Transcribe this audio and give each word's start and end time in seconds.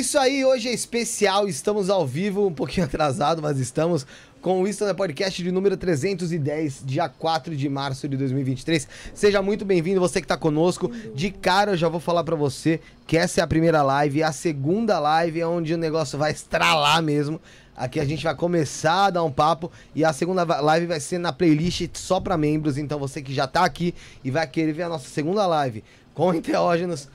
isso 0.00 0.18
aí, 0.18 0.46
hoje 0.46 0.66
é 0.66 0.72
especial, 0.72 1.46
estamos 1.46 1.90
ao 1.90 2.06
vivo, 2.06 2.46
um 2.46 2.54
pouquinho 2.54 2.86
atrasado, 2.88 3.42
mas 3.42 3.58
estamos 3.58 4.06
com 4.40 4.62
o 4.62 4.66
Insta 4.66 4.94
Podcast 4.94 5.42
de 5.42 5.52
número 5.52 5.76
310, 5.76 6.82
dia 6.86 7.06
4 7.06 7.54
de 7.54 7.68
março 7.68 8.08
de 8.08 8.16
2023. 8.16 8.88
Seja 9.12 9.42
muito 9.42 9.62
bem-vindo, 9.62 10.00
você 10.00 10.18
que 10.18 10.24
está 10.24 10.38
conosco. 10.38 10.90
De 11.14 11.30
cara, 11.30 11.72
eu 11.72 11.76
já 11.76 11.86
vou 11.86 12.00
falar 12.00 12.24
para 12.24 12.34
você 12.34 12.80
que 13.06 13.14
essa 13.14 13.42
é 13.42 13.44
a 13.44 13.46
primeira 13.46 13.82
live, 13.82 14.22
a 14.22 14.32
segunda 14.32 14.98
live 14.98 15.38
é 15.38 15.46
onde 15.46 15.74
o 15.74 15.78
negócio 15.78 16.18
vai 16.18 16.32
estralar 16.32 17.02
mesmo. 17.02 17.38
Aqui 17.76 18.00
a 18.00 18.04
gente 18.06 18.24
vai 18.24 18.34
começar 18.34 19.06
a 19.06 19.10
dar 19.10 19.22
um 19.22 19.30
papo 19.30 19.70
e 19.94 20.02
a 20.02 20.14
segunda 20.14 20.44
live 20.44 20.86
vai 20.86 21.00
ser 21.00 21.18
na 21.18 21.30
playlist 21.30 21.90
só 21.92 22.18
para 22.18 22.38
membros. 22.38 22.78
Então 22.78 22.98
você 22.98 23.20
que 23.20 23.34
já 23.34 23.46
tá 23.46 23.66
aqui 23.66 23.94
e 24.24 24.30
vai 24.30 24.46
querer 24.46 24.72
ver 24.72 24.84
a 24.84 24.88
nossa 24.88 25.10
segunda 25.10 25.46
live 25.46 25.84
com 26.14 26.32
enteógenos, 26.34 27.06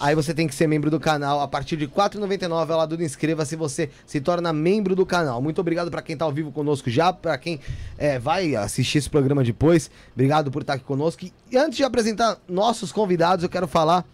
aí 0.00 0.14
você 0.14 0.32
tem 0.32 0.48
que 0.48 0.54
ser 0.54 0.66
membro 0.66 0.90
do 0.90 0.98
canal. 0.98 1.40
A 1.40 1.46
partir 1.46 1.76
de 1.76 1.84
R$ 1.84 1.92
4,99 1.94 2.68
lá 2.68 2.86
do 2.86 3.00
inscreva-se, 3.02 3.54
você 3.54 3.90
se 4.06 4.20
torna 4.20 4.52
membro 4.52 4.96
do 4.96 5.04
canal. 5.04 5.40
Muito 5.42 5.60
obrigado 5.60 5.90
para 5.90 6.00
quem 6.00 6.16
tá 6.16 6.24
ao 6.24 6.32
vivo 6.32 6.50
conosco 6.50 6.88
já, 6.90 7.12
para 7.12 7.36
quem 7.36 7.60
é, 7.98 8.18
vai 8.18 8.56
assistir 8.56 8.98
esse 8.98 9.10
programa 9.10 9.44
depois. 9.44 9.90
Obrigado 10.14 10.50
por 10.50 10.62
estar 10.62 10.74
aqui 10.74 10.84
conosco. 10.84 11.24
E 11.50 11.56
antes 11.56 11.76
de 11.76 11.84
apresentar 11.84 12.38
nossos 12.48 12.90
convidados, 12.90 13.42
eu 13.42 13.48
quero 13.50 13.68
falar 13.68 14.04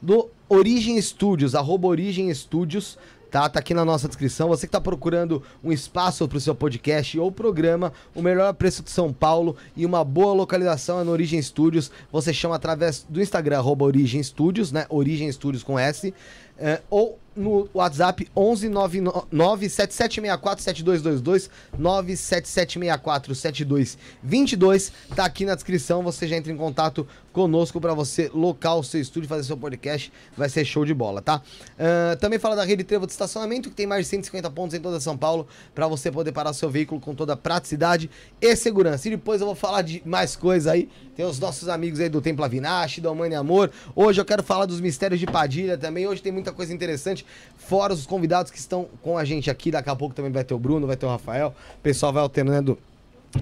do 0.00 0.30
Origem 0.48 1.00
Studios, 1.00 1.54
arroba 1.54 1.88
Origem 1.88 2.32
Studios 2.32 2.96
tá? 3.32 3.48
Tá 3.48 3.58
aqui 3.58 3.72
na 3.72 3.84
nossa 3.84 4.06
descrição. 4.06 4.48
Você 4.48 4.66
que 4.66 4.68
está 4.68 4.80
procurando 4.80 5.42
um 5.64 5.72
espaço 5.72 6.28
para 6.28 6.36
o 6.36 6.40
seu 6.40 6.54
podcast 6.54 7.18
ou 7.18 7.32
programa, 7.32 7.90
o 8.14 8.20
melhor 8.20 8.52
preço 8.52 8.82
de 8.82 8.90
São 8.90 9.10
Paulo 9.10 9.56
e 9.74 9.86
uma 9.86 10.04
boa 10.04 10.34
localização 10.34 11.00
é 11.00 11.04
no 11.04 11.10
Origem 11.10 11.40
Studios. 11.40 11.90
Você 12.12 12.32
chama 12.34 12.56
através 12.56 13.06
do 13.08 13.22
Instagram, 13.22 13.56
arroba 13.56 13.86
Origem 13.86 14.22
Studios, 14.22 14.70
né? 14.70 14.84
Origem 14.90 15.32
Studios 15.32 15.62
com 15.62 15.78
S. 15.78 16.12
É, 16.58 16.82
ou 16.90 17.18
no 17.36 17.68
WhatsApp 17.72 18.28
11 18.36 18.68
97764 18.68 20.62
7222 20.62 21.50
97764 21.78 23.34
7222 23.34 24.92
tá 25.14 25.24
aqui 25.24 25.44
na 25.44 25.54
descrição, 25.54 26.02
você 26.02 26.26
já 26.26 26.36
entra 26.36 26.52
em 26.52 26.56
contato 26.56 27.06
conosco 27.32 27.80
para 27.80 27.94
você 27.94 28.30
local 28.32 28.80
o 28.80 28.84
seu 28.84 29.00
estúdio, 29.00 29.28
fazer 29.28 29.44
seu 29.44 29.56
podcast, 29.56 30.12
vai 30.36 30.48
ser 30.48 30.64
show 30.64 30.84
de 30.84 30.92
bola, 30.94 31.22
tá? 31.22 31.40
Uh, 31.74 32.16
também 32.18 32.38
fala 32.38 32.54
da 32.54 32.64
Rede 32.64 32.84
Trevo 32.84 33.06
de 33.06 33.12
Estacionamento, 33.12 33.70
que 33.70 33.74
tem 33.74 33.86
mais 33.86 34.04
de 34.04 34.10
150 34.10 34.50
pontos 34.50 34.74
em 34.74 34.80
toda 34.80 35.00
São 35.00 35.16
Paulo, 35.16 35.46
para 35.74 35.88
você 35.88 36.10
poder 36.10 36.32
parar 36.32 36.52
seu 36.52 36.70
veículo 36.70 37.00
com 37.00 37.14
toda 37.14 37.36
praticidade 37.36 38.10
e 38.40 38.54
segurança. 38.54 39.08
E 39.08 39.12
depois 39.12 39.40
eu 39.40 39.46
vou 39.46 39.56
falar 39.56 39.82
de 39.82 40.02
mais 40.04 40.36
coisas 40.36 40.70
aí, 40.70 40.88
tem 41.16 41.24
os 41.24 41.38
nossos 41.38 41.68
amigos 41.68 42.00
aí 42.00 42.08
do 42.08 42.20
Templo 42.20 42.44
Avinash, 42.44 42.98
do 42.98 43.08
Amani 43.08 43.34
Amor, 43.34 43.70
hoje 43.96 44.20
eu 44.20 44.24
quero 44.24 44.42
falar 44.42 44.66
dos 44.66 44.80
mistérios 44.80 45.18
de 45.18 45.26
Padilha 45.26 45.78
também, 45.78 46.06
hoje 46.06 46.22
tem 46.22 46.32
muita 46.32 46.52
coisa 46.52 46.72
interessante, 46.72 47.21
fora 47.56 47.92
os 47.92 48.06
convidados 48.06 48.50
que 48.50 48.58
estão 48.58 48.88
com 49.02 49.16
a 49.16 49.24
gente 49.24 49.50
aqui, 49.50 49.70
daqui 49.70 49.88
a 49.88 49.96
pouco 49.96 50.14
também 50.14 50.32
vai 50.32 50.44
ter 50.44 50.54
o 50.54 50.58
Bruno, 50.58 50.86
vai 50.86 50.96
ter 50.96 51.06
o 51.06 51.08
Rafael, 51.08 51.54
o 51.78 51.82
pessoal 51.82 52.12
vai 52.12 52.22
alternando 52.22 52.78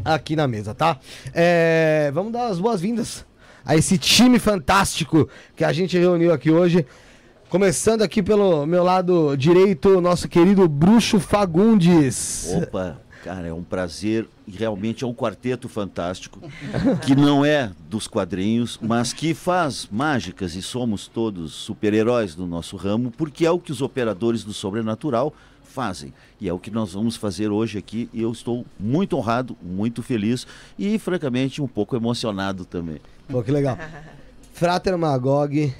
aqui 0.05 0.37
na 0.37 0.47
mesa, 0.47 0.75
tá? 0.75 0.99
É, 1.35 2.11
vamos 2.14 2.33
dar 2.33 2.47
as 2.47 2.59
boas-vindas 2.59 3.25
a 3.64 3.77
esse 3.77 3.99
time 3.99 4.38
fantástico 4.38 5.29
que 5.57 5.64
a 5.64 5.73
gente 5.73 5.99
reuniu 5.99 6.33
aqui 6.33 6.51
hoje. 6.51 6.87
Começando 7.49 8.03
aqui 8.03 8.23
pelo 8.23 8.64
meu 8.64 8.85
lado 8.85 9.37
direito, 9.37 10.01
nosso 10.01 10.29
querido 10.29 10.69
Bruxo 10.69 11.19
Fagundes. 11.19 12.55
Opa, 12.62 13.01
cara, 13.22 13.48
é 13.48 13.52
um 13.52 13.62
prazer 13.62 14.26
e 14.46 14.52
realmente 14.52 15.04
é 15.04 15.06
um 15.06 15.14
quarteto 15.14 15.68
fantástico 15.68 16.40
que 17.04 17.14
não 17.14 17.44
é 17.44 17.70
dos 17.88 18.06
quadrinhos, 18.06 18.78
mas 18.83 19.12
que 19.12 19.35
faz 19.35 19.88
mágicas 19.90 20.54
e 20.54 20.62
somos 20.62 21.06
todos 21.06 21.52
super-heróis 21.52 22.35
do 22.35 22.46
nosso 22.46 22.76
ramo, 22.76 23.11
porque 23.11 23.46
é 23.46 23.50
o 23.50 23.59
que 23.59 23.72
os 23.72 23.83
operadores 23.83 24.44
do 24.44 24.52
sobrenatural 24.52 25.35
fazem. 25.62 26.12
E 26.40 26.48
é 26.48 26.52
o 26.52 26.59
que 26.59 26.70
nós 26.70 26.92
vamos 26.92 27.16
fazer 27.16 27.48
hoje 27.48 27.78
aqui. 27.78 28.09
E 28.12 28.20
eu 28.20 28.33
estou 28.33 28.66
muito 28.78 29.16
honrado, 29.16 29.56
muito 29.62 30.02
feliz 30.02 30.46
e, 30.78 30.98
francamente, 30.98 31.62
um 31.62 31.68
pouco 31.68 31.94
emocionado 31.94 32.64
também. 32.64 32.98
Pô, 33.28 33.42
que 33.42 33.52
legal. 33.52 33.78
Frater 34.52 34.98
Magog, 34.98 35.72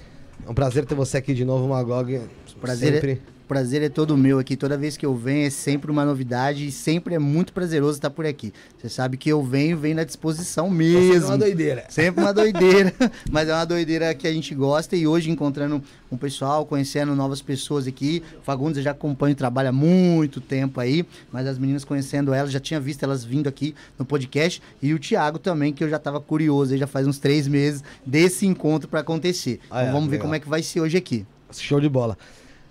é 0.47 0.51
um 0.51 0.55
prazer 0.55 0.87
ter 0.87 0.95
você 0.95 1.19
aqui 1.19 1.35
de 1.35 1.45
novo, 1.45 1.69
Magog. 1.69 2.23
Prazer 2.61 2.95
sempre. 2.95 3.13
É 3.13 3.40
prazer 3.51 3.83
é 3.83 3.89
todo 3.89 4.17
meu 4.17 4.39
aqui. 4.39 4.55
Toda 4.55 4.79
vez 4.79 4.97
que 4.97 5.05
eu 5.05 5.13
venho 5.13 5.45
é 5.45 5.51
sempre 5.51 5.91
uma 5.91 6.05
novidade 6.05 6.69
e 6.69 6.71
sempre 6.71 7.17
é 7.17 7.19
muito 7.19 7.53
prazeroso 7.53 7.99
estar 7.99 8.09
por 8.09 8.25
aqui. 8.25 8.53
Você 8.79 8.89
sabe 8.89 9.17
que 9.17 9.29
eu 9.29 9.43
venho, 9.43 9.77
venho 9.77 9.97
na 9.97 10.05
disposição 10.05 10.71
mesmo. 10.71 11.15
Sempre 11.15 11.27
uma 11.27 11.39
doideira. 11.39 11.85
Sempre 11.89 12.23
uma 12.23 12.33
doideira, 12.33 12.95
mas 13.29 13.49
é 13.49 13.53
uma 13.53 13.65
doideira 13.65 14.15
que 14.15 14.29
a 14.29 14.33
gente 14.33 14.55
gosta 14.55 14.95
e 14.95 15.05
hoje 15.05 15.33
encontrando 15.33 15.83
um 16.13 16.17
pessoal, 16.17 16.65
conhecendo 16.65 17.17
novas 17.17 17.43
pessoas 17.43 17.89
aqui. 17.89 18.23
O 18.39 18.43
Fagundes 18.45 18.77
eu 18.77 18.85
já 18.85 18.93
acompanho, 18.93 19.35
trabalha 19.35 19.71
há 19.71 19.73
muito 19.73 20.41
tempo 20.41 20.79
aí, 20.79 21.05
mas 21.33 21.49
as 21.49 21.59
meninas 21.59 21.85
conhecendo 21.85 22.33
elas, 22.33 22.53
já 22.53 22.61
tinha 22.61 22.79
visto 22.79 23.03
elas 23.03 23.25
vindo 23.25 23.49
aqui 23.49 23.75
no 23.99 24.05
podcast 24.05 24.63
e 24.81 24.95
o 24.95 24.99
Thiago 25.01 25.41
também, 25.41 25.73
que 25.73 25.83
eu 25.83 25.91
já 25.91 25.97
estava 25.97 26.21
curioso, 26.21 26.73
aí 26.73 26.79
já 26.79 26.87
faz 26.87 27.05
uns 27.05 27.19
três 27.19 27.49
meses 27.49 27.83
desse 28.07 28.47
encontro 28.47 28.89
para 28.89 29.01
acontecer. 29.01 29.59
Ah, 29.69 29.81
então 29.81 29.89
é, 29.89 29.93
vamos 29.93 30.09
legal. 30.09 30.11
ver 30.11 30.19
como 30.19 30.35
é 30.37 30.39
que 30.39 30.49
vai 30.49 30.63
ser 30.63 30.81
hoje 30.81 30.97
aqui. 30.97 31.27
Show 31.51 31.81
de 31.81 31.89
bola. 31.89 32.17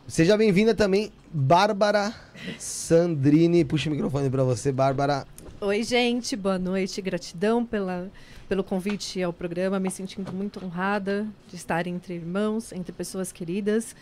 Seja 0.10 0.36
bem-vinda 0.36 0.74
também, 0.74 1.12
Bárbara 1.32 2.12
Sandrini. 2.58 3.64
Puxa 3.64 3.90
o 3.90 3.92
microfone 3.92 4.28
para 4.28 4.44
você, 4.44 4.72
Bárbara. 4.72 5.24
Oi, 5.62 5.84
gente. 5.84 6.36
Boa 6.36 6.58
noite. 6.58 7.00
Gratidão 7.00 7.64
pela, 7.64 8.10
pelo 8.50 8.64
convite 8.64 9.22
ao 9.22 9.32
programa. 9.32 9.80
Me 9.80 9.92
sentindo 9.92 10.34
muito 10.34 10.66
honrada 10.66 11.28
de 11.48 11.56
estar 11.56 11.86
entre 11.86 12.16
irmãos, 12.16 12.72
entre 12.72 12.92
pessoas 12.92 13.32
queridas. 13.32 13.96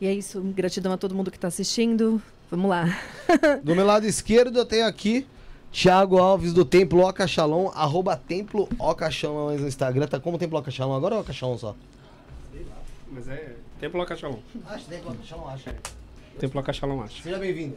E 0.00 0.06
é 0.06 0.14
isso. 0.14 0.40
Gratidão 0.40 0.94
a 0.94 0.96
todo 0.96 1.14
mundo 1.14 1.30
que 1.30 1.36
está 1.36 1.48
assistindo. 1.48 2.22
Vamos 2.50 2.70
lá. 2.70 2.98
Do 3.62 3.76
meu 3.76 3.84
lado 3.84 4.06
esquerdo 4.06 4.60
eu 4.60 4.64
tenho 4.64 4.86
aqui 4.86 5.26
Thiago 5.70 6.16
Alves 6.16 6.54
do 6.54 6.64
Templo 6.64 7.02
Oca 7.02 7.26
Shalom, 7.26 7.70
arroba 7.74 8.16
Templo 8.16 8.66
Oca 8.78 9.10
Shalom 9.10 9.58
no 9.58 9.68
Instagram. 9.68 10.06
Tá 10.06 10.18
como 10.18 10.38
Templo 10.38 10.58
Oca 10.58 10.70
Shalom 10.70 10.94
agora 10.94 11.16
ou 11.16 11.20
Oca 11.20 11.34
Shalom 11.34 11.58
só? 11.58 11.76
Mas 13.12 13.28
é 13.28 13.56
Templo 13.80 14.02
Acachalon. 14.02 14.36
Acho, 14.68 14.84
Templo 14.84 15.10
Acachalon, 15.10 15.48
acho. 15.48 15.70
Templo 16.38 16.60
Acachalon, 16.60 17.02
acho. 17.02 17.22
Seja 17.22 17.38
bem-vindo. 17.38 17.76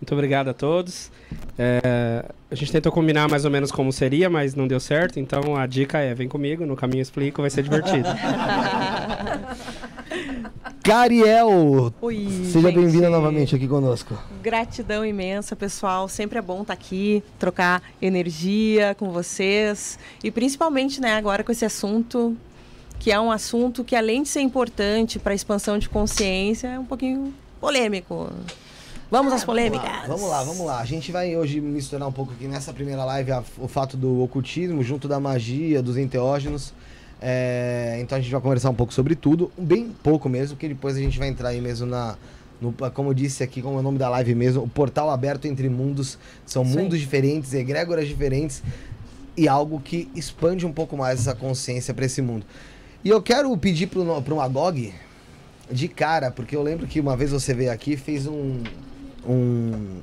Muito 0.00 0.14
obrigado 0.14 0.48
a 0.48 0.54
todos. 0.54 1.12
É, 1.58 2.24
a 2.50 2.54
gente 2.54 2.72
tentou 2.72 2.90
combinar 2.90 3.28
mais 3.28 3.44
ou 3.44 3.50
menos 3.50 3.70
como 3.70 3.92
seria, 3.92 4.30
mas 4.30 4.54
não 4.54 4.66
deu 4.66 4.80
certo. 4.80 5.20
Então 5.20 5.54
a 5.54 5.66
dica 5.66 5.98
é: 5.98 6.14
vem 6.14 6.28
comigo, 6.28 6.64
no 6.64 6.74
caminho 6.74 7.02
explico, 7.02 7.42
vai 7.42 7.50
ser 7.50 7.62
divertido. 7.62 8.08
Cariel! 10.82 11.92
Oi, 12.00 12.28
Seja 12.44 12.72
bem-vinda 12.72 13.10
novamente 13.10 13.54
aqui 13.54 13.68
conosco. 13.68 14.18
Gratidão 14.42 15.04
imensa, 15.04 15.54
pessoal. 15.54 16.08
Sempre 16.08 16.38
é 16.38 16.42
bom 16.42 16.62
estar 16.62 16.72
aqui, 16.72 17.22
trocar 17.38 17.82
energia 18.00 18.94
com 18.94 19.10
vocês. 19.10 19.98
E 20.22 20.30
principalmente, 20.30 21.00
né, 21.00 21.14
agora 21.14 21.44
com 21.44 21.52
esse 21.52 21.64
assunto 21.64 22.36
que 23.04 23.12
é 23.12 23.20
um 23.20 23.30
assunto 23.30 23.84
que, 23.84 23.94
além 23.94 24.22
de 24.22 24.30
ser 24.30 24.40
importante 24.40 25.18
para 25.18 25.32
a 25.32 25.34
expansão 25.34 25.78
de 25.78 25.90
consciência, 25.90 26.68
é 26.68 26.78
um 26.78 26.86
pouquinho 26.86 27.34
polêmico. 27.60 28.30
Vamos 29.10 29.30
é, 29.30 29.36
às 29.36 29.44
polêmicas. 29.44 29.90
Vamos 30.06 30.08
lá, 30.08 30.08
vamos 30.08 30.30
lá, 30.30 30.42
vamos 30.42 30.66
lá. 30.66 30.80
A 30.80 30.86
gente 30.86 31.12
vai 31.12 31.36
hoje 31.36 31.60
misturar 31.60 32.08
um 32.08 32.12
pouco 32.12 32.32
aqui 32.32 32.48
nessa 32.48 32.72
primeira 32.72 33.04
live 33.04 33.30
a, 33.30 33.44
o 33.58 33.68
fato 33.68 33.94
do 33.98 34.22
ocultismo 34.22 34.82
junto 34.82 35.06
da 35.06 35.20
magia, 35.20 35.82
dos 35.82 35.98
enteógenos. 35.98 36.72
É, 37.20 37.98
então 38.00 38.16
a 38.16 38.20
gente 38.22 38.32
vai 38.32 38.40
conversar 38.40 38.70
um 38.70 38.74
pouco 38.74 38.94
sobre 38.94 39.14
tudo, 39.14 39.52
bem 39.58 39.94
pouco 40.02 40.26
mesmo, 40.26 40.56
que 40.56 40.66
depois 40.66 40.96
a 40.96 41.00
gente 41.00 41.18
vai 41.18 41.28
entrar 41.28 41.50
aí 41.50 41.60
mesmo 41.60 41.86
na, 41.86 42.16
no, 42.58 42.72
como 42.94 43.10
eu 43.10 43.14
disse 43.14 43.42
aqui, 43.42 43.60
como 43.60 43.76
é 43.76 43.80
o 43.80 43.82
nome 43.82 43.98
da 43.98 44.08
live 44.08 44.34
mesmo, 44.34 44.62
o 44.62 44.68
portal 44.68 45.10
aberto 45.10 45.44
entre 45.44 45.68
mundos. 45.68 46.18
São 46.46 46.64
mundos 46.64 46.98
diferentes, 46.98 47.52
egrégoras 47.52 48.08
diferentes 48.08 48.62
e 49.36 49.46
algo 49.46 49.78
que 49.78 50.08
expande 50.14 50.64
um 50.64 50.72
pouco 50.72 50.96
mais 50.96 51.20
essa 51.20 51.34
consciência 51.34 51.92
para 51.92 52.06
esse 52.06 52.22
mundo. 52.22 52.46
E 53.04 53.10
eu 53.10 53.20
quero 53.20 53.54
pedir 53.58 53.86
pro, 53.88 54.22
pro 54.22 54.36
Magog 54.36 54.94
de 55.70 55.88
cara, 55.88 56.30
porque 56.30 56.56
eu 56.56 56.62
lembro 56.62 56.86
que 56.86 56.98
uma 56.98 57.14
vez 57.14 57.30
você 57.30 57.52
veio 57.52 57.70
aqui 57.70 57.92
e 57.92 57.96
fez 57.98 58.26
um. 58.26 58.62
um 59.26 60.00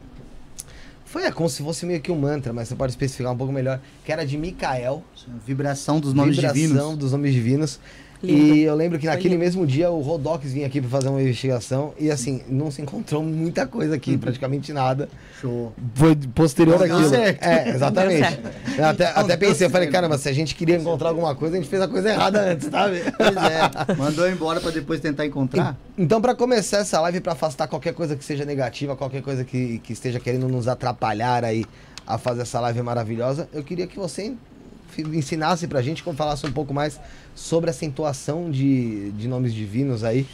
foi 1.05 1.23
é, 1.23 1.31
como 1.31 1.49
se 1.49 1.63
fosse 1.63 1.85
meio 1.85 1.99
que 1.99 2.11
um 2.11 2.17
mantra, 2.17 2.53
mas 2.53 2.67
você 2.67 2.75
pode 2.75 2.91
especificar 2.91 3.33
um 3.33 3.37
pouco 3.37 3.51
melhor. 3.51 3.81
Que 4.05 4.11
era 4.11 4.25
de 4.25 4.37
Micael. 4.37 5.03
Vibração 5.45 5.99
dos 5.99 6.13
nomes 6.13 6.35
vibração 6.35 6.53
divinos. 6.53 6.71
Vibração 6.73 6.97
dos 6.97 7.11
nomes 7.11 7.33
divinos. 7.33 7.79
Lindo. 8.23 8.55
E 8.55 8.61
eu 8.61 8.75
lembro 8.75 8.99
que 8.99 9.07
naquele 9.07 9.37
mesmo 9.37 9.65
dia 9.65 9.89
o 9.89 9.99
Rodox 10.01 10.51
vinha 10.51 10.67
aqui 10.67 10.79
para 10.79 10.89
fazer 10.89 11.09
uma 11.09 11.21
investigação 11.21 11.93
e 11.99 12.11
assim, 12.11 12.41
não 12.47 12.69
se 12.69 12.81
encontrou 12.81 13.23
muita 13.23 13.65
coisa 13.65 13.95
aqui, 13.95 14.11
uhum. 14.11 14.19
praticamente 14.19 14.71
nada. 14.71 15.09
Show. 15.39 15.73
Foi 15.95 16.15
posterior 16.15 16.77
não, 16.77 16.85
àquilo. 16.85 17.09
Certo. 17.09 17.43
É, 17.43 17.69
exatamente. 17.69 18.39
até, 18.81 19.05
até 19.07 19.37
pensei, 19.37 19.67
eu 19.67 19.71
falei, 19.71 19.89
caramba, 19.89 20.17
se 20.17 20.29
a 20.29 20.33
gente 20.33 20.53
queria 20.55 20.77
encontrar 20.77 21.09
alguma 21.09 21.33
coisa, 21.33 21.55
a 21.55 21.59
gente 21.59 21.69
fez 21.69 21.81
a 21.81 21.87
coisa 21.87 22.09
errada 22.09 22.41
antes, 22.51 22.69
sabe? 22.69 23.01
Pois 23.17 23.35
é. 23.35 23.95
Mandou 23.95 24.29
embora 24.29 24.59
para 24.59 24.71
depois 24.71 24.99
tentar 24.99 25.25
encontrar. 25.25 25.77
Então, 25.97 26.21
para 26.21 26.33
começar 26.33 26.79
essa 26.79 26.99
live, 27.01 27.19
para 27.19 27.33
afastar 27.33 27.67
qualquer 27.67 27.93
coisa 27.93 28.15
que 28.15 28.23
seja 28.23 28.45
negativa, 28.45 28.95
qualquer 28.95 29.21
coisa 29.21 29.43
que, 29.43 29.79
que 29.79 29.93
esteja 29.93 30.19
querendo 30.19 30.47
nos 30.47 30.67
atrapalhar 30.67 31.43
aí 31.43 31.65
a 32.05 32.17
fazer 32.17 32.41
essa 32.41 32.59
live 32.59 32.81
maravilhosa, 32.81 33.47
eu 33.53 33.63
queria 33.63 33.87
que 33.87 33.97
você 33.97 34.33
ensinasse 34.99 35.67
pra 35.67 35.81
gente, 35.81 36.03
como 36.03 36.15
falasse 36.15 36.45
um 36.45 36.51
pouco 36.51 36.73
mais 36.73 36.99
sobre 37.35 37.69
essa 37.69 37.85
entoação 37.85 38.49
de, 38.49 39.11
de 39.11 39.27
nomes 39.27 39.53
divinos 39.53 40.03
aí, 40.03 40.25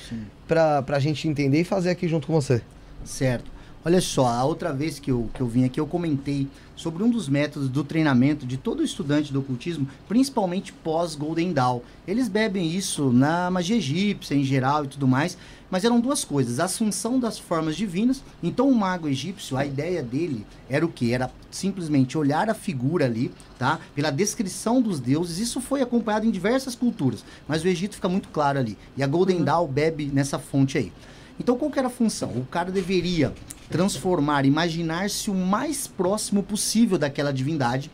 pra, 0.48 0.82
pra 0.82 1.00
gente 1.00 1.28
entender 1.28 1.62
e 1.62 1.63
fazer 1.63 1.89
aqui 1.89 2.08
junto 2.08 2.28
com 2.28 2.34
você. 2.34 2.62
Certo. 3.06 3.57
Olha 3.88 4.02
só, 4.02 4.28
a 4.28 4.43
outra 4.43 4.73
vez 4.73 5.00
que 5.00 5.10
eu, 5.10 5.30
que 5.34 5.39
eu 5.39 5.47
vim 5.47 5.63
aqui, 5.63 5.80
eu 5.80 5.88
comentei 5.88 6.45
sobre 6.76 7.02
um 7.04 7.10
dos 7.10 7.30
métodos 7.30 7.69
do 7.69 7.86
treinamento 7.86 8.45
de 8.45 8.58
todo 8.58 8.84
estudante 8.84 9.32
do 9.32 9.39
ocultismo, 9.39 9.88
principalmente 10.10 10.73
pós-Golden 10.73 11.54
Dawn. 11.54 11.80
Eles 12.06 12.28
bebem 12.28 12.69
isso 12.69 13.13
na 13.13 13.50
magia 13.50 13.78
egípcia 13.78 14.36
em 14.36 14.43
geral 14.43 14.84
e 14.84 14.89
tudo 14.89 15.08
mais, 15.08 15.38
mas 15.71 15.86
eram 15.86 16.02
duas 16.02 16.26
coisas: 16.26 16.60
a 16.60 16.65
assunção 16.65 17.17
das 17.17 17.39
formas 17.39 17.78
divinas. 17.78 18.21
Então, 18.43 18.69
o 18.69 18.76
mago 18.76 19.08
egípcio, 19.08 19.56
a 19.56 19.65
ideia 19.65 20.04
dele 20.04 20.45
era 20.69 20.86
o 20.86 20.91
que? 20.91 21.13
Era 21.13 21.32
simplesmente 21.50 22.17
olhar 22.17 22.50
a 22.50 22.54
figura 22.54 23.06
ali, 23.06 23.32
tá? 23.58 23.80
Pela 23.95 24.12
descrição 24.12 24.82
dos 24.82 25.00
deuses. 25.00 25.39
Isso 25.39 25.62
foi 25.62 25.82
acompanhado 25.82 26.26
em 26.26 26.32
diversas 26.32 26.76
culturas, 26.76 27.23
mas 27.47 27.63
o 27.63 27.67
Egito 27.69 27.95
fica 27.95 28.10
muito 28.10 28.28
claro 28.28 28.60
ali. 28.60 28.78
E 28.97 29.02
a 29.02 29.08
Golden 29.08 29.45
Dawn 29.45 29.65
bebe 29.65 30.12
nessa 30.13 30.38
fonte 30.38 30.78
aí. 30.78 30.91
Então, 31.39 31.58
qual 31.58 31.69
que 31.71 31.80
era 31.80 31.88
a 31.88 31.91
função? 31.91 32.30
O 32.30 32.45
cara 32.45 32.71
deveria 32.71 33.34
transformar, 33.69 34.45
imaginar-se 34.45 35.30
o 35.30 35.36
mais 35.36 35.88
próximo 35.88 36.41
possível 36.41 36.97
daquela 36.97 37.32
divindade. 37.32 37.91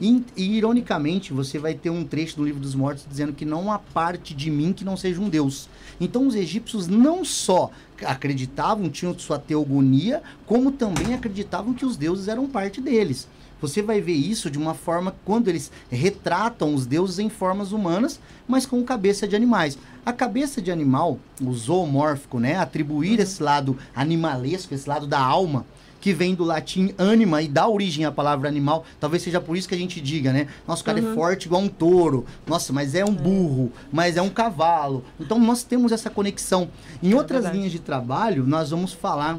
E, 0.00 0.24
e, 0.36 0.56
ironicamente, 0.56 1.32
você 1.32 1.58
vai 1.58 1.74
ter 1.74 1.90
um 1.90 2.04
trecho 2.04 2.36
do 2.36 2.44
Livro 2.44 2.60
dos 2.60 2.76
Mortos 2.76 3.04
dizendo 3.08 3.32
que 3.32 3.44
não 3.44 3.72
há 3.72 3.78
parte 3.78 4.32
de 4.32 4.48
mim 4.48 4.72
que 4.72 4.84
não 4.84 4.96
seja 4.96 5.20
um 5.20 5.28
deus. 5.28 5.68
Então, 6.00 6.28
os 6.28 6.36
egípcios 6.36 6.86
não 6.86 7.24
só 7.24 7.70
acreditavam, 8.04 8.88
tinham 8.88 9.18
sua 9.18 9.38
teogonia, 9.38 10.22
como 10.46 10.70
também 10.70 11.12
acreditavam 11.14 11.74
que 11.74 11.84
os 11.84 11.96
deuses 11.96 12.28
eram 12.28 12.46
parte 12.46 12.80
deles. 12.80 13.26
Você 13.60 13.82
vai 13.82 14.00
ver 14.00 14.12
isso 14.12 14.50
de 14.50 14.58
uma 14.58 14.74
forma 14.74 15.14
quando 15.24 15.48
eles 15.48 15.72
retratam 15.90 16.74
os 16.74 16.86
deuses 16.86 17.18
em 17.18 17.28
formas 17.28 17.72
humanas, 17.72 18.20
mas 18.46 18.66
com 18.66 18.82
cabeça 18.84 19.26
de 19.26 19.34
animais. 19.34 19.78
A 20.04 20.12
cabeça 20.12 20.60
de 20.60 20.70
animal, 20.70 21.18
o 21.40 21.52
zoomórfico, 21.54 22.38
né, 22.38 22.56
atribuir 22.56 23.20
esse 23.20 23.42
lado 23.42 23.78
animalesco, 23.94 24.74
esse 24.74 24.88
lado 24.88 25.06
da 25.06 25.18
alma, 25.18 25.64
que 25.98 26.12
vem 26.12 26.34
do 26.34 26.44
latim 26.44 26.92
anima 26.98 27.40
e 27.40 27.48
dá 27.48 27.66
origem 27.66 28.04
à 28.04 28.12
palavra 28.12 28.46
animal. 28.46 28.84
Talvez 29.00 29.22
seja 29.22 29.40
por 29.40 29.56
isso 29.56 29.66
que 29.66 29.74
a 29.74 29.78
gente 29.78 30.02
diga, 30.02 30.34
né? 30.34 30.48
Nossa, 30.68 30.82
o 30.82 30.84
cara 30.84 30.98
é 30.98 31.14
forte 31.14 31.46
igual 31.46 31.62
um 31.62 31.68
touro. 31.68 32.26
Nossa, 32.46 32.74
mas 32.74 32.94
é 32.94 33.02
um 33.02 33.14
burro, 33.14 33.72
mas 33.90 34.18
é 34.18 34.20
um 34.20 34.28
cavalo. 34.28 35.02
Então 35.18 35.38
nós 35.38 35.62
temos 35.62 35.92
essa 35.92 36.10
conexão. 36.10 36.68
Em 37.02 37.14
outras 37.14 37.44
verdade. 37.44 37.56
linhas 37.56 37.72
de 37.72 37.78
trabalho, 37.78 38.44
nós 38.46 38.68
vamos 38.68 38.92
falar 38.92 39.38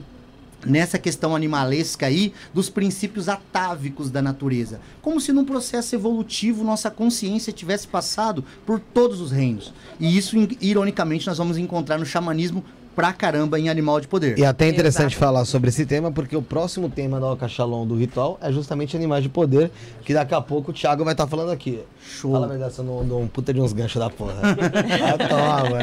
nessa 0.65 0.97
questão 0.97 1.35
animalesca 1.35 2.05
aí 2.05 2.33
dos 2.53 2.69
princípios 2.69 3.29
atávicos 3.29 4.09
da 4.09 4.21
natureza. 4.21 4.79
Como 5.01 5.19
se 5.21 5.31
num 5.31 5.45
processo 5.45 5.95
evolutivo 5.95 6.63
nossa 6.63 6.89
consciência 6.89 7.53
tivesse 7.53 7.87
passado 7.87 8.43
por 8.65 8.79
todos 8.79 9.21
os 9.21 9.31
reinos. 9.31 9.73
E 9.99 10.17
isso, 10.17 10.35
ironicamente, 10.61 11.27
nós 11.27 11.37
vamos 11.37 11.57
encontrar 11.57 11.97
no 11.97 12.05
xamanismo 12.05 12.63
pra 12.95 13.11
caramba 13.11 13.59
em 13.59 13.67
Animal 13.67 13.99
de 13.99 14.07
Poder. 14.07 14.39
E 14.39 14.45
até 14.45 14.65
é 14.65 14.69
interessante 14.69 15.11
Exato. 15.11 15.19
falar 15.19 15.45
sobre 15.45 15.69
esse 15.69 15.85
tema, 15.85 16.11
porque 16.11 16.35
o 16.35 16.41
próximo 16.41 16.89
tema 16.89 17.19
da 17.19 17.27
Alcachalon 17.27 17.85
do 17.85 17.95
ritual 17.95 18.39
é 18.41 18.51
justamente 18.51 18.95
animais 18.95 19.21
de 19.21 19.29
poder, 19.29 19.69
que 20.05 20.13
daqui 20.13 20.33
a 20.33 20.41
pouco 20.41 20.71
o 20.71 20.73
Thiago 20.73 21.03
vai 21.03 21.13
estar 21.13 21.27
falando 21.27 21.51
aqui. 21.51 21.81
Show. 22.07 22.31
Fala 22.31 22.45
a 22.45 22.49
verdade, 22.49 22.73
você 22.73 22.81
não 22.83 23.05
dou 23.05 23.21
um 23.21 23.27
puta 23.27 23.53
de 23.53 23.59
uns 23.59 23.73
ganchos 23.73 23.99
da 23.99 24.09
porra. 24.09 24.35
ah, 24.45 25.27
toma. 25.27 25.79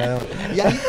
E, 0.55 0.61
aí, 0.61 0.81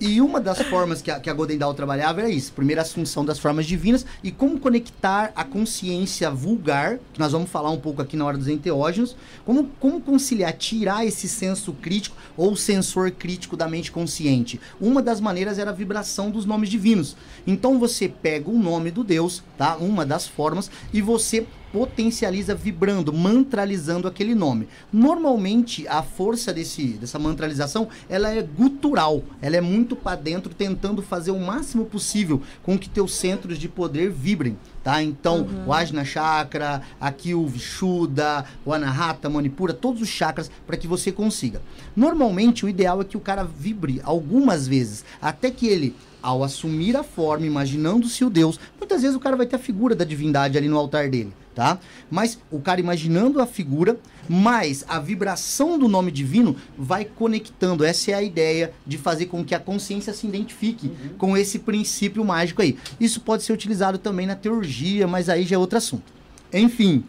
e 0.00 0.20
uma 0.20 0.40
das 0.40 0.60
formas 0.62 1.00
que 1.00 1.10
a, 1.10 1.20
que 1.20 1.30
a 1.30 1.32
Golden 1.32 1.56
Dawn 1.56 1.74
trabalhava 1.74 2.20
era 2.20 2.28
isso. 2.28 2.52
Primeiro, 2.52 2.80
a 2.80 2.82
assunção 2.82 3.24
das 3.24 3.38
formas 3.38 3.66
divinas 3.66 4.04
e 4.22 4.30
como 4.30 4.58
conectar 4.58 5.32
a 5.36 5.44
consciência 5.44 6.30
vulgar, 6.30 6.98
que 7.12 7.20
nós 7.20 7.32
vamos 7.32 7.48
falar 7.50 7.70
um 7.70 7.78
pouco 7.78 8.02
aqui 8.02 8.16
na 8.16 8.24
hora 8.24 8.36
dos 8.36 8.48
enteógenos, 8.48 9.16
como, 9.44 9.70
como 9.78 10.00
conciliar, 10.00 10.52
tirar 10.54 11.06
esse 11.06 11.28
senso 11.28 11.72
crítico 11.72 12.16
ou 12.36 12.56
sensor 12.56 13.10
crítico 13.12 13.56
da 13.56 13.68
mente 13.68 13.92
consciente. 13.92 14.60
Uma 14.80 15.00
das 15.00 15.20
maneiras 15.20 15.58
era 15.58 15.70
a 15.70 15.74
vibração 15.74 16.30
dos 16.30 16.44
nomes 16.44 16.68
divinos. 16.68 17.16
Então 17.46 17.78
você 17.78 18.08
pega 18.08 18.50
o 18.50 18.58
nome 18.58 18.90
do 18.90 19.04
Deus, 19.04 19.42
tá? 19.56 19.76
Uma 19.76 20.04
das 20.04 20.26
formas, 20.26 20.70
e 20.92 21.00
você 21.00 21.46
potencializa 21.74 22.54
vibrando, 22.54 23.12
mantralizando 23.12 24.06
aquele 24.06 24.32
nome. 24.32 24.68
Normalmente 24.92 25.88
a 25.88 26.04
força 26.04 26.52
desse, 26.52 26.90
dessa 26.92 27.18
mantralização, 27.18 27.88
ela 28.08 28.30
é 28.30 28.40
gutural, 28.40 29.24
ela 29.42 29.56
é 29.56 29.60
muito 29.60 29.96
para 29.96 30.14
dentro, 30.14 30.54
tentando 30.54 31.02
fazer 31.02 31.32
o 31.32 31.40
máximo 31.40 31.84
possível 31.84 32.40
com 32.62 32.78
que 32.78 32.88
teus 32.88 33.16
centros 33.16 33.58
de 33.58 33.68
poder 33.68 34.08
vibrem, 34.08 34.56
tá? 34.84 35.02
Então, 35.02 35.48
o 35.66 35.72
Ajna 35.72 36.04
Chakra, 36.04 36.80
aqui 37.00 37.34
o 37.34 37.44
Vishuddha, 37.44 38.44
o 38.64 38.72
Anahata, 38.72 39.28
Manipura, 39.28 39.74
todos 39.74 40.00
os 40.00 40.08
chakras 40.08 40.48
para 40.64 40.76
que 40.76 40.86
você 40.86 41.10
consiga. 41.10 41.60
Normalmente 41.96 42.64
o 42.64 42.68
ideal 42.68 43.00
é 43.00 43.04
que 43.04 43.16
o 43.16 43.20
cara 43.20 43.42
vibre 43.42 44.00
algumas 44.04 44.68
vezes, 44.68 45.04
até 45.20 45.50
que 45.50 45.66
ele 45.66 45.96
ao 46.22 46.42
assumir 46.42 46.96
a 46.96 47.02
forma, 47.02 47.44
imaginando-se 47.44 48.24
o 48.24 48.30
Deus, 48.30 48.58
muitas 48.78 49.02
vezes 49.02 49.14
o 49.14 49.20
cara 49.20 49.36
vai 49.36 49.44
ter 49.44 49.56
a 49.56 49.58
figura 49.58 49.94
da 49.94 50.06
divindade 50.06 50.56
ali 50.56 50.68
no 50.68 50.78
altar 50.78 51.10
dele, 51.10 51.34
tá? 51.54 51.78
Mas 52.10 52.38
o 52.50 52.60
cara 52.60 52.80
imaginando 52.80 53.40
a 53.40 53.46
figura, 53.46 53.98
mais 54.28 54.84
a 54.88 54.98
vibração 54.98 55.78
do 55.78 55.88
nome 55.88 56.10
divino 56.10 56.56
vai 56.76 57.04
conectando. 57.04 57.84
Essa 57.84 58.10
é 58.10 58.14
a 58.14 58.22
ideia 58.22 58.72
de 58.86 58.98
fazer 58.98 59.26
com 59.26 59.44
que 59.44 59.54
a 59.54 59.60
consciência 59.60 60.12
se 60.12 60.26
identifique 60.26 60.90
com 61.16 61.36
esse 61.36 61.58
princípio 61.58 62.24
mágico 62.24 62.62
aí. 62.62 62.76
Isso 62.98 63.20
pode 63.20 63.42
ser 63.42 63.52
utilizado 63.52 63.98
também 63.98 64.26
na 64.26 64.34
teurgia, 64.34 65.06
mas 65.06 65.28
aí 65.28 65.44
já 65.44 65.56
é 65.56 65.58
outro 65.58 65.78
assunto. 65.78 66.12
Enfim, 66.52 67.04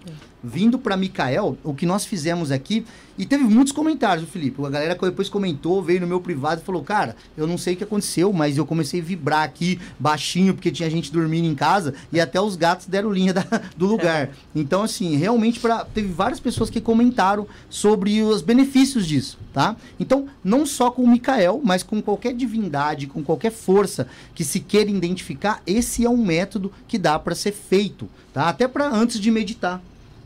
vindo 0.46 0.78
para 0.78 0.96
Mikael, 0.96 1.58
o 1.64 1.74
que 1.74 1.86
nós 1.86 2.06
fizemos 2.06 2.52
aqui, 2.52 2.86
e 3.18 3.26
teve 3.26 3.46
muitos 3.46 3.72
comentários, 3.72 4.28
o 4.28 4.30
Felipe. 4.30 4.62
A 4.66 4.70
galera 4.70 4.96
depois 5.02 5.30
comentou, 5.30 5.82
veio 5.82 6.02
no 6.02 6.08
meu 6.08 6.20
privado 6.20 6.62
e 6.62 6.66
falou: 6.66 6.84
Cara, 6.84 7.16
eu 7.38 7.48
não 7.48 7.58
sei 7.58 7.74
o 7.74 7.78
que 7.78 7.84
aconteceu, 7.84 8.32
mas 8.34 8.58
eu 8.58 8.66
comecei 8.66 9.00
a 9.00 9.04
vibrar 9.04 9.44
aqui 9.44 9.80
baixinho, 9.98 10.54
porque 10.54 10.70
tinha 10.70 10.90
gente 10.90 11.12
dormindo 11.12 11.48
em 11.48 11.56
casa, 11.56 11.94
e 12.12 12.20
até 12.20 12.40
os 12.42 12.56
gatos 12.58 12.88
deram 12.88 13.12
linha 13.12 13.34
da- 13.34 13.46
do 13.76 13.86
lugar. 13.86 14.30
Então, 14.54 14.84
assim, 14.84 15.16
realmente 15.18 15.60
pra, 15.60 15.84
teve 15.86 16.08
várias 16.10 16.40
pessoas 16.40 16.70
que 16.70 16.80
comentaram 16.80 17.46
sobre 17.70 18.22
os 18.22 18.42
benefícios 18.42 19.06
disso, 19.06 19.38
tá? 19.54 19.76
Então, 20.00 20.28
não 20.44 20.66
só 20.66 20.90
com 20.92 21.04
o 21.04 21.08
Mikael, 21.08 21.60
mas 21.64 21.84
com 21.84 22.02
qualquer 22.02 22.34
divindade, 22.34 23.08
com 23.08 23.22
qualquer 23.24 23.52
força 23.52 24.08
que 24.34 24.44
se 24.44 24.60
queira 24.60 24.90
identificar, 24.90 25.62
esse 25.68 26.06
é 26.06 26.10
um 26.10 26.18
método 26.18 26.72
que 26.88 26.98
dá 26.98 27.18
para 27.20 27.36
ser 27.36 27.52
feito, 27.52 28.10
tá? 28.34 28.48
Até 28.50 28.68
para 28.68 28.88
antes 28.90 29.20
de 29.20 29.30
meditar. 29.32 29.82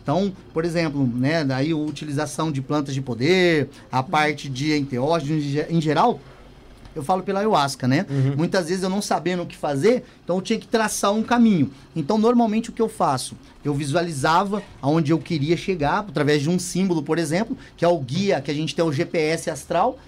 Então, 0.10 0.34
por 0.52 0.66
exemplo, 0.66 1.06
né, 1.06 1.44
daí 1.44 1.72
a 1.72 1.78
utilização 1.78 2.52
de 2.52 2.64
plantas 2.64 2.96
de 2.96 3.02
poder, 3.02 3.70
a 3.92 4.02
parte 4.02 4.50
de 4.50 4.76
enteógenos 4.76 5.44
em 5.44 5.48
ge- 5.48 5.68
em 5.70 5.80
geral, 5.80 6.20
eu 6.96 7.04
falo 7.04 7.22
pela 7.22 7.42
ayahuasca, 7.42 7.88
né? 7.88 8.08
Muitas 8.36 8.68
vezes 8.70 8.84
eu 8.84 8.90
não 8.90 9.04
sabendo 9.04 9.44
o 9.44 9.46
que 9.46 9.56
fazer, 9.56 10.04
então 10.24 10.38
eu 10.38 10.42
tinha 10.42 10.58
que 10.58 10.66
traçar 10.68 11.14
um 11.14 11.22
caminho. 11.22 11.70
Então, 11.96 12.18
normalmente 12.18 12.72
o 12.72 12.74
que 12.74 12.82
eu 12.82 12.90
faço? 12.90 13.36
Eu 13.64 13.76
visualizava 13.76 14.64
aonde 14.82 15.12
eu 15.12 15.20
queria 15.20 15.56
chegar, 15.56 16.00
através 16.00 16.42
de 16.42 16.50
um 16.50 16.58
símbolo, 16.58 17.04
por 17.04 17.20
exemplo, 17.20 17.56
que 17.78 17.86
é 17.86 17.88
o 17.88 18.00
guia, 18.00 18.42
que 18.42 18.50
a 18.50 18.54
gente 18.54 18.74
tem 18.76 18.84
o 18.84 18.92
GPS 18.92 19.52
astral, 19.52 20.00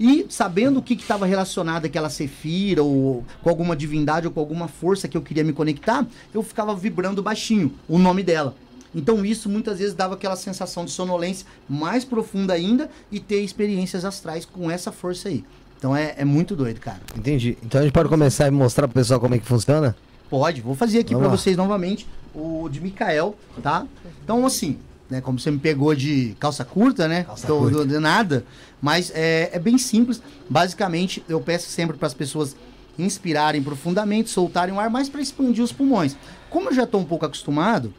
e 0.00 0.26
sabendo 0.28 0.80
o 0.80 0.82
que 0.82 0.94
estava 0.94 1.24
relacionado 1.24 1.84
àquela 1.84 2.10
cefira, 2.10 2.82
ou 2.82 3.24
com 3.40 3.48
alguma 3.48 3.76
divindade, 3.76 4.26
ou 4.26 4.32
com 4.32 4.40
alguma 4.40 4.66
força 4.66 5.06
que 5.06 5.16
eu 5.16 5.22
queria 5.22 5.44
me 5.44 5.52
conectar, 5.52 6.04
eu 6.34 6.42
ficava 6.42 6.74
vibrando 6.74 7.22
baixinho 7.22 7.72
o 7.88 7.96
nome 8.00 8.24
dela. 8.24 8.56
Então 8.94 9.24
isso 9.24 9.48
muitas 9.48 9.78
vezes 9.78 9.94
dava 9.94 10.14
aquela 10.14 10.36
sensação 10.36 10.84
de 10.84 10.90
sonolência 10.90 11.46
mais 11.68 12.04
profunda 12.04 12.52
ainda 12.54 12.88
e 13.10 13.18
ter 13.18 13.40
experiências 13.40 14.04
astrais 14.04 14.44
com 14.44 14.70
essa 14.70 14.92
força 14.92 15.28
aí. 15.28 15.44
Então 15.78 15.94
é, 15.94 16.14
é 16.16 16.24
muito 16.24 16.54
doido, 16.54 16.80
cara. 16.80 17.00
Entendi. 17.16 17.58
Então 17.62 17.80
a 17.80 17.84
gente 17.84 17.92
pode 17.92 18.08
começar 18.08 18.46
e 18.46 18.50
mostrar 18.50 18.86
pro 18.88 18.94
pessoal 18.94 19.18
como 19.20 19.34
é 19.34 19.38
que 19.38 19.46
funciona? 19.46 19.96
Pode, 20.30 20.60
vou 20.60 20.74
fazer 20.74 21.00
aqui 21.00 21.14
para 21.14 21.28
vocês 21.28 21.56
novamente 21.56 22.06
o 22.34 22.68
de 22.70 22.80
Mikael, 22.80 23.36
tá? 23.62 23.86
Então 24.22 24.46
assim, 24.46 24.78
né, 25.10 25.20
como 25.20 25.38
você 25.38 25.50
me 25.50 25.58
pegou 25.58 25.94
de 25.94 26.34
calça 26.40 26.64
curta, 26.64 27.06
né? 27.06 27.24
Calça 27.24 27.46
Tô- 27.46 27.58
curta. 27.58 27.86
de 27.86 27.98
nada, 27.98 28.44
mas 28.80 29.12
é, 29.14 29.50
é 29.52 29.58
bem 29.58 29.76
simples. 29.76 30.22
Basicamente, 30.48 31.22
eu 31.28 31.40
peço 31.40 31.68
sempre 31.68 31.96
para 31.96 32.06
as 32.06 32.14
pessoas 32.14 32.56
inspirarem 32.98 33.62
profundamente, 33.62 34.30
soltarem 34.30 34.74
o 34.74 34.80
ar, 34.80 34.88
mais 34.88 35.08
para 35.08 35.20
expandir 35.20 35.62
os 35.62 35.72
pulmões. 35.72 36.16
Como 36.48 36.70
eu 36.70 36.74
já 36.74 36.84
estou 36.84 37.00
um 37.00 37.04
pouco 37.04 37.26
acostumado, 37.26 37.92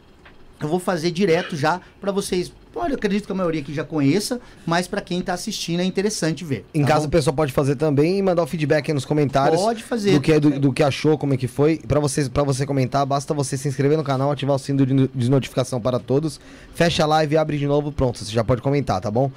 eu 0.60 0.68
vou 0.68 0.78
fazer 0.78 1.10
direto 1.10 1.56
já 1.56 1.80
para 2.00 2.10
vocês. 2.12 2.52
Olha, 2.74 2.92
eu 2.92 2.96
acredito 2.96 3.24
que 3.24 3.32
a 3.32 3.34
maioria 3.34 3.62
aqui 3.62 3.72
já 3.72 3.84
conheça, 3.84 4.38
mas 4.66 4.86
para 4.86 5.00
quem 5.00 5.20
está 5.20 5.32
assistindo 5.32 5.80
é 5.80 5.84
interessante 5.84 6.44
ver. 6.44 6.66
Em 6.74 6.82
tá 6.82 6.88
casa 6.88 7.00
bom? 7.02 7.06
o 7.08 7.10
pessoal 7.10 7.34
pode 7.34 7.50
fazer 7.50 7.74
também 7.74 8.18
e 8.18 8.22
mandar 8.22 8.42
o 8.42 8.46
feedback 8.46 8.90
aí 8.90 8.94
nos 8.94 9.06
comentários. 9.06 9.60
Pode 9.60 9.82
fazer. 9.82 10.12
Do 10.12 10.20
que, 10.20 10.38
do, 10.38 10.60
do 10.60 10.72
que 10.72 10.82
achou, 10.82 11.16
como 11.16 11.32
é 11.32 11.36
que 11.38 11.48
foi. 11.48 11.78
Pra 11.78 11.98
você, 12.00 12.28
pra 12.28 12.42
você 12.42 12.66
comentar, 12.66 13.06
basta 13.06 13.32
você 13.32 13.56
se 13.56 13.66
inscrever 13.66 13.96
no 13.96 14.04
canal, 14.04 14.30
ativar 14.30 14.56
o 14.56 14.58
sino 14.58 14.84
de, 14.84 14.92
no- 14.92 15.08
de 15.08 15.30
notificação 15.30 15.80
para 15.80 15.98
todos. 15.98 16.38
Fecha 16.74 17.02
a 17.04 17.06
live, 17.06 17.38
abre 17.38 17.56
de 17.56 17.66
novo, 17.66 17.90
pronto, 17.90 18.18
você 18.18 18.30
já 18.30 18.44
pode 18.44 18.60
comentar, 18.60 19.00
tá 19.00 19.10
bom? 19.10 19.30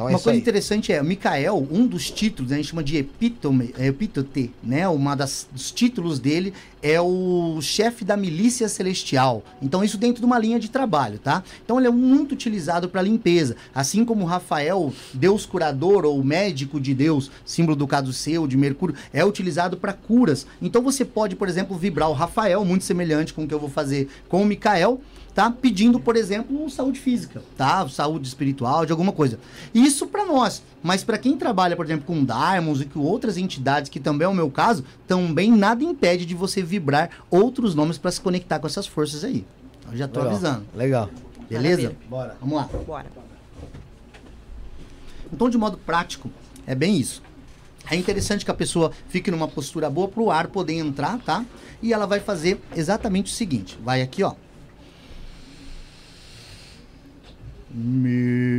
Então 0.00 0.08
é 0.08 0.12
Uma 0.12 0.18
coisa 0.18 0.36
aí. 0.36 0.38
interessante 0.38 0.92
é, 0.92 1.02
Micael, 1.02 1.66
um 1.70 1.86
dos 1.86 2.10
títulos, 2.10 2.50
né, 2.50 2.56
a 2.56 2.60
gente 2.60 2.70
chama 2.70 2.82
de 2.82 2.96
epítome, 2.96 3.74
é, 3.78 3.88
epítote, 3.88 4.50
né? 4.62 4.88
Uma 4.88 5.14
das, 5.14 5.46
dos 5.52 5.70
títulos 5.70 6.18
dele 6.18 6.54
é 6.82 6.98
o 6.98 7.58
chefe 7.60 8.02
da 8.02 8.16
milícia 8.16 8.66
celestial. 8.66 9.44
Então 9.60 9.84
isso 9.84 9.98
dentro 9.98 10.20
de 10.20 10.24
uma 10.24 10.38
linha 10.38 10.58
de 10.58 10.70
trabalho, 10.70 11.18
tá? 11.18 11.44
Então 11.62 11.78
ele 11.78 11.86
é 11.86 11.90
muito 11.90 12.32
utilizado 12.32 12.88
para 12.88 13.02
limpeza, 13.02 13.56
assim 13.74 14.02
como 14.02 14.24
Rafael, 14.24 14.90
Deus 15.12 15.44
curador 15.44 16.06
ou 16.06 16.24
médico 16.24 16.80
de 16.80 16.94
Deus, 16.94 17.30
símbolo 17.44 17.76
do 17.76 17.86
caduceu, 17.86 18.46
de 18.46 18.56
Mercúrio, 18.56 18.96
é 19.12 19.22
utilizado 19.22 19.76
para 19.76 19.92
curas. 19.92 20.46
Então 20.62 20.80
você 20.80 21.04
pode, 21.04 21.36
por 21.36 21.46
exemplo, 21.46 21.76
vibrar 21.76 22.08
o 22.08 22.14
Rafael, 22.14 22.64
muito 22.64 22.86
semelhante 22.86 23.34
com 23.34 23.44
o 23.44 23.46
que 23.46 23.52
eu 23.52 23.60
vou 23.60 23.68
fazer 23.68 24.08
com 24.30 24.42
o 24.42 24.46
Micael, 24.46 24.98
tá? 25.34 25.50
Pedindo, 25.50 25.98
por 26.00 26.16
exemplo, 26.16 26.68
saúde 26.70 26.98
física, 26.98 27.42
tá? 27.56 27.88
Saúde 27.88 28.26
espiritual, 28.26 28.84
de 28.84 28.92
alguma 28.92 29.12
coisa. 29.12 29.38
Isso 29.74 30.06
para 30.06 30.24
nós, 30.24 30.62
mas 30.82 31.04
para 31.04 31.18
quem 31.18 31.36
trabalha, 31.36 31.76
por 31.76 31.84
exemplo, 31.84 32.06
com 32.06 32.24
Diamonds 32.24 32.82
e 32.82 32.84
com 32.86 33.00
outras 33.00 33.36
entidades, 33.36 33.88
que 33.88 34.00
também 34.00 34.26
é 34.26 34.28
o 34.28 34.34
meu 34.34 34.50
caso, 34.50 34.84
também 35.06 35.50
nada 35.50 35.82
impede 35.84 36.26
de 36.26 36.34
você 36.34 36.62
vibrar 36.62 37.10
outros 37.30 37.74
nomes 37.74 37.98
para 37.98 38.10
se 38.10 38.20
conectar 38.20 38.58
com 38.58 38.66
essas 38.66 38.86
forças 38.86 39.24
aí. 39.24 39.44
Eu 39.90 39.96
já 39.96 40.08
tô 40.08 40.20
Legal. 40.20 40.34
avisando. 40.34 40.66
Legal. 40.74 41.10
Beleza? 41.48 41.82
Maravilha. 41.82 42.08
Bora. 42.08 42.36
Vamos 42.40 42.56
lá. 42.56 42.68
Bora. 42.86 43.06
Então, 45.32 45.48
de 45.48 45.58
modo 45.58 45.78
prático, 45.78 46.30
é 46.66 46.74
bem 46.74 46.96
isso. 46.96 47.22
É 47.90 47.96
interessante 47.96 48.44
que 48.44 48.50
a 48.50 48.54
pessoa 48.54 48.92
fique 49.08 49.30
numa 49.30 49.48
postura 49.48 49.90
boa 49.90 50.06
para 50.06 50.22
o 50.22 50.30
ar 50.30 50.46
poder 50.48 50.74
entrar, 50.74 51.18
tá? 51.18 51.44
E 51.82 51.92
ela 51.92 52.06
vai 52.06 52.20
fazer 52.20 52.60
exatamente 52.76 53.32
o 53.32 53.34
seguinte: 53.34 53.78
vai 53.82 54.02
aqui, 54.02 54.22
ó. 54.22 54.34
Micael. 57.72 58.50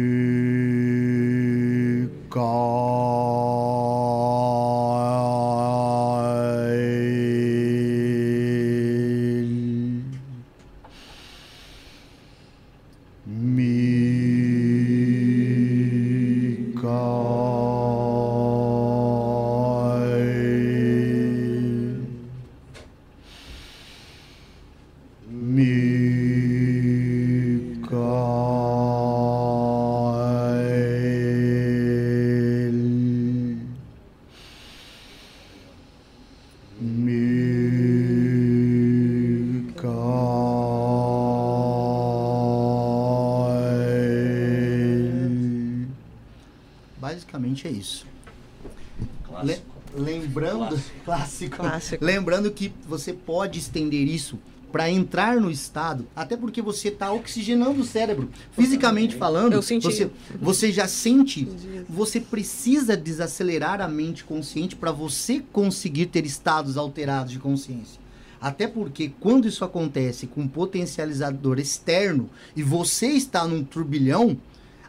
Lembrando, 49.96 50.80
clássico. 51.06 51.58
Clássico. 51.58 52.04
Lembrando 52.04 52.52
que 52.52 52.72
você 52.88 53.14
pode 53.14 53.60
estender 53.60 54.08
isso 54.08 54.38
para 54.72 54.90
entrar 54.90 55.36
no 55.36 55.52
estado, 55.52 56.08
até 56.16 56.38
porque 56.38 56.62
você 56.62 56.88
está 56.88 57.12
oxigenando 57.12 57.82
o 57.82 57.86
cérebro. 57.86 58.30
Fisicamente 58.54 59.16
falando, 59.16 59.54
Eu 59.54 59.62
senti. 59.62 59.84
você, 59.84 60.10
você 60.42 60.72
já 60.72 60.88
sente. 60.88 61.48
Você 61.90 62.22
precisa 62.22 62.96
desacelerar 62.96 63.82
a 63.82 63.88
mente 63.88 64.24
consciente 64.24 64.76
para 64.76 64.92
você 64.92 65.44
conseguir 65.52 66.06
ter 66.06 66.26
estados 66.26 66.78
alterados 66.78 67.34
de 67.34 67.40
consciência. 67.40 68.00
Até 68.40 68.66
porque 68.66 69.12
quando 69.20 69.48
isso 69.48 69.64
acontece 69.64 70.26
com 70.26 70.42
um 70.42 70.48
potencializador 70.48 71.60
externo 71.60 72.30
e 72.56 72.64
você 72.64 73.08
está 73.08 73.46
num 73.46 73.64
turbilhão, 73.64 74.38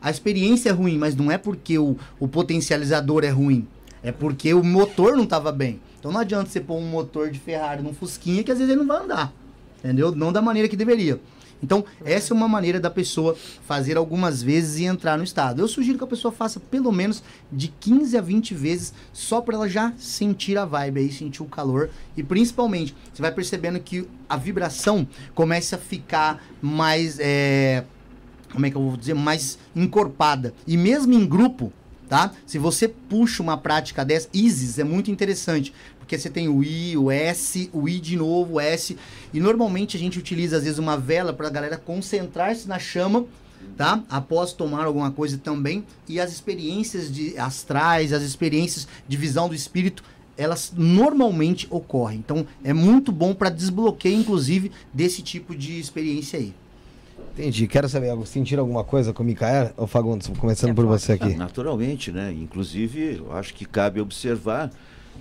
a 0.00 0.10
experiência 0.10 0.70
é 0.70 0.72
ruim, 0.72 0.96
mas 0.96 1.14
não 1.14 1.30
é 1.30 1.36
porque 1.36 1.78
o, 1.78 1.96
o 2.18 2.26
potencializador 2.26 3.24
é 3.24 3.30
ruim. 3.30 3.66
É 4.02 4.10
porque 4.10 4.52
o 4.52 4.64
motor 4.64 5.16
não 5.16 5.24
estava 5.24 5.52
bem. 5.52 5.80
Então 5.98 6.10
não 6.10 6.20
adianta 6.20 6.50
você 6.50 6.60
pôr 6.60 6.76
um 6.76 6.86
motor 6.86 7.30
de 7.30 7.38
Ferrari 7.38 7.82
num 7.82 7.94
Fusquinha 7.94 8.42
que 8.42 8.50
às 8.50 8.58
vezes 8.58 8.72
ele 8.72 8.80
não 8.80 8.88
vai 8.88 9.04
andar. 9.04 9.32
Entendeu? 9.78 10.14
Não 10.14 10.32
da 10.32 10.42
maneira 10.42 10.68
que 10.68 10.76
deveria. 10.76 11.20
Então, 11.62 11.84
essa 12.04 12.34
é 12.34 12.36
uma 12.36 12.48
maneira 12.48 12.80
da 12.80 12.90
pessoa 12.90 13.36
fazer 13.64 13.96
algumas 13.96 14.42
vezes 14.42 14.80
e 14.80 14.84
entrar 14.84 15.16
no 15.16 15.22
estado. 15.22 15.60
Eu 15.60 15.68
sugiro 15.68 15.96
que 15.96 16.02
a 16.04 16.08
pessoa 16.08 16.32
faça 16.32 16.58
pelo 16.58 16.90
menos 16.90 17.22
de 17.52 17.68
15 17.68 18.18
a 18.18 18.20
20 18.20 18.54
vezes, 18.54 18.92
só 19.12 19.40
para 19.40 19.54
ela 19.54 19.68
já 19.68 19.92
sentir 19.96 20.58
a 20.58 20.64
vibe 20.64 21.00
aí, 21.00 21.12
sentir 21.12 21.42
o 21.42 21.46
calor. 21.46 21.90
E 22.16 22.22
principalmente, 22.22 22.94
você 23.12 23.22
vai 23.22 23.30
percebendo 23.30 23.78
que 23.78 24.08
a 24.28 24.36
vibração 24.36 25.06
começa 25.34 25.76
a 25.76 25.78
ficar 25.78 26.44
mais. 26.60 27.18
é, 27.20 27.84
como 28.52 28.66
é 28.66 28.70
que 28.70 28.76
eu 28.76 28.82
vou 28.82 28.96
dizer? 28.96 29.14
Mais 29.14 29.58
encorpada. 29.74 30.52
E 30.66 30.76
mesmo 30.76 31.14
em 31.14 31.24
grupo, 31.24 31.72
tá? 32.12 32.30
Se 32.44 32.58
você 32.58 32.86
puxa 32.86 33.42
uma 33.42 33.56
prática 33.56 34.04
dessa, 34.04 34.28
ISIS 34.34 34.78
é 34.78 34.84
muito 34.84 35.10
interessante, 35.10 35.72
porque 35.98 36.18
você 36.18 36.28
tem 36.28 36.46
o 36.46 36.62
I, 36.62 36.94
o 36.94 37.10
S, 37.10 37.70
o 37.72 37.88
I 37.88 37.98
de 37.98 38.18
novo, 38.18 38.56
o 38.56 38.60
S, 38.60 38.98
e 39.32 39.40
normalmente 39.40 39.96
a 39.96 39.98
gente 39.98 40.18
utiliza 40.18 40.58
às 40.58 40.64
vezes 40.64 40.78
uma 40.78 40.94
vela 40.94 41.32
para 41.32 41.46
a 41.46 41.50
galera 41.50 41.78
concentrar-se 41.78 42.68
na 42.68 42.78
chama, 42.78 43.24
tá? 43.78 44.04
Após 44.10 44.52
tomar 44.52 44.84
alguma 44.84 45.10
coisa 45.10 45.38
também, 45.38 45.86
e 46.06 46.20
as 46.20 46.30
experiências 46.30 47.10
de 47.10 47.38
astrais, 47.38 48.12
as 48.12 48.22
experiências 48.22 48.86
de 49.08 49.16
visão 49.16 49.48
do 49.48 49.54
espírito, 49.54 50.04
elas 50.36 50.70
normalmente 50.76 51.66
ocorrem. 51.70 52.18
Então 52.18 52.46
é 52.62 52.74
muito 52.74 53.10
bom 53.10 53.32
para 53.32 53.48
desbloqueio 53.48 54.20
inclusive 54.20 54.70
desse 54.92 55.22
tipo 55.22 55.56
de 55.56 55.80
experiência 55.80 56.38
aí. 56.38 56.52
Entendi. 57.32 57.66
Quero 57.66 57.88
saber, 57.88 58.14
sentir 58.26 58.58
alguma 58.58 58.84
coisa 58.84 59.12
com 59.12 59.22
o 59.22 59.26
Micael? 59.26 59.72
Ô, 59.76 59.86
Fagundes, 59.86 60.30
começando 60.38 60.70
É, 60.70 60.74
por 60.74 60.84
você 60.84 61.12
aqui. 61.12 61.34
Naturalmente, 61.34 62.12
né? 62.12 62.30
Inclusive, 62.32 63.18
eu 63.18 63.32
acho 63.34 63.54
que 63.54 63.64
cabe 63.64 64.00
observar 64.00 64.70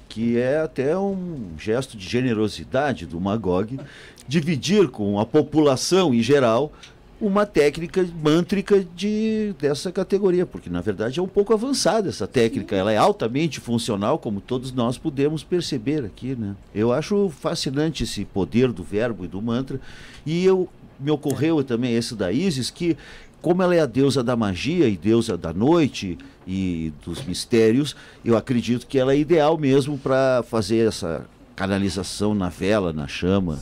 que 0.10 0.38
é 0.38 0.60
até 0.60 0.97
um 0.97 1.52
gesto 1.58 1.95
de 1.97 2.08
generosidade 2.08 3.06
do 3.06 3.19
Magog 3.19 3.80
dividir 4.28 4.89
com 4.89 5.19
a 5.19 5.26
população 5.26 6.13
em 6.13 6.21
geral 6.21 6.71
uma 7.19 7.45
técnica 7.45 8.06
mântrica 8.21 8.84
de, 8.95 9.54
dessa 9.60 9.91
categoria, 9.91 10.43
porque 10.43 10.71
na 10.71 10.82
verdade 10.82 11.19
é 11.19 11.24
um 11.24 11.28
pouco 11.28 11.54
avançada 11.54 12.10
essa 12.10 12.26
técnica, 12.28 12.76
ela 12.76 12.91
é 12.91 12.97
altamente 12.97 13.60
funcional, 13.60 14.17
como 14.17 14.41
todos 14.41 14.71
nós 14.74 14.97
podemos 14.97 15.43
perceber 15.43 16.04
aqui, 16.04 16.36
né? 16.36 16.56
Eu 16.74 16.91
acho 16.91 17.30
fascinante 17.30 18.04
esse 18.04 18.26
poder 18.26 18.71
do 18.71 18.84
verbo 18.84 19.24
e 19.24 19.28
do 19.28 19.39
mantra, 19.39 19.80
e 20.26 20.43
eu 20.43 20.67
me 21.02 21.12
ocorreu 21.12 21.64
também 21.64 21.94
esse 21.96 22.16
da 22.16 22.32
Isis 22.32 22.70
que 22.70 22.96
como 23.42 23.64
ela 23.64 23.74
é 23.76 23.80
a 23.80 23.86
deusa 23.88 24.24
da 24.24 24.36
magia 24.36 24.88
e 24.88 24.96
deusa 24.96 25.36
da 25.36 25.52
noite 25.52 26.16
e 26.48 26.94
dos 27.04 27.24
mistérios, 27.26 27.96
eu 28.24 28.38
acredito 28.38 28.86
que 28.86 29.00
ela 29.00 29.14
é 29.14 29.18
ideal 29.18 29.58
mesmo 29.58 29.98
para 29.98 30.44
fazer 30.48 30.88
essa 30.88 31.26
canalização 31.56 32.34
na 32.36 32.50
vela, 32.50 32.94
na 32.94 33.08
chama. 33.08 33.58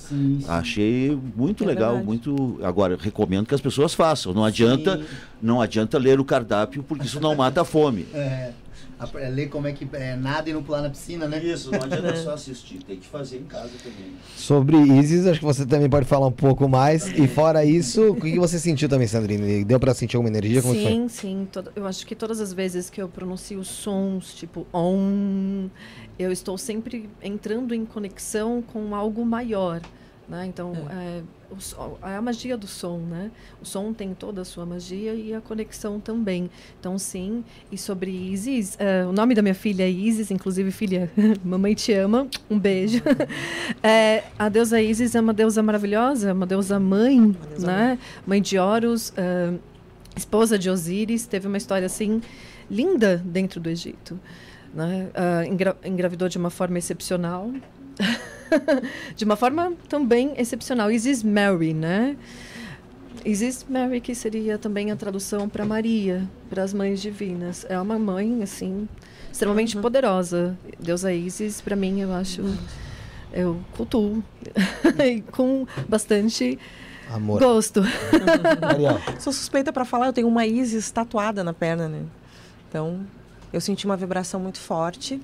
Achei 0.48 1.18
muito 1.36 1.64
É 1.64 1.68
legal, 1.68 1.90
verdade. 1.96 2.06
muito. 2.08 2.60
Agora 2.64 2.98
recomendo 3.00 3.46
que 3.46 3.56
as 3.56 3.62
pessoas 3.62 3.94
façam. 3.94 4.34
Não 4.34 4.44
adianta, 4.44 4.98
Sim. 4.98 5.04
não 5.42 5.62
adianta 5.62 5.98
ler 5.98 6.20
o 6.20 6.26
cardápio 6.26 6.84
porque 6.84 7.06
isso 7.06 7.20
não 7.20 7.36
mata 7.36 7.62
a 7.62 7.66
fome. 7.66 8.06
É, 8.14 8.52
ler 9.30 9.48
como 9.50 9.68
é 9.68 9.72
que 9.74 9.88
é, 9.94 10.16
nada 10.16 10.50
e 10.50 10.54
não 10.54 10.62
pular 10.62 10.82
na 10.82 10.90
piscina, 10.90 11.28
né? 11.28 11.44
Isso, 11.44 11.72
não 11.72 11.82
adianta 11.82 12.16
só 12.24 12.34
assistir, 12.34 12.84
tem 12.84 12.98
que 12.98 13.08
fazer 13.08 13.38
em 13.38 13.44
casa 13.46 13.72
também. 13.84 14.14
Sobre 14.36 14.78
Isis, 14.78 15.26
acho 15.26 15.40
que 15.40 15.46
você 15.46 15.66
também 15.66 15.90
pode 15.90 16.06
falar 16.06 16.28
um 16.28 16.32
pouco 16.32 16.68
mais. 16.68 17.08
E 17.18 17.28
fora 17.28 17.64
isso, 17.64 18.12
o 18.12 18.16
que 18.16 18.38
você 18.38 18.60
sentiu 18.60 18.90
também, 18.90 19.08
Sandrine? 19.08 19.64
Deu 19.64 19.80
pra 19.80 19.94
sentir 19.94 20.18
alguma 20.18 20.30
energia? 20.30 20.62
Como 20.62 20.74
foi? 20.74 20.84
Sim, 20.84 21.08
sim. 21.08 21.48
todo- 21.52 21.72
eu 21.76 21.86
acho 21.88 22.06
que 22.06 22.16
todas 22.16 22.40
as 22.42 22.52
vezes 22.54 22.90
que 22.90 23.02
eu 23.02 23.08
pronuncio 23.08 23.64
sons, 23.64 24.34
tipo 24.34 24.68
om, 24.74 25.70
eu 26.18 26.32
estou 26.32 26.58
sempre 26.58 27.10
entrando 27.24 27.74
em 27.74 27.86
conexão 27.86 28.62
com 28.62 28.94
algo 28.96 29.26
maior. 29.26 29.82
Né? 30.28 30.46
Então, 30.46 30.74
é, 30.92 31.22
o 31.52 31.98
é 32.08 32.16
a 32.16 32.22
magia 32.22 32.56
do 32.58 32.68
som, 32.68 32.98
né? 33.00 33.32
O 33.62 33.66
som 33.66 33.92
tem 33.94 34.14
toda 34.14 34.42
a 34.42 34.46
sua 34.46 34.66
magia 34.66 35.14
e 35.14 35.34
a 35.34 35.42
conexão 35.42 36.00
também. 36.00 36.50
Então, 36.80 36.98
sim. 36.98 37.44
E 37.72 37.78
sobre 37.78 38.12
Isis, 38.12 38.76
é, 38.80 39.06
o 39.06 39.12
nome 39.12 39.34
da 39.34 39.42
minha 39.42 39.56
filha 39.56 39.84
é 39.84 39.90
Isis, 39.90 40.32
inclusive, 40.32 40.72
filha, 40.72 41.12
mamãe 41.44 41.74
te 41.74 41.92
ama, 41.94 42.28
um 42.50 42.58
beijo. 42.60 43.02
É, 43.82 44.24
a 44.38 44.50
deusa 44.50 44.82
Isis 44.82 45.16
é 45.16 45.22
uma 45.22 45.34
deusa 45.34 45.64
maravilhosa, 45.64 46.34
uma 46.34 46.46
deusa 46.46 46.80
mãe, 46.80 47.36
né? 47.60 47.98
Mãe 48.26 48.42
de 48.42 48.58
Horus, 48.58 49.14
é, 49.16 49.54
esposa 50.16 50.58
de 50.60 50.70
Osíris, 50.70 51.26
teve 51.26 51.48
uma 51.48 51.58
história 51.58 51.86
assim 51.86 52.22
linda 52.70 53.18
dentro 53.24 53.60
do 53.60 53.70
Egito. 53.70 54.20
Né? 54.74 55.10
Ah, 55.16 55.46
engra- 55.46 55.78
engravidou 55.84 56.28
de 56.30 56.38
uma 56.38 56.50
forma 56.50 56.78
excepcional. 56.78 57.52
de 59.16 59.26
uma 59.26 59.36
forma 59.36 59.74
também 59.88 60.34
excepcional. 60.38 60.92
Isis 60.92 61.24
Mary, 61.24 61.74
né? 61.74 62.16
Isis 63.26 63.66
Mary, 63.70 64.00
que 64.00 64.16
seria 64.16 64.58
também 64.58 64.92
a 64.92 64.96
tradução 64.96 65.50
para 65.50 65.66
Maria, 65.66 66.28
para 66.50 66.64
as 66.64 66.74
mães 66.74 67.02
divinas. 67.02 67.66
É 67.70 67.80
uma 67.80 68.00
mãe, 68.00 68.42
assim, 68.42 68.88
extremamente 69.32 69.76
Uhum. 69.76 69.82
poderosa. 69.82 70.58
Deusa 70.80 71.12
Isis, 71.14 71.60
para 71.62 71.76
mim, 71.76 72.00
eu 72.00 72.14
acho. 72.14 72.42
Eu 73.34 73.60
cultuo. 73.76 74.24
e 75.06 75.22
com 75.32 75.68
bastante 75.88 76.58
Amor. 77.12 77.40
gosto. 77.40 77.84
Sou 79.20 79.34
suspeita 79.34 79.72
para 79.74 79.84
falar, 79.86 80.08
eu 80.08 80.14
tenho 80.14 80.28
uma 80.28 80.46
Isis 80.46 80.90
tatuada 80.90 81.44
na 81.44 81.54
perna, 81.54 81.88
né? 81.90 82.04
Então, 82.70 83.02
eu 83.52 83.60
senti 83.60 83.86
uma 83.86 83.98
vibração 83.98 84.40
muito 84.40 84.60
forte. 84.60 85.22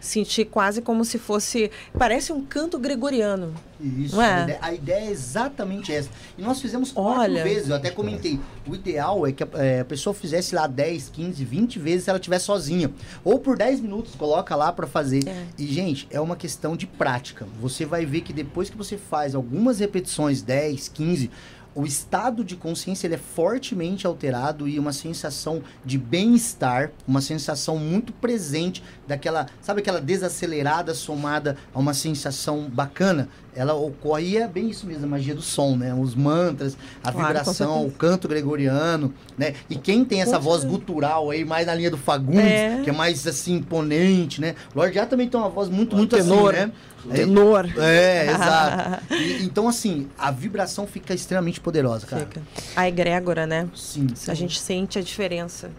Senti 0.00 0.44
quase 0.44 0.80
como 0.80 1.04
se 1.04 1.18
fosse. 1.18 1.70
Parece 1.96 2.32
um 2.32 2.44
canto 2.44 2.78
gregoriano. 2.78 3.54
Isso, 3.80 4.20
é? 4.20 4.34
a, 4.34 4.42
ideia, 4.42 4.58
a 4.60 4.74
ideia 4.74 5.04
é 5.04 5.10
exatamente 5.10 5.92
essa. 5.92 6.10
E 6.36 6.42
nós 6.42 6.60
fizemos 6.60 6.90
quatro 6.90 7.20
Olha. 7.20 7.44
vezes, 7.44 7.68
eu 7.68 7.76
até 7.76 7.90
comentei. 7.90 8.40
O 8.66 8.74
ideal 8.74 9.26
é 9.26 9.32
que 9.32 9.42
a, 9.42 9.48
é, 9.54 9.80
a 9.80 9.84
pessoa 9.84 10.12
fizesse 10.12 10.54
lá 10.54 10.66
10, 10.66 11.10
15, 11.10 11.44
20 11.44 11.78
vezes 11.78 12.04
se 12.04 12.10
ela 12.10 12.18
estiver 12.18 12.38
sozinha. 12.38 12.90
Ou 13.24 13.38
por 13.38 13.56
10 13.56 13.80
minutos, 13.80 14.14
coloca 14.14 14.54
lá 14.56 14.72
pra 14.72 14.86
fazer. 14.86 15.26
É. 15.28 15.46
E, 15.56 15.66
gente, 15.66 16.08
é 16.10 16.20
uma 16.20 16.36
questão 16.36 16.76
de 16.76 16.86
prática. 16.86 17.46
Você 17.60 17.84
vai 17.84 18.04
ver 18.04 18.22
que 18.22 18.32
depois 18.32 18.68
que 18.68 18.76
você 18.76 18.96
faz 18.96 19.34
algumas 19.34 19.78
repetições, 19.78 20.42
10, 20.42 20.88
15, 20.88 21.30
o 21.74 21.84
estado 21.86 22.42
de 22.42 22.56
consciência 22.56 23.06
ele 23.06 23.14
é 23.14 23.18
fortemente 23.18 24.06
alterado 24.06 24.66
e 24.66 24.78
uma 24.78 24.92
sensação 24.92 25.62
de 25.84 25.96
bem-estar, 25.96 26.90
uma 27.06 27.20
sensação 27.20 27.76
muito 27.78 28.12
presente 28.12 28.82
daquela, 29.06 29.46
sabe 29.60 29.80
aquela 29.80 30.00
desacelerada 30.00 30.94
somada 30.94 31.56
a 31.72 31.78
uma 31.78 31.94
sensação 31.94 32.68
bacana, 32.68 33.28
ela 33.54 33.74
ocorre 33.74 34.24
e 34.28 34.36
é 34.36 34.46
bem 34.46 34.70
isso 34.70 34.86
mesmo, 34.86 35.04
a 35.04 35.08
magia 35.08 35.34
do 35.34 35.42
som, 35.42 35.76
né? 35.76 35.92
Os 35.94 36.14
mantras, 36.14 36.76
a 37.02 37.10
Claro, 37.10 37.26
vibração, 37.38 37.86
o 37.86 37.90
canto 37.90 38.28
gregoriano, 38.28 39.12
né? 39.36 39.54
E 39.68 39.76
quem 39.76 40.04
tem 40.04 40.20
essa 40.22 40.38
voz 40.38 40.62
gutural 40.64 41.30
aí, 41.30 41.44
mais 41.44 41.66
na 41.66 41.74
linha 41.74 41.90
do 41.90 41.96
Fagundes, 41.96 42.44
É. 42.44 42.80
que 42.84 42.90
é 42.90 42.92
mais 42.92 43.26
assim, 43.26 43.54
imponente, 43.54 44.40
né? 44.40 44.54
Lord 44.74 44.96
A 44.98 45.06
também 45.06 45.28
tem 45.28 45.38
uma 45.40 45.48
voz 45.48 45.68
muito, 45.68 45.96
muito 45.96 46.14
Tenor. 46.16 46.54
assim, 46.54 46.66
né? 46.66 46.72
Tenor. 47.14 47.66
é, 47.78 48.26
exato. 48.32 49.14
E- 49.14 49.44
então, 49.44 49.68
assim, 49.68 50.08
a 50.18 50.30
vibração 50.30 50.86
fica 50.86 51.14
extremamente 51.14 51.60
poderosa, 51.60 52.06
cara. 52.06 52.26
Fica. 52.26 52.42
A 52.76 52.88
egrégora, 52.88 53.46
né? 53.46 53.68
Sim. 53.74 54.06
A 54.28 54.34
gente 54.34 54.58
sente 54.60 54.98
a 54.98 55.02
diferença. 55.02 55.70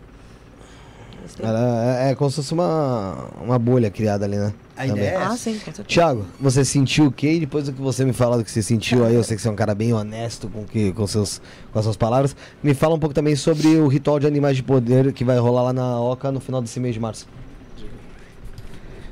Ela 1.41 1.99
é, 1.99 2.11
é 2.11 2.15
como 2.15 2.29
se 2.29 2.37
fosse 2.37 2.53
uma, 2.53 3.27
uma 3.41 3.59
bolha 3.59 3.89
criada 3.91 4.25
ali, 4.25 4.35
né? 4.35 4.51
A 4.75 4.87
ideia 4.87 5.09
é 5.09 5.15
Ah, 5.17 5.37
sim, 5.37 5.53
com 5.59 5.65
certeza. 5.65 5.83
Tiago, 5.83 6.25
você 6.39 6.65
sentiu 6.65 7.05
o 7.05 7.11
quê? 7.11 7.33
E 7.33 7.39
depois 7.41 7.65
do 7.65 7.73
que 7.73 7.79
você 7.81 8.03
me 8.03 8.13
falou 8.13 8.37
do 8.37 8.43
que 8.43 8.49
você 8.49 8.63
sentiu 8.63 9.05
aí, 9.05 9.13
eu 9.13 9.23
sei 9.23 9.35
que 9.35 9.41
você 9.41 9.47
é 9.47 9.51
um 9.51 9.55
cara 9.55 9.75
bem 9.75 9.93
honesto 9.93 10.49
com, 10.49 10.65
que, 10.65 10.91
com, 10.91 11.05
seus, 11.05 11.39
com 11.71 11.77
as 11.77 11.85
suas 11.85 11.95
palavras. 11.95 12.35
Me 12.63 12.73
fala 12.73 12.95
um 12.95 12.99
pouco 12.99 13.13
também 13.13 13.35
sobre 13.35 13.67
o 13.77 13.87
ritual 13.87 14.19
de 14.19 14.25
animais 14.25 14.55
de 14.57 14.63
poder 14.63 15.13
que 15.13 15.23
vai 15.23 15.37
rolar 15.37 15.63
lá 15.63 15.73
na 15.73 15.99
Oca 16.01 16.31
no 16.31 16.39
final 16.39 16.61
desse 16.61 16.79
mês 16.79 16.95
de 16.95 16.99
março. 16.99 17.27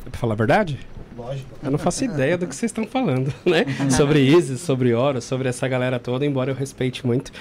É 0.05 0.09
pra 0.09 0.19
falar 0.19 0.33
a 0.33 0.37
verdade? 0.37 0.79
Lógico. 1.17 1.49
Eu 1.63 1.71
não 1.71 1.79
faço 1.79 2.05
ideia 2.05 2.37
do 2.37 2.45
que 2.45 2.55
vocês 2.55 2.69
estão 2.69 2.85
falando, 2.85 3.33
né? 3.43 3.65
sobre 3.89 4.19
Isis, 4.19 4.61
sobre 4.61 4.93
Horus, 4.93 5.23
sobre 5.23 5.49
essa 5.49 5.67
galera 5.67 5.97
toda, 5.97 6.23
embora 6.25 6.51
eu 6.51 6.55
respeite 6.55 7.05
muito. 7.05 7.31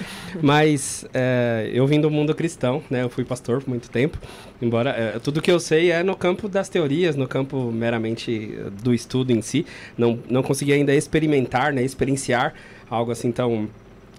Mas 0.40 1.04
é, 1.12 1.70
eu 1.72 1.86
vim 1.86 2.00
do 2.00 2.10
mundo 2.10 2.34
cristão, 2.34 2.82
né? 2.88 3.02
Eu 3.02 3.10
fui 3.10 3.24
pastor 3.24 3.62
por 3.62 3.68
muito 3.68 3.90
tempo. 3.90 4.18
Embora 4.62 4.90
é, 4.90 5.18
tudo 5.18 5.42
que 5.42 5.50
eu 5.50 5.60
sei 5.60 5.90
é 5.90 6.02
no 6.02 6.16
campo 6.16 6.48
das 6.48 6.70
teorias, 6.70 7.16
no 7.16 7.28
campo 7.28 7.70
meramente 7.70 8.56
eh, 8.58 8.70
do 8.82 8.94
estudo 8.94 9.30
em 9.30 9.42
si. 9.42 9.66
Não, 9.98 10.18
não 10.30 10.42
consegui 10.42 10.72
ainda 10.72 10.94
experimentar, 10.94 11.72
né? 11.72 11.82
Experienciar 11.82 12.54
algo 12.88 13.12
assim 13.12 13.30
tão 13.30 13.68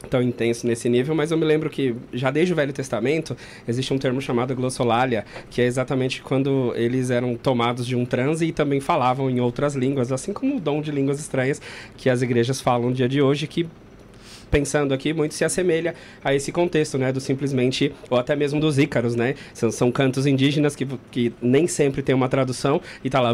tão 0.08 0.22
intenso 0.22 0.66
nesse 0.66 0.90
nível, 0.90 1.14
mas 1.14 1.32
eu 1.32 1.38
me 1.38 1.46
lembro 1.46 1.70
que 1.70 1.96
já 2.14 2.32
desde 2.32 2.54
o 2.54 2.56
Velho 2.56 2.74
Testamento 2.74 3.36
existe 3.68 3.94
um 3.94 3.98
termo 3.98 4.22
chamado 4.22 4.56
glossolalia, 4.56 5.26
que 5.50 5.62
é 5.62 5.66
exatamente 5.66 6.22
quando 6.22 6.74
eles 6.76 7.10
eram 7.10 7.36
tomados 7.36 7.86
de 7.86 7.96
um 7.96 8.06
transe 8.06 8.46
e 8.46 8.52
também 8.52 8.80
falavam 8.80 9.30
em 9.30 9.40
outras 9.40 9.76
línguas, 9.76 10.12
assim 10.12 10.34
como 10.34 10.58
o 10.58 10.60
dom 10.60 10.82
de 10.82 10.92
línguas 10.92 11.20
estranhas 11.20 11.62
que 11.96 12.10
as 12.10 12.22
igrejas 12.22 12.62
falam 12.62 12.90
no 12.90 12.96
dia 12.96 13.08
de 13.08 13.22
hoje, 13.22 13.48
que 13.48 13.68
pensando 14.50 14.94
aqui, 14.94 15.14
muito 15.14 15.34
se 15.34 15.44
assemelha 15.44 15.96
a 16.24 16.34
esse 16.34 16.52
contexto, 16.52 16.98
né, 16.98 17.12
do 17.12 17.20
simplesmente, 17.20 17.94
ou 18.10 18.18
até 18.18 18.36
mesmo 18.36 18.60
dos 18.60 18.78
ícaros, 18.78 19.16
né, 19.16 19.36
são, 19.54 19.72
são 19.72 19.92
cantos 19.92 20.26
indígenas 20.26 20.76
que, 20.76 20.88
que 21.12 21.34
nem 21.42 21.68
sempre 21.68 22.02
tem 22.02 22.16
uma 22.16 22.30
tradução 22.30 22.82
e 23.04 23.10
tá 23.10 23.20
lá, 23.20 23.34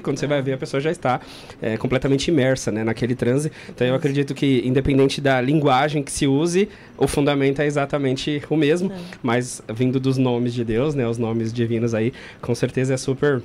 quando 0.00 0.18
você 0.18 0.26
vai 0.26 0.42
ver 0.42 0.54
a 0.54 0.58
pessoa 0.58 0.80
já 0.80 0.90
está 0.90 1.20
é, 1.60 1.76
completamente 1.76 2.28
imersa, 2.28 2.70
né, 2.70 2.84
naquele 2.84 3.14
transe, 3.14 3.50
então 3.68 3.86
eu 3.86 3.94
acredito 3.94 4.34
que 4.34 4.62
independente 4.64 5.20
da 5.20 5.40
linguagem 5.40 6.02
que 6.02 6.12
se 6.12 6.26
use, 6.26 6.68
o 6.96 7.06
fundamento 7.06 7.60
é 7.60 7.66
exatamente 7.66 8.42
o 8.48 8.56
mesmo, 8.56 8.92
mas 9.22 9.62
vindo 9.72 9.98
dos 9.98 10.16
nomes 10.16 10.54
de 10.54 10.64
Deus, 10.64 10.94
né, 10.94 11.06
os 11.06 11.18
nomes 11.18 11.52
divinos 11.52 11.94
aí, 11.94 12.12
com 12.40 12.54
certeza 12.54 12.94
é 12.94 12.96
super 12.96 13.42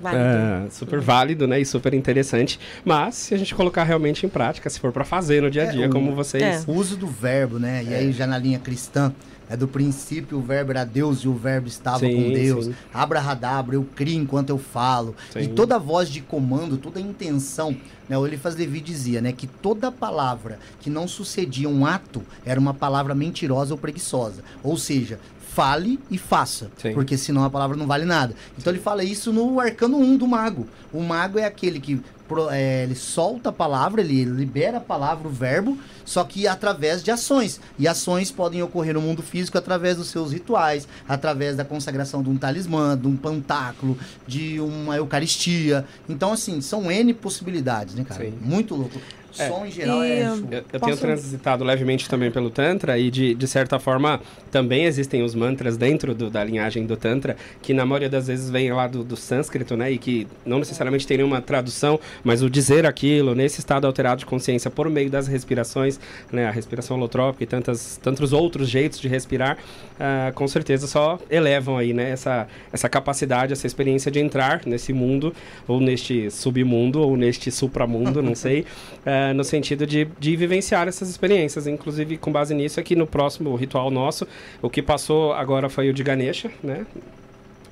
Válido. 0.00 0.22
é, 0.24 0.70
super 0.70 1.00
válido, 1.00 1.46
né? 1.46 1.60
E 1.60 1.64
super 1.64 1.92
interessante. 1.94 2.58
Mas 2.84 3.14
se 3.16 3.34
a 3.34 3.38
gente 3.38 3.54
colocar 3.54 3.84
realmente 3.84 4.24
em 4.24 4.28
prática, 4.28 4.68
se 4.70 4.78
for 4.78 4.92
para 4.92 5.04
fazer 5.04 5.42
no 5.42 5.50
dia 5.50 5.62
a 5.62 5.66
É, 5.66 5.70
dia, 5.70 5.86
o- 5.88 5.92
como 5.92 6.14
vocês. 6.14 6.42
É. 6.42 6.70
O 6.70 6.74
uso 6.74 6.96
do 6.96 7.06
verbo, 7.06 7.58
né? 7.58 7.82
E 7.84 7.94
aí 7.94 8.12
já 8.12 8.26
na 8.26 8.38
linha 8.38 8.58
cristã, 8.58 9.12
é 9.50 9.56
do 9.56 9.66
princípio 9.66 10.36
o 10.36 10.42
verbo 10.42 10.72
era 10.72 10.84
Deus 10.84 11.20
e 11.20 11.28
o 11.28 11.32
verbo 11.34 11.68
estava 11.68 12.00
Sim, 12.00 12.14
com 12.14 12.32
Deus. 12.34 12.66
sim. 12.66 12.74
Abrahadabra, 12.92 13.76
eu 13.76 13.86
crio 13.96 14.20
enquanto 14.20 14.50
eu 14.50 14.58
falo. 14.58 15.16
Sim. 15.32 15.40
E 15.40 15.48
toda 15.48 15.78
voz 15.78 16.10
de 16.10 16.20
comando, 16.20 16.76
toda 16.76 17.00
intenção, 17.00 17.74
né? 18.08 18.18
O 18.18 18.26
Elifas 18.26 18.54
Levi 18.54 18.80
dizia, 18.80 19.22
né? 19.22 19.32
Que 19.32 19.46
toda 19.46 19.90
palavra 19.90 20.58
que 20.80 20.90
não 20.90 21.08
sucedia 21.08 21.68
um 21.68 21.86
ato 21.86 22.22
era 22.44 22.60
uma 22.60 22.74
palavra 22.74 23.14
mentirosa 23.14 23.72
ou 23.72 23.78
preguiçosa. 23.78 24.42
Ou 24.62 24.76
seja, 24.76 25.18
fale 25.58 25.98
e 26.08 26.16
faça. 26.16 26.70
Sim. 26.80 26.92
Porque 26.94 27.16
senão 27.18 27.42
a 27.42 27.50
palavra 27.50 27.76
não 27.76 27.84
vale 27.84 28.04
nada. 28.04 28.32
Então 28.56 28.72
ele 28.72 28.78
fala 28.80 29.02
isso 29.02 29.32
no 29.32 29.58
arcano 29.58 29.98
1 29.98 30.16
do 30.16 30.28
mago. 30.28 30.68
O 30.92 31.02
mago 31.02 31.36
é 31.36 31.44
aquele 31.44 31.80
que 31.80 32.00
pro- 32.28 32.48
é, 32.48 32.84
ele 32.84 32.94
solta 32.94 33.48
a 33.48 33.52
palavra, 33.52 34.00
ele 34.00 34.22
libera 34.24 34.76
a 34.76 34.80
palavra, 34.80 35.26
o 35.26 35.30
verbo, 35.32 35.76
só 36.04 36.22
que 36.22 36.46
através 36.46 37.02
de 37.02 37.10
ações. 37.10 37.60
E 37.76 37.88
ações 37.88 38.30
podem 38.30 38.62
ocorrer 38.62 38.94
no 38.94 39.00
mundo 39.00 39.20
físico 39.20 39.58
através 39.58 39.96
dos 39.96 40.06
seus 40.06 40.32
rituais, 40.32 40.86
através 41.08 41.56
da 41.56 41.64
consagração 41.64 42.22
de 42.22 42.30
um 42.30 42.36
talismã, 42.36 42.96
de 42.96 43.08
um 43.08 43.16
pantáculo, 43.16 43.98
de 44.28 44.60
uma 44.60 44.94
eucaristia. 44.96 45.84
Então, 46.08 46.32
assim, 46.32 46.60
são 46.60 46.88
N 46.88 47.12
possibilidades, 47.14 47.96
né, 47.96 48.04
cara? 48.04 48.22
Sim. 48.26 48.34
Muito 48.40 48.76
louco. 48.76 49.00
É. 49.38 49.48
Som 49.48 49.64
em 49.66 49.70
geral 49.70 50.04
E, 50.04 50.10
é. 50.12 50.30
hum, 50.30 50.36
show. 50.36 50.48
Eu, 50.50 50.64
eu 50.72 50.80
tenho 50.80 50.96
transitado 50.96 51.64
levemente 51.64 52.08
também 52.08 52.30
pelo 52.30 52.50
Tantra 52.50 52.98
e, 52.98 53.10
de, 53.10 53.34
de 53.34 53.46
certa 53.46 53.78
forma, 53.78 54.20
também 54.50 54.84
existem 54.84 55.22
os 55.22 55.34
mantras 55.34 55.76
dentro 55.76 56.14
do- 56.14 56.30
da 56.30 56.42
linhagem 56.42 56.86
do 56.86 56.96
Tantra, 56.96 57.36
que 57.62 57.72
na 57.72 57.84
maioria 57.86 58.08
das 58.08 58.26
vezes 58.26 58.50
vem 58.50 58.72
lá 58.72 58.86
do, 58.86 59.04
do 59.04 59.16
sânscrito, 59.16 59.76
né? 59.76 59.90
E 59.92 59.98
que 59.98 60.26
não 60.44 60.58
necessariamente 60.58 61.06
tem 61.06 61.16
nenhuma 61.18 61.40
tradução, 61.40 61.98
mas 62.24 62.42
o 62.42 62.50
dizer 62.50 62.86
aquilo, 62.86 63.34
nesse 63.34 63.60
estado 63.60 63.86
alterado 63.86 64.20
de 64.20 64.26
consciência, 64.26 64.70
por 64.70 64.88
meio 64.90 65.10
das 65.10 65.26
respirações, 65.26 66.00
né? 66.32 66.46
A 66.46 66.50
respiração 66.50 66.96
holotrópica 66.96 67.44
e 67.44 67.46
tantas, 67.46 67.98
tantos 68.02 68.32
outros 68.32 68.68
jeitos 68.68 68.98
de 69.00 69.08
respirar, 69.08 69.58
ah, 70.00 70.32
com 70.34 70.46
certeza 70.48 70.86
só 70.86 71.18
elevam 71.30 71.76
aí, 71.76 71.92
né? 71.92 72.10
Essa, 72.10 72.46
essa 72.72 72.88
capacidade, 72.88 73.52
essa 73.52 73.66
experiência 73.66 74.10
de 74.10 74.18
entrar 74.20 74.62
nesse 74.66 74.92
mundo, 74.92 75.32
ou 75.66 75.80
neste 75.80 76.30
submundo, 76.30 77.00
ou 77.00 77.16
neste 77.16 77.50
supramundo, 77.50 78.22
não 78.22 78.34
sei, 78.34 78.64
eh, 79.30 79.32
no 79.34 79.44
sentido 79.44 79.86
de, 79.86 80.06
de 80.18 80.36
vivenciar 80.36 80.88
essas 80.88 81.08
experiências. 81.08 81.66
Inclusive, 81.66 82.16
com 82.16 82.32
base 82.32 82.54
nisso, 82.54 82.80
aqui 82.80 82.96
no 82.96 83.06
próximo 83.06 83.54
ritual 83.56 83.90
nosso, 83.90 84.26
o 84.62 84.70
que 84.70 84.82
passou 84.82 85.32
agora 85.32 85.68
foi 85.68 85.88
o 85.88 85.94
de 85.94 86.02
Ganesha, 86.02 86.50
né? 86.62 86.86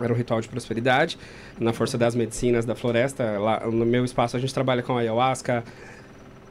Era 0.01 0.13
um 0.13 0.17
ritual 0.17 0.41
de 0.41 0.49
prosperidade, 0.49 1.19
na 1.59 1.73
Força 1.73 1.97
das 1.97 2.15
Medicinas 2.15 2.65
da 2.65 2.75
Floresta. 2.75 3.39
Lá 3.39 3.67
no 3.67 3.87
meu 3.87 4.05
espaço 4.05 4.37
a 4.37 4.41
gente 4.41 4.53
trabalha 4.53 4.83
com 4.83 4.97
ayahuasca, 4.97 5.65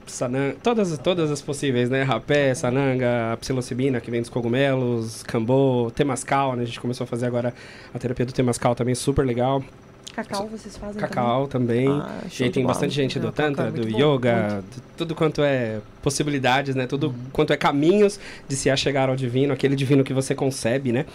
sananga, 0.07 0.55
todas, 0.63 0.97
todas 0.97 1.31
as 1.31 1.41
possíveis, 1.41 1.89
né? 1.89 2.03
Rapé, 2.03 2.53
sananga, 2.53 3.37
psilocibina, 3.39 4.01
que 4.01 4.09
vem 4.09 4.21
dos 4.21 4.29
cogumelos, 4.29 5.21
cambô, 5.23 5.91
temascal, 5.93 6.55
né? 6.55 6.63
A 6.63 6.65
gente 6.65 6.79
começou 6.79 7.05
a 7.05 7.07
fazer 7.07 7.27
agora 7.27 7.53
a 7.93 7.99
terapia 7.99 8.25
do 8.25 8.33
temascal 8.33 8.73
também, 8.75 8.95
super 8.95 9.25
legal. 9.25 9.63
Cacau 10.15 10.47
vocês 10.47 10.77
fazem 10.77 11.01
Cacau 11.01 11.45
também. 11.45 11.89
Ah, 11.89 12.21
e 12.39 12.49
tem 12.49 12.65
bastante 12.65 12.93
gente 12.95 13.19
do 13.19 13.27
É, 13.27 13.31
Tantra, 13.31 13.67
é 13.67 13.71
do 13.71 13.85
bom, 13.85 14.15
Yoga, 14.15 14.63
de 14.73 14.81
tudo 14.95 15.13
quanto 15.15 15.41
é 15.41 15.79
possibilidades, 16.01 16.75
né? 16.75 16.85
Tudo 16.87 17.13
quanto 17.31 17.51
é 17.51 17.57
caminhos 17.57 18.19
de 18.47 18.55
se 18.55 18.69
achegar 18.69 19.09
ao 19.09 19.15
divino, 19.15 19.53
aquele 19.53 19.75
divino 19.75 20.03
que 20.03 20.13
você 20.13 20.35
concebe, 20.35 20.91
né? 20.91 21.05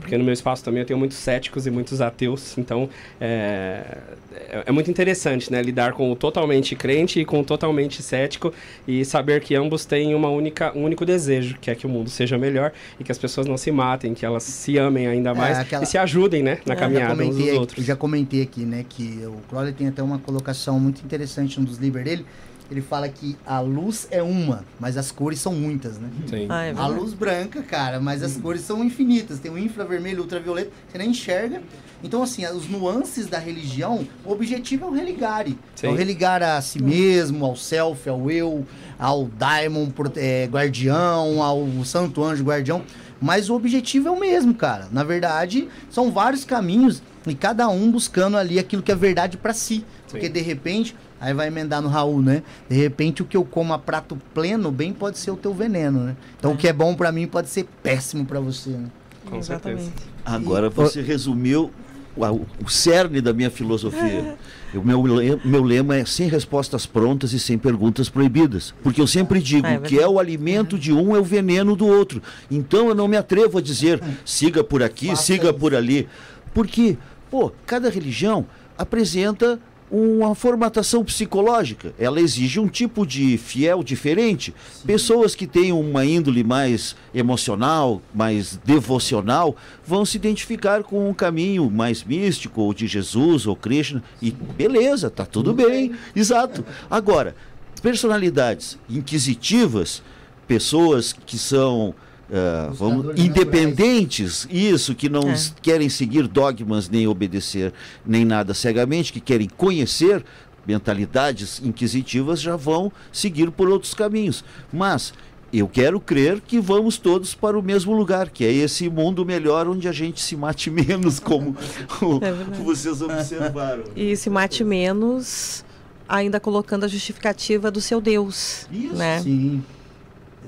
Porque 0.00 0.16
no 0.16 0.24
meu 0.24 0.32
espaço 0.32 0.64
também 0.64 0.80
eu 0.80 0.86
tenho 0.86 0.98
muitos 0.98 1.16
céticos 1.18 1.66
e 1.66 1.70
muitos 1.70 2.00
ateus, 2.00 2.56
então 2.56 2.88
é, 3.20 3.98
é, 4.34 4.62
é 4.66 4.72
muito 4.72 4.90
interessante, 4.90 5.52
né? 5.52 5.62
Lidar 5.62 5.92
com 5.92 6.10
o 6.10 6.16
totalmente 6.16 6.74
crente 6.74 7.20
e 7.20 7.24
com 7.24 7.40
o 7.40 7.44
totalmente 7.44 8.02
cético 8.02 8.52
e 8.86 9.04
saber 9.04 9.40
que 9.42 9.54
ambos 9.54 9.84
têm 9.84 10.14
uma 10.14 10.28
única, 10.30 10.72
um 10.76 10.84
único 10.84 11.04
desejo, 11.04 11.56
que 11.60 11.70
é 11.70 11.74
que 11.74 11.86
o 11.86 11.88
mundo 11.90 12.08
seja 12.10 12.38
melhor 12.38 12.72
e 12.98 13.04
que 13.04 13.12
as 13.12 13.18
pessoas 13.18 13.46
não 13.46 13.56
se 13.56 13.70
matem, 13.70 14.14
que 14.14 14.24
elas 14.24 14.42
se 14.42 14.78
amem 14.78 15.06
ainda 15.06 15.34
mais 15.34 15.58
aquela- 15.58 15.82
e 15.82 15.86
se 15.86 15.98
ajudem, 15.98 16.42
né? 16.42 16.58
Na 16.64 16.74
É, 16.74 16.76
caminhada 16.76 17.22
uns 17.22 17.36
dos 17.36 17.46
aqui- 17.48 17.58
outros. 17.58 17.84
já 17.84 17.94
comentei 17.96 18.42
aqui, 18.42 18.64
né, 18.64 18.84
que 18.88 19.20
o 19.26 19.40
Crowley 19.48 19.72
tem 19.72 19.88
até 19.88 20.02
uma 20.02 20.18
colocação 20.18 20.78
muito 20.80 21.02
interessante, 21.04 21.60
um 21.60 21.64
dos 21.64 21.78
livros 21.78 22.02
dele, 22.04 22.24
ele 22.70 22.82
fala 22.82 23.08
que 23.08 23.36
a 23.46 23.60
luz 23.60 24.06
é 24.10 24.22
uma, 24.22 24.64
mas 24.78 24.96
as 24.96 25.10
cores 25.10 25.38
são 25.40 25.54
muitas, 25.54 25.98
né? 25.98 26.10
Sim. 26.26 26.46
Ah, 26.50 26.64
é 26.64 26.74
A 26.76 26.86
luz 26.86 27.14
branca, 27.14 27.62
cara, 27.62 27.98
mas 27.98 28.22
as 28.22 28.36
cores 28.36 28.60
são 28.62 28.84
infinitas. 28.84 29.38
Tem 29.38 29.50
o 29.50 29.58
infravermelho, 29.58 30.20
ultravioleta, 30.22 30.70
você 30.90 30.98
nem 30.98 31.10
enxerga. 31.10 31.62
Então, 32.04 32.22
assim, 32.22 32.46
os 32.46 32.68
nuances 32.68 33.26
da 33.26 33.38
religião, 33.38 34.06
o 34.24 34.30
objetivo 34.32 34.84
é 34.84 34.88
o 34.88 34.92
religare. 34.92 35.58
É 35.82 35.88
o 35.88 35.92
Sim. 35.92 35.96
religar 35.96 36.42
a 36.42 36.60
si 36.60 36.82
mesmo, 36.82 37.44
ao 37.44 37.56
self, 37.56 38.08
ao 38.08 38.30
eu, 38.30 38.66
ao 38.98 39.24
daimon 39.24 39.88
prote- 39.90 40.20
eh, 40.20 40.46
guardião, 40.50 41.42
ao 41.42 41.66
santo 41.84 42.22
anjo 42.22 42.44
guardião. 42.44 42.82
Mas 43.20 43.50
o 43.50 43.54
objetivo 43.54 44.06
é 44.06 44.10
o 44.12 44.20
mesmo, 44.20 44.54
cara. 44.54 44.88
Na 44.92 45.02
verdade, 45.02 45.68
são 45.90 46.12
vários 46.12 46.44
caminhos 46.44 47.02
e 47.26 47.34
cada 47.34 47.68
um 47.68 47.90
buscando 47.90 48.36
ali 48.36 48.60
aquilo 48.60 48.80
que 48.82 48.92
é 48.92 48.94
verdade 48.94 49.36
pra 49.36 49.52
si. 49.52 49.84
Porque 50.08 50.26
Sim. 50.26 50.32
de 50.32 50.40
repente, 50.40 50.94
aí 51.20 51.34
vai 51.34 51.48
emendar 51.48 51.80
no 51.82 51.88
Raul, 51.88 52.22
né? 52.22 52.42
De 52.68 52.76
repente 52.76 53.22
o 53.22 53.24
que 53.24 53.36
eu 53.36 53.44
como 53.44 53.72
a 53.72 53.78
prato 53.78 54.16
pleno 54.34 54.70
bem 54.70 54.92
pode 54.92 55.18
ser 55.18 55.30
o 55.30 55.36
teu 55.36 55.52
veneno, 55.54 56.00
né? 56.00 56.16
Então 56.38 56.52
o 56.52 56.56
que 56.56 56.68
é 56.68 56.72
bom 56.72 56.94
pra 56.94 57.10
mim 57.12 57.26
pode 57.26 57.48
ser 57.48 57.66
péssimo 57.82 58.24
pra 58.24 58.40
você, 58.40 58.70
né? 58.70 58.88
Com 59.28 59.42
certeza. 59.42 59.80
Exatamente. 59.80 60.08
Agora 60.24 60.70
você 60.70 61.02
resumiu 61.02 61.70
o, 62.16 62.24
o 62.64 62.68
cerne 62.68 63.20
da 63.20 63.32
minha 63.32 63.50
filosofia. 63.50 64.36
O 64.74 64.82
meu, 64.82 65.02
meu 65.46 65.62
lema 65.62 65.96
é 65.96 66.04
sem 66.04 66.28
respostas 66.28 66.84
prontas 66.84 67.32
e 67.32 67.38
sem 67.38 67.56
perguntas 67.56 68.10
proibidas. 68.10 68.74
Porque 68.82 69.00
eu 69.00 69.06
sempre 69.06 69.40
digo 69.40 69.66
Ah, 69.66 69.70
é 69.72 69.78
que 69.78 69.98
é 69.98 70.06
o 70.06 70.18
alimento 70.18 70.78
de 70.78 70.92
um 70.92 71.16
é 71.16 71.18
o 71.18 71.24
veneno 71.24 71.74
do 71.74 71.86
outro. 71.86 72.22
Então 72.50 72.88
eu 72.88 72.94
não 72.94 73.08
me 73.08 73.16
atrevo 73.16 73.56
a 73.56 73.62
dizer 73.62 73.98
siga 74.26 74.62
por 74.62 74.82
aqui, 74.82 75.06
Faça 75.06 75.22
siga 75.22 75.44
isso. 75.48 75.54
por 75.54 75.74
ali. 75.74 76.06
Porque, 76.52 76.98
pô, 77.30 77.50
cada 77.64 77.88
religião 77.88 78.44
apresenta 78.76 79.58
uma 79.90 80.34
formatação 80.34 81.04
psicológica. 81.04 81.94
Ela 81.98 82.20
exige 82.20 82.60
um 82.60 82.68
tipo 82.68 83.06
de 83.06 83.38
fiel 83.38 83.82
diferente. 83.82 84.54
Pessoas 84.84 85.34
que 85.34 85.46
têm 85.46 85.72
uma 85.72 86.04
índole 86.04 86.44
mais 86.44 86.94
emocional, 87.14 88.02
mais 88.14 88.58
devocional, 88.64 89.56
vão 89.86 90.04
se 90.04 90.16
identificar 90.16 90.82
com 90.82 91.08
um 91.08 91.14
caminho 91.14 91.70
mais 91.70 92.04
místico, 92.04 92.60
ou 92.60 92.74
de 92.74 92.86
Jesus, 92.86 93.46
ou 93.46 93.56
Krishna, 93.56 94.02
e 94.20 94.30
beleza, 94.30 95.10
tá 95.10 95.24
tudo 95.24 95.54
bem. 95.54 95.92
Exato. 96.14 96.64
Agora, 96.90 97.34
personalidades 97.80 98.78
inquisitivas, 98.88 100.02
pessoas 100.46 101.12
que 101.12 101.38
são 101.38 101.94
ah, 102.32 102.70
vamos, 102.72 103.18
independentes, 103.18 104.46
isso, 104.50 104.94
que 104.94 105.08
não 105.08 105.30
É. 105.30 105.36
querem 105.62 105.88
seguir 105.88 106.26
dogmas 106.28 106.88
nem 106.88 107.06
obedecer 107.06 107.72
nem 108.04 108.24
nada 108.24 108.52
cegamente, 108.54 109.12
que 109.12 109.20
querem 109.20 109.48
conhecer 109.48 110.24
mentalidades 110.66 111.60
inquisitivas, 111.64 112.40
já 112.40 112.54
vão 112.56 112.92
seguir 113.10 113.50
por 113.50 113.68
outros 113.68 113.94
caminhos. 113.94 114.44
Mas 114.72 115.14
eu 115.50 115.66
quero 115.66 115.98
crer 115.98 116.42
que 116.46 116.60
vamos 116.60 116.98
todos 116.98 117.34
para 117.34 117.58
o 117.58 117.62
mesmo 117.62 117.94
lugar, 117.94 118.28
que 118.28 118.44
é 118.44 118.52
esse 118.52 118.88
mundo 118.90 119.24
melhor 119.24 119.66
onde 119.66 119.88
a 119.88 119.92
gente 119.92 120.20
se 120.20 120.36
mate 120.36 120.68
menos, 120.70 121.18
como 121.18 121.56
o- 122.02 122.20
É 122.22 122.32
vocês 122.62 123.00
observaram. 123.00 123.84
E 123.96 124.14
se 124.14 124.28
mate 124.28 124.62
menos, 124.62 125.64
ainda 126.06 126.38
colocando 126.38 126.84
a 126.84 126.88
justificativa 126.88 127.70
do 127.70 127.80
seu 127.80 127.98
Deus, 128.00 128.66
Isso. 128.70 128.94
né? 128.94 129.20
Sim. 129.22 129.62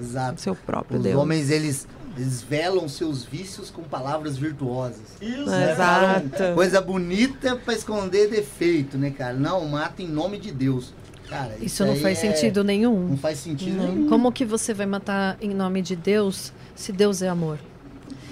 Exato. 0.00 0.40
seu 0.40 0.54
próprio 0.54 0.98
Os 0.98 1.04
Deus. 1.04 1.16
homens, 1.20 1.50
eles, 1.50 1.86
eles 2.16 2.42
velam 2.42 2.88
seus 2.88 3.24
vícios 3.24 3.70
com 3.70 3.82
palavras 3.82 4.36
virtuosas. 4.36 5.00
Isso, 5.20 5.46
né? 5.46 5.72
Exato. 5.72 6.54
Coisa 6.54 6.80
bonita 6.80 7.56
pra 7.56 7.74
esconder 7.74 8.28
defeito, 8.28 8.96
né, 8.98 9.10
cara? 9.10 9.34
Não, 9.34 9.66
mata 9.68 10.02
em 10.02 10.08
nome 10.08 10.38
de 10.38 10.50
Deus. 10.52 10.92
Cara, 11.28 11.54
Isso 11.60 11.84
não 11.84 11.92
aí 11.92 12.00
faz 12.00 12.18
é- 12.18 12.20
sentido 12.32 12.64
nenhum. 12.64 13.08
Não 13.10 13.16
faz 13.16 13.38
sentido 13.38 13.76
Não. 13.76 13.86
nenhum. 13.92 14.08
Como 14.08 14.32
que 14.32 14.44
você 14.44 14.74
vai 14.74 14.86
matar 14.86 15.36
em 15.40 15.50
nome 15.50 15.80
de 15.80 15.94
Deus 15.94 16.52
se 16.74 16.90
Deus 16.90 17.22
é 17.22 17.28
amor? 17.28 17.58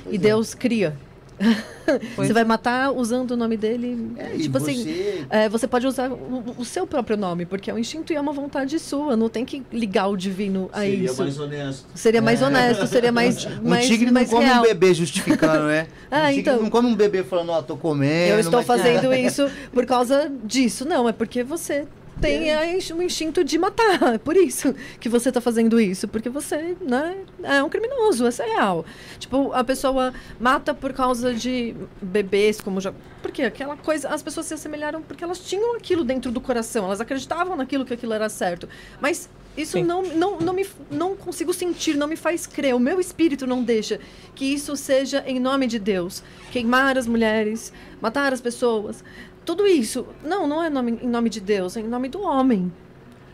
Pois 0.03 0.15
e 0.15 0.17
é. 0.17 0.19
Deus 0.19 0.53
cria. 0.55 0.97
Você 2.17 2.33
vai 2.33 2.45
matar 2.45 2.93
usando 2.93 3.31
o 3.31 3.37
nome 3.37 3.57
dele. 3.57 4.13
É, 4.19 4.37
tipo 4.37 4.59
assim, 4.59 4.75
você... 4.83 5.27
é, 5.31 5.49
você 5.49 5.67
pode 5.67 5.87
usar 5.87 6.11
o, 6.11 6.55
o 6.59 6.65
seu 6.65 6.87
próprio 6.87 7.17
nome, 7.17 7.47
porque 7.47 7.71
é 7.71 7.75
um 7.75 7.79
instinto 7.79 8.13
e 8.13 8.17
é 8.17 8.21
uma 8.21 8.33
vontade 8.33 8.79
sua. 8.79 9.17
Não 9.17 9.29
tem 9.29 9.45
que 9.45 9.63
ligar 9.73 10.09
o 10.09 10.17
divino 10.17 10.69
a 10.73 10.87
isso. 10.87 11.23
honesto. 11.43 11.87
Seria 11.95 12.21
mais 12.21 12.43
É. 12.43 12.47
honesto, 12.47 12.87
seria 12.87 13.13
mais, 13.13 13.47
Um 13.65 13.69
mais, 13.71 13.87
tigre 13.87 14.07
não 14.07 14.13
mais 14.13 14.29
come 14.29 14.45
real. 14.45 14.61
um 14.61 14.63
bebê 14.67 14.93
justificando, 14.93 15.65
né? 15.67 15.87
Ah, 16.11 16.25
um 16.25 16.27
tigre 16.29 16.41
então. 16.41 16.63
não 16.63 16.71
come 16.71 16.89
um 16.89 16.95
bebê 16.95 17.23
falando, 17.23 17.51
ó, 17.51 17.63
tô 17.63 17.77
comendo. 17.77 18.33
Eu 18.33 18.41
estou 18.41 18.61
mas- 18.61 18.67
fazendo 18.67 19.13
isso 19.15 19.49
por 19.73 19.85
causa 19.87 20.31
disso. 20.45 20.85
Não, 20.87 21.09
é 21.09 21.13
porque 21.13 21.43
você 21.43 21.87
tem 22.21 22.77
ins- 22.77 22.91
um 22.91 23.03
instinto 23.03 23.43
de 23.45 23.59
matar. 23.59 23.79
É 24.15 24.19
por 24.19 24.37
isso 24.37 24.75
que 25.01 25.09
você 25.09 25.29
está 25.31 25.41
fazendo 25.41 25.81
isso. 25.81 26.07
Porque 26.09 26.29
você 26.29 26.77
né, 26.81 27.17
é 27.43 27.63
um 27.63 27.69
criminoso, 27.69 28.27
essa 28.27 28.43
é 28.45 28.55
real. 28.55 28.85
Tipo, 29.19 29.53
a 29.53 29.63
pessoa 29.65 30.13
mata 30.39 30.73
por 30.75 30.93
causa 30.93 31.35
de 31.35 31.75
bebês, 32.01 32.61
como 32.61 32.81
já. 32.81 32.93
Porque 33.23 33.43
aquela 33.43 33.77
coisa. 33.77 34.09
As 34.09 34.23
pessoas 34.23 34.47
se 34.47 34.55
assemelharam 34.55 35.03
porque 35.03 35.23
elas 35.25 35.39
tinham 35.41 35.77
aquilo 35.77 36.05
dentro 36.05 36.31
do 36.31 36.41
coração. 36.41 36.85
Elas 36.85 37.01
acreditavam 37.01 37.57
naquilo 37.57 37.85
que 37.85 37.95
aquilo 37.95 38.13
era 38.13 38.29
certo. 38.29 38.69
Mas. 39.01 39.29
Isso 39.57 39.73
Sim. 39.73 39.83
não, 39.83 40.03
não, 40.03 40.39
não, 40.39 40.53
me, 40.53 40.65
não 40.89 41.17
consigo 41.17 41.53
sentir, 41.53 41.97
não 41.97 42.07
me 42.07 42.15
faz 42.15 42.47
crer. 42.47 42.77
O 42.77 42.79
meu 42.79 43.01
espírito 43.01 43.45
não 43.45 43.61
deixa 43.65 43.99
que 44.33 44.45
isso 44.45 44.77
seja 44.77 45.25
em 45.27 45.41
nome 45.41 45.67
de 45.67 45.81
Deus. 45.81 46.23
Queimar 46.53 46.97
as 46.97 47.09
mulheres, 47.09 47.73
matar 48.01 48.33
as 48.33 48.41
pessoas. 48.41 49.03
Tudo 49.49 49.67
isso. 49.67 50.05
Não, 50.23 50.47
não 50.47 50.63
é 50.63 50.69
nome, 50.69 50.99
em 51.03 51.09
nome 51.09 51.31
de 51.31 51.41
Deus, 51.41 51.75
é 51.75 51.81
em 51.81 51.89
nome 51.89 52.11
do 52.11 52.21
homem. 52.21 52.71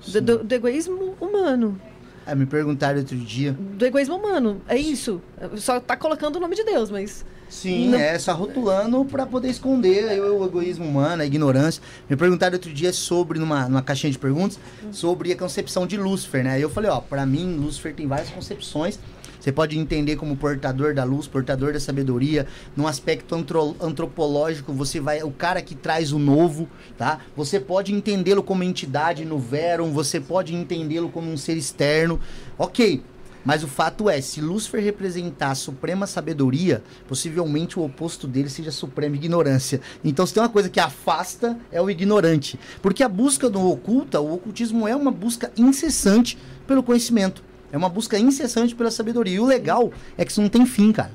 Do, 0.06 0.20
do- 0.20 0.44
do 0.44 0.52
egoísmo 0.54 1.16
humano. 1.20 1.76
É, 2.24 2.36
me 2.36 2.46
perguntaram 2.46 3.00
outro 3.00 3.16
dia. 3.16 3.50
Do 3.52 3.84
egoísmo 3.84 4.14
humano. 4.14 4.62
É 4.68 4.76
isso. 4.78 5.20
Só 5.56 5.80
tá 5.80 5.96
colocando 5.96 6.36
o 6.36 6.40
nome 6.40 6.54
de 6.54 6.62
Deus, 6.62 6.88
mas. 6.88 7.26
Sim, 7.48 7.88
Não- 7.88 7.98
é 7.98 8.16
só 8.16 8.32
rotulando 8.32 9.04
pra 9.06 9.26
poder 9.26 9.48
esconder 9.48 10.20
o 10.20 10.44
egoísmo 10.44 10.84
humano, 10.84 11.22
a 11.22 11.26
ignorância. 11.26 11.82
Me 12.08 12.14
perguntaram 12.14 12.54
outro 12.54 12.72
dia 12.72 12.92
sobre, 12.92 13.40
numa, 13.40 13.68
numa 13.68 13.82
caixinha 13.82 14.12
de 14.12 14.18
perguntas, 14.18 14.56
sobre 14.92 15.32
a 15.32 15.36
concepção 15.36 15.84
de 15.84 15.96
Lúcifer, 15.96 16.44
né? 16.44 16.52
Aí 16.52 16.62
eu 16.62 16.70
falei, 16.70 16.90
ó, 16.92 17.00
pra 17.00 17.26
mim, 17.26 17.56
Lúcifer 17.56 17.92
tem 17.92 18.06
várias 18.06 18.30
concepções. 18.30 19.00
Você 19.44 19.52
pode 19.52 19.78
entender 19.78 20.16
como 20.16 20.38
portador 20.38 20.94
da 20.94 21.04
luz, 21.04 21.26
portador 21.26 21.74
da 21.74 21.78
sabedoria. 21.78 22.46
Num 22.74 22.86
aspecto 22.86 23.34
antro- 23.34 23.76
antropológico, 23.78 24.72
você 24.72 25.00
vai. 25.00 25.22
O 25.22 25.30
cara 25.30 25.60
que 25.60 25.74
traz 25.74 26.12
o 26.12 26.18
novo, 26.18 26.66
tá? 26.96 27.18
Você 27.36 27.60
pode 27.60 27.92
entendê-lo 27.92 28.42
como 28.42 28.62
entidade 28.62 29.22
no 29.22 29.38
Verum, 29.38 29.92
você 29.92 30.18
pode 30.18 30.54
entendê-lo 30.54 31.10
como 31.10 31.30
um 31.30 31.36
ser 31.36 31.58
externo. 31.58 32.18
Ok. 32.56 33.02
Mas 33.44 33.62
o 33.62 33.68
fato 33.68 34.08
é, 34.08 34.18
se 34.22 34.40
Lúcifer 34.40 34.82
representar 34.82 35.50
a 35.50 35.54
suprema 35.54 36.06
sabedoria, 36.06 36.82
possivelmente 37.06 37.78
o 37.78 37.84
oposto 37.84 38.26
dele 38.26 38.48
seja 38.48 38.70
a 38.70 38.72
suprema 38.72 39.14
ignorância. 39.16 39.78
Então, 40.02 40.26
se 40.26 40.32
tem 40.32 40.42
uma 40.42 40.48
coisa 40.48 40.70
que 40.70 40.80
afasta, 40.80 41.58
é 41.70 41.82
o 41.82 41.90
ignorante. 41.90 42.58
Porque 42.80 43.02
a 43.02 43.08
busca 43.10 43.50
do 43.50 43.60
oculta, 43.68 44.18
o 44.22 44.32
ocultismo 44.32 44.88
é 44.88 44.96
uma 44.96 45.10
busca 45.10 45.52
incessante 45.58 46.38
pelo 46.66 46.82
conhecimento. 46.82 47.44
É 47.74 47.76
uma 47.76 47.88
busca 47.88 48.16
incessante 48.16 48.72
pela 48.72 48.88
sabedoria. 48.88 49.34
E 49.34 49.40
o 49.40 49.44
legal 49.44 49.92
é 50.16 50.24
que 50.24 50.30
isso 50.30 50.40
não 50.40 50.48
tem 50.48 50.64
fim, 50.64 50.92
cara. 50.92 51.10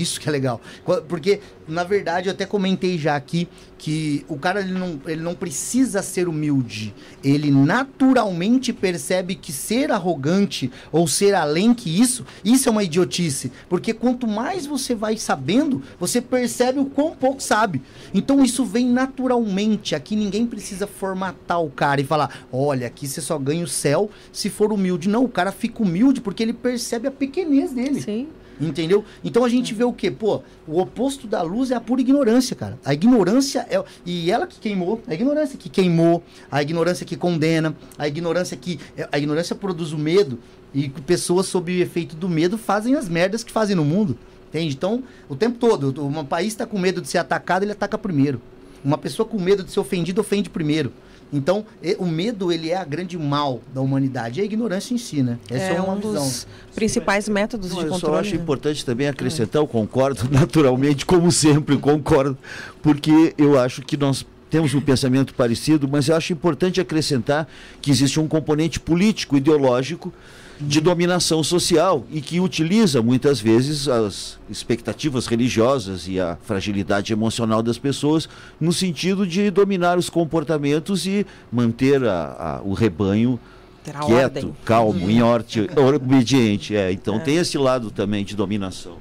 Isso 0.00 0.20
que 0.20 0.28
é 0.28 0.32
legal. 0.32 0.60
Porque, 1.08 1.40
na 1.66 1.82
verdade, 1.84 2.28
eu 2.28 2.32
até 2.32 2.46
comentei 2.46 2.96
já 2.96 3.16
aqui 3.16 3.48
que 3.78 4.24
o 4.28 4.36
cara 4.36 4.60
ele 4.60 4.72
não, 4.72 5.00
ele 5.06 5.22
não 5.22 5.34
precisa 5.34 6.02
ser 6.02 6.28
humilde. 6.28 6.92
Ele 7.22 7.50
naturalmente 7.50 8.72
percebe 8.72 9.34
que 9.34 9.52
ser 9.52 9.92
arrogante 9.92 10.70
ou 10.90 11.06
ser 11.06 11.34
além 11.34 11.72
que 11.72 12.00
isso, 12.00 12.26
isso 12.44 12.68
é 12.68 12.72
uma 12.72 12.82
idiotice. 12.82 13.52
Porque 13.68 13.94
quanto 13.94 14.26
mais 14.26 14.66
você 14.66 14.94
vai 14.94 15.16
sabendo, 15.16 15.82
você 15.98 16.20
percebe 16.20 16.80
o 16.80 16.86
quão 16.86 17.14
pouco 17.14 17.42
sabe. 17.42 17.80
Então 18.12 18.44
isso 18.44 18.64
vem 18.64 18.88
naturalmente. 18.88 19.94
Aqui 19.94 20.16
ninguém 20.16 20.46
precisa 20.46 20.86
formatar 20.86 21.62
o 21.62 21.70
cara 21.70 22.00
e 22.00 22.04
falar: 22.04 22.46
olha, 22.52 22.86
aqui 22.86 23.06
você 23.06 23.20
só 23.20 23.38
ganha 23.38 23.64
o 23.64 23.68
céu 23.68 24.10
se 24.32 24.50
for 24.50 24.72
humilde. 24.72 25.08
Não, 25.08 25.24
o 25.24 25.28
cara 25.28 25.52
fica 25.52 25.82
humilde 25.82 26.20
porque 26.20 26.42
ele 26.42 26.52
percebe 26.52 27.06
a 27.06 27.10
pequenez 27.10 27.72
dele. 27.72 28.02
Sim. 28.02 28.28
Entendeu? 28.60 29.04
Então 29.22 29.44
a 29.44 29.48
gente 29.48 29.72
vê 29.72 29.84
o 29.84 29.92
quê? 29.92 30.10
Pô, 30.10 30.42
o 30.66 30.80
oposto 30.80 31.26
da 31.26 31.42
luz 31.42 31.70
é 31.70 31.74
a 31.74 31.80
pura 31.80 32.00
ignorância, 32.00 32.56
cara. 32.56 32.78
A 32.84 32.92
ignorância 32.92 33.66
é. 33.70 33.82
E 34.04 34.30
ela 34.30 34.46
que 34.46 34.58
queimou, 34.58 35.00
a 35.06 35.14
ignorância 35.14 35.56
que 35.56 35.68
queimou, 35.68 36.24
a 36.50 36.60
ignorância 36.60 37.06
que 37.06 37.16
condena, 37.16 37.76
a 37.96 38.08
ignorância 38.08 38.56
que. 38.56 38.80
A 39.12 39.18
ignorância 39.18 39.54
produz 39.54 39.92
o 39.92 39.98
medo 39.98 40.38
e 40.74 40.88
pessoas 40.88 41.46
sob 41.46 41.72
o 41.72 41.82
efeito 41.82 42.16
do 42.16 42.28
medo 42.28 42.58
fazem 42.58 42.94
as 42.94 43.08
merdas 43.08 43.44
que 43.44 43.52
fazem 43.52 43.76
no 43.76 43.84
mundo. 43.84 44.18
Entende? 44.48 44.74
Então, 44.74 45.02
o 45.28 45.36
tempo 45.36 45.58
todo, 45.58 46.02
um 46.04 46.24
país 46.24 46.48
está 46.48 46.66
com 46.66 46.78
medo 46.78 47.00
de 47.00 47.08
ser 47.08 47.18
atacado, 47.18 47.62
ele 47.62 47.72
ataca 47.72 47.98
primeiro. 47.98 48.40
Uma 48.82 48.96
pessoa 48.96 49.28
com 49.28 49.38
medo 49.38 49.62
de 49.62 49.70
ser 49.70 49.80
ofendida, 49.80 50.20
ofende 50.20 50.48
primeiro. 50.48 50.92
Então, 51.32 51.64
o 51.98 52.06
medo, 52.06 52.50
ele 52.50 52.70
é 52.70 52.76
a 52.76 52.84
grande 52.84 53.18
mal 53.18 53.60
da 53.74 53.80
humanidade. 53.80 54.40
E 54.40 54.42
a 54.42 54.44
ignorância 54.44 54.94
em 54.94 54.98
si, 54.98 55.22
né? 55.22 55.38
Essa 55.50 55.72
é, 55.72 55.76
é 55.76 55.80
uma 55.80 55.94
um 55.94 56.00
visão. 56.00 56.24
dos 56.24 56.46
principais 56.74 57.28
métodos 57.28 57.70
Não, 57.70 57.78
de 57.78 57.84
eu 57.84 57.88
só 57.88 57.94
controle. 57.94 58.20
acho 58.20 58.34
né? 58.34 58.42
importante 58.42 58.84
também 58.84 59.08
acrescentar, 59.08 59.60
eu 59.60 59.66
concordo 59.66 60.28
naturalmente, 60.32 61.04
como 61.04 61.30
sempre, 61.30 61.76
concordo, 61.76 62.36
porque 62.82 63.34
eu 63.36 63.58
acho 63.58 63.82
que 63.82 63.96
nós 63.96 64.24
temos 64.50 64.72
um 64.74 64.80
pensamento 64.80 65.34
parecido, 65.34 65.86
mas 65.86 66.08
eu 66.08 66.16
acho 66.16 66.32
importante 66.32 66.80
acrescentar 66.80 67.46
que 67.82 67.90
existe 67.90 68.18
um 68.18 68.26
componente 68.26 68.80
político, 68.80 69.36
ideológico, 69.36 70.12
de 70.60 70.80
dominação 70.80 71.42
social 71.42 72.04
e 72.10 72.20
que 72.20 72.40
utiliza 72.40 73.00
muitas 73.00 73.40
vezes 73.40 73.88
as 73.88 74.38
expectativas 74.50 75.26
religiosas 75.26 76.08
e 76.08 76.18
a 76.18 76.36
fragilidade 76.42 77.12
emocional 77.12 77.62
das 77.62 77.78
pessoas 77.78 78.28
no 78.60 78.72
sentido 78.72 79.26
de 79.26 79.50
dominar 79.50 79.98
os 79.98 80.10
comportamentos 80.10 81.06
e 81.06 81.26
manter 81.52 82.04
a, 82.04 82.60
a, 82.60 82.62
o 82.62 82.72
rebanho 82.72 83.38
Terá 83.84 84.00
quieto, 84.00 84.36
ordem. 84.36 84.56
calmo, 84.64 85.10
em 85.10 85.22
orte, 85.22 85.68
obediente. 85.94 86.76
É, 86.76 86.92
então 86.92 87.18
tem 87.20 87.36
esse 87.36 87.56
lado 87.56 87.90
também 87.90 88.24
de 88.24 88.36
dominação. 88.36 88.98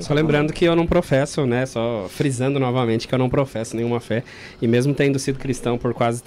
Só 0.00 0.14
lembrando 0.14 0.52
que 0.52 0.64
eu 0.64 0.74
não 0.74 0.86
professo, 0.86 1.46
né? 1.46 1.64
Só 1.66 2.06
frisando 2.08 2.58
novamente 2.58 3.06
que 3.06 3.14
eu 3.14 3.18
não 3.18 3.28
professo 3.28 3.76
nenhuma 3.76 4.00
fé. 4.00 4.24
E 4.60 4.66
mesmo 4.66 4.94
tendo 4.94 5.18
sido 5.18 5.38
cristão 5.38 5.78
por 5.78 5.94
quase 5.94 6.22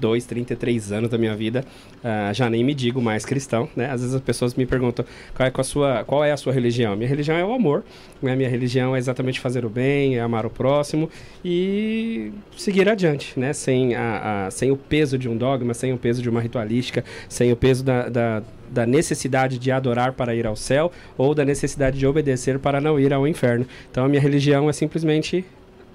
32, 0.00 0.24
33 0.26 0.92
anos 0.92 1.10
da 1.10 1.18
minha 1.18 1.34
vida, 1.36 1.64
ah, 2.02 2.32
já 2.32 2.48
nem 2.48 2.64
me 2.64 2.74
digo 2.74 3.00
mais 3.00 3.24
cristão, 3.24 3.68
né? 3.76 3.90
Às 3.90 4.00
vezes 4.00 4.14
as 4.14 4.20
pessoas 4.20 4.54
me 4.54 4.64
perguntam 4.66 5.04
qual 5.34 5.46
é, 5.46 5.52
a 5.54 5.62
sua, 5.64 6.04
qual 6.04 6.24
é 6.24 6.32
a 6.32 6.36
sua 6.36 6.52
religião. 6.52 6.96
Minha 6.96 7.08
religião 7.08 7.36
é 7.36 7.44
o 7.44 7.52
amor, 7.52 7.84
né? 8.22 8.34
Minha 8.34 8.48
religião 8.48 8.94
é 8.96 8.98
exatamente 8.98 9.38
fazer 9.40 9.64
o 9.64 9.68
bem, 9.70 10.16
é 10.16 10.20
amar 10.20 10.46
o 10.46 10.50
próximo 10.50 11.08
e 11.44 12.32
seguir 12.56 12.88
adiante, 12.88 13.38
né? 13.38 13.52
Sem, 13.52 13.94
a, 13.94 14.46
a- 14.46 14.50
sem 14.50 14.70
o 14.70 14.76
peso 14.76 15.18
de 15.18 15.28
um 15.28 15.36
dogma, 15.36 15.74
sem 15.74 15.92
o 15.92 15.98
peso 15.98 16.22
de 16.22 16.28
uma 16.28 16.40
ritualística, 16.40 17.04
sem 17.28 17.52
o 17.52 17.56
peso 17.56 17.84
da- 17.84 18.08
da, 18.08 18.42
da 18.70 18.86
necessidade 18.86 19.58
de 19.58 19.70
adorar 19.70 20.12
para 20.12 20.34
ir 20.34 20.46
ao 20.46 20.56
céu 20.56 20.90
ou 21.16 21.34
da 21.34 21.44
necessidade 21.44 21.98
de 21.98 22.06
obedecer 22.06 22.58
para 22.58 22.80
não 22.80 22.98
ir 22.98 23.12
ao 23.12 23.26
inferno. 23.28 23.66
Então 23.90 24.04
a 24.04 24.08
minha 24.08 24.20
religião 24.20 24.68
é 24.68 24.72
simplesmente 24.72 25.44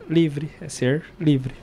livre, 0.09 0.49
é 0.61 0.69
ser 0.69 1.03
livre. 1.19 1.53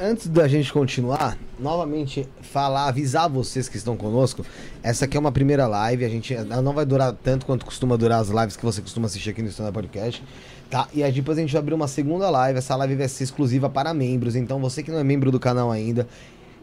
Antes 0.00 0.26
da 0.26 0.48
gente 0.48 0.72
continuar, 0.72 1.36
novamente 1.60 2.26
falar, 2.40 2.88
avisar 2.88 3.28
vocês 3.28 3.68
que 3.68 3.76
estão 3.76 3.96
conosco. 3.96 4.44
Essa 4.82 5.04
aqui 5.04 5.16
é 5.16 5.20
uma 5.20 5.30
primeira 5.30 5.66
live, 5.66 6.04
a 6.04 6.08
gente 6.08 6.34
ela 6.34 6.62
não 6.62 6.72
vai 6.72 6.86
durar 6.86 7.12
tanto 7.12 7.44
quanto 7.44 7.64
costuma 7.64 7.96
durar 7.96 8.20
as 8.20 8.28
lives 8.28 8.56
que 8.56 8.64
você 8.64 8.80
costuma 8.80 9.06
assistir 9.06 9.30
aqui 9.30 9.42
no 9.42 9.48
Stand 9.48 9.68
Up 9.68 9.74
Podcast, 9.74 10.24
tá? 10.70 10.88
E 10.94 11.04
aí 11.04 11.12
depois 11.12 11.36
a 11.36 11.42
gente 11.42 11.52
vai 11.52 11.60
abrir 11.60 11.74
uma 11.74 11.86
segunda 11.86 12.30
live, 12.30 12.58
essa 12.58 12.74
live 12.74 12.96
vai 12.96 13.06
ser 13.06 13.24
exclusiva 13.24 13.68
para 13.68 13.92
membros, 13.92 14.34
então 14.34 14.58
você 14.60 14.82
que 14.82 14.90
não 14.90 14.98
é 14.98 15.04
membro 15.04 15.30
do 15.30 15.38
canal 15.38 15.70
ainda, 15.70 16.08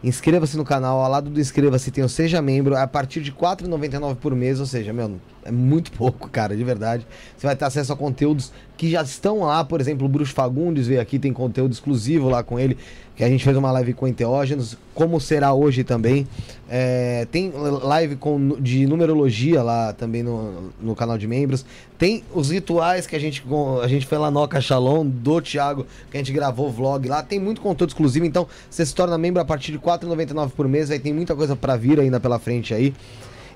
inscreva-se 0.03 0.57
no 0.57 0.65
canal, 0.65 0.99
ao 0.99 1.09
lado 1.09 1.30
do 1.30 1.39
inscreva-se 1.39 1.91
tem 1.91 2.03
o 2.03 2.09
Seja 2.09 2.41
Membro, 2.41 2.75
a 2.75 2.88
partir 2.88 3.21
de 3.21 3.32
R$ 3.32 3.38
4,99 3.38 4.15
por 4.15 4.34
mês, 4.36 4.59
ou 4.59 4.65
seja, 4.65 4.91
meu, 4.91 5.19
é 5.43 5.51
muito 5.51 5.91
pouco, 5.91 6.30
cara, 6.30 6.55
de 6.57 6.63
verdade. 6.63 7.05
Você 7.38 7.45
vai 7.45 7.55
ter 7.55 7.65
acesso 7.65 7.93
a 7.93 7.95
conteúdos 7.95 8.51
que 8.80 8.89
já 8.89 9.01
estão 9.01 9.41
lá, 9.41 9.61
por 9.61 9.82
exemplo, 9.82 10.05
o 10.05 10.09
Bruxo 10.09 10.34
Fagundes 10.34 10.88
veio 10.88 11.01
aqui, 11.01 11.19
tem 11.19 11.34
conteúdo 11.34 11.73
exclusivo 11.73 12.30
lá 12.30 12.41
com 12.43 12.57
ele, 12.57 12.77
que 13.13 13.21
a 13.25 13.27
gente 13.27 13.43
fez 13.43 13.57
uma 13.57 13.69
live 13.73 13.93
com 13.93 14.07
enteógenos, 14.07 14.77
como 14.95 15.19
será 15.19 15.53
hoje 15.53 15.84
também. 15.84 16.25
É, 16.69 17.27
tem 17.30 17.51
live 17.53 18.15
com, 18.15 18.55
de 18.57 18.88
numerologia 18.88 19.61
lá 19.61 19.91
também 19.91 20.23
no, 20.23 20.71
no 20.82 20.95
canal 20.95 21.17
de 21.17 21.27
membros. 21.27 21.65
Tem 21.97 22.23
os 22.34 22.51
rituais 22.51 23.05
que 23.05 23.17
a 23.17 23.19
gente, 23.19 23.43
a 23.84 23.88
gente 23.89 24.05
foi 24.05 24.17
lá 24.17 24.32
no 24.32 24.39
Oca 24.39 24.61
Shalom, 24.61 25.05
do 25.05 25.41
Thiago, 25.41 25.86
que 26.09 26.15
a 26.15 26.21
gente 26.21 26.32
gravou 26.32 26.71
vlog 26.71 27.05
lá. 27.09 27.21
Tem 27.21 27.38
muito 27.38 27.59
conteúdo 27.59 27.89
exclusivo, 27.89 28.25
então 28.25 28.47
você 28.69 28.86
se 28.86 28.95
torna 28.95 29.17
membro 29.17 29.41
a 29.41 29.45
partir 29.45 29.73
de 29.73 29.77
R$ 29.77 29.84
4,99 29.84 30.51
por 30.51 30.69
mês. 30.69 30.89
Aí 30.89 30.99
tem 30.99 31.11
muita 31.11 31.36
coisa 31.36 31.53
para 31.53 31.75
vir 31.75 31.99
ainda 31.99 32.17
pela 32.17 32.39
frente 32.39 32.73
aí. 32.73 32.93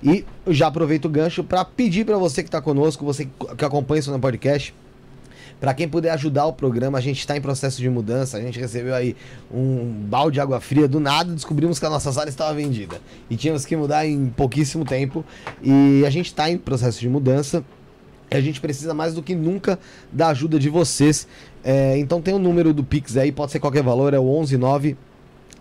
E 0.03 0.25
já 0.47 0.67
aproveito 0.67 1.05
o 1.05 1.09
gancho 1.09 1.45
para 1.45 1.63
pedir 1.63 2.05
para 2.05 2.17
você 2.17 2.43
que 2.43 2.49
está 2.49 2.61
conosco, 2.61 3.05
você 3.05 3.25
que 3.57 3.63
acompanha 3.63 4.01
isso 4.01 4.11
no 4.11 4.19
podcast, 4.19 4.73
para 5.63 5.73
quem 5.73 5.87
puder 5.87 6.09
ajudar 6.09 6.45
o 6.45 6.51
programa, 6.51 6.97
a 6.97 7.01
gente 7.01 7.19
está 7.19 7.37
em 7.37 7.41
processo 7.41 7.79
de 7.79 7.89
mudança. 7.89 8.35
A 8.35 8.41
gente 8.41 8.59
recebeu 8.59 8.93
aí 8.93 9.15
um 9.49 9.93
balde 10.09 10.33
de 10.33 10.41
água 10.41 10.59
fria 10.59 10.89
do 10.89 10.99
nada, 10.99 11.33
descobrimos 11.33 11.79
que 11.79 11.85
a 11.85 11.89
nossa 11.89 12.11
sala 12.11 12.27
estava 12.27 12.53
vendida 12.53 12.99
e 13.29 13.37
tínhamos 13.37 13.63
que 13.63 13.73
mudar 13.73 14.05
em 14.05 14.27
pouquíssimo 14.27 14.83
tempo. 14.83 15.23
E 15.61 16.03
a 16.05 16.09
gente 16.09 16.25
está 16.25 16.51
em 16.51 16.57
processo 16.57 16.99
de 16.99 17.07
mudança. 17.07 17.63
A 18.29 18.41
gente 18.41 18.59
precisa 18.59 18.93
mais 18.93 19.13
do 19.13 19.23
que 19.23 19.33
nunca 19.33 19.79
da 20.11 20.27
ajuda 20.27 20.59
de 20.59 20.67
vocês. 20.69 21.25
É, 21.63 21.97
então 21.97 22.21
tem 22.21 22.33
o 22.33 22.39
número 22.39 22.73
do 22.73 22.83
Pix 22.83 23.15
aí, 23.15 23.31
pode 23.31 23.53
ser 23.53 23.61
qualquer 23.61 23.83
valor, 23.83 24.13
é 24.13 24.19
o 24.19 24.25
119 24.25 24.97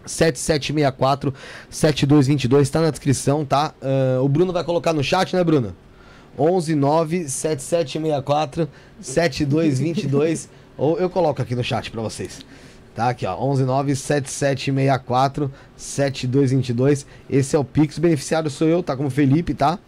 7764 0.04 1.32
7222, 1.70 2.68
tá 2.68 2.80
na 2.80 2.90
descrição, 2.90 3.44
tá? 3.44 3.72
Ah, 3.80 4.20
o 4.20 4.28
Bruno 4.28 4.52
vai 4.52 4.64
colocar 4.64 4.92
no 4.92 5.04
chat, 5.04 5.32
né, 5.36 5.44
Bruno? 5.44 5.72
11 6.38 6.74
9 6.74 7.28
7764 7.28 8.68
7222 9.00 10.48
ou 10.76 10.98
eu 10.98 11.10
coloco 11.10 11.42
aqui 11.42 11.54
no 11.54 11.62
chat 11.62 11.90
pra 11.90 12.00
vocês. 12.02 12.40
Tá 12.94 13.08
aqui, 13.08 13.24
ó, 13.26 13.34
11 13.38 13.64
9 13.64 13.96
7764 13.96 15.50
7222. 15.76 17.06
Esse 17.28 17.56
é 17.56 17.58
o 17.58 17.64
Pix, 17.64 17.98
beneficiário 17.98 18.50
sou 18.50 18.68
eu, 18.68 18.82
tá 18.82 18.96
como 18.96 19.08
Felipe, 19.08 19.54
tá? 19.54 19.78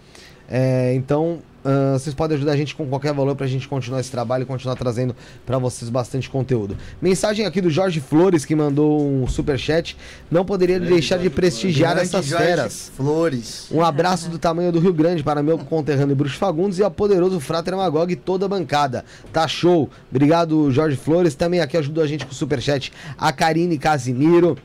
É, 0.48 0.94
então, 0.94 1.40
ah, 1.64 1.94
vocês 1.94 2.14
podem 2.14 2.36
ajudar 2.36 2.52
a 2.52 2.56
gente 2.56 2.74
com 2.74 2.86
qualquer 2.86 3.14
valor 3.14 3.34
pra 3.34 3.46
gente 3.46 3.66
continuar 3.66 4.00
esse 4.00 4.10
trabalho 4.10 4.42
e 4.42 4.46
continuar 4.46 4.76
trazendo 4.76 5.16
pra 5.46 5.58
vocês 5.58 5.90
bastante 5.90 6.28
conteúdo. 6.28 6.76
Mensagem 7.00 7.46
aqui 7.46 7.60
do 7.60 7.70
Jorge 7.70 8.00
Flores 8.00 8.44
que 8.44 8.54
mandou 8.54 9.02
um 9.02 9.26
super 9.26 9.58
chat. 9.58 9.96
Não 10.30 10.44
poderia 10.44 10.78
deixar 10.78 11.18
de 11.18 11.30
prestigiar 11.30 11.94
Grande 11.94 12.08
essas 12.08 12.26
Jorge 12.26 12.44
feras. 12.44 12.92
Flores. 12.94 13.68
Um 13.70 13.82
abraço 13.82 14.28
do 14.28 14.38
tamanho 14.38 14.70
do 14.70 14.78
Rio 14.78 14.92
Grande 14.92 15.22
para 15.22 15.42
meu 15.42 15.58
conterrâneo 15.58 16.14
Bruxo 16.14 16.36
Fagundes 16.36 16.78
e 16.78 16.82
ao 16.82 16.90
poderoso 16.90 17.40
Frater 17.40 17.76
Magog 17.76 18.12
e 18.12 18.16
toda 18.16 18.44
a 18.44 18.48
bancada. 18.48 19.04
Tá 19.32 19.48
show. 19.48 19.88
Obrigado, 20.10 20.70
Jorge 20.70 20.96
Flores. 20.96 21.34
Também 21.34 21.60
aqui 21.60 21.76
ajudou 21.76 22.04
a 22.04 22.06
gente 22.06 22.26
com 22.26 22.32
o 22.32 22.34
superchat 22.34 22.92
a 23.16 23.32
Karine 23.32 23.78
Casimiro. 23.78 24.56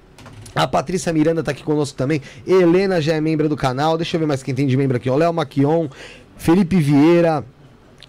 A 0.56 0.68
Patrícia 0.68 1.14
Miranda 1.14 1.44
tá 1.44 1.52
aqui 1.52 1.64
conosco 1.64 1.98
também. 1.98 2.22
Helena 2.46 3.00
já 3.00 3.14
é 3.14 3.22
membro 3.22 3.48
do 3.48 3.56
canal. 3.56 3.98
Deixa 3.98 4.18
eu 4.18 4.20
ver 4.20 4.26
mais 4.26 4.42
quem 4.42 4.54
tem 4.54 4.68
de 4.68 4.76
membro 4.76 4.98
aqui. 4.98 5.10
O 5.10 5.16
Léo 5.16 5.32
Maquion, 5.32 5.88
Felipe 6.40 6.78
Vieira, 6.78 7.44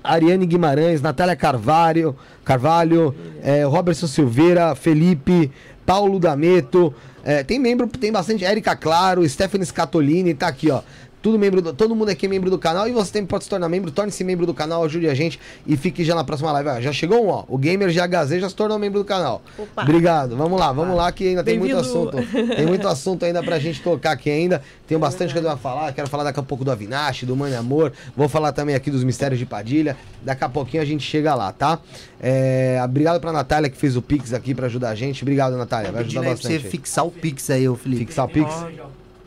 Ariane 0.03 0.47
Guimarães, 0.47 1.03
Natália 1.03 1.37
Carvalho, 1.37 2.16
Carvalho, 2.45 3.14
eh, 3.43 3.64
Robertson 3.64 4.07
Silveira, 4.07 4.74
Felipe, 4.74 5.51
Paulo 5.85 6.18
D'Ameto. 6.18 6.95
eh, 7.22 7.43
tem 7.45 7.59
membro, 7.59 7.87
tem 7.87 8.11
bastante. 8.11 8.45
Érica 8.45 8.74
Claro, 8.74 9.28
Stephanie 9.28 9.66
Scatolini, 9.66 10.33
tá 10.33 10.49
aqui, 10.49 10.70
ó. 10.70 10.81
Tudo 11.23 11.39
membro 11.39 11.61
do- 11.61 11.73
todo 11.75 11.95
mundo 11.95 12.09
aqui 12.09 12.25
é 12.25 12.29
membro 12.29 12.49
do 12.51 12.59
canal 12.59 12.89
e 12.89 12.93
você 12.93 13.12
também 13.12 13.27
pode 13.27 13.45
se 13.45 13.51
tornar 13.51 13.68
membro. 13.68 13.91
Torne-se 13.91 14.25
membro 14.25 14.47
do 14.47 14.55
canal, 14.55 14.83
ajude 14.85 15.07
a 15.09 15.14
gente 15.14 15.39
e 15.66 15.77
fique 15.77 16.03
já 16.03 16.14
na 16.14 16.25
próxima 16.25 16.51
live. 16.53 16.68
Ah, 16.71 16.81
já 16.81 16.93
chegou 16.93 17.25
um, 17.27 17.29
ó. 17.29 17.45
O 17.47 17.59
Gamer 17.59 17.91
GHZ 17.91 18.41
já 18.41 18.49
se 18.49 18.55
tornou 18.55 18.79
membro 18.79 19.01
do 19.01 19.05
canal. 19.05 19.43
Opa. 19.59 19.83
Obrigado. 19.83 20.35
Vamos 20.37 20.59
lá, 20.59 20.73
vamos 20.73 20.97
lá 20.97 21.12
que 21.12 21.29
ainda 21.29 21.45
tem 21.45 21.59
muito 21.59 21.77
assunto. 21.77 22.16
Tem 22.57 22.66
muito 22.66 22.89
assunto 22.89 23.25
ainda 23.25 23.43
pra 23.43 23.59
gente 23.59 23.83
tocar 23.83 24.12
aqui 24.12 24.31
ainda. 24.31 24.62
Tenho 24.87 24.99
bastante 24.99 25.33
coisa 25.35 25.49
pra 25.49 25.57
falar. 25.59 25.93
Quero 25.93 26.09
falar 26.09 26.25
daqui 26.25 26.41
a 26.41 26.43
pouco 26.43 26.64
do 26.64 26.71
Avinash, 26.73 27.25
do 27.25 27.37
Mano 27.37 27.53
e 27.53 27.57
Amor. 27.57 27.93
Vou 28.16 28.29
falar 28.29 28.53
também 28.53 28.75
aqui 28.75 28.91
dos 28.91 29.05
mistérios 29.05 29.39
de 29.39 29.45
Padilha. 29.45 29.97
Daqui 30.23 30.43
a 30.45 30.49
pouquinho 30.49 30.83
a 30.83 30.87
gente 30.87 31.03
chega 31.05 31.35
lá, 31.35 31.53
tá? 31.53 31.79
É, 32.18 32.81
obrigado 32.85 33.21
pra 33.21 33.31
Natália 33.33 33.68
que 33.68 33.77
fez 33.77 33.97
o 33.97 34.03
Pix 34.03 34.33
aqui 34.33 34.55
pra 34.55 34.66
ajudar 34.66 34.89
a 34.91 34.95
gente. 34.95 35.23
Obrigado, 35.23 35.57
Natália. 35.57 35.93
Vai 35.93 36.03
ajudar 36.03 36.21
você 36.23 36.29
bastante. 36.31 36.55
aí. 36.64 36.71
fixar 36.71 37.07
o 37.07 37.11
Pix 37.11 37.51
aí, 37.51 37.68
ô 37.68 37.77
Felipe. 37.77 38.07
Fixar 38.07 38.25
o 38.25 38.29
Pix? 38.29 38.51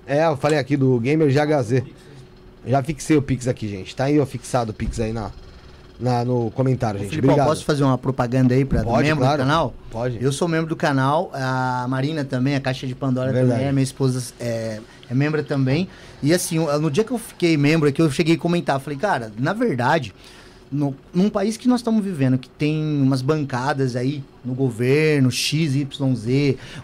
É, 0.06 0.26
eu 0.26 0.38
falei 0.38 0.60
aqui 0.60 0.76
do 0.76 1.00
Gamer 1.00 1.30
GHZ. 1.30 1.84
Já 2.66 2.82
fixei 2.82 3.18
o 3.18 3.22
Pix 3.22 3.48
aqui, 3.48 3.68
gente. 3.68 3.96
Tá 3.96 4.06
aí, 4.06 4.20
ó, 4.20 4.26
fixado 4.26 4.72
o 4.72 4.74
Pix 4.74 5.00
aí 5.00 5.12
na, 5.12 5.32
na, 6.00 6.24
no 6.24 6.52
comentário, 6.52 7.00
gente. 7.00 7.10
Filipão, 7.10 7.32
Obrigado. 7.32 7.48
posso 7.48 7.66
fazer 7.66 7.84
uma 7.84 7.98
propaganda 7.98 8.54
aí 8.54 8.64
pra 8.64 8.84
Pode, 8.84 9.04
membro 9.04 9.24
claro. 9.24 9.38
do 9.38 9.46
canal? 9.46 9.74
Pode. 9.92 10.24
Eu 10.24 10.32
sou 10.32 10.48
membro 10.48 10.68
do 10.68 10.76
canal, 10.76 11.30
a 11.34 11.86
Marina 11.90 12.24
também, 12.24 12.56
a 12.56 12.62
Caixa 12.62 12.88
de 12.88 12.96
Pandora 12.96 13.32
Verdade. 13.32 13.52
também, 13.52 13.70
a 13.70 13.74
minha 13.74 13.84
esposa 13.84 14.34
é, 14.40 14.80
é 15.10 15.14
membro 15.14 15.44
também. 15.44 15.90
E 16.22 16.34
assim, 16.34 16.58
no 16.58 16.90
dia 16.90 17.04
que 17.04 17.12
eu 17.12 17.18
fiquei 17.18 17.58
membro 17.58 17.90
aqui, 17.90 18.02
eu 18.02 18.10
cheguei 18.10 18.36
a 18.36 18.38
comentar, 18.38 18.80
falei, 18.80 18.98
cara, 18.98 19.32
na 19.38 19.52
verdade, 19.54 20.14
no, 20.74 20.96
num 21.14 21.30
país 21.30 21.56
que 21.56 21.68
nós 21.68 21.80
estamos 21.80 22.04
vivendo, 22.04 22.38
que 22.38 22.50
tem 22.50 22.84
umas 23.02 23.22
bancadas 23.22 23.96
aí 23.96 24.24
no 24.44 24.54
governo, 24.54 25.32
XYZ, 25.32 25.86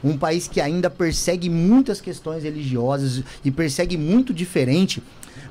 um 0.04 0.18
país 0.18 0.48
que 0.48 0.62
ainda 0.62 0.90
persegue 0.90 1.50
muitas 1.50 2.00
questões 2.00 2.44
religiosas 2.44 3.24
e 3.44 3.52
persegue 3.52 3.98
muito 3.98 4.34
diferente, 4.34 5.02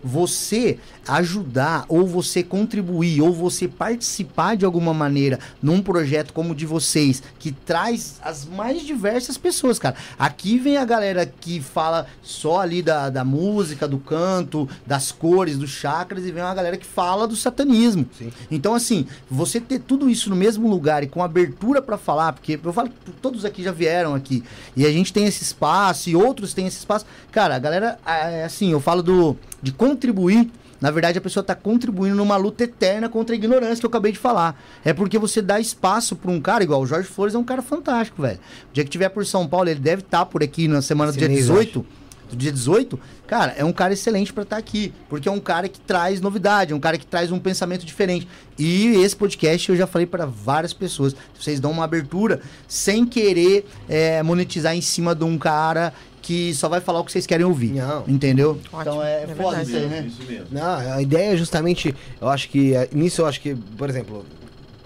você 0.02 0.78
ajudar 1.06 1.86
ou 1.88 2.06
você 2.06 2.42
contribuir 2.42 3.22
ou 3.22 3.32
você 3.32 3.66
participar 3.66 4.56
de 4.56 4.64
alguma 4.64 4.92
maneira 4.92 5.38
num 5.62 5.80
projeto 5.80 6.32
como 6.32 6.52
o 6.52 6.54
de 6.54 6.66
vocês, 6.66 7.22
que 7.38 7.50
traz 7.50 8.20
as 8.22 8.44
mais 8.44 8.82
diversas 8.82 9.38
pessoas, 9.38 9.78
cara. 9.78 9.96
Aqui 10.18 10.58
vem 10.58 10.76
a 10.76 10.84
galera 10.84 11.24
que 11.24 11.60
fala 11.60 12.06
só 12.22 12.60
ali 12.60 12.82
da, 12.82 13.08
da 13.08 13.24
música, 13.24 13.88
do 13.88 13.98
canto, 13.98 14.68
das 14.86 15.10
cores, 15.10 15.56
dos 15.56 15.70
chakras, 15.70 16.24
e 16.26 16.32
vem 16.32 16.42
uma 16.42 16.54
galera 16.54 16.76
que 16.76 16.86
fala 16.86 17.26
do 17.26 17.36
satanismo. 17.36 18.06
Sim. 18.16 18.30
Então, 18.50 18.74
assim, 18.74 19.06
você 19.30 19.60
ter 19.60 19.80
tudo 19.80 20.10
isso 20.10 20.28
no 20.28 20.36
mesmo 20.36 20.68
lugar 20.68 21.02
e 21.02 21.06
com 21.06 21.22
abertura 21.22 21.80
pra 21.80 21.96
falar, 21.96 22.32
porque 22.32 22.58
eu 22.62 22.72
falo 22.72 22.90
que 22.90 23.12
todos 23.12 23.44
aqui 23.44 23.62
já 23.62 23.72
vieram 23.72 24.14
aqui, 24.14 24.44
e 24.76 24.84
a 24.84 24.92
gente 24.92 25.12
tem 25.12 25.24
esse 25.24 25.42
espaço, 25.42 26.10
e 26.10 26.16
outros 26.16 26.52
têm 26.52 26.66
esse 26.66 26.78
espaço. 26.78 27.06
Cara, 27.32 27.56
a 27.56 27.58
galera, 27.58 27.98
ah, 28.04 28.28
é 28.28 28.44
assim, 28.44 28.72
eu 28.72 28.80
falo 28.80 29.02
do 29.02 29.36
de 29.62 29.72
contribuir 29.72 30.50
na 30.80 30.90
verdade 30.90 31.18
a 31.18 31.20
pessoa 31.20 31.40
está 31.40 31.54
contribuindo 31.54 32.14
numa 32.14 32.36
luta 32.36 32.64
eterna 32.64 33.08
contra 33.08 33.34
a 33.34 33.36
ignorância 33.36 33.80
que 33.80 33.86
eu 33.86 33.88
acabei 33.88 34.12
de 34.12 34.18
falar. 34.18 34.60
É 34.84 34.92
porque 34.92 35.18
você 35.18 35.42
dá 35.42 35.58
espaço 35.58 36.14
para 36.14 36.30
um 36.30 36.40
cara, 36.40 36.62
igual 36.62 36.80
o 36.80 36.86
Jorge 36.86 37.08
Flores 37.08 37.34
é 37.34 37.38
um 37.38 37.44
cara 37.44 37.62
fantástico, 37.62 38.22
velho. 38.22 38.38
O 38.70 38.72
dia 38.72 38.84
que 38.84 38.90
tiver 38.90 39.08
por 39.08 39.26
São 39.26 39.46
Paulo, 39.46 39.68
ele 39.68 39.80
deve 39.80 40.02
estar 40.02 40.18
tá 40.18 40.26
por 40.26 40.42
aqui 40.42 40.68
na 40.68 40.80
semana 40.80 41.10
do 41.10 41.18
dia 41.18 41.28
mês, 41.28 41.40
18 41.40 41.84
do 42.28 42.36
dia 42.36 42.52
18, 42.52 42.98
cara, 43.26 43.54
é 43.56 43.64
um 43.64 43.72
cara 43.72 43.92
excelente 43.92 44.32
para 44.32 44.42
estar 44.42 44.56
tá 44.56 44.60
aqui, 44.60 44.92
porque 45.08 45.28
é 45.28 45.32
um 45.32 45.40
cara 45.40 45.68
que 45.68 45.80
traz 45.80 46.20
novidade, 46.20 46.72
é 46.72 46.76
um 46.76 46.80
cara 46.80 46.98
que 46.98 47.06
traz 47.06 47.32
um 47.32 47.38
pensamento 47.38 47.84
diferente. 47.84 48.28
E 48.58 48.88
esse 48.96 49.16
podcast 49.16 49.70
eu 49.70 49.76
já 49.76 49.86
falei 49.86 50.06
para 50.06 50.26
várias 50.26 50.72
pessoas, 50.72 51.16
vocês 51.38 51.58
dão 51.58 51.70
uma 51.70 51.84
abertura 51.84 52.40
sem 52.66 53.06
querer 53.06 53.66
é, 53.88 54.22
monetizar 54.22 54.76
em 54.76 54.80
cima 54.80 55.14
de 55.14 55.24
um 55.24 55.38
cara 55.38 55.92
que 56.28 56.54
só 56.54 56.68
vai 56.68 56.78
falar 56.78 57.00
o 57.00 57.04
que 57.04 57.10
vocês 57.10 57.26
querem 57.26 57.46
ouvir. 57.46 57.72
Não. 57.72 58.04
Entendeu? 58.06 58.60
Ótimo. 58.70 58.80
Então 58.82 59.02
é, 59.02 59.22
é 59.22 59.26
foda 59.28 59.62
isso 59.62 59.74
aí, 59.74 59.86
né? 59.86 60.04
Isso 60.06 60.22
mesmo. 60.30 60.46
Não, 60.52 60.92
a 60.94 61.00
ideia 61.00 61.32
é 61.32 61.36
justamente, 61.38 61.94
eu 62.20 62.28
acho 62.28 62.50
que, 62.50 62.74
é, 62.74 62.86
nisso 62.92 63.22
eu 63.22 63.26
acho 63.26 63.40
que, 63.40 63.54
por 63.54 63.88
exemplo, 63.88 64.26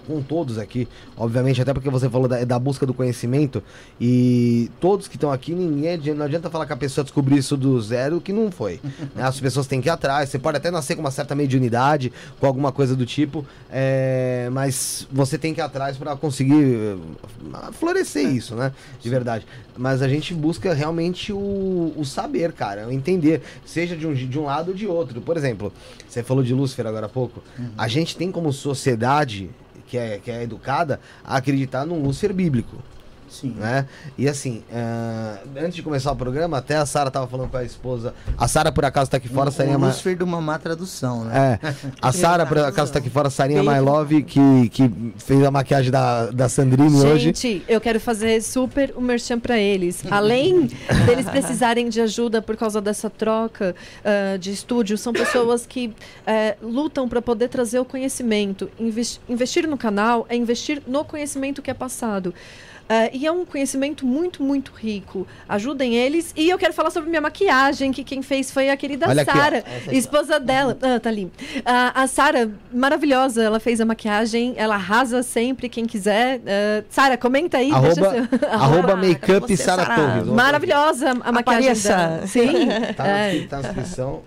com 0.05 0.21
todos 0.21 0.57
aqui, 0.57 0.87
obviamente, 1.17 1.61
até 1.61 1.73
porque 1.73 1.89
você 1.89 2.09
falou 2.09 2.27
da, 2.27 2.43
da 2.43 2.59
busca 2.59 2.85
do 2.85 2.93
conhecimento, 2.93 3.63
e 3.99 4.69
todos 4.79 5.07
que 5.07 5.15
estão 5.15 5.31
aqui, 5.31 5.53
ninguém, 5.53 5.97
não 6.13 6.25
adianta 6.25 6.49
falar 6.49 6.65
que 6.65 6.73
a 6.73 6.77
pessoa 6.77 7.03
descobriu 7.03 7.37
isso 7.37 7.57
do 7.57 7.81
zero, 7.81 8.21
que 8.21 8.33
não 8.33 8.51
foi. 8.51 8.79
né? 9.15 9.23
As 9.23 9.39
pessoas 9.39 9.67
têm 9.67 9.81
que 9.81 9.89
ir 9.89 9.91
atrás, 9.91 10.29
você 10.29 10.39
pode 10.39 10.57
até 10.57 10.69
nascer 10.69 10.95
com 10.95 11.01
uma 11.01 11.11
certa 11.11 11.35
mediunidade, 11.35 12.11
com 12.39 12.47
alguma 12.47 12.71
coisa 12.71 12.95
do 12.95 13.05
tipo, 13.05 13.45
é, 13.71 14.49
mas 14.51 15.07
você 15.11 15.37
tem 15.37 15.53
que 15.53 15.59
ir 15.59 15.63
atrás 15.63 15.97
para 15.97 16.15
conseguir 16.15 16.53
eh, 16.53 17.71
florescer 17.73 18.27
isso, 18.27 18.55
né? 18.55 18.71
De 19.01 19.09
verdade. 19.09 19.45
Mas 19.77 20.01
a 20.01 20.07
gente 20.07 20.33
busca 20.33 20.73
realmente 20.73 21.33
o, 21.33 21.93
o 21.95 22.05
saber, 22.05 22.51
cara, 22.53 22.87
o 22.87 22.91
entender, 22.91 23.41
seja 23.65 23.95
de 23.95 24.05
um, 24.05 24.13
de 24.13 24.39
um 24.39 24.45
lado 24.45 24.69
ou 24.69 24.73
de 24.73 24.87
outro. 24.87 25.21
Por 25.21 25.37
exemplo, 25.37 25.71
você 26.07 26.23
falou 26.23 26.43
de 26.43 26.53
Lúcifer 26.53 26.85
agora 26.85 27.07
há 27.07 27.09
pouco, 27.09 27.41
uhum. 27.57 27.69
a 27.77 27.87
gente 27.87 28.15
tem 28.15 28.31
como 28.31 28.51
sociedade 28.53 29.49
que 29.93 29.97
é, 29.99 30.17
que 30.17 30.31
é 30.31 30.41
educada 30.41 30.99
a 31.23 31.37
acreditar 31.37 31.85
num 31.85 32.01
Lúcifer 32.01 32.33
bíblico. 32.33 32.77
Sim. 33.33 33.55
Né? 33.57 33.87
E 34.17 34.27
assim, 34.27 34.63
uh, 34.71 35.49
antes 35.57 35.75
de 35.75 35.81
começar 35.81 36.11
o 36.11 36.15
programa, 36.15 36.57
até 36.57 36.77
a 36.77 36.85
Sara 36.85 37.09
tava 37.09 37.27
falando 37.27 37.49
com 37.49 37.57
a 37.57 37.63
esposa. 37.63 38.13
A 38.37 38.47
Sara, 38.47 38.71
por 38.71 38.85
acaso, 38.85 39.09
tá 39.09 39.17
aqui 39.17 39.27
fora, 39.27 39.49
um, 39.49 39.51
Sarinha 39.51 39.77
um 39.77 39.81
Lúcifer 39.81 40.15
de 40.15 40.23
uma 40.23 40.39
má 40.39 40.59
tradução, 40.59 41.25
né? 41.25 41.59
É. 41.61 41.73
A 42.01 42.11
Sara, 42.13 42.45
por 42.45 42.59
acaso, 42.59 42.91
tá 42.91 42.99
aqui 42.99 43.09
fora, 43.09 43.29
Sarinha 43.29 43.63
My 43.63 43.79
Love, 43.79 44.23
que, 44.23 44.69
que 44.69 44.91
fez 45.17 45.43
a 45.43 45.49
maquiagem 45.49 45.91
da, 45.91 46.27
da 46.27 46.47
Sandrine 46.47 46.89
Gente, 46.89 47.05
hoje. 47.07 47.25
Gente, 47.25 47.63
eu 47.67 47.81
quero 47.81 47.99
fazer 47.99 48.41
super 48.41 48.93
o 48.95 48.99
um 48.99 49.01
merchan 49.01 49.39
pra 49.39 49.57
eles. 49.57 50.03
Além 50.11 50.67
deles 51.05 51.25
precisarem 51.25 51.89
de 51.89 52.01
ajuda 52.01 52.41
por 52.41 52.55
causa 52.55 52.79
dessa 52.79 53.09
troca 53.09 53.75
uh, 54.03 54.37
de 54.37 54.51
estúdio, 54.51 54.97
são 54.97 55.11
pessoas 55.11 55.65
que 55.65 55.87
uh, 55.87 56.67
lutam 56.67 57.07
para 57.09 57.21
poder 57.21 57.47
trazer 57.47 57.79
o 57.79 57.85
conhecimento. 57.85 58.69
Invest 58.79 59.19
investir 59.27 59.67
no 59.67 59.77
canal 59.77 60.25
é 60.29 60.35
investir 60.35 60.81
no 60.87 61.03
conhecimento 61.03 61.61
que 61.61 61.71
é 61.71 61.73
passado. 61.73 62.33
Uh, 62.93 63.09
e 63.11 63.25
é 63.25 63.31
um 63.31 63.43
conhecimento 63.43 64.05
muito, 64.05 64.43
muito 64.43 64.71
rico. 64.75 65.25
Ajudem 65.49 65.95
eles. 65.95 66.31
E 66.35 66.49
eu 66.49 66.57
quero 66.59 66.73
falar 66.73 66.91
sobre 66.91 67.09
minha 67.09 67.21
maquiagem, 67.21 67.91
que 67.91 68.03
quem 68.03 68.21
fez 68.21 68.51
foi 68.51 68.69
a 68.69 68.77
querida 68.77 69.07
Sara, 69.25 69.63
esposa 69.91 70.39
dela. 70.39 70.77
Ah, 70.81 70.99
tá 70.99 71.09
ali. 71.09 71.25
Uh, 71.25 71.31
a 71.95 72.07
Sara, 72.07 72.51
maravilhosa, 72.71 73.41
ela 73.41 73.59
fez 73.59 73.81
a 73.81 73.85
maquiagem, 73.85 74.53
ela 74.57 74.75
arrasa 74.75 75.23
sempre, 75.23 75.69
quem 75.69 75.85
quiser. 75.85 76.39
Uh, 76.39 76.85
Sara, 76.89 77.17
comenta 77.17 77.57
aí. 77.57 77.71
Arroba, 77.71 78.29
arroba 78.51 78.95
makeup 78.95 79.57
Sara 79.57 79.85
Torres. 79.85 80.27
Maravilhosa 80.27 81.11
a 81.11 81.31
maquiagem 81.31 81.69
Apareça. 81.69 81.89
dela. 81.89 82.27
Sim. 82.27 82.67
tá, 82.95 83.07
é. 83.07 83.41
tá 83.47 83.57
na 83.57 83.61
descrição. 83.73 84.21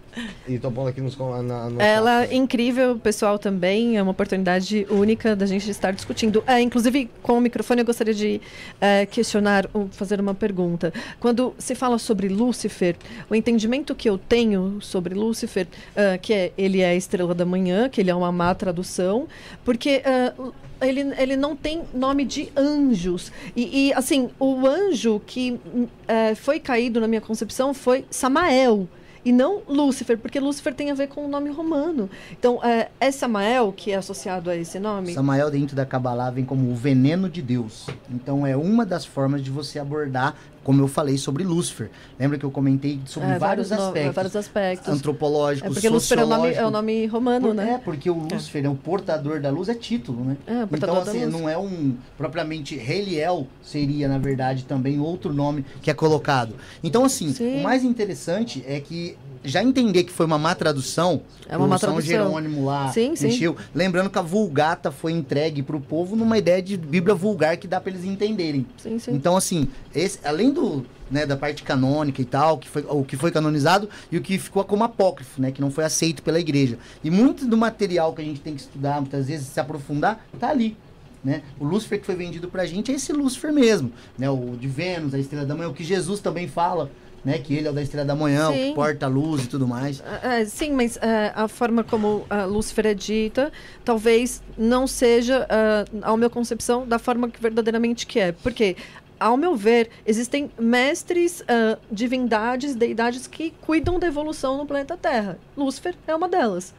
E 0.48 0.58
tô 0.58 0.70
pondo 0.70 0.88
aqui 0.88 1.00
nos, 1.00 1.16
na, 1.16 1.70
Ela 1.78 2.24
é 2.24 2.34
incrível, 2.34 2.98
pessoal, 2.98 3.38
também. 3.38 3.96
É 3.96 4.02
uma 4.02 4.12
oportunidade 4.12 4.86
única 4.90 5.36
da 5.36 5.44
gente 5.46 5.70
estar 5.70 5.92
discutindo. 5.92 6.42
É, 6.46 6.60
inclusive, 6.60 7.10
com 7.22 7.38
o 7.38 7.40
microfone, 7.40 7.80
eu 7.80 7.86
gostaria 7.86 8.14
de 8.14 8.40
é, 8.80 9.04
questionar, 9.06 9.68
fazer 9.90 10.20
uma 10.20 10.34
pergunta. 10.34 10.92
Quando 11.20 11.54
se 11.58 11.74
fala 11.74 11.98
sobre 11.98 12.28
Lúcifer, 12.28 12.96
o 13.28 13.34
entendimento 13.34 13.94
que 13.94 14.08
eu 14.08 14.16
tenho 14.16 14.80
sobre 14.80 15.14
Lúcifer, 15.14 15.66
uh, 15.66 16.18
que 16.20 16.32
é, 16.32 16.52
ele 16.56 16.80
é 16.80 16.90
a 16.90 16.94
estrela 16.94 17.34
da 17.34 17.44
manhã, 17.44 17.88
que 17.88 18.00
ele 18.00 18.10
é 18.10 18.14
uma 18.14 18.32
má 18.32 18.54
tradução, 18.54 19.26
porque 19.64 20.02
uh, 20.38 20.52
ele, 20.80 21.00
ele 21.18 21.36
não 21.36 21.54
tem 21.54 21.82
nome 21.92 22.24
de 22.24 22.50
anjos. 22.56 23.32
E, 23.54 23.88
e 23.88 23.92
assim, 23.92 24.30
o 24.38 24.66
anjo 24.66 25.20
que 25.26 25.52
uh, 25.52 26.36
foi 26.36 26.60
caído 26.60 27.00
na 27.00 27.08
minha 27.08 27.20
concepção 27.20 27.74
foi 27.74 28.04
Samael 28.10 28.88
e 29.26 29.32
não 29.32 29.60
Lúcifer, 29.68 30.16
porque 30.16 30.38
Lúcifer 30.38 30.72
tem 30.72 30.92
a 30.92 30.94
ver 30.94 31.08
com 31.08 31.24
o 31.26 31.28
nome 31.28 31.50
romano. 31.50 32.08
Então, 32.30 32.62
é, 32.62 32.90
é 33.00 33.10
Samael 33.10 33.72
que 33.76 33.90
é 33.90 33.96
associado 33.96 34.48
a 34.48 34.56
esse 34.56 34.78
nome? 34.78 35.12
Samael, 35.12 35.50
dentro 35.50 35.74
da 35.74 35.84
Kabbalah, 35.84 36.30
vem 36.30 36.44
como 36.44 36.70
o 36.70 36.76
veneno 36.76 37.28
de 37.28 37.42
Deus. 37.42 37.88
Então, 38.08 38.46
é 38.46 38.56
uma 38.56 38.86
das 38.86 39.04
formas 39.04 39.42
de 39.42 39.50
você 39.50 39.80
abordar 39.80 40.36
como 40.66 40.82
eu 40.82 40.88
falei 40.88 41.16
sobre 41.16 41.44
Lúcifer. 41.44 41.88
Lembra 42.18 42.36
que 42.36 42.44
eu 42.44 42.50
comentei 42.50 42.98
sobre 43.06 43.28
é, 43.28 43.38
vários, 43.38 43.68
vários, 43.68 43.86
aspectos, 43.86 44.14
vários 44.16 44.34
aspectos. 44.36 44.88
Antropológicos, 44.92 45.70
é 45.70 45.72
porque 45.72 45.88
Lúcifer 45.88 46.18
é 46.18 46.24
o, 46.24 46.26
nome, 46.26 46.52
é 46.54 46.66
o 46.66 46.70
nome 46.72 47.06
romano, 47.06 47.46
Por, 47.46 47.54
né? 47.54 47.74
É, 47.74 47.78
porque 47.78 48.10
o 48.10 48.14
Lúcifer 48.14 48.64
é. 48.64 48.66
é 48.66 48.68
o 48.68 48.74
portador 48.74 49.40
da 49.40 49.48
luz, 49.48 49.68
é 49.68 49.76
título, 49.76 50.24
né? 50.24 50.36
É, 50.44 50.66
então, 50.76 51.00
assim, 51.00 51.24
não 51.24 51.48
é 51.48 51.56
um... 51.56 51.94
Propriamente, 52.18 52.74
Reliel 52.74 53.46
seria, 53.62 54.08
na 54.08 54.18
verdade, 54.18 54.64
também 54.64 54.98
outro 54.98 55.32
nome 55.32 55.64
que 55.80 55.88
é 55.88 55.94
colocado. 55.94 56.56
Então, 56.82 57.04
assim, 57.04 57.32
Sim. 57.32 57.60
o 57.60 57.62
mais 57.62 57.84
interessante 57.84 58.64
é 58.66 58.80
que 58.80 59.16
já 59.47 59.62
entender 59.62 60.05
que 60.05 60.12
foi 60.12 60.26
uma 60.26 60.38
má 60.38 60.55
tradução, 60.55 61.22
é 61.49 61.57
uma 61.57 61.66
má 61.66 61.78
tradução. 61.78 62.01
São 62.01 62.09
Jerônimo 62.09 62.64
lá 62.64 62.92
sim. 62.92 63.14
Sim. 63.14 63.55
Lembrando 63.74 64.11
que 64.11 64.18
a 64.18 64.22
Vulgata 64.22 64.90
foi 64.90 65.12
entregue 65.12 65.62
para 65.62 65.76
o 65.76 65.80
povo 65.80 66.16
numa 66.16 66.38
ideia 66.38 66.62
de 66.62 66.76
Bíblia 66.76 67.14
vulgar 67.14 67.57
que 67.57 67.68
dá 67.68 67.80
para 67.80 67.92
eles 67.92 68.05
entenderem. 68.05 68.66
Sim, 68.76 68.99
sim. 68.99 69.12
Então, 69.12 69.36
assim, 69.36 69.68
esse, 69.94 70.18
além 70.24 70.51
do, 70.51 70.84
né, 71.11 71.26
da 71.26 71.36
parte 71.36 71.62
canônica 71.62 72.20
e 72.20 72.24
tal, 72.24 72.59
que 72.59 72.68
foi, 72.68 72.84
o 72.88 73.05
que 73.05 73.16
foi 73.16 73.30
canonizado 73.30 73.88
e 74.11 74.16
o 74.16 74.20
que 74.20 74.38
ficou 74.38 74.64
como 74.64 74.84
apócrifo, 74.84 75.40
né, 75.40 75.51
que 75.51 75.61
não 75.61 75.70
foi 75.70 75.84
aceito 75.84 76.22
pela 76.22 76.40
igreja. 76.40 76.78
E 77.03 77.11
muito 77.11 77.47
do 77.47 77.57
material 77.57 78.12
que 78.14 78.22
a 78.22 78.24
gente 78.24 78.40
tem 78.40 78.55
que 78.55 78.62
estudar, 78.62 79.01
muitas 79.01 79.28
vezes 79.28 79.47
se 79.47 79.61
aprofundar, 79.61 80.26
tá 80.38 80.49
ali. 80.49 80.76
Né? 81.24 81.42
O 81.59 81.64
Lúcifer 81.64 81.99
que 81.99 82.07
foi 82.07 82.14
vendido 82.14 82.49
pra 82.49 82.64
gente 82.66 82.92
é 82.92 82.94
esse 82.94 83.12
Lúcifer 83.12 83.53
mesmo, 83.53 83.90
né? 84.16 84.30
O 84.30 84.57
de 84.57 84.68
Vênus, 84.68 85.12
a 85.12 85.18
estrela 85.18 85.44
da 85.44 85.57
manhã, 85.57 85.68
o 85.68 85.74
que 85.74 85.82
Jesus 85.82 86.20
também 86.20 86.47
fala, 86.47 86.88
né? 87.26 87.40
Que 87.40 87.54
ele 87.56 87.66
é 87.66 87.70
o 87.70 87.74
da 87.74 87.82
estrela 87.82 88.06
da 88.06 88.14
manhã, 88.14 88.52
sim. 88.52 88.52
o 88.52 88.68
que 88.68 88.74
porta 88.74 89.06
a 89.06 89.08
luz 89.08 89.42
e 89.44 89.48
tudo 89.48 89.66
mais. 89.66 89.98
Uh, 89.98 90.46
sim, 90.46 90.70
mas 90.70 90.94
uh, 90.94 91.00
a 91.34 91.48
forma 91.48 91.82
como 91.82 92.24
a 92.30 92.44
Lúcifer 92.44 92.86
é 92.86 92.94
dita, 92.94 93.52
talvez 93.84 94.40
não 94.56 94.86
seja, 94.86 95.44
uh, 95.44 95.98
ao 96.02 96.16
meu 96.16 96.30
concepção, 96.30 96.86
da 96.86 97.00
forma 97.00 97.28
que 97.28 97.42
verdadeiramente 97.42 98.06
que 98.06 98.20
é. 98.20 98.30
Porque 98.30 98.76
ao 99.18 99.36
meu 99.36 99.56
ver, 99.56 99.90
existem 100.06 100.48
mestres, 100.56 101.40
uh, 101.40 101.76
divindades, 101.90 102.76
deidades 102.76 103.26
que 103.26 103.52
cuidam 103.60 103.98
da 103.98 104.06
evolução 104.06 104.56
no 104.56 104.64
planeta 104.64 104.96
Terra. 104.96 105.36
Lúcifer 105.56 105.96
é 106.06 106.14
uma 106.14 106.28
delas. 106.28 106.72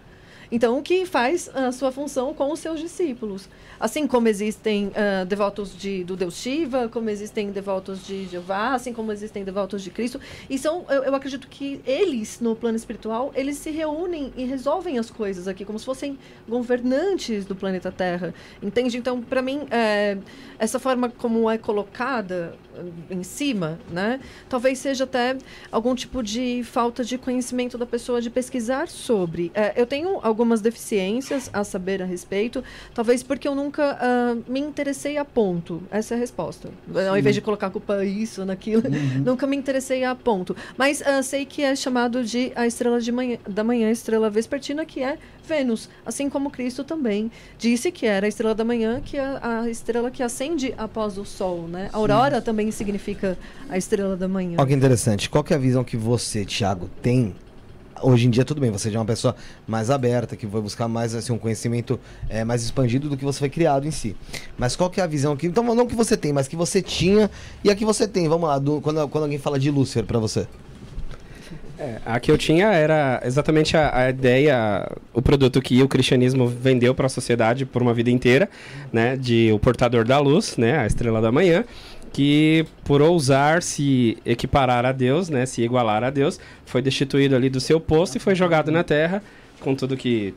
Então, 0.52 0.82
que 0.82 1.06
faz 1.06 1.50
a 1.54 1.72
sua 1.72 1.92
função 1.92 2.34
com 2.34 2.52
os 2.52 2.60
seus 2.60 2.80
discípulos. 2.80 3.50
Assim 3.80 4.08
como 4.08 4.28
existem 4.28 4.88
uh, 4.88 5.26
devotos 5.26 5.78
de, 5.78 6.04
do 6.04 6.16
Deus 6.16 6.36
Shiva, 6.36 6.90
como 6.90 7.10
existem 7.10 7.52
devotos 7.52 8.06
de 8.06 8.26
Jeová, 8.26 8.74
assim 8.74 8.92
como 8.92 9.12
existem 9.12 9.44
devotos 9.44 9.84
de 9.84 9.92
Cristo. 9.92 10.20
E 10.50 10.58
são, 10.58 10.86
eu, 10.90 11.04
eu 11.04 11.16
acredito 11.16 11.48
que 11.48 11.80
eles, 11.86 12.40
no 12.40 12.56
plano 12.56 12.76
espiritual, 12.76 13.32
eles 13.36 13.58
se 13.58 13.70
reúnem 13.70 14.34
e 14.36 14.46
resolvem 14.46 14.98
as 14.98 15.12
coisas 15.12 15.48
aqui, 15.48 15.64
como 15.64 15.78
se 15.78 15.86
fossem 15.86 16.18
governantes 16.48 17.46
do 17.46 17.56
planeta 17.56 17.92
Terra. 17.92 18.34
Entende? 18.62 18.98
Então, 18.98 19.22
para 19.22 19.42
mim, 19.42 19.68
é, 19.70 20.18
essa 20.60 20.80
forma 20.80 21.10
como 21.10 21.50
é 21.50 21.58
colocada 21.58 22.56
eh, 22.76 23.14
em 23.14 23.24
cima, 23.24 23.80
né? 23.92 24.20
Talvez 24.50 24.80
seja 24.80 25.04
até 25.04 25.38
algum 25.72 25.94
tipo 25.96 26.24
de 26.24 26.64
falta 26.64 27.04
de 27.04 27.18
conhecimento 27.18 27.78
da 27.78 27.86
pessoa 27.86 28.22
de 28.22 28.30
pesquisar 28.30 28.88
sobre. 28.88 29.52
É, 29.54 29.74
eu 29.76 29.86
tenho 29.86 30.20
algumas 30.24 30.62
deficiências 30.62 31.50
a 31.54 31.64
saber 31.64 32.02
a 32.02 32.06
respeito, 32.06 32.64
talvez 32.94 33.24
porque 33.24 33.48
eu 33.48 33.56
nunca 33.56 33.98
uh, 33.98 34.52
me 34.52 34.60
interessei 34.60 35.18
a 35.18 35.26
ponto. 35.26 35.82
Essa 35.92 36.16
é 36.16 36.18
a 36.18 36.20
resposta. 36.20 36.70
Sim. 36.70 37.08
Ao 37.08 37.18
invés 37.18 37.36
de 37.36 37.42
colocar 37.42 37.68
a 37.68 37.72
culpa 37.72 38.04
isso, 38.04 38.46
naquilo, 38.46 38.84
uhum. 38.88 39.22
nunca 39.26 39.46
me 39.46 39.56
interessei 39.56 40.04
a 40.04 40.16
ponto. 40.16 40.56
Mas 40.78 41.02
uh, 41.02 41.22
sei 41.24 41.46
que 41.46 41.62
é 41.62 41.76
chamado 41.76 42.24
de 42.24 42.52
a 42.56 42.66
estrela 42.66 43.00
de 43.00 43.12
manhã, 43.12 43.38
da 43.48 43.64
manhã, 43.64 43.90
estrela 43.92 44.30
vespertina, 44.30 44.86
que 44.86 45.04
é 45.04 45.18
Vênus, 45.48 45.90
assim 46.06 46.30
como 46.30 46.52
Cristo 46.52 46.84
também 46.84 47.32
disse 47.58 47.92
que 47.92 48.06
era 48.06 48.26
a 48.26 48.30
estrela 48.30 48.54
da 48.54 48.64
manhã, 48.64 49.02
que 49.04 49.18
é 49.18 49.40
a 49.42 49.68
estrela 49.70 50.12
que 50.12 50.22
acende 50.22 50.74
após 50.78 51.18
o 51.18 51.26
sol, 51.26 51.68
né? 51.68 51.90
A 51.94 51.98
aurora 51.98 52.42
também 52.42 52.70
significa 52.72 53.38
a 53.70 53.78
estrela 53.78 54.16
da 54.16 54.28
manhã. 54.28 54.58
Olha 54.58 54.68
que 54.68 54.74
interessante. 54.74 55.30
Qual 55.30 55.44
que 55.44 55.54
é 55.54 55.56
a 55.56 55.60
visão 55.60 55.84
que 55.84 55.96
você, 55.96 56.46
Thiago, 56.46 56.90
tem 57.02 57.34
hoje 58.02 58.28
em 58.28 58.30
dia 58.30 58.46
tudo 58.46 58.62
bem, 58.62 58.70
você 58.72 58.92
já 58.92 58.98
é 58.98 59.00
uma 59.00 59.06
pessoa 59.06 59.36
mais 59.68 59.90
aberta, 59.90 60.36
que 60.36 60.46
vai 60.46 60.62
buscar 60.62 60.88
mais 60.88 61.16
assim, 61.16 61.34
um 61.34 61.38
conhecimento 61.38 62.00
é, 62.30 62.44
mais 62.44 62.64
expandido 62.64 63.10
do 63.10 63.18
que 63.18 63.26
você 63.26 63.40
foi 63.40 63.50
criado 63.50 63.88
em 63.88 63.92
si. 63.92 64.16
Mas 64.58 64.76
qual 64.76 64.90
que 64.90 65.00
é 65.00 65.04
a 65.04 65.08
visão 65.08 65.36
que. 65.36 65.48
Então, 65.48 65.64
não 65.64 65.88
que 65.88 65.96
você 65.96 66.16
tem, 66.16 66.34
mas 66.34 66.48
que 66.48 66.56
você 66.56 66.82
tinha 66.82 67.30
e 67.64 67.70
a 67.70 67.76
que 67.76 67.86
você 67.86 68.08
tem. 68.08 68.28
Vamos 68.28 68.48
lá, 68.48 68.60
do, 68.60 68.82
quando, 68.82 69.08
quando 69.08 69.24
alguém 69.24 69.40
fala 69.40 69.60
de 69.60 69.72
Lúcifer 69.72 70.06
para 70.06 70.20
você. 70.20 70.48
É, 71.80 72.00
a 72.06 72.20
que 72.20 72.32
eu 72.32 72.38
tinha 72.38 72.68
era 72.68 73.22
exatamente 73.24 73.78
a, 73.78 73.96
a 73.96 74.10
ideia, 74.10 74.90
o 75.14 75.22
produto 75.22 75.62
que 75.62 75.84
o 75.84 75.88
cristianismo 75.88 76.48
vendeu 76.48 76.96
para 76.96 77.06
a 77.06 77.10
sociedade 77.10 77.68
por 77.68 77.84
uma 77.84 77.94
vida 77.94 78.10
inteira, 78.10 78.50
né, 78.92 79.16
de 79.16 79.52
o 79.52 79.60
portador 79.60 80.04
da 80.04 80.18
luz, 80.20 80.58
né, 80.58 80.80
a 80.80 80.88
estrela 80.88 81.22
da 81.22 81.32
manhã, 81.32 81.64
que 82.12 82.66
por 82.84 83.00
ousar 83.00 83.62
se 83.62 84.18
equiparar 84.26 84.88
a 84.88 84.92
Deus, 84.92 85.30
né, 85.30 85.46
se 85.46 85.62
igualar 85.62 86.04
a 86.04 86.10
Deus, 86.10 86.40
foi 86.66 86.82
destituído 86.82 87.36
ali 87.36 87.48
do 87.48 87.60
seu 87.60 87.80
posto 87.80 88.16
e 88.16 88.20
foi 88.20 88.34
jogado 88.34 88.72
na 88.72 88.84
terra 88.84 89.22
com 89.60 89.76
tudo 89.76 89.96
que 89.96 90.34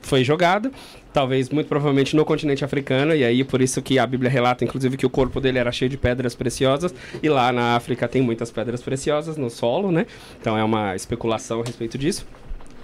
foi 0.00 0.24
jogado, 0.24 0.72
talvez 1.12 1.48
muito 1.50 1.66
provavelmente 1.66 2.14
no 2.16 2.24
continente 2.24 2.64
africano, 2.64 3.14
e 3.14 3.24
aí 3.24 3.44
por 3.44 3.60
isso 3.60 3.80
que 3.82 3.98
a 3.98 4.06
Bíblia 4.06 4.30
relata, 4.30 4.64
inclusive, 4.64 4.96
que 4.96 5.06
o 5.06 5.10
corpo 5.10 5.40
dele 5.40 5.58
era 5.58 5.72
cheio 5.72 5.88
de 5.88 5.96
pedras 5.96 6.34
preciosas, 6.34 6.94
e 7.22 7.28
lá 7.28 7.52
na 7.52 7.76
África 7.76 8.08
tem 8.08 8.22
muitas 8.22 8.50
pedras 8.50 8.82
preciosas 8.82 9.36
no 9.36 9.50
solo, 9.50 9.90
né? 9.90 10.06
Então 10.40 10.56
é 10.56 10.64
uma 10.64 10.94
especulação 10.94 11.60
a 11.60 11.64
respeito 11.64 11.98
disso. 11.98 12.26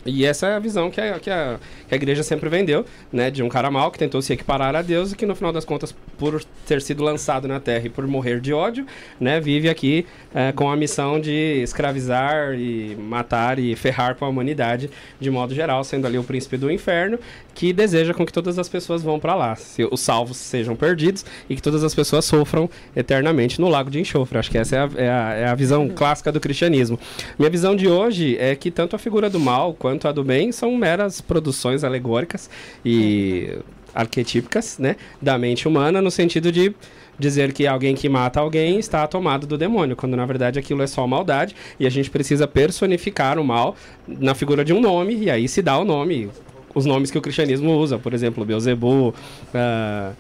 E 0.07 0.25
essa 0.25 0.47
é 0.47 0.55
a 0.55 0.59
visão 0.59 0.91
que 0.91 1.01
a, 1.01 1.19
que 1.19 1.29
a, 1.29 1.59
que 1.89 1.95
a 1.95 1.97
igreja 1.97 2.23
sempre 2.23 2.49
vendeu, 2.49 2.87
né? 3.13 3.31
De 3.31 3.43
um 3.43 3.49
cara 3.49 3.71
mau 3.71 3.91
que 3.91 3.99
tentou 3.99 4.23
se 4.23 4.33
equiparar 4.33 4.75
a 4.77 4.83
Deus 4.83 5.13
e 5.13 5.17
que 5.17 5.27
no 5.27 5.35
final 5.35 5.53
das 5.53 5.65
contas, 5.65 5.95
por 6.17 6.43
ter 6.67 6.81
sido 6.81 7.03
lançado 7.03 7.49
na 7.49 7.59
Terra 7.59 7.87
e 7.87 7.89
por 7.89 8.07
morrer 8.07 8.41
de 8.41 8.53
ódio, 8.53 8.87
né? 9.19 9.41
Vive 9.41 9.69
aqui 9.69 10.07
é, 10.33 10.53
com 10.53 10.71
a 10.71 10.77
missão 10.77 11.21
de 11.21 11.61
escravizar 11.63 12.55
e 12.55 12.97
matar 12.97 13.59
e 13.59 13.75
ferrar 13.75 14.15
com 14.15 14.25
a 14.25 14.29
humanidade 14.29 14.89
de 15.19 15.31
modo 15.31 15.55
geral, 15.55 15.83
sendo 15.83 16.07
ali 16.07 16.19
o 16.19 16.25
príncipe 16.25 16.57
do 16.57 16.71
inferno, 16.71 17.19
que 17.57 17.73
deseja 17.73 18.13
com 18.13 18.27
que 18.27 18.33
todas 18.33 18.59
as 18.59 18.69
pessoas 18.69 19.03
vão 19.03 19.19
para 19.19 19.35
lá, 19.35 19.57
se 19.57 19.83
os 19.91 20.01
salvos 20.01 20.37
sejam 20.37 20.77
perdidos 20.77 21.25
e 21.49 21.57
que 21.57 21.63
todas 21.63 21.83
as 21.83 21.95
pessoas 21.95 22.27
sofram 22.27 22.69
eternamente 22.95 23.59
no 23.59 23.69
lago 23.69 23.91
de 23.91 23.99
enxofre. 23.99 24.39
Acho 24.39 24.51
que 24.51 24.59
essa 24.59 24.77
é 24.77 24.79
a, 24.79 24.91
é 24.97 25.09
a, 25.09 25.33
é 25.33 25.47
a 25.47 25.55
visão 25.55 25.89
clássica 25.89 26.31
do 26.31 26.39
cristianismo. 26.39 27.01
Minha 27.39 27.51
visão 27.51 27.75
de 27.75 27.89
hoje 27.89 28.37
é 28.39 28.55
que 28.55 28.71
tanto 28.71 28.95
a 28.95 28.99
figura 28.99 29.31
do 29.31 29.41
mal 29.41 29.73
quanto 29.73 30.07
a 30.07 30.13
do 30.13 30.23
bem 30.23 30.53
são 30.53 30.77
meras 30.77 31.23
produções 31.23 31.83
alegóricas 31.83 32.51
e 32.85 33.59
arquetípicas, 33.95 34.79
né, 34.79 34.97
da 35.23 35.39
mente 35.39 35.67
humana, 35.67 36.03
no 36.03 36.11
sentido 36.11 36.53
de 36.53 36.75
dizer 37.19 37.55
que 37.55 37.67
alguém 37.67 37.95
que 37.95 38.07
mata 38.07 38.39
alguém 38.39 38.79
está 38.79 39.07
tomado 39.07 39.47
do 39.47 39.57
demônio, 39.57 39.97
quando 39.97 40.15
na 40.15 40.27
verdade 40.27 40.59
aquilo 40.59 40.83
é 40.83 40.87
só 40.87 41.07
maldade 41.07 41.57
e 41.81 41.87
a 41.87 41.91
gente 41.91 42.11
precisa 42.11 42.47
personificar 42.47 43.39
o 43.39 43.45
mal 43.45 43.75
na 44.07 44.35
figura 44.35 44.63
de 44.63 44.75
um 44.75 44.81
nome 44.83 45.15
e 45.15 45.31
aí 45.31 45.49
se 45.49 45.63
dá 45.63 45.79
o 45.79 45.85
nome, 45.87 46.29
os 46.77 46.85
nomes 46.85 47.11
que 47.11 47.17
o 47.17 47.23
cristianismo 47.23 47.75
usa, 47.75 47.99
por 47.99 48.13
exemplo, 48.13 48.45
Beelzebub, 48.45 49.15
uh, 49.15 50.15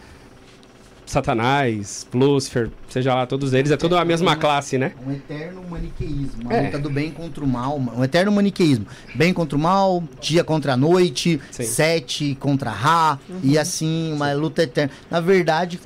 Satanás, 1.04 2.06
Lúcifer, 2.14 2.70
seja 2.88 3.14
lá 3.14 3.26
todos 3.26 3.52
eles, 3.52 3.70
é 3.70 3.76
tudo 3.76 3.94
a 3.96 4.04
mesma 4.06 4.34
classe, 4.36 4.78
né? 4.78 4.92
Um 5.06 5.12
eterno 5.12 5.62
maniqueísmo, 5.68 6.50
a 6.50 6.54
é. 6.54 6.62
luta 6.62 6.78
do 6.78 6.88
bem 6.88 7.10
contra 7.10 7.44
o 7.44 7.46
mal, 7.46 7.78
um 7.78 8.02
eterno 8.02 8.32
maniqueísmo. 8.32 8.86
Bem 9.14 9.34
contra 9.34 9.56
o 9.56 9.60
mal, 9.60 10.02
dia 10.18 10.42
contra 10.42 10.72
a 10.72 10.76
noite, 10.78 11.38
Sim. 11.50 11.62
sete 11.62 12.34
contra 12.40 12.70
Ra, 12.70 13.18
uhum. 13.28 13.40
e 13.44 13.58
assim, 13.58 14.14
uma 14.14 14.32
luta 14.32 14.62
eterna. 14.62 14.90
Na 15.10 15.20
verdade, 15.20 15.78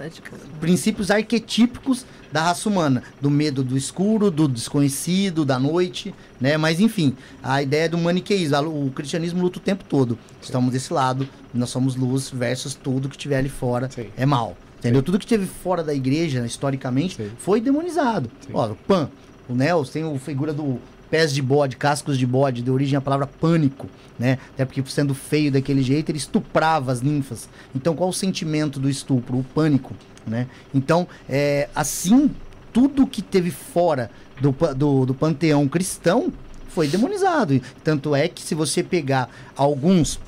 princípios 0.61 1.11
arquetípicos 1.11 2.07
da 2.33 2.43
raça 2.43 2.69
humana, 2.69 3.03
do 3.21 3.31
medo 3.31 3.63
do 3.63 3.77
escuro, 3.77 4.31
do 4.31 4.47
desconhecido, 4.47 5.45
da 5.45 5.59
noite, 5.59 6.15
né? 6.41 6.57
Mas 6.57 6.81
enfim, 6.81 7.15
a 7.43 7.63
ideia 7.63 7.89
do 7.89 7.99
maniqueísmo, 7.99 8.87
o 8.87 8.91
cristianismo 8.91 9.43
luta 9.43 9.59
o 9.59 9.63
tempo 9.63 9.85
todo. 9.85 10.19
Estamos 10.41 10.73
desse 10.73 10.93
lado, 10.93 11.29
nós 11.53 11.71
somos 11.71 11.97
luz 11.97 12.31
versus 12.31 12.75
tudo 12.75 13.09
que 13.09 13.19
tiver 13.19 13.39
ali 13.39 13.49
fora 13.49 13.91
Sim. 13.91 14.07
é 14.17 14.25
mal. 14.25 14.57
Entendeu? 14.79 15.01
Sim. 15.01 15.05
Tudo 15.05 15.19
que 15.19 15.27
teve 15.27 15.47
fora 15.47 15.83
da 15.83 15.95
igreja, 15.95 16.45
historicamente, 16.47 17.17
Sim. 17.17 17.31
foi 17.39 17.61
demonizado. 17.61 18.31
Sim. 18.47 18.53
Ó, 18.55 18.71
o 18.71 18.77
Pan, 18.77 19.11
o 19.49 19.55
Nels 19.55 19.91
tem 19.91 20.03
a 20.03 20.19
figura 20.19 20.53
do 20.53 20.79
pés 21.11 21.35
de 21.35 21.43
bode, 21.43 21.77
cascos 21.77 22.17
de 22.17 22.25
bode, 22.25 22.63
de 22.63 22.71
origem 22.71 22.97
à 22.97 23.01
palavra 23.01 23.27
pânico, 23.27 23.89
né? 24.19 24.39
Até 24.55 24.65
porque 24.65 24.83
sendo 24.87 25.13
feio 25.13 25.51
daquele 25.51 25.83
jeito, 25.83 26.11
ele 26.11 26.19
estuprava 26.19 26.93
as 26.93 27.03
ninfas. 27.03 27.49
Então, 27.75 27.97
qual 27.97 28.09
o 28.09 28.13
sentimento 28.13 28.79
do 28.79 28.89
estupro? 28.89 29.39
O 29.39 29.45
pânico, 29.45 29.93
né? 30.27 30.47
Então, 30.75 31.07
é, 31.29 31.69
assim, 31.75 32.31
tudo 32.73 33.07
que 33.07 33.23
teve 33.23 33.51
fora 33.51 34.11
do, 34.41 34.55
do, 34.75 35.07
do 35.07 35.15
panteão 35.15 35.69
cristão 35.69 36.33
foi 36.69 36.87
demonizado. 36.87 37.61
Tanto 37.83 38.15
é 38.15 38.29
que 38.29 38.43
se 38.43 38.55
você 38.55 38.83
pegar 38.83 39.29
alguns 39.57 40.21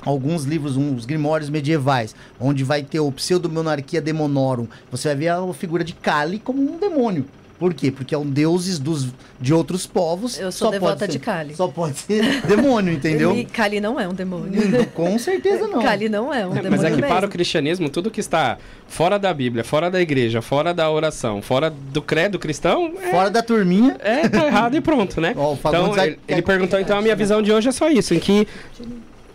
alguns 0.00 0.44
livros, 0.44 0.76
uns 0.76 1.04
grimórios 1.04 1.50
medievais, 1.50 2.14
onde 2.38 2.62
vai 2.62 2.84
ter 2.84 3.00
o 3.00 3.10
pseudo-monarquia 3.10 4.00
demonorum, 4.00 4.68
você 4.90 5.08
vai 5.08 5.16
ver 5.16 5.28
a 5.28 5.52
figura 5.52 5.82
de 5.82 5.92
Kali 5.92 6.38
como 6.38 6.62
um 6.62 6.78
demônio. 6.78 7.26
Por 7.58 7.74
quê? 7.74 7.90
Porque 7.90 8.14
é 8.14 8.18
um 8.18 8.24
deuses 8.26 8.78
dos, 8.78 9.08
de 9.40 9.52
outros 9.52 9.84
povos. 9.84 10.38
Eu 10.38 10.52
sou 10.52 10.70
devota 10.70 11.06
ser, 11.06 11.12
de 11.12 11.18
Kali. 11.18 11.56
Só 11.56 11.66
pode 11.66 11.98
ser 11.98 12.42
demônio, 12.46 12.92
entendeu? 12.92 13.36
E 13.36 13.44
Kali 13.44 13.80
não 13.80 13.98
é 13.98 14.06
um 14.06 14.14
demônio. 14.14 14.86
Com 14.94 15.18
certeza 15.18 15.66
não. 15.66 15.82
Kali 15.82 16.08
não 16.08 16.32
é 16.32 16.46
um 16.46 16.52
é, 16.52 16.62
demônio. 16.62 16.70
Mas 16.70 16.84
é 16.84 16.90
que 16.90 17.00
mesmo. 17.00 17.08
para 17.08 17.26
o 17.26 17.28
cristianismo, 17.28 17.90
tudo 17.90 18.10
que 18.12 18.20
está 18.20 18.58
fora 18.86 19.18
da 19.18 19.34
Bíblia, 19.34 19.64
fora 19.64 19.90
da 19.90 20.00
igreja, 20.00 20.40
fora 20.40 20.72
da 20.72 20.88
oração, 20.88 21.42
fora 21.42 21.68
do 21.68 22.00
credo 22.00 22.38
cristão. 22.38 22.92
É, 23.02 23.10
fora 23.10 23.28
da 23.28 23.42
turminha. 23.42 23.96
É, 23.98 24.28
tá 24.28 24.46
errado 24.46 24.76
e 24.76 24.80
pronto, 24.80 25.20
né? 25.20 25.34
Oh, 25.36 25.54
então, 25.54 25.98
ele, 25.98 26.18
ele 26.28 26.42
perguntou, 26.42 26.78
então 26.78 26.96
a 26.96 27.02
minha 27.02 27.16
visão 27.16 27.42
de 27.42 27.52
hoje 27.52 27.68
é 27.68 27.72
só 27.72 27.90
isso, 27.90 28.14
em 28.14 28.20
que 28.20 28.46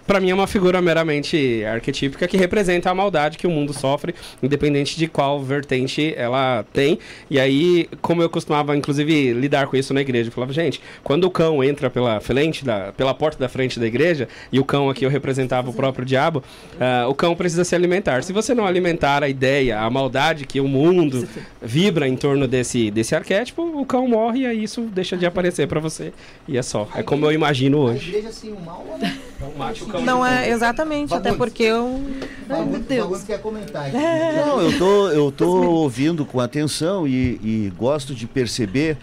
para 0.06 0.20
mim 0.20 0.30
é 0.30 0.34
uma 0.34 0.48
figura 0.48 0.82
meramente 0.82 1.64
arquetípica 1.66 2.28
que 2.28 2.38
representa 2.38 2.90
a 2.90 2.96
maldade 2.96 3.38
que 3.38 3.48
o 3.48 3.50
mundo 3.50 3.74
sofre, 3.74 4.14
independente 4.42 4.98
de 4.98 5.08
qual 5.08 5.42
vertente 5.42 6.14
ela 6.18 6.66
tem. 6.74 7.00
E 7.30 7.40
aí, 7.40 7.90
como 8.02 8.22
eu 8.22 8.30
costumava, 8.30 8.76
inclusive, 8.76 9.34
lidar 9.34 9.68
com 9.68 9.78
isso 9.78 9.94
na 9.94 10.02
igreja, 10.02 10.30
eu 10.30 10.34
falava, 10.34 10.54
gente, 10.54 10.82
quando 11.04 11.26
o 11.26 11.32
cão 11.32 11.64
entra 11.64 11.90
pela 11.90 12.20
frente, 12.20 12.66
da, 12.66 12.92
pela 12.92 13.14
porta 13.14 13.40
da 13.40 13.50
frente 13.50 13.80
da 13.80 13.88
igreja, 13.88 14.28
e 14.52 14.60
o 14.60 14.66
cão 14.66 14.90
aqui 14.90 15.06
eu 15.06 15.10
representava 15.10 15.70
o 15.70 15.74
próprio 15.74 16.06
diabo, 16.06 16.44
uh, 16.76 17.10
o 17.10 17.16
cão 17.16 17.36
precisa 17.36 17.64
se 17.64 17.76
alimentar. 17.76 18.24
Se 18.24 18.34
você 18.34 18.54
não 18.54 18.66
alimentar 18.66 19.24
a 19.24 19.30
ideia, 19.30 19.80
a 19.80 19.90
maldade 19.90 20.46
que 20.46 20.60
o 20.60 20.68
mundo 20.68 21.28
vibra 21.62 22.08
em 22.08 22.16
torno 22.16 22.48
desse, 22.48 22.92
desse 22.92 23.16
arquétipo, 23.16 23.62
o 23.62 23.86
cão 23.86 24.08
morre 24.08 24.42
e 24.42 24.46
aí 24.46 24.64
isso 24.64 24.82
deixa 24.82 25.16
de 25.16 25.26
aparecer 25.26 25.68
para 25.68 25.80
você. 25.80 26.12
E 26.48 26.58
é 26.58 26.62
só. 26.62 26.88
É 26.96 27.04
como 27.04 27.26
eu 27.26 27.32
imagino 27.32 27.80
hoje. 27.80 28.06
A 28.06 28.10
igreja, 28.10 28.30
assim, 28.30 28.52
o 28.52 28.60
mal, 28.60 28.86
né? 29.00 29.18
Mate 29.58 29.84
o 29.84 29.88
não 30.02 30.26
é, 30.26 30.50
exatamente, 30.50 31.14
até 31.14 31.34
porque 31.34 31.64
eu. 31.64 32.02
Ai, 32.50 32.66
meu 32.66 32.80
Deus. 32.80 33.24
quer 33.24 33.42
comentar 33.42 33.88
aqui. 33.88 33.98
É. 33.98 34.46
Não, 34.46 34.62
eu 34.62 34.78
tô, 34.78 35.10
eu 35.10 35.32
tô 35.32 35.72
ouvindo 35.72 36.26
com 36.26 36.40
atenção 36.40 37.08
e, 37.08 37.40
e 37.44 37.74
gosto 37.78 38.14
de 38.16 38.28
perceber 38.28 38.98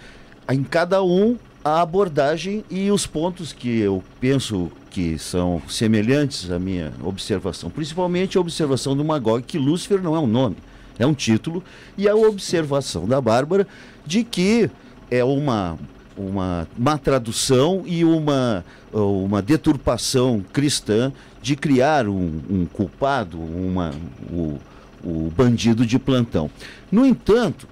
em 0.51 0.63
cada 0.63 1.03
um 1.03 1.37
a 1.65 1.81
abordagem 1.81 2.65
e 2.71 2.91
os 2.91 3.07
pontos 3.07 3.53
que 3.53 3.81
eu 3.81 4.03
penso 4.21 4.71
que 4.91 5.19
são 5.19 5.63
semelhantes 5.69 6.51
à 6.51 6.59
minha 6.59 6.93
observação, 7.03 7.71
principalmente 7.71 8.37
a 8.37 8.41
observação 8.41 8.97
do 8.97 9.05
Magog 9.05 9.43
que 9.43 9.59
Lúcifer 9.59 10.03
não 10.03 10.17
é 10.17 10.19
um 10.19 10.27
nome, 10.27 10.57
é 10.99 11.07
um 11.07 11.15
título, 11.15 11.63
e 11.97 12.09
a 12.09 12.17
observação 12.17 13.07
da 13.07 13.21
Bárbara 13.21 13.67
de 14.05 14.25
que 14.25 14.71
é 15.11 15.23
uma 15.23 15.79
uma 16.21 16.69
má 16.77 16.99
tradução 16.99 17.83
e 17.87 18.05
uma, 18.05 18.65
uma 18.93 19.41
deturpação 19.41 20.45
cristã 20.53 21.13
de 21.41 21.57
criar 21.57 22.07
um, 22.09 22.41
um 22.51 22.67
culpado, 22.67 23.41
uma, 23.41 23.93
o, 24.31 24.59
o 25.03 25.33
bandido 25.35 25.87
de 25.87 25.99
plantão. 25.99 26.51
No 26.93 27.07
entanto, 27.07 27.67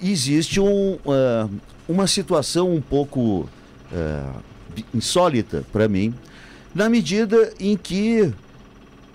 existe 0.00 0.60
um, 0.60 0.94
uh, 0.94 1.50
uma 1.88 2.06
situação 2.06 2.72
um 2.72 2.80
pouco 2.80 3.48
uh, 3.92 4.42
insólita 4.94 5.64
para 5.72 5.88
mim, 5.88 6.14
na 6.74 6.88
medida 6.88 7.52
em 7.58 7.76
que, 7.76 8.32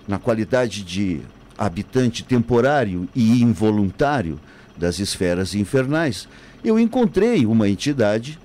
na 0.06 0.18
qualidade 0.18 0.82
de 0.82 1.22
habitante 1.56 2.22
temporário 2.22 3.08
e 3.14 3.40
involuntário 3.40 4.38
das 4.76 4.98
esferas 4.98 5.54
infernais, 5.54 6.28
eu 6.64 6.78
encontrei 6.78 7.46
uma 7.46 7.68
entidade 7.68 8.38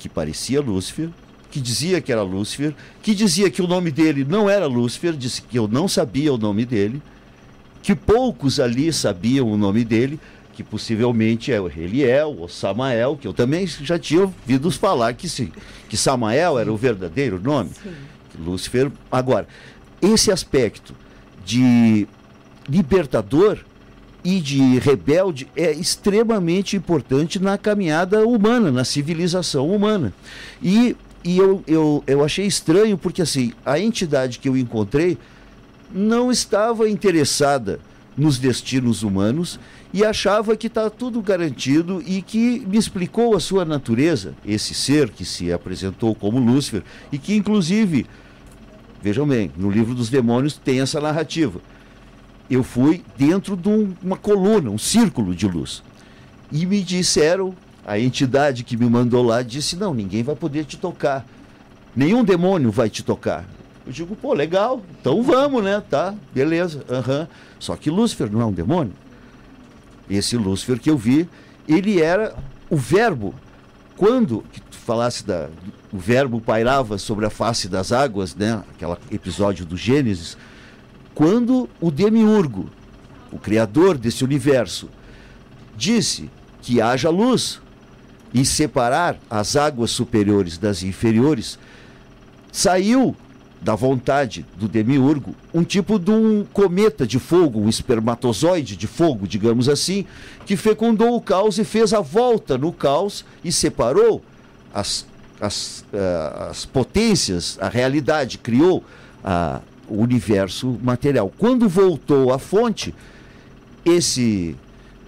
que 0.00 0.08
parecia 0.08 0.62
Lúcifer, 0.62 1.10
que 1.50 1.60
dizia 1.60 2.00
que 2.00 2.10
era 2.10 2.22
Lúcifer, 2.22 2.74
que 3.02 3.14
dizia 3.14 3.50
que 3.50 3.60
o 3.60 3.66
nome 3.66 3.90
dele 3.90 4.24
não 4.24 4.48
era 4.48 4.66
Lúcifer, 4.66 5.12
disse 5.12 5.42
que 5.42 5.58
eu 5.58 5.68
não 5.68 5.86
sabia 5.86 6.32
o 6.32 6.38
nome 6.38 6.64
dele, 6.64 7.02
que 7.82 7.94
poucos 7.94 8.58
ali 8.58 8.90
sabiam 8.94 9.46
o 9.52 9.58
nome 9.58 9.84
dele, 9.84 10.18
que 10.54 10.64
possivelmente 10.64 11.52
é 11.52 11.56
Eliel 11.56 12.34
ou 12.38 12.48
Samael, 12.48 13.14
que 13.14 13.28
eu 13.28 13.34
também 13.34 13.66
já 13.66 13.98
tinha 13.98 14.22
ouvido 14.22 14.70
falar 14.70 15.12
que, 15.12 15.28
se, 15.28 15.52
que 15.86 15.98
Samael 15.98 16.58
era 16.58 16.72
o 16.72 16.78
verdadeiro 16.78 17.38
nome. 17.38 17.70
Sim. 17.82 17.92
Lúcifer. 18.38 18.90
Agora, 19.12 19.46
esse 20.00 20.32
aspecto 20.32 20.94
de 21.44 22.08
libertador 22.66 23.58
e 24.24 24.40
de 24.40 24.78
rebelde 24.78 25.48
é 25.56 25.72
extremamente 25.72 26.76
importante 26.76 27.38
na 27.38 27.56
caminhada 27.56 28.26
humana, 28.26 28.70
na 28.70 28.84
civilização 28.84 29.68
humana. 29.68 30.12
E, 30.62 30.96
e 31.24 31.38
eu, 31.38 31.62
eu, 31.66 32.04
eu 32.06 32.24
achei 32.24 32.46
estranho 32.46 32.98
porque 32.98 33.22
assim, 33.22 33.52
a 33.64 33.78
entidade 33.78 34.38
que 34.38 34.48
eu 34.48 34.56
encontrei 34.56 35.16
não 35.92 36.30
estava 36.30 36.88
interessada 36.88 37.80
nos 38.16 38.38
destinos 38.38 39.02
humanos 39.02 39.58
e 39.92 40.04
achava 40.04 40.56
que 40.56 40.66
está 40.66 40.88
tudo 40.88 41.20
garantido 41.20 42.02
e 42.06 42.22
que 42.22 42.64
me 42.66 42.78
explicou 42.78 43.34
a 43.34 43.40
sua 43.40 43.64
natureza, 43.64 44.34
esse 44.46 44.74
ser 44.74 45.10
que 45.10 45.24
se 45.24 45.52
apresentou 45.52 46.14
como 46.14 46.38
Lúcifer 46.38 46.82
e 47.10 47.18
que 47.18 47.34
inclusive, 47.34 48.06
vejam 49.02 49.26
bem, 49.26 49.50
no 49.56 49.70
livro 49.70 49.94
dos 49.94 50.08
demônios 50.08 50.56
tem 50.56 50.80
essa 50.80 51.00
narrativa. 51.00 51.60
Eu 52.50 52.64
fui 52.64 53.04
dentro 53.16 53.56
de 53.56 53.68
um, 53.68 53.94
uma 54.02 54.16
coluna, 54.16 54.70
um 54.70 54.78
círculo 54.78 55.34
de 55.34 55.46
luz. 55.46 55.82
E 56.50 56.66
me 56.66 56.82
disseram, 56.82 57.54
a 57.86 57.98
entidade 57.98 58.64
que 58.64 58.76
me 58.76 58.90
mandou 58.90 59.22
lá 59.22 59.40
disse: 59.42 59.76
"Não, 59.76 59.94
ninguém 59.94 60.22
vai 60.22 60.34
poder 60.34 60.64
te 60.64 60.76
tocar. 60.76 61.24
Nenhum 61.94 62.24
demônio 62.24 62.70
vai 62.70 62.90
te 62.90 63.02
tocar. 63.02 63.44
Eu 63.86 63.92
digo, 63.92 64.14
pô, 64.14 64.34
legal, 64.34 64.82
então 65.00 65.22
vamos, 65.22 65.64
né? 65.64 65.82
Tá, 65.88 66.14
beleza. 66.32 66.84
Uhum. 66.88 67.26
Só 67.58 67.76
que 67.76 67.90
Lúcifer 67.90 68.30
não 68.30 68.40
é 68.40 68.44
um 68.44 68.52
demônio. 68.52 68.92
Esse 70.08 70.36
Lúcifer 70.36 70.78
que 70.78 70.90
eu 70.90 70.98
vi, 70.98 71.28
ele 71.66 72.00
era 72.00 72.36
o 72.68 72.76
verbo. 72.76 73.34
Quando 73.96 74.44
que 74.52 74.60
tu 74.60 74.76
falasse 74.76 75.24
da 75.24 75.48
o 75.92 75.98
verbo 75.98 76.40
pairava 76.40 76.98
sobre 76.98 77.26
a 77.26 77.30
face 77.30 77.68
das 77.68 77.90
águas, 77.90 78.34
né? 78.34 78.62
Aquele 78.74 78.96
episódio 79.10 79.66
do 79.66 79.76
Gênesis, 79.76 80.36
quando 81.20 81.68
o 81.82 81.90
demiurgo, 81.90 82.70
o 83.30 83.38
criador 83.38 83.98
desse 83.98 84.24
universo, 84.24 84.88
disse 85.76 86.30
que 86.62 86.80
haja 86.80 87.10
luz 87.10 87.60
e 88.32 88.42
separar 88.42 89.18
as 89.28 89.54
águas 89.54 89.90
superiores 89.90 90.56
das 90.56 90.82
inferiores, 90.82 91.58
saiu 92.50 93.14
da 93.60 93.74
vontade 93.74 94.46
do 94.56 94.66
demiurgo 94.66 95.36
um 95.52 95.62
tipo 95.62 95.98
de 95.98 96.10
um 96.10 96.42
cometa 96.54 97.06
de 97.06 97.18
fogo, 97.18 97.60
um 97.60 97.68
espermatozoide 97.68 98.74
de 98.74 98.86
fogo, 98.86 99.28
digamos 99.28 99.68
assim, 99.68 100.06
que 100.46 100.56
fecundou 100.56 101.14
o 101.14 101.20
caos 101.20 101.58
e 101.58 101.64
fez 101.64 101.92
a 101.92 102.00
volta 102.00 102.56
no 102.56 102.72
caos 102.72 103.26
e 103.44 103.52
separou 103.52 104.24
as, 104.72 105.04
as, 105.38 105.84
uh, 105.92 106.48
as 106.48 106.64
potências, 106.64 107.58
a 107.60 107.68
realidade, 107.68 108.38
criou 108.38 108.78
uh, 109.22 109.69
o 109.90 110.00
universo 110.00 110.78
material. 110.82 111.32
Quando 111.36 111.68
voltou 111.68 112.32
à 112.32 112.38
fonte, 112.38 112.94
esse 113.84 114.56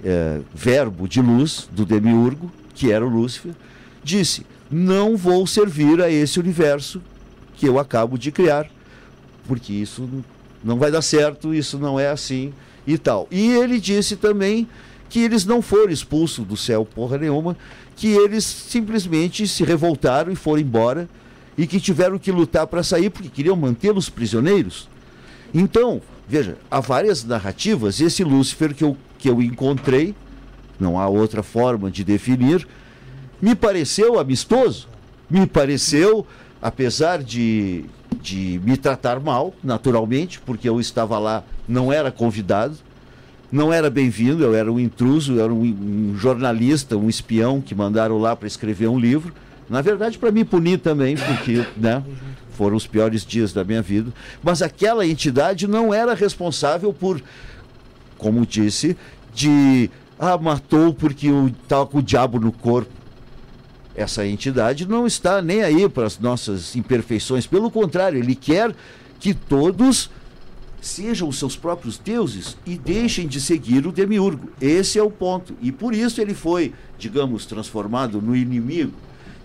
uh, 0.00 0.44
verbo 0.52 1.08
de 1.08 1.22
luz 1.22 1.68
do 1.70 1.86
demiurgo, 1.86 2.50
que 2.74 2.90
era 2.90 3.06
o 3.06 3.08
Lúcifer, 3.08 3.52
disse: 4.02 4.44
Não 4.70 5.16
vou 5.16 5.46
servir 5.46 6.02
a 6.02 6.10
esse 6.10 6.40
universo 6.40 7.00
que 7.56 7.66
eu 7.66 7.78
acabo 7.78 8.18
de 8.18 8.32
criar, 8.32 8.68
porque 9.46 9.72
isso 9.72 10.08
não 10.64 10.78
vai 10.78 10.90
dar 10.90 11.02
certo, 11.02 11.54
isso 11.54 11.78
não 11.78 11.98
é 11.98 12.10
assim 12.10 12.52
e 12.86 12.98
tal. 12.98 13.28
E 13.30 13.52
ele 13.52 13.78
disse 13.78 14.16
também 14.16 14.66
que 15.08 15.20
eles 15.20 15.44
não 15.44 15.62
foram 15.62 15.92
expulsos 15.92 16.44
do 16.44 16.56
céu 16.56 16.84
porra 16.84 17.18
nenhuma, 17.18 17.56
que 17.94 18.08
eles 18.08 18.44
simplesmente 18.44 19.46
se 19.46 19.62
revoltaram 19.62 20.32
e 20.32 20.36
foram 20.36 20.60
embora 20.60 21.08
e 21.56 21.66
que 21.66 21.80
tiveram 21.80 22.18
que 22.18 22.32
lutar 22.32 22.66
para 22.66 22.82
sair 22.82 23.10
porque 23.10 23.28
queriam 23.28 23.56
mantê-los 23.56 24.08
prisioneiros. 24.08 24.88
Então, 25.52 26.00
veja, 26.28 26.56
há 26.70 26.80
várias 26.80 27.24
narrativas, 27.24 28.00
esse 28.00 28.24
Lúcifer 28.24 28.74
que 28.74 28.84
eu, 28.84 28.96
que 29.18 29.28
eu 29.28 29.42
encontrei, 29.42 30.14
não 30.80 30.98
há 30.98 31.06
outra 31.08 31.42
forma 31.42 31.90
de 31.90 32.02
definir, 32.02 32.66
me 33.40 33.54
pareceu 33.54 34.18
amistoso, 34.18 34.88
me 35.28 35.46
pareceu 35.46 36.26
apesar 36.62 37.20
de, 37.20 37.84
de 38.22 38.60
me 38.64 38.76
tratar 38.76 39.18
mal, 39.18 39.52
naturalmente, 39.64 40.40
porque 40.40 40.68
eu 40.68 40.80
estava 40.80 41.18
lá, 41.18 41.42
não 41.66 41.92
era 41.92 42.12
convidado, 42.12 42.76
não 43.50 43.72
era 43.72 43.90
bem-vindo, 43.90 44.44
eu 44.44 44.54
era 44.54 44.72
um 44.72 44.78
intruso, 44.78 45.34
eu 45.34 45.44
era 45.44 45.52
um, 45.52 45.62
um 45.62 46.16
jornalista, 46.16 46.96
um 46.96 47.08
espião 47.08 47.60
que 47.60 47.74
mandaram 47.74 48.18
lá 48.18 48.36
para 48.36 48.46
escrever 48.46 48.88
um 48.88 48.98
livro. 48.98 49.34
Na 49.68 49.80
verdade, 49.80 50.18
para 50.18 50.30
me 50.30 50.44
punir 50.44 50.78
também, 50.78 51.16
porque 51.16 51.66
né, 51.76 52.02
foram 52.52 52.76
os 52.76 52.86
piores 52.86 53.24
dias 53.24 53.52
da 53.52 53.64
minha 53.64 53.82
vida. 53.82 54.12
Mas 54.42 54.62
aquela 54.62 55.06
entidade 55.06 55.66
não 55.66 55.92
era 55.92 56.14
responsável 56.14 56.92
por, 56.92 57.22
como 58.18 58.44
disse, 58.46 58.96
de 59.34 59.90
ah, 60.18 60.36
matou 60.36 60.92
porque 60.92 61.28
estava 61.62 61.86
com 61.86 61.98
o 61.98 62.02
diabo 62.02 62.38
no 62.38 62.52
corpo 62.52 63.02
essa 63.94 64.26
entidade 64.26 64.88
não 64.88 65.06
está 65.06 65.42
nem 65.42 65.62
aí 65.62 65.88
para 65.88 66.06
as 66.06 66.18
nossas 66.18 66.74
imperfeições, 66.76 67.46
pelo 67.46 67.70
contrário, 67.70 68.18
ele 68.18 68.34
quer 68.34 68.74
que 69.20 69.34
todos 69.34 70.10
sejam 70.80 71.28
os 71.28 71.38
seus 71.38 71.56
próprios 71.56 71.98
deuses 71.98 72.56
e 72.66 72.76
deixem 72.76 73.28
de 73.28 73.40
seguir 73.40 73.86
o 73.86 73.92
demiurgo. 73.92 74.48
Esse 74.60 74.98
é 74.98 75.02
o 75.02 75.10
ponto. 75.10 75.54
E 75.60 75.70
por 75.70 75.94
isso 75.94 76.20
ele 76.20 76.34
foi, 76.34 76.72
digamos, 76.98 77.46
transformado 77.46 78.20
no 78.20 78.34
inimigo. 78.34 78.92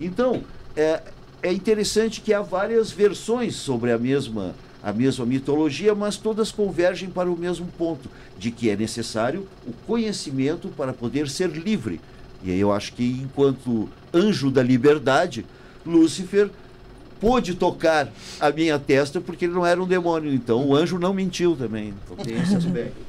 Então, 0.00 0.42
é, 0.76 1.02
é 1.42 1.52
interessante 1.52 2.20
que 2.20 2.32
há 2.32 2.40
várias 2.40 2.90
versões 2.90 3.54
sobre 3.56 3.92
a 3.92 3.98
mesma, 3.98 4.54
a 4.82 4.92
mesma 4.92 5.24
mitologia, 5.26 5.94
mas 5.94 6.16
todas 6.16 6.50
convergem 6.50 7.10
para 7.10 7.30
o 7.30 7.36
mesmo 7.36 7.66
ponto, 7.78 8.08
de 8.38 8.50
que 8.50 8.70
é 8.70 8.76
necessário 8.76 9.46
o 9.66 9.72
conhecimento 9.86 10.68
para 10.68 10.92
poder 10.92 11.28
ser 11.28 11.50
livre. 11.50 12.00
E 12.42 12.50
aí 12.50 12.60
eu 12.60 12.72
acho 12.72 12.92
que 12.92 13.20
enquanto 13.22 13.88
anjo 14.14 14.50
da 14.50 14.62
liberdade, 14.62 15.44
Lúcifer 15.84 16.50
pôde 17.20 17.54
tocar 17.54 18.08
a 18.38 18.50
minha 18.50 18.78
testa 18.78 19.20
porque 19.20 19.46
ele 19.46 19.54
não 19.54 19.66
era 19.66 19.82
um 19.82 19.86
demônio. 19.86 20.32
Então 20.32 20.64
o 20.64 20.74
anjo 20.74 20.98
não 20.98 21.12
mentiu 21.12 21.56
também. 21.56 21.94
Então 22.04 22.24
tem 22.24 22.40
esse 22.40 22.54
aspecto. 22.54 23.08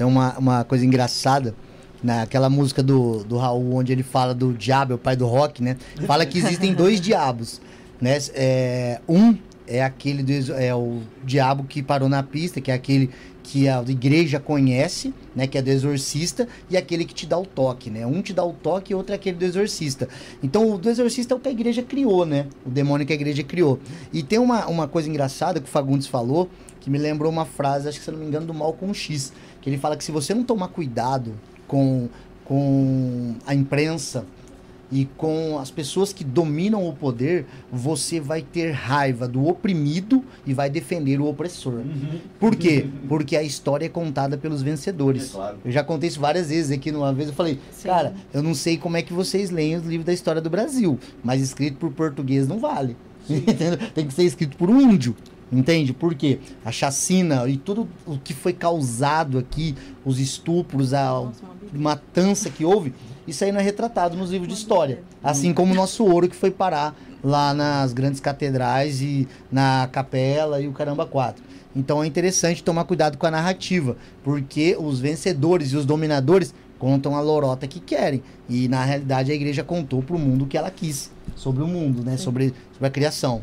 Uma, 0.00 0.38
uma 0.38 0.64
coisa 0.64 0.82
engraçada 0.82 1.54
naquela 2.02 2.48
música 2.48 2.82
do, 2.82 3.24
do 3.24 3.36
Raul, 3.36 3.74
onde 3.74 3.92
ele 3.92 4.02
fala 4.02 4.34
do 4.34 4.52
diabo, 4.52 4.92
é 4.92 4.94
o 4.96 4.98
pai 4.98 5.16
do 5.16 5.26
rock, 5.26 5.62
né? 5.62 5.76
Fala 6.06 6.24
que 6.24 6.38
existem 6.38 6.74
dois 6.74 7.00
diabos, 7.00 7.60
né? 8.00 8.18
É, 8.34 9.00
um 9.08 9.36
é 9.66 9.84
aquele 9.84 10.22
do, 10.22 10.52
é 10.54 10.74
o 10.74 11.00
diabo 11.24 11.62
que 11.64 11.82
parou 11.82 12.08
na 12.08 12.22
pista, 12.22 12.60
que 12.60 12.70
é 12.70 12.74
aquele 12.74 13.10
que 13.42 13.68
a 13.68 13.82
igreja 13.88 14.38
conhece, 14.38 15.14
né, 15.34 15.46
que 15.46 15.56
é 15.56 15.62
do 15.62 15.70
exorcista, 15.70 16.46
e 16.68 16.76
aquele 16.76 17.04
que 17.04 17.14
te 17.14 17.26
dá 17.26 17.38
o 17.38 17.46
toque, 17.46 17.90
né? 17.90 18.06
Um 18.06 18.20
te 18.20 18.32
dá 18.32 18.44
o 18.44 18.52
toque 18.52 18.92
e 18.92 18.94
outro 18.94 19.12
é 19.12 19.16
aquele 19.16 19.36
do 19.36 19.44
exorcista. 19.44 20.08
Então, 20.42 20.72
o 20.72 20.78
do 20.78 20.88
exorcista 20.88 21.34
é 21.34 21.36
o 21.36 21.40
que 21.40 21.48
a 21.48 21.52
igreja 21.52 21.82
criou, 21.82 22.26
né? 22.26 22.46
O 22.64 22.70
demônio 22.70 23.06
que 23.06 23.12
a 23.12 23.16
igreja 23.16 23.42
criou. 23.42 23.80
E 24.12 24.22
tem 24.22 24.38
uma, 24.38 24.66
uma 24.66 24.86
coisa 24.86 25.08
engraçada 25.08 25.60
que 25.60 25.66
o 25.66 25.70
Fagundes 25.70 26.06
falou, 26.06 26.48
que 26.80 26.90
me 26.90 26.98
lembrou 26.98 27.30
uma 27.30 27.44
frase, 27.44 27.88
acho 27.88 27.98
que 27.98 28.04
se 28.04 28.10
não 28.10 28.18
me 28.18 28.26
engano, 28.26 28.46
do 28.46 28.54
Mal 28.54 28.72
com 28.72 28.92
X, 28.92 29.32
que 29.60 29.68
ele 29.68 29.78
fala 29.78 29.96
que 29.96 30.04
se 30.04 30.12
você 30.12 30.34
não 30.34 30.44
tomar 30.44 30.68
cuidado 30.68 31.34
com, 31.70 32.08
com 32.44 33.36
a 33.46 33.54
imprensa, 33.54 34.26
e 34.92 35.04
com 35.16 35.56
as 35.56 35.70
pessoas 35.70 36.12
que 36.12 36.24
dominam 36.24 36.84
o 36.88 36.92
poder, 36.92 37.46
você 37.70 38.18
vai 38.18 38.42
ter 38.42 38.72
raiva 38.72 39.28
do 39.28 39.46
oprimido 39.46 40.24
e 40.44 40.52
vai 40.52 40.68
defender 40.68 41.20
o 41.20 41.28
opressor. 41.28 41.74
Uhum. 41.74 42.18
Por 42.40 42.56
quê? 42.56 42.86
Porque 43.08 43.36
a 43.36 43.42
história 43.44 43.86
é 43.86 43.88
contada 43.88 44.36
pelos 44.36 44.62
vencedores. 44.62 45.30
É 45.30 45.32
claro. 45.32 45.58
Eu 45.64 45.70
já 45.70 45.84
contei 45.84 46.08
isso 46.08 46.18
várias 46.18 46.48
vezes 46.48 46.72
aqui. 46.72 46.90
Uma 46.90 47.12
vez 47.12 47.28
eu 47.28 47.34
falei, 47.36 47.60
Sim. 47.70 47.86
cara, 47.86 48.14
eu 48.34 48.42
não 48.42 48.52
sei 48.52 48.76
como 48.76 48.96
é 48.96 49.02
que 49.02 49.12
vocês 49.12 49.50
leem 49.50 49.76
os 49.76 49.84
livros 49.84 50.06
da 50.06 50.12
história 50.12 50.40
do 50.40 50.50
Brasil, 50.50 50.98
mas 51.22 51.40
escrito 51.40 51.76
por 51.76 51.92
português 51.92 52.48
não 52.48 52.58
vale. 52.58 52.96
Tem 53.94 54.08
que 54.08 54.12
ser 54.12 54.24
escrito 54.24 54.56
por 54.56 54.68
um 54.68 54.80
índio. 54.80 55.14
Entende? 55.52 55.92
Por 55.92 56.14
quê? 56.14 56.38
A 56.64 56.70
chacina 56.70 57.48
e 57.48 57.56
tudo 57.56 57.88
o 58.06 58.16
que 58.18 58.32
foi 58.32 58.52
causado 58.52 59.38
aqui, 59.38 59.74
os 60.04 60.20
estupros, 60.20 60.94
a 60.94 61.28
matança 61.72 62.48
que 62.50 62.64
houve, 62.64 62.94
isso 63.26 63.44
aí 63.44 63.50
não 63.50 63.60
é 63.60 63.62
retratado 63.62 64.16
nos 64.16 64.30
livros 64.30 64.48
de 64.48 64.54
história. 64.54 65.02
Assim 65.22 65.52
como 65.52 65.72
o 65.72 65.76
nosso 65.76 66.04
ouro 66.04 66.28
que 66.28 66.36
foi 66.36 66.50
parar 66.50 66.94
lá 67.22 67.52
nas 67.52 67.92
grandes 67.92 68.20
catedrais 68.20 69.02
e 69.02 69.28
na 69.50 69.88
capela 69.90 70.60
e 70.60 70.68
o 70.68 70.72
caramba 70.72 71.04
quatro. 71.04 71.42
Então 71.74 72.02
é 72.02 72.06
interessante 72.06 72.64
tomar 72.64 72.84
cuidado 72.84 73.18
com 73.18 73.26
a 73.26 73.30
narrativa, 73.30 73.96
porque 74.24 74.76
os 74.78 74.98
vencedores 74.98 75.72
e 75.72 75.76
os 75.76 75.84
dominadores 75.84 76.54
contam 76.78 77.14
a 77.14 77.20
lorota 77.20 77.66
que 77.66 77.78
querem. 77.78 78.22
E 78.48 78.66
na 78.68 78.84
realidade 78.84 79.30
a 79.30 79.34
igreja 79.34 79.62
contou 79.62 80.02
para 80.02 80.16
o 80.16 80.18
mundo 80.18 80.44
o 80.44 80.46
que 80.46 80.56
ela 80.56 80.70
quis 80.70 81.10
sobre 81.36 81.62
o 81.62 81.68
mundo, 81.68 82.02
né? 82.02 82.16
Sobre, 82.16 82.54
sobre 82.72 82.86
a 82.86 82.90
criação. 82.90 83.42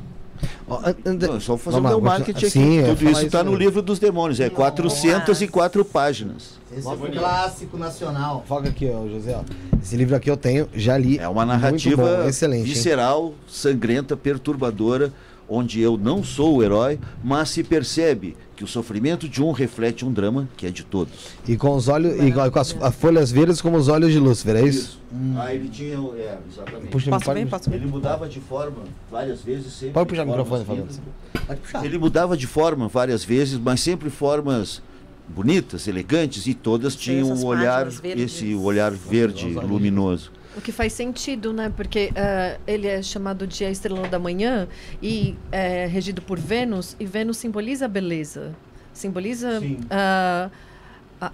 Oh, 0.67 0.79
Não, 1.05 1.39
só 1.39 1.57
fazer 1.57 1.77
o 1.77 1.81
meu 1.81 2.01
marketing 2.01 2.37
aqui. 2.45 2.49
Sim, 2.49 2.83
Tudo 2.83 3.09
isso 3.09 3.25
está 3.25 3.43
no 3.43 3.55
livro 3.55 3.81
dos 3.81 3.99
demônios. 3.99 4.39
É 4.39 4.49
404 4.49 5.85
páginas. 5.85 6.57
Esse 6.75 6.85
é 6.85 6.91
um 6.91 6.97
clássico 7.11 7.77
nacional. 7.77 8.43
Foca 8.47 8.69
aqui, 8.69 8.89
ó, 8.89 9.07
José. 9.07 9.39
Esse 9.81 9.95
livro 9.95 10.15
aqui 10.15 10.29
eu 10.29 10.35
tenho, 10.37 10.67
já 10.73 10.97
li. 10.97 11.17
É 11.17 11.27
uma 11.27 11.45
narrativa 11.45 12.17
bom, 12.17 12.27
excelente, 12.27 12.65
visceral, 12.65 13.27
hein? 13.27 13.33
sangrenta, 13.47 14.17
perturbadora, 14.17 15.13
onde 15.49 15.79
eu 15.79 15.97
não 15.97 16.23
sou 16.23 16.57
o 16.57 16.63
herói, 16.63 16.99
mas 17.23 17.49
se 17.49 17.63
percebe 17.63 18.35
que 18.55 18.63
o 18.63 18.67
sofrimento 18.67 19.29
de 19.29 19.41
um 19.41 19.51
reflete 19.51 20.03
um 20.03 20.11
drama 20.11 20.49
que 20.57 20.65
é 20.65 20.71
de 20.71 20.83
todos. 20.83 21.13
E 21.47 21.55
com 21.55 21.75
os 21.75 21.87
olhos, 21.87 22.19
e 22.19 22.31
com 22.31 22.59
as, 22.59 22.75
as 22.81 22.95
folhas 22.95 23.31
verdes 23.31 23.61
como 23.61 23.77
os 23.77 23.87
olhos 23.87 24.11
de 24.11 24.19
Lúcifer, 24.19 24.55
é 24.55 24.61
isso? 24.63 24.79
isso. 24.79 25.01
Hum. 25.13 25.35
Ah, 25.37 25.53
ele 25.53 25.69
tinha, 25.69 25.95
é, 25.95 26.37
exatamente. 26.51 26.87
Puxa, 26.87 27.09
posso 27.11 27.33
bem, 27.33 27.47
posso 27.47 27.73
Ele 27.73 27.85
mudava 27.85 28.27
de 28.27 28.39
forma 28.39 28.83
várias 29.11 29.41
vezes, 29.41 29.73
sempre. 29.73 29.93
Pode 29.93 30.09
puxar 30.09 30.23
o 30.23 30.27
microfone, 30.27 30.65
falando. 30.65 31.01
Pode 31.45 31.59
puxar. 31.61 31.85
Ele 31.85 31.97
mudava 31.97 32.35
de 32.35 32.47
forma 32.47 32.87
várias 32.87 33.23
vezes, 33.23 33.59
mas 33.59 33.79
sempre 33.79 34.09
formas 34.09 34.81
bonitas, 35.27 35.87
elegantes, 35.87 36.47
e 36.47 36.53
todas 36.53 36.95
tinham 36.95 37.31
o 37.31 37.45
olhar, 37.45 37.85
verdes. 37.89 38.33
esse 38.33 38.55
olhar 38.55 38.91
verde, 38.91 39.45
luminoso. 39.45 40.31
O 40.57 40.61
que 40.61 40.71
faz 40.71 40.91
sentido, 40.93 41.53
né? 41.53 41.71
Porque 41.75 42.11
ah, 42.15 42.57
ele 42.65 42.87
é 42.87 43.01
chamado 43.03 43.45
de 43.45 43.63
a 43.63 43.69
estrela 43.69 44.07
da 44.07 44.17
manhã 44.17 44.67
e 45.01 45.35
é 45.51 45.85
regido 45.85 46.21
por 46.21 46.39
Vênus, 46.39 46.95
e 46.99 47.05
Vênus 47.05 47.37
simboliza 47.37 47.85
a 47.85 47.87
beleza. 47.87 48.55
Simboliza 48.91 49.61
a- 49.91 50.49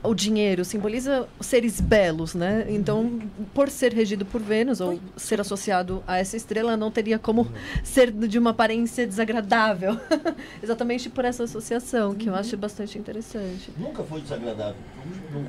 o 0.02 0.14
dinheiro, 0.14 0.64
simboliza 0.64 1.28
seres 1.42 1.80
belos, 1.82 2.34
né? 2.36 2.66
Então, 2.70 3.20
por 3.54 3.70
ser 3.70 3.94
regido 3.94 4.26
por 4.26 4.42
Vênus, 4.42 4.80
ou 4.82 4.98
ser 5.18 5.40
associado 5.42 6.02
a 6.08 6.18
essa 6.18 6.38
estrela, 6.38 6.76
não 6.78 6.90
teria 6.92 7.20
como 7.20 7.48
ser 7.84 8.10
de 8.12 8.38
uma 8.40 8.52
aparência 8.52 9.06
desagradável. 9.08 9.98
Exatamente 10.64 11.10
por 11.10 11.26
essa 11.26 11.44
associação, 11.44 12.14
que 12.16 12.28
eu 12.30 12.36
acho 12.36 12.56
bastante 12.58 12.98
interessante. 12.98 13.72
Nunca 13.78 14.04
foi 14.04 14.22
desagradável. 14.22 14.76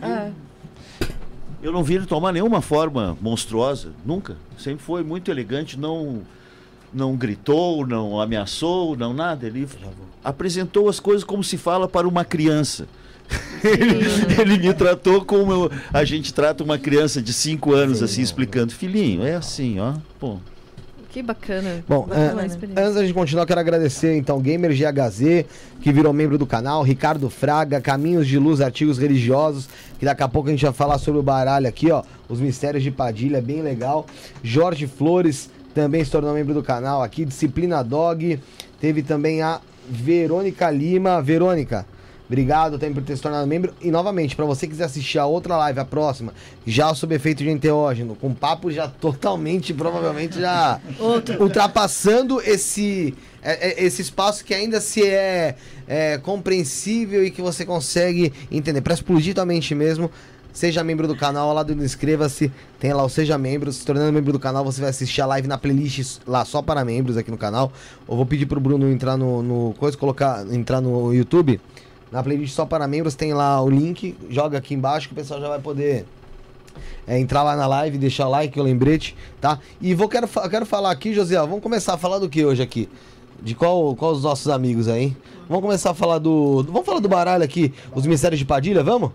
Ah, 0.03 0.31
Eu 1.65 1.73
não 1.73 1.83
vi 1.83 1.95
ele 1.95 2.05
tomar 2.05 2.31
nenhuma 2.31 2.61
forma 2.61 3.17
monstruosa, 3.23 3.89
nunca. 4.05 4.37
Sempre 4.59 4.85
foi 4.85 5.03
muito 5.03 5.31
elegante, 5.31 5.79
não 5.79 6.21
não 6.93 7.17
gritou, 7.17 7.87
não 7.87 8.21
ameaçou, 8.21 8.95
não 8.95 9.15
nada. 9.15 9.47
Ele 9.47 9.67
apresentou 10.23 10.91
as 10.91 11.01
coisas 11.01 11.25
como 11.25 11.43
se 11.43 11.57
fala 11.57 11.89
para 11.89 12.07
uma 12.07 12.23
criança. 12.23 12.87
ele, 13.65 14.41
ele 14.41 14.59
me 14.59 14.75
tratou 14.75 15.25
como 15.25 15.51
eu- 15.51 15.71
a 15.91 16.05
gente 16.05 16.35
trata 16.35 16.63
uma 16.63 16.77
criança 16.79 17.23
de 17.23 17.33
5 17.33 17.73
anos, 17.73 18.03
assim, 18.03 18.21
explicando. 18.21 18.75
Filhinho, 18.75 19.25
é 19.25 19.35
assim, 19.35 19.81
ó. 19.81 19.95
Pô, 20.21 20.37
que 21.15 21.23
bacana. 21.23 21.85
Bom, 21.89 22.09
Bacana 22.09 22.43
a 22.43 22.47
experiência. 22.47 22.83
antes 22.83 22.97
da 22.97 23.03
gente 23.03 23.15
continuar, 23.15 23.47
quero 23.47 23.61
agradecer 23.61 24.17
então 24.17 24.41
Gamer 24.41 24.73
GHZ, 24.73 25.45
que 25.81 25.93
virou 25.93 26.13
membro 26.13 26.37
do 26.37 26.45
canal, 26.45 26.83
Ricardo 26.83 27.31
Fraga, 27.31 27.81
Caminhos 27.81 28.27
de 28.27 28.37
Luz, 28.37 28.61
Artigos 28.61 28.99
Religiosos, 28.99 29.69
que 29.97 30.05
daqui 30.05 30.25
a 30.25 30.29
pouco 30.29 30.49
a 30.49 30.51
gente 30.51 30.65
vai 30.65 30.73
falar 30.73 30.99
sobre 30.99 31.21
o 31.21 31.23
baralho 31.23 31.69
aqui, 31.69 31.89
ó, 31.93 32.03
os 32.29 32.41
mistérios 32.41 32.83
de 32.83 32.91
Padilha, 32.91 33.41
bem 33.41 33.63
legal. 33.63 34.07
Jorge 34.43 34.89
Flores 34.89 35.49
também 35.73 36.05
se 36.05 36.11
tornou 36.11 36.35
membro 36.35 36.53
do 36.53 36.65
canal 36.65 37.01
aqui, 37.01 37.25
Disciplina 37.25 37.85
Dog, 37.85 38.41
teve 38.81 39.01
também 39.01 39.41
a 39.41 39.61
Verônica 39.89 40.69
Lima. 40.69 41.23
Verônica, 41.23 41.87
Obrigado 42.27 42.79
também 42.79 42.95
por 42.95 43.03
ter 43.03 43.15
se 43.17 43.23
tornado 43.23 43.47
membro. 43.47 43.75
E 43.83 43.91
novamente, 43.91 44.35
para 44.35 44.47
você 44.47 44.67
que 44.67 44.73
quiser 44.73 44.85
assistir 44.85 45.19
a 45.19 45.27
outra 45.27 45.57
live, 45.59 45.79
a 45.81 45.85
próxima, 45.85 46.33
já 46.67 46.95
sob 46.95 47.15
efeito 47.15 47.43
de 47.45 47.51
enteógeno, 47.51 48.15
com 48.15 48.33
papo 48.33 48.71
já 48.71 48.89
totalmente, 48.89 49.75
provavelmente 49.75 50.41
já 50.41 50.81
ultrapassando 51.39 52.41
esse, 52.41 53.15
é- 53.43 53.71
é- 53.83 53.85
esse 53.85 54.01
espaço 54.03 54.45
que 54.45 54.55
ainda 54.55 54.81
se 54.81 55.03
é, 55.07 55.55
é 55.87 56.19
compreensível 56.19 57.25
e 57.25 57.31
que 57.31 57.43
você 57.43 57.65
consegue 57.65 58.33
entender. 58.51 58.81
Para 58.81 58.95
explodir 58.95 59.35
tua 59.35 59.45
mente 59.45 59.75
mesmo, 59.75 60.11
seja 60.53 60.83
membro 60.83 61.07
do 61.07 61.15
canal, 61.17 61.49
ao 61.49 61.55
lado 61.55 61.75
do 61.75 61.85
inscreva-se, 61.85 62.51
tem 62.81 62.93
lá 62.93 63.05
o 63.05 63.09
Seja 63.09 63.37
Membro. 63.37 63.71
Se 63.73 63.85
tornando 63.85 64.13
membro 64.13 64.33
do 64.33 64.39
canal, 64.39 64.65
você 64.65 64.81
vai 64.81 64.91
assistir 64.91 65.21
a 65.21 65.27
live 65.27 65.47
na 65.47 65.59
playlist 65.59 66.19
lá 66.27 66.45
só 66.45 66.63
para 66.63 66.85
membros 66.85 67.17
aqui 67.19 67.31
no 67.31 67.37
canal. 67.39 67.71
Eu 68.09 68.17
vou 68.17 68.25
pedir 68.25 68.47
pro 68.47 68.61
Bruno 68.61 68.91
entrar 68.91 69.17
no, 69.17 69.43
no 69.43 69.75
coisa, 69.79 69.97
colocar, 69.97 70.47
entrar 70.53 70.81
no 70.81 71.13
YouTube. 71.13 71.61
Na 72.11 72.23
playlist 72.23 72.55
só 72.55 72.65
para 72.65 72.87
membros 72.87 73.15
tem 73.15 73.33
lá 73.35 73.61
o 73.61 73.69
link, 73.69 74.17
joga 74.31 74.59
aqui 74.59 74.75
embaixo 74.75 75.09
que 75.09 75.15
o 75.15 75.17
pessoal 75.17 75.41
já 75.41 75.49
vai 75.49 75.59
poder 75.59 76.05
é, 77.07 77.19
entrar 77.19 77.43
lá 77.43 77.57
na 77.57 77.67
live, 77.67 77.99
deixar 77.99 78.29
like, 78.29 78.59
o 78.59 78.63
lembrete, 78.63 79.17
tá? 79.41 79.59
E 79.81 79.95
vou 79.95 80.09
quero, 80.09 80.29
quero 80.49 80.67
falar 80.67 80.91
aqui, 80.91 81.13
José, 81.13 81.37
vamos 81.37 81.61
começar 81.61 81.95
a 81.95 81.99
falar 81.99 82.19
do 82.19 82.29
que 82.29 82.45
hoje 82.45 82.63
aqui? 82.63 82.89
De 83.43 83.55
qual, 83.55 83.95
qual 83.97 84.13
os 84.13 84.23
nossos 84.23 84.49
amigos 84.49 84.89
aí? 84.89 85.17
Vamos 85.49 85.63
começar 85.63 85.91
a 85.91 85.95
falar 85.95 86.19
do, 86.19 86.63
Vamos 86.65 86.87
falar 86.87 87.01
do 87.01 87.09
baralho 87.09 87.45
aqui, 87.45 87.73
os 87.95 88.07
mistérios 88.07 88.39
de 88.39 88.45
Padilha, 88.45 88.83
vamos? 88.83 89.11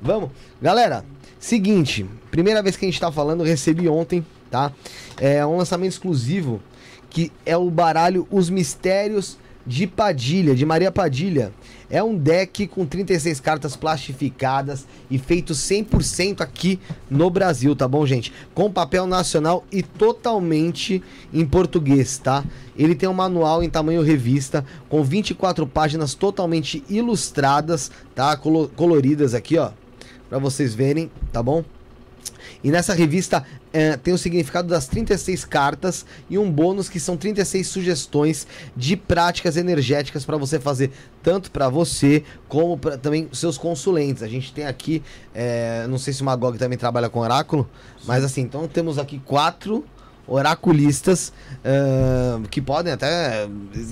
Vamos? 0.00 0.30
Galera, 0.60 1.04
seguinte, 1.38 2.04
primeira 2.30 2.62
vez 2.62 2.76
que 2.76 2.84
a 2.84 2.88
gente 2.88 3.00
tá 3.00 3.10
falando, 3.12 3.44
recebi 3.44 3.88
ontem, 3.88 4.24
tá? 4.50 4.72
É 5.18 5.44
um 5.46 5.56
lançamento 5.56 5.92
exclusivo 5.92 6.60
que 7.08 7.30
é 7.44 7.56
o 7.56 7.70
baralho 7.70 8.26
Os 8.30 8.48
Mistérios 8.48 9.36
de 9.66 9.86
Padilha, 9.86 10.54
de 10.54 10.64
Maria 10.66 10.90
Padilha. 10.90 11.52
É 11.88 12.02
um 12.02 12.16
deck 12.16 12.66
com 12.68 12.86
36 12.86 13.38
cartas 13.38 13.76
plastificadas 13.76 14.86
e 15.10 15.18
feito 15.18 15.52
100% 15.52 16.40
aqui 16.40 16.80
no 17.10 17.28
Brasil, 17.28 17.76
tá 17.76 17.86
bom, 17.86 18.06
gente? 18.06 18.32
Com 18.54 18.72
papel 18.72 19.06
nacional 19.06 19.64
e 19.70 19.82
totalmente 19.82 21.02
em 21.32 21.44
português, 21.44 22.16
tá? 22.18 22.44
Ele 22.76 22.94
tem 22.94 23.08
um 23.08 23.12
manual 23.14 23.62
em 23.62 23.68
tamanho 23.68 24.02
revista 24.02 24.64
com 24.88 25.04
24 25.04 25.66
páginas 25.66 26.14
totalmente 26.14 26.82
ilustradas, 26.88 27.90
tá? 28.14 28.36
Colo- 28.36 28.70
coloridas 28.74 29.34
aqui, 29.34 29.58
ó, 29.58 29.70
Pra 30.30 30.38
vocês 30.38 30.74
verem, 30.74 31.10
tá 31.30 31.42
bom? 31.42 31.62
E 32.64 32.70
nessa 32.70 32.94
revista 32.94 33.44
eh, 33.72 33.96
tem 33.96 34.12
o 34.12 34.18
significado 34.18 34.68
das 34.68 34.86
36 34.86 35.44
cartas 35.44 36.04
e 36.28 36.36
um 36.38 36.50
bônus 36.50 36.88
que 36.88 37.00
são 37.00 37.16
36 37.16 37.66
sugestões 37.66 38.46
de 38.76 38.96
práticas 38.96 39.56
energéticas 39.56 40.24
para 40.24 40.36
você 40.36 40.60
fazer 40.60 40.90
tanto 41.22 41.50
para 41.50 41.68
você 41.68 42.22
como 42.48 42.76
para 42.76 42.98
também 42.98 43.28
seus 43.32 43.56
consulentes. 43.56 44.22
A 44.22 44.28
gente 44.28 44.52
tem 44.52 44.66
aqui, 44.66 45.02
eh, 45.34 45.86
não 45.88 45.98
sei 45.98 46.12
se 46.12 46.22
o 46.22 46.24
Magog 46.24 46.58
também 46.58 46.76
trabalha 46.78 47.08
com 47.08 47.20
oráculo, 47.20 47.68
mas 48.04 48.22
assim, 48.24 48.42
então 48.42 48.66
temos 48.68 48.98
aqui 48.98 49.18
quatro 49.24 49.84
oraculistas 50.26 51.32
ah, 51.64 52.40
que 52.50 52.60
podem 52.60 52.92
até 52.92 53.46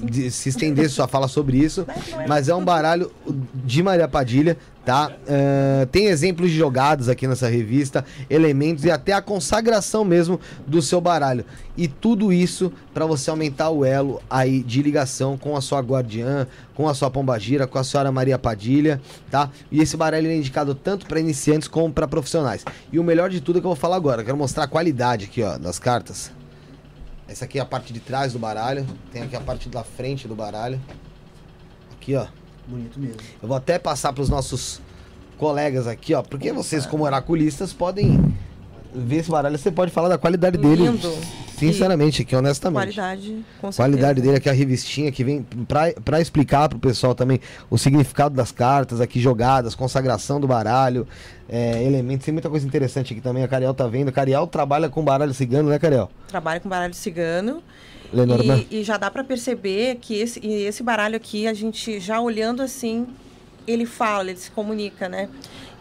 de- 0.04 0.30
se 0.30 0.48
estender 0.48 0.88
sua 0.88 1.08
fala 1.08 1.28
sobre 1.28 1.58
isso, 1.58 1.86
mas 2.28 2.48
é 2.48 2.54
um 2.54 2.64
baralho 2.64 3.10
de 3.64 3.82
Maria 3.82 4.06
Padilha, 4.08 4.56
tá? 4.84 5.12
Ah, 5.28 5.86
tem 5.90 6.06
exemplos 6.06 6.50
de 6.50 6.56
jogadas 6.56 7.08
aqui 7.08 7.26
nessa 7.26 7.48
revista, 7.48 8.04
elementos 8.28 8.84
e 8.84 8.90
até 8.90 9.12
a 9.12 9.22
consagração 9.22 10.04
mesmo 10.04 10.40
do 10.66 10.80
seu 10.80 11.00
baralho. 11.00 11.44
E 11.76 11.88
tudo 11.88 12.32
isso 12.32 12.72
para 12.92 13.06
você 13.06 13.30
aumentar 13.30 13.70
o 13.70 13.84
elo 13.84 14.20
aí 14.28 14.62
de 14.62 14.82
ligação 14.82 15.38
com 15.38 15.56
a 15.56 15.60
sua 15.60 15.80
guardiã, 15.80 16.46
com 16.74 16.88
a 16.88 16.94
sua 16.94 17.10
pombagira, 17.10 17.66
com 17.66 17.78
a 17.78 17.84
senhora 17.84 18.12
Maria 18.12 18.38
Padilha, 18.38 19.00
tá? 19.30 19.50
E 19.70 19.80
esse 19.80 19.96
baralho 19.96 20.28
é 20.28 20.36
indicado 20.36 20.74
tanto 20.74 21.06
para 21.06 21.20
iniciantes 21.20 21.68
como 21.68 21.92
para 21.92 22.06
profissionais. 22.08 22.64
E 22.92 22.98
o 22.98 23.04
melhor 23.04 23.30
de 23.30 23.40
tudo 23.40 23.58
é 23.58 23.60
que 23.60 23.66
eu 23.66 23.70
vou 23.70 23.76
falar 23.76 23.96
agora, 23.96 24.22
eu 24.22 24.26
quero 24.26 24.36
mostrar 24.36 24.64
a 24.64 24.68
qualidade 24.68 25.26
aqui, 25.26 25.42
ó, 25.42 25.56
das 25.56 25.78
cartas. 25.78 26.32
Essa 27.28 27.44
aqui 27.44 27.58
é 27.58 27.62
a 27.62 27.66
parte 27.66 27.92
de 27.92 28.00
trás 28.00 28.32
do 28.32 28.38
baralho, 28.38 28.84
tem 29.12 29.22
aqui 29.22 29.36
a 29.36 29.40
parte 29.40 29.68
da 29.68 29.84
frente 29.84 30.26
do 30.26 30.34
baralho. 30.34 30.80
Aqui, 31.92 32.16
ó. 32.16 32.26
Bonito 32.70 33.00
mesmo. 33.00 33.16
Eu 33.42 33.48
vou 33.48 33.56
até 33.56 33.78
passar 33.78 34.12
para 34.12 34.22
os 34.22 34.28
nossos 34.28 34.80
colegas 35.36 35.86
aqui, 35.86 36.14
ó, 36.14 36.22
porque 36.22 36.52
vocês 36.52 36.86
como 36.86 37.04
oraculistas 37.04 37.72
podem 37.72 38.32
ver 38.94 39.16
esse 39.16 39.30
baralho, 39.30 39.56
você 39.58 39.70
pode 39.70 39.90
falar 39.90 40.08
da 40.08 40.18
qualidade 40.18 40.56
dele. 40.58 40.84
Lindo. 40.84 41.12
Sinceramente, 41.56 42.22
aqui 42.22 42.34
honestamente. 42.34 42.94
Qualidade, 42.94 43.44
com 43.60 43.70
Qualidade 43.70 44.06
certeza. 44.06 44.26
dele 44.26 44.36
aqui 44.38 44.48
é 44.48 44.52
a 44.52 44.54
revistinha 44.54 45.12
que 45.12 45.22
vem 45.22 45.42
pra, 45.68 45.92
pra 46.04 46.20
explicar 46.20 46.68
pro 46.70 46.78
pessoal 46.78 47.14
também 47.14 47.38
o 47.68 47.76
significado 47.76 48.34
das 48.34 48.50
cartas 48.50 48.98
aqui 49.00 49.20
jogadas, 49.20 49.74
consagração 49.74 50.40
do 50.40 50.46
baralho, 50.48 51.06
é, 51.48 51.84
elementos, 51.84 52.24
tem 52.24 52.32
muita 52.32 52.48
coisa 52.48 52.66
interessante 52.66 53.12
aqui 53.12 53.20
também. 53.20 53.42
A 53.42 53.48
Cariel 53.48 53.74
tá 53.74 53.86
vendo. 53.86 54.08
A 54.08 54.12
Cariel 54.12 54.46
trabalha 54.46 54.88
com 54.88 55.04
baralho 55.04 55.34
cigano, 55.34 55.68
né, 55.68 55.78
Cariel? 55.78 56.10
Trabalha 56.28 56.60
com 56.60 56.68
baralho 56.68 56.94
cigano. 56.94 57.62
Lenormand? 58.12 58.64
E, 58.70 58.80
e 58.80 58.84
já 58.84 58.96
dá 58.96 59.11
para 59.11 59.22
perceber 59.24 59.96
que 60.00 60.14
esse, 60.14 60.40
e 60.44 60.64
esse 60.64 60.82
baralho 60.82 61.16
aqui, 61.16 61.46
a 61.46 61.54
gente 61.54 61.98
já 62.00 62.20
olhando 62.20 62.62
assim, 62.62 63.06
ele 63.66 63.86
fala, 63.86 64.30
ele 64.30 64.38
se 64.38 64.50
comunica, 64.50 65.08
né? 65.08 65.28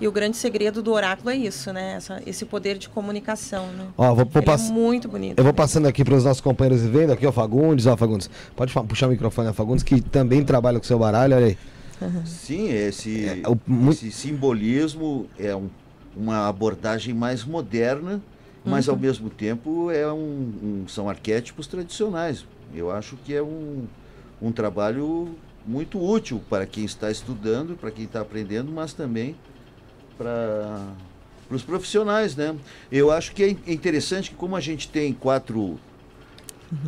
E 0.01 0.07
o 0.07 0.11
grande 0.11 0.37
segredo 0.37 0.81
do 0.81 0.93
oráculo 0.93 1.29
é 1.29 1.35
isso, 1.35 1.73
né? 1.73 1.95
Essa- 1.97 2.21
esse 2.25 2.45
poder 2.45 2.77
de 2.77 2.87
comunicação, 2.87 3.67
né? 3.73 3.87
Ó, 3.97 4.13
vou, 4.15 4.25
vou 4.25 4.41
é 4.41 4.45
pass- 4.45 4.69
muito 4.69 5.09
bonito. 5.09 5.37
Eu 5.37 5.43
vou 5.43 5.53
passando 5.53 5.87
aqui 5.87 6.05
para 6.05 6.15
os 6.15 6.23
nossos 6.23 6.39
companheiros 6.39 6.85
vendo 6.85 7.11
aqui, 7.11 7.25
ó, 7.27 7.31
Fagundes, 7.31 7.85
ó, 7.85 7.97
Fagundes. 7.97 8.29
Pode 8.55 8.71
puxar 8.87 9.07
o 9.07 9.09
microfone, 9.09 9.49
ó, 9.49 9.53
Fagundes, 9.53 9.83
que 9.83 9.99
também 9.99 10.43
trabalha 10.43 10.79
com 10.79 10.85
seu 10.85 10.97
baralho, 10.99 11.35
olha 11.35 11.47
aí. 11.47 11.57
Sim, 12.25 12.69
esse, 12.69 13.25
É, 13.43 13.49
o- 13.49 13.57
mu- 13.67 13.91
esse 13.91 14.09
simbolismo 14.09 15.27
é 15.37 15.53
um- 15.53 15.69
uma 16.15 16.47
abordagem 16.47 17.13
mais 17.13 17.43
moderna, 17.43 18.21
mas 18.65 18.89
ao 18.89 18.97
mesmo 18.97 19.29
tempo 19.29 19.89
é 19.91 20.11
um, 20.11 20.17
um- 20.83 20.85
são 20.87 21.09
arquétipos 21.09 21.67
tradicionais. 21.67 22.45
Eu 22.73 22.91
acho 22.91 23.15
que 23.17 23.33
é 23.33 23.41
um, 23.41 23.85
um 24.41 24.51
trabalho 24.51 25.35
muito 25.65 25.99
útil 26.03 26.41
para 26.49 26.65
quem 26.65 26.85
está 26.85 27.09
estudando, 27.11 27.75
para 27.75 27.91
quem 27.91 28.05
está 28.05 28.21
aprendendo, 28.21 28.71
mas 28.71 28.93
também 28.93 29.35
para 30.17 30.87
os 31.49 31.63
profissionais, 31.63 32.35
né? 32.35 32.55
Eu 32.91 33.11
acho 33.11 33.31
que 33.33 33.43
é 33.43 33.55
é 33.67 33.73
interessante 33.73 34.29
que 34.31 34.35
como 34.35 34.55
a 34.55 34.59
gente 34.59 34.87
tem 34.89 35.13
quatro 35.13 35.79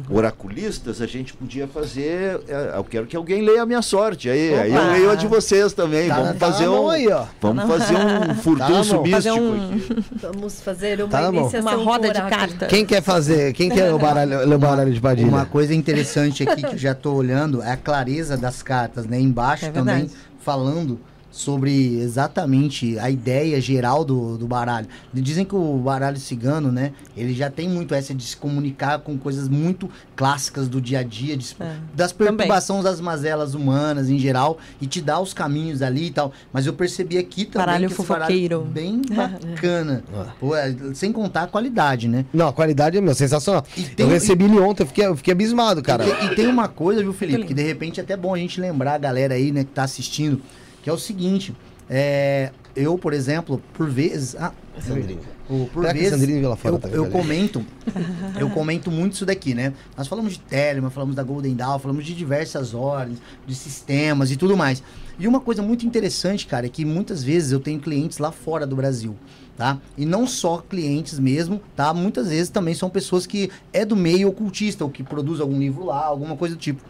oraculistas, 0.10 1.02
a 1.02 1.08
gente 1.08 1.34
podia 1.34 1.68
fazer. 1.68 2.40
é, 2.48 2.74
Eu 2.76 2.84
quero 2.84 3.06
que 3.08 3.16
alguém 3.16 3.42
leia 3.42 3.64
a 3.64 3.66
minha 3.66 3.82
sorte. 3.82 4.30
Aí, 4.30 4.54
aí 4.54 4.74
eu 4.74 4.92
leio 4.92 5.10
a 5.12 5.16
de 5.16 5.28
vocês 5.28 5.74
também. 5.74 6.08
Tá 6.10 6.16
vamos 6.16 6.38
tá 6.38 6.52
fazer 6.52 6.68
um. 6.68 6.90
aí, 6.90 7.08
ó. 7.10 7.26
Vamos 7.42 7.64
fazer 7.66 7.96
um 7.96 8.36
furdunço 8.36 8.94
mão. 8.96 9.04
místico 9.04 9.12
Fazer 9.12 9.32
um- 9.32 9.54
aqui. 9.56 10.04
Vamos 10.22 10.62
fazer 10.62 11.02
uma 11.04 11.10
Tá 11.10 11.30
Uma 11.32 11.74
roda 11.74 12.08
de 12.10 12.22
cartas. 12.22 12.68
Quem 12.68 12.86
quer 12.86 13.02
fazer? 13.02 13.54
Quem 13.54 13.70
quer 13.70 13.94
o 13.94 14.00
baralho, 14.00 14.46
ler 14.48 14.56
o 14.56 14.60
baralho 14.60 14.94
de 14.94 15.00
Padilha? 15.02 15.28
Uma 15.28 15.46
coisa 15.46 15.74
interessante 15.74 16.48
aqui 16.48 16.62
que 16.62 16.76
eu 16.76 16.78
já 16.78 16.94
tô 16.94 17.14
olhando 17.14 17.62
é 17.62 17.72
a 17.72 17.78
clareza 17.78 18.38
das 18.38 18.62
cartas, 18.62 19.06
né? 19.06 19.20
Embaixo 19.20 19.66
É 19.66 19.70
também 19.72 20.10
falando 20.40 21.00
sobre 21.32 21.98
exatamente 22.00 23.00
a 23.00 23.10
ideia 23.10 23.60
geral 23.62 24.04
do, 24.04 24.38
do 24.38 24.46
baralho. 24.46 24.88
Dizem 25.14 25.46
que 25.46 25.56
o 25.56 25.78
baralho 25.78 26.18
cigano, 26.20 26.72
né, 26.72 26.92
ele 27.16 27.34
já 27.34 27.50
tem 27.50 27.70
muito 27.70 27.96
essa 27.96 28.14
de 28.14 28.24
se 28.24 28.36
comunicar 28.36 29.00
com 29.00 29.18
coisas 29.18 29.48
muito 29.48 29.90
clássicas 30.16 30.68
do 30.68 30.82
dia 30.82 31.00
a 31.00 31.04
dia, 31.04 31.38
de, 31.38 31.56
É. 31.60 31.76
das 31.96 32.12
perturbações 32.12 32.84
das 32.84 33.00
mazelas 33.00 33.54
humanas 33.56 34.10
em 34.10 34.20
geral, 34.20 34.58
e 34.82 34.86
te 34.88 35.02
dá 35.02 35.20
os 35.20 35.34
caminhos 35.34 35.82
ali 35.82 36.08
e 36.08 36.12
tal. 36.12 36.34
Mas 36.52 36.66
eu 36.68 36.74
percebi 36.74 37.18
aqui 37.18 37.46
também 37.46 37.66
Baralho 37.66 37.88
que 37.88 37.94
esse 37.94 37.96
fofoqueiro. 37.96 38.58
baralho 38.60 38.74
bem 38.74 39.02
bacana. 39.10 40.04
Ah. 40.14 40.28
Pô, 40.40 40.56
é, 40.56 40.76
sem 40.94 41.12
contar 41.12 41.44
a 41.44 41.48
qualidade, 41.48 42.08
né? 42.08 42.26
Não, 42.34 42.48
a 42.50 42.54
qualidade 42.54 42.98
é 42.98 43.02
meu, 43.02 43.16
sensacional. 43.16 43.64
E 43.78 43.84
tem- 43.84 44.06
eu 44.06 44.12
recebi 44.12 44.46
ele 44.46 44.60
ontem, 44.60 44.84
eu 44.84 44.88
fiquei, 44.88 45.06
eu 45.06 45.16
fiquei 45.16 45.32
abismado, 45.32 45.82
cara. 45.82 46.06
E, 46.06 46.26
e 46.26 46.36
tem 46.36 46.48
uma 46.48 46.68
coisa, 46.68 47.02
viu, 47.02 47.14
Felipe, 47.14 47.46
que 47.46 47.54
de 47.54 47.64
repente 47.64 48.00
é 48.00 48.04
até 48.04 48.18
bom 48.18 48.34
a 48.34 48.38
gente 48.38 48.60
lembrar 48.60 48.96
a 48.96 48.98
galera 48.98 49.34
aí, 49.36 49.52
né, 49.52 49.64
que 49.64 49.72
tá 49.72 49.84
assistindo, 49.84 50.42
que 50.84 50.90
é 50.90 50.94
o 50.94 50.98
seguinte, 50.98 51.56
é, 51.90 52.52
eu, 52.76 52.98
por 52.98 53.14
exemplo, 53.14 53.62
por 53.74 53.90
vezes... 53.90 54.36
Ah, 54.36 54.52
Sandrinho. 54.80 55.20
o- 55.50 55.68
por 55.74 55.84
vezes, 55.92 56.10
Sandrine 56.10 56.40
viu 56.40 56.50
lá 56.50 56.56
fora 56.56 56.76
eu, 56.76 56.80
também, 56.80 56.96
eu 56.98 57.04
peraí? 57.06 57.22
comento, 57.22 57.66
eu 58.40 58.50
comento 58.50 58.90
muito 58.90 59.14
isso 59.14 59.26
daqui, 59.26 59.54
né? 59.54 59.74
Nós 59.98 60.08
falamos 60.08 60.34
de 60.34 60.40
Telemann, 60.40 60.90
falamos 60.90 61.16
da 61.16 61.24
Golden 61.24 61.54
Dawn, 61.56 61.78
falamos 61.78 62.06
de 62.06 62.14
diversas 62.16 62.74
ordens, 62.74 63.20
de 63.46 63.54
sistemas 63.54 64.32
e 64.32 64.38
tudo 64.38 64.56
mais. 64.56 64.82
E 65.20 65.28
uma 65.28 65.40
coisa 65.42 65.62
muito 65.62 65.86
interessante, 65.86 66.48
cara, 66.48 66.66
é 66.66 66.70
que 66.70 66.86
muitas 66.86 67.22
vezes 67.24 67.52
eu 67.52 67.60
tenho 67.60 67.80
clientes 67.80 68.18
lá 68.18 68.32
fora 68.32 68.66
do 68.66 68.76
Brasil, 68.76 69.16
tá? 69.58 69.78
E 69.98 70.06
não 70.06 70.26
só 70.26 70.60
clientes 70.60 71.20
mesmo, 71.20 71.62
tá? 71.76 71.94
Muitas 71.94 72.30
vezes 72.30 72.50
também 72.50 72.74
são 72.74 72.90
pessoas 72.90 73.28
que 73.28 73.52
é 73.74 73.84
do 73.86 73.96
meio 73.96 74.30
ocultista, 74.30 74.84
ou 74.86 74.90
que 74.90 75.04
produz 75.04 75.40
algum 75.42 75.60
livro 75.60 75.86
lá, 75.86 76.06
alguma 76.06 76.36
coisa 76.38 76.56
do 76.56 76.60
tipo. 76.60 76.82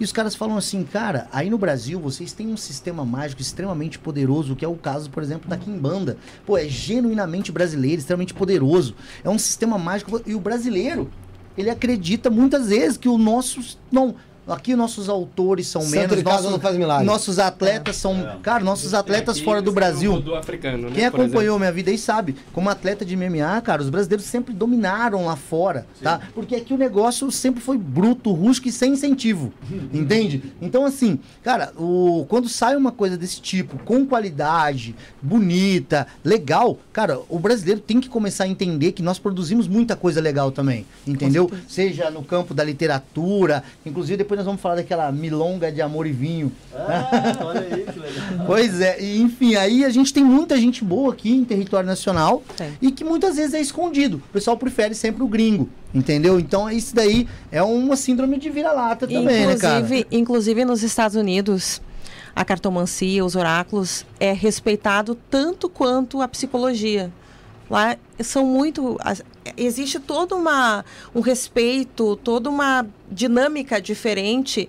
E 0.00 0.04
os 0.04 0.12
caras 0.12 0.34
falam 0.34 0.56
assim, 0.56 0.82
cara, 0.82 1.28
aí 1.30 1.50
no 1.50 1.58
Brasil 1.58 2.00
vocês 2.00 2.32
têm 2.32 2.48
um 2.48 2.56
sistema 2.56 3.04
mágico 3.04 3.42
extremamente 3.42 3.98
poderoso, 3.98 4.56
que 4.56 4.64
é 4.64 4.68
o 4.68 4.74
caso, 4.74 5.10
por 5.10 5.22
exemplo, 5.22 5.46
da 5.46 5.58
Kimbanda. 5.58 6.16
Pô, 6.46 6.56
é 6.56 6.66
genuinamente 6.66 7.52
brasileiro, 7.52 8.00
extremamente 8.00 8.32
poderoso. 8.32 8.94
É 9.22 9.28
um 9.28 9.38
sistema 9.38 9.76
mágico. 9.76 10.22
E 10.24 10.34
o 10.34 10.40
brasileiro, 10.40 11.10
ele 11.54 11.68
acredita 11.68 12.30
muitas 12.30 12.70
vezes 12.70 12.96
que 12.96 13.10
os 13.10 13.20
nossos. 13.20 13.78
Não. 13.92 14.14
Aqui 14.50 14.74
nossos 14.74 15.08
autores 15.08 15.66
são 15.68 15.82
Santo 15.82 16.14
menos. 16.14 16.22
nossos, 16.22 16.50
não 16.50 16.60
faz 16.60 16.76
milagre. 16.76 17.06
nossos 17.06 17.38
atletas 17.38 17.96
são. 17.96 18.38
Cara, 18.42 18.64
nossos 18.64 18.94
atletas 18.94 19.36
Aqui 19.36 19.44
fora 19.44 19.62
do 19.62 19.70
Brasil. 19.70 20.20
Do 20.20 20.34
africano, 20.34 20.88
né, 20.88 20.94
Quem 20.94 21.04
acompanhou 21.04 21.58
minha 21.58 21.72
vida 21.72 21.90
aí 21.90 21.98
sabe, 21.98 22.34
como 22.52 22.68
atleta 22.68 23.04
de 23.04 23.16
MMA, 23.16 23.60
cara, 23.62 23.80
os 23.80 23.88
brasileiros 23.88 24.26
sempre 24.26 24.52
dominaram 24.52 25.26
lá 25.26 25.36
fora, 25.36 25.86
tá? 26.02 26.20
Porque 26.34 26.56
aqui 26.56 26.74
o 26.74 26.78
negócio 26.78 27.30
sempre 27.30 27.60
foi 27.60 27.78
bruto, 27.78 28.32
rústico 28.32 28.68
e 28.68 28.72
sem 28.72 28.92
incentivo, 28.92 29.52
entende? 29.92 30.42
Então, 30.60 30.84
assim, 30.84 31.20
cara, 31.42 31.72
o, 31.76 32.26
quando 32.28 32.48
sai 32.48 32.76
uma 32.76 32.90
coisa 32.92 33.16
desse 33.16 33.40
tipo, 33.40 33.78
com 33.84 34.04
qualidade, 34.04 34.94
bonita, 35.22 36.06
legal, 36.24 36.78
cara, 36.92 37.20
o 37.28 37.38
brasileiro 37.38 37.80
tem 37.80 38.00
que 38.00 38.08
começar 38.08 38.44
a 38.44 38.48
entender 38.48 38.92
que 38.92 39.02
nós 39.02 39.18
produzimos 39.18 39.68
muita 39.68 39.94
coisa 39.94 40.20
legal 40.20 40.50
também, 40.50 40.86
entendeu? 41.06 41.50
Seja 41.68 42.10
no 42.10 42.22
campo 42.22 42.52
da 42.52 42.64
literatura, 42.64 43.62
inclusive 43.84 44.16
depois 44.16 44.39
nós 44.40 44.46
vamos 44.46 44.60
falar 44.60 44.76
daquela 44.76 45.12
milonga 45.12 45.70
de 45.70 45.82
amor 45.82 46.06
e 46.06 46.12
vinho, 46.12 46.50
olha 47.44 47.60
aí 47.60 47.84
que 47.84 47.98
legal. 47.98 48.46
Pois 48.46 48.80
é, 48.80 49.00
e, 49.00 49.20
enfim, 49.20 49.54
aí 49.54 49.84
a 49.84 49.90
gente 49.90 50.14
tem 50.14 50.24
muita 50.24 50.56
gente 50.56 50.82
boa 50.82 51.12
aqui 51.12 51.30
em 51.30 51.44
território 51.44 51.86
nacional 51.86 52.42
Tem. 52.56 52.72
e 52.80 52.90
que 52.90 53.04
muitas 53.04 53.36
vezes 53.36 53.52
é 53.52 53.60
escondido. 53.60 54.16
O 54.16 54.32
pessoal 54.32 54.56
prefere 54.56 54.94
sempre 54.94 55.22
o 55.22 55.28
gringo, 55.28 55.68
entendeu? 55.94 56.40
Então 56.40 56.70
isso 56.70 56.94
daí 56.94 57.28
é 57.52 57.62
uma 57.62 57.96
síndrome 57.96 58.38
de 58.38 58.48
vira-lata 58.48 59.06
também, 59.06 59.46
né, 59.46 59.56
cara? 59.56 59.78
inclusive, 59.80 60.06
inclusive 60.10 60.64
nos 60.64 60.82
Estados 60.82 61.16
Unidos, 61.16 61.82
a 62.34 62.44
cartomancia, 62.44 63.22
os 63.22 63.36
oráculos, 63.36 64.06
é 64.18 64.32
respeitado 64.32 65.14
tanto 65.28 65.68
quanto 65.68 66.22
a 66.22 66.28
psicologia. 66.28 67.12
Lá 67.68 67.96
são 68.18 68.44
muito. 68.44 68.98
Existe 69.56 69.98
todo 69.98 70.36
uma, 70.36 70.84
um 71.14 71.20
respeito, 71.20 72.16
toda 72.16 72.50
uma 72.50 72.86
dinâmica 73.10 73.80
diferente 73.80 74.68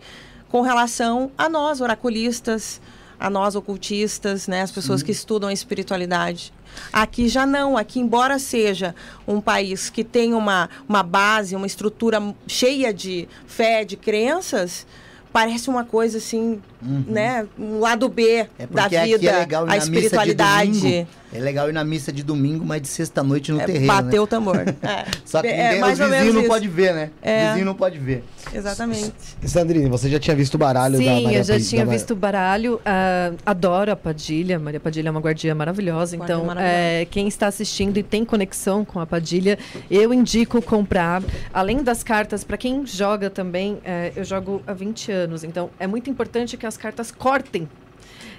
com 0.50 0.62
relação 0.62 1.32
a 1.38 1.50
nós, 1.50 1.82
oraculistas, 1.82 2.82
a 3.20 3.30
nós, 3.30 3.56
ocultistas, 3.56 4.48
né, 4.48 4.62
as 4.62 4.72
pessoas 4.72 5.04
que 5.04 5.12
estudam 5.12 5.50
a 5.50 5.54
espiritualidade. 5.54 6.52
Aqui 6.92 7.28
já 7.28 7.46
não. 7.46 7.78
Aqui, 7.78 8.00
embora 8.00 8.40
seja 8.40 8.96
um 9.28 9.40
país 9.40 9.90
que 9.90 10.04
tem 10.04 10.34
uma, 10.34 10.70
uma 10.88 11.04
base, 11.04 11.56
uma 11.56 11.68
estrutura 11.68 12.34
cheia 12.48 12.94
de 12.94 13.28
fé, 13.46 13.86
de 13.86 13.96
crenças, 13.96 14.88
parece 15.32 15.70
uma 15.70 15.86
coisa 15.86 16.18
assim, 16.18 16.62
né? 16.82 17.46
Um 17.60 17.80
lado 17.80 18.08
B 18.10 18.22
Uhum. 18.22 18.48
É 18.60 18.66
da 18.68 18.86
aqui 18.86 19.00
vida, 19.18 19.30
é 19.30 19.40
legal 19.40 19.66
ir 19.68 19.72
a 19.72 19.72
na 19.72 19.76
missa 19.76 19.90
de 19.92 19.98
espiritualidade. 20.00 20.80
domingo. 20.80 21.08
É 21.34 21.40
legal 21.40 21.70
ir 21.70 21.72
na 21.72 21.84
missa 21.86 22.12
de 22.12 22.24
domingo, 22.24 22.66
mas 22.66 22.82
de 22.82 22.90
sexta-noite 22.90 23.54
no 23.54 23.62
É, 23.62 23.66
terreiro, 23.66 23.88
bater 23.88 24.16
né? 24.18 24.20
o 24.20 24.28
tambor. 24.28 24.58
É, 24.84 25.06
Só 25.24 25.42
que 25.42 25.48
é 25.48 25.64
ninguém, 25.76 25.82
menos 25.82 26.00
vizinhos 26.00 26.36
não 26.36 26.44
podem 26.44 26.68
ver, 26.70 26.94
né? 26.94 27.10
É. 27.22 27.46
O 27.46 27.48
vizinho 27.50 27.66
não 27.66 27.74
pode 27.76 27.98
ver. 27.98 28.24
Exatamente. 28.54 29.14
Sandrine, 29.46 29.90
você 29.90 30.10
já 30.10 30.20
tinha 30.20 30.36
visto 30.36 30.56
o 30.56 30.58
baralho 30.58 30.98
da 30.98 31.04
Sim, 31.04 31.24
Maria 31.24 31.38
eu 31.40 31.44
já 31.44 31.54
Padilha- 31.54 31.70
tinha 31.70 31.86
da- 31.86 31.92
visto 31.92 32.12
o 32.12 32.16
baralho. 32.16 32.82
ah, 32.86 33.32
adoro 33.46 33.92
a 33.92 33.96
Padilha. 33.96 34.60
Maria 34.60 34.80
Padilha 34.80 35.08
é 35.08 35.12
uma 35.12 35.22
guardia 35.22 35.56
maravilhosa. 35.56 36.18
Guardia 36.18 36.36
então, 36.36 36.46
maravilhosa. 36.46 36.76
é, 36.78 37.06
quem 37.10 37.28
está 37.30 37.48
assistindo 37.48 37.98
e 37.98 38.04
tem 38.04 38.26
conexão 38.26 38.84
com 38.84 39.00
a 39.00 39.06
Padilha, 39.06 39.58
eu 39.90 40.14
indico 40.14 40.62
comprar. 40.62 41.24
Além 41.54 41.82
das 41.82 42.04
cartas, 42.04 42.44
para 42.44 42.58
quem 42.58 42.86
joga 42.86 43.30
também, 43.30 43.78
é, 43.86 44.12
eu 44.18 44.24
jogo 44.26 44.62
há 44.68 44.74
20 44.74 45.12
anos. 45.14 45.46
Então, 45.46 45.70
é 45.80 45.88
muito 45.88 46.10
importante 46.10 46.58
que 46.58 46.66
as 46.72 46.78
cartas 46.78 47.12
cortem. 47.12 47.68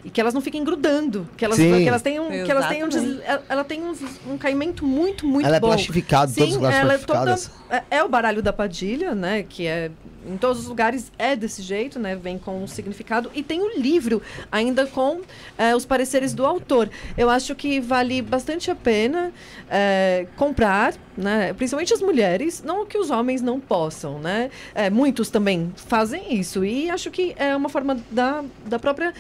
E 0.04 0.10
que 0.10 0.20
elas 0.20 0.34
não 0.34 0.40
fiquem 0.40 0.64
grudando. 0.64 1.28
Que 1.36 1.44
elas, 1.44 1.56
Sim. 1.56 1.82
que 1.82 1.88
elas 1.88 2.02
tenham, 2.02 2.28
que 2.28 2.50
elas 2.50 2.66
tenham 2.68 2.88
des- 2.88 3.20
ela- 3.24 3.42
ela 3.48 3.64
tem 3.64 3.82
um, 3.84 3.94
um 4.32 4.36
caimento 4.36 4.84
muito, 4.84 5.24
muito 5.24 5.46
Ela 5.46 5.56
é 5.56 5.60
bom. 5.60 5.68
plastificada, 5.68 6.32
todas 6.32 6.48
as 6.48 6.54
Sim, 6.54 6.58
classes 6.58 6.80
ela 6.80 6.94
é 6.94 6.98
toda. 6.98 7.20
plastificadas. 7.22 7.50
É, 7.90 7.96
é 7.98 8.02
o 8.04 8.08
baralho 8.08 8.42
da 8.42 8.52
Padilha, 8.52 9.14
né? 9.14 9.44
Que 9.48 9.66
é. 9.66 9.90
Em 10.24 10.36
todos 10.36 10.60
os 10.62 10.66
lugares 10.68 11.10
é 11.18 11.34
desse 11.34 11.62
jeito, 11.62 11.98
né? 11.98 12.14
Vem 12.14 12.38
com 12.38 12.62
um 12.62 12.66
significado. 12.68 13.28
E 13.34 13.42
tem 13.42 13.60
o 13.60 13.76
livro, 13.78 14.22
ainda 14.52 14.86
com 14.86 15.20
é, 15.58 15.74
os 15.74 15.84
pareceres 15.84 16.32
do 16.32 16.44
autor. 16.46 16.88
Eu 17.18 17.28
acho 17.30 17.54
que 17.56 17.80
vale 17.80 18.22
bastante 18.22 18.70
a 18.70 18.74
pena 18.74 19.32
é, 19.68 20.26
comprar, 20.36 20.94
né? 21.16 21.52
Principalmente 21.54 21.92
as 21.94 22.00
mulheres. 22.00 22.62
Não 22.64 22.86
que 22.86 22.96
os 22.98 23.10
homens 23.10 23.40
não 23.42 23.58
possam, 23.58 24.18
né? 24.20 24.50
É, 24.74 24.90
muitos 24.90 25.28
também 25.28 25.72
fazem 25.76 26.34
isso. 26.34 26.64
E 26.64 26.88
acho 26.90 27.10
que 27.10 27.34
é 27.36 27.54
uma 27.56 27.68
forma 27.68 27.96
da, 28.10 28.44
da 28.66 28.78
própria 28.78 29.12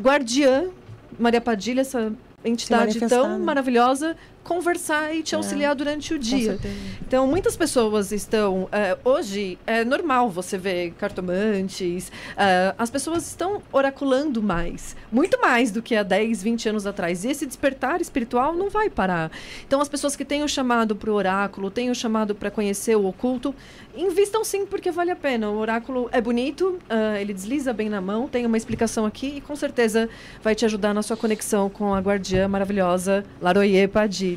guardiã 0.00 0.70
Maria 1.18 1.40
Padilha, 1.40 1.80
essa 1.80 2.12
entidade 2.44 3.00
tão 3.08 3.38
maravilhosa, 3.38 4.16
conversar 4.46 5.12
e 5.12 5.22
te 5.22 5.34
auxiliar 5.34 5.74
durante 5.74 6.14
o 6.14 6.18
dia. 6.18 6.58
Então, 7.06 7.26
muitas 7.26 7.56
pessoas 7.56 8.12
estão. 8.12 8.68
é, 8.70 8.96
hoje 9.04 9.58
é 9.66 9.84
normal 9.84 10.30
você 10.30 10.56
ver 10.56 10.92
cartomantes. 10.92 12.12
é, 12.36 12.74
as 12.78 12.88
pessoas 12.88 13.26
estão 13.26 13.60
oraculando 13.72 14.40
mais. 14.40 14.96
Muito 15.10 15.40
mais 15.40 15.72
do 15.72 15.82
que 15.82 15.96
há 15.96 16.02
10, 16.02 16.42
20 16.42 16.68
anos 16.68 16.86
atrás. 16.86 17.24
E 17.24 17.28
esse 17.28 17.44
despertar 17.44 18.00
espiritual 18.00 18.54
não 18.54 18.70
vai 18.70 18.88
parar. 18.88 19.32
Então, 19.66 19.80
as 19.80 19.88
pessoas 19.88 20.14
que 20.14 20.24
têm 20.24 20.44
o 20.44 20.48
chamado 20.48 20.94
para 20.94 21.10
o 21.10 21.14
oráculo, 21.14 21.70
têm 21.70 21.90
o 21.90 21.94
chamado 21.94 22.34
para 22.34 22.50
conhecer 22.50 22.96
o 22.96 23.04
oculto, 23.06 23.54
invistam 23.96 24.44
sim, 24.44 24.64
porque 24.64 24.90
vale 24.90 25.10
a 25.10 25.16
pena. 25.16 25.50
O 25.50 25.58
oráculo 25.58 26.08
é 26.12 26.20
bonito, 26.20 26.78
ah, 26.88 27.20
ele 27.20 27.34
desliza 27.34 27.72
bem 27.72 27.88
na 27.88 28.00
mão, 28.00 28.28
tem 28.28 28.46
uma 28.46 28.56
explicação 28.56 29.04
aqui 29.04 29.34
e 29.36 29.40
com 29.40 29.56
certeza 29.56 30.08
vai 30.42 30.54
te 30.54 30.64
ajudar 30.64 30.94
na 30.94 31.02
sua 31.02 31.16
conexão 31.16 31.68
com 31.68 31.94
a 31.94 32.00
guardiã 32.00 32.46
maravilhosa 32.46 33.24
Laroyer 33.40 33.88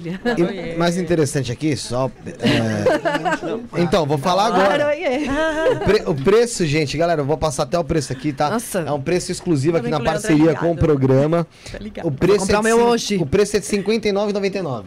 E 0.05 0.75
mais 0.77 0.97
interessante 0.97 1.51
aqui, 1.51 1.75
só. 1.75 2.09
é, 2.25 3.81
Então, 3.81 4.05
vou 4.05 4.17
falar 4.17 4.47
agora. 4.47 4.89
O, 5.75 5.79
pre- 5.85 6.03
o 6.07 6.15
preço, 6.15 6.65
gente, 6.65 6.97
galera, 6.97 7.21
eu 7.21 7.25
vou 7.25 7.37
passar 7.37 7.63
até 7.63 7.77
o 7.77 7.83
preço 7.83 8.11
aqui, 8.13 8.31
tá? 8.33 8.49
Nossa. 8.49 8.79
É 8.79 8.91
um 8.91 9.01
preço 9.01 9.31
exclusivo 9.31 9.77
aqui 9.77 9.89
na 9.89 9.97
é 9.97 10.03
parceria 10.03 10.55
com 10.55 10.71
o 10.71 10.75
programa. 10.77 11.45
Tá 11.71 11.77
ligado. 11.79 12.07
O 12.07 12.11
preço 12.11 12.51
é 12.51 12.61
de 12.61 12.73
hoje. 12.73 13.17
O 13.17 13.25
preço 13.25 13.57
é 13.57 13.59
de 13.59 13.67
R$ 13.67 13.83
59,99. 13.83 14.83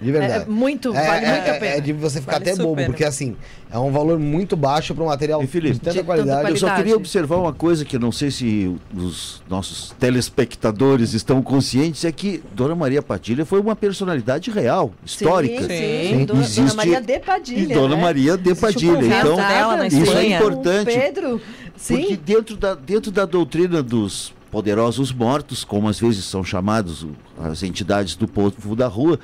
De 0.00 0.08
É, 0.08 0.12
verdade. 0.12 0.44
é 0.44 0.46
muito, 0.50 0.96
É, 0.96 1.06
vale 1.06 1.26
é- 1.26 1.30
muito 1.30 1.50
a 1.50 1.54
é- 1.54 1.58
pena. 1.60 1.74
é 1.76 1.80
de 1.80 1.92
você 1.92 2.20
ficar 2.20 2.38
Vale 2.38 2.50
até 2.50 2.62
bobo, 2.62 2.82
porque 2.86 3.04
assim, 3.04 3.36
é 3.70 3.78
um 3.78 3.92
valor 3.92 4.18
muito 4.18 4.56
baixo 4.56 4.94
para 4.94 5.04
um 5.04 5.08
material 5.08 5.42
E, 5.42 5.46
Felipe, 5.46 5.74
de 5.74 5.80
tanta 5.80 5.90
de 5.90 5.96
tanta 5.98 6.06
qualidade. 6.06 6.40
Eu 6.50 6.56
só 6.56 6.66
Qualidade. 6.66 6.76
queria 6.82 6.96
observar 6.96 7.36
uma 7.36 7.52
coisa 7.52 7.84
que 7.84 7.96
eu 7.96 8.00
não 8.00 8.10
sei 8.10 8.30
se 8.30 8.74
os 8.96 9.42
nossos 9.48 9.94
telespectadores 10.00 11.12
estão 11.12 11.42
conscientes, 11.42 12.04
é 12.04 12.12
que 12.12 12.42
Dona 12.54 12.74
Maria 12.74 13.02
Padilha 13.02 13.44
foi 13.44 13.60
uma 13.60 13.76
personalidade 13.76 14.50
real, 14.50 14.92
histórica. 15.04 15.62
Sim, 15.62 15.68
Sim. 15.68 16.18
sim. 16.20 16.24
Dona, 16.24 16.40
Existe- 16.40 16.60
Dona 16.62 16.74
Maria 16.74 17.00
de 17.00 17.12
E 17.12 17.18
Padilha. 17.20 17.74
Dona 17.74 17.96
né? 17.96 18.02
Maria 18.02 18.36
de 18.38 18.54
Padilha. 18.54 19.04
Então, 19.06 19.36
dela 19.36 19.86
isso 19.86 20.12
é 20.16 20.26
importante. 20.36 20.84
Pedro, 20.86 21.40
sim. 21.76 21.96
Porque 21.98 22.16
dentro 22.16 22.56
da, 22.56 22.74
dentro 22.74 23.10
da 23.10 23.26
doutrina 23.26 23.82
dos 23.82 24.32
poderosos 24.50 25.12
mortos, 25.12 25.62
como 25.62 25.88
às 25.88 26.00
vezes 26.00 26.24
são 26.24 26.42
chamados 26.42 27.06
as 27.38 27.62
entidades 27.62 28.16
do 28.16 28.26
povo 28.26 28.74
da 28.74 28.88
rua, 28.88 29.18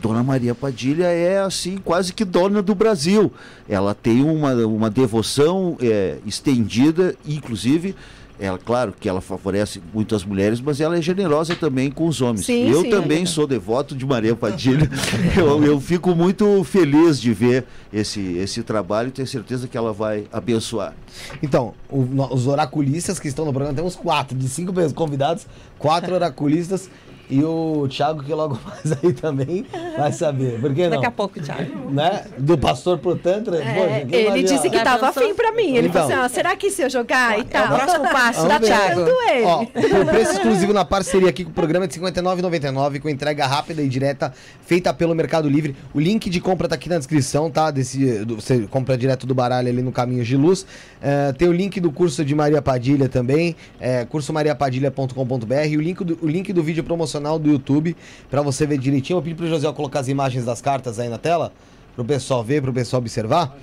Dona 0.00 0.22
Maria 0.22 0.54
Padilha 0.54 1.06
é 1.06 1.40
assim, 1.40 1.78
quase 1.78 2.12
que 2.12 2.24
dona 2.24 2.62
do 2.62 2.74
Brasil. 2.74 3.32
Ela 3.68 3.94
tem 3.94 4.22
uma, 4.22 4.54
uma 4.66 4.90
devoção 4.90 5.76
é, 5.80 6.18
estendida, 6.24 7.14
inclusive 7.26 7.94
ela, 8.40 8.56
claro 8.56 8.94
que 8.98 9.08
ela 9.08 9.20
favorece 9.20 9.82
muito 9.92 10.14
as 10.14 10.24
mulheres, 10.24 10.60
mas 10.60 10.80
ela 10.80 10.96
é 10.96 11.02
generosa 11.02 11.56
também 11.56 11.90
com 11.90 12.06
os 12.06 12.20
homens. 12.20 12.46
Sim, 12.46 12.68
eu 12.70 12.82
sim, 12.82 12.90
também 12.90 13.22
é. 13.22 13.26
sou 13.26 13.48
devoto 13.48 13.96
de 13.96 14.06
Maria 14.06 14.36
Padilha. 14.36 14.88
eu, 15.36 15.64
eu 15.64 15.80
fico 15.80 16.14
muito 16.14 16.62
feliz 16.62 17.20
de 17.20 17.32
ver 17.32 17.64
esse, 17.92 18.20
esse 18.20 18.62
trabalho 18.62 19.08
e 19.08 19.10
tenho 19.10 19.26
certeza 19.26 19.66
que 19.66 19.76
ela 19.76 19.92
vai 19.92 20.26
abençoar. 20.32 20.94
Então, 21.42 21.74
o- 21.90 22.06
os 22.32 22.46
oraculistas 22.46 23.18
que 23.18 23.26
estão 23.26 23.44
no 23.44 23.52
programa, 23.52 23.74
temos 23.74 23.96
quatro, 23.96 24.38
de 24.38 24.48
cinco 24.48 24.72
convidados, 24.94 25.44
quatro 25.76 26.14
oraculistas. 26.14 26.88
E 27.30 27.44
o 27.44 27.86
Thiago, 27.90 28.22
que 28.22 28.32
logo 28.32 28.58
mais 28.64 28.92
aí 29.02 29.12
também 29.12 29.66
vai 29.98 30.10
saber. 30.12 30.58
Por 30.60 30.74
que 30.74 30.82
não? 30.84 30.90
Daqui 30.90 31.06
a 31.06 31.10
pouco, 31.10 31.40
Thiago. 31.40 31.90
Né? 31.90 32.24
Do 32.38 32.56
pastor 32.56 32.98
pro 32.98 33.16
Tantra? 33.16 33.56
É, 33.62 33.74
Poxa, 33.74 34.06
que 34.06 34.16
ele 34.16 34.42
disse 34.42 34.70
que 34.70 34.76
Já 34.78 34.84
tava 34.84 35.06
pensou? 35.08 35.22
afim 35.22 35.34
pra 35.34 35.52
mim. 35.52 35.76
Ele 35.76 35.88
Então. 35.88 36.08
falou 36.08 36.24
assim: 36.24 36.24
ah, 36.24 36.28
será 36.34 36.56
que 36.56 36.70
se 36.70 36.82
eu 36.82 36.88
jogar 36.90 37.36
e 37.38 37.40
É 37.40 37.44
o 37.44 37.46
tal? 37.46 37.68
próximo 37.68 38.04
passo, 38.10 38.46
tirando 38.46 39.08
ele. 39.30 39.44
Ó, 39.44 39.64
por 39.66 40.06
preço 40.06 40.32
exclusivo 40.32 40.72
na 40.72 40.84
parceria 40.84 41.28
aqui 41.28 41.44
com 41.44 41.50
o 41.50 41.54
programa 41.54 41.84
é 41.84 41.88
de 41.88 41.98
R$ 42.00 42.10
59,99 42.10 43.00
com 43.00 43.08
entrega 43.08 43.46
rápida 43.46 43.82
e 43.82 43.88
direta 43.88 44.32
feita 44.62 44.92
pelo 44.94 45.14
Mercado 45.14 45.48
Livre. 45.48 45.76
O 45.92 46.00
link 46.00 46.30
de 46.30 46.40
compra 46.40 46.66
tá 46.68 46.76
aqui 46.76 46.88
na 46.88 46.96
descrição, 46.98 47.50
tá? 47.50 47.70
Desse, 47.70 48.24
do- 48.24 48.36
você 48.36 48.66
compra 48.70 48.96
direto 48.96 49.26
do 49.26 49.34
baralho 49.34 49.68
ali 49.68 49.82
no 49.82 49.92
Caminhos 49.92 50.26
de 50.26 50.36
Luz. 50.36 50.64
É, 51.02 51.32
tem 51.32 51.46
o 51.48 51.52
link 51.52 51.78
do 51.80 51.92
curso 51.92 52.24
de 52.24 52.34
Maria 52.34 52.62
Padilha 52.62 53.08
também, 53.08 53.54
é, 53.78 54.04
cursomariapadilha.com.br 54.06 55.54
e 55.68 55.76
o 55.76 55.80
link, 55.80 56.02
do, 56.04 56.18
o 56.22 56.26
link 56.26 56.52
do 56.52 56.62
vídeo 56.62 56.82
promocional 56.84 57.17
do 57.38 57.50
YouTube 57.50 57.96
pra 58.30 58.42
você 58.42 58.66
ver 58.66 58.78
direitinho. 58.78 59.18
Eu 59.18 59.22
pedi 59.22 59.34
pro 59.34 59.48
José 59.48 59.70
colocar 59.72 60.00
as 60.00 60.08
imagens 60.08 60.44
das 60.44 60.60
cartas 60.60 60.98
aí 60.98 61.08
na 61.08 61.18
tela, 61.18 61.52
pro 61.94 62.04
pessoal 62.04 62.42
ver, 62.44 62.62
pro 62.62 62.72
pessoal 62.72 63.00
observar. 63.00 63.56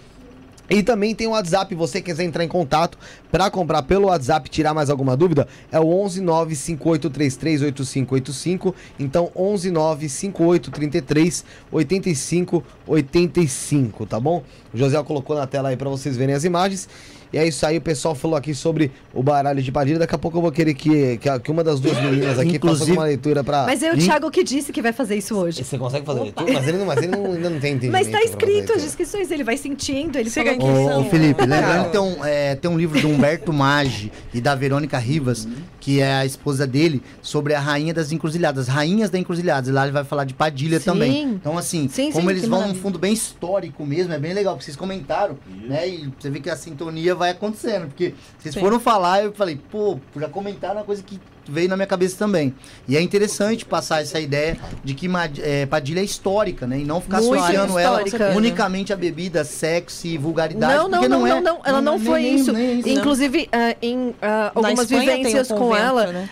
E 0.70 0.82
também 0.82 1.14
tem 1.14 1.28
o 1.28 1.32
WhatsApp, 1.32 1.74
você 1.76 2.02
quiser 2.02 2.24
entrar 2.24 2.44
em 2.44 2.48
contato 2.48 2.98
para 3.36 3.52
comprar 3.52 3.84
pelo 3.84 4.08
WhatsApp, 4.08 4.50
tirar 4.50 4.74
mais 4.74 4.90
alguma 4.90 5.18
dúvida, 5.18 5.46
é 5.70 5.78
o 5.78 5.90
11 5.90 6.22
95833 6.22 7.64
8585. 7.64 8.74
Então 8.98 9.30
11 9.36 9.72
95833 9.72 11.44
8585, 11.70 14.06
tá 14.06 14.22
bom? 14.22 14.42
O 14.74 14.78
José 14.78 15.04
colocou 15.04 15.36
na 15.36 15.46
tela 15.46 15.68
aí 15.68 15.76
para 15.76 15.90
vocês 15.90 16.16
verem 16.16 16.34
as 16.34 16.46
imagens. 16.46 16.88
E 17.34 17.38
é 17.38 17.46
isso 17.46 17.66
aí, 17.66 17.78
o 17.78 17.82
pessoal 17.82 18.16
falou 18.16 18.38
aqui 18.38 18.54
sobre 18.54 18.92
o 19.14 19.22
baralho 19.22 19.62
de 19.62 19.70
Padilha. 19.70 20.00
Daqui 20.00 20.16
a 20.16 20.18
pouco 20.18 20.38
eu 20.38 20.42
vou 20.42 20.54
querer 20.54 20.74
que, 20.74 21.18
que, 21.18 21.40
que 21.40 21.52
uma 21.52 21.66
das 21.66 21.82
duas 21.82 21.98
meninas 22.02 22.40
aqui 22.40 22.52
faça 22.52 22.56
Inclusive- 22.56 22.92
uma 22.94 23.04
leitura 23.04 23.44
pra. 23.44 23.66
Mas 23.66 23.84
é 23.84 23.92
o 23.92 23.98
Thiago 23.98 24.32
que 24.32 24.42
disse 24.42 24.72
que 24.72 24.82
vai 24.82 24.94
fazer 24.94 25.18
isso 25.18 25.36
hoje. 25.36 25.62
Você 25.62 25.78
consegue 25.78 26.06
fazer 26.06 26.22
leitura? 26.22 26.54
Mas 26.54 26.66
ele, 26.66 26.78
não, 26.78 26.86
mas 26.86 26.98
ele 27.00 27.08
não, 27.08 27.26
ainda 27.26 27.50
não 27.50 27.60
tem 27.60 27.74
entendimento. 27.74 27.92
Mas 27.92 28.08
tá 28.08 28.24
escrito 28.24 28.72
as 28.72 28.84
descrições, 28.84 29.30
ele 29.32 29.44
vai 29.44 29.58
sentindo, 29.58 30.18
ele 30.18 30.30
Siga 30.30 30.56
falou 30.56 30.88
a 30.88 30.94
que. 30.94 31.08
Ô, 31.08 31.10
Felipe, 31.10 31.42
lembrando 31.42 31.86
que 31.86 31.92
tem 31.92 32.00
um, 32.00 32.26
é, 32.26 32.56
tem 32.56 32.72
um 32.72 32.78
livro 32.78 33.02
do 33.02 33.10
Humberto 33.10 33.25
Maggi 33.54 34.12
e 34.34 34.42
da 34.42 34.56
Verônica 34.56 34.98
Rivas, 34.98 35.48
que 35.80 36.00
é 36.00 36.14
a 36.14 36.26
esposa 36.26 36.66
dele, 36.66 37.02
sobre 37.22 37.54
a 37.54 37.60
rainha 37.60 37.94
das 37.94 38.12
encruzilhadas, 38.12 38.68
rainhas 38.68 39.10
da 39.10 39.20
encruzilhadas. 39.20 39.70
E 39.70 39.72
lá 39.72 39.84
ele 39.84 39.92
vai 39.92 40.04
falar 40.04 40.26
de 40.26 40.34
Padilha 40.34 40.80
Sim. 40.80 40.86
também. 40.86 41.24
Então, 41.24 41.58
assim, 41.58 41.88
Sim, 41.88 42.12
como 42.12 42.30
sim, 42.30 42.36
eles 42.36 42.48
vão 42.48 42.68
num 42.68 42.76
fundo 42.76 42.98
bem 42.98 43.14
histórico 43.14 43.86
mesmo, 43.86 44.14
é 44.14 44.20
bem 44.20 44.34
legal, 44.34 44.56
porque 44.56 44.66
vocês 44.66 44.78
comentaram, 44.78 45.38
né? 45.48 45.88
E 45.88 46.12
você 46.20 46.30
vê 46.30 46.40
que 46.40 46.50
a 46.50 46.56
sintonia 46.56 47.14
vai 47.14 47.32
acontecendo. 47.32 47.88
Porque 47.88 48.14
vocês 48.38 48.54
Sim. 48.54 48.62
foram 48.62 48.80
falar, 48.80 49.24
eu 49.24 49.34
falei, 49.34 49.60
pô, 49.72 50.00
já 50.18 50.28
comentaram 50.28 50.78
uma 50.78 50.86
coisa 50.86 51.04
que 51.04 51.20
veio 51.48 51.70
na 51.70 51.76
minha 51.76 51.88
cabeça 51.88 52.18
também. 52.18 52.54
E 52.88 52.96
é 52.98 53.02
interessante 53.02 53.66
passar 53.66 54.02
essa 54.02 54.20
ideia 54.20 54.58
de 54.84 54.94
que 54.94 55.10
é, 55.42 55.66
Padilha 55.66 56.00
é 56.00 56.04
histórica, 56.04 56.66
né? 56.68 56.80
E 56.80 56.86
não 56.86 57.02
ficar 57.02 57.22
Muito 57.22 57.36
associando 57.36 57.78
ela 57.80 58.04
unicamente 58.36 58.92
a 58.94 58.96
bebida, 58.96 59.44
sexo 59.44 60.08
e 60.08 60.18
vulgaridade. 60.18 60.74
Não, 60.76 60.84
não, 60.90 61.00
porque 61.00 61.08
não, 61.08 61.28
é. 61.28 61.30
não, 61.30 61.42
não, 61.42 61.62
ela 61.64 61.82
não 61.82 61.98
nem- 61.98 62.06
foi 62.06 62.22
nem- 62.22 62.36
isso. 62.36 62.54
nem 62.54 62.80
isso. 62.80 62.90
Inclusive, 62.90 63.50
eh, 63.52 63.78
em 63.82 64.16
ah, 64.22 64.52
algumas 64.54 64.88
tem 64.88 64.98
um 64.98 65.02
vivências 65.02 65.48
com 65.48 65.58
convento, 65.58 65.82
ela, 65.82 66.08
né? 66.12 66.30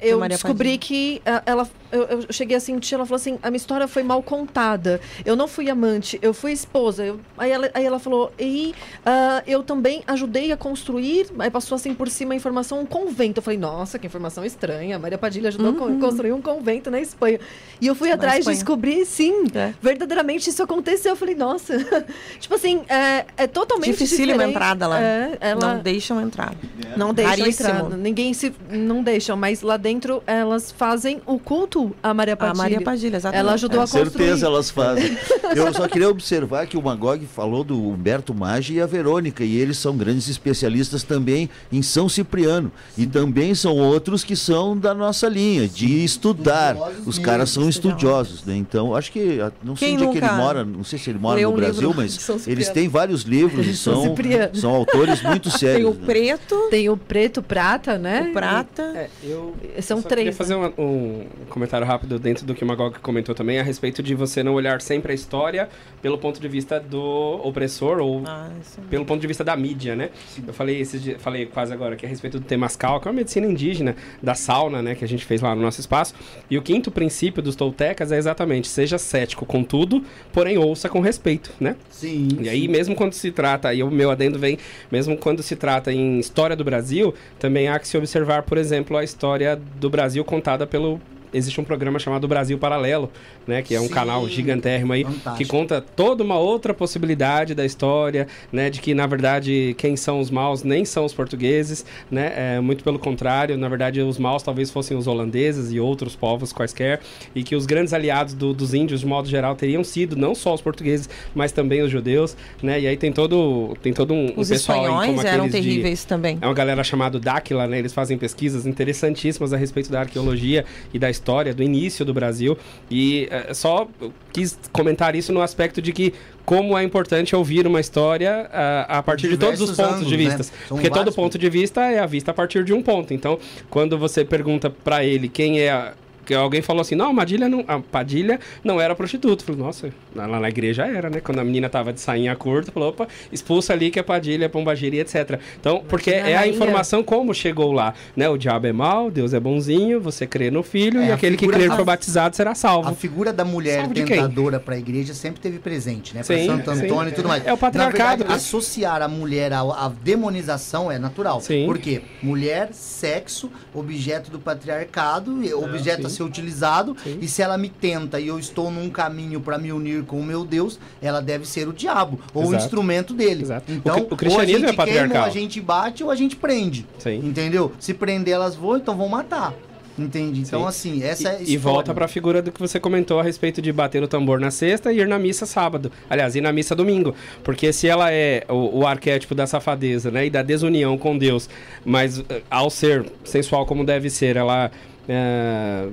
De 0.00 0.08
eu 0.08 0.20
descobri 0.28 0.78
Padilha. 0.78 0.78
que 0.78 1.22
ela. 1.46 1.68
Eu, 1.94 2.02
eu 2.04 2.26
cheguei 2.30 2.56
a 2.56 2.60
sentir, 2.60 2.94
ela 2.96 3.06
falou 3.06 3.16
assim: 3.16 3.38
a 3.42 3.50
minha 3.50 3.56
história 3.56 3.86
foi 3.86 4.02
mal 4.02 4.22
contada. 4.22 5.00
Eu 5.24 5.36
não 5.36 5.46
fui 5.48 5.70
amante, 5.70 6.18
eu 6.20 6.34
fui 6.34 6.52
esposa. 6.52 7.04
Eu- 7.04 7.20
aí, 7.38 7.50
ela, 7.50 7.70
aí 7.72 7.84
ela 7.84 7.98
falou: 7.98 8.32
e 8.38 8.74
ah, 9.06 9.42
eu 9.46 9.62
também 9.62 10.02
ajudei 10.06 10.50
a 10.52 10.56
construir, 10.56 11.26
aí 11.38 11.50
passou 11.50 11.76
assim 11.76 11.94
por 11.94 12.08
cima 12.08 12.34
a 12.34 12.36
informação, 12.36 12.80
um 12.80 12.86
convento. 12.86 13.38
Eu 13.38 13.42
falei: 13.42 13.58
nossa, 13.58 13.98
que 13.98 14.06
informação 14.06 14.44
estranha. 14.44 14.96
A 14.96 14.98
Maria 14.98 15.18
Padilha 15.18 15.48
ajudou 15.48 15.68
a 15.68 15.70
Uhum. 15.70 15.98
co- 16.00 16.06
construir 16.08 16.32
um 16.32 16.42
convento 16.42 16.90
na 16.90 17.00
Espanha. 17.00 17.38
E 17.80 17.86
eu 17.86 17.94
fui 17.94 18.08
Na 18.08 18.14
atrás 18.16 18.44
de 18.44 18.50
descobrir, 18.52 19.04
sim, 19.06 19.44
É. 19.54 19.72
verdadeiramente 19.80 20.50
isso 20.50 20.62
aconteceu. 20.62 21.12
Eu 21.12 21.16
falei: 21.16 21.34
nossa, 21.34 21.74
tipo 22.40 22.54
assim, 22.54 22.82
é, 22.88 23.24
é 23.36 23.46
totalmente 23.46 23.92
Dificílima 23.92 24.44
entrada 24.44 24.86
lá. 24.86 25.00
É, 25.00 25.38
ela 25.40 25.74
Não 25.74 25.82
deixam 25.82 26.20
entrar. 26.20 26.54
não 26.96 27.14
deixam 27.14 27.36
Raríssimo. 27.38 27.68
entrar. 27.68 27.96
Ninguém 27.96 28.34
se. 28.34 28.52
Não 28.70 29.02
deixam, 29.02 29.36
mas 29.36 29.62
lá 29.62 29.76
dentro 29.76 30.22
elas 30.26 30.72
fazem 30.72 31.20
o 31.26 31.38
culto 31.38 31.83
à 32.02 32.12
Maria 32.14 32.34
A 32.34 32.36
Padilha. 32.36 32.62
Maria 32.62 32.80
Padilha, 32.80 33.16
exatamente. 33.16 33.40
Ela 33.40 33.52
ajudou 33.54 33.80
a 33.80 33.82
Com 33.82 33.86
certeza 33.88 34.30
construir. 34.30 34.44
elas 34.46 34.70
fazem. 34.70 35.18
Eu 35.54 35.72
só 35.74 35.86
queria 35.88 36.08
observar 36.08 36.66
que 36.66 36.76
o 36.76 36.82
Magog 36.82 37.24
falou 37.26 37.62
do 37.64 37.80
Humberto 37.90 38.34
Maggi 38.34 38.74
e 38.74 38.80
a 38.80 38.86
Verônica, 38.86 39.44
e 39.44 39.56
eles 39.56 39.78
são 39.78 39.96
grandes 39.96 40.28
especialistas 40.28 41.02
também 41.02 41.48
em 41.72 41.82
São 41.82 42.08
Cipriano. 42.08 42.72
E 42.96 43.06
também 43.06 43.54
são 43.54 43.76
outros 43.76 44.24
que 44.24 44.34
são 44.36 44.76
da 44.76 44.94
nossa 44.94 45.28
linha, 45.28 45.68
de 45.68 46.04
estudar. 46.04 46.74
Estudiosos 46.74 47.06
Os 47.06 47.18
caras 47.18 47.50
são 47.50 47.68
estudiosos. 47.68 48.44
né? 48.44 48.56
Então, 48.56 48.94
acho 48.94 49.12
que, 49.12 49.40
ah, 49.40 49.52
não 49.62 49.76
sei 49.76 49.88
Quem 49.88 49.96
onde 49.96 50.04
é 50.06 50.10
que 50.12 50.18
ele 50.24 50.32
mora, 50.32 50.64
não 50.64 50.84
sei 50.84 50.98
se 50.98 51.10
ele 51.10 51.18
mora 51.18 51.40
no 51.40 51.50
um 51.50 51.54
Brasil, 51.54 51.92
mas 51.94 52.18
eles 52.46 52.68
têm 52.70 52.88
vários 52.88 53.22
livros 53.22 53.66
e 53.66 53.76
São 53.76 54.14
são, 54.54 54.74
autores 54.74 55.22
muito 55.22 55.48
Tem 55.50 55.58
sérios. 55.58 55.90
o 55.90 55.94
né? 55.94 56.06
preto, 56.06 56.68
Tem 56.70 56.88
o 56.88 56.96
preto, 56.96 57.42
prata, 57.42 57.98
né? 57.98 58.28
o 58.30 58.32
prata. 58.32 58.82
É, 58.94 59.08
eu 59.22 59.54
São 59.80 60.00
só 60.00 60.08
três, 60.08 60.24
queria 60.26 60.32
fazer 60.32 60.54
um, 60.54 60.72
um 60.78 61.26
comentário 61.48 61.73
rápido 61.82 62.18
dentro 62.18 62.46
do 62.46 62.54
que 62.54 62.62
o 62.62 62.66
Magog 62.66 62.98
comentou 63.00 63.34
também 63.34 63.58
a 63.58 63.62
respeito 63.62 64.02
de 64.02 64.14
você 64.14 64.42
não 64.42 64.54
olhar 64.54 64.80
sempre 64.80 65.12
a 65.12 65.14
história 65.14 65.68
pelo 66.00 66.18
ponto 66.18 66.38
de 66.40 66.46
vista 66.46 66.78
do 66.78 67.40
opressor 67.42 67.98
ou 67.98 68.22
Ah, 68.26 68.50
mesmo. 68.56 68.84
pelo 68.88 69.04
ponto 69.04 69.20
de 69.20 69.26
vista 69.26 69.42
da 69.42 69.56
mídia, 69.56 69.96
né? 69.96 70.10
Eu 70.46 70.52
falei 70.52 70.80
esses 70.80 71.02
dias- 71.02 71.20
falei 71.20 71.46
quase 71.46 71.72
agora 71.72 71.96
que 71.96 72.04
é 72.04 72.08
a 72.08 72.10
respeito 72.10 72.38
do 72.38 72.44
Temascal, 72.44 73.00
que 73.00 73.08
é 73.08 73.10
uma 73.10 73.16
medicina 73.16 73.46
indígena 73.46 73.96
da 74.22 74.34
sauna, 74.34 74.82
né, 74.82 74.94
que 74.94 75.04
a 75.04 75.08
gente 75.08 75.24
fez 75.24 75.40
lá 75.40 75.54
no 75.54 75.62
nosso 75.62 75.80
espaço. 75.80 76.14
E 76.50 76.56
o 76.58 76.62
quinto 76.62 76.90
princípio 76.90 77.42
dos 77.42 77.56
toltecas 77.56 78.12
é 78.12 78.16
exatamente 78.18 78.68
seja 78.68 78.98
cético 78.98 79.46
com 79.46 79.64
tudo, 79.64 80.04
porém 80.32 80.58
ouça 80.58 80.88
com 80.88 81.00
respeito, 81.00 81.50
né? 81.58 81.76
Sim. 81.90 82.28
E 82.40 82.48
aí, 82.48 82.68
mesmo 82.68 82.94
quando 82.94 83.14
se 83.14 83.32
trata, 83.32 83.68
aí 83.68 83.82
o 83.82 83.90
meu 83.90 84.10
adendo 84.10 84.38
vem, 84.38 84.58
mesmo 84.92 85.16
quando 85.16 85.42
se 85.42 85.56
trata 85.56 85.92
em 85.92 86.18
história 86.18 86.54
do 86.56 86.64
Brasil, 86.64 87.14
também 87.38 87.68
há 87.68 87.78
que 87.78 87.88
se 87.88 87.96
observar, 87.96 88.42
por 88.42 88.58
exemplo, 88.58 88.96
a 88.96 89.04
história 89.04 89.58
do 89.80 89.88
Brasil 89.88 90.24
contada 90.24 90.66
pelo. 90.66 91.00
Existe 91.34 91.60
um 91.60 91.64
programa 91.64 91.98
chamado 91.98 92.26
Brasil 92.28 92.56
Paralelo, 92.58 93.10
né? 93.46 93.60
Que 93.60 93.74
é 93.74 93.80
um 93.80 93.88
Sim. 93.88 93.90
canal 93.92 94.28
gigantérrimo 94.28 94.92
aí, 94.92 95.02
Fantástico. 95.04 95.36
que 95.36 95.44
conta 95.44 95.80
toda 95.80 96.22
uma 96.22 96.38
outra 96.38 96.72
possibilidade 96.72 97.54
da 97.54 97.66
história, 97.66 98.28
né? 98.52 98.70
De 98.70 98.80
que, 98.80 98.94
na 98.94 99.06
verdade, 99.06 99.74
quem 99.76 99.96
são 99.96 100.20
os 100.20 100.30
maus 100.30 100.62
nem 100.62 100.84
são 100.84 101.04
os 101.04 101.12
portugueses, 101.12 101.84
né? 102.10 102.32
É, 102.36 102.60
muito 102.60 102.84
pelo 102.84 102.98
contrário, 102.98 103.58
na 103.58 103.68
verdade, 103.68 104.00
os 104.00 104.16
maus 104.16 104.42
talvez 104.44 104.70
fossem 104.70 104.96
os 104.96 105.06
holandeses 105.08 105.72
e 105.72 105.80
outros 105.80 106.14
povos 106.14 106.52
quaisquer, 106.52 107.00
e 107.34 107.42
que 107.42 107.56
os 107.56 107.66
grandes 107.66 107.92
aliados 107.92 108.32
do- 108.32 108.54
dos 108.54 108.72
índios, 108.72 109.00
de 109.00 109.06
modo 109.06 109.28
geral, 109.28 109.56
teriam 109.56 109.82
sido 109.82 110.14
não 110.16 110.34
só 110.36 110.54
os 110.54 110.60
portugueses, 110.60 111.08
mas 111.34 111.50
também 111.50 111.82
os 111.82 111.90
judeus, 111.90 112.36
né? 112.62 112.80
E 112.80 112.86
aí 112.86 112.96
tem 112.96 113.12
todo, 113.12 113.76
tem 113.82 113.92
todo 113.92 114.14
um, 114.14 114.26
um 114.36 114.40
Os 114.40 114.48
pessoal 114.48 114.78
aí, 114.78 114.86
como 114.86 115.00
espanhóis 115.00 115.24
eram 115.24 115.44
aqueles 115.46 115.62
de- 115.64 115.68
terríveis 115.70 116.04
também. 116.04 116.38
é 116.40 116.46
uma 116.46 116.54
galera 116.54 116.84
chamada 116.84 117.18
Dáquila, 117.18 117.66
né? 117.66 117.80
Eles 117.80 117.92
fazem 117.92 118.16
pesquisas 118.16 118.66
interessantíssimas 118.66 119.52
a 119.52 119.56
respeito 119.56 119.90
da 119.90 119.98
arqueologia 120.00 120.64
e 120.92 120.98
da 120.98 121.10
história 121.10 121.23
do 121.54 121.62
início 121.62 122.04
do 122.04 122.12
Brasil. 122.12 122.56
E 122.90 123.28
eh, 123.30 123.54
só 123.54 123.88
quis 124.32 124.58
comentar 124.72 125.14
isso 125.14 125.32
no 125.32 125.40
aspecto 125.40 125.80
de 125.80 125.92
que 125.92 126.12
como 126.44 126.76
é 126.76 126.82
importante 126.82 127.34
ouvir 127.34 127.66
uma 127.66 127.80
história 127.80 128.48
ah, 128.52 128.98
a 128.98 129.02
partir 129.02 129.28
de 129.28 129.36
todos 129.36 129.60
os 129.60 129.76
pontos 129.76 130.06
de 130.06 130.14
ângulos, 130.14 130.32
né? 130.32 130.36
vista. 130.36 130.42
São 130.68 130.76
Porque 130.76 130.90
todo 130.90 131.12
ponto 131.12 131.38
de 131.38 131.48
vista 131.48 131.80
é 131.82 131.98
a 131.98 132.06
vista 132.06 132.30
a 132.30 132.34
partir 132.34 132.64
de 132.64 132.72
um 132.72 132.82
ponto. 132.82 133.14
Então, 133.14 133.38
quando 133.70 133.96
você 133.96 134.24
pergunta 134.24 134.68
pra 134.68 135.04
ele 135.04 135.28
quem 135.28 135.60
é 135.60 135.70
a 135.70 135.94
que 136.24 136.34
alguém 136.34 136.62
falou 136.62 136.80
assim, 136.82 136.94
não, 136.94 137.10
a 137.10 137.14
Padilha 137.14 137.48
não, 137.48 137.64
a 137.66 137.78
Padilha 137.80 138.40
não 138.62 138.80
era 138.80 138.94
prostituta. 138.94 139.42
Eu 139.42 139.46
Falei, 139.46 139.62
nossa, 139.62 139.92
lá 140.14 140.40
na 140.40 140.48
igreja 140.48 140.86
era, 140.86 141.10
né? 141.10 141.20
Quando 141.20 141.38
a 141.40 141.44
menina 141.44 141.68
tava 141.68 141.92
de 141.92 142.00
sainha 142.00 142.34
curta, 142.36 142.72
falou, 142.72 142.90
opa, 142.90 143.08
expulsa 143.32 143.72
ali 143.72 143.90
que 143.90 143.98
é 143.98 144.02
Padilha, 144.02 144.48
pombagira, 144.48 144.96
etc. 144.96 145.38
Então, 145.60 145.82
porque 145.88 146.10
a 146.10 146.28
é 146.28 146.36
a 146.36 146.46
informação 146.46 147.02
como 147.02 147.34
chegou 147.34 147.72
lá, 147.72 147.94
né? 148.16 148.28
O 148.28 148.36
diabo 148.36 148.66
é 148.66 148.72
mau, 148.72 149.10
Deus 149.10 149.34
é 149.34 149.40
bonzinho, 149.40 150.00
você 150.00 150.26
crê 150.26 150.50
no 150.50 150.62
filho 150.62 151.00
É, 151.00 151.08
e 151.08 151.10
a 151.10 151.14
aquele 151.14 151.36
que 151.36 151.46
crer 151.46 151.70
for 151.70 151.84
batizado 151.84 152.36
será 152.36 152.52
A 152.52 152.54
salvo. 152.54 152.94
figura 152.94 153.32
da 153.32 153.44
mulher 153.44 153.88
tentadora 153.88 154.60
para 154.60 154.74
a 154.74 154.78
igreja 154.78 155.14
sempre 155.14 155.40
teve 155.40 155.58
presente, 155.58 156.14
né? 156.14 156.22
Para 156.22 156.36
Sim, 156.36 156.46
Santo 156.46 156.74
sim. 156.74 156.84
Antônio 156.84 157.10
e 157.10 157.14
tudo 157.14 157.28
mais. 157.28 157.46
É 157.46 157.52
o 157.52 157.56
patriarcado, 157.56 158.18
verdade, 158.18 158.24
né? 158.28 158.34
associar 158.34 159.02
a 159.02 159.08
mulher 159.08 159.52
à, 159.52 159.60
à 159.60 159.88
demonização 159.88 160.90
é 160.90 160.98
natural. 160.98 161.40
Sim. 161.40 161.66
Por 161.66 161.78
quê? 161.78 162.02
Mulher, 162.22 162.70
sexo, 162.72 163.50
objeto 163.74 164.30
do 164.30 164.38
patriarcado, 164.38 165.42
e 165.42 165.52
objeto 165.52 166.08
sim. 166.08 166.13
Ser 166.14 166.22
utilizado. 166.22 166.96
E 167.20 167.28
se 167.28 167.42
ela 167.42 167.58
me 167.58 167.68
tenta 167.68 168.18
e 168.20 168.28
eu 168.28 168.38
estou 168.38 168.70
num 168.70 168.88
caminho 168.88 169.40
para 169.40 169.58
me 169.58 169.72
unir 169.72 170.04
com 170.04 170.18
o 170.20 170.24
meu 170.24 170.44
Deus, 170.44 170.78
ela 171.02 171.20
deve 171.20 171.46
ser 171.46 171.68
o 171.68 171.72
diabo 171.72 172.18
ou 172.32 172.42
o 172.44 172.46
Exato. 172.48 172.64
instrumento 172.64 173.12
dele. 173.14 173.42
Exato. 173.42 173.70
O 173.70 173.74
Então, 173.74 173.94
cri- 173.94 174.02
o 174.04 174.06
ou 174.08 174.14
a 174.14 174.16
cristianismo 174.16 174.58
gente 174.60 174.70
é 174.70 174.72
patriarcal. 174.76 175.08
queima, 175.10 175.24
ou 175.24 175.30
a 175.30 175.32
gente 175.32 175.60
bate 175.60 176.04
ou 176.04 176.10
a 176.10 176.16
gente 176.16 176.36
prende. 176.36 176.86
Sim. 176.98 177.16
Entendeu? 177.24 177.72
Se 177.78 177.92
prender 177.92 178.34
elas 178.34 178.54
vão, 178.54 178.76
então 178.76 178.96
vão 178.96 179.08
matar. 179.08 179.52
Entende? 179.96 180.40
Então, 180.40 180.62
Sim. 180.62 180.66
assim, 180.66 181.02
essa 181.04 181.28
é 181.28 181.36
a 181.36 181.40
E, 181.40 181.52
e 181.52 181.56
volta 181.56 181.94
pra 181.94 182.08
figura 182.08 182.42
do 182.42 182.50
que 182.50 182.58
você 182.60 182.80
comentou 182.80 183.20
a 183.20 183.22
respeito 183.22 183.62
de 183.62 183.72
bater 183.72 184.02
o 184.02 184.08
tambor 184.08 184.40
na 184.40 184.50
sexta 184.50 184.92
e 184.92 184.98
ir 184.98 185.06
na 185.06 185.20
missa 185.20 185.46
sábado. 185.46 185.92
Aliás, 186.10 186.34
ir 186.34 186.40
na 186.40 186.52
missa 186.52 186.74
domingo. 186.74 187.14
Porque 187.44 187.72
se 187.72 187.86
ela 187.86 188.10
é 188.12 188.42
o, 188.48 188.80
o 188.80 188.86
arquétipo 188.88 189.36
da 189.36 189.46
safadeza, 189.46 190.10
né? 190.10 190.26
E 190.26 190.30
da 190.30 190.42
desunião 190.42 190.98
com 190.98 191.16
Deus, 191.16 191.48
mas 191.84 192.18
eh, 192.28 192.42
ao 192.50 192.70
ser 192.70 193.04
sensual 193.22 193.64
como 193.66 193.84
deve 193.84 194.10
ser, 194.10 194.34
ela. 194.36 194.68
Eh, 195.08 195.88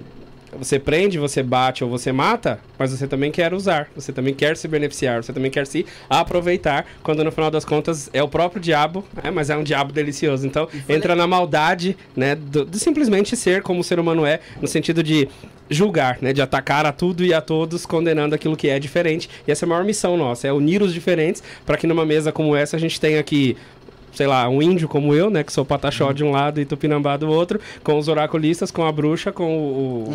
você 0.57 0.77
prende, 0.77 1.17
você 1.17 1.41
bate 1.41 1.83
ou 1.83 1.89
você 1.89 2.11
mata, 2.11 2.59
mas 2.77 2.91
você 2.91 3.07
também 3.07 3.31
quer 3.31 3.53
usar, 3.53 3.89
você 3.95 4.11
também 4.11 4.33
quer 4.33 4.57
se 4.57 4.67
beneficiar, 4.67 5.23
você 5.23 5.31
também 5.31 5.49
quer 5.49 5.65
se 5.65 5.85
aproveitar, 6.09 6.85
quando 7.01 7.23
no 7.23 7.31
final 7.31 7.49
das 7.49 7.63
contas 7.63 8.09
é 8.13 8.21
o 8.21 8.27
próprio 8.27 8.61
diabo, 8.61 9.05
né, 9.23 9.31
mas 9.31 9.49
é 9.49 9.55
um 9.55 9.63
diabo 9.63 9.93
delicioso. 9.93 10.45
Então 10.45 10.67
entra 10.89 11.15
na 11.15 11.25
maldade, 11.25 11.95
né, 12.15 12.35
do, 12.35 12.65
de 12.65 12.79
simplesmente 12.79 13.35
ser 13.35 13.61
como 13.61 13.79
o 13.79 13.83
ser 13.83 13.99
humano 13.99 14.25
é, 14.25 14.39
no 14.61 14.67
sentido 14.67 15.01
de 15.01 15.29
julgar, 15.69 16.17
né, 16.21 16.33
de 16.33 16.41
atacar 16.41 16.85
a 16.85 16.91
tudo 16.91 17.23
e 17.23 17.33
a 17.33 17.39
todos, 17.39 17.85
condenando 17.85 18.35
aquilo 18.35 18.57
que 18.57 18.67
é 18.67 18.77
diferente. 18.77 19.29
E 19.47 19.51
essa 19.51 19.63
é 19.63 19.67
a 19.67 19.69
maior 19.69 19.85
missão 19.85 20.17
nossa, 20.17 20.47
é 20.47 20.51
unir 20.51 20.81
os 20.81 20.93
diferentes 20.93 21.41
para 21.65 21.77
que 21.77 21.88
numa 21.88 22.05
mesa 22.05 22.31
como 22.31 22.55
essa 22.55 22.75
a 22.75 22.79
gente 22.79 22.99
tenha 22.99 23.19
aqui 23.19 23.55
sei 24.13 24.27
lá, 24.27 24.47
um 24.49 24.61
índio 24.61 24.88
como 24.88 25.13
eu, 25.13 25.29
né, 25.29 25.43
que 25.43 25.51
sou 25.51 25.65
pataxó 25.65 26.11
de 26.11 26.23
um 26.23 26.31
lado 26.31 26.59
e 26.59 26.65
tupinambá 26.65 27.17
do 27.17 27.29
outro, 27.29 27.59
com 27.83 27.97
os 27.97 28.07
oraculistas, 28.07 28.71
com 28.71 28.85
a 28.85 28.91
bruxa, 28.91 29.31
com 29.31 29.57
o, 29.57 30.09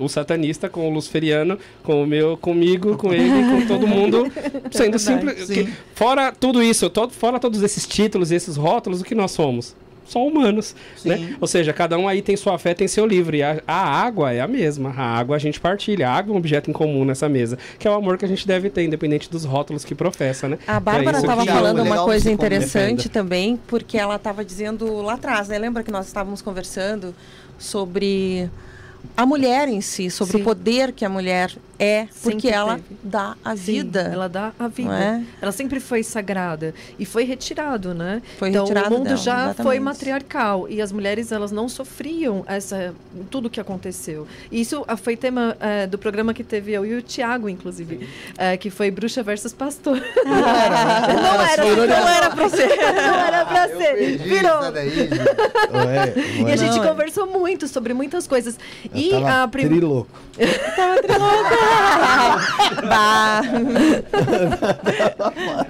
o, 0.00 0.04
o 0.04 0.08
satanista, 0.08 0.68
com 0.68 0.88
o 0.88 0.92
luciferiano, 0.92 1.58
com 1.82 2.02
o 2.02 2.06
meu, 2.06 2.36
comigo, 2.36 2.96
com 2.96 3.12
ele, 3.12 3.60
com 3.60 3.66
todo 3.66 3.86
mundo, 3.86 4.30
sendo 4.70 4.98
simples. 4.98 5.48
Fora 5.94 6.32
tudo 6.32 6.62
isso, 6.62 6.88
todo, 6.90 7.12
fora 7.12 7.38
todos 7.38 7.62
esses 7.62 7.86
títulos, 7.86 8.30
esses 8.30 8.56
rótulos, 8.56 9.00
o 9.00 9.04
que 9.04 9.14
nós 9.14 9.30
somos? 9.30 9.74
Só 10.10 10.26
humanos, 10.26 10.74
Sim. 10.96 11.08
né? 11.10 11.36
Ou 11.40 11.46
seja, 11.46 11.72
cada 11.72 11.96
um 11.96 12.08
aí 12.08 12.20
tem 12.20 12.36
sua 12.36 12.58
fé, 12.58 12.74
tem 12.74 12.88
seu 12.88 13.06
livro. 13.06 13.36
E 13.36 13.42
a, 13.44 13.62
a 13.66 13.74
água 14.02 14.32
é 14.32 14.40
a 14.40 14.48
mesma. 14.48 14.90
A 14.96 15.18
água 15.18 15.36
a 15.36 15.38
gente 15.38 15.60
partilha. 15.60 16.08
A 16.08 16.12
água 16.14 16.32
é 16.32 16.34
um 16.34 16.38
objeto 16.38 16.68
em 16.68 16.72
comum 16.72 17.04
nessa 17.04 17.28
mesa. 17.28 17.56
Que 17.78 17.86
é 17.86 17.90
o 17.90 17.94
amor 17.94 18.18
que 18.18 18.24
a 18.24 18.28
gente 18.28 18.44
deve 18.46 18.70
ter, 18.70 18.82
independente 18.84 19.30
dos 19.30 19.44
rótulos 19.44 19.84
que 19.84 19.94
professa, 19.94 20.48
né? 20.48 20.58
A 20.66 20.80
Bárbara 20.80 21.10
É 21.10 21.12
isso 21.12 21.20
estava 21.20 21.42
que- 21.46 21.52
falando 21.52 21.82
uma 21.82 22.02
coisa 22.04 22.28
interessante 22.30 23.08
também, 23.08 23.56
porque 23.68 23.96
ela 23.96 24.16
estava 24.16 24.44
dizendo 24.44 25.00
lá 25.00 25.14
atrás, 25.14 25.46
né? 25.48 25.58
Lembra 25.58 25.84
que 25.84 25.92
nós 25.92 26.06
estávamos 26.08 26.42
conversando 26.42 27.14
sobre 27.58 28.50
a 29.16 29.24
mulher 29.24 29.68
em 29.68 29.80
si, 29.80 30.10
sobre 30.10 30.38
Sim. 30.38 30.40
o 30.40 30.44
poder 30.44 30.92
que 30.92 31.04
a 31.04 31.08
mulher 31.08 31.52
é, 31.80 32.06
porque 32.22 32.42
Sempre 32.42 32.48
ela 32.50 32.74
teve. 32.74 32.84
dá 33.02 33.36
a 33.44 33.56
Sim, 33.56 33.62
vida. 33.72 34.00
ela 34.12 34.28
dá 34.28 34.52
a 34.58 34.68
vida. 34.68 34.94
É? 34.94 35.22
Ela 35.40 35.50
sempre 35.52 35.80
foi 35.80 36.02
sagrada 36.02 36.74
e 36.98 37.06
foi 37.06 37.24
retirado, 37.24 37.94
né? 37.94 38.20
Foi 38.38 38.50
então 38.50 38.64
retirado 38.64 38.94
o 38.94 38.98
mundo 38.98 39.04
dela, 39.04 39.16
já 39.16 39.32
exatamente. 39.46 39.62
foi 39.62 39.80
matriarcal 39.80 40.68
e 40.68 40.82
as 40.82 40.92
mulheres 40.92 41.32
elas 41.32 41.50
não 41.50 41.68
sofriam 41.68 42.44
essa 42.46 42.94
tudo 43.30 43.48
que 43.48 43.58
aconteceu. 43.58 44.26
E 44.52 44.60
isso 44.60 44.84
ah, 44.86 44.96
foi 44.96 45.16
tema 45.16 45.56
eh, 45.58 45.86
do 45.86 45.96
programa 45.96 46.34
que 46.34 46.44
teve 46.44 46.70
eu 46.72 46.84
e 46.84 46.94
o 46.94 47.02
Tiago, 47.02 47.48
inclusive, 47.48 48.06
eh, 48.36 48.56
que 48.58 48.68
foi 48.68 48.90
bruxa 48.90 49.22
versus 49.22 49.52
pastor. 49.54 49.96
Não 50.24 50.36
era? 50.46 51.06
Não 51.06 51.42
era, 51.42 51.56
só 51.56 51.86
não 51.86 52.08
era 52.08 52.30
pra 52.30 52.48
ser. 52.50 52.68
Não 52.76 53.14
era 53.20 53.46
pra 53.46 53.68
Eu 53.68 53.78
ser. 53.78 54.18
Virou. 54.18 54.70
daí. 54.72 54.90
Ué, 55.72 56.14
E 56.48 56.52
a 56.52 56.56
gente 56.56 56.76
Não, 56.76 56.84
é. 56.84 56.88
conversou 56.88 57.26
muito 57.26 57.66
sobre 57.68 57.94
muitas 57.94 58.26
coisas. 58.26 58.58
Eu 58.84 58.98
E 59.00 59.10
tava 59.10 59.42
a 59.44 59.48
primeira 59.48 59.76
trilouco. 59.76 60.10
bah. 62.88 63.42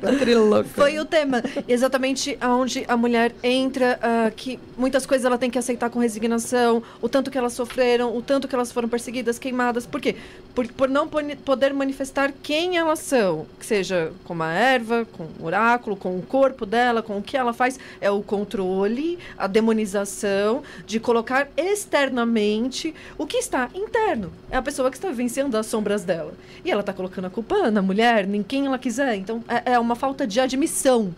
Trilouca. 0.18 0.68
Foi 0.74 0.98
o 0.98 1.04
tema, 1.04 1.42
exatamente 1.68 2.36
aonde 2.40 2.84
a 2.88 2.96
mulher 2.96 3.34
entra, 3.42 3.98
ah, 4.02 4.30
que 4.34 4.58
muitas 4.76 5.06
coisas 5.06 5.24
ela 5.24 5.38
tem 5.38 5.50
que 5.50 5.58
aceitar 5.58 5.90
com 5.90 5.98
resignação, 5.98 6.82
o 7.00 7.08
tanto 7.08 7.30
que 7.30 7.38
elas 7.38 7.52
sofreram, 7.52 8.16
o 8.16 8.22
tanto 8.22 8.48
que 8.48 8.54
elas 8.54 8.72
foram 8.72 8.88
perseguidas, 8.88 9.38
queimadas, 9.38 9.86
por 9.86 10.00
quê? 10.00 10.16
Por, 10.54 10.66
por 10.72 10.88
não 10.88 11.08
poder 11.08 11.72
manifestar 11.72 12.32
quem 12.42 12.76
elas 12.76 12.98
são, 12.98 13.46
que 13.58 13.64
seja 13.64 14.12
com 14.24 14.42
a 14.42 14.52
erva, 14.52 15.06
com 15.16 15.28
o 15.38 15.44
oráculo, 15.44 15.96
com 15.96 16.18
o 16.18 16.22
corpo 16.22 16.66
dela, 16.66 17.02
com 17.02 17.18
o 17.18 17.22
que 17.22 17.36
ela 17.36 17.52
faz, 17.52 17.78
é 18.00 18.10
o 18.10 18.22
controle, 18.22 19.18
a 19.38 19.46
demonização, 19.46 20.62
de 20.86 20.98
colocar 20.98 21.48
externamente 21.56 22.94
o 23.16 23.26
que 23.26 23.36
está 23.36 23.70
interno. 23.74 24.32
É 24.50 24.56
a 24.56 24.62
pessoa 24.62 24.90
que 24.90 24.96
está 24.96 25.10
vencendo 25.10 25.56
as 25.56 25.66
dela. 25.98 26.32
E 26.64 26.70
ela 26.70 26.80
está 26.80 26.92
colocando 26.92 27.26
a 27.26 27.30
culpa 27.30 27.70
na 27.70 27.82
mulher, 27.82 28.28
em 28.32 28.42
quem 28.42 28.66
ela 28.66 28.78
quiser. 28.78 29.16
Então, 29.16 29.42
é, 29.48 29.72
é 29.72 29.78
uma 29.78 29.94
falta 29.94 30.26
de 30.26 30.40
admissão. 30.40 31.14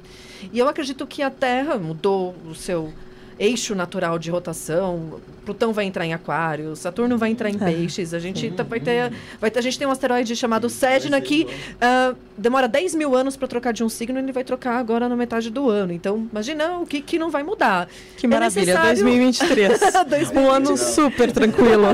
E 0.53 0.59
eu 0.59 0.69
acredito 0.69 1.07
que 1.07 1.23
a 1.23 1.31
Terra 1.31 1.77
mudou 1.78 2.35
o 2.49 2.55
seu 2.55 2.93
eixo 3.43 3.74
natural 3.74 4.19
de 4.19 4.31
rotação. 4.31 5.20
Plutão 5.44 5.73
vai 5.73 5.85
entrar 5.86 6.06
em 6.06 6.14
Aquário, 6.14 6.77
Saturno 6.77 7.19
vai 7.19 7.31
entrar 7.31 7.51
em 7.51 7.59
Peixes. 7.59 8.14
A 8.14 8.20
gente 8.20 8.48
tá- 8.52 8.62
vai 8.62 8.78
ter, 8.78 9.12
vai 9.40 9.51
ter, 9.51 9.59
a 9.59 9.62
gente 9.62 9.77
tem 9.77 9.89
um 9.89 9.90
asteroide 9.90 10.36
chamado 10.36 10.70
Sedna 10.70 11.20
que 11.20 11.48
ah, 11.81 12.14
demora 12.39 12.69
10 12.69 12.94
mil 12.94 13.16
anos 13.16 13.36
para 13.36 13.48
trocar 13.48 13.73
de 13.73 13.82
um 13.82 13.89
signo 13.89 14.20
e 14.20 14.23
ele 14.23 14.31
vai 14.31 14.44
trocar 14.44 14.77
agora 14.78 15.09
na 15.09 15.16
metade 15.16 15.51
do 15.51 15.69
ano. 15.69 15.93
Então, 15.93 16.28
imagina 16.31 16.78
o 16.78 16.86
que, 16.86 17.01
que 17.01 17.19
não 17.19 17.28
vai 17.28 17.43
mudar. 17.43 17.89
Que 18.16 18.27
É 18.27 18.28
maravilha, 18.28 18.66
necessário- 18.66 19.02
2023. 19.02 19.81
um 20.36 20.48
ano 20.48 20.77
super 20.77 21.32
tranquilo. 21.32 21.86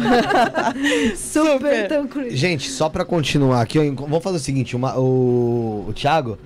Super 1.16 1.88
tranquilo. 1.88 2.30
Gente, 2.36 2.70
só 2.70 2.88
pra 2.88 3.04
continuar 3.04 3.62
aqui, 3.62 3.78
vamos 3.90 4.22
fazer 4.22 4.36
o 4.36 4.40
seguinte: 4.40 4.76
uma- 4.76 4.98
o, 4.98 5.86
o 5.88 5.92
Thiago 5.94 6.38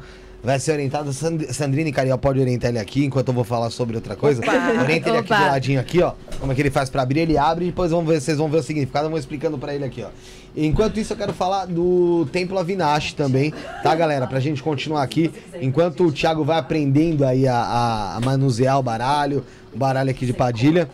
vai 0.43 0.59
ser 0.59 0.73
orientado. 0.73 1.13
Sandrine 1.13 1.93
Cariel 1.93 2.19
pode 2.19 2.41
orientar 2.41 2.71
ele 2.71 2.79
aqui 2.79 3.05
enquanto 3.05 3.29
eu 3.29 3.35
vou 3.35 3.45
falar 3.45 3.71
sobre 3.71 3.97
outra 3.97 4.17
coisa. 4.17 4.43
Orienta 4.81 5.09
ele 5.09 5.19
aqui 5.19 5.33
Opa. 5.33 5.37
do 5.45 5.47
ladinho 5.51 5.81
aqui, 5.81 6.03
ó. 6.03 6.13
Como 6.41 6.53
é 6.53 6.55
que 6.55 6.61
ele 6.63 6.71
faz 6.71 6.91
pra 6.91 7.03
abrir, 7.03 7.21
ele 7.21 7.39
abre 7.39 7.65
e 7.67 7.69
depois 7.69 7.91
vamos 7.91 8.13
ver, 8.13 8.21
vocês 8.21 8.37
vão 8.39 8.49
ver 8.49 8.59
o 8.59 8.63
significado, 8.63 9.07
eu 9.07 9.11
vou 9.11 9.19
explicando 9.19 9.57
pra 9.59 9.75
ele 9.75 9.85
aqui, 9.85 10.03
ó. 10.03 10.09
Enquanto 10.55 11.01
isso, 11.01 11.13
eu 11.15 11.17
quero 11.17 11.33
falar 11.33 11.65
do 11.67 12.27
Templo 12.31 12.59
Avinash 12.59 13.15
também, 13.15 13.55
tá, 13.83 13.95
galera? 13.95 14.27
Pra 14.27 14.39
gente 14.39 14.63
continuar 14.63 15.03
aqui. 15.03 15.33
Enquanto 15.61 16.05
o 16.07 16.13
Thiago 16.13 16.45
vai 16.45 16.59
aprendendo 16.59 17.25
aí 17.25 17.49
a, 17.49 17.57
a- 17.57 18.17
a 18.17 18.21
manusear 18.21 18.79
o 18.79 18.83
baralho, 18.83 19.45
o 19.73 19.79
baralho 19.79 20.11
aqui 20.11 20.27
de 20.27 20.35
Padilha. 20.35 20.91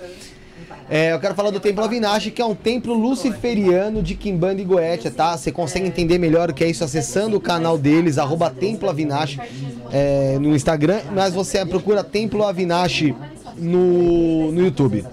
É, 0.91 1.13
eu 1.13 1.21
quero 1.21 1.35
falar 1.35 1.51
do 1.51 1.61
Templo 1.61 1.85
Avinash, 1.85 2.31
que 2.31 2.41
é 2.41 2.45
um 2.45 2.55
templo 2.55 2.95
luciferiano 2.95 4.03
de 4.03 4.15
Kimbanda 4.15 4.63
e 4.63 4.65
Goetia, 4.65 5.11
tá? 5.11 5.37
Você 5.37 5.53
consegue 5.53 5.87
entender 5.87 6.17
melhor 6.17 6.49
o 6.49 6.55
que 6.55 6.65
é 6.65 6.71
isso 6.71 6.83
acessando 6.83 7.37
o 7.37 7.41
canal 7.41 7.77
deles, 7.77 8.17
arroba 8.17 8.49
Templo 8.49 8.89
Avinash 8.89 9.39
é, 9.93 10.39
no 10.41 10.57
Instagram, 10.57 11.01
mas 11.13 11.35
você 11.35 11.65
procura 11.67 12.03
Templo 12.03 12.43
Avinash 12.43 13.15
no, 13.57 14.51
no 14.51 14.65
YouTube. 14.65 15.05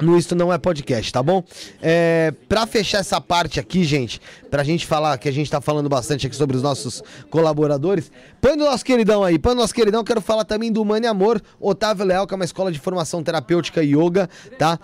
no 0.00 0.16
Isto 0.16 0.34
Não 0.34 0.52
É 0.52 0.58
Podcast, 0.58 1.12
tá 1.12 1.22
bom? 1.22 1.44
É, 1.80 2.32
pra 2.48 2.66
fechar 2.66 2.98
essa 2.98 3.20
parte 3.20 3.60
aqui, 3.60 3.84
gente, 3.84 4.20
pra 4.50 4.64
gente 4.64 4.86
falar, 4.86 5.16
que 5.18 5.28
a 5.28 5.32
gente 5.32 5.50
tá 5.50 5.60
falando 5.60 5.88
bastante 5.88 6.26
aqui 6.26 6.34
sobre 6.34 6.56
os 6.56 6.62
nossos 6.62 7.02
colaboradores, 7.30 8.10
põe 8.40 8.56
no 8.56 8.64
nosso 8.64 8.84
queridão 8.84 9.22
aí, 9.22 9.38
põe 9.38 9.54
no 9.54 9.60
nosso 9.60 9.74
queridão, 9.74 10.02
quero 10.02 10.20
falar 10.20 10.44
também 10.44 10.72
do 10.72 10.84
Mani 10.84 11.06
Amor, 11.06 11.40
Otávio 11.60 12.04
Leal, 12.04 12.26
que 12.26 12.34
é 12.34 12.36
uma 12.36 12.44
escola 12.44 12.72
de 12.72 12.78
formação 12.78 13.22
terapêutica 13.22 13.82
e 13.82 13.94
yoga, 13.94 14.28
tá? 14.58 14.78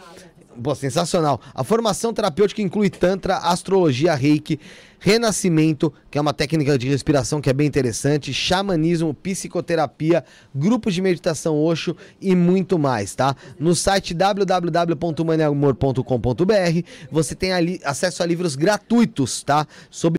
Pô, 0.63 0.75
sensacional. 0.75 1.41
A 1.55 1.63
formação 1.63 2.13
terapêutica 2.13 2.61
inclui 2.61 2.91
Tantra, 2.91 3.37
Astrologia, 3.37 4.15
Reiki, 4.15 4.59
Renascimento, 4.99 5.93
que 6.11 6.19
é 6.19 6.21
uma 6.21 6.33
técnica 6.33 6.77
de 6.77 6.89
respiração 6.89 7.41
que 7.41 7.49
é 7.49 7.53
bem 7.53 7.67
interessante, 7.67 8.35
xamanismo, 8.35 9.15
psicoterapia, 9.15 10.25
grupos 10.55 10.95
de 10.95 11.03
meditação 11.03 11.57
Osho 11.57 11.97
e 12.21 12.35
muito 12.35 12.77
mais, 12.79 13.15
tá? 13.15 13.37
No 13.59 13.75
site 13.75 14.15
www.maniamor.com.br 14.15 16.83
você 17.11 17.35
tem 17.35 17.53
ali 17.53 17.81
acesso 17.85 18.23
a 18.23 18.27
livros 18.27 18.57
gratuitos, 18.57 19.43
tá? 19.43 19.67
Sobre 19.91 20.19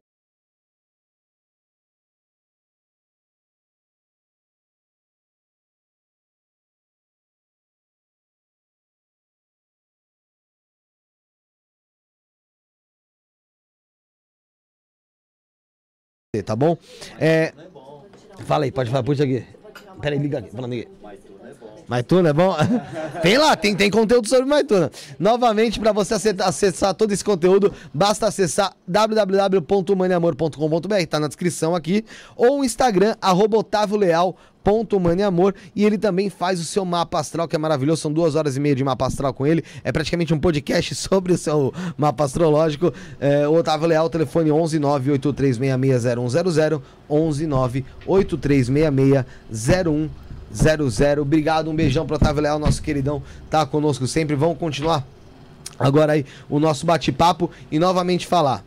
tá 16.44 16.56
bom? 16.56 16.78
É... 17.20 17.54
Fala 18.46 18.66
aí, 18.66 18.72
pode 18.72 18.90
falar, 18.90 19.04
puxa 19.04 19.24
aqui. 19.24 19.44
Pera 20.02 20.16
aí, 20.16 20.22
liga 20.22 20.40
aqui, 20.40 20.52
falando 20.52 20.74
aqui. 20.74 20.88
Maituna 21.90 22.30
é 22.30 22.34
bom? 22.34 22.56
tem 23.24 23.40
lá, 23.40 23.56
tem, 23.56 23.76
tem 23.76 23.90
conteúdo 23.90 24.30
sobre 24.30 24.46
Maituna. 24.46 24.92
Novamente, 25.18 25.80
para 25.80 25.92
você 25.92 26.14
acessar 26.40 26.94
todo 26.94 27.12
esse 27.12 27.26
conteúdo, 27.26 27.74
basta 27.92 28.28
acessar 28.28 28.76
www.maniamor.com.br, 28.88 31.08
tá 31.10 31.20
na 31.20 31.28
descrição 31.28 31.76
aqui, 31.76 32.06
ou 32.36 32.60
o 32.60 32.64
Instagram, 32.64 33.16
arroba 33.20 33.58
Otávio 33.58 33.98
Leal, 33.98 34.38
ponto 34.70 35.02
Amor, 35.26 35.56
e 35.76 35.84
ele 35.84 35.98
também 35.98 36.30
faz 36.30 36.60
o 36.60 36.64
seu 36.64 36.86
mapa 36.86 37.20
astral, 37.20 37.48
que 37.48 37.56
é 37.56 37.60
maravilhoso, 37.60 38.04
são 38.04 38.14
duas 38.14 38.36
horas 38.36 38.56
e 38.56 38.60
meia 38.60 38.76
de 38.76 38.84
mapa 38.84 39.08
astral 39.08 39.34
com 39.34 39.48
ele, 39.48 39.64
é 39.84 39.92
praticamente 39.92 40.32
um 40.32 40.40
podcast 40.40 40.94
sobre 41.10 41.34
o 41.34 41.38
seu 41.40 41.74
mapa 41.98 42.24
astrológico, 42.24 42.94
é, 43.20 43.48
o 43.48 43.56
Otávio 43.56 43.88
Leal, 43.88 44.08
telefone 44.12 44.52
11 44.52 44.80
983660100, 44.80 46.82
11 47.10 47.48
983660100, 47.48 50.10
00. 50.54 51.22
Obrigado, 51.24 51.72
um 51.72 51.76
beijão 51.76 52.06
pro 52.06 52.18
Otávio 52.18 52.44
Leal, 52.44 52.60
nosso 52.60 52.84
queridão, 52.84 53.24
tá 53.50 53.66
conosco 53.66 54.06
sempre. 54.06 54.36
Vamos 54.36 54.60
continuar 54.60 55.04
agora 55.80 56.14
aí 56.14 56.24
o 56.48 56.60
nosso 56.60 56.86
bate-papo 56.86 57.50
e 57.72 57.80
novamente 57.80 58.28
falar. 58.28 58.64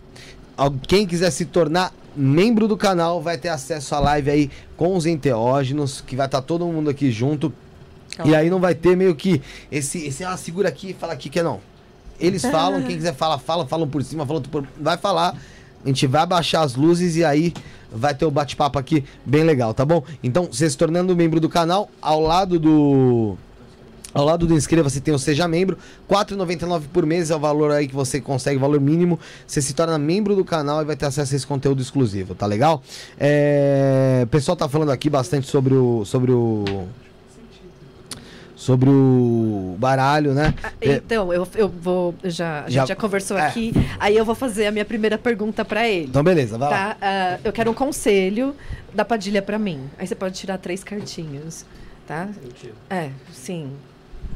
Quem 0.88 1.06
quiser 1.06 1.30
se 1.30 1.44
tornar 1.44 1.92
membro 2.16 2.68
do 2.68 2.76
canal 2.76 3.20
vai 3.20 3.38
ter 3.38 3.48
acesso 3.48 3.94
à 3.94 4.00
live 4.00 4.30
aí 4.30 4.50
com 4.76 4.96
os 4.96 5.06
enteógenos, 5.06 6.00
que 6.00 6.16
vai 6.16 6.26
estar 6.26 6.40
tá 6.40 6.46
todo 6.46 6.66
mundo 6.66 6.90
aqui 6.90 7.10
junto. 7.10 7.52
Calma. 8.16 8.30
E 8.30 8.34
aí 8.34 8.50
não 8.50 8.60
vai 8.60 8.74
ter 8.74 8.96
meio 8.96 9.14
que 9.14 9.40
esse, 9.70 10.06
esse 10.06 10.24
ah, 10.24 10.36
segura 10.36 10.68
aqui 10.68 10.90
e 10.90 10.94
fala 10.94 11.12
aqui 11.12 11.28
que 11.28 11.40
é 11.40 11.42
não. 11.42 11.60
Eles 12.20 12.42
falam, 12.46 12.82
quem 12.82 12.96
quiser 12.96 13.14
falar, 13.14 13.38
fala, 13.38 13.66
falam 13.66 13.88
por 13.88 14.02
cima, 14.02 14.26
falam 14.26 14.42
por... 14.42 14.66
vai 14.78 14.96
falar. 14.96 15.36
A 15.84 15.88
gente 15.88 16.06
vai 16.06 16.24
baixar 16.24 16.62
as 16.62 16.76
luzes 16.76 17.16
e 17.16 17.24
aí 17.24 17.52
vai 17.90 18.14
ter 18.14 18.24
o 18.24 18.30
bate-papo 18.30 18.78
aqui 18.78 19.04
bem 19.26 19.42
legal, 19.42 19.74
tá 19.74 19.84
bom? 19.84 20.04
Então, 20.22 20.44
você 20.44 20.70
se 20.70 20.78
tornando 20.78 21.16
membro 21.16 21.40
do 21.40 21.48
canal, 21.48 21.90
ao 22.00 22.20
lado 22.20 22.58
do 22.58 23.36
ao 24.14 24.24
lado 24.24 24.46
do 24.46 24.54
inscreva-se 24.54 25.00
tem 25.00 25.14
o 25.14 25.18
Seja 25.18 25.48
Membro, 25.48 25.78
R$ 26.08 26.16
4,99 26.16 26.82
por 26.92 27.06
mês 27.06 27.30
é 27.30 27.36
o 27.36 27.38
valor 27.38 27.70
aí 27.70 27.88
que 27.88 27.94
você 27.94 28.20
consegue, 28.20 28.58
valor 28.58 28.80
mínimo. 28.80 29.18
Você 29.46 29.62
se 29.62 29.74
torna 29.74 29.98
membro 29.98 30.36
do 30.36 30.44
canal 30.44 30.82
e 30.82 30.84
vai 30.84 30.96
ter 30.96 31.06
acesso 31.06 31.32
a 31.32 31.36
esse 31.36 31.46
conteúdo 31.46 31.80
exclusivo, 31.80 32.34
tá 32.34 32.46
legal? 32.46 32.82
É... 33.18 34.20
O 34.24 34.26
pessoal 34.26 34.56
tá 34.56 34.68
falando 34.68 34.90
aqui 34.90 35.08
bastante 35.08 35.46
sobre 35.46 35.74
o. 35.74 36.04
sobre 36.04 36.32
o. 36.32 36.64
Sobre 38.54 38.88
o 38.88 39.74
baralho, 39.76 40.34
né? 40.34 40.54
Ah, 40.62 40.70
então, 40.80 41.32
eu, 41.32 41.48
eu 41.56 41.68
vou. 41.68 42.14
Já, 42.22 42.60
a 42.60 42.62
gente 42.62 42.74
já, 42.74 42.86
já 42.86 42.94
conversou 42.94 43.36
é. 43.36 43.48
aqui. 43.48 43.72
Aí 43.98 44.16
eu 44.16 44.24
vou 44.24 44.36
fazer 44.36 44.66
a 44.66 44.70
minha 44.70 44.84
primeira 44.84 45.18
pergunta 45.18 45.64
para 45.64 45.88
ele. 45.88 46.06
Então, 46.06 46.22
beleza, 46.22 46.56
vai 46.56 46.70
tá? 46.70 46.76
lá. 46.76 46.96
Uh, 47.36 47.40
eu 47.44 47.52
quero 47.52 47.72
um 47.72 47.74
conselho 47.74 48.54
da 48.94 49.04
Padilha 49.04 49.42
para 49.42 49.58
mim. 49.58 49.90
Aí 49.98 50.06
você 50.06 50.14
pode 50.14 50.38
tirar 50.38 50.58
três 50.58 50.84
cartinhas, 50.84 51.66
tá? 52.06 52.28
É, 52.88 53.10
sim. 53.32 53.72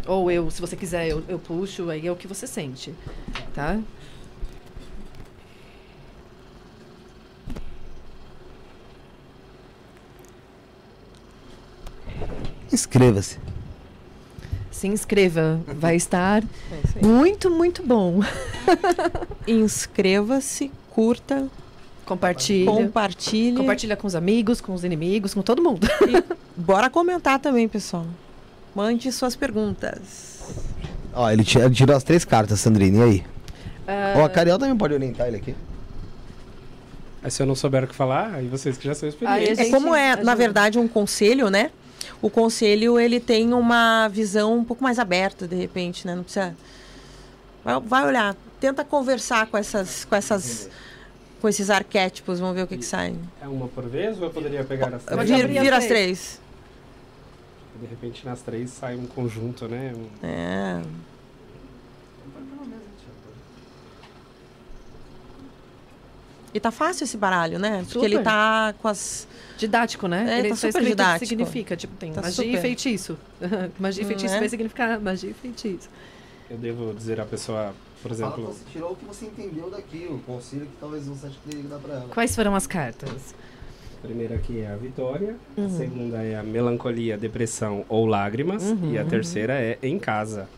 Ou 0.06 0.30
eu, 0.30 0.50
se 0.50 0.60
você 0.60 0.76
quiser, 0.76 1.08
eu, 1.08 1.22
eu 1.28 1.38
puxo, 1.38 1.90
aí 1.90 2.06
é 2.06 2.12
o 2.12 2.16
que 2.16 2.28
você 2.28 2.46
sente, 2.46 2.94
tá? 3.54 3.80
Inscreva-se. 12.72 13.38
Se 14.70 14.86
inscreva, 14.86 15.60
vai 15.78 15.96
estar 15.96 16.42
é 16.42 17.04
muito, 17.04 17.50
muito 17.50 17.82
bom. 17.82 18.20
Inscreva-se, 19.48 20.70
curta, 20.90 21.48
compartilha, 22.04 22.70
compartilha, 22.70 23.56
compartilha 23.56 23.96
com 23.96 24.06
os 24.06 24.14
amigos, 24.14 24.60
com 24.60 24.74
os 24.74 24.84
inimigos, 24.84 25.34
com 25.34 25.42
todo 25.42 25.62
mundo. 25.62 25.88
E 26.06 26.60
bora 26.60 26.90
comentar 26.90 27.40
também, 27.40 27.66
pessoal. 27.66 28.06
Mande 28.76 29.10
suas 29.10 29.34
perguntas. 29.34 30.44
Ó, 31.14 31.30
ele, 31.30 31.42
tirou 31.42 31.96
as 31.96 32.04
três 32.04 32.26
cartas, 32.26 32.60
Sandrine, 32.60 32.98
e 32.98 33.02
aí? 33.02 33.24
Uh... 33.88 34.18
Ó, 34.18 34.24
a 34.26 34.28
Cariel 34.28 34.58
também 34.58 34.76
pode 34.76 34.92
orientar 34.92 35.28
ele 35.28 35.38
aqui. 35.38 35.56
Aí 37.22 37.30
se 37.30 37.42
eu 37.42 37.46
não 37.46 37.54
souber 37.54 37.84
o 37.84 37.86
que 37.86 37.94
falar, 37.94 38.34
aí 38.34 38.48
vocês 38.48 38.76
que 38.76 38.86
já 38.86 38.94
são 38.94 39.08
experientes. 39.08 39.58
É 39.58 39.70
como 39.70 39.94
é, 39.94 40.22
na 40.22 40.34
verdade, 40.34 40.78
um 40.78 40.86
conselho, 40.86 41.48
né? 41.48 41.70
O 42.20 42.28
conselho, 42.28 43.00
ele 43.00 43.18
tem 43.18 43.54
uma 43.54 44.08
visão 44.08 44.58
um 44.58 44.64
pouco 44.64 44.84
mais 44.84 44.98
aberta, 44.98 45.48
de 45.48 45.56
repente, 45.56 46.06
né? 46.06 46.14
Não 46.14 46.22
precisa... 46.22 46.54
Vai, 47.64 47.80
vai 47.80 48.06
olhar, 48.06 48.36
tenta 48.60 48.84
conversar 48.84 49.46
com 49.46 49.56
essas... 49.56 50.04
Com 50.04 50.14
essas 50.14 50.68
com 51.40 51.48
esses 51.48 51.70
arquétipos, 51.70 52.40
vamos 52.40 52.56
ver 52.56 52.62
o 52.62 52.66
que, 52.66 52.78
que 52.78 52.84
sai. 52.84 53.14
É 53.40 53.46
uma 53.46 53.68
por 53.68 53.84
vez 53.88 54.18
ou 54.18 54.24
eu 54.24 54.30
poderia 54.30 54.64
pegar 54.64 54.94
as 54.94 55.04
três? 55.04 55.30
Vir, 55.30 55.48
vir 55.48 55.72
as 55.72 55.86
três. 55.86 56.45
De 57.80 57.86
repente 57.86 58.24
nas 58.24 58.40
três 58.42 58.70
sai 58.70 58.96
um 58.96 59.06
conjunto, 59.06 59.68
né? 59.68 59.94
É. 60.22 60.82
E 66.56 66.60
tá 66.60 66.70
fácil 66.70 67.04
esse 67.04 67.18
baralho, 67.18 67.58
né? 67.58 67.80
Super. 67.80 67.92
Porque 67.92 68.06
ele 68.06 68.18
tá 68.20 68.74
com 68.80 68.88
as. 68.88 69.28
Didático, 69.58 70.08
né? 70.08 70.36
É, 70.36 70.38
ele 70.38 70.48
tá 70.48 70.56
super 70.56 70.82
didático. 70.82 71.18
que 71.20 71.26
significa. 71.26 71.76
Tipo, 71.76 71.94
tem 71.96 72.12
tá 72.12 72.22
magia 72.22 72.34
super. 72.34 72.58
e 72.58 72.60
feitiço. 72.60 73.18
magia 73.78 74.02
e 74.02 74.06
feitiço 74.06 74.34
é? 74.34 74.38
vai 74.38 74.48
significar 74.48 74.98
magia 74.98 75.30
e 75.30 75.34
feitiço. 75.34 75.90
Eu 76.48 76.56
devo 76.56 76.94
dizer 76.94 77.20
à 77.20 77.26
pessoa, 77.26 77.74
por 78.02 78.10
exemplo. 78.10 78.42
Fala, 78.42 78.54
você 78.54 78.64
tirou 78.72 78.92
o 78.92 78.96
que 78.96 79.04
você 79.04 79.26
entendeu 79.26 79.68
daqui, 79.68 80.06
o 80.08 80.18
conselho 80.20 80.64
que 80.64 80.76
talvez 80.80 81.06
você 81.06 81.26
ache 81.26 81.38
que 81.46 81.56
dar 81.64 81.78
pra 81.78 81.92
ela. 81.92 82.08
Quais 82.08 82.34
foram 82.34 82.54
as 82.54 82.66
cartas? 82.66 83.34
A 83.98 84.06
primeira 84.06 84.34
aqui 84.34 84.60
é 84.60 84.68
a 84.68 84.76
vitória, 84.76 85.36
uhum. 85.56 85.66
a 85.66 85.68
segunda 85.70 86.22
é 86.22 86.36
a 86.36 86.42
melancolia, 86.42 87.16
depressão 87.16 87.84
ou 87.88 88.06
lágrimas, 88.06 88.62
uhum. 88.62 88.92
e 88.92 88.98
a 88.98 89.04
terceira 89.04 89.54
é 89.54 89.78
em 89.82 89.98
casa. 89.98 90.48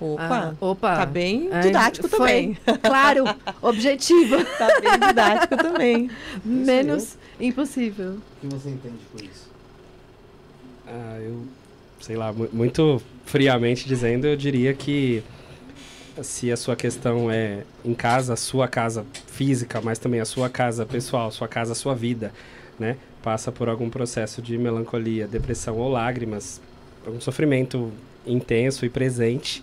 Opa, 0.00 0.24
ah, 0.28 0.54
opa. 0.60 0.96
Tá 0.96 1.06
bem 1.06 1.48
didático 1.62 2.08
Foi, 2.08 2.18
também. 2.18 2.58
Claro, 2.82 3.24
objetivo. 3.60 4.36
Tá 4.58 4.68
bem 4.80 5.08
didático 5.08 5.56
também. 5.56 6.10
Menos 6.44 7.16
impossível. 7.40 8.12
O 8.12 8.40
que 8.40 8.46
você 8.48 8.70
entende 8.70 8.98
por 9.12 9.22
isso? 9.22 9.48
Ah, 10.86 11.18
eu 11.20 11.44
sei 12.02 12.16
lá, 12.16 12.32
muito 12.52 13.00
friamente 13.24 13.86
dizendo, 13.86 14.26
eu 14.26 14.36
diria 14.36 14.74
que 14.74 15.22
se 16.20 16.50
a 16.50 16.56
sua 16.56 16.76
questão 16.76 17.30
é 17.30 17.62
em 17.84 17.94
casa, 17.94 18.34
a 18.34 18.36
sua 18.36 18.68
casa 18.68 19.06
física, 19.28 19.80
mas 19.80 19.98
também 19.98 20.20
a 20.20 20.24
sua 20.24 20.50
casa 20.50 20.84
pessoal, 20.84 21.30
sua 21.30 21.48
casa, 21.48 21.72
a 21.72 21.74
sua 21.74 21.94
vida, 21.94 22.32
né, 22.78 22.96
passa 23.22 23.52
por 23.52 23.68
algum 23.68 23.88
processo 23.88 24.42
de 24.42 24.58
melancolia, 24.58 25.26
depressão 25.26 25.78
ou 25.78 25.88
lágrimas, 25.90 26.60
um 27.06 27.20
sofrimento 27.20 27.92
intenso 28.26 28.84
e 28.84 28.88
presente, 28.88 29.62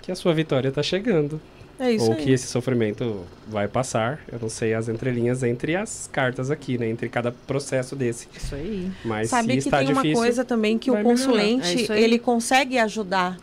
que 0.00 0.10
a 0.10 0.14
sua 0.14 0.34
vitória 0.34 0.68
está 0.68 0.82
chegando. 0.82 1.40
É 1.78 1.90
isso 1.90 2.04
ou 2.04 2.12
aí. 2.12 2.22
que 2.22 2.30
esse 2.30 2.46
sofrimento 2.46 3.24
vai 3.48 3.66
passar. 3.66 4.20
Eu 4.30 4.38
não 4.38 4.48
sei 4.48 4.74
as 4.74 4.88
entrelinhas 4.88 5.42
entre 5.42 5.74
as 5.74 6.08
cartas 6.12 6.50
aqui, 6.50 6.78
né? 6.78 6.88
Entre 6.88 7.08
cada 7.08 7.32
processo 7.32 7.96
desse. 7.96 8.28
Isso 8.36 8.54
aí. 8.54 8.90
Mas 9.04 9.30
Sabe 9.30 9.48
se 9.48 9.52
que 9.54 9.58
está 9.58 9.78
tem 9.78 9.88
difícil, 9.88 10.10
uma 10.10 10.16
coisa 10.22 10.44
também 10.44 10.78
que 10.78 10.90
o. 10.90 10.96
É 10.96 11.02
consulente, 11.02 11.90
aí. 11.90 12.04
ele 12.04 12.18
consegue 12.18 12.78
ajudar 12.78 13.36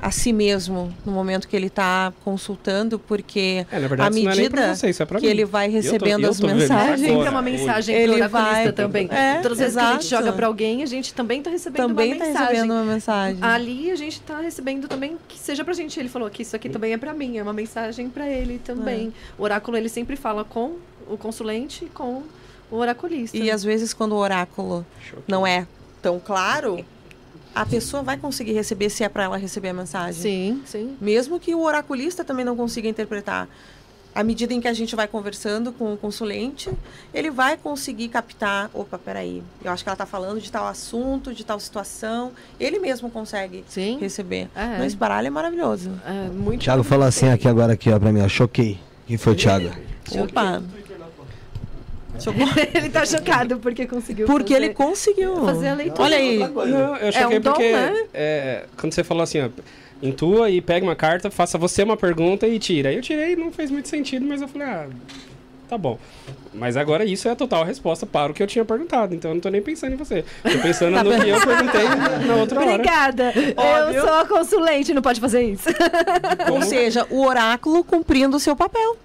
a 0.00 0.10
si 0.10 0.32
mesmo 0.32 0.94
no 1.04 1.12
momento 1.12 1.48
que 1.48 1.56
ele 1.56 1.66
está 1.66 2.12
consultando, 2.24 2.98
porque 2.98 3.66
É, 3.70 3.78
na 3.78 3.88
verdade, 3.88 4.02
à 4.02 4.10
isso 4.18 4.24
não 4.24 4.32
é 4.32 4.36
medida 4.36 4.74
você, 4.74 4.90
isso 4.90 5.02
é 5.02 5.06
pra 5.06 5.18
que 5.20 5.26
mim. 5.26 5.30
ele 5.32 5.44
vai 5.44 5.66
Eu 5.66 5.70
tô- 5.70 5.76
recebendo 5.76 6.24
eu 6.24 6.30
as 6.30 6.38
tô 6.38 6.46
vivendo 6.46 6.62
isso 6.62 6.72
mensagens, 6.72 7.00
Sempre 7.08 7.26
é 7.26 7.30
uma 7.30 7.42
mensagem 7.42 7.94
Ele 7.96 8.28
vai- 8.28 8.72
também. 8.72 9.08
É, 9.10 9.40
Todas 9.40 9.52
as 9.52 9.58
vezes 9.58 9.74
que 9.74 9.80
a 9.80 9.92
gente 9.92 10.06
exato. 10.06 10.24
joga 10.24 10.32
pra 10.36 10.46
alguém, 10.46 10.82
a 10.82 10.86
gente 10.86 11.12
também 11.14 11.42
tá 11.42 11.50
recebendo 11.50 11.88
também 11.88 12.08
uma 12.08 12.14
está 12.14 12.26
mensagem. 12.26 12.48
recebendo 12.54 12.70
uma 12.72 12.84
mensagem. 12.84 13.38
Ali 13.42 13.90
a 13.90 13.96
gente 13.96 14.20
tá 14.20 14.40
recebendo 14.40 14.88
também 14.88 15.16
que 15.28 15.38
seja 15.38 15.64
pra 15.64 15.74
gente. 15.74 15.98
Ele 15.98 16.08
falou 16.08 16.28
que 16.30 16.42
isso 16.42 16.54
aqui 16.54 16.68
também 16.68 16.92
é 16.92 16.98
pra 16.98 17.12
mim, 17.14 17.38
é 17.38 17.42
uma 17.42 17.52
mensagem 17.52 18.08
pra 18.08 18.28
ele 18.28 18.58
também. 18.64 19.08
É. 19.08 19.40
O 19.40 19.42
oráculo 19.44 19.76
ele 19.76 19.88
sempre 19.88 20.16
fala 20.16 20.44
com 20.44 20.76
o 21.08 21.16
consulente 21.16 21.84
e 21.84 21.88
com 21.88 22.22
o 22.70 22.76
oraculista. 22.76 23.36
E 23.36 23.50
às 23.50 23.64
vezes 23.64 23.92
quando 23.94 24.12
o 24.12 24.16
oráculo 24.16 24.84
não 25.26 25.46
é 25.46 25.66
tão 26.02 26.20
claro, 26.20 26.84
a 27.54 27.66
pessoa 27.66 28.02
vai 28.02 28.16
conseguir 28.16 28.52
receber 28.52 28.90
se 28.90 29.02
é 29.02 29.08
para 29.08 29.24
ela 29.24 29.36
receber 29.36 29.70
a 29.70 29.74
mensagem. 29.74 30.20
Sim, 30.20 30.62
sim. 30.64 30.96
Mesmo 31.00 31.40
que 31.40 31.54
o 31.54 31.60
oraculista 31.62 32.24
também 32.24 32.44
não 32.44 32.56
consiga 32.56 32.88
interpretar. 32.88 33.48
À 34.14 34.24
medida 34.24 34.52
em 34.52 34.60
que 34.60 34.66
a 34.66 34.72
gente 34.72 34.96
vai 34.96 35.06
conversando 35.06 35.70
com 35.70 35.92
o 35.92 35.96
consulente, 35.96 36.70
ele 37.14 37.30
vai 37.30 37.56
conseguir 37.56 38.08
captar, 38.08 38.68
opa, 38.74 38.98
peraí, 38.98 39.42
eu 39.62 39.70
acho 39.70 39.84
que 39.84 39.88
ela 39.88 39.94
está 39.94 40.06
falando 40.06 40.40
de 40.40 40.50
tal 40.50 40.66
assunto, 40.66 41.32
de 41.32 41.44
tal 41.44 41.60
situação. 41.60 42.32
Ele 42.58 42.78
mesmo 42.80 43.10
consegue 43.10 43.64
Sim. 43.68 43.98
receber. 44.00 44.48
É. 44.56 44.78
Mas 44.78 44.86
esse 44.88 44.96
baralho 44.96 45.28
é 45.28 45.30
maravilhoso. 45.30 45.92
É 46.04 46.28
muito 46.30 46.62
Thiago 46.62 46.82
falou 46.82 47.06
assim 47.06 47.28
aqui 47.28 47.46
agora 47.46 47.74
aqui, 47.74 47.90
ó, 47.90 47.98
pra 47.98 48.10
mim, 48.10 48.22
ó. 48.22 48.28
Choquei. 48.28 48.80
Quem 49.06 49.16
foi 49.16 49.34
o 49.34 49.36
Thiago? 49.36 49.70
Opa! 50.12 50.62
ele 52.74 52.88
tá 52.90 53.04
chocado 53.06 53.58
porque 53.58 53.86
conseguiu 53.86 54.26
Porque 54.26 54.54
fazer, 54.54 54.64
ele 54.66 54.74
conseguiu. 54.74 55.44
fazer 55.44 55.68
a 55.68 55.74
leitura. 55.74 56.02
Olha 56.02 56.16
aí. 56.16 56.38
Não, 56.38 56.96
eu 56.96 57.12
choquei 57.12 57.38
um 57.38 57.40
dom, 57.40 57.50
porque 57.52 57.72
né? 57.72 58.04
é, 58.12 58.64
quando 58.76 58.92
você 58.92 59.04
falou 59.04 59.22
assim, 59.22 59.40
ó, 59.42 59.48
intua 60.02 60.50
e 60.50 60.60
pega 60.60 60.84
uma 60.84 60.96
carta, 60.96 61.30
faça 61.30 61.56
você 61.58 61.82
uma 61.82 61.96
pergunta 61.96 62.46
e 62.46 62.58
tira. 62.58 62.88
Aí 62.90 62.96
eu 62.96 63.02
tirei, 63.02 63.36
não 63.36 63.50
fez 63.52 63.70
muito 63.70 63.88
sentido, 63.88 64.24
mas 64.26 64.42
eu 64.42 64.48
falei, 64.48 64.66
ah, 64.68 64.86
tá 65.68 65.76
bom. 65.78 65.98
Mas 66.54 66.76
agora 66.76 67.04
isso 67.04 67.28
é 67.28 67.32
a 67.32 67.36
total 67.36 67.62
resposta 67.62 68.04
para 68.06 68.32
o 68.32 68.34
que 68.34 68.42
eu 68.42 68.46
tinha 68.46 68.64
perguntado, 68.64 69.14
então 69.14 69.30
eu 69.30 69.34
não 69.34 69.40
tô 69.40 69.48
nem 69.50 69.60
pensando 69.62 69.92
em 69.92 69.96
você. 69.96 70.24
Tô 70.42 70.58
pensando 70.60 70.94
Tá 70.94 71.04
no 71.04 71.10
vendo? 71.10 71.24
que 71.24 71.30
eu 71.30 71.40
perguntei 71.40 71.84
na 72.26 72.34
outra 72.36 72.60
hora. 72.60 72.70
Obrigada. 72.72 73.32
Eu 73.36 74.00
sou 74.00 74.14
a 74.14 74.26
consulente, 74.26 74.92
não 74.94 75.02
pode 75.02 75.20
fazer 75.20 75.42
isso. 75.42 75.68
Ou 76.50 76.62
seja, 76.62 77.06
o 77.10 77.24
oráculo 77.24 77.84
cumprindo 77.84 78.36
o 78.36 78.40
seu 78.40 78.56
papel. 78.56 78.96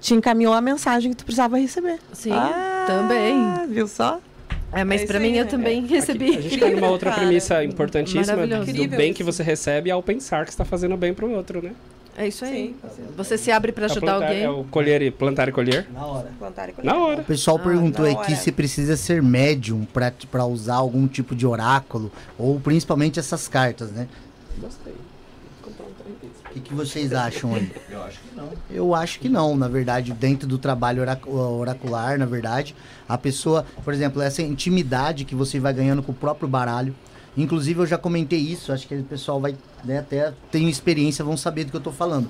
Te 0.00 0.14
encaminhou 0.14 0.54
a 0.54 0.60
mensagem 0.60 1.10
que 1.10 1.16
tu 1.16 1.24
precisava 1.24 1.58
receber. 1.58 1.98
Sim, 2.12 2.32
Ah, 2.32 2.84
também. 2.86 3.66
Viu 3.68 3.88
só? 3.88 4.20
É, 4.72 4.84
mas 4.84 5.02
É 5.02 5.06
pra 5.06 5.16
isso 5.18 5.22
mim 5.26 5.32
aí, 5.32 5.38
eu 5.38 5.44
né? 5.44 5.50
também 5.50 5.86
recebi. 5.86 6.36
A 6.36 6.40
gente 6.40 6.58
cai 6.58 6.74
numa 6.74 6.88
outra 6.88 7.10
Cara, 7.10 7.22
premissa 7.22 7.64
importantíssima 7.64 8.46
do 8.46 8.56
Incrível 8.62 8.98
bem 8.98 9.08
isso. 9.10 9.16
que 9.16 9.24
você 9.24 9.42
recebe 9.42 9.90
ao 9.90 10.02
pensar 10.02 10.44
que 10.44 10.50
está 10.50 10.64
fazendo 10.64 10.96
bem 10.96 11.14
pro 11.14 11.30
outro, 11.30 11.62
né? 11.62 11.72
É 12.16 12.26
isso 12.26 12.44
aí. 12.44 12.74
Sim. 12.96 13.04
Você 13.16 13.38
se 13.38 13.50
abre 13.50 13.70
pra 13.72 13.84
É 13.84 13.88
o 13.88 13.90
ajudar 13.92 14.06
plantar- 14.12 14.26
alguém. 14.28 14.42
É 14.44 14.50
o 14.50 14.64
colher 14.64 15.02
e 15.02 15.10
plantar 15.10 15.48
e 15.48 15.52
colher. 15.52 15.86
Na 15.94 16.04
hora. 16.04 16.28
Plantar 16.38 16.68
e 16.68 16.72
colher. 16.72 16.92
Na 16.92 16.98
hora. 17.00 17.20
O 17.22 17.24
pessoal 17.24 17.56
Ah, 17.56 17.60
perguntou 17.64 18.04
aqui 18.04 18.32
hora. 18.32 18.36
se 18.36 18.50
precisa 18.52 18.96
ser 18.96 19.22
médium 19.22 19.86
para 20.30 20.44
usar 20.44 20.74
algum 20.74 21.06
tipo 21.06 21.34
de 21.34 21.46
oráculo, 21.46 22.10
ou 22.36 22.58
principalmente 22.60 23.18
essas 23.20 23.46
cartas, 23.48 23.90
né? 23.92 24.08
Que, 26.58 26.68
que 26.68 26.74
vocês 26.74 27.12
acham 27.12 27.54
aí? 27.54 27.70
Eu 27.90 28.02
acho 28.02 28.18
que 28.20 28.36
não. 28.36 28.48
Eu 28.70 28.94
acho 28.94 29.20
que 29.20 29.28
não, 29.28 29.56
na 29.56 29.68
verdade, 29.68 30.12
dentro 30.12 30.46
do 30.48 30.58
trabalho 30.58 31.02
orac- 31.02 31.26
oracular, 31.28 32.18
na 32.18 32.26
verdade, 32.26 32.74
a 33.08 33.16
pessoa, 33.16 33.64
por 33.84 33.92
exemplo, 33.94 34.20
essa 34.20 34.42
intimidade 34.42 35.24
que 35.24 35.34
você 35.34 35.58
vai 35.60 35.72
ganhando 35.72 36.02
com 36.02 36.12
o 36.12 36.14
próprio 36.14 36.48
baralho. 36.48 36.94
Inclusive, 37.36 37.80
eu 37.80 37.86
já 37.86 37.96
comentei 37.96 38.40
isso, 38.40 38.72
acho 38.72 38.88
que 38.88 38.96
o 38.96 39.04
pessoal 39.04 39.40
vai, 39.40 39.54
né, 39.84 39.98
até 39.98 40.32
tem 40.50 40.68
experiência, 40.68 41.24
vão 41.24 41.36
saber 41.36 41.64
do 41.64 41.70
que 41.70 41.76
eu 41.76 41.80
tô 41.80 41.92
falando. 41.92 42.28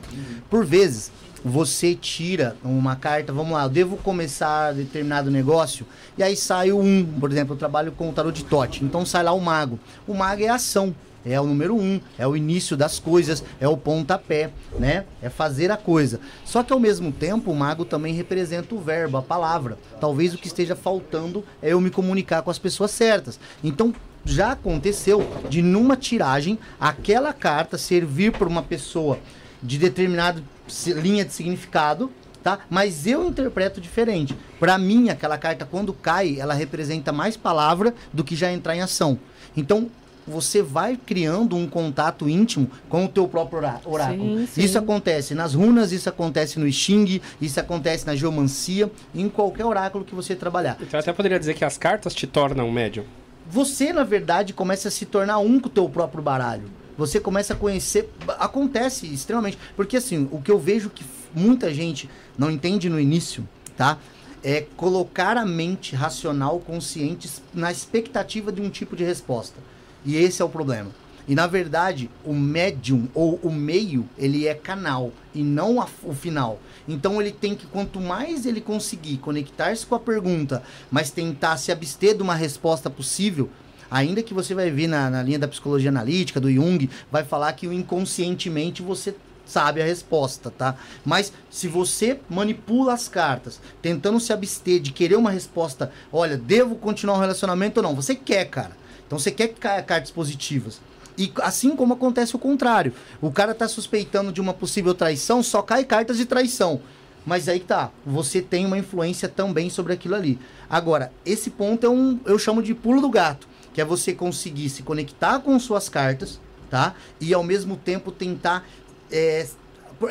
Por 0.50 0.66
vezes, 0.66 1.10
você 1.42 1.94
tira 1.94 2.56
uma 2.62 2.94
carta, 2.94 3.32
vamos 3.32 3.54
lá, 3.54 3.62
eu 3.64 3.68
devo 3.70 3.96
começar 3.96 4.74
determinado 4.74 5.30
negócio, 5.30 5.86
e 6.18 6.22
aí 6.22 6.36
sai 6.36 6.72
o 6.72 6.78
um, 6.78 7.06
por 7.18 7.30
exemplo, 7.32 7.54
eu 7.54 7.58
trabalho 7.58 7.92
com 7.92 8.10
o 8.10 8.12
tarot 8.12 8.36
de 8.36 8.44
Tote, 8.44 8.84
então 8.84 9.06
sai 9.06 9.22
lá 9.22 9.32
o 9.32 9.40
mago. 9.40 9.78
O 10.06 10.12
mago 10.12 10.42
é 10.42 10.48
ação, 10.48 10.94
é 11.32 11.40
o 11.40 11.46
número 11.46 11.76
um, 11.76 12.00
é 12.18 12.26
o 12.26 12.36
início 12.36 12.76
das 12.76 12.98
coisas, 12.98 13.44
é 13.60 13.68
o 13.68 13.76
pontapé, 13.76 14.50
né? 14.78 15.04
É 15.22 15.28
fazer 15.28 15.70
a 15.70 15.76
coisa. 15.76 16.20
Só 16.44 16.62
que 16.62 16.72
ao 16.72 16.80
mesmo 16.80 17.12
tempo, 17.12 17.50
o 17.50 17.56
mago 17.56 17.84
também 17.84 18.14
representa 18.14 18.74
o 18.74 18.80
verbo, 18.80 19.16
a 19.16 19.22
palavra. 19.22 19.78
Talvez 20.00 20.34
o 20.34 20.38
que 20.38 20.46
esteja 20.46 20.74
faltando 20.74 21.44
é 21.62 21.72
eu 21.72 21.80
me 21.80 21.90
comunicar 21.90 22.42
com 22.42 22.50
as 22.50 22.58
pessoas 22.58 22.90
certas. 22.90 23.38
Então, 23.62 23.94
já 24.24 24.52
aconteceu 24.52 25.26
de 25.48 25.62
numa 25.62 25.96
tiragem 25.96 26.58
aquela 26.78 27.32
carta 27.32 27.78
servir 27.78 28.32
para 28.32 28.48
uma 28.48 28.62
pessoa 28.62 29.18
de 29.62 29.78
determinada 29.78 30.42
linha 30.86 31.24
de 31.24 31.32
significado, 31.32 32.10
tá? 32.42 32.58
Mas 32.68 33.06
eu 33.06 33.26
interpreto 33.26 33.80
diferente. 33.80 34.36
Para 34.60 34.76
mim, 34.78 35.08
aquela 35.08 35.38
carta 35.38 35.64
quando 35.64 35.92
cai, 35.92 36.36
ela 36.38 36.54
representa 36.54 37.12
mais 37.12 37.36
palavra 37.36 37.94
do 38.12 38.22
que 38.22 38.36
já 38.36 38.52
entrar 38.52 38.76
em 38.76 38.80
ação. 38.80 39.18
Então, 39.56 39.90
você 40.28 40.62
vai 40.62 40.96
criando 40.96 41.56
um 41.56 41.66
contato 41.66 42.28
íntimo 42.28 42.70
com 42.88 43.04
o 43.04 43.08
teu 43.08 43.26
próprio 43.26 43.58
orá- 43.58 43.80
oráculo. 43.84 44.38
Sim, 44.40 44.46
sim. 44.46 44.62
Isso 44.62 44.78
acontece 44.78 45.34
nas 45.34 45.54
runas, 45.54 45.90
isso 45.90 46.08
acontece 46.08 46.58
no 46.58 46.70
Xing, 46.70 47.20
isso 47.40 47.58
acontece 47.58 48.06
na 48.06 48.14
geomancia, 48.14 48.90
em 49.14 49.28
qualquer 49.28 49.64
oráculo 49.64 50.04
que 50.04 50.14
você 50.14 50.36
trabalhar. 50.36 50.76
Então 50.80 50.98
eu 50.98 51.00
até 51.00 51.12
poderia 51.12 51.38
dizer 51.38 51.54
que 51.54 51.64
as 51.64 51.78
cartas 51.78 52.14
te 52.14 52.26
tornam 52.26 52.70
médium. 52.70 53.04
Você, 53.50 53.92
na 53.92 54.04
verdade, 54.04 54.52
começa 54.52 54.88
a 54.88 54.90
se 54.90 55.06
tornar 55.06 55.38
um 55.38 55.58
com 55.58 55.68
o 55.68 55.70
teu 55.70 55.88
próprio 55.88 56.22
baralho. 56.22 56.64
Você 56.98 57.18
começa 57.18 57.54
a 57.54 57.56
conhecer. 57.56 58.10
Acontece 58.38 59.06
extremamente. 59.06 59.56
Porque, 59.74 59.96
assim, 59.96 60.28
o 60.30 60.40
que 60.42 60.50
eu 60.50 60.58
vejo 60.58 60.90
que 60.90 61.04
muita 61.34 61.72
gente 61.72 62.10
não 62.36 62.50
entende 62.50 62.90
no 62.90 63.00
início, 63.00 63.48
tá? 63.76 63.96
É 64.44 64.66
colocar 64.76 65.36
a 65.36 65.46
mente 65.46 65.96
racional, 65.96 66.58
consciente, 66.60 67.28
na 67.54 67.70
expectativa 67.72 68.52
de 68.52 68.60
um 68.60 68.68
tipo 68.68 68.94
de 68.94 69.02
resposta. 69.04 69.56
E 70.04 70.16
esse 70.16 70.40
é 70.42 70.44
o 70.44 70.48
problema. 70.48 70.90
E, 71.26 71.34
na 71.34 71.46
verdade, 71.46 72.08
o 72.24 72.32
médium 72.32 73.06
ou 73.14 73.38
o 73.42 73.52
meio, 73.52 74.08
ele 74.16 74.46
é 74.48 74.54
canal 74.54 75.12
e 75.34 75.42
não 75.42 75.78
a- 75.80 75.86
o 76.02 76.14
final. 76.14 76.58
Então, 76.88 77.20
ele 77.20 77.30
tem 77.30 77.54
que, 77.54 77.66
quanto 77.66 78.00
mais 78.00 78.46
ele 78.46 78.62
conseguir 78.62 79.18
conectar-se 79.18 79.84
com 79.84 79.94
a 79.94 80.00
pergunta, 80.00 80.62
mas 80.90 81.10
tentar 81.10 81.58
se 81.58 81.70
abster 81.70 82.16
de 82.16 82.22
uma 82.22 82.34
resposta 82.34 82.88
possível, 82.88 83.50
ainda 83.90 84.22
que 84.22 84.32
você 84.32 84.54
vai 84.54 84.70
ver 84.70 84.86
na, 84.86 85.10
na 85.10 85.22
linha 85.22 85.38
da 85.38 85.46
psicologia 85.46 85.90
analítica, 85.90 86.40
do 86.40 86.50
Jung, 86.50 86.88
vai 87.12 87.24
falar 87.24 87.52
que 87.52 87.66
o 87.66 87.72
inconscientemente 87.74 88.80
você 88.80 89.14
sabe 89.44 89.82
a 89.82 89.84
resposta, 89.84 90.50
tá? 90.50 90.76
Mas 91.04 91.30
se 91.50 91.68
você 91.68 92.20
manipula 92.28 92.94
as 92.94 93.06
cartas, 93.06 93.60
tentando 93.82 94.18
se 94.18 94.32
abster 94.32 94.80
de 94.80 94.92
querer 94.92 95.16
uma 95.16 95.30
resposta, 95.30 95.90
olha, 96.10 96.38
devo 96.38 96.74
continuar 96.74 97.16
um 97.16 97.20
relacionamento 97.20 97.80
ou 97.80 97.82
não? 97.82 97.94
Você 97.94 98.14
quer, 98.14 98.46
cara. 98.46 98.76
Então 99.08 99.18
você 99.18 99.30
quer 99.30 99.48
cartas 99.48 100.10
positivas. 100.10 100.80
E 101.16 101.32
assim 101.42 101.74
como 101.74 101.94
acontece 101.94 102.36
o 102.36 102.38
contrário. 102.38 102.92
O 103.20 103.32
cara 103.32 103.52
tá 103.54 103.66
suspeitando 103.66 104.30
de 104.30 104.40
uma 104.40 104.54
possível 104.54 104.94
traição, 104.94 105.42
só 105.42 105.62
cai 105.62 105.82
cartas 105.82 106.18
de 106.18 106.26
traição. 106.26 106.80
Mas 107.26 107.48
aí 107.48 107.58
tá, 107.58 107.90
você 108.06 108.40
tem 108.40 108.64
uma 108.64 108.78
influência 108.78 109.28
também 109.28 109.68
sobre 109.68 109.92
aquilo 109.92 110.14
ali. 110.14 110.38
Agora, 110.70 111.10
esse 111.26 111.50
ponto 111.50 111.84
é 111.84 111.90
um, 111.90 112.20
eu 112.24 112.38
chamo 112.38 112.62
de 112.62 112.72
pulo 112.74 113.00
do 113.00 113.10
gato, 113.10 113.48
que 113.74 113.80
é 113.80 113.84
você 113.84 114.12
conseguir 114.12 114.68
se 114.68 114.82
conectar 114.82 115.40
com 115.40 115.58
suas 115.58 115.88
cartas, 115.88 116.38
tá? 116.70 116.94
E 117.20 117.34
ao 117.34 117.42
mesmo 117.42 117.76
tempo 117.76 118.12
tentar 118.12 118.64
é, 119.10 119.46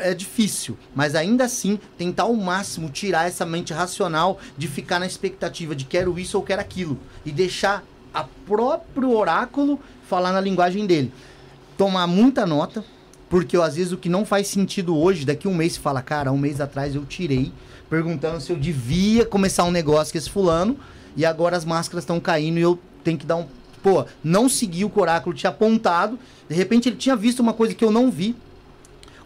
é 0.00 0.14
difícil, 0.14 0.76
mas 0.94 1.14
ainda 1.14 1.44
assim 1.44 1.78
tentar 1.96 2.24
ao 2.24 2.34
máximo 2.34 2.90
tirar 2.90 3.26
essa 3.26 3.46
mente 3.46 3.72
racional 3.72 4.38
de 4.56 4.68
ficar 4.68 4.98
na 4.98 5.06
expectativa 5.06 5.74
de 5.74 5.86
quero 5.86 6.18
isso 6.18 6.36
ou 6.36 6.44
quero 6.44 6.60
aquilo 6.60 6.98
e 7.24 7.32
deixar 7.32 7.82
a 8.18 8.24
próprio 8.46 9.16
oráculo 9.16 9.78
falar 10.08 10.32
na 10.32 10.40
linguagem 10.40 10.86
dele. 10.86 11.12
Tomar 11.76 12.06
muita 12.06 12.44
nota, 12.44 12.84
porque 13.30 13.56
às 13.56 13.76
vezes 13.76 13.92
o 13.92 13.96
que 13.96 14.08
não 14.08 14.24
faz 14.24 14.48
sentido 14.48 14.96
hoje, 14.96 15.24
daqui 15.24 15.46
um 15.46 15.54
mês 15.54 15.74
você 15.74 15.80
fala, 15.80 16.02
cara, 16.02 16.32
um 16.32 16.38
mês 16.38 16.60
atrás 16.60 16.94
eu 16.94 17.04
tirei, 17.04 17.52
perguntando 17.88 18.40
se 18.40 18.50
eu 18.50 18.56
devia 18.56 19.24
começar 19.24 19.64
um 19.64 19.70
negócio 19.70 20.12
com 20.12 20.18
esse 20.18 20.28
fulano, 20.28 20.76
e 21.16 21.24
agora 21.24 21.56
as 21.56 21.64
máscaras 21.64 22.02
estão 22.02 22.18
caindo 22.18 22.58
e 22.58 22.62
eu 22.62 22.78
tenho 23.04 23.18
que 23.18 23.26
dar 23.26 23.36
um. 23.36 23.46
Pô, 23.82 24.04
não 24.24 24.48
segui 24.48 24.84
o 24.84 24.90
que 24.90 24.98
o 24.98 25.02
oráculo 25.02 25.34
tinha 25.34 25.50
apontado, 25.50 26.18
de 26.48 26.54
repente 26.54 26.88
ele 26.88 26.96
tinha 26.96 27.14
visto 27.14 27.40
uma 27.40 27.52
coisa 27.52 27.74
que 27.74 27.84
eu 27.84 27.92
não 27.92 28.10
vi. 28.10 28.34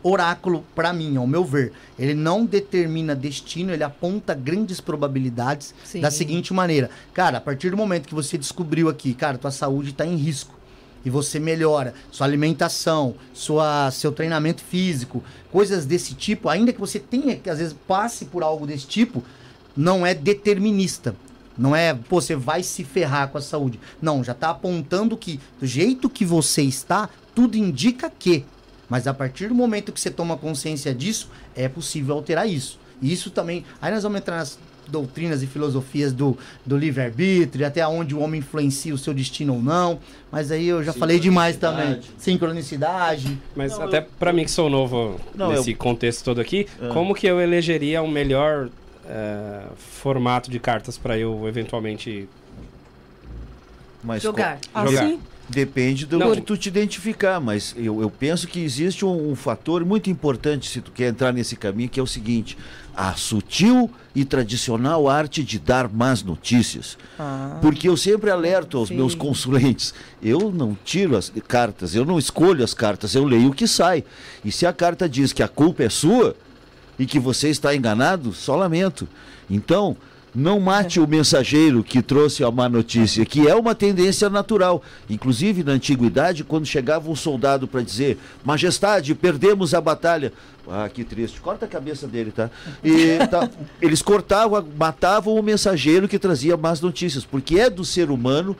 Oráculo, 0.03 0.65
para 0.74 0.93
mim, 0.93 1.16
ao 1.16 1.27
meu 1.27 1.45
ver, 1.45 1.73
ele 1.99 2.15
não 2.15 2.45
determina 2.45 3.15
destino, 3.15 3.73
ele 3.73 3.85
aponta 3.85 4.35
grandes 4.35 4.81
probabilidades 4.81 5.74
Sim. 5.85 6.01
da 6.01 6.11
seguinte 6.11 6.53
maneira. 6.53 6.91
Cara, 7.15 7.39
a 7.39 7.41
partir 7.41 7.70
do 7.70 7.77
momento 7.77 8.09
que 8.09 8.15
você 8.15 8.37
descobriu 8.37 8.89
aqui, 8.89 9.15
cara, 9.15 9.39
tua 9.39 9.53
saúde 9.53 9.91
está 9.91 10.05
em 10.05 10.16
risco 10.16 10.55
e 11.05 11.11
você 11.11 11.39
melhora 11.39 11.95
sua 12.11 12.27
alimentação, 12.27 13.15
sua, 13.33 13.91
seu 13.91 14.12
treinamento 14.12 14.62
físico, 14.62 15.23
coisas 15.51 15.85
desse 15.87 16.15
tipo, 16.15 16.49
ainda 16.49 16.73
que 16.73 16.81
você 16.81 16.99
tenha 16.99 17.37
que 17.37 17.51
às 17.51 17.59
vezes 17.59 17.74
passe 17.87 18.24
por 18.24 18.43
algo 18.43 18.66
desse 18.66 18.87
tipo, 18.87 19.23
não 19.77 20.07
é 20.07 20.15
determinista. 20.15 21.15
Não 21.57 21.77
é, 21.77 21.93
pô, 21.93 22.20
você 22.20 22.35
vai 22.35 22.62
se 22.62 22.83
ferrar 22.83 23.29
com 23.29 23.37
a 23.37 23.41
saúde. 23.43 23.79
Não, 24.01 24.24
já 24.24 24.33
tá 24.33 24.51
apontando 24.51 25.16
que 25.16 25.39
do 25.61 25.66
jeito 25.66 26.09
que 26.09 26.24
você 26.24 26.62
está, 26.62 27.11
tudo 27.35 27.57
indica 27.57 28.11
que. 28.11 28.45
Mas 28.93 29.06
a 29.06 29.14
partir 29.14 29.48
do 29.48 29.55
momento 29.55 29.90
que 29.90 29.98
você 29.98 30.10
toma 30.10 30.36
consciência 30.36 30.94
disso, 30.94 31.31
é 31.56 31.66
possível 31.66 32.14
alterar 32.14 32.47
isso. 32.47 32.78
E 33.01 33.10
isso 33.10 33.31
também. 33.31 33.64
Aí 33.81 33.90
nós 33.90 34.02
vamos 34.02 34.19
entrar 34.19 34.36
nas 34.36 34.59
doutrinas 34.86 35.43
e 35.43 35.47
filosofias 35.47 36.12
do, 36.12 36.36
do 36.66 36.77
livre-arbítrio, 36.77 37.66
até 37.66 37.86
onde 37.89 38.14
o 38.14 38.19
homem 38.20 38.40
influencia 38.40 38.93
o 38.94 38.98
seu 38.98 39.14
destino 39.14 39.55
ou 39.55 39.62
não. 39.62 39.98
Mas 40.31 40.52
aí 40.52 40.66
eu 40.69 40.85
já 40.85 40.93
falei 40.93 41.19
demais 41.19 41.56
também. 41.56 42.01
Sincronicidade. 42.19 43.39
Mas 43.56 43.73
Não, 43.78 43.85
até 43.86 44.01
eu- 44.01 44.06
pra 44.19 44.31
mim 44.31 44.44
que 44.44 44.51
sou 44.51 44.69
novo 44.69 45.19
Não, 45.35 45.52
nesse 45.52 45.70
eu- 45.70 45.77
contexto 45.78 46.23
todo 46.23 46.39
aqui, 46.39 46.66
Ah. 46.78 46.89
como 46.93 47.14
que 47.14 47.27
eu 47.27 47.40
elegeria 47.40 48.02
um 48.02 48.10
melhor 48.10 48.69
eh, 49.09 49.62
formato 49.78 50.51
de 50.51 50.60
cartas 50.60 50.98
pra 50.98 51.16
eu 51.16 51.48
eventualmente 51.48 52.28
Mas 54.05 54.23
Jogar. 54.23 54.59
Ah, 54.74 54.85
Jogar. 54.85 55.06
sim. 55.06 55.19
Depende 55.53 56.07
do 56.07 56.19
Não. 56.19 56.35
que 56.35 56.41
tu 56.41 56.57
te 56.57 56.69
identificar, 56.69 57.39
mas 57.41 57.74
eu, 57.77 58.01
eu 58.01 58.11
penso 58.11 58.49
que 58.49 58.61
existe 58.61 59.05
um, 59.05 59.31
um 59.31 59.37
fator 59.37 59.85
muito 59.85 60.09
importante 60.09 60.69
se 60.69 60.81
tu 60.81 60.91
quer 60.91 61.09
entrar 61.09 61.33
nesse 61.33 61.57
caminho, 61.57 61.89
que 61.89 62.01
é 62.01 62.03
o 62.03 62.07
seguinte: 62.07 62.57
a 62.97 63.15
sutil 63.15 63.91
e 64.15 64.24
tradicional 64.24 65.09
arte 65.09 65.43
de 65.43 65.59
dar 65.59 65.89
más 65.89 66.23
notícias. 66.23 66.97
Ah. 67.19 67.59
Porque 67.61 67.89
eu 67.89 67.97
sempre 67.97 68.31
alerto 68.31 68.79
aos 68.79 68.89
Sim. 68.89 68.97
meus 68.97 69.15
consulentes, 69.15 69.95
eu 70.23 70.51
não 70.51 70.77
tiro 70.85 71.16
as 71.16 71.31
cartas, 71.47 71.95
eu 71.95 72.05
não 72.05 72.19
escolho 72.19 72.65
as 72.65 72.74
cartas, 72.74 73.15
eu 73.15 73.24
leio 73.24 73.51
o 73.51 73.55
que 73.55 73.66
sai. 73.66 74.05
E 74.45 74.51
se 74.51 74.66
a 74.66 74.73
carta 74.73 75.09
diz 75.09 75.33
que 75.33 75.43
a 75.43 75.49
culpa 75.49 75.85
é 75.85 75.89
sua 75.89 76.35
e 76.99 77.07
que 77.07 77.19
você 77.19 77.49
está 77.49 77.74
enganado, 77.74 78.33
só 78.33 78.57
lamento. 78.57 79.09
Então, 79.51 79.97
não 80.35 80.59
mate 80.59 80.99
o 80.99 81.07
mensageiro 81.07 81.85
que 81.85 82.01
trouxe 82.01 82.43
a 82.43 82.51
má 82.51 82.69
notícia, 82.69 83.25
que 83.27 83.47
é 83.47 83.55
uma 83.55 83.75
tendência 83.75 84.31
natural. 84.31 84.83
Inclusive, 85.09 85.63
na 85.63 85.73
antiguidade, 85.73 86.43
quando 86.43 86.65
chegava 86.65 87.11
um 87.11 87.17
soldado 87.17 87.69
para 87.69 87.83
dizer: 87.83 88.19
Majestade, 88.45 89.15
perdemos 89.15 89.75
a 89.75 89.81
batalha. 89.81 90.33
Ah, 90.69 90.89
que 90.89 91.05
triste. 91.05 91.41
Corta 91.41 91.67
a 91.67 91.69
cabeça 91.69 92.07
dele, 92.07 92.31
tá? 92.31 92.51
E 92.83 93.19
tá, 93.31 93.51
eles 93.81 94.01
cortavam, 94.01 94.67
matavam 94.79 95.35
o 95.35 95.43
mensageiro 95.43 96.09
que 96.09 96.19
trazia 96.19 96.57
más 96.57 96.81
notícias, 96.81 97.25
porque 97.25 97.59
é 97.59 97.69
do 97.69 97.85
ser 97.85 98.11
humano 98.11 98.57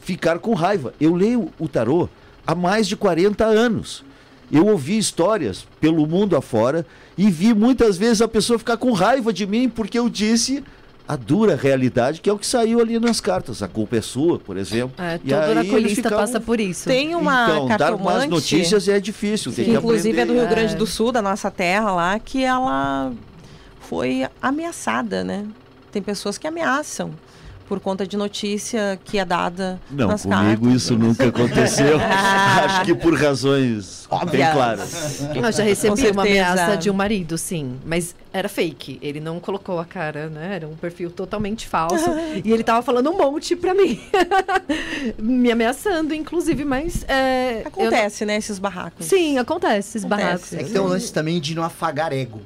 ficar 0.00 0.38
com 0.38 0.54
raiva. 0.54 0.94
Eu 1.00 1.14
leio 1.14 1.50
o 1.58 1.66
tarô 1.66 2.08
há 2.46 2.54
mais 2.54 2.86
de 2.86 2.96
40 2.96 3.44
anos. 3.44 4.04
Eu 4.50 4.66
ouvi 4.66 4.96
histórias 4.96 5.66
pelo 5.80 6.06
mundo 6.06 6.36
afora 6.36 6.86
e 7.16 7.30
vi 7.30 7.52
muitas 7.52 7.98
vezes 7.98 8.22
a 8.22 8.28
pessoa 8.28 8.58
ficar 8.58 8.76
com 8.78 8.92
raiva 8.92 9.32
de 9.32 9.46
mim 9.46 9.68
porque 9.68 9.98
eu 9.98 10.08
disse 10.08 10.64
a 11.08 11.16
dura 11.16 11.56
realidade, 11.56 12.20
que 12.20 12.28
é 12.28 12.32
o 12.32 12.38
que 12.38 12.46
saiu 12.46 12.80
ali 12.80 13.00
nas 13.00 13.18
cartas. 13.18 13.62
A 13.62 13.66
culpa 13.68 13.96
é 13.96 14.02
sua, 14.02 14.38
por 14.38 14.58
exemplo. 14.58 14.92
É, 15.02 15.14
E 15.14 15.18
todo 15.30 15.34
aí 15.40 15.50
eles 15.52 15.70
oraculista 15.72 16.10
passa 16.10 16.38
por 16.38 16.60
isso. 16.60 16.86
Tem 16.86 17.14
uma 17.14 17.48
então, 17.48 17.66
dar 17.68 17.78
cartomante, 17.78 18.18
más 18.18 18.28
notícias 18.28 18.86
é 18.88 19.00
difícil. 19.00 19.50
tem 19.50 19.64
que 19.64 19.70
inclusive 19.70 20.10
é 20.20 20.26
do 20.26 20.32
aprender. 20.32 20.40
Rio 20.46 20.48
Grande 20.54 20.74
É. 20.74 20.76
do 20.76 20.86
Sul, 20.86 21.10
da 21.10 21.22
nossa 21.22 21.50
terra 21.50 21.92
lá, 21.92 22.18
que 22.18 22.44
ela 22.44 23.10
foi 23.80 24.26
ameaçada, 24.42 25.24
né? 25.24 25.46
Tem 25.90 26.02
pessoas 26.02 26.36
que 26.36 26.46
ameaçam 26.46 27.10
por 27.68 27.78
conta 27.80 28.06
de 28.06 28.16
notícia 28.16 28.98
que 29.04 29.18
é 29.18 29.24
dada 29.24 29.78
Não, 29.90 30.08
nas 30.08 30.22
comigo 30.22 30.62
cartas. 30.62 30.72
isso 30.82 30.96
nunca 30.98 31.26
aconteceu. 31.28 31.98
Ah. 32.00 32.64
Acho 32.64 32.84
que 32.86 32.94
por 32.94 33.14
razões 33.14 34.06
bem 34.10 34.18
Óbvias. 34.20 34.52
claras. 34.52 35.20
Eu 35.34 35.52
já 35.52 35.62
recebi 35.62 36.08
uma 36.10 36.22
ameaça 36.22 36.76
de 36.76 36.90
um 36.90 36.94
marido, 36.94 37.36
sim. 37.36 37.78
Mas 37.84 38.14
era 38.32 38.48
fake. 38.48 38.98
Ele 39.02 39.20
não 39.20 39.38
colocou 39.38 39.78
a 39.78 39.84
cara, 39.84 40.28
né? 40.28 40.56
Era 40.56 40.66
um 40.66 40.74
perfil 40.76 41.10
totalmente 41.10 41.66
falso. 41.68 42.08
e 42.42 42.50
ele 42.50 42.64
tava 42.64 42.80
falando 42.82 43.10
um 43.10 43.18
monte 43.18 43.54
pra 43.54 43.74
mim. 43.74 44.00
Me 45.18 45.50
ameaçando, 45.50 46.14
inclusive, 46.14 46.64
mas. 46.64 47.04
é, 47.06 47.62
eu 47.62 47.68
Acontece, 47.68 48.24
né, 48.24 48.36
esses 48.36 48.58
barracos. 48.58 49.04
Sim, 49.06 49.38
acontece 49.38 49.98
esses 49.98 50.04
Acontece. 50.04 50.26
barracos. 50.26 50.52
É 50.54 50.64
que 50.64 50.70
tem 50.70 50.80
um 50.80 50.86
lance 50.86 51.12
também 51.12 51.40
de 51.40 51.54
não 51.54 51.62
afagar 51.62 52.12
ego. 52.12 52.40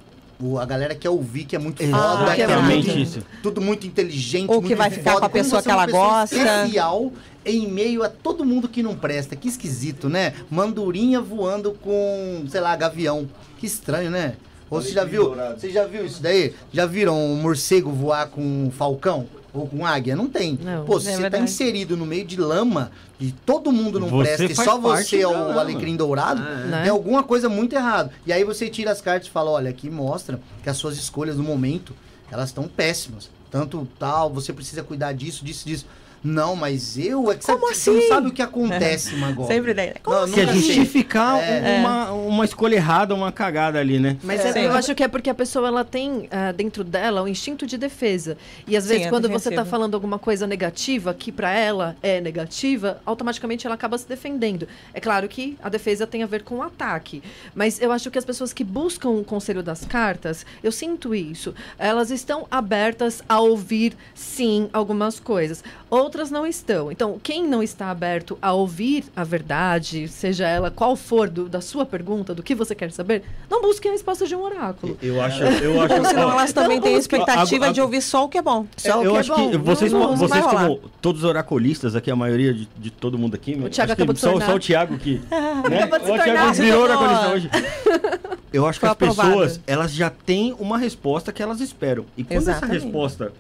A 0.61 0.65
galera 0.65 0.95
quer 0.95 1.11
ouvir 1.11 1.45
que 1.45 1.55
é 1.55 1.59
muito 1.59 1.83
Ah, 1.93 2.19
foda, 2.19 2.35
que 2.35 2.43
é 2.43 2.47
que 2.47 2.53
muito- 2.57 2.87
muito, 2.87 2.99
isso. 2.99 3.23
tudo 3.43 3.61
muito 3.61 3.87
inteligente, 3.87 4.49
Ou 4.51 4.57
que 4.61 4.69
muito 4.69 4.77
vai 4.79 4.91
ficar 4.91 5.13
foda. 5.13 5.21
com 5.21 5.27
a 5.27 5.31
pessoa 5.31 5.63
que 5.63 5.71
ela 5.71 5.87
gosta. 5.87 6.35
Especial 6.37 7.13
em 7.45 7.67
meio 7.69 8.03
a 8.03 8.09
todo 8.09 8.45
mundo 8.45 8.69
que 8.69 8.83
não 8.83 8.95
presta. 8.95 9.35
Que 9.37 9.49
esquisito, 9.49 10.09
né? 10.09 10.33
Mandurinha 10.51 11.21
voando 11.21 11.73
com, 11.73 12.45
sei 12.49 12.61
lá, 12.61 12.75
gavião. 12.77 13.29
Que 13.59 13.67
estranho, 13.67 14.11
né? 14.11 14.35
Ou 14.71 14.81
você 14.81 14.91
já 14.93 15.05
viu? 15.05 15.35
Você 15.57 15.71
já 15.71 15.85
viu 15.87 16.05
isso 16.07 16.23
daí? 16.23 16.55
Já 16.73 16.87
viram 16.87 17.15
um 17.19 17.37
morcego 17.37 17.91
voar 17.91 18.29
com 18.29 18.41
um 18.41 18.71
falcão? 18.71 19.27
Ou 19.55 19.67
com 19.69 19.85
águia? 19.85 20.17
Não 20.17 20.29
tem. 20.29 20.59
Não. 20.63 20.85
Pô, 20.87 20.99
se 20.99 21.09
É 21.09 21.11
você 21.11 21.17
tá 21.17 21.23
verdade. 21.23 21.45
inserido 21.45 21.97
no 21.97 22.07
meio 22.07 22.25
de 22.25 22.37
lama 22.41 22.91
e 23.21 23.31
todo 23.31 23.71
mundo 23.71 24.01
não 24.01 24.09
Você 24.09 24.37
presta 24.37 24.45
e 24.63 24.65
só 24.65 24.79
você 24.79 25.21
é 25.21 25.27
o 25.27 25.31
lama. 25.33 25.61
alecrim 25.61 25.95
dourado, 25.95 26.41
Né? 26.41 26.81
tem 26.83 26.91
alguma 26.91 27.23
coisa 27.23 27.49
muito 27.51 27.75
errada. 27.75 28.11
E 28.27 28.33
aí 28.33 28.45
você 28.45 28.71
tira 28.71 28.91
as 28.91 29.01
cartas 29.03 29.29
e 29.29 29.31
fala, 29.31 29.51
olha, 29.51 29.69
aqui 29.69 29.91
mostra 29.91 30.41
que 30.63 30.71
as 30.71 30.77
suas 30.79 30.97
escolhas 30.97 31.37
no 31.37 31.43
momento, 31.43 31.95
elas 32.31 32.49
estão 32.49 32.65
péssimas. 32.67 33.31
Tanto 33.51 33.87
tal, 33.99 34.31
você 34.33 34.53
precisa 34.55 34.83
cuidar 34.83 35.13
disso, 35.13 35.45
disso, 35.45 35.67
disso. 35.67 35.87
Não, 36.25 36.55
mas 36.55 36.97
eu... 36.97 37.31
É 37.31 37.35
que 37.37 37.45
Como 37.47 37.59
você, 37.61 37.75
você 37.75 37.91
não 37.91 37.99
assim? 37.99 38.09
sabe 38.09 38.29
o 38.29 38.33
que 38.33 38.43
acontece, 38.43 39.15
Magó. 39.17 39.47
Sempre 39.47 39.75
daí. 39.75 39.93
Como 40.03 40.17
Não, 40.17 40.25
assim? 40.25 40.35
Que 40.35 40.41
é 40.41 40.47
justificar 40.47 41.39
É. 41.43 41.79
uma, 41.81 42.13
uma 42.13 42.45
escolha 42.45 42.77
errada, 42.77 43.15
uma 43.15 43.33
cagada 43.33 43.79
ali, 43.79 43.99
né? 43.99 44.17
Mas 44.23 44.45
É. 44.45 44.49
é- 44.49 44.53
Sim. 44.53 44.61
eu 44.61 44.73
acho 44.73 44.95
que 44.95 45.03
é 45.03 45.09
porque 45.09 45.29
a 45.31 45.35
pessoa 45.35 45.67
ela 45.69 45.85
tem 45.85 46.29
ah, 46.31 46.53
dentro 46.53 46.85
dela 46.85 47.23
o 47.23 47.29
instinto 47.29 47.67
de 47.67 47.77
defesa. 47.77 48.37
E 48.67 48.77
às 48.77 48.85
Sim, 48.85 48.91
vezes 48.91 49.07
é 49.07 49.09
quando 49.09 49.23
você 49.29 49.35
está 49.49 49.51
defensiva. 49.51 49.65
falando 49.71 49.95
alguma 49.95 50.19
coisa 50.19 50.47
negativa 50.47 51.13
que 51.15 51.33
para 51.33 51.51
ela 51.53 51.97
é 52.03 52.21
negativa, 52.21 53.01
automaticamente 53.05 53.67
ela 53.67 53.75
acaba 53.75 53.99
se 53.99 54.09
defendendo. 54.09 54.69
É 54.95 55.01
claro 55.01 55.29
que 55.29 55.57
a 55.63 55.69
defesa 55.69 56.07
tem 56.07 56.23
a 56.23 56.27
ver 56.27 56.43
com 56.43 56.57
o 56.57 56.63
ataque, 56.63 57.23
mas 57.55 57.81
eu 57.81 57.91
acho 57.91 58.11
que 58.11 58.19
as 58.19 58.25
pessoas 58.25 58.53
que 58.53 58.63
buscam 58.65 59.11
o 59.11 59.25
conselho 59.25 59.63
das 59.63 59.85
cartas, 59.85 60.47
eu 60.63 60.71
sinto 60.71 61.15
isso. 61.15 61.55
Elas 61.79 62.11
estão 62.11 62.47
abertas 62.51 63.23
a 63.29 63.41
ouvir 63.41 63.95
sim 64.15 64.69
algumas 64.73 65.19
coisas. 65.19 65.65
Outras 66.13 66.31
não 66.31 66.47
estão. 66.47 66.93
Então, 66.93 67.19
quem 67.23 67.49
não 67.49 67.63
está 67.63 67.91
aberto 67.91 68.37
a 68.43 68.53
ouvir 68.53 69.03
a 69.17 69.25
verdade, 69.25 70.07
seja 70.09 70.47
ela 70.47 70.71
qual 70.71 70.95
for 70.95 71.27
do- 71.27 71.49
da 71.49 71.63
sua 71.63 71.87
pergunta, 71.87 72.35
do 72.35 72.43
que 72.43 72.55
você 72.55 72.75
quer 72.75 72.93
saber, 72.93 73.23
não 73.51 73.63
busque 73.63 73.89
a 73.89 73.93
resposta 73.93 74.27
de 74.27 74.37
um 74.37 74.43
oráculo. 74.43 74.99
Eu 75.03 75.23
acho, 75.23 75.43
eu 75.43 75.81
acho. 75.81 75.95
Ou 75.95 76.05
senão 76.05 76.31
elas 76.33 76.53
também 76.53 76.83
têm 76.83 76.97
a 76.97 76.99
expectativa 76.99 77.73
de 77.73 77.81
ouvir 77.81 78.03
só 78.03 78.27
o 78.27 78.29
que 78.29 78.37
é 78.37 78.43
bom. 78.43 78.67
Só 78.77 79.01
o 79.01 79.05
eu 79.05 79.11
que 79.13 79.17
é 79.17 79.21
acho 79.21 79.35
bom. 79.35 79.51
que 79.53 79.57
vocês, 79.57 79.91
Não- 79.91 80.15
vocês 80.15 80.45
como 80.45 80.81
todos 81.01 81.23
os 81.25 81.29
oraculistas 81.31 81.97
aqui, 81.97 82.11
a 82.11 82.17
maioria 82.17 82.53
de, 82.53 82.69
de 82.77 82.91
todo 82.91 83.17
mundo 83.19 83.35
aqui, 83.35 83.53
Thiago 83.55 83.69
acho 83.69 83.87
que 83.87 83.93
acabou 83.93 84.13
de 84.13 84.21
só, 84.21 84.39
só 84.39 84.55
o 84.55 84.59
Thiago 84.61 84.99
que. 84.99 85.15
né? 85.71 85.89
O. 86.11 86.23
Thiago 86.23 86.53
virou 86.53 86.83
oraculista 86.83 87.29
hoje. 87.31 87.51
Eu 88.53 88.67
acho 88.67 88.79
que 88.79 88.85
Foi 88.87 88.89
as 88.91 88.93
aprovado. 88.93 89.29
pessoas, 89.31 89.61
elas 89.67 89.95
já 89.95 90.11
têm 90.11 90.55
uma 90.61 90.77
resposta 90.77 91.33
que 91.33 91.43
elas 91.43 91.59
esperam. 91.63 92.05
E 92.19 92.23
quando 92.23 92.37
Exatamente. 92.43 92.77
essa 92.77 92.85
resposta 92.85 93.33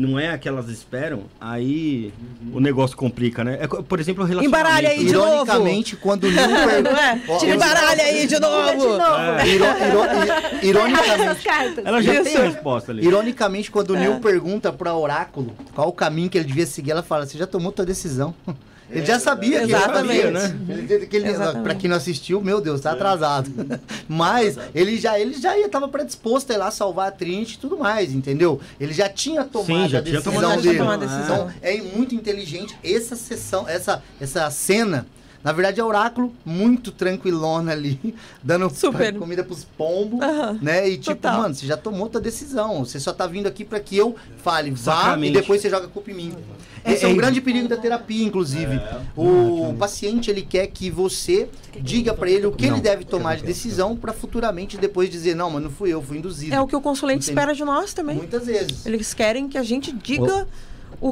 não 0.00 0.18
é 0.18 0.30
a 0.30 0.38
que 0.38 0.48
elas 0.48 0.68
esperam, 0.68 1.24
aí 1.40 2.12
o 2.52 2.58
negócio 2.60 2.96
complica, 2.96 3.44
né? 3.44 3.58
É 3.60 3.66
por 3.66 4.00
exemplo, 4.00 4.24
o 4.24 4.26
relacionamento. 4.26 4.46
Embaralha 4.58 4.88
aí 4.88 5.04
de 5.04 5.12
novo. 5.12 5.28
Ironicamente, 5.34 5.96
quando 5.96 6.24
o 6.24 6.30
Neil 6.30 6.48
per- 6.48 6.82
Não 6.82 6.96
é? 6.96 7.20
Eu- 7.28 7.54
embaralha 7.54 8.02
aí 8.04 8.26
de 8.26 8.38
novo. 8.40 8.70
De 8.70 8.76
novo. 8.86 9.46
Iro- 9.46 9.64
iro- 9.64 10.60
ironicamente. 10.62 11.48
Ela 11.84 12.02
já 12.02 12.14
Isso. 12.14 12.24
tem 12.24 12.36
a 12.36 12.42
resposta 12.44 12.92
ali. 12.92 13.04
Ironicamente, 13.06 13.70
quando 13.70 13.90
o 13.90 13.96
É. 13.96 14.00
Neil 14.00 14.20
pergunta 14.20 14.72
pra 14.72 14.94
Oráculo 14.94 15.52
qual 15.74 15.88
o 15.88 15.92
caminho 15.92 16.30
que 16.30 16.38
ele 16.38 16.46
devia 16.46 16.66
seguir, 16.66 16.92
ela 16.92 17.02
fala: 17.02 17.26
Você 17.26 17.36
já 17.36 17.46
tomou 17.46 17.70
tua 17.72 17.84
decisão? 17.84 18.34
Ele 18.90 19.06
já 19.06 19.20
sabia 19.20 19.60
que 19.60 19.64
Exatamente. 19.66 20.18
ele 20.20 20.40
sabia, 20.40 20.64
né? 20.66 20.74
Ele, 20.88 21.06
que 21.06 21.16
ele, 21.16 21.28
Exatamente. 21.28 21.62
pra 21.62 21.74
quem 21.74 21.88
não 21.88 21.96
assistiu, 21.96 22.40
meu 22.40 22.60
Deus, 22.60 22.80
tá 22.80 22.92
atrasado. 22.92 23.50
Mas 24.08 24.58
ele 24.74 24.98
já, 24.98 25.18
ele 25.18 25.34
já 25.34 25.56
ia, 25.56 25.68
tava 25.68 25.88
predisposto 25.88 26.50
a 26.52 26.54
ir 26.54 26.58
lá 26.58 26.70
salvar 26.70 27.08
a 27.08 27.10
Trinity 27.12 27.54
e 27.54 27.58
tudo 27.58 27.78
mais, 27.78 28.12
entendeu? 28.12 28.60
Ele 28.80 28.92
já 28.92 29.08
tinha 29.08 29.44
tomado 29.44 29.88
já 29.88 29.98
a 29.98 30.02
tinha 30.02 30.14
decisão 30.20 30.32
tomado 30.32 30.52
a 30.52 30.56
dele. 30.56 30.68
tinha 30.70 30.78
tomado 30.78 31.02
a 31.02 31.06
decisão. 31.06 31.36
Então, 31.50 31.54
é 31.62 31.76
muito 31.96 32.14
inteligente 32.14 32.76
essa 32.82 33.14
sessão, 33.14 33.68
essa, 33.68 34.02
essa 34.20 34.50
cena 34.50 35.06
Na 35.42 35.52
verdade, 35.52 35.80
é 35.80 35.84
oráculo 35.84 36.32
muito 36.44 36.92
tranquilona 36.92 37.72
ali, 37.72 38.14
dando 38.42 38.68
Super. 38.70 39.14
comida 39.18 39.42
pros 39.42 39.64
pombos, 39.64 40.20
Aham, 40.20 40.58
né? 40.60 40.88
E 40.88 40.98
tipo, 40.98 41.16
total. 41.16 41.42
mano, 41.42 41.54
você 41.54 41.66
já 41.66 41.76
tomou 41.76 42.08
tua 42.08 42.20
decisão. 42.20 42.84
Você 42.84 43.00
só 43.00 43.12
tá 43.12 43.26
vindo 43.26 43.46
aqui 43.46 43.64
pra 43.64 43.80
que 43.80 43.96
eu 43.96 44.14
fale, 44.38 44.70
vá 44.70 45.18
e 45.18 45.30
depois 45.30 45.60
você 45.60 45.70
joga 45.70 45.86
a 45.86 45.88
culpa 45.88 46.10
em 46.10 46.14
mim. 46.14 46.36
Esse 46.84 47.04
é, 47.04 47.08
um 47.08 47.16
grande 47.16 47.40
perigo 47.40 47.68
da 47.68 47.76
terapia, 47.76 48.24
inclusive. 48.24 48.80
o 49.16 49.74
paciente, 49.78 50.30
ele 50.30 50.42
quer 50.42 50.66
que 50.66 50.90
você 50.90 51.48
diga 51.78 52.14
pra 52.14 52.30
ele 52.30 52.46
o 52.46 52.52
que 52.52 52.66
ele 52.66 52.80
deve 52.80 53.04
tomar 53.04 53.36
de 53.36 53.42
decisão 53.42 53.96
pra 53.96 54.12
futuramente 54.12 54.76
depois 54.76 55.10
dizer, 55.10 55.34
não, 55.34 55.50
mas 55.50 55.62
não 55.62 55.70
fui 55.70 55.90
eu, 55.90 56.02
fui 56.02 56.18
induzido. 56.18 56.54
É 56.54 56.60
o 56.60 56.66
que 56.66 56.76
o 56.76 56.80
consulente 56.80 57.22
espera 57.22 57.54
de 57.54 57.64
nós 57.64 57.92
também. 57.92 58.16
Muitas 58.16 58.46
vezes. 58.46 58.84
Eles 58.86 59.14
querem 59.14 59.48
que 59.48 59.58
a 59.58 59.62
gente 59.62 59.92
diga 59.92 60.46
o 60.46 60.46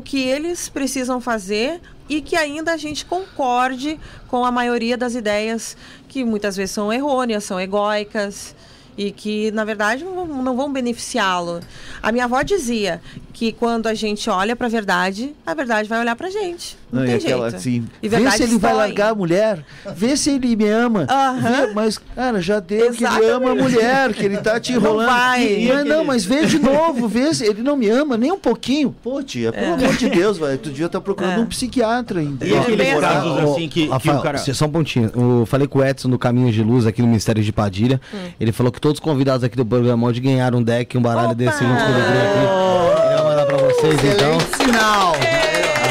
que 0.01 0.23
eles 0.23 0.69
precisam 0.69 1.20
fazer 1.20 1.81
e 2.09 2.20
que 2.20 2.36
ainda 2.36 2.73
a 2.73 2.77
gente 2.77 3.05
concorde 3.05 3.98
com 4.28 4.44
a 4.44 4.52
maioria 4.52 4.97
das 4.97 5.15
ideias 5.15 5.77
que 6.09 6.24
muitas 6.24 6.56
vezes 6.56 6.73
são 6.73 6.93
errôneas, 6.93 7.44
são 7.44 7.60
egóicas 7.60 8.55
e 8.97 9.12
que, 9.12 9.52
na 9.52 9.65
verdade, 9.65 10.05
não 10.05 10.56
vão 10.56 10.73
beneficiá-lo. 10.73 11.60
A 12.02 12.10
minha 12.10 12.24
avó 12.24 12.43
dizia 12.43 13.01
que 13.32 13.52
quando 13.52 13.86
a 13.86 13.94
gente 13.94 14.28
olha 14.28 14.56
para 14.56 14.66
a 14.66 14.70
verdade, 14.70 15.36
a 15.47 15.55
verdade 15.55 15.89
vai 15.89 16.01
olhar 16.01 16.16
para 16.16 16.27
a 16.27 16.31
gente. 16.31 16.77
Não, 16.90 17.02
Não, 17.02 17.06
e 17.09 17.15
aquela 17.15 17.51
jeito. 17.51 17.56
assim, 17.56 17.85
E 18.02 18.09
vê 18.09 18.31
se 18.31 18.43
ele 18.43 18.59
vai 18.59 18.73
largar 18.73 19.10
a 19.10 19.15
mulher, 19.15 19.59
vê 19.94 20.16
se 20.16 20.31
ele 20.31 20.56
me 20.56 20.69
ama. 20.69 21.06
Aham. 21.10 21.66
Vê, 21.66 21.73
mas, 21.74 21.98
cara, 21.98 22.40
já 22.40 22.60
deu 22.60 22.78
que 22.93 23.05
ele 23.05 23.06
Exatamente. 23.06 23.31
ama 23.31 23.51
a 23.51 23.55
mulher, 23.55 24.12
que 24.15 24.24
ele 24.24 24.36
tá 24.39 24.59
te 24.59 24.73
Não 24.74 24.81
enrolando. 24.81 25.06
vai. 25.06 25.44
E- 25.47 25.69
Mas 25.73 25.85
não, 25.85 26.05
mas 26.05 26.24
vê 26.24 26.47
de 26.47 26.59
novo, 26.59 27.06
vê 27.06 27.32
se 27.35 27.44
ele 27.44 27.62
não 27.62 27.77
me 27.77 27.89
ama 27.90 28.16
nem 28.16 28.32
um 28.32 28.39
pouquinho. 28.39 28.94
Pô, 29.02 29.23
tia, 29.23 29.52
pelo 29.52 29.74
amor 29.74 29.97
de 29.97 30.09
Deus, 30.09 30.39
velho, 30.39 30.56
tu 30.59 30.70
devia 30.70 30.86
estar 30.86 31.01
procurando 31.01 31.39
É. 31.40 31.43
um 31.43 31.47
psiquiatra 31.47 32.20
ainda. 32.20 32.47
E 32.47 32.56
aqueles 32.56 32.89
assim. 32.90 33.01
casos 33.01 33.32
Ô, 33.44 33.52
assim 33.52 33.69
que, 33.69 33.85
que 33.85 33.89
Rafael, 33.89 34.19
o 34.19 34.23
cara. 34.23 34.39
Só 34.39 34.65
um 34.65 34.70
pontinho. 34.70 35.10
Eu 35.15 35.47
falei 35.47 35.66
com 35.69 35.78
o 35.81 35.85
Edson 35.85 36.09
do 36.09 36.19
Caminho 36.19 36.51
de 36.51 36.62
Luz 36.62 36.86
aqui 36.86 37.02
no 37.02 37.09
Ministério 37.09 37.43
de 37.43 37.52
Padilha. 37.52 38.01
Ele 38.40 38.51
falou 38.52 38.73
que 38.73 38.81
todos 38.81 38.98
os 38.98 39.01
convidados 39.05 39.44
aqui 39.44 39.56
do 39.56 39.65
programa 39.66 40.06
hoje 40.06 40.20
ganharam 40.20 40.59
um 40.59 40.62
deck, 40.62 40.97
um 40.97 41.02
baralho 41.02 41.27
Opa! 41.27 41.35
desse 41.35 41.59
junto 41.59 41.74
com 41.85 41.90
o 41.90 41.94
aqui. 41.94 43.09
Ele 43.09 43.15
vai 43.16 43.24
mandar 43.24 43.47
pra 43.47 43.56
vocês, 43.59 43.94
então. 44.05 44.36
Excelente 44.39 44.56
sinal. 44.65 45.12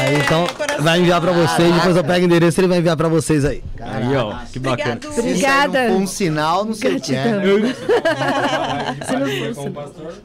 Aí, 0.08 0.16
então, 0.20 0.46
vai 0.80 1.00
enviar 1.00 1.20
pra 1.20 1.32
vocês, 1.32 1.74
depois 1.74 1.94
eu 1.96 2.02
pego 2.02 2.22
o 2.22 2.24
endereço 2.24 2.58
e 2.58 2.60
ele 2.62 2.68
vai 2.68 2.78
enviar 2.78 2.96
pra 2.96 3.08
vocês 3.08 3.44
aí. 3.44 3.62
Aí, 3.78 4.16
ó, 4.16 4.36
que 4.50 4.58
bacana. 4.58 4.98
Obrigado. 5.04 5.18
Obrigada. 5.18 5.78
um 5.92 6.06
sinal, 6.06 6.64
não 6.64 6.72
sei 6.72 6.96
o 6.96 7.00
que 7.00 7.14
é. 7.14 7.28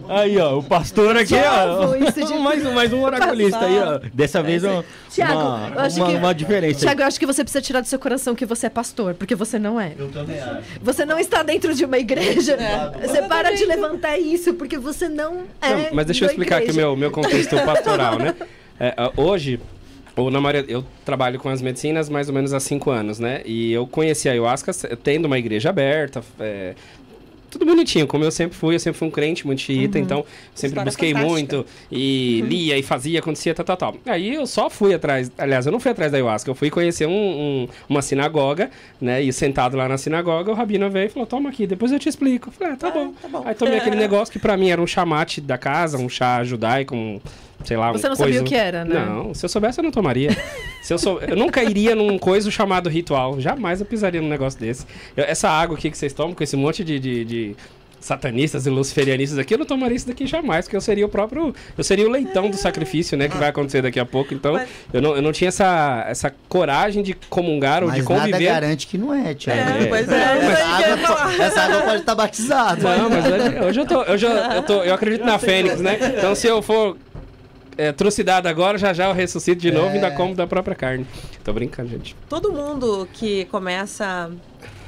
Aí, 0.07 0.38
ó, 0.38 0.57
o 0.57 0.64
pastor 0.64 1.18
aqui, 1.18 1.35
ó. 1.35 1.93
De- 1.95 2.34
mais, 2.39 2.65
um, 2.65 2.73
mais 2.73 2.93
um 2.93 3.01
oraculista 3.03 3.60
aí, 3.60 3.80
ó. 3.80 3.99
Dessa 4.14 4.41
vez, 4.41 4.64
ó, 4.64 4.84
Tiago, 5.10 5.34
uma, 5.34 5.69
eu 5.73 5.80
acho 5.81 5.97
uma, 5.97 6.07
que- 6.07 6.15
uma 6.15 6.34
diferença. 6.34 6.80
Tiago, 6.80 7.01
eu 7.01 7.05
acho 7.07 7.19
que 7.19 7.26
você 7.26 7.43
precisa 7.43 7.61
tirar 7.61 7.81
do 7.81 7.88
seu 7.88 7.99
coração 7.99 8.35
que 8.35 8.45
você 8.45 8.68
é 8.68 8.69
pastor, 8.69 9.14
porque 9.14 9.35
você 9.35 9.60
não 9.60 9.80
é. 9.80 9.93
Eu 9.97 10.10
também 10.10 10.39
acho. 10.39 10.61
Você 10.81 11.05
não 11.05 11.19
está 11.19 11.43
dentro 11.43 11.73
de 11.73 11.85
uma 11.85 11.97
igreja. 11.97 12.57
Você 13.01 13.22
para 13.23 13.51
de 13.55 13.65
levantar 13.65 14.18
isso, 14.18 14.53
porque 14.53 14.77
você 14.77 15.10
não 15.10 15.43
é. 15.61 15.69
Não, 15.69 15.85
mas 15.93 16.05
deixa 16.05 16.26
eu 16.26 16.30
explicar 16.30 16.57
aqui 16.57 16.68
o 16.68 16.69
igreja. 16.69 16.81
meu, 16.88 16.95
meu 16.95 17.11
contexto 17.11 17.55
pastoral, 17.65 18.18
né? 18.18 18.34
É, 18.80 18.93
hoje, 19.15 19.60
ou 20.15 20.30
na 20.30 20.40
maioria, 20.40 20.65
eu 20.72 20.84
trabalho 21.06 21.40
com 21.40 21.49
as 21.49 21.61
medicinas 21.61 22.10
mais 22.10 22.27
ou 22.30 22.35
menos 22.35 22.53
há 22.53 22.60
cinco 22.60 22.91
anos, 22.91 23.19
né? 23.19 23.41
E 23.45 23.72
eu 23.73 23.88
conheci 23.88 24.27
a 24.30 24.31
ayahuasca 24.34 24.72
tendo 25.03 25.26
uma 25.26 25.40
igreja 25.40 25.69
aberta, 25.69 26.23
é, 26.40 26.73
tudo 27.49 27.65
bonitinho, 27.68 28.07
como 28.07 28.23
eu 28.23 28.31
sempre 28.31 28.57
fui, 28.57 28.73
eu 28.73 28.80
sempre 28.80 28.98
fui 28.98 29.07
um 29.07 29.11
crente 29.11 29.45
muito 29.45 29.61
xiita, 29.61 29.99
então 29.99 30.26
sempre 30.56 30.69
História 30.69 30.85
busquei 30.90 31.14
fantástica. 31.14 31.31
muito 31.57 31.65
e 31.91 32.41
lia 32.48 32.80
e 32.80 32.81
fazia, 32.81 33.19
acontecia, 33.19 33.53
tal, 33.53 33.64
tal, 33.64 33.77
tal. 33.77 33.95
Aí 34.07 34.34
eu 34.34 34.48
só 34.48 34.72
fui 34.72 34.91
atrás, 34.91 35.31
aliás, 35.38 35.68
eu 35.68 35.72
não 35.72 35.80
fui 35.80 35.91
atrás 35.91 36.11
da 36.11 36.18
ayahuasca, 36.18 36.49
eu 36.49 36.56
fui 36.56 36.72
conhecer 36.72 37.06
um- 37.06 37.11
um- 37.11 37.68
uma 37.88 38.02
sinagoga, 38.02 38.72
né? 38.99 39.22
E 39.22 39.31
sentado 39.31 39.77
lá 39.77 39.88
na 39.88 39.99
sinagoga, 39.99 40.49
o 40.49 40.56
rabino 40.56 40.90
veio 40.90 41.06
e 41.06 41.10
falou: 41.10 41.27
toma 41.27 41.49
aqui, 41.49 41.68
depois 41.68 41.91
eu 41.91 41.99
te 41.99 42.10
explico. 42.10 42.49
Eu 42.49 42.53
falei: 42.53 42.73
ah, 42.73 42.76
tá, 42.76 42.90
bom. 42.90 43.14
tá 43.22 43.27
bom. 43.27 43.44
Aí 43.45 43.53
tomei 43.53 43.77
aquele 43.77 43.98
negócio 44.02 44.31
que 44.31 44.40
pra 44.40 44.57
mim 44.57 44.72
era 44.72 44.81
um 44.81 44.88
chamate 44.88 45.40
da 45.40 45.57
casa, 45.57 45.99
um 45.99 46.10
chá 46.10 46.44
judaico, 46.44 46.95
um, 46.95 47.22
sei 47.63 47.77
lá, 47.77 47.91
Você 47.91 48.07
não 48.09 48.15
coisa- 48.15 48.34
sabia 48.34 48.41
o 48.41 48.43
que 48.43 48.55
era, 48.55 48.84
né? 48.85 48.93
Não, 49.05 49.34
se 49.34 49.45
eu 49.45 49.49
soubesse 49.49 49.80
eu 49.80 49.84
não 49.84 49.91
tomaria. 49.91 50.30
se 50.81 50.93
eu, 50.93 50.97
sou... 50.97 51.19
eu 51.21 51.35
nunca 51.35 51.63
iria 51.63 51.95
num 51.95 52.17
coisa 52.17 52.49
chamado 52.51 52.89
ritual. 52.89 53.39
Jamais 53.39 53.80
eu 53.80 53.85
pisaria 53.85 54.21
num 54.21 54.30
negócio 54.30 54.59
desse. 54.59 54.85
Eu- 55.15 55.23
essa 55.25 55.49
água 55.49 55.77
aqui 55.77 55.89
que 55.89 55.97
vocês 55.97 56.13
tomam 56.13 56.34
com 56.34 56.43
esse 56.43 56.55
monte 56.55 56.84
de, 56.84 56.99
de- 56.99 57.25
de 57.25 57.55
satanistas 57.99 58.65
e 58.67 58.69
luciferianistas 58.69 59.39
aqui, 59.39 59.53
eu 59.53 59.57
não 59.57 59.65
tomaria 59.65 59.95
isso 59.95 60.05
daqui 60.05 60.27
jamais, 60.27 60.65
porque 60.65 60.75
eu 60.75 60.81
seria 60.81 61.05
o 61.05 61.07
próprio, 61.09 61.55
eu 61.77 61.84
seria 61.85 62.05
o 62.05 62.11
leitão 62.11 62.49
do 62.49 62.57
sacrifício, 62.57 63.17
né, 63.17 63.30
que 63.30 63.38
vai 63.38 63.47
acontecer 63.47 63.81
daqui 63.81 63.97
a 63.97 64.05
pouco. 64.05 64.34
Então, 64.34 64.55
Mas- 64.55 64.67
eu 64.91 65.01
não, 65.01 65.15
eu 65.15 65.21
não 65.21 65.31
tinha 65.31 65.47
essa, 65.47 66.03
essa 66.09 66.34
coragem 66.49 67.01
de 67.01 67.13
comungar 67.30 67.81
ou 67.81 67.89
de 67.89 67.99
Mas 67.99 68.09
nada 68.09 68.19
conviver. 68.25 68.43
garante 68.51 68.88
que 68.88 68.97
não 68.97 69.13
é, 69.13 69.34
Thiago. 69.34 69.61
É, 69.84 69.85
pois 69.85 70.09
é, 70.09 70.15
Essa, 70.21 70.34
aí 70.34 70.84
que 70.84 70.89
eu 70.89 70.97
ia 70.97 71.07
água, 71.07 71.43
essa 71.45 71.61
água 71.61 71.81
pode 71.84 71.99
estar 72.01 72.15
batizada. 72.15 72.97
Não, 72.97 73.09
mas 73.09 73.25
hoje, 73.25 73.59
hoje 73.67 73.80
eu 73.80 73.85
tô, 73.85 74.03
eu 74.03 74.17
já, 74.17 74.55
eu 74.57 74.63
tô, 74.63 74.84
eu 74.84 74.93
acredito 74.93 75.23
na 75.23 75.39
Fênix, 75.39 75.80
né? 75.80 75.97
Então 76.17 76.35
se 76.35 76.45
eu 76.45 76.61
for 76.61 76.97
é, 77.77 77.91
trucidado 77.91 78.47
agora, 78.47 78.77
já 78.77 78.93
já 78.93 79.07
eu 79.07 79.13
ressuscito 79.13 79.61
de 79.61 79.71
novo 79.71 79.91
e 79.91 79.95
ainda 79.95 80.11
como 80.11 80.35
da 80.35 80.47
própria 80.47 80.75
carne. 80.75 81.05
Tô 81.43 81.53
brincando, 81.53 81.89
gente. 81.89 82.15
Todo 82.29 82.51
mundo 82.51 83.07
que 83.13 83.45
começa 83.45 84.31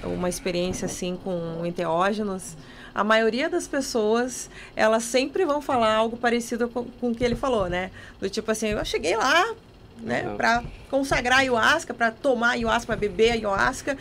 uma 0.04 0.30
experiência 0.30 0.86
assim 0.86 1.18
com 1.24 1.66
enteógenos, 1.66 2.56
a 2.94 3.04
maioria 3.04 3.50
das 3.50 3.68
pessoas, 3.68 4.50
elas 4.76 5.04
sempre 5.04 5.46
vão 5.46 5.62
falar 5.62 5.94
algo 5.94 6.16
parecido 6.16 6.70
com, 6.70 6.86
com 6.86 7.12
o 7.12 7.16
que 7.16 7.24
ele 7.24 7.36
falou, 7.36 7.68
né? 7.68 7.92
Do 8.20 8.30
tipo 8.30 8.50
assim, 8.52 8.68
eu 8.68 8.86
cheguei 8.86 9.18
lá, 9.18 9.54
né, 10.02 10.34
para 10.38 10.64
consagrar 10.90 11.40
a 11.40 11.42
ayahuasca, 11.42 11.94
para 11.94 12.12
tomar 12.12 12.50
a 12.50 12.52
ayahuasca, 12.52 12.88
para 12.88 12.96
beber 12.96 13.32
a 13.32 13.34
ayahuasca, 13.34 13.98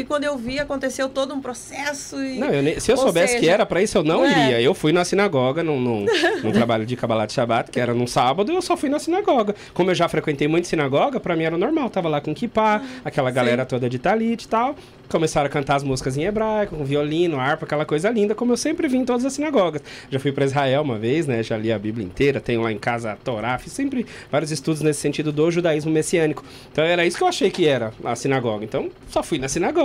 e 0.00 0.04
quando 0.04 0.24
eu 0.24 0.36
vi, 0.36 0.58
aconteceu 0.58 1.08
todo 1.08 1.32
um 1.34 1.40
processo 1.40 2.16
e 2.22 2.38
Não, 2.38 2.48
eu 2.48 2.62
nem- 2.62 2.80
se 2.80 2.90
eu 2.90 2.96
Ou 2.96 3.02
soubesse 3.02 3.34
que 3.34 3.40
seja, 3.40 3.52
era 3.52 3.66
pra 3.66 3.80
isso, 3.82 3.96
eu 3.98 4.04
não 4.04 4.24
é. 4.24 4.30
iria. 4.30 4.60
Eu 4.60 4.74
fui 4.74 4.92
na 4.92 5.04
sinagoga, 5.04 5.62
num, 5.62 5.80
num, 5.80 6.06
num 6.42 6.52
trabalho 6.52 6.84
de 6.84 6.96
Kabbalah 6.96 7.26
de 7.26 7.32
Shabbat, 7.32 7.70
que 7.70 7.80
era 7.80 7.94
num 7.94 8.06
sábado, 8.06 8.52
eu 8.52 8.60
só 8.62 8.76
fui 8.76 8.88
na 8.88 8.98
sinagoga. 8.98 9.54
Como 9.72 9.90
eu 9.90 9.94
já 9.94 10.08
frequentei 10.08 10.48
muito 10.48 10.66
sinagoga, 10.66 11.18
pra 11.20 11.36
mim 11.36 11.44
era 11.44 11.56
normal. 11.56 11.88
Tava 11.90 12.08
lá 12.08 12.20
com 12.20 12.34
kippah, 12.34 12.82
aquela 13.04 13.30
galera 13.30 13.64
toda 13.64 13.88
de 13.88 13.98
talit 13.98 14.44
e 14.44 14.48
tal. 14.48 14.74
Começaram 15.08 15.46
a 15.46 15.50
cantar 15.50 15.76
as 15.76 15.82
músicas 15.82 16.16
em 16.16 16.24
hebraico, 16.24 16.76
com 16.76 16.84
violino, 16.84 17.38
harpa, 17.38 17.66
aquela 17.66 17.84
coisa 17.84 18.08
linda, 18.10 18.34
como 18.34 18.52
eu 18.52 18.56
sempre 18.56 18.88
vi 18.88 18.96
em 18.96 19.04
todas 19.04 19.24
as 19.24 19.34
sinagogas. 19.34 19.82
Já 20.10 20.18
fui 20.18 20.32
pra 20.32 20.46
Israel 20.46 20.80
uma 20.82 20.98
vez, 20.98 21.26
né? 21.26 21.42
Já 21.42 21.56
li 21.58 21.70
a 21.70 21.78
Bíblia 21.78 22.04
inteira, 22.06 22.40
tenho 22.40 22.62
lá 22.62 22.72
em 22.72 22.78
casa 22.78 23.12
a 23.12 23.16
Torá, 23.16 23.58
fiz 23.58 23.72
sempre 23.72 24.06
vários 24.32 24.50
estudos 24.50 24.80
nesse 24.80 25.00
sentido 25.00 25.30
do 25.30 25.50
judaísmo 25.50 25.92
messiânico. 25.92 26.42
Então 26.72 26.82
era 26.82 27.04
isso 27.04 27.18
que 27.18 27.22
eu 27.22 27.28
achei 27.28 27.50
que 27.50 27.68
era 27.68 27.92
a 28.02 28.16
sinagoga. 28.16 28.64
Então 28.64 28.88
só 29.10 29.22
fui 29.22 29.38
na 29.38 29.46
sinagoga 29.46 29.83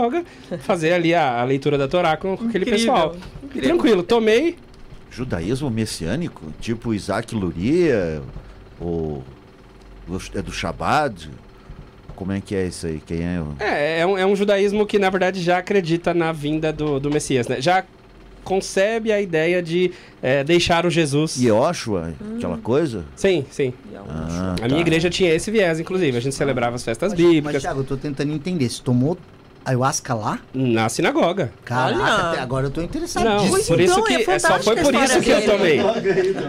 fazer 0.60 0.94
ali 0.94 1.14
a, 1.14 1.40
a 1.42 1.44
leitura 1.44 1.78
da 1.78 1.88
Torá 1.88 2.16
com, 2.18 2.36
com 2.38 2.46
aquele 2.48 2.66
Incrível, 2.66 2.94
pessoal. 2.94 3.16
incrível. 3.44 3.70
Tranquilo, 3.70 4.04
tomei. 4.04 4.56
Judaísmo 5.12 5.70
messiânico? 5.70 6.42
Tipo 6.62 6.94
Isaac 6.94 7.34
Luria? 7.34 8.22
Ou 8.80 9.24
é 10.36 10.42
do 10.42 10.52
Shabbat? 10.52 11.30
Como 12.16 12.32
é 12.32 12.42
que 12.42 12.54
é 12.56 12.66
isso 12.68 12.86
aí? 12.86 13.02
Quem 13.06 13.20
é? 13.24 13.42
É, 13.60 14.00
é 14.02 14.06
um, 14.06 14.18
é 14.18 14.26
um 14.26 14.36
judaísmo 14.36 14.86
que, 14.86 15.00
na 15.00 15.10
verdade, 15.10 15.42
já 15.42 15.58
acredita 15.58 16.14
na 16.14 16.32
vinda 16.32 16.72
do, 16.74 17.00
do 17.00 17.10
Messias, 17.10 17.48
né? 17.48 17.62
Já 17.62 17.84
concebe 18.44 19.12
a 19.12 19.22
ideia 19.22 19.62
de 19.62 19.92
é, 20.22 20.44
deixar 20.44 20.86
o 20.86 20.90
Jesus. 20.90 21.38
Yoshua? 21.42 22.14
Aquela 22.36 22.56
Hum. 22.56 22.62
coisa? 22.62 23.06
Sim, 23.16 23.46
sim. 23.50 23.74
Ah, 24.08 24.56
A 24.62 24.66
minha 24.66 24.76
tá. 24.76 24.82
igreja 24.82 25.10
tinha 25.10 25.34
esse 25.34 25.50
viés, 25.52 25.80
inclusive. 25.80 26.18
A 26.18 26.20
gente 26.22 26.36
celebrava 26.36 26.76
as 26.76 26.84
festas 26.84 27.12
Mas, 27.12 27.20
mas, 27.22 27.30
bíblicas 27.32 27.62
Thiago, 27.62 27.82
eu 27.82 27.84
tô 27.86 27.96
tentando 27.96 28.34
entender. 28.34 28.68
Você 28.70 28.82
tomou 28.84 29.18
ayahuasca 29.66 30.14
lá? 30.14 30.40
na 30.54 30.90
sinagoga. 30.90 31.52
Caraca, 31.66 32.32
Olha. 32.32 32.42
agora 32.42 32.68
eu 32.68 32.72
tô 32.72 32.82
interessado. 32.82 33.24
Não, 33.24 33.48
Pois 33.50 33.68
por 33.68 33.80
isso 33.80 33.94
então, 33.94 34.04
que 34.04 34.14
é 34.14 34.36
é, 34.36 34.40
só 34.40 34.60
foi 34.60 34.76
por 34.76 34.94
isso 34.96 35.22
que 35.22 35.30
eu 35.30 35.46
tomei. 35.46 35.80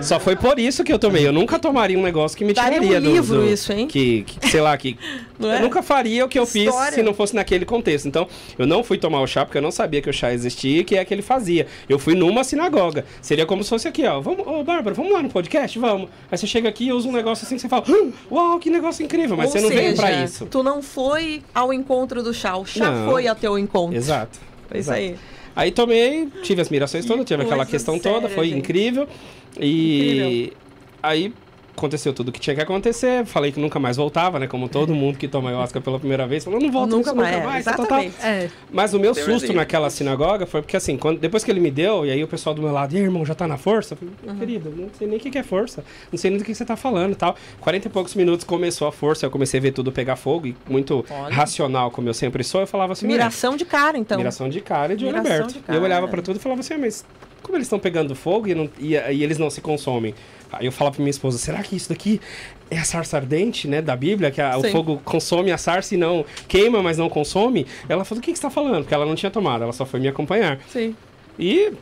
Só 0.02 0.20
foi 0.20 0.36
por 0.36 0.58
isso 0.58 0.84
que 0.84 0.92
eu 0.92 0.98
tomei. 0.98 1.26
Eu 1.26 1.32
nunca 1.32 1.58
tomaria 1.58 1.98
um 1.98 2.02
negócio 2.02 2.36
que 2.36 2.44
me 2.44 2.52
Daria 2.52 2.78
um 2.78 2.82
tiraria 2.82 3.00
do, 3.00 3.12
livro 3.12 3.36
do- 3.42 3.46
isso, 3.48 3.72
hein? 3.72 3.86
Que, 3.86 4.22
que, 4.22 4.48
sei 4.48 4.60
lá, 4.60 4.76
que 4.76 4.96
Não 5.38 5.50
é? 5.50 5.56
eu 5.56 5.60
nunca 5.60 5.82
faria 5.82 6.24
o 6.24 6.28
que 6.28 6.38
eu 6.38 6.46
fiz 6.46 6.66
História. 6.68 6.92
se 6.92 7.02
não 7.02 7.14
fosse 7.14 7.34
naquele 7.34 7.64
contexto. 7.64 8.06
Então, 8.06 8.26
eu 8.58 8.66
não 8.66 8.82
fui 8.82 8.98
tomar 8.98 9.20
o 9.20 9.26
chá 9.26 9.44
porque 9.44 9.58
eu 9.58 9.62
não 9.62 9.70
sabia 9.70 10.00
que 10.02 10.08
o 10.10 10.12
chá 10.12 10.32
existia 10.32 10.80
e 10.80 10.84
que 10.84 10.96
é 10.96 11.04
que 11.04 11.12
ele 11.12 11.22
fazia. 11.22 11.66
Eu 11.88 11.98
fui 11.98 12.14
numa 12.14 12.44
sinagoga. 12.44 13.04
Seria 13.20 13.46
como 13.46 13.62
se 13.62 13.70
fosse 13.70 13.86
aqui, 13.88 14.04
ó. 14.06 14.20
Vamos, 14.20 14.46
ô 14.46 14.62
Bárbara, 14.64 14.94
vamos 14.94 15.12
lá 15.12 15.22
no 15.22 15.28
podcast? 15.28 15.78
Vamos. 15.78 16.08
Aí 16.30 16.38
você 16.38 16.46
chega 16.46 16.68
aqui 16.68 16.86
e 16.86 16.92
usa 16.92 17.08
um 17.08 17.12
negócio 17.12 17.44
assim 17.44 17.56
que 17.56 17.60
você 17.62 17.68
fala, 17.68 17.84
"Hum, 17.88 18.12
uau, 18.30 18.58
que 18.58 18.70
negócio 18.70 19.04
incrível, 19.04 19.36
mas 19.36 19.46
Ou 19.46 19.52
você 19.52 19.60
não 19.60 19.68
veio 19.68 19.90
seja, 19.90 20.02
pra 20.02 20.12
isso. 20.24 20.46
Tu 20.46 20.62
não 20.62 20.82
foi 20.82 21.42
ao 21.54 21.72
encontro 21.72 22.22
do 22.22 22.32
chá, 22.32 22.56
o 22.56 22.64
chá 22.66 22.90
Não. 22.90 22.99
Foi 23.04 23.26
ao 23.26 23.36
teu 23.36 23.58
encontro. 23.58 23.96
Exato. 23.96 24.38
Foi 24.68 24.78
isso 24.78 24.90
exato. 24.92 24.98
aí. 25.00 25.16
Aí 25.56 25.70
tomei, 25.72 26.28
tive 26.42 26.62
as 26.62 26.68
mirações 26.68 27.04
todas, 27.04 27.24
tive 27.26 27.42
aquela 27.42 27.66
questão 27.66 27.98
toda, 27.98 28.22
séria, 28.22 28.34
foi 28.34 28.48
gente. 28.48 28.58
incrível. 28.58 29.08
E 29.58 30.44
Incrível. 30.44 30.56
aí 31.02 31.34
aconteceu 31.80 32.12
tudo 32.12 32.28
o 32.28 32.32
que 32.32 32.38
tinha 32.38 32.54
que 32.54 32.62
acontecer. 32.62 33.24
Falei 33.24 33.50
que 33.50 33.58
nunca 33.58 33.78
mais 33.80 33.96
voltava, 33.96 34.38
né? 34.38 34.46
Como 34.46 34.68
todo 34.68 34.94
mundo 34.94 35.18
que 35.18 35.26
toma 35.26 35.48
ayahuasca 35.48 35.80
pela 35.80 35.98
primeira 35.98 36.26
vez, 36.26 36.44
falou, 36.44 36.60
não 36.60 36.70
volto 36.70 36.90
Nunca 36.90 37.14
mais, 37.14 37.34
nunca 37.36 37.46
mais. 37.48 37.64
tal, 37.64 37.74
tal, 37.76 37.86
tal. 37.86 38.02
exatamente. 38.02 38.26
É, 38.46 38.50
Mas 38.70 38.94
o 38.94 39.00
meu 39.00 39.12
Tem 39.14 39.24
susto 39.24 39.52
naquela 39.52 39.88
sinagoga 39.90 40.46
foi 40.46 40.60
porque, 40.62 40.76
assim, 40.76 40.96
quando, 40.96 41.18
depois 41.18 41.42
que 41.42 41.50
ele 41.50 41.60
me 41.60 41.70
deu, 41.70 42.04
e 42.06 42.10
aí 42.10 42.22
o 42.22 42.28
pessoal 42.28 42.54
do 42.54 42.62
meu 42.62 42.70
lado, 42.72 42.92
e 42.94 42.98
aí, 42.98 43.02
irmão, 43.02 43.24
já 43.24 43.34
tá 43.34 43.48
na 43.48 43.56
força? 43.56 43.94
Eu 43.94 43.98
falei, 43.98 44.14
Uhum. 44.26 44.38
querido, 44.38 44.70
não 44.76 44.88
sei 44.98 45.08
nem 45.08 45.16
o 45.16 45.20
que 45.20 45.36
é 45.38 45.42
força, 45.42 45.82
não 46.12 46.18
sei 46.18 46.30
nem 46.30 46.38
do 46.38 46.44
que 46.44 46.54
você 46.54 46.64
tá 46.64 46.76
falando 46.76 47.12
e 47.12 47.16
tal. 47.16 47.34
40 47.60 47.88
e 47.88 47.90
poucos 47.90 48.14
minutos 48.14 48.44
começou 48.44 48.86
a 48.86 48.92
força, 48.92 49.26
eu 49.26 49.30
comecei 49.30 49.58
a 49.58 49.62
ver 49.62 49.72
tudo 49.72 49.90
pegar 49.90 50.16
fogo, 50.16 50.46
e 50.46 50.56
muito 50.68 51.04
Olha. 51.10 51.34
racional, 51.34 51.90
como 51.90 52.08
eu 52.08 52.14
sempre 52.14 52.44
sou, 52.44 52.60
eu 52.60 52.66
falava 52.66 52.92
assim, 52.92 53.06
"Ué, 53.06 53.12
Miração 53.12 53.56
de 53.56 53.64
cara, 53.64 53.96
então. 53.98 54.18
miração 54.18 54.48
de 54.48 54.60
cara 54.60 54.92
e 54.92 54.96
de 54.96 55.06
olho 55.06 55.18
aberto. 55.18 55.52
de 55.54 55.58
E 55.58 55.74
eu 55.74 55.82
olhava 55.82 56.02
cara. 56.02 56.10
pra 56.10 56.22
tudo 56.22 56.36
e 56.36 56.38
falava 56.38 56.60
assim, 56.60 56.74
"Ah, 56.74 56.78
mas 56.78 57.04
como 57.42 57.56
eles 57.56 57.66
estão 57.66 57.78
pegando 57.78 58.14
fogo 58.14 58.46
e, 58.48 58.54
não- 58.54 58.68
e- 58.78 58.94
e 58.94 59.22
eles 59.24 59.38
não 59.38 59.48
se 59.50 59.60
consomem? 59.60 60.14
Aí 60.52 60.66
eu 60.66 60.72
falava 60.72 60.96
pra 60.96 61.02
minha 61.02 61.10
esposa, 61.10 61.38
será 61.38 61.62
que 61.62 61.76
isso 61.76 61.88
daqui 61.88 62.20
é 62.70 62.78
a 62.78 62.84
sarça 62.84 63.16
ardente, 63.16 63.66
né, 63.68 63.80
da 63.82 63.96
Bíblia, 63.96 64.30
que 64.30 64.40
a- 64.40 64.56
o 64.56 64.62
fogo 64.72 65.00
consome 65.04 65.50
a 65.52 65.58
sarça 65.58 65.94
e 65.94 65.98
não 65.98 66.24
queima, 66.48 66.82
mas 66.82 66.98
não 66.98 67.08
consome? 67.08 67.66
Ela 67.88 68.04
falou, 68.04 68.20
o 68.20 68.22
que, 68.22 68.32
que 68.32 68.38
você 68.38 68.42
tá 68.42 68.50
falando? 68.50 68.82
Porque 68.82 68.94
ela 68.94 69.06
não 69.06 69.14
tinha 69.14 69.30
tomado, 69.30 69.62
ela 69.62 69.72
só 69.72 69.84
foi 69.86 70.00
me 70.00 70.08
acompanhar. 70.08 70.58
Sim. 70.68 70.94
E 71.38 71.72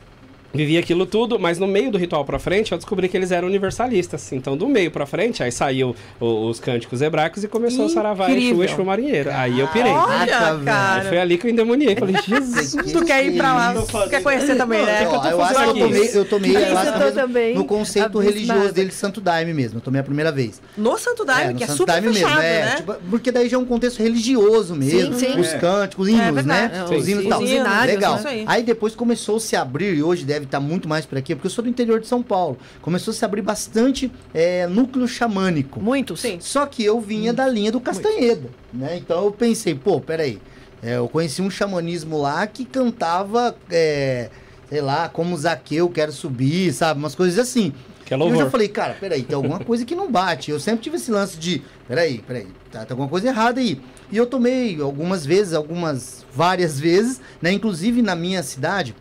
vivi 0.52 0.78
aquilo 0.78 1.04
tudo, 1.06 1.38
mas 1.38 1.58
no 1.58 1.66
meio 1.66 1.90
do 1.90 1.98
ritual 1.98 2.24
pra 2.24 2.38
frente, 2.38 2.72
eu 2.72 2.78
descobri 2.78 3.08
que 3.08 3.16
eles 3.16 3.30
eram 3.30 3.48
universalistas. 3.48 4.32
Então, 4.32 4.56
do 4.56 4.66
meio 4.68 4.90
pra 4.90 5.04
frente, 5.06 5.42
aí 5.42 5.52
saiu 5.52 5.94
o- 6.20 6.48
os 6.48 6.58
cânticos 6.58 7.02
hebraicos 7.02 7.44
e 7.44 7.48
começou 7.48 7.84
o 7.86 7.88
Saravá, 7.88 8.30
Incrível. 8.30 8.64
Exu, 8.64 8.74
Exu 8.74 8.84
Marinheiro. 8.84 9.30
Aí 9.32 9.60
eu 9.60 9.68
pirei. 9.68 9.92
Olha, 9.92 10.26
Caraca, 10.26 10.52
velho. 10.54 10.64
cara. 10.64 11.04
Foi 11.08 11.18
ali 11.18 11.38
que 11.38 11.46
eu 11.46 11.50
endemoniei. 11.50 11.94
Falei, 11.96 12.16
Jesus. 12.26 12.92
Tu 12.92 13.04
quer 13.04 13.26
ir 13.26 13.36
pra 13.36 13.54
lá, 13.54 13.74
tu 13.74 14.08
quer 14.10 14.22
conhecer 14.22 14.56
também, 14.56 14.84
né? 14.84 15.06
Ó, 15.08 15.18
tô 15.18 15.28
eu 15.28 15.42
acho 15.42 15.54
fazendo 15.54 15.74
que 15.74 15.80
eu 15.80 15.86
tomei, 15.88 16.10
eu 16.14 16.24
tomei 16.24 16.56
eu 16.56 16.60
mesmo 16.60 17.12
também 17.14 17.54
no 17.54 17.64
conceito 17.64 18.18
religioso 18.18 18.72
dele, 18.72 18.90
Santo 18.90 19.20
Daime 19.20 19.52
mesmo. 19.52 19.78
Eu 19.78 19.82
tomei 19.82 20.00
a 20.00 20.04
primeira 20.04 20.32
vez. 20.32 20.60
No 20.76 20.96
Santo 20.98 21.24
Daime, 21.24 21.52
no 21.52 21.58
que 21.58 21.64
é 21.64 21.66
Santo 21.66 21.76
super 21.78 21.92
Daime 21.92 22.12
fechado, 22.14 22.40
é, 22.40 22.64
né? 22.64 22.74
tipo, 22.76 22.94
porque 23.10 23.30
daí 23.30 23.48
já 23.48 23.56
é 23.56 23.60
um 23.60 23.64
contexto 23.64 23.98
religioso 24.02 24.74
mesmo. 24.74 25.14
Sim, 25.14 25.32
sim. 25.32 25.40
Os 25.40 25.52
cânticos, 25.54 26.08
hinos, 26.08 26.34
verdade. 26.34 26.72
né? 26.74 26.84
Os 26.96 27.08
hinos 27.08 27.24
e 27.24 27.28
tal. 27.28 27.40
Legal. 27.84 28.20
Aí 28.46 28.62
depois 28.62 28.94
começou 28.94 29.36
a 29.36 29.40
se 29.40 29.54
abrir, 29.56 29.94
e 29.94 30.02
hoje 30.02 30.24
deve 30.24 30.37
estar 30.46 30.60
muito 30.60 30.88
mais 30.88 31.06
por 31.06 31.18
aqui, 31.18 31.34
porque 31.34 31.46
eu 31.46 31.50
sou 31.50 31.64
do 31.64 31.70
interior 31.70 32.00
de 32.00 32.06
São 32.06 32.22
Paulo. 32.22 32.58
Começou 32.80 33.12
a 33.12 33.14
se 33.14 33.24
abrir 33.24 33.42
bastante 33.42 34.10
é, 34.32 34.66
núcleo 34.66 35.06
xamânico. 35.08 35.80
muitos. 35.80 36.20
Sim. 36.20 36.38
Só 36.40 36.66
que 36.66 36.84
eu 36.84 37.00
vinha 37.00 37.32
da 37.32 37.46
linha 37.46 37.72
do 37.72 37.80
Castanheda, 37.80 38.48
né? 38.72 38.96
Então 38.96 39.24
eu 39.24 39.32
pensei, 39.32 39.74
pô, 39.74 40.00
peraí. 40.00 40.40
É, 40.82 40.96
eu 40.96 41.08
conheci 41.08 41.42
um 41.42 41.50
xamanismo 41.50 42.20
lá 42.20 42.46
que 42.46 42.64
cantava, 42.64 43.56
é, 43.70 44.30
sei 44.68 44.80
lá, 44.80 45.08
como 45.08 45.36
Zaqueu, 45.36 45.88
quero 45.88 46.12
subir, 46.12 46.72
sabe? 46.72 47.00
Umas 47.00 47.14
coisas 47.14 47.38
assim. 47.38 47.72
Que 48.08 48.14
é 48.14 48.16
E 48.16 48.20
eu 48.20 48.36
já 48.36 48.48
falei, 48.48 48.68
cara, 48.68 48.94
peraí, 48.98 49.22
tem 49.22 49.36
alguma 49.36 49.58
coisa 49.58 49.84
que 49.84 49.94
não 49.94 50.10
bate. 50.10 50.50
Eu 50.50 50.58
sempre 50.58 50.82
tive 50.82 50.96
esse 50.96 51.10
lance 51.10 51.36
de, 51.36 51.62
peraí, 51.86 52.18
peraí, 52.26 52.46
tá, 52.70 52.80
tem 52.80 52.92
alguma 52.92 53.08
coisa 53.08 53.28
errada 53.28 53.60
aí. 53.60 53.80
E 54.10 54.16
eu 54.16 54.24
tomei 54.24 54.80
algumas 54.80 55.26
vezes, 55.26 55.52
algumas, 55.52 56.24
várias 56.32 56.80
vezes, 56.80 57.20
né? 57.42 57.52
Inclusive 57.52 58.00
na 58.00 58.16
minha 58.16 58.42
cidade, 58.42 58.94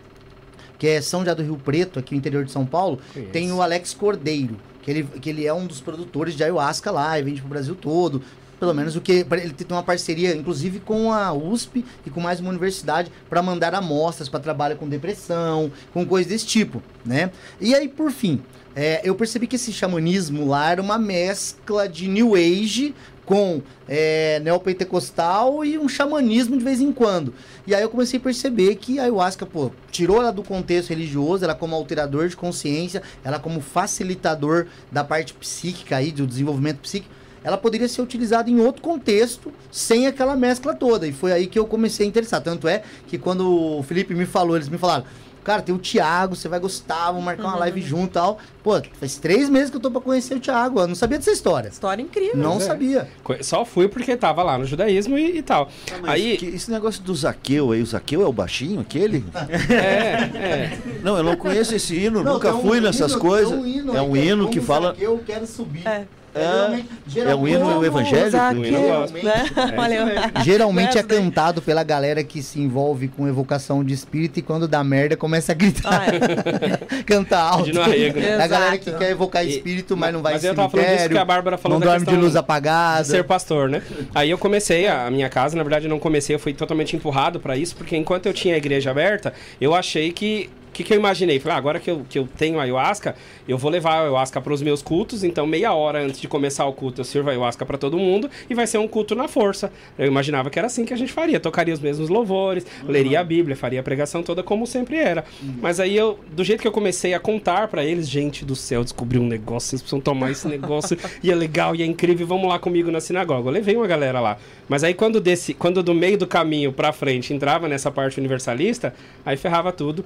que 0.78 0.88
é 0.88 1.02
São 1.02 1.22
José 1.22 1.36
do 1.36 1.44
Rio 1.44 1.58
Preto, 1.58 2.00
aqui 2.00 2.14
no 2.14 2.20
interior 2.20 2.44
de 2.44 2.52
São 2.52 2.66
Paulo, 2.66 3.00
Conheço. 3.14 3.32
tem 3.32 3.52
o 3.52 3.62
Alex 3.62 3.94
Cordeiro, 3.94 4.58
que 4.82 4.92
ele, 4.92 5.04
que 5.04 5.30
ele 5.30 5.46
é 5.46 5.54
um 5.54 5.66
dos 5.66 5.82
produtores 5.82 6.36
de 6.36 6.44
ayahuasca 6.44 6.92
lá 6.92 7.20
e 7.20 7.24
vende 7.24 7.42
pro 7.42 7.50
Brasil 7.50 7.76
todo. 7.76 8.22
Pelo 8.60 8.74
menos 8.74 8.96
o 8.96 9.02
que. 9.02 9.26
Ele 9.32 9.52
tem 9.54 9.68
uma 9.70 9.84
parceria, 9.84 10.36
inclusive, 10.36 10.80
com 10.80 11.14
a 11.14 11.32
USP 11.32 11.86
e 12.06 12.10
com 12.10 12.20
mais 12.20 12.40
uma 12.40 12.50
universidade 12.50 13.12
para 13.30 13.42
mandar 13.44 13.76
amostras 13.76 14.28
para 14.28 14.40
trabalho 14.40 14.76
com 14.78 14.90
depressão, 14.90 15.72
com 15.94 16.04
coisas 16.04 16.32
desse 16.32 16.48
tipo, 16.48 16.82
né? 17.06 17.30
E 17.62 17.76
aí, 17.76 17.88
por 17.88 18.12
fim, 18.12 18.42
é, 18.76 19.02
eu 19.04 19.14
percebi 19.14 19.46
que 19.46 19.58
esse 19.58 19.72
xamanismo 19.72 20.48
lá 20.48 20.72
era 20.72 20.82
uma 20.82 20.98
mescla 20.98 21.88
de 21.88 22.08
New 22.08 22.34
Age 22.36 22.96
com 23.28 23.62
é, 23.90 24.40
neopentecostal 24.40 25.64
e 25.64 25.78
um 25.78 25.90
xamanismo 25.90 26.58
de 26.58 26.64
vez 26.64 26.80
em 26.80 26.94
quando. 26.94 27.34
E 27.68 27.76
aí 27.76 27.84
eu 27.84 27.90
comecei 27.90 28.18
a 28.18 28.24
perceber 28.24 28.76
que 28.78 29.00
a 29.00 29.04
ayahuasca, 29.04 29.46
pô, 29.46 29.70
tirou 29.92 30.22
ela 30.22 30.32
do 30.32 30.42
contexto 30.42 30.90
religioso, 30.90 31.44
ela 31.44 31.54
como 31.54 31.76
alterador 31.76 32.30
de 32.30 32.38
consciência, 32.38 33.04
ela 33.26 33.38
como 33.38 33.60
facilitador 33.60 34.68
da 34.90 35.04
parte 35.04 35.34
psíquica 35.34 35.98
aí, 35.98 36.14
do 36.14 36.26
desenvolvimento 36.26 36.80
psíquico, 36.80 37.14
ela 37.44 37.58
poderia 37.58 37.88
ser 37.90 38.02
utilizada 38.02 38.50
em 38.50 38.62
outro 38.62 38.82
contexto, 38.82 39.54
sem 39.70 40.08
aquela 40.08 40.36
mescla 40.36 40.74
toda. 40.74 41.06
E 41.06 41.12
foi 41.12 41.34
aí 41.34 41.48
que 41.48 41.60
eu 41.60 41.66
comecei 41.66 42.06
a 42.06 42.10
interessar. 42.10 42.42
Tanto 42.42 42.68
é 42.68 42.82
que 43.08 43.18
quando 43.18 43.78
o 43.80 43.84
Felipe 43.84 44.16
me 44.16 44.26
falou, 44.26 44.56
eles 44.56 44.70
me 44.70 44.78
falaram, 44.78 45.06
cara, 45.48 45.62
tem 45.62 45.74
o 45.74 45.78
Thiago, 45.80 46.36
você 46.36 46.50
vai 46.50 46.60
gostar, 46.60 47.06
vamos 47.08 47.24
marcar 47.24 47.44
uma 47.44 47.56
live 47.56 47.82
junto 47.82 48.08
e 48.08 48.14
tal. 48.14 48.38
Pô, 48.62 48.82
faz 49.00 49.16
três 49.16 49.50
meses 49.50 49.70
que 49.70 49.78
eu 49.78 49.80
tô 49.80 49.90
pra 49.90 50.02
conhecer 50.02 50.36
o 50.36 50.40
Thiago, 50.42 50.82
eu 50.82 50.88
não 50.88 50.94
sabia 50.96 51.18
dessa 51.18 51.32
história. 51.32 51.70
História 51.70 52.02
incrível. 52.04 52.36
Não 52.36 52.58
é. 52.58 52.60
sabia. 52.60 53.08
Só 53.42 53.64
fui 53.64 53.88
porque 53.88 54.18
tava 54.18 54.44
lá 54.44 54.58
no 54.58 54.66
judaísmo 54.66 55.18
e, 55.18 55.38
e 55.38 55.42
tal. 55.42 55.70
Mas 56.02 56.12
Aí, 56.12 56.36
que- 56.38 56.48
esse 56.48 56.70
negócio 56.70 57.02
do 57.02 57.16
Zaqueu 57.16 57.72
aí, 57.72 57.82
o 57.82 57.86
Zaqueu 57.86 58.22
é 58.22 58.26
o 58.26 58.34
baixinho 58.34 58.82
aquele? 58.82 59.24
é, 59.72 60.38
é. 60.38 60.78
Não, 61.02 61.16
eu 61.18 61.24
não 61.24 61.38
conheço 61.38 61.74
esse 61.74 61.96
hino, 61.96 62.22
Não, 62.22 62.34
nunca 62.34 62.50
tem 62.52 62.60
um 62.60 62.62
fui 62.62 62.82
nessas 62.82 63.12
hino- 63.14 63.22
coisas. 63.22 63.50
tem 63.50 63.60
um 63.60 63.66
hino 63.66 63.96
é 63.96 64.02
um 64.02 64.16
é 64.18 64.26
hino 64.26 64.50
que 64.50 64.60
fala. 64.60 64.96
Eu 65.00 65.18
quero 65.26 65.48
subir. 65.48 65.88
É. 65.88 66.06
geralmente, 66.38 66.88
É 67.32 67.36
um 67.36 67.48
hino 67.48 67.58
geralmente- 67.66 67.86
evangélico? 67.86 68.38
Um 68.38 68.66
hino 68.66 69.24
né? 69.24 70.32
Geralmente 70.44 70.98
é 70.98 71.00
Essa 71.00 71.08
daí. 71.08 71.18
cantado 71.20 71.62
pela 71.62 71.84
galera 71.84 72.24
que 72.24 72.42
se 72.42 72.60
envolve 72.60 73.08
com 73.08 73.28
evocação 73.28 73.84
de 73.84 73.94
espírito 73.94 74.40
e 74.40 74.42
quando 74.42 74.68
dá 74.68 74.84
merda 74.84 75.16
começa 75.18 75.52
a 75.52 75.56
gritar, 75.56 76.02
Ah, 76.02 76.06
é. 76.08 77.04
cantar 77.04 77.42
alto. 77.42 77.66
De 77.66 77.74
né? 77.74 78.20
É 78.20 78.42
a 78.42 78.48
galera 78.48 78.78
que 78.78 78.92
quer 78.92 79.12
evocar 79.12 79.46
E- 79.46 79.50
espírito, 79.50 79.96
mas 79.98 80.14
não 80.14 80.22
vai 80.22 80.34
mas 80.34 80.44
em 80.44 80.48
eu 80.48 80.56
tava 80.56 80.70
falando 80.70 80.88
disso 80.88 81.10
que 81.10 81.18
a 81.18 81.26
Bárbara 81.26 81.58
falou 81.58 81.80
não 81.80 81.88
dorme 81.88 82.06
de 82.06 82.16
luz 82.16 82.32
de 82.34 82.38
apagada. 82.38 83.04
ser 83.04 83.24
pastor, 83.24 83.70
né? 83.70 83.82
Aí 84.14 84.30
eu 84.30 84.38
comecei 84.38 84.88
a, 84.88 85.10
minha 85.10 85.30
casa, 85.30 85.56
na 85.58 85.64
verdade 85.64 85.86
eu 85.86 85.90
não 85.90 86.00
comecei, 86.00 86.36
eu 86.36 86.40
fui 86.40 86.54
totalmente 86.54 86.96
empurrado 86.96 87.40
pra 87.40 87.56
isso, 87.58 87.76
porque 87.76 87.96
enquanto 87.96 88.26
eu 88.26 88.34
tinha 88.34 88.56
a 88.56 88.58
igreja 88.58 88.92
aberta, 88.92 89.34
eu 89.60 89.74
achei 89.74 90.12
que 90.12 90.50
o 90.67 90.67
que, 90.78 90.84
que 90.84 90.94
eu 90.94 90.98
imaginei? 90.98 91.40
Falei, 91.40 91.56
ah, 91.56 91.58
agora 91.58 91.80
que 91.80 91.90
eu, 91.90 92.06
que 92.08 92.20
eu 92.20 92.28
tenho 92.38 92.60
a 92.60 92.64
ayahuasca, 92.64 93.16
eu 93.48 93.58
vou 93.58 93.72
levar 93.72 93.94
a 93.94 94.02
ayahuasca 94.02 94.40
para 94.40 94.54
os 94.54 94.62
meus 94.62 94.84
cultos, 94.84 95.24
então 95.24 95.48
meia 95.48 95.74
hora 95.74 96.04
antes 96.04 96.22
de 96.22 96.28
começar 96.28 96.66
o 96.66 96.74
culto 96.74 97.02
eu 97.02 97.06
sirvo 97.06 97.30
a 97.30 97.32
ayahuasca 97.32 97.66
para 97.66 97.80
todo 97.80 97.98
mundo 97.98 98.30
e 98.48 98.54
vai 98.54 98.68
ser 98.68 98.78
um 98.78 98.88
culto 98.88 99.16
na 99.16 99.28
força. 99.28 99.72
Eu 99.98 100.06
imaginava 100.06 100.52
que 100.52 100.60
era 100.60 100.68
assim 100.68 100.86
que 100.86 100.94
a 100.94 100.98
gente 100.98 101.12
faria, 101.12 101.40
tocaria 101.40 101.74
os 101.74 101.80
mesmos 101.80 102.10
louvores, 102.10 102.64
leria 102.88 103.22
a 103.22 103.24
Bíblia, 103.24 103.56
faria 103.56 103.80
a 103.80 103.84
pregação 103.84 104.22
toda 104.22 104.44
como 104.44 104.68
sempre 104.68 104.98
era. 104.98 105.26
Mas 105.60 105.80
aí 105.80 105.98
eu, 105.98 106.20
do 106.32 106.44
jeito 106.44 106.62
que 106.62 106.68
eu 106.68 106.72
comecei 106.72 107.16
a 107.16 107.20
contar 107.20 107.68
para 107.70 107.84
eles, 107.84 108.08
gente 108.08 108.46
do 108.46 108.56
céu, 108.56 108.84
descobri 108.84 109.18
um 109.18 109.26
negócio, 109.26 109.70
vocês 109.70 109.82
precisam 109.82 110.00
tomar 110.00 110.30
esse 110.30 110.48
negócio, 110.48 110.96
e 111.24 111.32
é 111.32 111.36
legal, 111.36 111.76
e 111.76 111.82
é 111.82 111.86
incrível, 111.88 112.28
vamos 112.28 112.48
lá 112.48 112.60
comigo 112.60 112.92
na 112.92 113.02
sinagoga. 113.02 113.50
Eu 113.50 113.54
levei 113.54 113.76
uma 113.76 113.88
galera 113.88 114.20
lá. 114.20 114.38
Mas 114.70 114.84
aí 114.84 114.94
quando 114.94 115.20
desse, 115.20 115.56
quando 115.56 115.82
do 115.82 115.96
meio 115.96 116.20
do 116.20 116.28
caminho 116.28 116.72
pra 116.72 116.92
frente 116.92 117.34
entrava 117.34 117.68
nessa 117.68 117.90
parte 117.90 118.20
universalista, 118.20 118.94
aí 119.26 119.38
ferrava 119.38 119.72
tudo. 119.72 120.06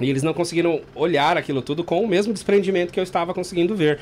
E 0.00 0.10
eles 0.10 0.22
não 0.22 0.34
conseguiram 0.34 0.80
olhar 0.94 1.36
aquilo 1.36 1.62
tudo 1.62 1.84
com 1.84 2.02
o 2.02 2.08
mesmo 2.08 2.32
desprendimento 2.32 2.92
que 2.92 2.98
eu 2.98 3.04
estava 3.04 3.32
conseguindo 3.32 3.74
ver. 3.76 3.98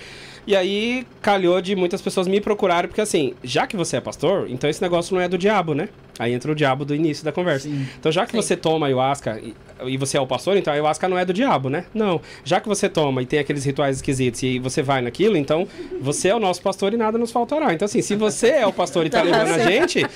E 0.47 0.56
aí 0.56 1.06
calhou 1.20 1.60
de 1.60 1.77
muitas 1.77 2.02
pessoas 2.02 2.27
me 2.27 2.40
procurarem, 2.40 2.89
porque 2.89 3.01
assim, 3.01 3.35
já 3.44 3.66
que 3.66 3.77
você 3.77 3.97
é 3.97 4.01
pastor, 4.01 4.51
então 4.51 4.69
esse 4.69 4.82
negócio 4.82 5.14
não 5.14 5.23
é 5.23 5.28
do 5.28 5.39
diabo, 5.39 5.74
né? 5.74 5.89
Aí 6.23 6.32
entra 6.32 6.53
o 6.53 6.55
diabo 6.55 6.85
do 6.85 6.94
início 6.94 7.24
da 7.24 7.32
conversa. 7.32 7.69
Então 7.99 8.12
já 8.12 8.24
que 8.24 8.32
Sim. 8.32 8.36
você 8.43 8.57
toma 8.57 8.86
ayahuasca 8.86 9.40
e, 9.43 9.55
e 9.86 9.97
você 9.97 10.16
é 10.16 10.20
o 10.20 10.27
pastor, 10.27 10.57
então 10.57 10.73
a 10.73 10.74
ayahuasca 10.77 11.09
não 11.09 11.19
é 11.19 11.24
do 11.24 11.32
diabo, 11.32 11.69
né? 11.69 11.85
Não. 11.93 12.20
Já 12.44 12.61
que 12.61 12.69
você 12.69 12.89
toma 12.89 13.23
e 13.23 13.27
tem 13.27 13.39
aqueles 13.39 13.65
rituais 13.65 13.97
esquisitos 13.97 14.43
e 14.43 14.59
você 14.59 14.82
vai 14.82 15.03
naquilo, 15.03 15.36
então 15.36 15.66
você 16.01 16.28
é 16.28 16.35
o 16.35 16.39
nosso 16.40 16.62
pastor 16.62 16.94
e 16.94 16.97
nada 16.97 17.19
nos 17.19 17.32
faltará. 17.32 17.73
Então 17.74 17.86
assim, 17.86 18.01
se 18.03 18.15
você 18.15 18.49
é 18.51 18.66
o 18.66 18.73
pastor 18.73 19.05
e 19.07 19.11
tá 19.11 19.20
levando 19.23 19.49
a 19.51 19.59
gente, 19.59 20.07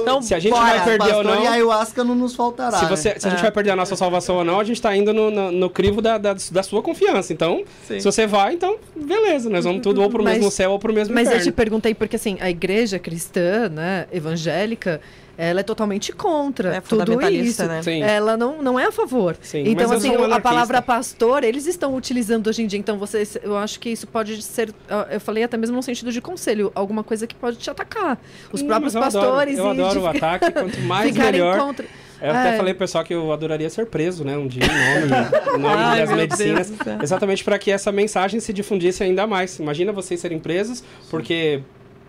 Então, 0.00 0.20
se 0.20 0.34
a 0.34 0.38
gente 0.38 0.52
bora. 0.52 0.64
vai 0.78 0.84
perder 0.84 1.14
ou 1.14 1.22
Pastor 1.22 1.36
não... 1.36 1.44
e 1.44 1.46
ayahuasca 1.46 2.04
não 2.04 2.14
nos 2.14 2.34
faltará. 2.34 2.78
Se, 2.78 2.84
né? 2.84 2.90
você, 2.90 3.20
se 3.20 3.26
a 3.26 3.30
gente 3.30 3.40
vai 3.42 3.52
perder 3.52 3.70
a 3.70 3.76
nossa 3.76 3.94
salvação 3.96 4.36
ou 4.36 4.44
não, 4.44 4.58
a 4.60 4.64
gente 4.64 4.80
tá 4.82 4.94
indo 4.96 5.12
no, 5.12 5.30
no, 5.30 5.52
no 5.52 5.70
crivo 5.70 6.02
da, 6.02 6.18
da, 6.18 6.34
da 6.50 6.62
sua 6.62 6.82
confiança. 6.82 7.32
Então, 7.32 7.62
Sim. 7.86 8.00
se 8.00 8.04
você 8.04 8.26
vai, 8.26 8.54
então, 8.54 8.76
beleza, 8.96 9.48
nós 9.48 9.64
vamos 9.64 9.82
tudo 9.82 10.02
ou 10.02 10.10
pro 10.10 10.22
Mas- 10.24 10.36
mesmo 10.38 10.50
céu 10.50 10.72
ou 10.72 10.78
pro 10.78 10.92
mesmo 10.92 11.14
Mas 11.14 11.28
eu 11.28 11.32
te 11.34 11.38
inferno. 11.40 11.52
perguntei 11.56 11.94
porque, 11.94 12.16
assim, 12.16 12.36
a 12.40 12.50
igreja 12.50 12.98
cristã, 12.98 13.68
né, 13.68 14.06
evangélica, 14.12 15.00
ela 15.36 15.60
é 15.60 15.62
totalmente 15.62 16.12
contra 16.12 16.76
É 16.76 16.80
tudo 16.80 16.90
fundamentalista, 16.90 17.64
isso. 17.64 17.72
né? 17.72 17.82
Sim. 17.82 18.02
Ela 18.02 18.36
não, 18.36 18.62
não 18.62 18.78
é 18.78 18.86
a 18.86 18.92
favor. 18.92 19.36
Sim, 19.42 19.64
então, 19.66 19.90
assim, 19.92 20.10
um 20.10 20.12
a 20.12 20.16
anarquista. 20.26 20.40
palavra 20.42 20.82
pastor, 20.82 21.42
eles 21.44 21.66
estão 21.66 21.94
utilizando 21.96 22.46
hoje 22.48 22.62
em 22.62 22.66
dia. 22.66 22.78
Então, 22.78 22.98
vocês, 22.98 23.36
eu 23.42 23.56
acho 23.56 23.78
que 23.80 23.90
isso 23.90 24.06
pode 24.06 24.40
ser, 24.42 24.72
eu 25.10 25.20
falei 25.20 25.42
até 25.44 25.56
mesmo 25.56 25.76
no 25.76 25.82
sentido 25.82 26.12
de 26.12 26.20
conselho, 26.20 26.70
alguma 26.74 27.02
coisa 27.02 27.26
que 27.26 27.34
pode 27.34 27.56
te 27.56 27.68
atacar. 27.70 28.18
Os 28.52 28.62
Hum, 28.62 28.66
próprios 28.66 28.94
eu 28.94 29.02
adoro- 29.02 29.24
pastores 29.26 29.58
Eu 29.58 29.66
e 29.66 29.70
adoro, 29.70 29.92
de 29.92 29.98
o 29.98 30.06
ataque, 30.06 30.50
quanto 30.52 30.80
mais 30.82 31.10
ficarem 31.10 31.32
melhor. 31.40 31.58
contra. 31.58 31.86
Eu 32.22 32.30
até 32.30 32.54
É. 32.54 32.56
falei 32.56 32.72
pro 32.72 32.78
pessoal 32.78 33.04
que 33.04 33.12
eu 33.12 33.32
adoraria 33.32 33.68
ser 33.68 33.86
preso, 33.86 34.24
né? 34.24 34.38
Um 34.38 34.46
dia, 34.46 34.62
em 34.64 34.68
nome, 34.68 35.56
em 35.58 35.60
nome 35.60 35.74
Ai, 35.76 36.00
das 36.06 36.16
medicinas. 36.16 36.70
Deus. 36.70 37.02
Exatamente 37.02 37.44
para 37.44 37.58
que 37.58 37.70
essa 37.70 37.90
mensagem 37.92 38.40
se 38.40 38.50
difundisse 38.52 39.02
ainda 39.02 39.26
mais. 39.26 39.58
Imagina 39.58 39.92
vocês 39.92 40.20
serem 40.20 40.38
presos, 40.38 40.82
porque 41.10 41.60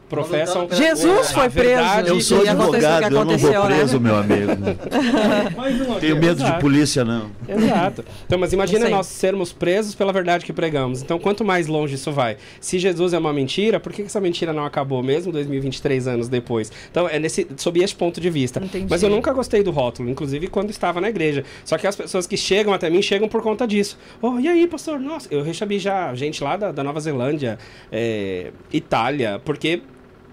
professam. 0.09 0.67
Jesus 0.71 1.31
foi 1.31 1.49
preso. 1.49 1.69
verdade. 1.69 2.09
Eu 2.09 2.21
sou 2.21 2.45
E 2.45 2.49
advogado, 2.49 3.03
eu 3.13 3.25
não 3.25 3.37
vou 3.37 3.51
né? 3.51 3.65
preso, 3.65 3.99
meu 3.99 4.15
amigo. 4.15 4.51
Tenho 5.99 6.15
medo 6.15 6.35
de 6.35 6.43
Exato. 6.43 6.61
polícia, 6.61 7.03
não. 7.03 7.31
Exato. 7.47 8.05
Então, 8.25 8.37
mas 8.37 8.53
imagina 8.53 8.89
nós 8.89 9.07
sermos 9.07 9.51
presos 9.51 9.95
pela 9.95 10.13
verdade 10.13 10.45
que 10.45 10.53
pregamos. 10.53 11.01
Então, 11.01 11.17
quanto 11.19 11.43
mais 11.43 11.67
longe 11.67 11.95
isso 11.95 12.11
vai? 12.11 12.37
Se 12.59 12.77
Jesus 12.79 13.13
é 13.13 13.17
uma 13.17 13.33
mentira, 13.33 13.79
por 13.79 13.91
que 13.91 14.01
que 14.01 14.07
essa 14.07 14.21
mentira 14.21 14.53
não 14.53 14.65
acabou 14.65 15.01
mesmo 15.01 15.31
2023 15.31 16.07
anos 16.07 16.27
depois? 16.27 16.71
Então, 16.91 17.07
é 17.07 17.19
nesse, 17.19 17.47
sob 17.57 17.81
esse 17.83 17.95
ponto 17.95 18.21
de 18.21 18.29
vista. 18.29 18.63
Entendi. 18.63 18.87
Mas 18.89 19.03
eu 19.03 19.09
nunca 19.09 19.33
gostei 19.33 19.63
do 19.63 19.71
rótulo, 19.71 20.09
inclusive 20.09 20.47
quando 20.47 20.69
estava 20.69 21.01
na 21.01 21.09
igreja. 21.09 21.43
Só 21.63 21.77
que 21.77 21.87
as 21.87 21.95
pessoas 21.95 22.27
que 22.27 22.37
chegam 22.37 22.73
até 22.73 22.89
mim 22.89 23.01
chegam 23.01 23.27
por 23.27 23.41
conta 23.41 23.67
disso. 23.67 23.97
Oh, 24.21 24.39
e 24.39 24.47
aí, 24.47 24.67
pastor? 24.67 24.99
Nossa, 24.99 25.27
eu 25.31 25.41
recebi 25.43 25.79
já 25.79 26.13
gente 26.15 26.43
lá 26.43 26.55
da, 26.57 26.71
da 26.71 26.83
Nova 26.83 26.99
Zelândia, 26.99 27.57
é, 27.91 28.51
Itália, 28.71 29.41
porque 29.43 29.81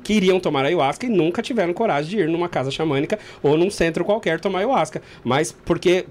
queriam 0.03 0.39
tomar 0.41 0.65
ayahuasca 0.65 1.07
e 1.07 1.09
nunca 1.09 1.43
tiveram 1.43 1.73
coragem 1.73 2.11
de 2.11 2.19
ir 2.19 2.29
numa 2.29 2.49
casa 2.49 2.71
xamânica 2.71 3.19
ou 3.43 3.57
num 3.57 3.71
centro 3.71 4.05
qualquer 4.05 4.41
tomar 4.41 4.59
ayahuasca. 4.59 5.03
Mas 5.25 5.53
porque 5.53 6.07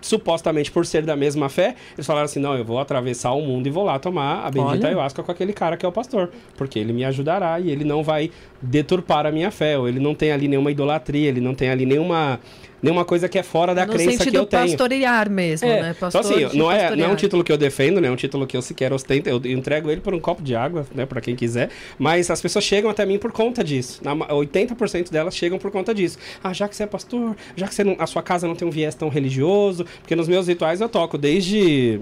supostamente 0.00 0.70
por 0.70 0.86
ser 0.86 1.02
da 1.02 1.14
mesma 1.14 1.48
fé, 1.48 1.74
eles 1.94 2.06
falaram 2.06 2.24
assim: 2.24 2.40
não, 2.40 2.56
eu 2.56 2.64
vou 2.64 2.78
atravessar 2.78 3.32
o 3.32 3.42
mundo 3.42 3.66
e 3.66 3.70
vou 3.70 3.84
lá 3.84 3.98
tomar 3.98 4.46
a 4.46 4.50
bendita 4.50 4.78
Olha. 4.78 4.88
ayahuasca 4.88 5.22
com 5.22 5.30
aquele 5.30 5.52
cara 5.52 5.76
que 5.76 5.84
é 5.84 5.88
o 5.88 5.92
pastor, 5.92 6.30
porque 6.56 6.78
ele 6.78 6.92
me 6.92 7.04
ajudará 7.04 7.60
e 7.60 7.70
ele 7.70 7.84
não 7.84 8.02
vai 8.02 8.30
deturpar 8.60 9.26
a 9.26 9.32
minha 9.32 9.50
fé, 9.50 9.78
ou 9.78 9.88
ele 9.88 10.00
não 10.00 10.14
tem 10.14 10.32
ali 10.32 10.48
nenhuma 10.48 10.70
idolatria, 10.70 11.28
ele 11.28 11.40
não 11.40 11.54
tem 11.54 11.70
ali 11.70 11.86
nenhuma, 11.86 12.40
nenhuma 12.82 13.04
coisa 13.04 13.28
que 13.28 13.38
é 13.38 13.42
fora 13.42 13.74
da 13.74 13.86
no 13.86 13.92
crença 13.92 14.10
que 14.10 14.16
sentido 14.18 14.36
eu 14.36 14.46
tenho. 14.46 14.62
pastorear 14.68 15.30
mesmo, 15.30 15.68
É, 15.68 15.82
né? 15.82 15.94
então 15.96 16.10
Pastor 16.10 16.20
assim, 16.32 16.46
de 16.48 16.56
não 16.56 16.70
é, 16.70 16.94
não 16.96 17.04
é 17.06 17.08
um 17.08 17.14
título 17.16 17.42
que 17.44 17.52
eu 17.52 17.58
defendo, 17.58 18.00
né? 18.00 18.08
É 18.08 18.10
um 18.10 18.16
título 18.16 18.46
que 18.46 18.56
eu 18.56 18.62
sequer 18.62 18.92
ostento. 18.92 19.28
Eu 19.28 19.36
entrego 19.46 19.90
ele 19.90 20.00
por 20.00 20.14
um 20.14 20.20
copo 20.20 20.42
de 20.42 20.54
água, 20.54 20.86
né? 20.94 21.06
Pra 21.06 21.20
quem 21.20 21.34
quiser. 21.36 21.70
Mas 21.98 22.30
as 22.30 22.40
pessoas 22.40 22.64
chegam 22.64 22.90
até 22.90 23.04
mim 23.06 23.18
por 23.18 23.32
conta 23.32 23.62
disso. 23.62 24.00
Na 24.02 24.14
ma- 24.14 24.28
80% 24.28 25.10
delas 25.10 25.34
chegam 25.36 25.58
por 25.58 25.70
conta 25.70 25.94
disso. 25.94 26.18
Ah, 26.42 26.52
já 26.52 26.68
que 26.68 26.76
você 26.76 26.84
é 26.84 26.86
pastor, 26.86 27.36
já 27.56 27.66
que 27.68 27.74
você 27.74 27.84
não- 27.84 27.96
a 27.98 28.06
sua 28.06 28.22
casa 28.22 28.46
não 28.48 28.54
tem 28.54 28.66
um 28.66 28.70
viés 28.70 28.94
tão 28.94 29.08
religioso. 29.08 29.84
Porque 30.00 30.16
nos 30.16 30.28
meus 30.28 30.46
rituais 30.48 30.80
eu 30.80 30.88
toco 30.88 31.16
desde... 31.18 32.00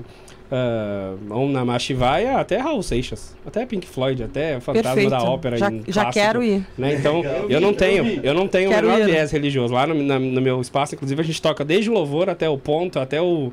Uh, 0.50 1.34
Om 1.34 1.50
Namah 1.52 1.78
Shivaya 1.78 2.38
até 2.38 2.56
Raul 2.56 2.82
Seixas, 2.82 3.36
até 3.46 3.66
Pink 3.66 3.86
Floyd, 3.86 4.22
até 4.22 4.58
Fantasma 4.60 4.94
Perfeito. 4.94 5.10
da 5.10 5.22
Ópera. 5.22 5.56
Já, 5.58 5.70
já 5.70 6.02
clássico 6.02 6.12
quero 6.14 6.42
ir. 6.42 6.66
né? 6.78 6.94
Então, 6.94 7.22
eu 7.50 7.60
não 7.60 7.74
tenho, 7.74 8.20
eu 8.22 8.32
não 8.32 8.48
tenho 8.48 8.70
o 8.70 8.74
menor 8.74 9.04
viés 9.04 9.30
religioso. 9.30 9.74
Lá 9.74 9.86
no, 9.86 9.94
na- 10.02 10.18
no 10.18 10.40
meu 10.40 10.58
espaço, 10.60 10.94
inclusive, 10.94 11.20
a 11.20 11.24
gente 11.24 11.42
toca 11.42 11.64
desde 11.66 11.90
o 11.90 11.92
louvor 11.92 12.30
até 12.30 12.48
o 12.48 12.56
ponto, 12.56 12.98
até 12.98 13.20
o 13.20 13.52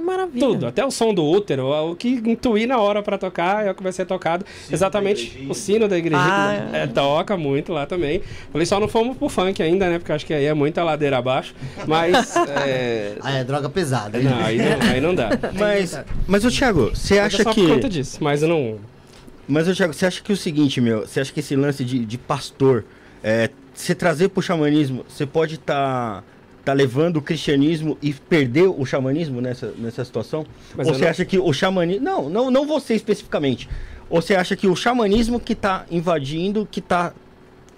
Maravilha. 0.00 0.46
tudo, 0.46 0.66
até 0.66 0.84
o 0.84 0.90
som 0.90 1.14
do 1.14 1.24
útero, 1.24 1.66
o 1.90 1.94
que 1.94 2.08
intuir 2.08 2.66
na 2.66 2.78
hora 2.78 3.02
pra 3.02 3.16
tocar 3.16 3.66
é 3.66 3.70
o 3.70 3.74
que 3.74 3.82
vai 3.82 3.92
ser 3.92 4.04
tocado. 4.06 4.44
Exatamente, 4.70 5.46
o 5.48 5.54
sino 5.54 5.86
da 5.88 5.96
igrejinha. 5.96 6.20
Ah, 6.26 6.70
é, 6.72 6.86
toca 6.86 7.36
muito 7.36 7.72
lá 7.72 7.86
também. 7.86 8.22
Falei, 8.52 8.66
só 8.66 8.80
não 8.80 8.88
fomos 8.88 9.16
pro 9.16 9.28
funk 9.28 9.62
ainda, 9.62 9.88
né? 9.88 9.98
Porque 9.98 10.12
acho 10.12 10.26
que 10.26 10.34
aí 10.34 10.44
é 10.44 10.54
muita 10.54 10.82
ladeira 10.82 11.18
abaixo. 11.18 11.54
Mas. 11.86 12.34
é, 12.66 13.16
Ah, 13.20 13.32
é 13.38 13.44
droga 13.44 13.68
pesada. 13.68 14.18
hein? 14.18 14.24
Não, 14.24 14.44
aí 14.44 14.58
não, 14.58 14.90
aí 14.90 15.00
não 15.00 15.14
dá. 15.14 15.30
Mas, 15.58 15.98
mas 16.26 16.44
ô 16.44 16.50
Thiago, 16.50 16.90
você 16.94 17.16
é 17.16 17.20
acha 17.20 17.42
só 17.42 17.52
que. 17.52 17.62
por 17.62 17.74
conta 17.74 17.88
disso, 17.88 18.18
mas 18.22 18.42
eu 18.42 18.48
não. 18.48 18.78
Mas, 19.46 19.68
ô 19.68 19.74
Thiago, 19.74 19.92
você 19.92 20.06
acha 20.06 20.22
que 20.22 20.32
o 20.32 20.36
seguinte, 20.36 20.80
meu, 20.80 21.00
você 21.00 21.20
acha 21.20 21.32
que 21.32 21.40
esse 21.40 21.54
lance 21.54 21.84
de, 21.84 22.04
de 22.04 22.18
pastor, 22.18 22.84
é, 23.22 23.50
você 23.74 23.94
trazer 23.94 24.28
pro 24.28 24.42
xamanismo, 24.42 25.04
você 25.08 25.26
pode 25.26 25.56
estar 25.56 26.22
tá, 26.22 26.24
levando 26.72 27.18
o 27.18 27.22
cristianismo 27.22 27.98
e 28.00 28.12
perder 28.14 28.68
o 28.68 28.84
xamanismo 28.86 29.40
nessa, 29.40 29.72
nessa 29.78 30.04
situação? 30.04 30.46
Mas 30.76 30.86
Ou 30.88 30.94
você 30.94 31.02
não- 31.04 31.10
acha 31.10 31.24
que 31.24 31.38
o 31.38 31.52
xamanismo. 31.52 32.04
Não, 32.04 32.28
não, 32.30 32.50
não 32.50 32.66
você 32.66 32.94
especificamente. 32.94 33.68
Ou 34.08 34.22
você 34.22 34.34
acha 34.34 34.54
que 34.56 34.66
o 34.66 34.74
xamanismo 34.76 35.38
que 35.40 35.54
tá 35.54 35.84
invadindo, 35.90 36.66
que 36.70 36.80
tá 36.80 37.12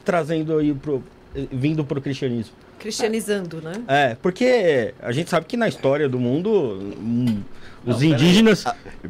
trazendo 0.05 0.59
aí 0.59 0.73
pro. 0.75 1.03
eh, 1.35 1.47
vindo 1.51 1.85
pro 1.85 2.01
cristianismo? 2.01 2.53
Cristianizando, 2.79 3.61
né? 3.63 3.73
É, 3.89 4.15
porque 4.21 4.95
a 5.03 5.11
gente 5.11 5.31
sabe 5.31 5.47
que 5.47 5.57
na 5.57 5.67
história 5.67 6.09
do 6.09 6.19
mundo, 6.21 6.51
hum, 7.01 7.41
os 7.87 8.03
indígenas. 8.03 8.65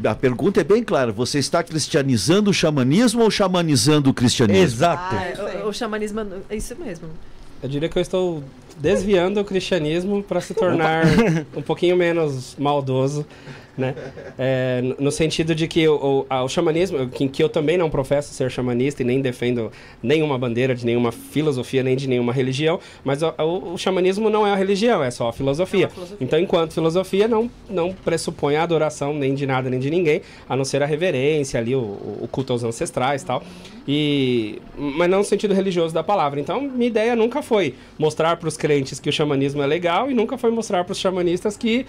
A 0.05 0.15
pergunta 0.15 0.61
é 0.61 0.65
bem 0.65 0.83
clara: 0.85 1.11
você 1.13 1.39
está 1.39 1.63
cristianizando 1.63 2.51
o 2.51 2.55
xamanismo 2.55 3.23
ou 3.23 3.31
xamanizando 3.31 4.09
o 4.11 4.15
cristianismo? 4.15 4.63
Exato. 4.65 5.17
É, 5.17 5.65
o, 5.65 5.69
o 5.69 5.73
xamanismo 5.73 6.21
é 6.49 6.57
isso 6.57 6.77
mesmo. 6.79 7.09
Eu 7.67 7.71
diria 7.71 7.89
que 7.89 7.99
eu 7.99 8.03
estou 8.03 8.45
desviando 8.79 9.41
o 9.41 9.45
cristianismo 9.45 10.23
para 10.23 10.41
se 10.41 10.55
tornar 10.55 11.05
um 11.57 11.63
pouquinho 11.63 11.97
menos 11.97 12.55
maldoso, 12.57 13.27
né? 13.77 13.95
É, 14.39 14.83
no- 14.99 15.11
sentido 15.13 15.55
de 15.55 15.67
que 15.69 15.87
o, 15.89 16.25
o, 16.31 16.35
o 16.45 16.49
xamanismo, 16.49 17.09
que, 17.09 17.29
que 17.29 17.43
eu 17.43 17.49
também 17.49 17.77
não 17.79 17.89
professo 17.91 18.33
ser 18.35 18.51
xamanista 18.51 19.03
e 19.03 19.05
nem 19.05 19.21
defendo 19.21 19.71
nenhuma 20.03 20.39
bandeira 20.39 20.75
de 20.75 20.85
nenhuma 20.85 21.11
filosofia 21.13 21.83
nem 21.83 21.97
de 21.97 22.07
nenhuma 22.09 22.33
religião, 22.33 22.79
mas 23.05 23.23
o, 23.23 23.35
o- 23.39 23.73
o 23.75 23.79
xamanismo 23.79 24.29
não 24.31 24.47
é 24.47 24.53
a 24.53 24.57
religião, 24.57 25.03
é 25.03 25.11
só 25.11 25.29
a 25.29 25.33
filosofia. 25.33 25.89
Então, 26.21 26.39
enquanto 26.39 26.73
filosofia, 26.73 27.27
não, 27.29 27.51
não 27.69 27.93
pressupõe 27.93 28.57
a 28.57 28.63
adoração 28.63 29.13
nem 29.15 29.35
de 29.35 29.47
nada 29.47 29.69
nem 29.71 29.79
de 29.81 29.91
ninguém, 29.91 30.21
a 30.49 30.57
não 30.57 30.65
ser 30.65 30.83
a 30.83 30.87
reverência 30.87 31.59
ali, 31.61 31.75
o, 31.75 31.81
o 31.81 32.29
culto 32.31 32.53
aos 32.53 32.63
ancestrais 32.65 33.23
e 33.23 33.27
tal. 33.27 33.43
E, 33.89 34.61
mas 34.77 35.09
não 35.09 35.19
no 35.19 35.25
sentido 35.25 35.55
religioso 35.55 35.95
da 35.95 36.03
palavra. 36.03 36.41
Então, 36.41 36.61
minha 36.61 36.89
ideia 36.89 37.15
nunca 37.15 37.41
foi 37.43 37.75
mostrar 37.99 38.37
para 38.37 38.49
os 38.49 38.57
crentes 38.57 38.99
que 38.99 39.09
o 39.09 39.13
xamanismo 39.13 39.63
é 39.63 39.67
legal 39.67 40.11
e 40.11 40.15
nunca 40.15 40.37
foi 40.37 40.51
mostrar 40.51 40.85
para 40.85 40.93
os 40.93 40.99
xamanistas 40.99 41.57
que 41.57 41.87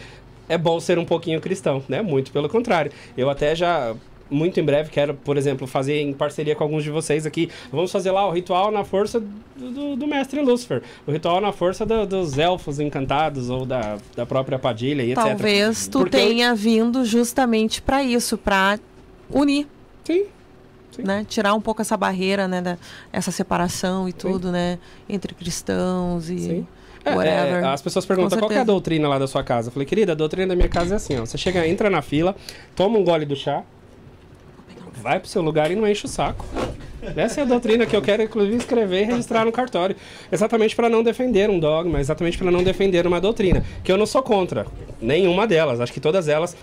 é 0.50 0.58
bom 0.58 0.80
ser 0.80 0.98
um 1.00 1.06
pouquinho 1.06 1.40
cristão, 1.42 1.84
né? 1.90 2.02
Muito 2.02 2.32
pelo 2.32 2.48
contrário. 2.50 2.92
Eu 3.18 3.30
até 3.30 3.56
já 3.56 3.96
muito 4.30 4.60
em 4.60 4.64
breve 4.64 4.90
quero, 4.90 5.14
por 5.14 5.38
exemplo, 5.38 5.66
fazer 5.66 6.02
em 6.02 6.12
parceria 6.12 6.54
com 6.54 6.62
alguns 6.62 6.84
de 6.84 6.90
vocês 6.90 7.26
aqui. 7.26 7.50
Vamos 7.72 7.90
fazer 7.92 8.12
lá 8.12 8.28
o 8.28 8.32
ritual 8.32 8.72
na 8.72 8.84
força 8.84 9.22
do, 9.22 9.72
do- 9.72 9.96
do 9.96 10.06
mestre 10.08 10.42
Lúcifer. 10.42 10.84
O 11.08 11.12
ritual 11.12 11.40
na 11.40 11.54
força 11.54 11.86
do- 11.86 12.06
dos 12.06 12.38
elfos 12.38 12.78
encantados 12.80 13.50
ou 13.50 13.66
da, 13.66 13.98
da 14.18 14.26
própria 14.26 14.60
Padilha 14.60 15.02
e 15.02 15.12
etc. 15.14 15.24
Talvez 15.24 15.88
tu 15.88 16.00
Porque 16.00 16.18
eu- 16.18 16.28
tenha 16.28 16.54
vindo 16.54 17.06
justamente 17.06 17.82
para 17.82 18.04
isso, 18.04 18.38
para 18.38 18.78
unir, 19.30 19.66
Sim. 20.04 20.26
Sim. 20.92 21.04
né? 21.04 21.26
Tirar 21.30 21.54
um 21.54 21.62
pouco 21.62 21.82
essa 21.82 21.96
barreira, 21.96 22.50
né? 22.50 22.62
Da, 22.62 22.78
essa 23.14 23.32
separação 23.32 24.10
e 24.10 24.14
tudo, 24.14 24.52
né? 24.52 24.78
Entre 25.08 25.34
cristãos 25.34 26.30
e 26.30 26.38
Sim. 26.40 26.68
É, 27.12 27.16
whatever. 27.16 27.64
é, 27.64 27.68
as 27.68 27.82
pessoas 27.82 28.06
perguntam 28.06 28.38
qual 28.40 28.52
é 28.52 28.60
a 28.60 28.64
doutrina 28.64 29.08
lá 29.08 29.18
da 29.20 29.28
sua 29.28 29.44
casa. 29.44 29.70
Eu 29.70 29.72
falei, 29.72 29.86
querida, 29.86 30.12
a 30.12 30.16
doutrina 30.16 30.48
da 30.48 30.56
minha 30.56 30.70
casa 30.70 30.96
é 30.96 30.98
assim, 30.98 31.18
ó. 31.18 31.26
Você 31.26 31.38
chega, 31.38 31.68
entra 31.68 31.90
na 31.90 32.02
fila, 32.02 32.36
toma 32.76 32.98
um 32.98 33.04
gole 33.04 33.26
do 33.26 33.36
chá, 33.36 33.64
vai 35.02 35.20
pro 35.20 35.30
seu 35.30 35.42
lugar 35.42 35.72
e 35.72 35.76
não 35.76 35.88
enche 35.88 36.06
o 36.06 36.10
saco. 36.10 36.46
Essa 37.16 37.42
é 37.42 37.44
a 37.44 37.46
doutrina 37.46 37.86
que 37.86 37.96
eu 37.96 38.02
quero, 38.02 38.24
inclusive, 38.24 38.58
escrever 38.58 39.04
e 39.04 39.06
registrar 39.06 39.46
no 39.46 39.52
cartório. 39.52 39.96
Exatamente 40.32 40.76
para 40.76 40.90
não 40.90 41.04
defender 41.04 41.50
um 41.50 41.60
dogma, 41.60 42.00
exatamente 42.00 42.38
para 42.38 42.52
não 42.52 42.64
defender 42.64 43.06
uma 43.08 43.22
doutrina. 43.22 43.64
Que 43.84 43.92
eu 43.92 43.98
não 43.98 44.06
sou 44.06 44.22
contra 44.22 44.66
nenhuma 45.02 45.48
delas. 45.48 45.80
Acho 45.80 45.94
que 45.94 46.00
todas 46.00 46.28
elas 46.28 46.58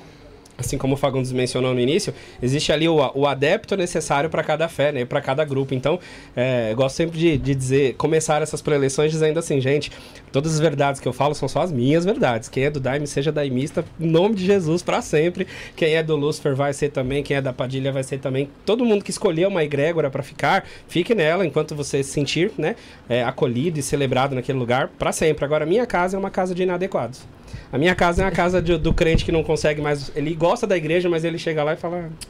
assim 0.57 0.79
como 0.79 0.95
o 0.95 0.97
Fagundes 0.97 1.33
mencionou 1.33 1.75
no 1.75 1.81
início, 1.81 2.15
existe 2.43 2.73
ali 2.73 2.89
o, 2.89 2.97
o 3.15 3.27
adepto 3.27 3.77
necessário 3.77 4.31
para 4.31 4.43
cada 4.43 4.69
fé, 4.69 4.93
né, 4.93 5.05
para 5.05 5.21
cada 5.21 5.45
grupo. 5.45 5.75
Então, 5.75 5.99
é, 6.37 6.71
eu 6.73 6.77
gosto 6.77 6.97
sempre 6.97 7.19
de, 7.19 7.37
de 7.37 7.55
dizer, 7.55 7.95
começar 7.95 8.43
essas 8.43 8.63
preleções 8.63 9.11
dizendo 9.11 9.39
assim, 9.39 9.61
gente, 9.61 9.91
todas 10.33 10.55
as 10.55 10.61
verdades 10.61 11.01
que 11.01 11.09
eu 11.09 11.13
falo 11.13 11.35
são 11.35 11.49
só 11.49 11.63
as 11.63 11.73
minhas 11.73 12.05
verdades. 12.05 12.49
Quem 12.49 12.65
é 12.65 12.71
do 12.71 12.81
Daime 12.81 13.07
seja 13.07 13.33
daimista, 13.33 13.85
em 14.01 14.07
nome 14.07 14.35
de 14.35 14.45
Jesus 14.45 14.83
para 14.83 15.03
sempre. 15.03 15.47
Quem 15.77 15.95
é 15.95 16.03
do 16.03 16.17
Lúcifer 16.17 16.55
vai 16.55 16.73
ser 16.73 16.91
também, 16.91 17.23
quem 17.23 17.37
é 17.37 17.43
da 17.43 17.53
Padilha 17.53 17.93
vai 17.93 18.03
ser 18.03 18.19
também. 18.19 18.49
Todo 18.65 18.85
mundo 18.85 19.05
que 19.05 19.11
escolher 19.11 19.47
uma 19.47 19.65
egrégora 19.65 20.11
para 20.11 20.23
ficar, 20.23 20.65
fique 20.89 21.15
nela 21.15 21.45
enquanto 21.45 21.75
você 21.75 22.03
se 22.03 22.11
sentir, 22.11 22.53
né, 22.57 22.77
é, 23.09 23.23
acolhido 23.25 23.79
e 23.79 23.83
celebrado 23.83 24.35
naquele 24.35 24.59
lugar 24.59 24.89
para 24.99 25.13
sempre. 25.13 25.45
Agora, 25.45 25.67
minha 25.67 25.87
casa 25.87 26.17
é 26.17 26.19
uma 26.19 26.31
casa 26.31 26.55
de 26.55 26.63
inadequados. 26.63 27.34
A 27.75 27.79
minha 27.79 27.93
casa 27.93 28.23
é 28.23 28.25
uma 28.25 28.31
casa 28.31 28.63
de- 28.63 28.79
do 28.79 28.95
crente 28.95 29.25
que 29.25 29.33
não 29.33 29.43
consegue 29.43 29.83
mais. 29.83 30.13
Ele 30.15 30.33
gosta 30.33 30.65
da 30.65 30.77
igreja, 30.77 31.09
mas 31.09 31.25
ele 31.25 31.39
chega 31.39 31.65
lá 31.65 31.73
e 31.73 31.77
fala. 31.77 32.09
"Ah, 32.09 32.27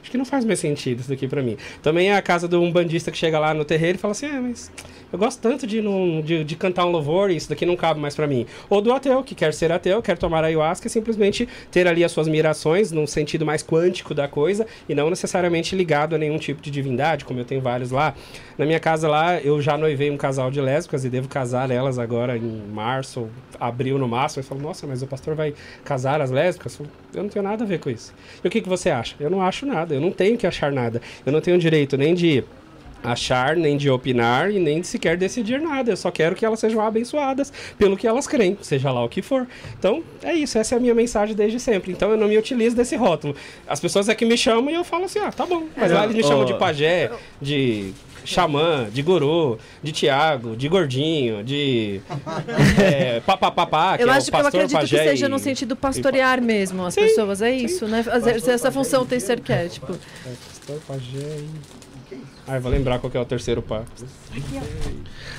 Acho 0.00 0.10
que 0.10 0.16
não 0.16 0.24
faz 0.24 0.44
mais 0.44 0.58
sentido 0.60 1.00
isso 1.00 1.08
daqui 1.08 1.26
pra 1.28 1.42
mim. 1.42 1.56
Também 1.82 2.10
é 2.10 2.16
a 2.16 2.22
casa 2.22 2.46
de 2.48 2.54
um 2.54 2.70
bandista 2.72 3.10
que 3.10 3.18
chega 3.18 3.38
lá 3.40 3.52
no 3.52 3.64
terreiro 3.64 3.98
e 3.98 4.00
fala 4.00 4.12
assim: 4.12 4.26
é, 4.26 4.40
mas 4.40 4.70
eu 5.12 5.18
gosto 5.18 5.40
tanto 5.40 5.66
de, 5.66 5.80
não- 5.80 6.20
de, 6.20 6.44
de 6.44 6.56
cantar 6.56 6.84
um 6.86 6.90
louvor 6.90 7.30
e 7.30 7.36
isso 7.36 7.48
daqui 7.48 7.64
não 7.64 7.76
cabe 7.76 8.00
mais 8.00 8.14
pra 8.14 8.26
mim. 8.26 8.46
Ou 8.68 8.80
do 8.80 8.92
ateu, 8.92 9.22
que 9.22 9.34
quer 9.34 9.52
ser 9.54 9.70
ateu, 9.72 10.02
quer 10.02 10.18
tomar 10.18 10.42
ayahuasca 10.44 10.86
e 10.86 10.90
simplesmente 10.90 11.48
ter 11.70 11.86
ali 11.86 12.02
as 12.04 12.12
suas 12.12 12.28
mirações 12.28 12.90
num 12.92 13.06
sentido 13.06 13.46
mais 13.46 13.62
quântico 13.62 14.14
da 14.14 14.26
coisa 14.28 14.66
e 14.88 14.94
não 14.94 15.08
necessariamente 15.10 15.74
ligado 15.76 16.14
a 16.14 16.18
nenhum 16.18 16.38
tipo 16.38 16.60
de 16.60 16.70
divindade, 16.70 17.24
como 17.24 17.38
eu 17.40 17.44
tenho 17.44 17.60
vários 17.60 17.90
lá. 17.90 18.14
Na 18.58 18.64
minha 18.64 18.80
casa 18.80 19.08
lá, 19.08 19.38
eu 19.40 19.60
já 19.60 19.76
noivei 19.76 20.10
um 20.10 20.16
casal 20.16 20.50
de 20.50 20.60
lésbicas 20.60 21.04
e 21.04 21.10
devo 21.10 21.28
casar 21.28 21.70
elas 21.70 21.98
agora 21.98 22.36
em 22.36 22.62
março, 22.72 23.28
abril 23.60 23.98
no 23.98 24.08
máximo. 24.08 24.40
Eu 24.42 24.46
falo, 24.46 24.60
nossa, 24.62 24.86
mas 24.86 25.02
o 25.02 25.06
pastor 25.06 25.34
vai 25.34 25.54
casar 25.84 26.20
as 26.20 26.30
lésbicas? 26.30 26.72
Eu, 26.78 26.86
falo, 26.86 26.90
eu 27.14 27.22
não 27.22 27.30
tenho 27.30 27.42
nada 27.42 27.64
a 27.64 27.66
ver 27.66 27.78
com 27.78 27.90
isso. 27.90 28.14
E 28.42 28.48
o 28.48 28.50
que, 28.50 28.60
que 28.60 28.68
você 28.68 28.90
acha? 28.90 29.14
Eu 29.20 29.30
não 29.30 29.42
acho 29.42 29.66
nada, 29.66 29.94
eu 29.94 30.00
não 30.00 30.10
tenho 30.10 30.36
que 30.38 30.46
achar 30.46 30.72
nada. 30.72 31.00
Eu 31.24 31.32
não 31.32 31.40
tenho 31.40 31.58
direito 31.58 31.96
nem 31.96 32.14
de 32.14 32.42
achar, 33.02 33.56
nem 33.56 33.76
de 33.76 33.88
opinar 33.90 34.50
e 34.50 34.58
nem 34.58 34.80
de 34.80 34.86
sequer 34.86 35.16
decidir 35.16 35.60
nada. 35.60 35.90
Eu 35.92 35.96
só 35.96 36.10
quero 36.10 36.34
que 36.34 36.44
elas 36.44 36.58
sejam 36.60 36.80
abençoadas 36.80 37.52
pelo 37.78 37.96
que 37.96 38.06
elas 38.06 38.26
creem, 38.26 38.56
seja 38.60 38.90
lá 38.90 39.04
o 39.04 39.08
que 39.08 39.22
for. 39.22 39.46
Então, 39.78 40.02
é 40.22 40.34
isso, 40.34 40.58
essa 40.58 40.74
é 40.74 40.78
a 40.78 40.80
minha 40.80 40.94
mensagem 40.94 41.34
desde 41.34 41.60
sempre. 41.60 41.92
Então, 41.92 42.10
eu 42.10 42.16
não 42.16 42.28
me 42.28 42.36
utilizo 42.36 42.76
desse 42.76 42.96
rótulo. 42.96 43.34
As 43.66 43.80
pessoas 43.80 44.08
é 44.08 44.14
que 44.14 44.24
me 44.24 44.36
chamam 44.36 44.70
e 44.70 44.74
eu 44.74 44.84
falo 44.84 45.04
assim: 45.04 45.18
"Ah, 45.18 45.32
tá 45.32 45.46
bom". 45.46 45.64
Mas 45.76 45.92
lá 45.92 46.04
eles 46.04 46.16
me 46.16 46.22
chamam 46.22 46.44
de 46.44 46.54
pajé, 46.54 47.10
de 47.40 47.92
xamã, 48.24 48.88
de 48.92 49.02
guru, 49.02 49.58
de 49.82 49.92
Tiago, 49.92 50.56
de 50.56 50.68
gordinho, 50.68 51.44
de 51.44 52.00
é, 52.82 53.20
papapá, 53.20 53.96
que 53.96 54.02
Eu 54.02 54.08
é 54.08 54.12
acho 54.16 54.28
o 54.28 54.32
que 54.32 54.40
eu 54.40 54.46
acredito 54.46 54.80
que 54.80 54.86
seja 54.88 55.26
e- 55.26 55.28
no 55.28 55.38
sentido 55.38 55.76
pastorear 55.76 56.42
mesmo 56.42 56.84
as 56.84 56.94
pessoas, 56.94 57.40
é 57.40 57.52
isso, 57.52 57.86
né? 57.86 58.02
Fazer 58.02 58.50
essa 58.50 58.70
função 58.72 59.06
tem 59.06 59.20
ser 59.20 59.32
arquétipo. 59.32 59.96
Pastor, 60.24 60.80
pajé 60.86 61.38
e... 61.38 61.75
Ah, 62.48 62.60
vou 62.60 62.70
lembrar 62.70 63.00
qual 63.00 63.10
é 63.12 63.18
o 63.20 63.24
terceiro 63.24 63.60
pá. 63.60 63.82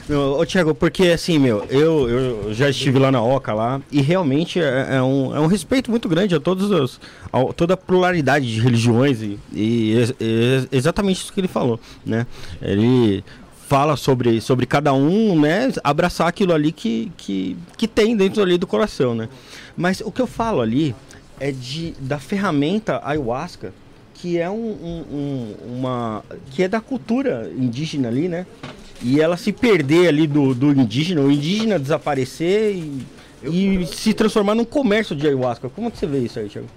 Meu, 0.10 0.34
ô 0.40 0.46
Thiago, 0.46 0.76
porque 0.76 1.04
assim, 1.08 1.40
meu, 1.40 1.64
eu, 1.70 2.10
eu 2.10 2.54
já 2.54 2.70
estive 2.70 3.00
lá 3.00 3.10
na 3.12 3.22
Oca 3.22 3.54
lá 3.54 3.82
e 3.92 4.02
realmente 4.02 4.60
é, 4.60 4.96
é 4.98 5.02
um, 5.02 5.34
é 5.36 5.40
um 5.40 5.48
respeito 5.48 5.90
muito 5.90 6.10
grande 6.10 6.36
a 6.36 6.40
todos 6.40 6.70
os, 6.70 7.00
a 7.32 7.44
toda 7.54 7.76
a 7.76 7.78
pluralidade 7.78 8.46
de 8.54 8.60
religiões 8.60 9.22
e, 9.22 9.40
e 9.54 9.92
ex- 9.94 10.14
ex- 10.20 10.68
exatamente 10.72 11.22
isso 11.22 11.32
que 11.32 11.40
ele 11.40 11.48
falou, 11.48 11.80
né? 12.06 12.28
Ele 12.62 13.24
fala 13.70 13.96
sobre, 13.96 14.40
sobre 14.42 14.66
cada 14.66 14.94
um, 14.94 15.40
né? 15.40 15.72
Abraçar 15.84 16.28
aquilo 16.28 16.54
ali 16.54 16.72
que, 16.74 17.12
que, 17.16 17.56
que 17.78 17.88
tem 17.88 18.18
dentro 18.18 18.42
ali 18.42 18.58
do 18.58 18.68
coração, 18.68 19.16
né? 19.16 19.30
Mas 19.78 20.02
o 20.02 20.12
que 20.12 20.22
eu 20.22 20.28
falo 20.28 20.60
ali 20.62 20.94
é 21.40 21.52
de, 21.52 21.94
da 22.00 22.20
ferramenta 22.20 23.00
ayahuasca 23.04 23.74
que 24.20 24.38
é 24.38 24.50
um, 24.50 24.56
um- 24.56 25.06
um- 25.12 25.56
uma 25.78 26.24
que 26.52 26.64
é 26.64 26.68
da 26.68 26.82
cultura 26.82 27.52
indígena 27.58 28.08
ali, 28.08 28.28
né? 28.28 28.46
E 29.02 29.22
ela 29.22 29.38
se 29.38 29.52
perder 29.54 30.08
ali 30.08 30.26
do, 30.26 30.56
do 30.56 30.72
indígena, 30.72 31.22
o 31.22 31.32
indígena 31.32 31.78
desaparecer 31.78 32.76
e, 32.76 33.06
e 33.44 33.86
se 33.86 34.12
transformar 34.14 34.56
num 34.56 34.66
comércio 34.66 35.16
de 35.16 35.28
ayahuasca. 35.28 35.70
Como 35.70 35.92
que 35.92 35.98
você 36.00 36.08
vê 36.08 36.18
isso 36.20 36.40
aí, 36.40 36.50
Thiago? 36.50 36.68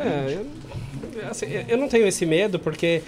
É, 0.00 0.38
eu, 0.38 1.28
assim, 1.30 1.46
eu 1.68 1.76
não 1.76 1.88
tenho 1.88 2.06
esse 2.06 2.24
medo 2.24 2.58
porque, 2.58 3.02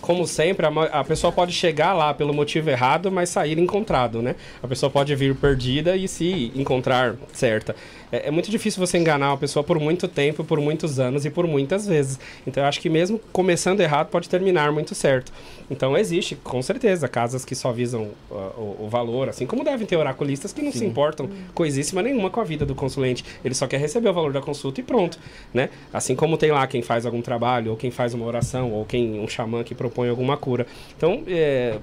como 0.00 0.26
sempre, 0.26 0.66
a 0.66 1.04
pessoa 1.04 1.32
pode 1.32 1.52
chegar 1.52 1.92
lá 1.92 2.14
pelo 2.14 2.32
motivo 2.32 2.70
errado, 2.70 3.10
mas 3.10 3.28
sair 3.28 3.58
encontrado, 3.58 4.22
né? 4.22 4.36
A 4.62 4.68
pessoa 4.68 4.88
pode 4.88 5.14
vir 5.16 5.34
perdida 5.34 5.96
e 5.96 6.06
se 6.06 6.52
encontrar 6.54 7.16
certa. 7.32 7.74
É, 8.12 8.28
é 8.28 8.30
muito 8.30 8.50
difícil 8.50 8.84
você 8.84 8.98
enganar 8.98 9.30
uma 9.30 9.38
pessoa 9.38 9.62
por 9.62 9.78
muito 9.78 10.08
tempo, 10.08 10.44
por 10.44 10.60
muitos 10.60 10.98
anos 10.98 11.24
e 11.24 11.30
por 11.30 11.46
muitas 11.46 11.86
vezes. 11.86 12.18
Então, 12.46 12.62
eu 12.62 12.68
acho 12.68 12.80
que 12.80 12.88
mesmo 12.88 13.20
começando 13.32 13.80
errado, 13.80 14.08
pode 14.08 14.28
terminar 14.28 14.72
muito 14.72 14.94
certo. 14.94 15.32
Então, 15.70 15.96
existe, 15.96 16.34
com 16.36 16.60
certeza, 16.60 17.08
casas 17.08 17.44
que 17.44 17.54
só 17.54 17.72
visam 17.72 18.08
uh, 18.30 18.34
o, 18.34 18.84
o 18.86 18.88
valor, 18.88 19.28
assim 19.28 19.46
como 19.46 19.62
devem 19.62 19.86
ter 19.86 19.96
oraculistas 19.96 20.52
que 20.52 20.62
não 20.62 20.72
se 20.72 20.84
importam 20.84 21.28
coisíssima 21.54 22.02
nenhuma 22.02 22.30
com 22.30 22.40
a 22.40 22.44
vida 22.44 22.66
do 22.66 22.74
consulente. 22.74 23.24
Ele 23.44 23.54
só 23.54 23.66
quer 23.66 23.78
receber 23.78 24.08
o 24.08 24.12
valor 24.12 24.32
da 24.32 24.40
consulta 24.40 24.80
e 24.80 24.84
pronto, 24.84 25.18
né? 25.54 25.70
Assim 25.92 26.16
como 26.16 26.36
tem 26.36 26.50
lá 26.50 26.66
quem 26.66 26.82
faz 26.82 27.06
algum 27.06 27.22
trabalho, 27.22 27.70
ou 27.70 27.76
quem 27.76 27.90
faz 27.90 28.14
uma 28.14 28.26
oração, 28.26 28.72
ou 28.72 28.84
quem 28.84 29.20
um 29.20 29.28
xamã 29.28 29.62
que 29.62 29.74
propõe 29.74 30.08
alguma 30.08 30.36
cura. 30.36 30.66
Então, 30.96 31.22
é, 31.28 31.78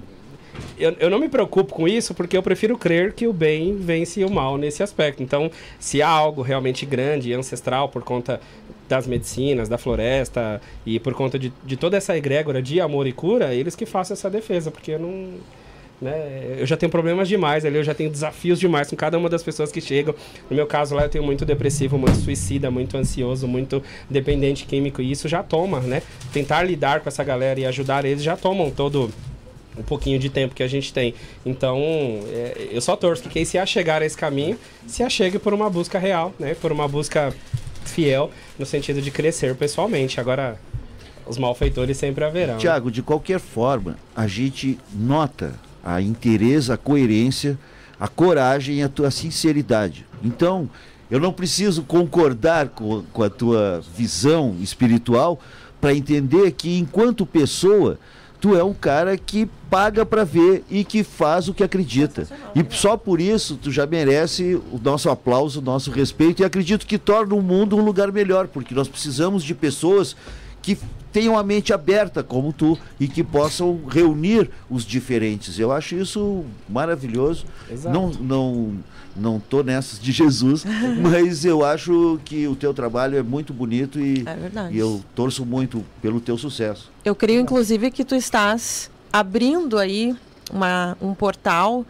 eu, 0.78 0.96
eu 0.98 1.10
não 1.10 1.18
me 1.18 1.28
preocupo 1.28 1.74
com 1.74 1.88
isso 1.88 2.14
porque 2.14 2.36
eu 2.36 2.42
prefiro 2.42 2.76
crer 2.78 3.12
que 3.12 3.26
o 3.26 3.32
bem 3.32 3.76
vence 3.76 4.24
o 4.24 4.30
mal 4.30 4.56
nesse 4.56 4.82
aspecto. 4.82 5.22
Então, 5.22 5.50
se 5.78 6.00
há 6.00 6.08
algo 6.08 6.42
realmente 6.42 6.86
grande 6.86 7.30
e 7.30 7.34
ancestral 7.34 7.88
por 7.88 8.02
conta 8.02 8.40
das 8.88 9.06
medicinas, 9.06 9.68
da 9.68 9.76
floresta 9.76 10.60
e 10.86 10.98
por 10.98 11.14
conta 11.14 11.38
de, 11.38 11.52
de 11.64 11.76
toda 11.76 11.96
essa 11.96 12.16
egrégora 12.16 12.62
de 12.62 12.80
amor 12.80 13.06
e 13.06 13.12
cura, 13.12 13.54
eles 13.54 13.76
que 13.76 13.84
façam 13.84 14.14
essa 14.14 14.30
defesa, 14.30 14.70
porque 14.70 14.92
eu 14.92 14.98
não. 14.98 15.34
Né, 16.00 16.58
eu 16.60 16.64
já 16.64 16.76
tenho 16.76 16.90
problemas 16.90 17.28
demais 17.28 17.64
ali, 17.64 17.76
eu 17.76 17.82
já 17.82 17.92
tenho 17.92 18.08
desafios 18.08 18.60
demais 18.60 18.88
com 18.88 18.94
cada 18.94 19.18
uma 19.18 19.28
das 19.28 19.42
pessoas 19.42 19.72
que 19.72 19.80
chegam. 19.80 20.14
No 20.48 20.54
meu 20.54 20.64
caso 20.64 20.94
lá, 20.94 21.02
eu 21.02 21.08
tenho 21.08 21.24
muito 21.24 21.44
depressivo, 21.44 21.98
muito 21.98 22.16
suicida, 22.18 22.70
muito 22.70 22.96
ansioso, 22.96 23.48
muito 23.48 23.82
dependente 24.08 24.64
químico, 24.64 25.02
e 25.02 25.10
isso 25.10 25.26
já 25.26 25.42
toma, 25.42 25.80
né? 25.80 26.00
Tentar 26.32 26.62
lidar 26.62 27.00
com 27.00 27.08
essa 27.08 27.24
galera 27.24 27.58
e 27.58 27.66
ajudar 27.66 28.04
eles 28.04 28.22
já 28.22 28.36
tomam 28.36 28.70
todo 28.70 29.10
um 29.78 29.82
pouquinho 29.82 30.18
de 30.18 30.28
tempo 30.28 30.54
que 30.54 30.62
a 30.62 30.68
gente 30.68 30.92
tem. 30.92 31.14
Então, 31.46 31.78
é, 31.78 32.68
eu 32.72 32.80
só 32.80 32.96
torço 32.96 33.22
que 33.22 33.28
quem 33.28 33.44
se 33.44 33.56
achegar 33.56 34.02
a 34.02 34.06
esse 34.06 34.16
caminho, 34.16 34.58
se 34.86 35.02
achegue 35.02 35.38
por 35.38 35.54
uma 35.54 35.70
busca 35.70 35.98
real, 35.98 36.34
né? 36.38 36.54
Por 36.54 36.72
uma 36.72 36.88
busca 36.88 37.32
fiel, 37.84 38.30
no 38.58 38.66
sentido 38.66 39.00
de 39.00 39.10
crescer 39.10 39.54
pessoalmente. 39.54 40.20
Agora, 40.20 40.58
os 41.26 41.38
malfeitores 41.38 41.96
sempre 41.96 42.24
haverão. 42.24 42.58
Tiago, 42.58 42.90
de 42.90 43.02
qualquer 43.02 43.38
forma, 43.38 43.96
a 44.14 44.26
gente 44.26 44.78
nota 44.92 45.54
a 45.84 46.02
interesse, 46.02 46.72
a 46.72 46.76
coerência, 46.76 47.58
a 47.98 48.08
coragem 48.08 48.76
e 48.76 48.82
a 48.82 48.88
tua 48.88 49.10
sinceridade. 49.10 50.06
Então, 50.22 50.68
eu 51.10 51.18
não 51.18 51.32
preciso 51.32 51.82
concordar 51.82 52.68
com, 52.68 53.02
com 53.12 53.22
a 53.22 53.30
tua 53.30 53.82
visão 53.96 54.56
espiritual 54.60 55.40
para 55.80 55.94
entender 55.94 56.52
que, 56.52 56.78
enquanto 56.78 57.24
pessoa, 57.24 57.98
tu 58.40 58.56
é 58.56 58.62
um 58.62 58.72
cara 58.72 59.16
que 59.16 59.48
paga 59.68 60.06
para 60.06 60.24
ver 60.24 60.64
e 60.70 60.84
que 60.84 61.02
faz 61.02 61.48
o 61.48 61.54
que 61.54 61.62
acredita. 61.62 62.26
E 62.54 62.64
só 62.74 62.96
por 62.96 63.20
isso 63.20 63.56
tu 63.56 63.70
já 63.70 63.86
merece 63.86 64.54
o 64.72 64.80
nosso 64.82 65.10
aplauso, 65.10 65.60
o 65.60 65.62
nosso 65.62 65.90
respeito 65.90 66.42
e 66.42 66.44
acredito 66.44 66.86
que 66.86 66.98
torna 66.98 67.34
o 67.34 67.42
mundo 67.42 67.76
um 67.76 67.84
lugar 67.84 68.10
melhor, 68.12 68.48
porque 68.48 68.74
nós 68.74 68.88
precisamos 68.88 69.42
de 69.42 69.54
pessoas 69.54 70.16
que 70.62 70.78
tenham 71.12 71.38
a 71.38 71.42
mente 71.42 71.72
aberta 71.72 72.22
como 72.22 72.52
tu 72.52 72.78
e 73.00 73.08
que 73.08 73.24
possam 73.24 73.80
reunir 73.88 74.50
os 74.68 74.84
diferentes. 74.84 75.58
Eu 75.58 75.72
acho 75.72 75.94
isso 75.94 76.44
maravilhoso. 76.68 77.46
Exato. 77.70 77.92
Não 77.92 78.10
não 78.10 78.78
não 79.16 79.40
tô 79.40 79.64
nessas 79.64 79.98
de 79.98 80.12
Jesus, 80.12 80.64
mas 81.02 81.44
eu 81.44 81.64
acho 81.64 82.20
que 82.24 82.46
o 82.46 82.54
teu 82.54 82.72
trabalho 82.72 83.18
é 83.18 83.22
muito 83.22 83.52
bonito 83.52 83.98
e, 83.98 84.24
É 84.26 84.72
e 84.72 84.78
eu 84.78 85.02
torço 85.14 85.44
muito 85.44 85.84
pelo 86.00 86.20
teu 86.20 86.38
sucesso. 86.38 86.90
Eu 87.04 87.14
creio, 87.14 87.40
inclusive, 87.40 87.90
que 87.90 88.04
tu 88.04 88.14
estás 88.14 88.88
abrindo 89.12 89.76
aí 89.76 90.14
uma, 90.52 90.96
um 91.00 91.14
portal 91.14 91.84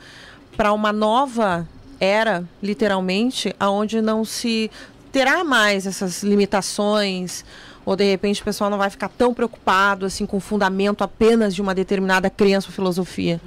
para 0.57 0.73
uma 0.73 0.93
nova 0.93 1.69
era, 2.01 2.45
literalmente, 2.63 3.55
aonde 3.59 4.01
não 4.01 4.25
se 4.25 4.71
terá 5.13 5.43
mais 5.43 5.87
essas 5.87 6.23
limitações, 6.23 7.45
ou 7.89 7.97
de 7.97 8.05
repente 8.05 8.43
o 8.43 8.45
pessoal 8.45 8.69
não 8.69 8.77
vai 8.77 8.91
ficar 8.91 9.09
tão 9.09 9.33
preocupado 9.33 10.05
assim 10.05 10.27
com 10.27 10.37
o 10.37 10.41
fundamento 10.41 11.03
apenas 11.03 11.55
de 11.55 11.63
uma 11.63 11.75
determinada 11.75 12.29
crença 12.29 12.67
ou 12.69 12.73
filosofia. 12.75 13.41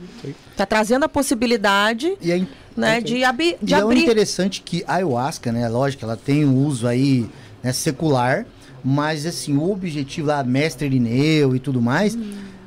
Está 0.51 0.65
trazendo 0.65 1.03
a 1.05 1.09
possibilidade 1.09 2.11
E 2.19 2.31
aí, 2.31 2.47
né, 2.75 2.99
de, 3.01 3.23
abi- 3.23 3.55
de 3.61 3.71
e 3.73 3.75
é 3.75 3.79
o 3.83 3.87
abrir. 3.87 4.01
interessante 4.01 4.61
que 4.63 4.83
a 4.87 4.95
ayahuasca, 4.95 5.51
né? 5.51 5.69
Lógico, 5.69 6.03
ela 6.05 6.17
tem 6.17 6.43
um 6.43 6.55
uso 6.65 6.87
aí 6.87 7.29
né, 7.61 7.71
secular, 7.71 8.47
mas 8.83 9.27
assim, 9.27 9.55
o 9.57 9.71
objetivo 9.71 10.27
lá, 10.27 10.43
mestre 10.43 10.87
Irineu 10.87 11.55
e 11.55 11.59
tudo 11.59 11.79
mais. 11.79 12.17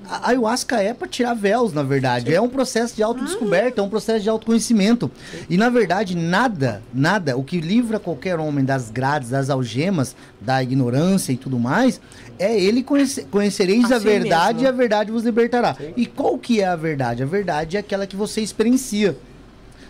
A 0.09 0.29
ayahuasca 0.31 0.81
é 0.83 0.93
para 0.93 1.09
tirar 1.09 1.35
véus, 1.35 1.73
na 1.73 1.83
verdade. 1.83 2.35
É 2.35 2.41
um 2.41 2.49
processo 2.49 2.95
de 2.95 3.03
autodescoberta, 3.03 3.81
é 3.81 3.85
um 3.85 3.89
processo 3.89 4.23
de 4.23 4.29
autoconhecimento. 4.29 5.11
E 5.49 5.57
na 5.57 5.71
verdade, 5.71 6.17
nada, 6.17 6.83
nada, 6.93 7.37
o 7.37 7.43
que 7.45 7.61
livra 7.61 7.99
qualquer 7.99 8.39
homem 8.39 8.65
das 8.65 8.91
grades, 8.91 9.31
das 9.31 9.49
algemas, 9.51 10.15
da 10.41 10.63
ignorância 10.63 11.33
e 11.33 11.37
tudo 11.37 11.59
mais, 11.59 12.01
é 12.39 12.59
ele 12.59 12.83
conhecer, 12.83 13.27
conhecereis 13.31 13.91
a 13.91 13.97
Assim 13.97 14.05
verdade 14.07 14.59
mesmo. 14.59 14.65
e 14.65 14.69
a 14.69 14.73
verdade 14.73 15.11
vos 15.11 15.25
libertará. 15.25 15.77
E 15.97 16.07
qual 16.07 16.37
que 16.39 16.61
é 16.61 16.67
a 16.67 16.77
verdade? 16.77 17.23
A 17.23 17.27
verdade 17.27 17.77
é 17.77 17.81
aquela 17.81 18.07
que 18.07 18.17
você 18.17 18.41
experiencia. 18.41 19.17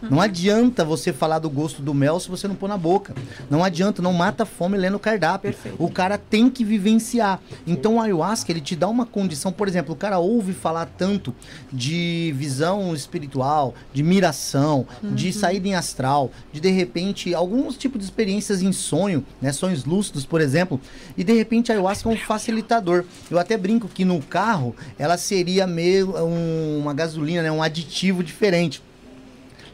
Não 0.02 0.20
adianta 0.20 0.84
você 0.84 1.12
falar 1.12 1.38
do 1.38 1.48
gosto 1.50 1.80
do 1.82 1.94
mel 1.94 2.18
se 2.20 2.28
você 2.28 2.46
não 2.48 2.54
pôr 2.54 2.68
na 2.68 2.76
boca. 2.76 3.14
Não 3.50 3.64
adianta, 3.64 4.02
não 4.02 4.12
mata 4.12 4.42
a 4.42 4.46
fome 4.46 4.76
lendo 4.76 4.96
o 4.96 5.00
cardápio. 5.00 5.52
Perfeito. 5.52 5.82
O 5.82 5.90
cara 5.90 6.18
tem 6.18 6.50
que 6.50 6.64
vivenciar. 6.64 7.40
Então 7.66 7.96
o 7.96 8.00
ayahuasca, 8.00 8.50
ele 8.52 8.60
te 8.60 8.76
dá 8.76 8.88
uma 8.88 9.06
condição, 9.06 9.50
por 9.52 9.66
exemplo, 9.68 9.94
o 9.94 9.96
cara 9.96 10.18
ouve 10.18 10.52
falar 10.52 10.86
tanto 10.98 11.34
de 11.72 12.34
visão 12.36 12.94
espiritual, 12.94 13.74
de 13.92 14.02
miração, 14.02 14.86
de 15.02 15.32
saída 15.32 15.68
em 15.68 15.74
astral, 15.74 16.30
de 16.52 16.60
de 16.60 16.70
repente 16.70 17.34
alguns 17.34 17.76
tipos 17.76 17.98
de 17.98 18.04
experiências 18.04 18.62
em 18.62 18.72
sonho, 18.72 19.24
né, 19.40 19.52
sonhos 19.52 19.84
lúcidos, 19.84 20.24
por 20.24 20.40
exemplo, 20.40 20.80
e 21.16 21.22
de 21.24 21.32
repente 21.32 21.70
a 21.70 21.74
ayahuasca 21.74 22.08
é 22.08 22.12
um 22.12 22.16
facilitador. 22.16 23.04
Eu 23.30 23.38
até 23.38 23.56
brinco 23.56 23.88
que 23.88 24.04
no 24.04 24.20
carro 24.22 24.74
ela 24.98 25.16
seria 25.16 25.66
meio 25.66 26.16
um- 26.24 26.78
uma 26.80 26.94
gasolina, 26.94 27.42
né, 27.42 27.50
um 27.52 27.62
aditivo 27.62 28.22
diferente 28.22 28.82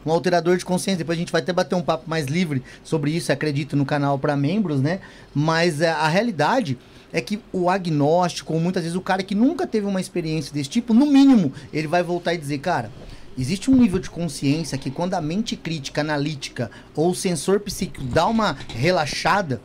um 0.05 0.11
alterador 0.11 0.57
de 0.57 0.65
consciência. 0.65 0.99
Depois 0.99 1.17
a 1.17 1.19
gente 1.19 1.31
vai 1.31 1.41
até 1.41 1.53
bater 1.53 1.75
um 1.75 1.81
papo 1.81 2.09
mais 2.09 2.27
livre 2.27 2.63
sobre 2.83 3.11
isso, 3.11 3.31
acredito, 3.31 3.75
no 3.75 3.85
canal 3.85 4.17
para 4.17 4.35
membros, 4.35 4.81
né? 4.81 4.99
Mas 5.33 5.81
é, 5.81 5.89
a 5.89 6.07
realidade 6.07 6.77
é 7.13 7.21
que 7.21 7.39
o 7.51 7.69
agnóstico, 7.69 8.53
ou 8.53 8.59
muitas 8.59 8.83
vezes 8.83 8.95
o 8.95 9.01
cara 9.01 9.23
que 9.23 9.35
nunca 9.35 9.67
teve 9.67 9.85
uma 9.85 9.99
experiência 9.99 10.53
desse 10.53 10.69
tipo, 10.69 10.93
no 10.93 11.05
mínimo, 11.05 11.51
ele 11.73 11.87
vai 11.87 12.01
voltar 12.01 12.33
e 12.33 12.37
dizer, 12.37 12.59
cara, 12.59 12.91
existe 13.37 13.69
um 13.69 13.75
nível 13.75 13.99
de 13.99 14.09
consciência 14.09 14.77
que 14.77 14.89
quando 14.89 15.13
a 15.13 15.21
mente 15.21 15.55
crítica, 15.55 16.01
analítica 16.01 16.71
ou 16.95 17.11
o 17.11 17.15
sensor 17.15 17.59
psíquico 17.59 18.03
dá 18.05 18.25
uma 18.27 18.55
relaxada, 18.75 19.61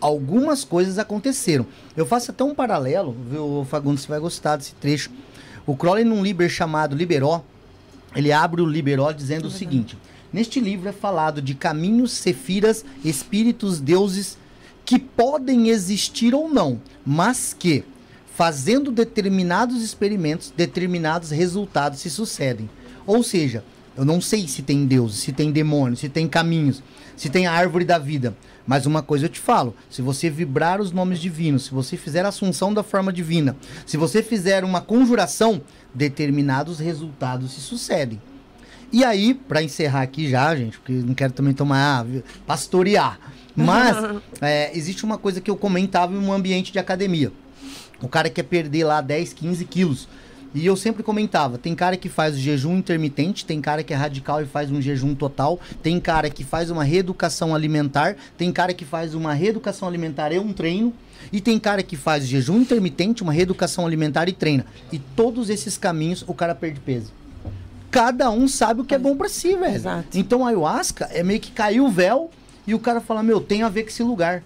algumas 0.00 0.64
coisas 0.64 0.98
aconteceram. 0.98 1.66
Eu 1.96 2.06
faço 2.06 2.30
até 2.30 2.44
um 2.44 2.54
paralelo, 2.54 3.16
viu, 3.30 3.66
Fagundes, 3.68 4.04
você 4.04 4.08
vai 4.08 4.20
gostar 4.20 4.56
desse 4.56 4.74
trecho. 4.74 5.10
O 5.66 5.76
Crowley, 5.76 6.04
num 6.04 6.22
livro 6.22 6.48
chamado 6.48 6.96
Liberó, 6.96 7.44
ele 8.18 8.32
abre 8.32 8.60
o 8.60 8.66
Liberó 8.66 9.12
dizendo 9.12 9.46
o 9.46 9.50
seguinte: 9.50 9.96
Neste 10.32 10.58
livro 10.58 10.88
é 10.88 10.92
falado 10.92 11.40
de 11.40 11.54
caminhos, 11.54 12.10
sefiras, 12.10 12.84
espíritos, 13.04 13.78
deuses 13.78 14.36
que 14.84 14.98
podem 14.98 15.68
existir 15.68 16.34
ou 16.34 16.48
não, 16.48 16.80
mas 17.06 17.54
que 17.56 17.84
fazendo 18.34 18.90
determinados 18.90 19.84
experimentos, 19.84 20.52
determinados 20.56 21.30
resultados 21.30 22.00
se 22.00 22.10
sucedem. 22.10 22.68
Ou 23.06 23.22
seja, 23.22 23.62
eu 23.96 24.04
não 24.04 24.20
sei 24.20 24.48
se 24.48 24.62
tem 24.62 24.84
Deus, 24.84 25.14
se 25.14 25.30
tem 25.30 25.52
demônios, 25.52 26.00
se 26.00 26.08
tem 26.08 26.26
caminhos, 26.26 26.82
se 27.16 27.28
tem 27.28 27.46
a 27.46 27.52
árvore 27.52 27.84
da 27.84 27.98
vida. 27.98 28.36
Mas 28.66 28.84
uma 28.84 29.02
coisa 29.02 29.26
eu 29.26 29.30
te 29.30 29.40
falo: 29.40 29.74
se 29.88 30.02
você 30.02 30.28
vibrar 30.28 30.80
os 30.80 30.90
nomes 30.90 31.20
divinos, 31.20 31.66
se 31.66 31.70
você 31.70 31.96
fizer 31.96 32.24
a 32.24 32.28
assunção 32.28 32.74
da 32.74 32.82
forma 32.82 33.12
divina, 33.12 33.56
se 33.86 33.96
você 33.96 34.22
fizer 34.22 34.64
uma 34.64 34.80
conjuração, 34.80 35.62
determinados 35.94 36.78
resultados 36.78 37.52
se 37.52 37.60
sucedem. 37.60 38.20
E 38.90 39.04
aí, 39.04 39.34
para 39.34 39.62
encerrar 39.62 40.02
aqui 40.02 40.30
já, 40.30 40.54
gente, 40.56 40.78
porque 40.78 40.92
não 40.92 41.14
quero 41.14 41.32
também 41.32 41.52
tomar 41.52 42.04
ah, 42.04 42.22
pastorear, 42.46 43.18
mas 43.54 43.96
é, 44.40 44.76
existe 44.76 45.04
uma 45.04 45.18
coisa 45.18 45.40
que 45.40 45.50
eu 45.50 45.56
comentava 45.56 46.14
em 46.14 46.18
um 46.18 46.32
ambiente 46.32 46.72
de 46.72 46.78
academia. 46.78 47.30
O 48.00 48.08
cara 48.08 48.30
quer 48.30 48.44
perder 48.44 48.84
lá 48.84 49.00
10, 49.00 49.32
15 49.32 49.64
quilos. 49.64 50.08
E 50.54 50.64
eu 50.64 50.76
sempre 50.76 51.02
comentava, 51.02 51.58
tem 51.58 51.74
cara 51.74 51.96
que 51.96 52.08
faz 52.08 52.38
jejum 52.38 52.78
intermitente, 52.78 53.44
tem 53.44 53.60
cara 53.60 53.82
que 53.82 53.92
é 53.92 53.96
radical 53.96 54.42
e 54.42 54.46
faz 54.46 54.70
um 54.70 54.80
jejum 54.80 55.14
total, 55.14 55.60
tem 55.82 56.00
cara 56.00 56.30
que 56.30 56.42
faz 56.42 56.70
uma 56.70 56.82
reeducação 56.82 57.54
alimentar, 57.54 58.16
tem 58.36 58.50
cara 58.50 58.72
que 58.72 58.84
faz 58.84 59.14
uma 59.14 59.34
reeducação 59.34 59.86
alimentar 59.86 60.32
e 60.32 60.38
um 60.38 60.52
treino, 60.52 60.94
e 61.30 61.40
tem 61.40 61.58
cara 61.58 61.82
que 61.82 61.96
faz 61.96 62.26
jejum 62.26 62.60
intermitente, 62.60 63.22
uma 63.22 63.32
reeducação 63.32 63.84
alimentar 63.84 64.28
e 64.28 64.32
treina. 64.32 64.64
E 64.90 64.98
todos 64.98 65.50
esses 65.50 65.76
caminhos 65.76 66.24
o 66.26 66.32
cara 66.32 66.54
perde 66.54 66.80
peso. 66.80 67.12
Cada 67.90 68.30
um 68.30 68.48
sabe 68.48 68.80
o 68.80 68.84
que 68.84 68.94
é 68.94 68.98
bom 68.98 69.16
para 69.16 69.28
si, 69.28 69.54
velho. 69.54 69.74
Exato. 69.74 70.18
Então 70.18 70.46
a 70.46 70.48
ayahuasca 70.48 71.08
é 71.12 71.22
meio 71.22 71.40
que 71.40 71.50
caiu 71.50 71.86
o 71.86 71.90
véu 71.90 72.30
e 72.66 72.74
o 72.74 72.78
cara 72.78 73.00
fala: 73.00 73.22
Meu, 73.22 73.40
tem 73.40 73.62
a 73.62 73.68
ver 73.68 73.82
com 73.82 73.88
esse 73.88 74.02
lugar. 74.02 74.42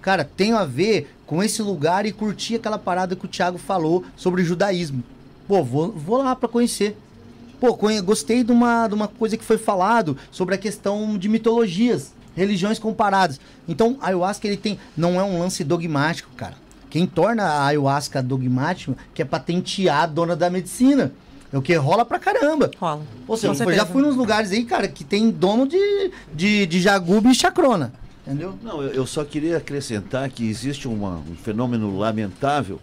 Cara, 0.00 0.24
tem 0.24 0.52
a 0.52 0.64
ver 0.64 1.12
com 1.26 1.42
esse 1.42 1.60
lugar 1.60 2.06
e 2.06 2.12
curtir 2.12 2.54
aquela 2.54 2.78
parada 2.78 3.16
que 3.16 3.24
o 3.24 3.28
Thiago 3.28 3.58
falou 3.58 4.04
sobre 4.16 4.42
o 4.42 4.44
judaísmo. 4.44 5.02
Pô, 5.48 5.64
vou, 5.64 5.90
vou 5.90 6.18
lá 6.22 6.36
para 6.36 6.48
conhecer. 6.48 6.96
Pô, 7.58 7.74
conhe- 7.74 8.00
gostei 8.00 8.44
de 8.44 8.52
uma, 8.52 8.86
de 8.86 8.94
uma 8.94 9.08
coisa 9.08 9.36
que 9.36 9.44
foi 9.44 9.58
falado 9.58 10.16
sobre 10.30 10.54
a 10.54 10.58
questão 10.58 11.18
de 11.18 11.28
mitologias, 11.28 12.12
religiões 12.36 12.78
comparadas. 12.78 13.40
Então, 13.66 13.96
a 14.00 14.08
ayahuasca 14.08 14.46
ele 14.46 14.56
tem, 14.56 14.78
não 14.96 15.18
é 15.18 15.24
um 15.24 15.40
lance 15.40 15.64
dogmático, 15.64 16.30
cara. 16.36 16.54
Quem 16.90 17.06
torna 17.06 17.42
a 17.44 17.66
ayahuasca 17.66 18.22
dogmático 18.22 18.96
que 19.12 19.20
é 19.22 19.24
patentear 19.24 20.02
a 20.04 20.06
dona 20.06 20.36
da 20.36 20.48
medicina. 20.48 21.12
É 21.52 21.56
o 21.56 21.62
que 21.62 21.74
rola 21.74 22.04
pra 22.04 22.18
caramba. 22.18 22.70
Rola. 22.78 23.02
Ou 23.26 23.36
seja, 23.36 23.54
eu 23.64 23.72
já 23.76 23.86
fui 23.86 24.02
nos 24.02 24.14
lugares 24.16 24.52
aí, 24.52 24.64
cara, 24.64 24.86
que 24.86 25.02
tem 25.02 25.30
dono 25.30 25.66
de, 25.66 26.10
de, 26.34 26.66
de 26.66 26.80
jagube 26.80 27.30
e 27.30 27.34
chacrona. 27.34 27.90
Entendeu? 28.26 28.54
Não, 28.62 28.82
eu, 28.82 28.90
eu 28.90 29.06
só 29.06 29.24
queria 29.24 29.56
acrescentar 29.56 30.28
que 30.28 30.46
existe 30.48 30.86
uma- 30.86 31.16
um 31.16 31.34
fenômeno 31.42 31.96
lamentável 31.98 32.78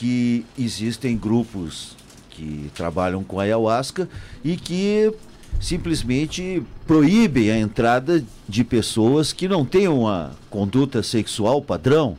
que 0.00 0.46
existem 0.58 1.14
grupos 1.14 1.94
que 2.30 2.70
trabalham 2.74 3.22
com 3.22 3.38
ayahuasca 3.38 4.08
e 4.42 4.56
que 4.56 5.12
simplesmente 5.60 6.62
proíbem 6.86 7.50
a 7.50 7.58
entrada 7.58 8.24
de 8.48 8.64
pessoas 8.64 9.30
que 9.34 9.46
não 9.46 9.62
têm 9.62 9.88
uma 9.88 10.32
conduta 10.48 11.02
sexual 11.02 11.60
padrão. 11.60 12.16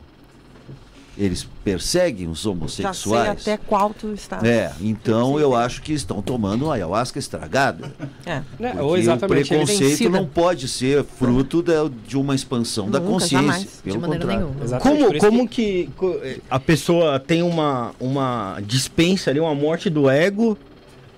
Eles 1.18 1.48
perseguem 1.64 2.28
os 2.28 2.38
Já 2.38 2.42
sei 2.44 2.52
homossexuais. 2.52 3.28
até 3.42 3.56
qual 3.56 3.90
tu 3.94 4.12
está. 4.12 4.40
É, 4.42 4.72
então 4.80 5.38
eu 5.38 5.54
acho 5.54 5.80
que 5.82 5.92
estão 5.92 6.20
tomando 6.20 6.64
uma 6.66 6.74
ayahuasca 6.74 7.18
estragada. 7.18 7.92
É. 8.26 8.42
Né? 8.58 8.74
Ou 8.80 8.96
exatamente. 8.96 9.32
o 9.52 9.54
ele- 9.54 9.64
preconceito 9.66 10.10
não 10.10 10.26
pode 10.26 10.66
ser 10.68 11.04
fruto 11.04 11.62
da- 11.62 11.88
de 12.06 12.16
uma 12.16 12.34
expansão 12.34 12.90
da 12.90 12.98
Nunca, 12.98 13.12
consciência. 13.12 13.38
jamais. 13.38 13.64
Pelo 13.82 13.94
de 13.96 14.00
maneira 14.00 14.24
contrário. 14.24 14.46
nenhuma. 14.46 14.64
Exatamente, 14.64 15.04
Como, 15.20 15.20
como 15.20 15.48
que, 15.48 15.88
eh, 16.24 16.38
a 16.50 16.58
pessoa 16.58 17.20
tem 17.20 17.42
uma, 17.42 17.92
uma 18.00 18.58
dispensa 18.66 19.30
ali, 19.30 19.38
uma 19.40 19.54
morte 19.54 19.88
do 19.88 20.10
ego 20.10 20.58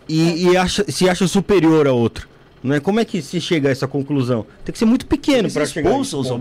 e, 0.09 0.49
e 0.51 0.57
acha- 0.57 0.85
se 0.89 1.09
acha 1.09 1.27
superior 1.27 1.87
a 1.89 1.93
outro? 1.93 2.29
Não 2.63 2.75
é? 2.75 2.81
Como 2.81 2.99
é 2.99 3.05
que 3.05 3.21
se 3.21 3.41
chega 3.41 3.69
a 3.69 3.73
essa 3.73 3.87
conclusão? 3.87 4.47
Tem 4.65 4.73
que 4.73 4.79
ser 4.79 4.87
muito 4.87 5.05
pequeno 5.07 5.51
para 5.51 5.67
chegar 5.67 5.91
expulsam 5.91 6.21
os 6.21 6.29
ponto, 6.29 6.41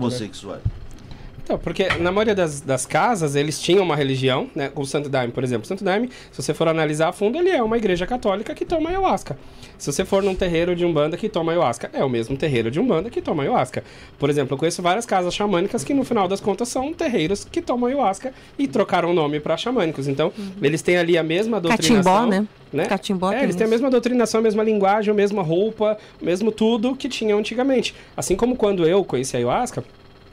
Então, 1.44 1.58
porque 1.58 1.86
na 2.00 2.10
maioria 2.10 2.34
das, 2.34 2.62
das 2.62 2.86
casas 2.86 3.36
eles 3.36 3.60
tinham 3.60 3.84
uma 3.84 3.94
religião, 3.94 4.48
né? 4.54 4.72
O 4.74 4.86
Santo 4.86 5.10
Daime, 5.10 5.30
por 5.30 5.44
exemplo. 5.44 5.64
O 5.64 5.68
Santo 5.68 5.84
Daime, 5.84 6.08
se 6.32 6.42
você 6.42 6.54
for 6.54 6.68
analisar 6.68 7.10
a 7.10 7.12
fundo, 7.12 7.36
ele 7.36 7.50
é 7.50 7.62
uma 7.62 7.76
igreja 7.76 8.06
católica 8.06 8.54
que 8.54 8.64
toma 8.64 8.88
ayahuasca. 8.88 9.38
Se 9.76 9.92
você 9.92 10.06
for 10.06 10.22
num 10.22 10.34
terreiro 10.34 10.74
de 10.74 10.86
Umbanda 10.86 11.18
que 11.18 11.28
toma 11.28 11.52
ayahuasca, 11.52 11.90
é 11.92 12.02
o 12.02 12.08
mesmo 12.08 12.34
terreiro 12.34 12.70
de 12.70 12.80
Umbanda 12.80 13.10
que 13.10 13.20
toma 13.20 13.42
ayahuasca. 13.42 13.84
Por 14.18 14.30
exemplo, 14.30 14.54
eu 14.54 14.58
conheço 14.58 14.80
várias 14.80 15.04
casas 15.04 15.34
xamânicas 15.34 15.84
que 15.84 15.92
no 15.92 16.02
final 16.02 16.26
das 16.26 16.40
contas 16.40 16.68
são 16.68 16.94
terreiros 16.94 17.44
que 17.44 17.60
tomam 17.60 17.88
ayahuasca 17.88 18.32
e 18.58 18.66
trocaram 18.66 19.10
o 19.10 19.14
nome 19.14 19.38
para 19.38 19.54
xamânicos. 19.58 20.08
Então, 20.08 20.32
eles 20.62 20.80
têm 20.80 20.96
ali 20.96 21.18
a 21.18 21.22
mesma 21.22 21.60
doutrinação. 21.60 21.96
Catimbó, 21.96 22.26
né? 22.26 22.46
né? 22.72 22.86
Catimbó 22.86 23.32
É, 23.32 23.42
eles 23.42 23.54
têm 23.54 23.64
a 23.64 23.66
isso. 23.66 23.70
mesma 23.70 23.90
doutrinação, 23.90 24.40
a 24.40 24.42
mesma 24.42 24.62
linguagem, 24.62 25.10
a 25.10 25.14
mesma 25.14 25.42
roupa, 25.42 25.98
o 26.20 26.24
mesmo 26.24 26.50
tudo 26.50 26.96
que 26.96 27.08
tinham 27.08 27.38
antigamente. 27.38 27.94
Assim 28.16 28.34
como 28.34 28.56
quando 28.56 28.86
eu 28.86 29.04
conheci 29.04 29.36
a 29.36 29.40
ayahuasca, 29.40 29.84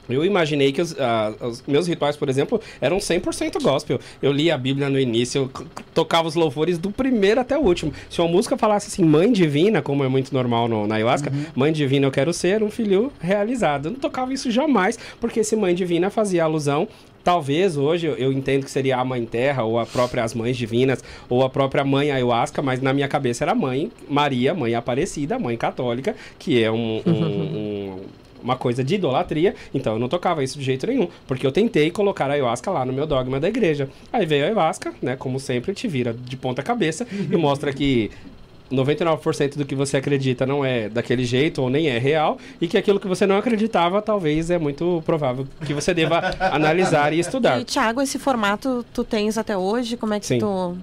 eu 0.10 0.26
imaginei 0.26 0.72
que 0.72 0.82
os, 0.82 0.95
ah, 0.99 1.34
os 1.41 1.64
meus 1.68 1.88
rituais, 1.88 2.15
por 2.18 2.28
exemplo, 2.30 2.60
eram 2.82 2.98
100% 2.98 3.61
gospel. 3.61 3.99
Eu 4.22 4.32
lia 4.32 4.56
a 4.56 4.57
Bíblia 4.57 4.90
no 4.90 4.99
início, 4.99 5.49
eu 5.56 5.65
tocava 5.94 6.28
os 6.28 6.36
louvores 6.36 6.78
do 6.78 6.91
primeiro 6.91 7.40
até 7.40 7.57
o 7.57 7.61
último. 7.61 7.94
Se 8.10 8.19
uma 8.22 8.28
música 8.30 8.57
falasse 8.57 8.88
assim, 8.88 9.03
mãe 9.03 9.32
divina, 9.32 9.82
como 9.82 10.03
é 10.03 10.07
muito 10.07 10.34
normal 10.34 10.68
no, 10.68 10.86
na 10.88 10.95
ayahuasca, 10.95 11.32
mãe 11.56 11.72
divina 11.72 12.06
eu 12.07 12.11
quero 12.11 12.34
ser 12.34 12.61
um 12.64 12.69
filho 12.72 13.11
realizado. 13.19 13.86
Eu 13.88 13.91
não 13.91 13.99
tocava 13.99 14.34
isso 14.34 14.52
jamais, 14.52 14.98
porque 15.19 15.40
esse 15.41 15.56
mãe 15.56 15.73
divina 15.76 16.10
fazia 16.10 16.44
alusão 16.44 16.88
Talvez 17.23 17.78
hoje 17.78 18.07
eu- 18.07 18.15
eu 18.15 18.32
entendo 18.34 18.64
que 18.65 18.72
seria 18.72 18.98
a 18.98 19.06
mãe 19.06 19.23
terra, 19.28 19.64
ou 19.64 19.78
a 19.78 19.86
própria 19.86 20.23
as 20.23 20.34
mães 20.34 20.57
divinas, 20.57 21.03
ou 21.30 21.44
a 21.44 21.49
própria 21.52 21.84
mãe 21.86 22.10
ayahuasca, 22.11 22.64
mas 22.64 22.82
na 22.82 22.94
minha 22.94 23.07
cabeça 23.07 23.44
era 23.44 23.53
mãe 23.53 23.91
Maria, 24.10 24.56
mãe 24.56 24.73
Aparecida, 24.73 25.38
mãe 25.38 25.56
católica, 25.56 26.15
que 26.40 26.64
é 26.64 26.72
um- 26.72 26.99
um- 27.06 27.06
um, 27.95 27.99
uma 28.44 28.56
coisa 28.56 28.84
de 28.84 28.96
idolatria, 28.96 29.56
então 29.74 29.94
eu 29.94 30.00
não 30.00 30.10
tocava 30.10 30.44
isso 30.44 30.58
de 30.58 30.66
jeito 30.66 30.88
nenhum, 30.88 31.08
porque 31.28 31.46
eu 31.46 31.52
tentei 31.52 31.92
colocar 31.92 32.30
a 32.30 32.34
ayahuasca 32.34 32.72
lá 32.72 32.86
no 32.86 32.94
meu 32.94 33.06
dogma 33.06 33.40
da 33.40 33.48
igreja. 33.48 33.90
Aí 34.12 34.26
veio 34.26 34.44
a 34.44 34.48
ayahuasca, 34.48 34.94
né, 35.02 35.16
como 35.16 35.40
sempre, 35.40 35.74
te 35.74 35.88
vira 35.88 36.14
de 36.14 36.36
ponta 36.38 36.62
cabeça 36.62 37.08
e 37.12 37.38
mostra 37.38 37.72
que 37.74 38.12
99% 38.72 39.58
do 39.58 39.66
que 39.66 39.76
você 39.76 39.98
acredita 39.98 40.46
não 40.46 40.64
é 40.66 40.90
daquele 40.90 41.26
jeito 41.26 41.62
ou 41.62 41.70
nem 41.70 41.90
é 41.90 41.98
real, 41.98 42.38
e 42.60 42.68
que 42.68 42.78
aquilo 42.78 43.00
que 43.00 43.08
você 43.08 43.28
não 43.28 43.38
acreditava 43.38 44.02
talvez 44.02 44.50
é 44.50 44.58
muito 44.58 45.04
provável 45.06 45.46
que 45.66 45.74
você 45.74 45.94
deva 45.94 46.22
analisar 46.40 47.14
e 47.14 47.20
estudar. 47.20 47.60
E, 47.60 47.66
Thiago, 47.66 48.02
esse 48.02 48.18
formato 48.18 48.86
tu 48.94 49.04
tens 49.04 49.38
até 49.38 49.58
hoje? 49.58 49.98
Como 49.98 50.14
é 50.14 50.20
que 50.20 50.26
Sim. 50.26 50.40
tu. 50.40 50.78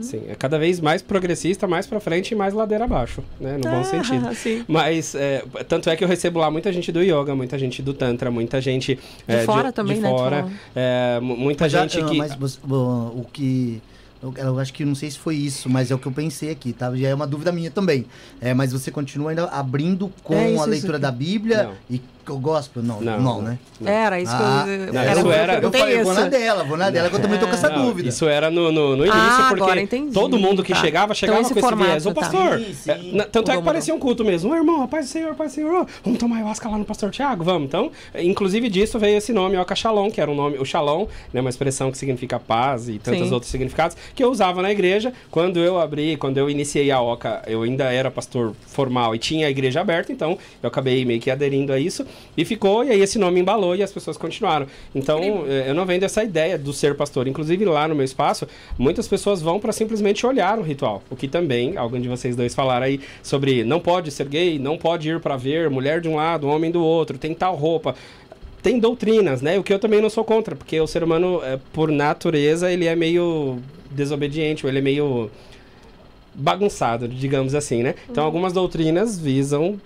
Sim, 0.00 0.22
é 0.28 0.34
cada 0.34 0.58
vez 0.58 0.80
mais 0.80 1.02
progressista, 1.02 1.66
mais 1.66 1.86
pra 1.86 2.00
frente 2.00 2.32
e 2.32 2.34
mais 2.34 2.54
ladeira 2.54 2.84
abaixo, 2.84 3.22
né, 3.40 3.54
no 3.56 3.62
bom 3.62 3.80
Ah, 3.80 3.84
sentido. 3.84 4.32
sim. 4.36 4.64
Mas, 4.68 5.14
é, 5.14 5.44
tanto 5.68 5.88
é 5.90 5.96
que 5.96 6.04
eu 6.04 6.08
recebo 6.08 6.38
lá 6.38 6.50
muita 6.50 6.72
gente 6.72 6.90
do 6.92 7.02
yoga, 7.02 7.34
muita 7.34 7.58
gente 7.58 7.82
do 7.82 7.92
tantra, 7.94 8.30
muita 8.30 8.60
gente... 8.60 8.98
é, 9.26 9.38
fora 9.44 9.72
também, 9.72 9.96
de 9.96 10.00
né, 10.02 10.08
fora, 10.08 10.46
é, 10.74 11.18
mu- 11.20 11.36
muita 11.36 11.64
Mas, 11.64 11.72
já- 11.72 11.82
gente 11.82 12.00
ah, 12.00 12.04
que... 12.06 12.16
mas 12.18 12.34
você- 12.34 12.58
o, 12.68 13.24
que. 13.32 13.80
Eu, 14.22 14.32
eu 14.36 14.58
acho 14.58 14.72
que 14.72 14.84
não 14.84 14.94
sei 14.94 15.10
se 15.10 15.18
foi 15.18 15.36
isso, 15.36 15.68
mas 15.68 15.90
é 15.90 15.94
o 15.94 15.98
que 15.98 16.06
eu 16.06 16.12
pensei 16.12 16.50
aqui, 16.50 16.72
tá? 16.72 16.94
Já 16.96 17.08
é 17.08 17.14
uma 17.14 17.26
dúvida 17.26 17.52
minha 17.52 17.70
também. 17.70 18.06
É, 18.40 18.54
mas 18.54 18.72
você 18.72 18.90
continua 18.90 19.30
ainda 19.30 19.44
abrindo 19.44 20.10
com 20.24 20.34
É, 20.34 20.50
isso, 20.52 20.62
a 20.62 20.66
leitura 20.66 20.98
da 20.98 21.10
Bíblia 21.12 21.64
Não. 21.64 21.72
e 21.90 22.00
o 22.32 22.38
gospel? 22.38 22.82
Não, 22.82 23.00
Não, 23.00 23.18
não, 23.20 23.34
não. 23.36 23.42
né? 23.42 23.58
Era 23.84 24.20
isso 24.20 24.32
Ah, 24.34 24.62
que 24.64 24.70
eu. 24.70 24.92
Não, 24.92 25.00
era 25.00 25.12
isso 25.12 25.20
o 25.20 25.24
que 25.24 25.34
era- 25.34 25.54
Eu 25.56 25.62
Eu 25.62 25.72
falei, 25.72 26.02
vou 26.02 26.14
na 26.14 26.24
dela, 26.28 26.64
vou 26.64 26.76
na 26.76 26.90
dela, 26.90 27.08
que 27.10 27.16
eu 27.16 27.20
também 27.20 27.38
tô 27.38 27.46
com 27.46 27.52
essa 27.52 27.68
Não, 27.68 27.86
dúvida. 27.86 28.08
Isso 28.08 28.26
era 28.26 28.50
no, 28.50 28.72
no, 28.72 28.96
no 28.96 29.04
início, 29.04 29.20
Ah, 29.20 29.46
porque 29.48 29.62
agora 29.62 29.80
entendi. 29.80 30.12
todo 30.12 30.38
mundo 30.38 30.62
que 30.62 30.72
Tá. 30.72 30.80
chegava, 30.80 31.14
chegava 31.14 31.40
Então, 31.40 31.50
com 31.52 31.58
esse 31.58 31.68
formato, 31.68 31.90
viés. 31.90 32.06
Ô, 32.06 32.14
tá. 32.14 32.20
pastor! 32.20 32.58
Sim, 32.58 32.72
sim. 32.74 32.90
É, 32.90 32.96
na- 33.16 33.24
tanto 33.24 33.50
é 33.50 33.54
Mudou, 33.54 33.62
que 33.62 33.66
parecia 33.66 33.94
um 33.94 33.98
culto 33.98 34.24
mesmo. 34.24 34.50
Ô, 34.52 34.54
irmão, 34.56 34.86
paz 34.86 35.06
do 35.06 35.10
Senhor, 35.10 35.34
paz 35.34 35.52
do 35.52 35.54
Senhor. 35.56 35.86
vamos 36.04 36.18
tomar 36.18 36.36
ayahuasca 36.36 36.68
lá 36.68 36.78
no 36.78 36.84
pastor 36.84 37.10
Tiago? 37.10 37.44
Vamos. 37.44 37.66
Então, 37.68 37.90
é, 38.14 38.22
inclusive 38.24 38.68
disso 38.68 38.98
veio 38.98 39.18
esse 39.18 39.32
nome, 39.32 39.56
Oca 39.56 39.74
Shalom, 39.74 40.10
que 40.10 40.20
era 40.20 40.30
um 40.30 40.34
nome... 40.34 40.58
O 40.58 40.64
Shalom, 40.64 41.06
né, 41.32 41.40
uma 41.40 41.50
expressão 41.50 41.90
que 41.90 41.98
significa 41.98 42.38
paz 42.38 42.88
e 42.88 42.98
tantos 42.98 43.28
Sim. 43.28 43.34
outros 43.34 43.50
significados, 43.50 43.96
que 44.14 44.22
eu 44.24 44.30
usava 44.30 44.62
na 44.62 44.70
igreja. 44.70 45.12
Quando 45.30 45.58
eu 45.58 45.78
abri, 45.78 46.16
quando 46.16 46.38
eu 46.38 46.48
iniciei 46.48 46.90
a 46.90 47.00
Oca, 47.00 47.42
eu 47.46 47.62
ainda 47.62 47.84
era 47.92 48.10
pastor 48.10 48.52
formal 48.66 49.14
e 49.14 49.18
tinha 49.18 49.46
a 49.46 49.50
igreja 49.50 49.80
aberta, 49.80 50.12
então 50.12 50.38
eu 50.62 50.68
acabei 50.68 51.04
meio 51.04 51.20
que 51.20 51.30
aderindo 51.30 51.72
a 51.72 51.78
isso. 51.78 52.06
E 52.36 52.44
ficou, 52.44 52.84
e 52.84 52.90
aí 52.90 53.00
esse 53.00 53.18
nome 53.18 53.40
embalou 53.40 53.74
e 53.74 53.82
as 53.82 53.92
pessoas 53.92 54.16
continuaram. 54.16 54.66
Então, 54.94 55.44
eh, 55.48 55.66
eu 55.68 55.74
não 55.74 55.86
vendo 55.86 56.02
essa 56.04 56.22
ideia 56.22 56.58
do 56.58 56.72
ser 56.72 56.94
pastor. 56.94 57.26
Inclusive, 57.26 57.64
lá 57.64 57.88
no 57.88 57.94
meu 57.94 58.04
espaço, 58.04 58.46
muitas 58.78 59.08
pessoas 59.08 59.40
vão 59.40 59.58
para 59.58 59.72
simplesmente 59.72 60.26
olhar 60.26 60.58
o 60.58 60.62
ritual. 60.62 61.02
O 61.10 61.16
que 61.16 61.28
também, 61.28 61.76
algum 61.76 62.00
de 62.00 62.08
vocês 62.08 62.36
dois 62.36 62.54
falaram 62.54 62.86
aí 62.86 63.00
sobre 63.22 63.64
não 63.64 63.80
pode 63.80 64.10
ser 64.10 64.28
gay, 64.28 64.58
não 64.58 64.76
pode 64.76 65.08
ir 65.08 65.20
para 65.20 65.36
ver 65.36 65.70
mulher 65.70 66.00
de 66.00 66.08
um 66.08 66.16
lado, 66.16 66.46
homem 66.48 66.70
do 66.70 66.82
outro, 66.82 67.18
tem 67.18 67.34
tal 67.34 67.54
roupa. 67.56 67.94
Tem 68.62 68.78
doutrinas, 68.78 69.42
né? 69.42 69.58
O 69.58 69.62
que 69.62 69.72
eu 69.72 69.78
também 69.78 70.00
não 70.00 70.10
sou 70.10 70.24
contra, 70.24 70.56
porque 70.56 70.80
o 70.80 70.86
ser 70.86 71.04
humano, 71.04 71.40
eh, 71.44 71.58
por 71.72 71.90
natureza, 71.90 72.70
ele 72.70 72.86
é 72.86 72.96
meio 72.96 73.58
desobediente, 73.90 74.66
ou 74.66 74.70
ele 74.70 74.78
é 74.78 74.82
meio 74.82 75.30
bagunçado, 76.34 77.08
digamos 77.08 77.54
assim, 77.54 77.82
né? 77.82 77.94
Então, 78.10 78.24
algumas 78.24 78.52
doutrinas 78.52 79.18
visam 79.18 79.80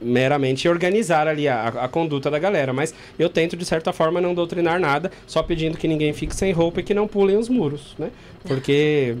meramente 0.00 0.68
organizar 0.68 1.26
ali 1.26 1.48
a, 1.48 1.68
a 1.68 1.88
conduta 1.88 2.30
da 2.30 2.38
galera. 2.38 2.72
Mas 2.72 2.94
eu 3.18 3.28
tento, 3.28 3.56
de 3.56 3.64
certa 3.64 3.92
forma, 3.92 4.20
não 4.20 4.34
doutrinar 4.34 4.78
nada, 4.78 5.10
só 5.26 5.42
pedindo 5.42 5.76
que 5.78 5.88
ninguém 5.88 6.12
fique 6.12 6.34
sem 6.34 6.52
roupa 6.52 6.80
e 6.80 6.82
que 6.82 6.94
não 6.94 7.06
pulem 7.08 7.36
os 7.36 7.48
muros, 7.48 7.94
né? 7.98 8.10
Porque 8.44 9.16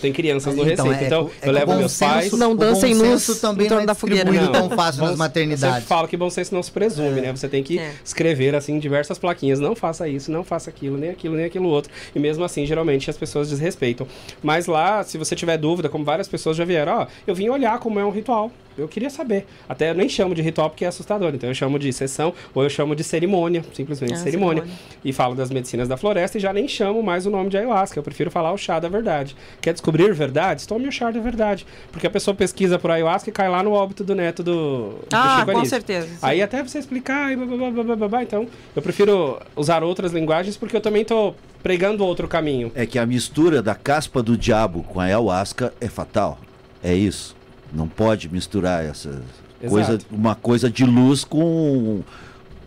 tem 0.00 0.12
crianças 0.12 0.54
no 0.54 0.68
Então, 0.68 0.86
recinto. 0.86 1.02
é- 1.04 1.06
então, 1.06 1.20
é 1.40 1.48
eu 1.48 1.52
que 1.52 1.58
levo 1.58 1.74
meus 1.76 1.92
senso- 1.92 2.12
pais. 2.12 2.32
Não 2.32 2.54
dancem 2.54 2.94
bom 2.96 3.04
nus 3.04 3.22
senso 3.22 3.40
também 3.40 3.66
em 3.66 3.70
não 3.70 3.80
é 3.80 3.86
da 3.86 3.94
fogueira. 3.94 4.30
Não, 4.30 4.52
tão 4.52 4.70
fácil 4.70 5.00
bom- 5.00 5.06
nas 5.06 5.12
Eu 5.14 5.18
maternidades. 5.18 5.74
sempre 5.76 5.88
falo 5.88 6.08
que 6.08 6.16
bom 6.16 6.28
senso 6.28 6.54
não 6.54 6.62
se 6.62 6.70
presume, 6.70 7.20
né? 7.20 7.30
Você 7.32 7.48
tem 7.48 7.62
que 7.62 7.78
É. 7.78 7.92
escrever, 8.04 8.54
assim, 8.54 8.78
diversas 8.78 9.18
plaquinhas. 9.18 9.60
Não 9.60 9.74
faça 9.74 10.06
isso, 10.08 10.30
não 10.30 10.42
faça 10.44 10.68
aquilo, 10.68 10.98
nem 10.98 11.10
aquilo, 11.10 11.36
nem 11.36 11.44
aquilo 11.46 11.68
outro. 11.68 11.90
E 12.14 12.18
mesmo 12.18 12.44
assim, 12.44 12.66
geralmente, 12.66 13.08
as 13.08 13.16
pessoas 13.16 13.48
desrespeitam. 13.48 14.06
Mas 14.42 14.66
lá, 14.66 15.02
se 15.04 15.16
você 15.16 15.34
tiver 15.36 15.56
dúvida, 15.56 15.88
como 15.88 16.04
várias 16.04 16.28
pessoas 16.28 16.56
já 16.56 16.64
vieram, 16.64 16.92
ó, 17.02 17.06
eu 17.26 17.34
vim 17.34 17.48
olhar 17.48 17.78
como 17.78 17.98
é 17.98 18.04
um 18.04 18.10
ritual. 18.10 18.50
Eu 18.76 18.88
queria 18.88 19.10
saber. 19.10 19.46
Até 19.68 19.90
eu 19.90 19.94
nem 19.94 20.08
chamo 20.08 20.34
de 20.34 20.42
ritual 20.42 20.68
porque 20.70 20.84
é 20.84 20.88
assustador. 20.88 21.32
Então 21.34 21.48
eu 21.48 21.54
chamo 21.54 21.78
de 21.78 21.92
sessão 21.92 22.32
ou 22.54 22.62
eu 22.62 22.70
chamo 22.70 22.94
de 22.96 23.04
cerimônia, 23.04 23.64
simplesmente 23.72 24.14
Ah, 24.14 24.16
cerimônia. 24.16 24.62
cerimônia. 24.62 24.84
E 25.04 25.12
falo 25.12 25.34
das 25.34 25.50
medicinas 25.50 25.86
da 25.88 25.96
floresta 25.96 26.38
e 26.38 26.40
já 26.40 26.52
nem 26.52 26.66
chamo 26.66 27.02
mais 27.02 27.26
o 27.26 27.30
nome 27.30 27.50
de 27.50 27.56
ayahuasca. 27.56 27.98
Eu 27.98 28.02
prefiro 28.02 28.30
falar 28.30 28.52
o 28.52 28.58
chá 28.58 28.80
da 28.80 28.88
verdade. 28.88 29.36
Quer 29.60 29.72
descobrir 29.72 30.12
verdades? 30.12 30.66
Tome 30.66 30.88
o 30.88 30.92
chá 30.92 31.10
da 31.10 31.20
verdade. 31.20 31.66
Porque 31.92 32.06
a 32.06 32.10
pessoa 32.10 32.34
pesquisa 32.34 32.78
por 32.78 32.90
ayahuasca 32.90 33.30
e 33.30 33.32
cai 33.32 33.48
lá 33.48 33.62
no 33.62 33.72
óbito 33.72 34.02
do 34.04 34.14
neto 34.14 34.42
do, 34.42 34.52
do 34.90 34.98
Ah, 35.12 35.36
Chico 35.40 35.52
com 35.52 35.58
Anísio. 35.58 35.70
certeza. 35.70 36.06
sim. 36.08 36.14
Aí 36.22 36.42
até 36.42 36.62
você 36.62 36.78
explicar, 36.78 37.32
e 37.32 37.36
blá, 37.36 37.46
blá, 37.46 37.56
blá, 37.70 37.82
blá, 37.84 37.96
blá, 37.96 38.08
blá. 38.08 38.22
então 38.22 38.46
eu 38.74 38.82
prefiro 38.82 39.40
usar 39.56 39.82
outras 39.84 40.12
linguagens 40.12 40.56
porque 40.56 40.76
eu 40.76 40.80
também 40.80 41.04
tô 41.04 41.34
pregando 41.62 42.04
outro 42.04 42.28
caminho. 42.28 42.70
É 42.74 42.84
que 42.86 42.98
a 42.98 43.06
mistura 43.06 43.62
da 43.62 43.74
caspa 43.74 44.22
do 44.22 44.36
diabo 44.36 44.82
com 44.82 45.00
a 45.00 45.04
ayahuasca 45.04 45.72
é 45.80 45.88
fatal. 45.88 46.38
É 46.82 46.94
isso. 46.94 47.34
Não 47.74 47.88
pode 47.88 48.28
misturar 48.28 48.84
essa 48.84 49.20
coisa, 49.68 49.98
uma 50.10 50.34
coisa 50.34 50.70
de 50.70 50.84
luz 50.84 51.24
com 51.24 52.02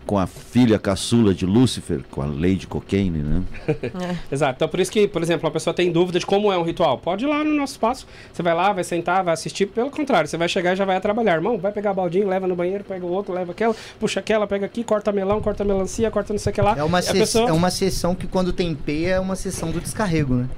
com 0.06 0.16
a 0.16 0.26
filha 0.26 0.78
caçula 0.78 1.34
de 1.34 1.44
Lúcifer, 1.44 2.00
com 2.10 2.22
a 2.22 2.24
Lady 2.24 2.66
Cocaine, 2.66 3.18
né? 3.18 3.42
Exato. 4.32 4.54
Então 4.56 4.66
por 4.66 4.80
isso 4.80 4.90
que, 4.90 5.06
por 5.06 5.22
exemplo, 5.22 5.44
uma 5.46 5.52
pessoa 5.52 5.74
tem 5.74 5.92
dúvida 5.92 6.18
de 6.18 6.24
como 6.24 6.50
é 6.50 6.56
um 6.56 6.62
ritual. 6.62 6.96
Pode 6.96 7.26
ir 7.26 7.28
lá 7.28 7.44
no 7.44 7.54
nosso 7.54 7.72
espaço. 7.74 8.06
Você 8.32 8.42
vai 8.42 8.54
lá, 8.54 8.72
vai 8.72 8.82
sentar, 8.84 9.22
vai 9.22 9.34
assistir. 9.34 9.66
Pelo 9.66 9.90
contrário, 9.90 10.26
você 10.26 10.38
vai 10.38 10.48
chegar 10.48 10.72
e 10.72 10.76
já 10.76 10.86
vai 10.86 10.98
trabalhar. 10.98 11.34
Irmão, 11.34 11.58
vai 11.58 11.72
pegar 11.72 11.92
baldinho, 11.92 12.26
leva 12.26 12.48
no 12.48 12.56
banheiro, 12.56 12.84
pega 12.84 13.04
o 13.04 13.10
outro, 13.10 13.34
leva 13.34 13.52
aquela, 13.52 13.76
puxa 14.00 14.20
aquela, 14.20 14.46
pega 14.46 14.64
aqui, 14.64 14.82
corta 14.82 15.12
melão, 15.12 15.42
corta 15.42 15.62
melancia, 15.62 16.10
corta 16.10 16.32
não 16.32 16.38
sei 16.40 16.52
o 16.52 16.54
que 16.54 16.62
lá. 16.62 16.74
É 16.78 16.82
uma, 16.82 17.00
E 17.00 17.00
a 17.00 17.02
ses- 17.02 17.18
pessoa- 17.18 17.50
é 17.50 17.52
uma 17.52 17.70
sessão 17.70 18.14
que 18.14 18.26
quando 18.26 18.50
tem 18.50 18.74
P 18.74 19.04
é 19.04 19.20
uma 19.20 19.36
sessão 19.36 19.70
do 19.70 19.78
descarrego, 19.78 20.36
né? 20.36 20.48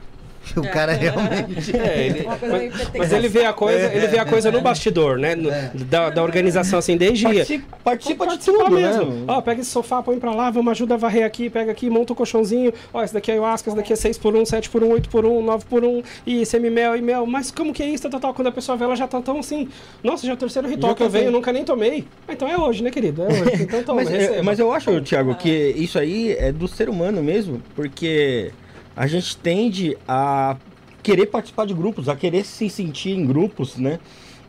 O 0.56 0.62
cara 0.62 0.92
realmente. 0.92 1.76
É, 1.76 2.06
ele- 2.06 2.24
mas, 2.26 2.72
mas 2.98 3.12
ele 3.12 3.28
vê 3.28 3.44
a 3.44 3.52
coisa, 3.52 3.92
ele 3.94 4.06
vê 4.08 4.18
a 4.18 4.24
coisa 4.24 4.50
no 4.50 4.60
bastidor, 4.60 5.18
né? 5.18 5.34
No- 5.34 5.50
da, 5.84 6.10
da 6.10 6.22
organização 6.22 6.78
assim, 6.78 6.96
desde 6.96 7.24
Participa, 7.24 7.76
participa 7.84 8.24
de 8.24 8.30
Participa 8.32 8.64
tudo, 8.64 8.76
mesmo. 8.76 9.04
né? 9.04 9.24
Ó, 9.28 9.40
pega 9.42 9.60
esse 9.60 9.70
sofá, 9.70 10.02
põe 10.02 10.18
pra 10.18 10.32
lá, 10.34 10.50
vamos 10.50 10.70
ajuda 10.72 10.94
a 10.94 10.96
varrer 10.96 11.24
aqui, 11.24 11.48
pega 11.48 11.70
aqui, 11.70 11.88
monta 11.88 12.12
o 12.12 12.16
colchãozinho. 12.16 12.72
Ó, 12.92 13.02
esse 13.04 13.14
daqui 13.14 13.30
é 13.30 13.34
ayahuasca, 13.34 13.68
esse 13.70 13.76
daqui 13.76 13.92
é 13.92 13.96
6x1, 13.96 14.42
7x1, 14.44 14.88
8x1, 15.08 15.44
9x1, 15.70 16.04
e 16.26 16.44
semi-mel 16.46 16.96
e 16.96 17.02
mel. 17.02 17.26
Mas 17.26 17.50
como 17.50 17.72
que 17.72 17.82
é 17.82 17.88
isso, 17.88 18.02
tal, 18.02 18.10
tal, 18.12 18.20
tal? 18.20 18.34
Quando 18.34 18.48
a 18.48 18.52
pessoa 18.52 18.76
vê, 18.76 18.84
ela 18.84 18.96
já 18.96 19.06
tá 19.06 19.20
tão 19.20 19.38
assim. 19.38 19.68
Nossa, 20.02 20.26
já 20.26 20.32
é 20.32 20.34
o 20.34 20.38
terceiro 20.38 20.66
ritual 20.68 20.94
que 20.94 21.02
eu 21.02 21.10
venho, 21.10 21.30
nunca 21.30 21.52
nem 21.52 21.64
tomei. 21.64 22.06
Ah, 22.26 22.32
então 22.32 22.48
é 22.48 22.56
hoje, 22.58 22.82
né, 22.82 22.90
querido? 22.90 23.22
É 23.22 23.26
hoje. 23.26 23.62
Então 23.62 23.82
toma, 23.84 24.02
Mas, 24.02 24.10
é, 24.12 24.42
mas 24.42 24.58
eu 24.58 24.72
acho, 24.72 25.00
Thiago, 25.02 25.34
que 25.36 25.48
isso 25.76 25.98
aí 25.98 26.32
é 26.38 26.50
do 26.50 26.66
ser 26.66 26.88
humano 26.88 27.22
mesmo, 27.22 27.62
porque 27.76 28.50
a 28.96 29.06
gente 29.06 29.36
tende 29.36 29.96
a 30.06 30.56
querer 31.02 31.26
participar 31.26 31.66
de 31.66 31.74
grupos, 31.74 32.08
a 32.08 32.16
querer 32.16 32.44
se 32.44 32.68
sentir 32.68 33.10
em 33.10 33.24
grupos, 33.24 33.76
né? 33.76 33.98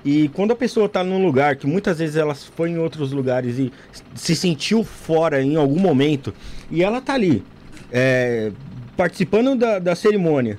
E 0.03 0.29
quando 0.29 0.51
a 0.51 0.55
pessoa 0.55 0.89
tá 0.89 1.03
num 1.03 1.23
lugar 1.23 1.55
que 1.55 1.67
muitas 1.67 1.99
vezes 1.99 2.15
ela 2.15 2.33
foi 2.33 2.71
em 2.71 2.77
outros 2.77 3.11
lugares 3.11 3.59
e 3.59 3.71
se 4.15 4.35
sentiu 4.35 4.83
fora 4.83 5.41
em 5.41 5.55
algum 5.55 5.79
momento, 5.79 6.33
e 6.71 6.83
ela 6.83 6.99
tá 6.99 7.13
ali, 7.13 7.43
é, 7.91 8.51
participando 8.97 9.55
da, 9.55 9.77
da 9.77 9.95
cerimônia, 9.95 10.57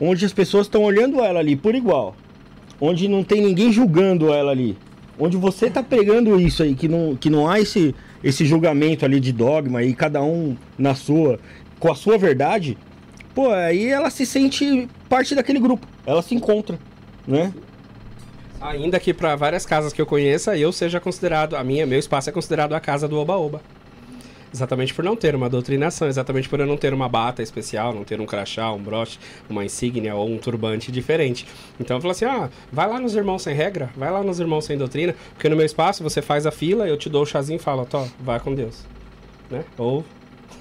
onde 0.00 0.24
as 0.24 0.32
pessoas 0.32 0.66
estão 0.66 0.82
olhando 0.84 1.20
ela 1.20 1.40
ali 1.40 1.56
por 1.56 1.74
igual, 1.74 2.14
onde 2.80 3.08
não 3.08 3.24
tem 3.24 3.42
ninguém 3.42 3.72
julgando 3.72 4.32
ela 4.32 4.52
ali, 4.52 4.78
onde 5.18 5.36
você 5.36 5.68
tá 5.68 5.82
pregando 5.82 6.40
isso 6.40 6.62
aí, 6.62 6.74
que 6.74 6.86
não, 6.86 7.16
que 7.16 7.28
não 7.28 7.48
há 7.48 7.60
esse, 7.60 7.94
esse 8.22 8.44
julgamento 8.44 9.04
ali 9.04 9.18
de 9.18 9.32
dogma 9.32 9.82
e 9.82 9.92
cada 9.92 10.22
um 10.22 10.56
na 10.78 10.94
sua, 10.94 11.40
com 11.80 11.90
a 11.90 11.96
sua 11.96 12.16
verdade, 12.16 12.78
pô, 13.34 13.50
aí 13.50 13.88
ela 13.88 14.10
se 14.10 14.24
sente 14.24 14.88
parte 15.08 15.34
daquele 15.34 15.58
grupo, 15.58 15.86
ela 16.06 16.22
se 16.22 16.34
encontra, 16.34 16.78
né? 17.26 17.52
Ainda 18.60 18.98
que 18.98 19.12
para 19.12 19.36
várias 19.36 19.66
casas 19.66 19.92
que 19.92 20.00
eu 20.00 20.06
conheça, 20.06 20.56
eu 20.56 20.72
seja 20.72 20.98
considerado, 20.98 21.54
a 21.54 21.62
minha, 21.62 21.84
meu 21.84 21.98
espaço 21.98 22.30
é 22.30 22.32
considerado 22.32 22.72
a 22.72 22.80
casa 22.80 23.06
do 23.06 23.18
Oba-Oba. 23.18 23.60
Exatamente 24.54 24.94
por 24.94 25.04
não 25.04 25.16
ter 25.16 25.34
uma 25.34 25.50
doutrinação, 25.50 26.06
exatamente 26.06 26.48
por 26.48 26.60
eu 26.60 26.66
não 26.66 26.76
ter 26.76 26.94
uma 26.94 27.08
bata 27.08 27.42
especial, 27.42 27.92
não 27.92 28.04
ter 28.04 28.20
um 28.20 28.24
crachá, 28.24 28.72
um 28.72 28.80
broche, 28.80 29.18
uma 29.50 29.64
insígnia 29.64 30.14
ou 30.14 30.30
um 30.30 30.38
turbante 30.38 30.92
diferente. 30.92 31.44
Então 31.78 31.96
eu 31.96 32.00
falo 32.00 32.12
assim: 32.12 32.24
ah, 32.24 32.48
vai 32.72 32.88
lá 32.88 33.00
nos 33.00 33.16
irmãos 33.16 33.42
sem 33.42 33.52
regra, 33.52 33.90
vai 33.96 34.12
lá 34.12 34.22
nos 34.22 34.38
irmãos 34.38 34.64
sem 34.64 34.78
doutrina, 34.78 35.12
porque 35.34 35.48
no 35.48 35.56
meu 35.56 35.66
espaço 35.66 36.04
você 36.04 36.22
faz 36.22 36.46
a 36.46 36.52
fila, 36.52 36.86
eu 36.86 36.96
te 36.96 37.10
dou 37.10 37.24
o 37.24 37.26
chazinho 37.26 37.56
e 37.56 37.58
falo, 37.58 37.84
Tó, 37.84 38.06
vai 38.20 38.38
com 38.38 38.54
Deus. 38.54 38.86
Né? 39.50 39.64
Ou 39.76 40.04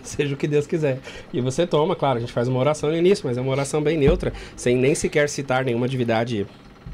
seja 0.08 0.34
o 0.34 0.38
que 0.38 0.48
Deus 0.48 0.68
quiser. 0.68 1.00
E 1.34 1.42
você 1.42 1.66
toma, 1.66 1.96
claro, 1.96 2.18
a 2.18 2.22
gente 2.22 2.34
faz 2.34 2.48
uma 2.48 2.60
oração 2.60 2.90
no 2.90 2.98
início, 2.98 3.26
mas 3.28 3.38
é 3.38 3.42
uma 3.42 3.52
oração 3.52 3.82
bem 3.82 3.98
neutra, 3.98 4.34
sem 4.56 4.76
nem 4.78 4.94
sequer 4.94 5.30
citar 5.30 5.66
nenhuma 5.66 5.88
divindade 5.88 6.46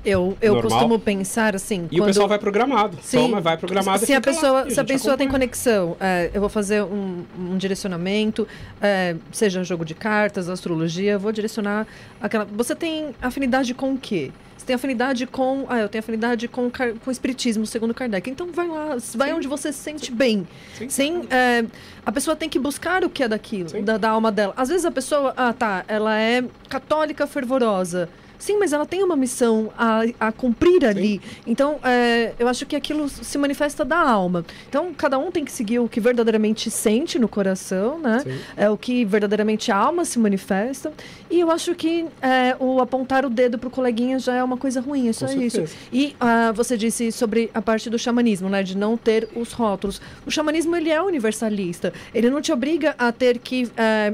Eu, 0.06 0.38
eu 0.41 0.53
Normal. 0.53 0.72
costumo 0.72 0.99
pensar 0.99 1.56
assim. 1.56 1.88
E 1.91 1.99
o 1.99 2.06
pessoal 2.06 2.27
vai 2.27 2.40
programado. 2.40 2.98
Sim. 3.02 3.18
Toma, 3.18 3.41
vai 3.41 3.57
programado 3.57 4.06
Se 4.06 4.11
e 4.11 4.15
a 4.15 4.22
pessoa, 4.22 4.52
lá, 4.52 4.68
e 4.68 4.72
se 4.72 4.80
a 4.80 4.84
pessoa 4.86 5.18
tem 5.18 5.27
acompanha. 5.27 5.48
conexão, 5.48 5.98
é, 5.99 6.30
eu 6.34 6.40
vou 6.40 6.49
fazer 6.49 6.84
um, 6.84 7.26
um 7.38 7.57
direcionamento, 7.57 8.48
é, 8.81 9.15
seja 9.31 9.64
jogo 9.64 9.84
de 9.84 9.94
cartas, 9.94 10.48
astrologia, 10.48 11.14
eu 11.14 11.19
vou 11.19 11.31
direcionar 11.31 11.86
aquela. 12.22 12.45
Você 12.45 12.76
tem 12.76 13.14
afinidade 13.22 13.73
com 13.73 13.94
o 13.94 13.98
quê? 13.98 14.31
Tem 14.70 14.76
afinidade 14.76 15.26
com. 15.26 15.66
Ah, 15.68 15.80
eu 15.80 15.90
tenho 15.90 16.00
afinidade 16.00 16.48
com, 16.48 16.70
com 16.70 17.10
o 17.10 17.12
espiritismo, 17.12 17.66
segundo 17.66 17.91
Kardec. 17.91 18.30
Então 18.30 18.52
vai 18.52 18.68
lá, 18.68 18.98
vai 19.16 19.34
onde 19.34 19.48
você 19.48 19.74
se 19.74 19.80
sente 19.80 20.12
bem. 20.12 20.48
Sim. 20.78 20.90
Sem, 20.90 21.28
é, 21.32 21.66
a 22.06 22.12
pessoa 22.12 22.36
tem 22.36 22.48
que 22.48 22.60
buscar 22.60 23.04
o 23.04 23.10
que 23.10 23.24
é 23.24 23.28
daquilo, 23.28 23.70
Sim. 23.70 23.84
da, 23.84 23.98
da 23.98 24.12
alma 24.12 24.32
dela. 24.32 24.54
Às 24.56 24.70
vezes 24.70 24.86
a 24.86 24.91
pessoa, 24.91 25.34
ah, 25.36 25.52
tá, 25.54 25.84
ela 25.88 26.16
é 26.16 26.44
católica 26.70 27.26
fervorosa. 27.26 28.10
Sim, 28.40 28.57
mas 28.57 28.72
ela 28.72 28.86
tem 28.86 29.03
uma 29.03 29.18
missão 29.18 29.70
a, 29.78 30.02
a 30.20 30.32
cumprir 30.32 30.86
ali. 30.86 31.22
Então, 31.45 31.78
é, 31.84 32.34
eu 32.40 32.48
acho 32.48 32.66
que 32.66 32.74
aquilo 32.76 33.10
se 33.10 33.38
manifesta 33.38 33.84
da 33.84 33.99
alma. 33.99 34.45
Então, 34.70 34.94
cada 34.94 35.20
um 35.20 35.30
tem 35.30 35.44
que 35.44 35.52
seguir 35.52 35.80
o 35.80 35.90
que 35.90 35.99
verdadeiramente 35.99 36.72
sente 36.72 37.20
no 37.20 37.28
coração, 37.28 37.99
né? 37.99 38.22
Sim. 38.24 38.40
É 38.56 38.70
o 38.70 38.78
que 38.78 39.03
verdadeiramente 39.03 39.72
a 39.74 39.76
alma 39.76 40.06
se 40.06 40.18
manifesta. 40.18 40.94
E 41.30 41.40
eu 41.41 41.52
acho 41.52 41.76
que 41.76 42.06
é, 42.22 42.56
o 42.60 42.80
apontar 42.80 43.26
o 43.26 43.30
dedo 43.30 43.60
pro 43.60 43.70
coleguinha 43.70 44.18
já 44.18 44.36
é 44.36 44.44
uma 44.44 44.57
coisa 44.57 44.80
ruim, 44.80 45.10
é 45.10 45.14
só 45.14 45.28
Com 45.28 45.34
isso. 45.41 45.57
certeza. 45.57 45.78
E 45.91 46.16
ah, 46.20 46.53
você 46.53 46.78
disse 46.78 47.11
sobre 47.11 47.52
a 47.53 47.61
parte 47.61 47.90
do 47.90 47.99
xamanismo, 47.99 48.49
né? 48.49 48.64
De 48.64 48.78
não 48.78 48.95
ter 48.95 49.28
os 49.36 49.52
rótulos. 49.52 50.02
O 50.26 50.32
xamanismo, 50.32 50.76
ele 50.78 50.90
é 50.90 51.02
universalista. 51.02 51.91
Ele 52.14 52.30
não 52.30 52.41
te 52.41 52.53
obriga 52.53 52.95
a 52.98 53.11
ter 53.11 53.38
que... 53.38 53.70
eh, 53.76 54.14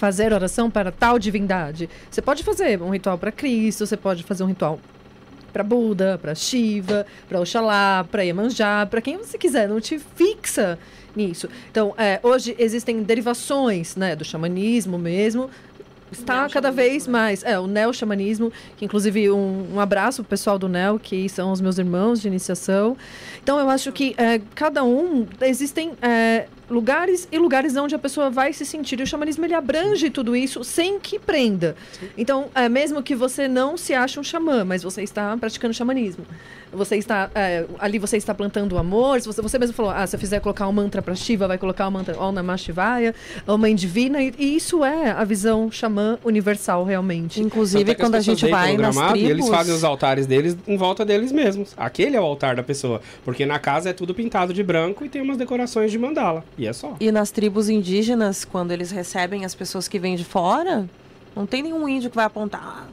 fazer 0.00 0.32
oração 0.32 0.70
para 0.70 0.90
tal 0.90 1.18
divindade. 1.18 1.86
Você 2.10 2.22
pode 2.22 2.42
fazer 2.42 2.80
um 2.80 2.88
ritual 2.88 3.18
para 3.18 3.30
Cristo, 3.30 3.86
você 3.86 3.98
pode 3.98 4.22
fazer 4.22 4.42
um 4.42 4.46
ritual 4.46 4.80
para 5.52 5.62
Buda, 5.62 6.18
para 6.20 6.34
Shiva, 6.34 7.04
para 7.28 7.38
Oxalá, 7.38 8.06
para 8.10 8.22
Iemanjá, 8.22 8.86
para 8.86 9.02
quem 9.02 9.18
você 9.18 9.36
quiser, 9.36 9.68
não 9.68 9.78
te 9.78 9.98
fixa 9.98 10.78
nisso. 11.14 11.50
Então, 11.70 11.92
é, 11.98 12.18
hoje 12.22 12.56
existem 12.58 13.02
derivações, 13.02 13.94
né, 13.94 14.16
do 14.16 14.24
xamanismo 14.24 14.96
mesmo. 14.96 15.50
Está 16.10 16.48
cada 16.48 16.72
vez 16.72 17.06
mais. 17.06 17.44
É, 17.44 17.58
o 17.58 17.66
neo-xamanismo, 17.66 18.50
que 18.78 18.86
inclusive 18.86 19.30
um, 19.30 19.74
um 19.74 19.80
abraço 19.80 20.22
pro 20.22 20.30
pessoal 20.30 20.58
do 20.58 20.68
Neo, 20.68 20.98
que 20.98 21.28
são 21.28 21.52
os 21.52 21.60
meus 21.60 21.78
irmãos 21.78 22.22
de 22.22 22.26
iniciação. 22.26 22.96
Então, 23.42 23.60
eu 23.60 23.68
acho 23.68 23.92
que 23.92 24.14
é, 24.16 24.40
cada 24.54 24.82
um, 24.82 25.26
existem 25.42 25.92
é, 26.00 26.46
lugares 26.70 27.28
e 27.30 27.38
lugares 27.38 27.76
onde 27.76 27.94
a 27.94 27.98
pessoa 27.98 28.30
vai 28.30 28.52
se 28.52 28.64
sentir. 28.64 29.00
E 29.00 29.02
o 29.02 29.06
xamanismo, 29.06 29.44
ele 29.44 29.54
abrange 29.54 30.08
tudo 30.08 30.36
isso 30.36 30.62
sem 30.62 30.98
que 30.98 31.18
prenda. 31.18 31.76
Então, 32.16 32.48
é, 32.54 32.68
mesmo 32.68 33.02
que 33.02 33.14
você 33.14 33.48
não 33.48 33.76
se 33.76 33.92
ache 33.92 34.18
um 34.20 34.22
xamã, 34.22 34.64
mas 34.64 34.82
você 34.82 35.02
está 35.02 35.36
praticando 35.36 35.74
xamanismo. 35.74 36.24
Você 36.72 36.96
está, 36.96 37.28
é, 37.34 37.66
ali 37.80 37.98
você 37.98 38.16
está 38.16 38.32
plantando 38.32 38.74
o 38.74 38.78
amor. 38.78 39.20
Você, 39.20 39.42
você 39.42 39.58
mesmo 39.58 39.74
falou, 39.74 39.90
ah, 39.90 40.06
se 40.06 40.14
eu 40.14 40.20
fizer 40.20 40.38
colocar 40.38 40.68
um 40.68 40.72
mantra 40.72 41.02
para 41.02 41.14
Shiva, 41.16 41.48
vai 41.48 41.58
colocar 41.58 41.88
o 41.88 41.90
mantra 41.90 42.16
Om 42.20 42.30
Namah 42.30 42.56
Shivaya, 42.56 43.14
a 43.44 43.56
mãe 43.56 43.74
divina. 43.74 44.22
E, 44.22 44.32
e 44.38 44.56
isso 44.56 44.84
é 44.84 45.10
a 45.10 45.24
visão 45.24 45.70
xamã 45.70 46.18
universal, 46.24 46.84
realmente. 46.84 47.42
Inclusive, 47.42 47.90
é 47.90 47.94
quando 47.94 48.14
a 48.14 48.20
gente 48.20 48.48
vai 48.48 48.76
nas 48.76 48.94
gramado 48.94 49.12
tribos... 49.14 49.28
E 49.28 49.32
eles 49.32 49.48
fazem 49.48 49.74
os 49.74 49.82
altares 49.82 50.26
deles 50.26 50.56
em 50.66 50.76
volta 50.76 51.04
deles 51.04 51.32
mesmos. 51.32 51.74
Aquele 51.76 52.16
é 52.16 52.20
o 52.20 52.24
altar 52.24 52.54
da 52.54 52.62
pessoa. 52.62 53.00
Porque 53.24 53.44
na 53.44 53.58
casa 53.58 53.90
é 53.90 53.92
tudo 53.92 54.14
pintado 54.14 54.54
de 54.54 54.62
branco 54.62 55.04
e 55.04 55.08
tem 55.08 55.20
umas 55.20 55.36
decorações 55.36 55.90
de 55.90 55.98
mandala. 55.98 56.44
E 56.60 56.66
é 56.66 56.72
só. 56.74 56.94
E 57.00 57.10
nas 57.10 57.30
tribos 57.30 57.70
indígenas, 57.70 58.44
quando 58.44 58.70
eles 58.70 58.90
recebem 58.90 59.46
as 59.46 59.54
pessoas 59.54 59.88
que 59.88 59.98
vêm 59.98 60.14
de 60.14 60.24
fora, 60.24 60.86
não 61.34 61.46
tem 61.46 61.62
nenhum 61.62 61.88
índio 61.88 62.10
que 62.10 62.16
vai 62.16 62.26
apontar. 62.26 62.60
"Ah, 62.62 62.86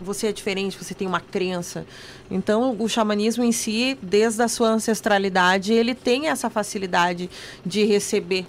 você 0.00 0.26
é 0.26 0.32
diferente, 0.32 0.76
você 0.76 0.92
tem 0.92 1.06
uma 1.06 1.20
crença. 1.20 1.86
Então, 2.28 2.74
o 2.80 2.88
xamanismo 2.88 3.44
em 3.44 3.52
si, 3.52 3.96
desde 4.02 4.42
a 4.42 4.48
sua 4.48 4.70
ancestralidade, 4.70 5.72
ele 5.72 5.94
tem 5.94 6.26
essa 6.26 6.50
facilidade 6.50 7.30
de 7.64 7.84
receber 7.84 8.44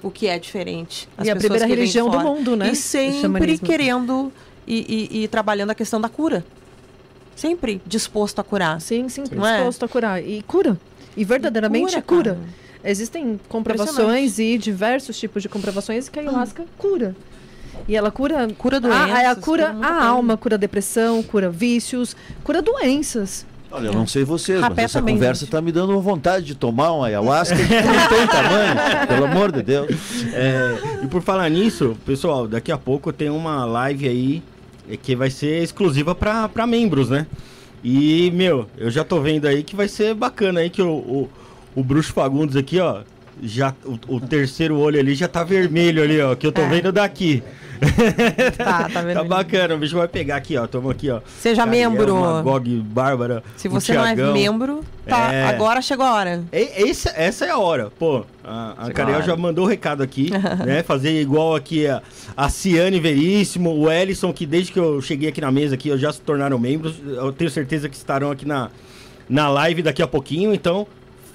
o 0.00 0.08
que 0.08 0.28
é 0.28 0.38
diferente. 0.38 1.08
e 1.20 1.28
a 1.28 1.34
primeira 1.34 1.66
religião 1.66 2.08
do 2.08 2.20
mundo, 2.20 2.54
né? 2.54 2.70
E 2.70 2.76
sempre 2.76 3.58
querendo 3.58 4.32
e, 4.66 5.08
e, 5.10 5.24
e, 5.24 5.28
trabalhando 5.28 5.70
a 5.70 5.74
questão 5.74 6.00
da 6.00 6.08
cura. 6.08 6.44
Sempre 7.34 7.82
disposto 7.84 8.38
a 8.38 8.44
curar. 8.44 8.80
Sim, 8.80 9.08
sim, 9.08 9.24
Não 9.32 9.44
é? 9.44 9.56
disposto 9.56 9.82
é? 9.82 9.86
a 9.86 9.88
curar. 9.88 10.22
E 10.24 10.42
cura. 10.42 10.78
E 11.16 11.24
verdadeiramente 11.24 12.00
cura. 12.02 12.34
cura. 12.34 12.63
Existem 12.84 13.40
comprovações 13.48 14.38
e 14.38 14.58
diversos 14.58 15.18
tipos 15.18 15.42
de 15.42 15.48
comprovações 15.48 16.08
que 16.08 16.18
a 16.18 16.22
ayahuasca 16.22 16.62
hum. 16.62 16.66
cura. 16.76 17.16
E 17.88 17.96
ela 17.96 18.10
cura, 18.10 18.48
cura 18.56 18.78
doenças, 18.78 19.10
a, 19.10 19.30
a 19.30 19.36
cura 19.36 19.76
a 19.82 20.04
alma, 20.04 20.36
cura 20.36 20.56
depressão, 20.56 21.22
cura 21.22 21.50
vícios, 21.50 22.16
cura 22.42 22.62
doenças. 22.62 23.44
Olha, 23.70 23.88
eu 23.88 23.92
não 23.92 24.06
sei 24.06 24.22
vocês, 24.22 24.60
mas 24.60 24.78
essa 24.78 25.02
conversa 25.02 25.44
está 25.44 25.60
me 25.60 25.72
dando 25.72 26.00
vontade 26.00 26.46
de 26.46 26.54
tomar 26.54 26.92
uma 26.92 27.06
ayahuasca 27.06 27.56
que 27.56 27.62
não 27.62 28.08
tem 28.08 28.26
tamanho, 28.28 28.76
pelo 29.08 29.24
amor 29.24 29.50
de 29.50 29.62
Deus. 29.62 29.90
É, 30.32 31.02
e 31.02 31.08
por 31.08 31.20
falar 31.22 31.48
nisso, 31.48 31.96
pessoal, 32.06 32.46
daqui 32.46 32.70
a 32.70 32.78
pouco 32.78 33.12
tem 33.12 33.28
uma 33.28 33.64
live 33.64 34.08
aí 34.08 34.42
é, 34.88 34.96
que 34.96 35.16
vai 35.16 35.28
ser 35.28 35.60
exclusiva 35.60 36.14
para 36.14 36.66
membros, 36.68 37.10
né? 37.10 37.26
E, 37.82 38.30
meu, 38.30 38.66
eu 38.78 38.90
já 38.90 39.02
tô 39.02 39.20
vendo 39.20 39.46
aí 39.46 39.64
que 39.64 39.74
vai 39.74 39.88
ser 39.88 40.14
bacana 40.14 40.60
aí 40.60 40.70
que 40.70 40.80
o, 40.80 40.92
o, 40.92 41.30
o 41.74 41.82
Bruxo 41.82 42.12
Fagundes 42.12 42.56
aqui, 42.56 42.78
ó, 42.80 43.02
já 43.42 43.74
o, 43.84 44.16
o, 44.16 44.20
terceiro 44.20 44.78
olho 44.78 44.98
ali 44.98 45.14
já 45.14 45.26
tá 45.26 45.42
vermelho 45.42 46.02
ali, 46.02 46.20
ó, 46.20 46.34
que 46.34 46.46
eu 46.46 46.52
tô 46.52 46.62
é. 46.62 46.68
vendo 46.68 46.92
daqui. 46.92 47.42
Tá, 48.56 48.88
tá, 48.88 49.02
tá 49.12 49.24
bacana, 49.24 49.74
o 49.74 49.78
bicho 49.78 49.96
vai 49.96 50.08
pegar 50.08 50.36
aqui, 50.36 50.56
ó. 50.56 50.66
Toma 50.66 50.92
aqui, 50.92 51.10
ó. 51.10 51.20
Seja 51.40 51.66
membro. 51.66 52.14
Gog, 52.42 52.80
Bárbara. 52.80 53.42
Se 53.56 53.68
você 53.68 53.92
não 53.92 54.06
é 54.06 54.14
membro, 54.14 54.82
tá. 55.06 55.32
É... 55.32 55.44
Agora 55.46 55.82
chegou 55.82 56.06
a 56.06 56.14
hora. 56.14 56.44
E, 56.52 56.88
esse, 56.88 57.10
essa 57.14 57.44
é 57.44 57.50
a 57.50 57.58
hora. 57.58 57.90
Pô, 57.98 58.24
a, 58.42 58.86
a 58.86 58.90
Cariel 58.90 59.22
já 59.22 59.36
mandou 59.36 59.66
o 59.66 59.68
recado 59.68 60.02
aqui, 60.02 60.30
né? 60.64 60.82
Fazer 60.82 61.20
igual 61.20 61.56
aqui 61.56 61.86
a, 61.86 62.00
a 62.36 62.48
Ciane 62.48 63.00
Veríssimo, 63.00 63.70
o 63.76 63.90
Ellison, 63.90 64.32
que 64.32 64.46
desde 64.46 64.72
que 64.72 64.78
eu 64.78 65.02
cheguei 65.02 65.28
aqui 65.28 65.40
na 65.40 65.50
mesa 65.50 65.74
aqui, 65.74 65.94
já 65.98 66.12
se 66.12 66.20
tornaram 66.20 66.58
membros. 66.58 66.94
Eu 67.04 67.32
tenho 67.32 67.50
certeza 67.50 67.88
que 67.88 67.96
estarão 67.96 68.30
aqui 68.30 68.46
na, 68.46 68.70
na 69.28 69.48
live 69.50 69.82
daqui 69.82 70.00
a 70.00 70.06
pouquinho, 70.06 70.54
então 70.54 70.86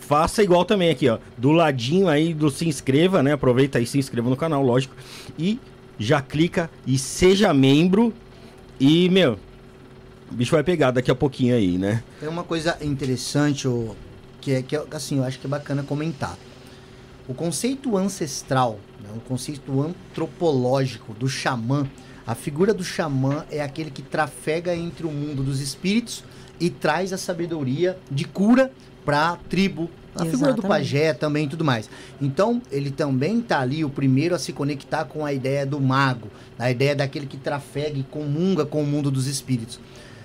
faça 0.10 0.42
igual 0.42 0.66
também 0.66 0.90
aqui, 0.90 1.08
ó. 1.08 1.20
Do 1.38 1.52
ladinho 1.52 2.08
aí 2.08 2.34
do 2.34 2.50
se 2.50 2.68
inscreva, 2.68 3.22
né? 3.22 3.34
Aproveita 3.34 3.78
aí, 3.78 3.86
se 3.86 4.00
inscreva 4.00 4.28
no 4.28 4.36
canal, 4.36 4.64
lógico. 4.64 4.96
E 5.38 5.60
já 6.00 6.20
clica 6.20 6.68
e 6.88 6.98
seja 6.98 7.54
membro. 7.54 8.12
E, 8.80 9.08
meu, 9.10 9.38
o 10.32 10.34
bicho 10.34 10.52
vai 10.52 10.64
pegar 10.64 10.90
daqui 10.90 11.12
a 11.12 11.16
pouquinho 11.16 11.54
aí, 11.54 11.78
né? 11.78 12.04
Tem 12.20 12.28
uma 12.28 12.44
coisa 12.44 12.76
interessante, 12.82 13.68
que 14.42 14.54
é 14.54 14.64
que 14.64 14.76
assim, 14.92 15.18
eu 15.18 15.24
acho 15.24 15.38
que 15.38 15.46
é 15.46 15.50
bacana 15.50 15.84
comentar. 15.84 16.36
O 17.28 17.36
conceito 17.36 17.96
ancestral, 17.96 18.80
né, 19.00 19.10
o 19.16 19.20
conceito 19.20 19.80
antropológico 19.80 21.14
do 21.14 21.30
xamã, 21.30 21.88
a 22.26 22.34
figura 22.34 22.74
do 22.74 22.84
xamã 22.84 23.46
é 23.52 23.62
aquele 23.62 23.92
que 23.92 24.02
trafega 24.02 24.76
entre 24.76 25.06
o 25.06 25.12
mundo 25.12 25.44
dos 25.44 25.62
espíritos 25.62 26.24
e 26.60 26.72
traz 26.72 27.14
a 27.14 27.18
sabedoria 27.18 28.00
de 28.10 28.26
cura 28.26 28.72
para 29.06 29.30
a 29.30 29.36
tribo, 29.36 29.90
a 30.24 30.26
Exatamente. 30.26 30.32
figura 30.32 30.54
do 30.54 30.62
pajé 30.62 31.14
também 31.14 31.46
e 31.46 31.50
tudo 31.50 31.64
mais. 31.64 31.90
Então, 32.22 32.62
ele 32.72 32.92
também 32.92 33.42
tá 33.42 33.60
ali 33.60 33.84
o 33.84 33.90
primeiro 33.90 34.36
a 34.36 34.40
se 34.40 34.54
conectar 34.54 35.06
com 35.06 35.26
a 35.26 35.34
ideia 35.34 35.66
do 35.66 35.80
mago, 35.80 36.28
a 36.58 36.70
ideia 36.70 36.96
daquele 36.96 37.26
que 37.26 37.38
trafega 37.38 37.98
e 37.98 38.04
comunga 38.04 38.66
com 38.66 38.82
o 38.82 38.86
mundo 38.86 39.10
dos 39.10 39.28
espíritos. 39.28 39.80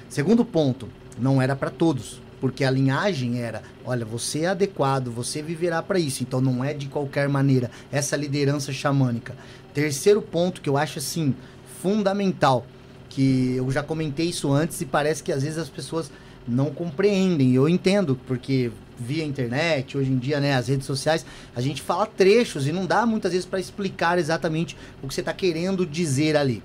Segundo 0.08 0.44
ponto, 0.44 0.88
não 1.18 1.40
era 1.40 1.56
para 1.56 1.70
todos, 1.70 2.20
porque 2.40 2.64
a 2.64 2.70
linhagem 2.70 3.40
era, 3.40 3.62
olha, 3.84 4.04
você 4.04 4.40
é 4.40 4.48
adequado, 4.48 5.10
você 5.10 5.40
viverá 5.40 5.82
para 5.82 5.98
isso, 5.98 6.22
então 6.22 6.40
não 6.40 6.64
é 6.64 6.74
de 6.74 6.86
qualquer 6.88 7.28
maneira 7.28 7.70
essa 7.90 8.16
liderança 8.16 8.72
xamânica. 8.72 9.34
Terceiro 9.72 10.20
ponto 10.20 10.60
que 10.60 10.68
eu 10.68 10.76
acho 10.76 10.98
assim 10.98 11.34
fundamental, 11.80 12.66
que 13.08 13.54
eu 13.56 13.70
já 13.70 13.82
comentei 13.82 14.26
isso 14.26 14.52
antes 14.52 14.80
e 14.80 14.84
parece 14.86 15.22
que 15.22 15.32
às 15.32 15.42
vezes 15.42 15.58
as 15.58 15.68
pessoas 15.68 16.10
não 16.46 16.70
compreendem. 16.70 17.54
Eu 17.54 17.68
entendo, 17.68 18.18
porque 18.26 18.70
via 18.98 19.24
internet, 19.24 19.96
hoje 19.96 20.10
em 20.10 20.18
dia, 20.18 20.40
né, 20.40 20.54
as 20.54 20.68
redes 20.68 20.86
sociais, 20.86 21.24
a 21.54 21.60
gente 21.60 21.82
fala 21.82 22.06
trechos 22.06 22.66
e 22.66 22.72
não 22.72 22.86
dá 22.86 23.04
muitas 23.06 23.32
vezes 23.32 23.46
para 23.46 23.60
explicar 23.60 24.18
exatamente 24.18 24.76
o 25.02 25.08
que 25.08 25.14
você 25.14 25.20
está 25.20 25.32
querendo 25.32 25.84
dizer 25.86 26.36
ali. 26.36 26.62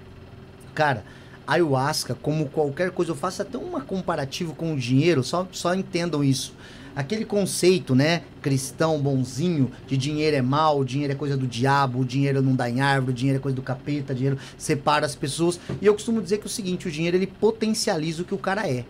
Cara, 0.74 1.04
ayahuasca, 1.48 2.16
como 2.16 2.48
qualquer 2.48 2.92
coisa, 2.92 3.12
eu 3.12 3.16
faço 3.16 3.42
até 3.42 3.58
uma 3.58 3.82
comparativo 3.82 4.54
com 4.54 4.74
o 4.74 4.78
dinheiro, 4.78 5.24
só, 5.24 5.48
só 5.52 5.74
entendam 5.74 6.24
isso. 6.24 6.54
Aquele 6.96 7.24
conceito, 7.24 7.96
né, 7.96 8.24
cristão, 8.42 9.00
bonzinho, 9.00 9.72
de 9.88 9.96
dinheiro 9.96 10.36
é 10.36 10.42
mal, 10.42 10.84
dinheiro 10.84 11.14
é 11.14 11.16
coisa 11.16 11.38
do 11.38 11.48
diabo, 11.48 12.04
dinheiro 12.04 12.42
não 12.42 12.56
dá 12.56 12.70
em 12.70 12.82
árvore, 12.82 13.14
dinheiro 13.14 13.40
é 13.40 13.42
coisa 13.42 13.56
do 13.56 13.62
capeta, 13.62 14.14
dinheiro 14.14 14.38
separa 14.58 15.06
as 15.06 15.16
pessoas. 15.16 15.60
E 15.82 15.86
eu 15.86 15.94
costumo 15.94 16.22
dizer 16.22 16.38
que 16.38 16.44
é 16.44 16.48
o 16.48 16.50
seguinte, 16.50 16.88
o 16.88 16.92
dinheiro 16.92 17.16
ele 17.16 17.28
potencializa 17.28 18.22
o 18.22 18.26
que 18.26 18.34
o 18.34 18.38
cara 18.38 18.70
é. 18.70 18.86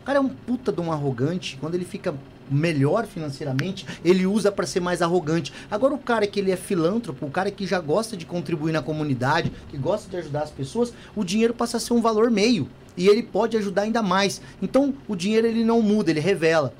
O 0.00 0.04
cara 0.04 0.18
é 0.18 0.20
um 0.20 0.28
puta 0.28 0.72
de 0.72 0.80
um 0.80 0.90
arrogante, 0.90 1.56
quando 1.60 1.74
ele 1.74 1.84
fica 1.84 2.14
melhor 2.50 3.06
financeiramente, 3.06 3.86
ele 4.04 4.26
usa 4.26 4.50
para 4.52 4.66
ser 4.66 4.80
mais 4.80 5.02
arrogante. 5.02 5.52
Agora 5.70 5.94
o 5.94 5.98
cara 5.98 6.26
que 6.26 6.38
ele 6.38 6.50
é 6.50 6.56
filântropo, 6.56 7.26
o 7.26 7.30
cara 7.30 7.50
que 7.50 7.66
já 7.66 7.80
gosta 7.80 8.16
de 8.16 8.26
contribuir 8.26 8.72
na 8.72 8.82
comunidade, 8.82 9.52
que 9.68 9.76
gosta 9.76 10.10
de 10.10 10.16
ajudar 10.16 10.42
as 10.42 10.50
pessoas, 10.50 10.92
o 11.14 11.24
dinheiro 11.24 11.54
passa 11.54 11.76
a 11.76 11.80
ser 11.80 11.92
um 11.94 12.00
valor 12.00 12.30
meio 12.30 12.68
e 12.96 13.08
ele 13.08 13.22
pode 13.22 13.56
ajudar 13.56 13.82
ainda 13.82 14.02
mais. 14.02 14.40
Então 14.60 14.94
o 15.08 15.16
dinheiro 15.16 15.46
ele 15.46 15.64
não 15.64 15.80
muda, 15.80 16.10
ele 16.10 16.20
revela. 16.20 16.74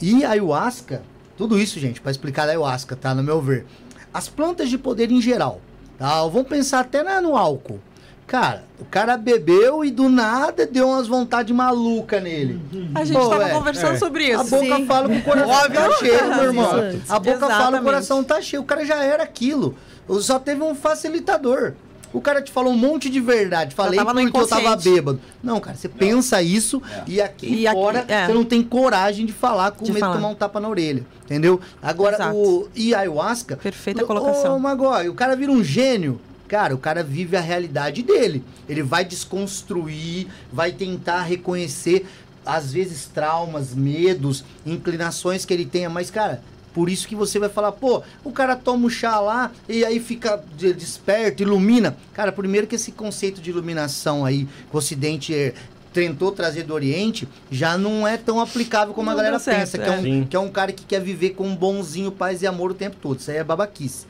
E 0.00 0.24
a 0.24 0.30
ayahuasca, 0.30 1.02
tudo 1.36 1.58
isso, 1.58 1.80
gente, 1.80 2.00
para 2.00 2.10
explicar 2.10 2.46
a 2.46 2.50
ayahuasca, 2.50 2.94
tá, 2.94 3.14
no 3.14 3.22
meu 3.22 3.40
ver. 3.40 3.66
As 4.12 4.28
plantas 4.28 4.68
de 4.68 4.78
poder 4.78 5.10
em 5.10 5.20
geral, 5.20 5.60
tá? 5.98 6.22
Vamos 6.26 6.48
pensar 6.48 6.80
até 6.80 7.02
no 7.20 7.36
álcool. 7.36 7.80
Cara, 8.28 8.64
o 8.78 8.84
cara 8.84 9.16
bebeu 9.16 9.82
e 9.82 9.90
do 9.90 10.10
nada 10.10 10.66
deu 10.66 10.86
umas 10.86 11.08
vontades 11.08 11.56
malucas 11.56 12.22
nele. 12.22 12.60
A 12.94 13.02
gente 13.02 13.18
Pô, 13.18 13.26
tava 13.30 13.48
é, 13.48 13.54
conversando 13.54 13.94
é. 13.94 13.98
sobre 13.98 14.28
isso. 14.28 14.40
A 14.40 14.44
boca 14.44 14.76
Sim. 14.76 14.86
fala 14.86 15.08
que 15.08 15.16
o 15.16 15.22
coração 15.22 15.54
Óbvio. 15.54 15.80
tá 15.80 15.92
cheio, 15.96 16.34
meu 16.34 16.44
irmão. 16.44 16.70
A 17.08 17.18
boca 17.18 17.30
Exatamente. 17.30 17.48
fala 17.48 17.80
o 17.80 17.82
coração 17.82 18.22
tá 18.22 18.42
cheio. 18.42 18.62
O 18.62 18.66
cara 18.66 18.84
já 18.84 19.02
era 19.02 19.22
aquilo. 19.22 19.74
Só 20.20 20.38
teve 20.38 20.62
um 20.62 20.74
facilitador. 20.74 21.72
O 22.12 22.20
cara 22.20 22.42
te 22.42 22.52
falou 22.52 22.72
um 22.72 22.76
monte 22.76 23.08
de 23.08 23.18
verdade. 23.18 23.74
Falei 23.74 23.98
porque 23.98 24.36
eu 24.36 24.46
tava 24.46 24.76
bêbado. 24.76 25.20
Não, 25.42 25.58
cara, 25.58 25.76
você 25.76 25.88
não. 25.88 25.96
pensa 25.96 26.42
isso 26.42 26.82
é. 26.90 27.02
e 27.06 27.20
aqui 27.22 27.66
e 27.66 27.70
fora 27.70 28.00
aqui, 28.00 28.12
é. 28.12 28.26
você 28.26 28.34
não 28.34 28.44
tem 28.44 28.62
coragem 28.62 29.24
de 29.24 29.32
falar 29.32 29.72
com 29.72 29.84
de 29.84 29.92
medo 29.92 30.00
falar. 30.00 30.12
de 30.12 30.20
tomar 30.20 30.32
um 30.32 30.34
tapa 30.34 30.60
na 30.60 30.68
orelha. 30.68 31.04
Entendeu? 31.24 31.60
Agora, 31.82 32.16
Exato. 32.16 32.36
o 32.36 32.68
e 32.74 32.94
ayahuasca. 32.94 33.56
Perfeita 33.56 34.04
colocação. 34.04 34.56
Ô, 34.56 34.58
Magói, 34.58 35.08
o 35.08 35.14
cara 35.14 35.34
vira 35.34 35.50
um 35.50 35.64
gênio. 35.64 36.20
Cara, 36.48 36.74
o 36.74 36.78
cara 36.78 37.04
vive 37.04 37.36
a 37.36 37.40
realidade 37.40 38.02
dele. 38.02 38.42
Ele 38.66 38.82
vai 38.82 39.04
desconstruir, 39.04 40.26
vai 40.50 40.72
tentar 40.72 41.22
reconhecer, 41.22 42.06
às 42.44 42.72
vezes, 42.72 43.04
traumas, 43.06 43.74
medos, 43.74 44.42
inclinações 44.64 45.44
que 45.44 45.52
ele 45.52 45.66
tenha, 45.66 45.90
mas, 45.90 46.10
cara. 46.10 46.42
Por 46.72 46.88
isso 46.88 47.08
que 47.08 47.16
você 47.16 47.38
vai 47.40 47.48
falar, 47.48 47.72
pô, 47.72 48.02
o 48.22 48.30
cara 48.30 48.54
toma 48.54 48.86
um 48.86 48.90
chá 48.90 49.18
lá 49.18 49.50
e 49.68 49.84
aí 49.84 49.98
fica 49.98 50.40
desperto, 50.56 51.42
ilumina. 51.42 51.96
Cara, 52.12 52.30
primeiro 52.30 52.68
que 52.68 52.76
esse 52.76 52.92
conceito 52.92 53.40
de 53.40 53.50
iluminação 53.50 54.24
aí, 54.24 54.44
que 54.44 54.74
o 54.74 54.78
Ocidente 54.78 55.54
tentou 55.98 56.30
trazer 56.30 56.62
do 56.62 56.72
Oriente 56.72 57.28
já 57.50 57.76
não 57.76 58.06
é 58.06 58.16
tão 58.16 58.40
aplicável 58.40 58.94
como 58.94 59.06
não 59.06 59.14
a 59.14 59.16
galera 59.16 59.38
certo, 59.40 59.58
pensa, 59.58 59.76
é. 59.76 59.80
que, 59.80 59.88
é 59.88 59.92
um, 59.92 60.24
que 60.24 60.36
é 60.36 60.38
um 60.38 60.48
cara 60.48 60.70
que 60.70 60.84
quer 60.84 61.00
viver 61.00 61.30
com 61.30 61.44
um 61.44 61.56
bonzinho, 61.56 62.12
paz 62.12 62.40
e 62.40 62.46
amor 62.46 62.70
o 62.70 62.74
tempo 62.74 62.96
todo. 63.02 63.18
Isso 63.18 63.30
aí 63.30 63.38
é 63.38 63.44
babaquice. 63.44 64.06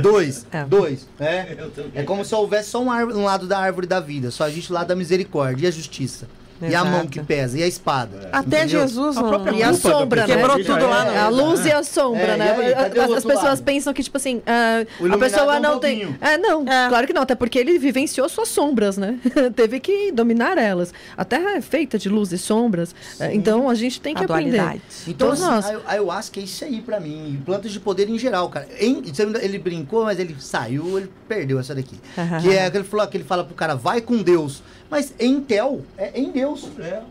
dois, 0.00 0.46
é. 0.52 0.64
dois. 0.64 1.08
É, 1.18 1.56
é 1.94 2.02
como 2.04 2.24
se 2.24 2.32
houvesse 2.34 2.70
só 2.70 2.80
um, 2.80 2.90
um 2.90 3.24
lado 3.24 3.48
da 3.48 3.58
árvore 3.58 3.88
da 3.88 3.98
vida, 3.98 4.30
só 4.30 4.46
existe 4.46 4.70
o 4.70 4.74
lado 4.74 4.86
da 4.86 4.94
misericórdia 4.94 5.64
e 5.64 5.68
a 5.68 5.72
justiça. 5.72 6.28
Exato. 6.66 6.84
E 6.84 6.88
a 6.88 6.90
mão 6.90 7.06
que 7.06 7.20
pesa, 7.22 7.58
e 7.58 7.62
a 7.62 7.66
espada. 7.66 8.30
É. 8.32 8.36
Até 8.36 8.58
entendeu? 8.58 8.80
Jesus, 8.80 9.16
a 9.16 9.52
e 9.52 9.62
a 9.62 9.74
sombra, 9.74 10.26
né? 10.26 10.34
Quebrou 10.34 10.56
tudo 10.64 10.86
lá. 10.86 11.12
É, 11.12 11.18
a 11.18 11.28
luz 11.28 11.66
e 11.66 11.72
a 11.72 11.82
sombra, 11.82 12.22
é, 12.22 12.36
né? 12.36 12.52
Aí, 12.52 13.00
as, 13.00 13.10
as 13.10 13.24
pessoas 13.24 13.44
lado? 13.44 13.62
pensam 13.62 13.92
que, 13.92 14.02
tipo 14.02 14.16
assim, 14.16 14.36
uh, 14.38 15.12
a 15.14 15.18
pessoa 15.18 15.60
não 15.60 15.78
tem. 15.78 16.16
É, 16.20 16.38
não, 16.38 16.62
é. 16.62 16.88
claro 16.88 17.06
que 17.06 17.12
não, 17.12 17.22
até 17.22 17.34
porque 17.34 17.58
ele 17.58 17.78
vivenciou 17.78 18.28
suas 18.28 18.48
sombras, 18.48 18.96
né? 18.96 19.18
Teve 19.54 19.80
que 19.80 20.12
dominar 20.12 20.58
elas. 20.58 20.92
A 21.16 21.24
Terra 21.24 21.56
é 21.56 21.60
feita 21.60 21.98
de 21.98 22.08
luz 22.08 22.32
e 22.32 22.38
sombras, 22.38 22.94
Sim. 23.16 23.24
então 23.32 23.68
a 23.68 23.74
gente 23.74 24.00
tem 24.00 24.14
que 24.14 24.22
a 24.22 24.24
aprender. 24.24 24.56
Dualidade. 24.58 24.82
Então, 25.06 25.28
Todos 25.28 25.42
assim, 25.42 25.72
nós. 25.72 25.86
A 25.86 25.92
ayahuasca 25.92 26.40
é 26.40 26.42
isso 26.42 26.64
aí 26.64 26.80
pra 26.80 27.00
mim. 27.00 27.40
Plantas 27.44 27.72
de 27.72 27.80
poder 27.80 28.08
em 28.08 28.18
geral, 28.18 28.48
cara. 28.48 28.68
Em, 28.78 29.02
ele 29.40 29.58
brincou, 29.58 30.04
mas 30.04 30.18
ele 30.18 30.36
saiu, 30.38 30.98
ele 30.98 31.10
perdeu 31.28 31.58
essa 31.58 31.74
daqui. 31.74 31.96
que 32.42 32.50
é 32.50 32.70
que 32.70 32.76
ele 32.76 32.84
falou 32.84 33.06
que 33.06 33.16
ele 33.16 33.24
fala 33.24 33.44
pro 33.44 33.54
cara, 33.54 33.74
vai 33.74 34.00
com 34.00 34.22
Deus. 34.22 34.62
Mas 34.92 35.14
em 35.18 35.40
Tel, 35.40 35.80
é 35.96 36.20
em 36.20 36.30
Deus. 36.30 36.68
É, 36.78 37.02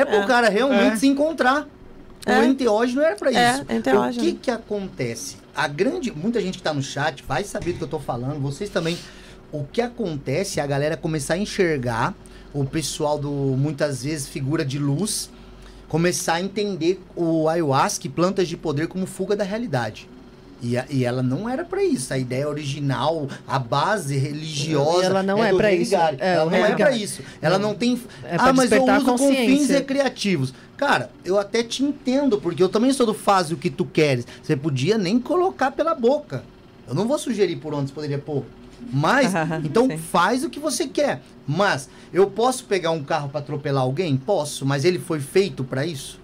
é 0.00 0.04
pro 0.04 0.18
é. 0.18 0.26
cara 0.26 0.48
realmente 0.48 0.94
é. 0.94 0.96
se 0.96 1.08
encontrar. 1.08 1.66
O 2.24 2.30
é. 2.30 2.46
enteógeno 2.46 3.02
era 3.02 3.16
para 3.16 3.30
isso. 3.30 3.40
É, 3.40 3.98
o 3.98 4.12
que 4.12 4.32
que 4.34 4.50
acontece? 4.52 5.36
A 5.52 5.66
grande, 5.66 6.12
muita 6.12 6.40
gente 6.40 6.58
que 6.58 6.62
tá 6.62 6.72
no 6.72 6.80
chat 6.82 7.24
vai 7.26 7.42
saber 7.42 7.72
do 7.72 7.78
que 7.78 7.84
eu 7.84 7.88
tô 7.88 7.98
falando, 7.98 8.38
vocês 8.40 8.70
também. 8.70 8.96
O 9.50 9.64
que 9.64 9.80
acontece 9.80 10.60
é 10.60 10.62
a 10.62 10.66
galera 10.66 10.96
começar 10.96 11.34
a 11.34 11.38
enxergar 11.38 12.14
o 12.54 12.64
pessoal 12.64 13.18
do 13.18 13.30
muitas 13.30 14.04
vezes 14.04 14.28
figura 14.28 14.64
de 14.64 14.78
luz 14.78 15.28
começar 15.88 16.34
a 16.34 16.40
entender 16.40 17.00
o 17.16 17.48
ayahuasca 17.48 18.06
e 18.06 18.10
plantas 18.10 18.46
de 18.46 18.56
poder 18.56 18.86
como 18.86 19.06
fuga 19.06 19.34
da 19.34 19.42
realidade. 19.42 20.08
E, 20.60 20.76
a- 20.76 20.86
e 20.90 21.04
ela 21.04 21.22
não 21.22 21.48
era 21.48 21.64
pra 21.64 21.82
isso. 21.84 22.12
A 22.12 22.18
ideia 22.18 22.48
original, 22.48 23.28
a 23.46 23.58
base 23.58 24.16
religiosa. 24.16 25.02
E 25.02 25.06
ela 25.06 25.22
não 25.22 25.42
é 25.44 25.52
pra 25.54 25.68
Rei 25.68 25.78
isso. 25.82 25.94
É, 25.94 26.34
ela 26.34 26.50
não 26.50 26.56
é 26.56 26.66
pra 26.68 26.74
Gary. 26.76 27.02
isso. 27.02 27.22
Ela 27.40 27.58
não 27.58 27.74
tem. 27.74 28.00
É 28.24 28.36
ah, 28.38 28.52
mas 28.52 28.72
eu 28.72 28.84
uso 28.84 29.04
com 29.04 29.18
fins 29.18 29.68
recreativos. 29.68 30.52
Cara, 30.76 31.10
eu 31.24 31.38
até 31.38 31.62
te 31.62 31.82
entendo, 31.84 32.40
porque 32.40 32.62
eu 32.62 32.68
também 32.68 32.92
sou 32.92 33.06
do 33.06 33.14
faz 33.14 33.50
o 33.52 33.56
que 33.56 33.70
tu 33.70 33.84
queres. 33.84 34.26
Você 34.42 34.56
podia 34.56 34.96
nem 34.98 35.18
colocar 35.20 35.70
pela 35.70 35.94
boca. 35.94 36.42
Eu 36.88 36.94
não 36.94 37.06
vou 37.06 37.18
sugerir 37.18 37.56
por 37.56 37.72
onde 37.74 37.88
você 37.88 37.94
poderia 37.94 38.18
pôr. 38.18 38.44
Mas, 38.92 39.32
então 39.64 39.86
Sim. 39.88 39.98
faz 39.98 40.44
o 40.44 40.50
que 40.50 40.58
você 40.60 40.86
quer. 40.86 41.20
Mas, 41.46 41.88
eu 42.12 42.28
posso 42.30 42.64
pegar 42.64 42.90
um 42.92 43.02
carro 43.02 43.28
pra 43.28 43.40
atropelar 43.40 43.82
alguém? 43.82 44.16
Posso, 44.16 44.64
mas 44.66 44.84
ele 44.84 44.98
foi 44.98 45.20
feito 45.20 45.62
pra 45.64 45.84
isso? 45.86 46.18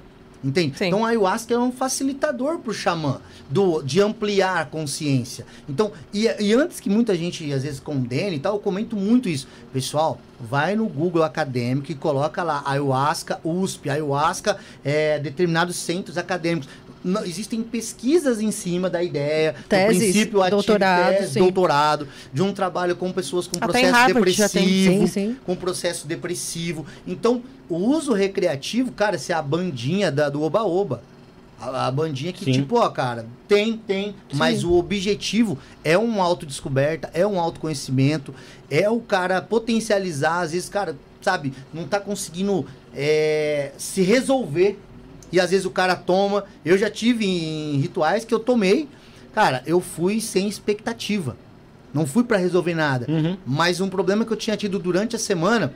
Entende? 0.44 0.76
Sim. 0.76 0.86
Então 0.86 1.06
a 1.06 1.08
ayahuasca 1.08 1.54
é 1.54 1.58
um 1.58 1.72
facilitador 1.72 2.58
pro 2.58 2.74
xamã 2.74 3.20
do, 3.48 3.80
de 3.82 4.00
ampliar 4.02 4.58
a 4.60 4.64
consciência. 4.66 5.46
Então, 5.66 5.90
e, 6.12 6.28
e 6.38 6.52
antes 6.52 6.80
que 6.80 6.90
muita 6.90 7.16
gente 7.16 7.50
às 7.50 7.62
vezes 7.62 7.80
condene 7.80 8.36
e 8.36 8.38
tal, 8.38 8.56
eu 8.56 8.60
comento 8.60 8.94
muito 8.94 9.26
isso. 9.28 9.48
Pessoal, 9.72 10.20
vai 10.38 10.76
no 10.76 10.86
Google 10.86 11.22
acadêmico 11.22 11.90
e 11.90 11.94
coloca 11.94 12.42
lá 12.42 12.62
ayahuasca 12.66 13.40
USP, 13.42 13.88
ayahuasca 13.88 14.58
é, 14.84 15.18
determinados 15.18 15.76
centros 15.76 16.18
acadêmicos. 16.18 16.68
Não- 17.04 17.22
existem 17.24 17.62
pesquisas 17.62 18.40
em 18.40 18.50
cima 18.50 18.88
da 18.88 19.02
ideia, 19.02 19.52
do 19.52 19.62
Teses, 19.68 19.98
princípio 19.98 20.40
ativo, 20.40 20.56
doutorado, 20.56 21.16
tese, 21.18 21.32
sim. 21.34 21.38
doutorado, 21.38 22.08
de 22.32 22.40
um 22.42 22.52
trabalho 22.52 22.96
com 22.96 23.12
pessoas 23.12 23.46
com 23.46 23.56
Até 23.58 23.66
processo 23.66 23.92
Harvard 23.92 24.30
depressivo, 24.32 25.00
Sim, 25.02 25.06
sim. 25.06 25.36
com 25.44 25.54
processo 25.54 26.06
depressivo. 26.06 26.86
Então, 27.06 27.42
o 27.68 27.76
uso 27.76 28.14
recreativo, 28.14 28.90
cara, 28.92 29.16
essa 29.16 29.34
é 29.34 29.36
a 29.36 29.42
bandinha 29.42 30.10
da, 30.10 30.30
do 30.30 30.42
Oba-Oba. 30.42 31.02
A, 31.60 31.86
a 31.86 31.90
bandinha 31.90 32.32
que, 32.32 32.44
Sim. 32.44 32.52
tipo, 32.52 32.76
ó, 32.78 32.88
cara, 32.88 33.26
tem, 33.46 33.76
tem, 33.76 34.14
mas 34.32 34.64
o 34.64 34.72
objetivo 34.72 35.58
é 35.84 35.96
uma 35.96 36.24
autodescoberta, 36.24 37.10
é 37.14 37.26
um 37.26 37.38
autoconhecimento, 37.38 38.34
é 38.70 38.88
o 38.90 38.98
cara 39.00 39.40
potencializar, 39.40 40.40
às 40.40 40.52
vezes, 40.52 40.68
cara, 40.68 40.96
sabe, 41.22 41.52
não 41.72 41.86
tá 41.86 42.00
conseguindo 42.00 42.66
é, 42.94 43.72
se 43.78 44.02
resolver. 44.02 44.78
E 45.34 45.40
às 45.40 45.50
vezes 45.50 45.66
o 45.66 45.70
cara 45.70 45.96
toma. 45.96 46.44
Eu 46.64 46.78
já 46.78 46.88
tive 46.88 47.26
em 47.26 47.76
rituais 47.78 48.24
que 48.24 48.32
eu 48.32 48.38
tomei, 48.38 48.88
cara, 49.34 49.64
eu 49.66 49.80
fui 49.80 50.20
sem 50.20 50.46
expectativa. 50.46 51.36
Não 51.92 52.06
fui 52.06 52.22
pra 52.22 52.36
resolver 52.36 52.72
nada. 52.72 53.04
Uhum. 53.08 53.36
Mas 53.44 53.80
um 53.80 53.88
problema 53.88 54.24
que 54.24 54.32
eu 54.32 54.36
tinha 54.36 54.56
tido 54.56 54.78
durante 54.78 55.16
a 55.16 55.18
semana, 55.18 55.74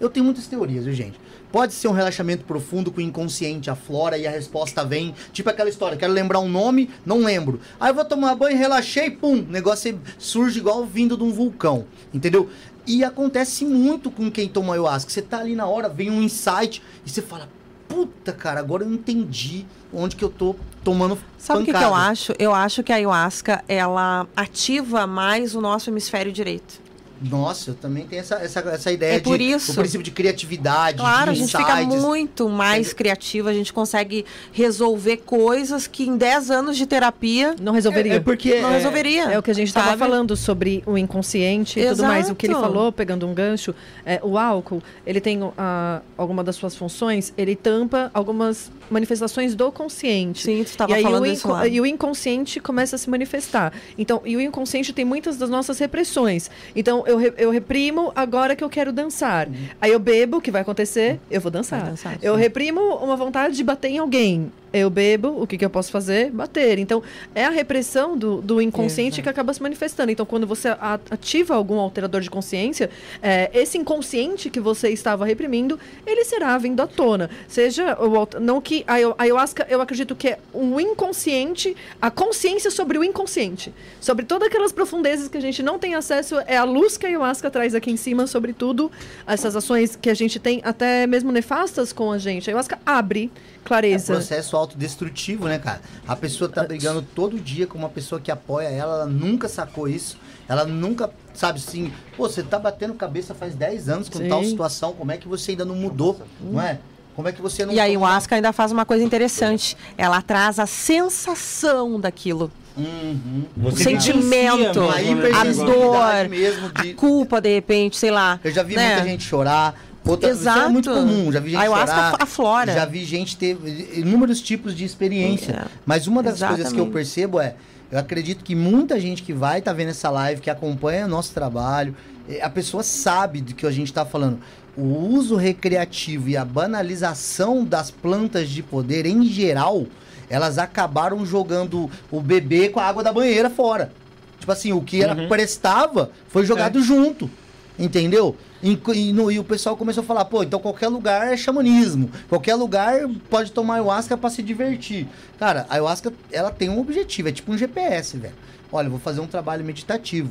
eu 0.00 0.10
tenho 0.10 0.24
muitas 0.24 0.48
teorias, 0.48 0.84
viu, 0.84 0.92
gente? 0.92 1.14
Pode 1.52 1.74
ser 1.74 1.86
um 1.86 1.92
relaxamento 1.92 2.44
profundo 2.44 2.90
com 2.90 2.98
o 2.98 3.02
inconsciente, 3.02 3.70
aflora 3.70 4.18
e 4.18 4.26
a 4.26 4.30
resposta 4.32 4.84
vem. 4.84 5.14
Tipo 5.32 5.48
aquela 5.48 5.70
história, 5.70 5.96
quero 5.96 6.12
lembrar 6.12 6.40
um 6.40 6.48
nome, 6.48 6.90
não 7.04 7.20
lembro. 7.20 7.60
Aí 7.78 7.90
eu 7.90 7.94
vou 7.94 8.04
tomar 8.04 8.34
banho, 8.34 8.58
relaxei, 8.58 9.10
pum, 9.12 9.42
o 9.42 9.52
negócio 9.52 9.96
surge 10.18 10.58
igual 10.58 10.84
vindo 10.84 11.16
de 11.16 11.22
um 11.22 11.32
vulcão, 11.32 11.86
entendeu? 12.12 12.50
E 12.84 13.04
acontece 13.04 13.64
muito 13.64 14.10
com 14.10 14.28
quem 14.28 14.48
toma 14.48 14.72
ayahuasca. 14.72 15.08
Você 15.08 15.22
tá 15.22 15.38
ali 15.38 15.54
na 15.54 15.66
hora, 15.66 15.88
vem 15.88 16.10
um 16.10 16.20
insight 16.20 16.82
e 17.04 17.10
você 17.10 17.22
fala, 17.22 17.48
puta, 17.88 18.32
cara, 18.32 18.60
agora 18.60 18.84
eu 18.84 18.92
entendi 18.92 19.66
onde 19.92 20.16
que 20.16 20.24
eu 20.24 20.28
tô 20.28 20.56
tomando 20.84 21.18
Sabe 21.38 21.62
o 21.62 21.64
que, 21.64 21.70
que 21.70 21.76
eu 21.76 21.80
pancada." 21.90 22.10
acho? 22.10 22.34
Eu 22.38 22.54
acho 22.54 22.82
que 22.82 22.92
a 22.92 22.96
ayahuasca, 22.96 23.62
ela 23.68 24.26
ativa 24.36 25.06
mais 25.06 25.54
o 25.54 25.60
nosso 25.60 25.90
hemisfério 25.90 26.32
direito. 26.32 26.85
Nossa, 27.20 27.70
eu 27.70 27.74
também 27.74 28.04
tenho 28.06 28.20
essa, 28.20 28.36
essa, 28.36 28.60
essa 28.60 28.92
ideia 28.92 29.14
É 29.14 29.18
de 29.18 29.24
por 29.24 29.40
isso. 29.40 29.72
o 29.72 29.74
princípio 29.74 30.02
de 30.04 30.10
criatividade, 30.10 30.98
Claro, 30.98 31.30
a 31.30 31.34
de 31.34 31.40
gente 31.40 31.56
fica 31.56 31.76
muito 31.82 32.48
mais 32.48 32.92
criativa, 32.92 33.50
a 33.50 33.54
gente 33.54 33.72
consegue 33.72 34.24
resolver 34.52 35.18
coisas 35.18 35.86
que 35.86 36.04
em 36.06 36.16
10 36.16 36.50
anos 36.50 36.76
de 36.76 36.86
terapia 36.86 37.54
Não 37.60 37.72
resolveria. 37.72 38.14
É 38.14 38.20
porque. 38.20 38.60
não 38.60 38.70
é- 38.70 38.76
resolveria. 38.76 39.24
É 39.24 39.38
o 39.38 39.42
que 39.42 39.50
a 39.50 39.54
gente 39.54 39.68
estava 39.68 39.96
falando 39.96 40.36
sobre 40.36 40.82
o 40.86 40.96
inconsciente 40.98 41.80
e 41.80 41.86
tudo 41.88 42.02
mais. 42.04 42.28
O 42.30 42.34
que 42.34 42.46
ele 42.46 42.54
Exato. 42.54 42.66
falou, 42.68 42.92
pegando 42.92 43.26
um 43.26 43.34
gancho, 43.34 43.74
é, 44.04 44.20
o 44.22 44.36
álcool, 44.38 44.82
ele 45.06 45.20
tem 45.20 45.40
ah, 45.56 46.00
alguma 46.16 46.42
das 46.44 46.56
suas 46.56 46.76
funções, 46.76 47.32
ele 47.36 47.56
tampa 47.56 48.10
algumas 48.12 48.70
manifestações 48.90 49.54
do 49.54 49.70
consciente. 49.72 50.42
Sim, 50.44 50.62
tu 50.64 50.68
estava 50.68 50.98
e 50.98 51.02
falando 51.02 51.22
o, 51.22 51.26
isso 51.26 51.48
lá. 51.48 51.66
e 51.66 51.80
o 51.80 51.86
inconsciente 51.86 52.60
começa 52.60 52.96
a 52.96 52.98
se 52.98 53.08
manifestar. 53.10 53.72
Então, 53.98 54.22
e 54.24 54.36
o 54.36 54.40
inconsciente 54.40 54.92
tem 54.92 55.04
muitas 55.04 55.36
das 55.36 55.50
nossas 55.50 55.78
repressões. 55.78 56.50
Então, 56.74 57.04
eu, 57.06 57.16
re- 57.16 57.34
eu 57.36 57.50
reprimo 57.50 58.12
agora 58.14 58.54
que 58.56 58.62
eu 58.64 58.68
quero 58.70 58.92
dançar. 58.92 59.48
Aí 59.80 59.92
eu 59.92 59.98
bebo, 59.98 60.38
o 60.38 60.40
que 60.40 60.50
vai 60.50 60.62
acontecer? 60.62 61.18
Eu 61.30 61.40
vou 61.40 61.50
dançar. 61.50 61.80
Vai 61.80 61.90
dançar, 61.90 62.18
eu 62.22 62.34
sim. 62.34 62.40
reprimo 62.40 62.80
uma 62.96 63.16
vontade 63.16 63.56
de 63.56 63.64
bater 63.64 63.88
em 63.88 63.98
alguém. 63.98 64.50
Eu 64.72 64.90
bebo, 64.90 65.40
o 65.40 65.46
que, 65.46 65.56
que 65.56 65.64
eu 65.64 65.70
posso 65.70 65.90
fazer? 65.90 66.30
Bater. 66.30 66.78
Então, 66.78 67.02
é 67.34 67.44
a 67.44 67.50
repressão 67.50 68.16
do, 68.16 68.42
do 68.42 68.60
inconsciente 68.60 69.14
Exato. 69.14 69.22
que 69.22 69.28
acaba 69.28 69.54
se 69.54 69.62
manifestando. 69.62 70.10
Então, 70.10 70.26
quando 70.26 70.46
você 70.46 70.68
ativa 71.10 71.54
algum 71.54 71.78
alterador 71.78 72.20
de 72.20 72.28
consciência, 72.28 72.90
é, 73.22 73.48
esse 73.54 73.78
inconsciente 73.78 74.50
que 74.50 74.60
você 74.60 74.90
estava 74.90 75.24
reprimindo, 75.24 75.78
ele 76.06 76.24
será 76.24 76.58
vindo 76.58 76.80
à 76.80 76.86
tona. 76.86 77.30
Seja 77.48 77.96
o 78.00 78.40
não 78.40 78.60
que 78.60 78.84
a 78.86 78.94
ayahu- 78.94 79.14
a 79.16 79.22
ayahuasca, 79.22 79.66
eu 79.70 79.80
acredito 79.80 80.14
que 80.14 80.28
é 80.28 80.38
um 80.52 80.78
inconsciente, 80.78 81.74
a 82.02 82.10
consciência 82.10 82.70
sobre 82.70 82.98
o 82.98 83.04
inconsciente, 83.04 83.72
sobre 84.00 84.24
todas 84.24 84.48
aquelas 84.48 84.72
profundezas 84.72 85.28
que 85.28 85.38
a 85.38 85.40
gente 85.40 85.62
não 85.62 85.78
tem 85.78 85.94
acesso, 85.94 86.36
é 86.46 86.56
a 86.56 86.64
luz 86.64 86.96
que 86.96 87.06
a 87.06 87.08
ayahuasca 87.08 87.50
traz 87.50 87.74
aqui 87.74 87.90
em 87.90 87.96
cima 87.96 88.26
sobre 88.26 88.52
tudo, 88.52 88.90
essas 89.26 89.54
ações 89.56 89.96
que 89.96 90.10
a 90.10 90.14
gente 90.14 90.38
tem 90.38 90.60
até 90.64 91.06
mesmo 91.06 91.30
nefastas 91.32 91.92
com 91.92 92.10
a 92.12 92.18
gente. 92.18 92.48
A 92.48 92.52
ayahuasca 92.52 92.78
abre 92.84 93.30
É 93.34 93.58
um 93.66 93.68
clareza. 93.68 94.14
Processo 94.56 94.66
autodestrutivo, 94.66 95.46
né, 95.46 95.58
cara? 95.58 95.80
A 96.06 96.16
pessoa 96.16 96.48
tá 96.48 96.64
brigando 96.64 97.02
todo 97.02 97.38
dia 97.38 97.66
com 97.66 97.78
uma 97.78 97.88
pessoa 97.88 98.20
que 98.20 98.30
apoia 98.30 98.68
ela, 98.68 98.94
ela 98.94 99.06
nunca 99.06 99.48
sacou 99.48 99.88
isso. 99.88 100.16
Ela 100.48 100.64
nunca, 100.64 101.10
sabe 101.34 101.58
assim, 101.58 101.92
pô, 102.16 102.28
você 102.28 102.42
tá 102.42 102.58
batendo 102.58 102.94
cabeça 102.94 103.34
faz 103.34 103.54
10 103.54 103.88
anos 103.88 104.08
com 104.08 104.18
Sim. 104.18 104.28
tal 104.28 104.44
situação, 104.44 104.92
como 104.92 105.10
é 105.12 105.16
que 105.16 105.26
você 105.28 105.52
ainda 105.52 105.64
não 105.64 105.74
mudou, 105.74 106.20
não 106.40 106.60
é? 106.60 106.78
Como 107.14 107.26
é 107.28 107.32
que 107.32 107.40
você 107.42 107.64
não 107.64 107.72
E 107.72 107.80
a 107.80 107.82
toma- 107.82 107.88
ayahuasca 107.88 108.36
ainda 108.36 108.52
faz 108.52 108.70
uma 108.70 108.84
coisa 108.84 109.02
interessante. 109.02 109.76
Ela 109.96 110.20
traz 110.20 110.58
a 110.58 110.66
sensação 110.66 111.98
daquilo. 111.98 112.50
Uhum. 112.76 113.44
Você 113.56 113.84
sentimento, 113.84 114.80
a 114.82 115.44
dor, 115.64 116.28
mesmo 116.28 116.70
A 116.74 116.82
de... 116.82 116.92
culpa, 116.92 117.40
de 117.40 117.54
repente, 117.54 117.96
sei 117.96 118.10
lá. 118.10 118.38
Eu 118.44 118.52
já 118.52 118.62
vi 118.62 118.76
né? 118.76 118.96
muita 118.96 119.08
gente 119.08 119.24
chorar. 119.24 119.74
Outra, 120.06 120.30
isso 120.30 120.38
é 120.38 120.42
Exato. 120.42 120.70
muito 120.70 120.90
comum, 120.90 121.32
já 121.32 121.40
vi 121.40 121.50
gente 121.50 121.58
A 121.58 121.62
ayahuasca 121.62 121.94
chorar. 121.94 122.16
aflora. 122.22 122.72
Já 122.74 122.84
vi 122.84 123.04
gente 123.04 123.36
ter 123.36 123.58
inúmeros 123.94 124.40
tipos 124.40 124.74
de 124.76 124.84
experiência. 124.84 125.52
É. 125.52 125.64
Mas 125.84 126.06
uma 126.06 126.22
das 126.22 126.38
coisas 126.38 126.56
que 126.56 126.62
eu 126.62 126.84
Exatamente. 126.84 126.92
percebo 126.92 127.40
é, 127.40 127.54
eu 127.90 127.98
acredito 127.98 128.44
que 128.44 128.54
muita 128.54 129.00
gente 129.00 129.22
que 129.22 129.32
vai 129.32 129.58
estar 129.58 129.72
vendo 129.72 129.90
essa 129.90 130.10
live, 130.10 130.40
que 130.40 130.50
acompanha 130.50 131.06
nosso 131.08 131.32
trabalho, 131.32 131.94
a 132.40 132.50
pessoa 132.50 132.82
sabe 132.82 133.40
do 133.40 133.54
que 133.54 133.66
a 133.66 133.70
gente 133.70 133.88
está 133.88 134.04
falando. 134.04 134.38
O 134.76 134.84
uso 135.14 135.36
recreativo 135.36 136.28
e 136.28 136.36
a 136.36 136.44
banalização 136.44 137.64
das 137.64 137.90
plantas 137.90 138.48
de 138.48 138.62
poder 138.62 139.06
em 139.06 139.24
geral, 139.24 139.86
elas 140.28 140.58
acabaram 140.58 141.24
jogando 141.24 141.90
o 142.10 142.20
bebê 142.20 142.68
com 142.68 142.78
a 142.78 142.84
água 142.84 143.02
da 143.02 143.12
banheira 143.12 143.48
fora. 143.48 143.92
Tipo 144.38 144.52
assim, 144.52 144.72
o 144.72 144.82
que 144.82 145.02
era 145.02 145.14
prestava 145.28 146.10
foi 146.28 146.44
jogado 146.44 146.82
junto. 146.82 147.30
Entendeu? 147.78 148.36
E, 148.68 148.78
e 148.94 149.12
no- 149.12 149.30
e 149.30 149.38
o 149.38 149.44
pessoal 149.44 149.76
começou 149.76 150.02
a 150.02 150.06
falar, 150.06 150.24
pô, 150.24 150.42
então 150.42 150.58
qualquer 150.58 150.88
lugar 150.88 151.32
é 151.32 151.36
xamanismo. 151.36 152.10
Qualquer 152.28 152.54
lugar 152.56 152.98
pode 153.30 153.52
tomar 153.52 153.74
ayahuasca 153.74 154.16
pra 154.16 154.28
se 154.28 154.42
divertir. 154.42 155.06
Cara, 155.38 155.66
a 155.68 155.74
ayahuasca, 155.74 156.12
ela 156.32 156.50
tem 156.50 156.68
um 156.68 156.80
objetivo, 156.80 157.28
é 157.28 157.32
tipo 157.32 157.52
um 157.52 157.56
GPS, 157.58 158.16
velho. 158.16 158.34
Olha, 158.72 158.86
eu 158.86 158.90
vou 158.90 158.98
fazer 158.98 159.20
um 159.20 159.26
trabalho 159.26 159.64
meditativo. 159.64 160.30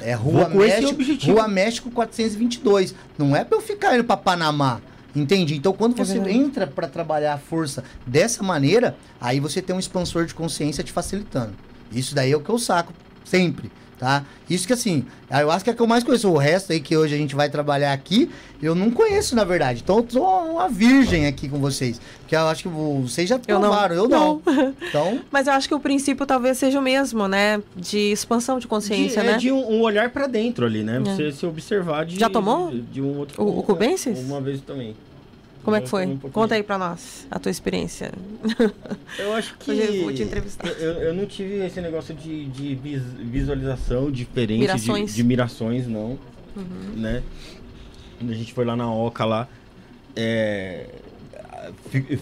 É 0.00 0.12
Rua 0.14 0.48
México. 0.48 1.32
Rua 1.32 1.48
México 1.48 1.90
422. 1.90 2.94
Não 3.16 3.34
é 3.36 3.44
pra 3.44 3.56
eu 3.56 3.62
ficar 3.62 3.94
indo 3.94 4.04
pra 4.04 4.16
Panamá. 4.16 4.80
Entende? 5.14 5.56
Então, 5.56 5.72
quando 5.72 5.98
É 5.98 6.04
você 6.04 6.18
entra 6.30 6.66
pra 6.66 6.86
trabalhar 6.88 7.34
a 7.34 7.38
força 7.38 7.82
dessa 8.06 8.42
maneira, 8.42 8.96
aí 9.20 9.40
você 9.40 9.62
tem 9.62 9.74
um 9.74 9.78
expansor 9.78 10.26
de 10.26 10.34
consciência 10.34 10.84
te 10.84 10.92
facilitando. 10.92 11.54
Isso 11.90 12.14
daí 12.14 12.32
é 12.32 12.36
o 12.36 12.40
que 12.40 12.50
eu 12.50 12.58
saco 12.58 12.92
sempre, 13.24 13.70
tá? 13.98 14.24
Isso 14.48 14.66
que 14.66 14.72
assim, 14.72 15.04
a 15.30 15.38
ayahuasca 15.38 15.70
é 15.70 15.74
que 15.74 15.80
eu 15.82 15.86
mais 15.86 16.04
conheço. 16.04 16.30
O 16.30 16.36
resto 16.36 16.72
aí 16.72 16.80
que 16.80 16.96
hoje 16.96 17.14
a 17.14 17.18
gente 17.18 17.34
vai 17.34 17.48
trabalhar 17.50 17.92
aqui, 17.92 18.30
eu 18.62 18.74
não 18.74 18.90
conheço, 18.90 19.34
na 19.34 19.44
verdade. 19.44 19.80
Então, 19.82 19.98
eu 19.98 20.06
sou 20.08 20.24
uma 20.52 20.68
virgem 20.68 21.26
aqui 21.26 21.48
com 21.48 21.58
vocês. 21.58 22.00
Que 22.28 22.34
eu 22.36 22.46
acho 22.48 22.62
que 22.64 22.68
vocês 22.68 23.28
já 23.28 23.40
Eu 23.46 23.58
não. 23.58 23.68
provaram, 23.68 23.94
eu 23.96 24.08
não. 24.08 24.40
Então, 24.88 25.20
Mas 25.30 25.46
eu 25.46 25.52
acho 25.52 25.68
que 25.68 25.74
o 25.74 25.80
princípio 25.80 26.24
talvez 26.26 26.58
seja 26.58 26.78
o 26.78 26.82
mesmo, 26.82 27.26
né? 27.28 27.62
De 27.76 27.98
expansão 28.12 28.58
de 28.58 28.66
consciência, 28.66 29.20
de, 29.22 29.28
né? 29.28 29.34
É 29.34 29.38
de 29.38 29.50
um, 29.52 29.58
um 29.72 29.80
olhar 29.82 30.10
pra 30.10 30.26
dentro 30.26 30.64
ali, 30.66 30.82
né? 30.82 31.00
Você 31.00 31.32
se 31.32 31.44
observar 31.46 32.04
de. 32.06 32.18
Já 32.18 32.28
tomou? 32.30 32.70
De, 32.70 32.80
de 32.80 33.02
um 33.02 33.18
outro. 33.18 33.42
O- 33.42 33.58
o 33.58 33.62
Cubensis? 33.62 34.18
Uma 34.18 34.40
vez 34.40 34.60
também. 34.60 34.94
Como 35.66 35.76
é 35.76 35.80
que 35.82 35.88
foi? 35.88 36.06
um. 36.06 36.16
Conta 36.18 36.54
aí 36.54 36.62
pra 36.62 36.78
nós 36.78 37.26
a 37.30 37.38
tua 37.38 37.50
experiência. 37.50 38.12
Eu 39.18 39.32
acho 39.34 39.56
que. 39.58 39.70
Hoje 39.72 39.96
eu 39.98 40.02
vou 40.04 40.12
te 40.14 40.22
entrevistar. 40.22 40.68
Eu, 40.68 40.92
eu 40.92 41.12
não 41.14 41.26
tive 41.26 41.56
esse 41.66 41.80
negócio 41.80 42.14
de, 42.14 42.46
de 42.46 42.74
vis- 42.76 43.02
visualização 43.18 44.10
diferente, 44.10 44.60
Mirações. 44.60 45.00
Uhum. 45.00 45.06
De, 45.06 45.14
de 45.14 45.24
mirações, 45.24 45.86
não. 45.88 46.18
Né? 46.96 47.22
quando 48.18 48.30
a 48.30 48.34
gente 48.34 48.54
foi 48.54 48.64
lá 48.64 48.74
na 48.76 48.90
Oca 48.90 49.24
lá, 49.26 49.46
é, 50.14 50.86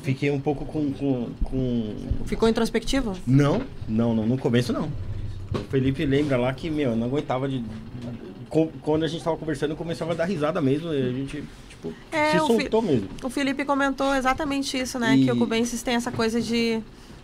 fiquei 0.02 0.30
um 0.30 0.40
pouco 0.40 0.64
com, 0.64 0.90
com, 0.92 1.28
com- 1.44 1.94
Ficou 2.24 2.48
introspectivo? 2.48 3.12
Não, 3.26 3.62
não, 3.86 4.14
não, 4.14 4.26
no 4.26 4.38
começo 4.38 4.72
não. 4.72 4.90
O 5.54 5.58
Felipe 5.70 6.04
lembra 6.04 6.36
lá 6.36 6.52
que, 6.52 6.68
meu, 6.70 6.90
eu 6.90 6.96
não 6.96 7.06
aguentava 7.06 7.48
de... 7.48 7.62
Quando 8.82 9.04
a 9.04 9.08
gente 9.08 9.22
tava 9.22 9.36
conversando, 9.36 9.70
eu 9.72 9.76
começava 9.76 10.12
a 10.12 10.14
dar 10.14 10.24
risada 10.24 10.60
mesmo, 10.60 10.88
a 10.88 10.94
gente, 11.12 11.44
tipo, 11.92 11.94
É, 12.16 12.30
se 12.32 12.40
o 12.40 12.46
Fi- 12.46 12.52
soltou 12.62 12.82
mesmo. 12.82 13.08
O 13.22 13.28
Felipe 13.30 13.64
comentou 13.64 14.14
exatamente 14.14 14.78
isso, 14.78 14.98
né? 14.98 15.16
E- 15.16 15.24
Que 15.24 15.32
o 15.32 15.36
Cubensis 15.36 15.82
tem 15.82 15.94
essa 15.94 16.10
coisa 16.12 16.40
de 16.40 16.80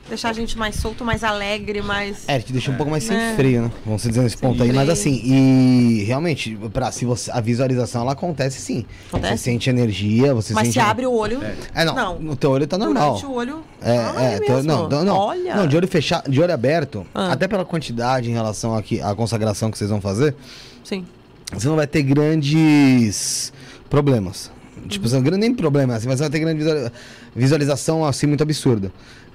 deixar 0.09 0.31
a 0.31 0.33
gente 0.33 0.59
mais 0.59 0.75
solto, 0.77 1.05
mais 1.05 1.23
alegre, 1.23 1.83
mais. 1.83 2.25
É, 2.27 2.39
te 2.41 2.53
deixa 2.53 2.71
um 2.71 2.75
pouco 2.77 2.91
mais 2.91 3.05
sem 3.05 3.17
É. 3.17 3.35
freio, 3.37 3.63
né? 3.63 3.71
Vamos 3.85 4.03
dizer 4.03 4.23
nesse 4.23 4.37
ponto 4.37 4.61
aí. 4.63 4.69
Mas 4.73 4.79
Freio. 4.87 4.93
assim, 4.93 5.21
e 5.25 6.03
realmente, 6.05 6.59
pra, 6.73 6.91
se 6.91 7.05
você, 7.05 7.31
a 7.31 7.41
visualização 7.41 8.01
ela 8.03 8.13
acontece 8.13 8.61
sim. 8.61 8.85
Acontece? 9.09 9.37
Você 9.39 9.45
sente 9.51 9.71
energia, 9.71 10.35
você 10.35 10.53
Mas 10.53 10.65
sente. 10.69 10.73
se 10.75 10.81
abre 10.81 11.07
o 11.07 11.13
olho. 11.13 11.41
É, 11.75 11.85
não, 11.85 11.95
Não. 11.95 12.19
No 12.19 12.35
teu 12.35 12.51
olho 12.51 12.67
tá 12.67 12.77
normal. 12.79 13.15
Durante 13.15 13.27
o 13.27 13.33
olho. 13.35 13.63
É, 13.81 13.97
Ah, 13.99 14.23
é, 14.23 14.39
teu- 14.41 14.57
mesmo? 14.57 14.69
não, 14.73 14.89
não, 14.89 15.05
não. 15.05 15.17
Olha. 15.17 15.55
Não, 15.55 15.67
de 15.69 15.77
olho 15.77 15.87
fechado, 15.87 16.29
de 16.31 16.41
olho 16.41 16.53
aberto, 16.53 17.07
Ah. 17.15 17.33
até 17.33 17.47
pela 17.47 17.65
quantidade 17.65 18.29
em 18.31 18.33
relação 18.33 18.75
aqui 18.75 19.01
à 19.01 19.15
consagração 19.15 19.71
que 19.71 19.79
vocês 19.79 19.91
vão 19.91 20.01
fazer, 20.01 20.35
Sim. 20.83 21.05
você 21.53 21.69
não 21.69 21.77
vai 21.77 21.87
ter 21.87 22.03
grandes 22.03 23.53
problemas. 23.91 24.51
Tipo, 24.89 25.07
são 25.09 25.21
grandes 25.21 25.41
nem 25.41 25.55
problemas, 25.55 25.97
assim, 25.97 26.09
mas 26.09 26.21
vai 26.21 26.31
ter 26.31 26.39
grande 26.39 26.59
visualiza- 26.59 26.93
visualização 27.37 28.05
assim 28.05 28.27
muito 28.27 28.43
absurda. 28.43 28.91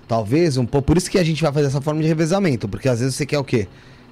Talvez 0.08 0.58
um 0.58 0.66
pouco. 0.66 0.88
Por 0.88 0.98
isso 0.98 1.10
que 1.12 1.20
a 1.20 1.24
gente 1.24 1.42
vai 1.44 1.52
fazer 1.52 1.68
essa 1.68 1.82
forma 1.82 2.02
de 2.02 2.08
revezamento, 2.08 2.68
porque 2.68 2.90
às 2.90 3.00
vezes 3.00 3.16
você 3.16 3.26
quer 3.26 3.38
o 3.38 3.44
quê? 3.44 3.68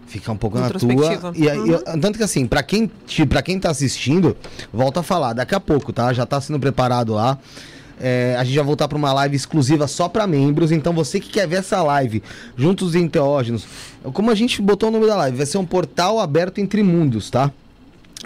Ficar 0.05 0.31
um 0.33 0.37
pouco 0.37 0.59
na 0.59 0.69
tua. 0.69 0.91
E, 1.35 1.47
Uhum. 1.47 1.99
tanto 1.99 2.17
que 2.17 2.23
assim, 2.23 2.45
pra 2.45 2.61
quem, 2.61 2.91
te- 3.07 3.25
pra 3.25 3.41
quem 3.41 3.57
tá 3.59 3.69
assistindo, 3.71 4.35
volta 4.71 4.99
a 4.99 5.03
falar, 5.03 5.33
daqui 5.33 5.55
a 5.55 5.59
pouco, 5.59 5.91
tá? 5.93 6.11
Já 6.13 6.25
tá 6.25 6.39
sendo 6.41 6.59
preparado 6.59 7.13
lá. 7.13 7.37
É, 8.01 8.35
a 8.37 8.43
gente 8.43 8.55
vai 8.55 8.65
voltar 8.65 8.87
para 8.87 8.97
uma 8.97 9.13
live 9.13 9.35
exclusiva 9.35 9.87
só 9.87 10.09
para 10.09 10.27
membros. 10.27 10.71
Então 10.71 10.93
você 10.93 11.19
que 11.19 11.29
quer 11.29 11.47
ver 11.47 11.57
essa 11.57 11.81
live 11.81 12.21
junto 12.57 12.85
os 12.85 12.95
enteógenos, 12.95 13.65
como 14.13 14.29
a 14.29 14.35
gente 14.35 14.61
botou 14.61 14.89
o 14.89 14.91
nome 14.91 15.07
da 15.07 15.15
live, 15.15 15.37
vai 15.37 15.45
ser 15.45 15.57
um 15.57 15.65
portal 15.65 16.19
aberto 16.19 16.59
entre 16.59 16.83
mundos, 16.83 17.29
tá? 17.29 17.51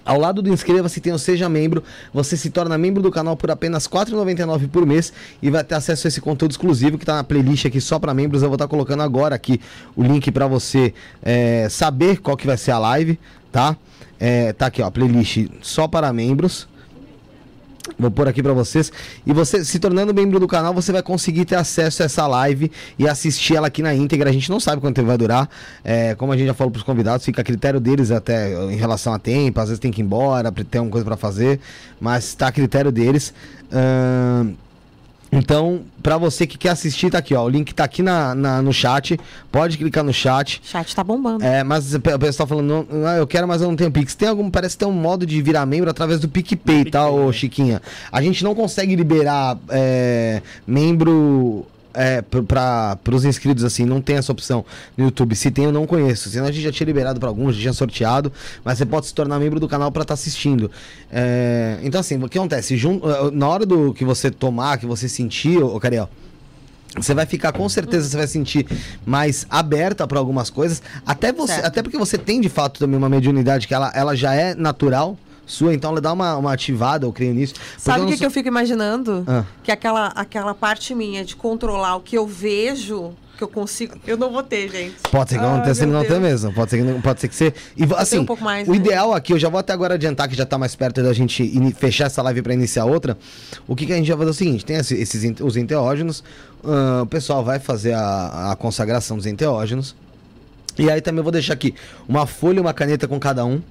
Ao 0.06 0.20
lado 0.20 0.42
do 0.42 0.52
inscreva-se 0.52 1.02
tem 1.02 1.14
o 1.14 1.20
Seja 1.20 1.50
Membro. 1.50 1.84
Você 2.14 2.38
se 2.38 2.50
torna 2.50 2.78
membro 2.78 3.02
do 3.02 3.12
canal 3.12 3.36
por 3.36 3.52
apenas 3.52 3.86
R$ 3.86 3.92
4,99 3.92 4.70
por 4.70 4.86
mês 4.86 5.12
e 5.42 5.50
vai 5.50 5.64
ter 5.64 5.76
acesso 5.76 6.08
a 6.08 6.10
esse 6.10 6.22
conteúdo 6.22 6.52
exclusivo 6.52 6.98
que 6.98 7.04
está 7.04 7.16
na 7.16 7.24
playlist 7.24 7.66
aqui 7.66 7.82
só 7.82 8.00
para 8.00 8.14
membros. 8.14 8.42
Eu 8.42 8.50
vou 8.50 8.56
estar 8.56 8.68
colocando 8.68 9.04
agora 9.04 9.36
aqui 9.36 9.60
o 9.96 10.04
link 10.04 10.32
para 10.32 10.48
você 10.48 10.94
é, 11.22 11.68
saber 11.70 12.20
qual 12.20 12.38
que 12.38 12.48
vai 12.48 12.58
ser 12.58 12.72
a 12.72 12.80
live, 12.80 13.20
tá? 13.52 13.76
É, 14.20 14.54
tá 14.54 14.68
aqui, 14.68 14.82
ó, 14.82 14.90
playlist 14.90 15.48
só 15.62 15.88
para 15.88 16.12
membros. 16.12 16.68
Vou 17.98 18.12
pôr 18.12 18.28
aqui 18.28 18.42
pra 18.44 18.54
vocês. 18.54 18.92
E 19.26 19.34
você, 19.34 19.64
se 19.64 19.80
tornando 19.80 20.14
membro 20.14 20.40
do 20.40 20.48
canal, 20.48 20.74
você 20.74 20.92
vai 20.92 21.02
conseguir 21.02 21.46
ter 21.46 21.56
acesso 21.56 22.04
a 22.04 22.06
essa 22.06 22.28
live 22.28 22.72
e 22.98 23.08
assistir 23.08 23.56
ela 23.56 23.68
aqui 23.68 23.82
na 23.82 23.94
íntegra. 23.94 24.30
A 24.30 24.34
gente 24.34 24.50
não 24.50 24.60
sabe 24.60 24.82
quanto 24.82 24.96
tempo 24.96 25.08
vai 25.08 25.18
durar. 25.18 25.50
É, 25.84 26.16
como 26.16 26.32
a 26.32 26.38
gente 26.38 26.48
já 26.48 26.54
falou 26.54 26.72
pros 26.72 26.84
convidados, 26.84 27.26
fica 27.26 27.42
a 27.42 27.44
critério 27.44 27.80
deles 27.80 28.12
até 28.12 28.54
em 28.72 28.76
relação 28.76 29.14
a 29.14 29.20
tempo. 29.20 29.60
Às 29.60 29.70
vezes 29.70 29.80
tem 29.80 29.92
que 29.92 30.02
ir 30.02 30.06
embora, 30.06 30.52
tem 30.52 30.80
alguma 30.80 30.92
coisa 30.92 31.06
pra 31.06 31.18
fazer. 31.18 31.60
Mas 32.00 32.34
tá 32.36 32.48
a 32.48 32.52
critério 32.52 32.92
deles. 32.92 33.34
Ahn, 33.72 34.54
então, 35.32 35.82
pra 36.02 36.18
você 36.18 36.48
que 36.48 36.58
quer 36.58 36.70
assistir, 36.70 37.10
tá 37.10 37.18
aqui, 37.18 37.36
ó. 37.36 37.44
O 37.44 37.50
link 37.50 37.74
tá 37.74 37.84
aqui 37.84 38.02
na, 38.02 38.34
na- 38.34 38.62
no 38.62 38.72
chat. 38.72 39.20
Pode 39.52 39.78
clicar 39.78 40.04
no 40.04 40.14
chat. 40.14 40.62
O 40.64 40.68
chat 40.68 40.96
tá 40.96 41.04
bombando. 41.04 41.44
É, 41.44 41.64
mas 41.64 41.94
o 41.94 42.00
pe- 42.00 42.14
o 42.14 42.20
pessoal 42.20 42.48
falando, 42.48 42.88
não, 42.90 43.10
eu 43.18 43.28
quero, 43.28 43.48
mas 43.48 43.62
eu 43.62 43.68
não 43.68 43.76
tenho 43.76 43.92
Pix. 43.92 44.16
Tem 44.16 44.30
algum, 44.30 44.50
parece 44.50 44.76
que 44.78 44.86
tem 44.86 44.88
um 44.88 45.00
modo 45.00 45.26
de 45.26 45.42
virar 45.42 45.66
membro 45.66 45.90
através 45.90 46.20
do 46.22 46.30
PicPay, 46.30 46.86
tá, 46.86 47.10
ô 47.10 47.32
Chiquinha? 47.34 47.82
A 48.12 48.22
gente 48.22 48.44
não 48.44 48.56
consegue 48.56 48.96
liberar 48.96 49.58
é, 49.70 50.42
membro 50.66 51.66
é, 51.98 52.22
para 52.22 52.98
os 53.12 53.26
inscritos, 53.26 53.64
assim, 53.64 53.84
não 53.86 54.00
tem 54.00 54.16
essa 54.18 54.32
opção 54.32 54.64
no 54.96 55.06
YouTube. 55.06 55.36
Se 55.36 55.50
tem, 55.52 55.66
eu 55.66 55.72
não 55.72 55.86
conheço. 55.88 56.30
Senão 56.30 56.46
a 56.48 56.52
gente 56.52 56.64
já 56.64 56.72
tinha 56.72 56.86
liberado 56.86 57.20
para 57.20 57.28
alguns, 57.28 57.56
já 57.56 57.62
tinha 57.62 57.74
sorteado, 57.74 58.32
mas 58.64 58.78
você 58.78 58.86
pode 58.86 59.08
se 59.08 59.14
tornar 59.14 59.40
membro 59.40 59.60
do 59.60 59.68
canal 59.68 59.92
para 59.92 60.04
estar 60.04 60.14
assistindo. 60.14 60.70
É, 61.12 61.80
então, 61.84 62.00
assim, 62.00 62.22
o 62.24 62.30
que 62.30 62.38
acontece? 62.38 62.78
Jun- 62.78 63.02
na 63.34 63.48
hora 63.48 63.66
do 63.66 63.94
que 63.94 64.06
você 64.06 64.30
tomar, 64.30 64.78
que 64.78 64.86
você 64.86 65.10
sentir, 65.10 65.58
ô 65.62 65.80
Cariel. 65.80 66.10
Você 66.96 67.14
vai 67.14 67.26
ficar 67.26 67.52
com 67.52 67.68
certeza, 67.70 68.10
você 68.10 68.18
vai 68.18 68.26
sentir 68.28 68.66
mais 69.06 69.46
aberta 69.50 70.08
para 70.08 70.18
algumas 70.18 70.50
coisas. 70.50 70.82
Até 71.06 71.32
você, 71.32 71.54
Certo. 71.54 71.66
até 71.66 71.84
porque 71.84 71.98
você 71.98 72.18
tem 72.18 72.42
de 72.42 72.50
fato 72.50 72.80
também 72.80 72.98
uma 72.98 73.10
mediunidade 73.10 73.68
que 73.68 73.74
ela, 73.74 73.92
ela 73.94 74.16
já 74.16 74.34
é 74.34 74.56
natural 74.56 75.18
sua, 75.48 75.74
então 75.74 75.90
ela 75.92 76.02
dá 76.02 76.14
uma, 76.14 76.36
uma 76.38 76.54
ativada, 76.54 77.06
eu 77.08 77.12
creio 77.14 77.34
nisso. 77.34 77.56
Sabe 77.78 78.00
o 78.00 78.02
não 78.02 78.08
que, 78.08 78.14
que 78.14 78.18
sou- 78.20 78.28
eu 78.28 78.32
fico 78.32 78.48
imaginando? 78.48 79.24
Ah. 79.26 79.44
Que 79.64 79.72
aquela, 79.72 80.08
aquela 80.10 80.54
parte 80.54 80.94
minha 80.94 81.24
de 81.26 81.36
controlar 81.36 81.96
o 81.96 82.02
que 82.02 82.16
eu 82.18 82.28
vejo, 82.28 83.14
que 83.38 83.44
eu 83.44 83.48
consigo. 83.48 83.96
Eu 84.06 84.18
não 84.18 84.32
vou 84.32 84.42
ter, 84.44 84.68
gente. 84.70 84.96
Pode 85.12 85.30
ser 85.30 85.38
que 85.40 85.46
Ai, 85.46 85.54
aconteça 85.56 85.84
e 85.84 85.88
meu 85.88 85.96
não 86.00 86.06
Deus. 86.06 86.20
mesmo. 86.20 86.54
Pode 86.54 86.72
ser 86.72 86.78
que, 86.78 86.84
não- 86.84 87.00
pode 87.02 87.22
ser 87.22 87.28
que 87.28 87.36
você. 87.36 87.54
E 87.78 87.84
assim, 87.96 88.18
um 88.20 88.26
pouco 88.26 88.44
mais, 88.44 88.68
o 88.68 88.72
né? 88.72 88.78
ideal 88.78 89.14
aqui, 89.14 89.32
eu 89.32 89.40
já 89.40 89.48
vou 89.48 89.60
até 89.60 89.72
agora 89.74 89.94
adiantar 89.94 90.28
que 90.28 90.36
já 90.36 90.46
tá 90.46 90.58
mais 90.58 90.76
perto 90.76 91.02
da 91.02 91.14
gente 91.14 91.44
ini- 91.44 91.72
fechar 91.74 92.06
essa 92.08 92.22
live 92.24 92.42
para 92.42 92.54
iniciar 92.54 92.86
outra. 92.86 93.18
O 93.68 93.76
que, 93.76 93.86
que 93.86 93.94
a 93.94 93.96
gente 93.96 94.08
vai 94.10 94.18
fazer 94.18 94.30
é 94.30 94.32
o 94.32 94.34
seguinte: 94.34 94.66
tem 94.66 94.76
esse- 94.78 94.96
esses 94.96 95.40
os 95.40 95.56
enteógenos, 95.56 96.24
ah, 96.64 97.02
o 97.04 97.06
pessoal 97.06 97.44
vai 97.44 97.60
fazer 97.60 97.94
a, 97.94 98.52
a 98.52 98.56
consagração 98.56 99.16
dos 99.18 99.26
enteógenos. 99.28 99.96
E 100.80 100.90
aí 100.92 101.00
também 101.02 101.20
eu 101.20 101.24
vou 101.24 101.32
deixar 101.32 101.54
aqui 101.54 101.74
uma 102.08 102.26
folha 102.28 102.58
e 102.58 102.60
uma 102.60 102.74
caneta 102.74 103.08
com 103.08 103.20
cada 103.20 103.46
um. 103.46 103.62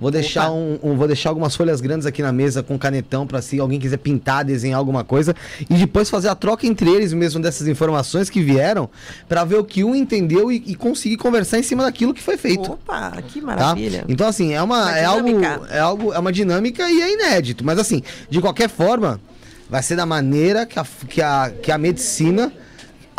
Vou 0.00 0.10
deixar, 0.10 0.50
um, 0.50 0.78
um- 0.82 0.96
vou 0.96 1.06
deixar 1.06 1.28
algumas 1.28 1.54
folhas 1.54 1.80
grandes 1.82 2.06
aqui 2.06 2.22
na 2.22 2.32
mesa 2.32 2.62
com 2.62 2.78
canetão 2.78 3.26
para 3.26 3.42
se 3.42 3.60
alguém 3.60 3.78
quiser 3.78 3.98
pintar, 3.98 4.42
desenhar 4.44 4.78
alguma 4.78 5.04
coisa 5.04 5.36
e 5.68 5.74
depois 5.74 6.08
fazer 6.08 6.28
a 6.28 6.34
troca 6.34 6.66
entre 6.66 6.88
eles 6.90 7.12
mesmo 7.12 7.42
dessas 7.42 7.68
informações 7.68 8.30
que 8.30 8.40
vieram 8.42 8.88
para 9.28 9.44
ver 9.44 9.56
o 9.56 9.64
que 9.64 9.84
um 9.84 9.94
entendeu 9.94 10.50
e, 10.50 10.56
e 10.66 10.74
conseguir 10.74 11.18
conversar 11.18 11.58
em 11.58 11.62
cima 11.62 11.82
daquilo 11.84 12.14
que 12.14 12.22
foi 12.22 12.38
feito. 12.38 12.72
Opa, 12.72 13.12
que 13.28 13.40
Tá? 13.40 13.46
maravilha. 13.46 14.04
Então 14.08 14.26
assim, 14.26 14.54
é 14.54 14.62
uma, 14.62 14.84
Uma 14.84 14.98
é 14.98 15.04
algo 15.04 15.26
dinâmica. 15.28 15.66
é 15.70 15.78
algo 15.80 16.12
é 16.14 16.18
uma 16.18 16.32
dinâmica 16.32 16.90
e 16.90 17.02
é 17.02 17.12
inédito, 17.12 17.62
mas 17.62 17.78
assim, 17.78 18.02
de 18.30 18.40
qualquer 18.40 18.70
forma, 18.70 19.20
vai 19.68 19.82
ser 19.82 19.96
da 19.96 20.06
maneira 20.06 20.64
que 20.64 20.78
a, 20.78 20.86
que 21.08 21.20
a, 21.20 21.52
que 21.62 21.70
a 21.70 21.76
medicina 21.76 22.50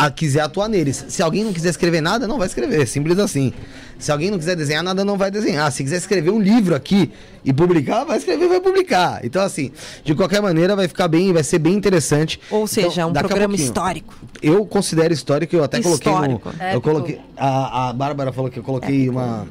a, 0.06 0.10
quiser 0.10 0.42
atuar 0.42 0.68
neles. 0.68 1.06
Se 1.08 1.22
alguém 1.22 1.44
não 1.44 1.54
quiser 1.54 1.70
escrever 1.70 2.02
nada, 2.02 2.28
não 2.28 2.38
vai 2.38 2.48
escrever, 2.48 2.88
simples 2.88 3.20
assim. 3.20 3.54
Se 4.00 4.12
alguém 4.12 4.32
não 4.32 4.40
quiser 4.40 4.56
desenhar 4.56 4.84
nada, 4.84 5.06
não 5.06 5.16
vai 5.16 5.30
desenhar. 5.30 5.72
Se 5.72 5.84
quiser 5.84 5.98
escrever 5.98 6.32
um 6.32 6.40
livro 6.42 6.74
aqui 6.74 7.12
e 7.46 7.54
publicar, 7.54 8.04
vai 8.04 8.18
escrever, 8.18 8.48
vai 8.48 8.60
publicar. 8.60 9.24
Então 9.24 9.44
assim, 9.44 9.72
de 10.04 10.16
qualquer 10.16 10.42
maneira 10.42 10.76
vai 10.76 10.88
ficar 10.88 11.08
bem, 11.08 11.32
vai 11.32 11.44
ser 11.44 11.60
bem 11.60 11.76
interessante. 11.76 12.40
Ou 12.50 12.66
seja, 12.66 13.02
Então, 13.04 13.10
um 13.10 13.14
programa 13.14 13.56
histórico. 13.56 14.16
Eu 14.42 14.66
considero 14.66 15.14
histórico, 15.14 15.56
eu 15.56 15.64
até 15.64 15.80
coloquei 15.80 16.12
Histórico. 16.12 16.52
no, 16.58 16.64
eu 16.66 16.82
coloquei 16.82 17.20
a, 17.38 17.90
a 17.90 17.94
Bárbara 17.94 18.32
falou 18.32 18.50
que 18.50 18.58
eu 18.58 18.64
coloquei 18.64 19.08
uma 19.08 19.48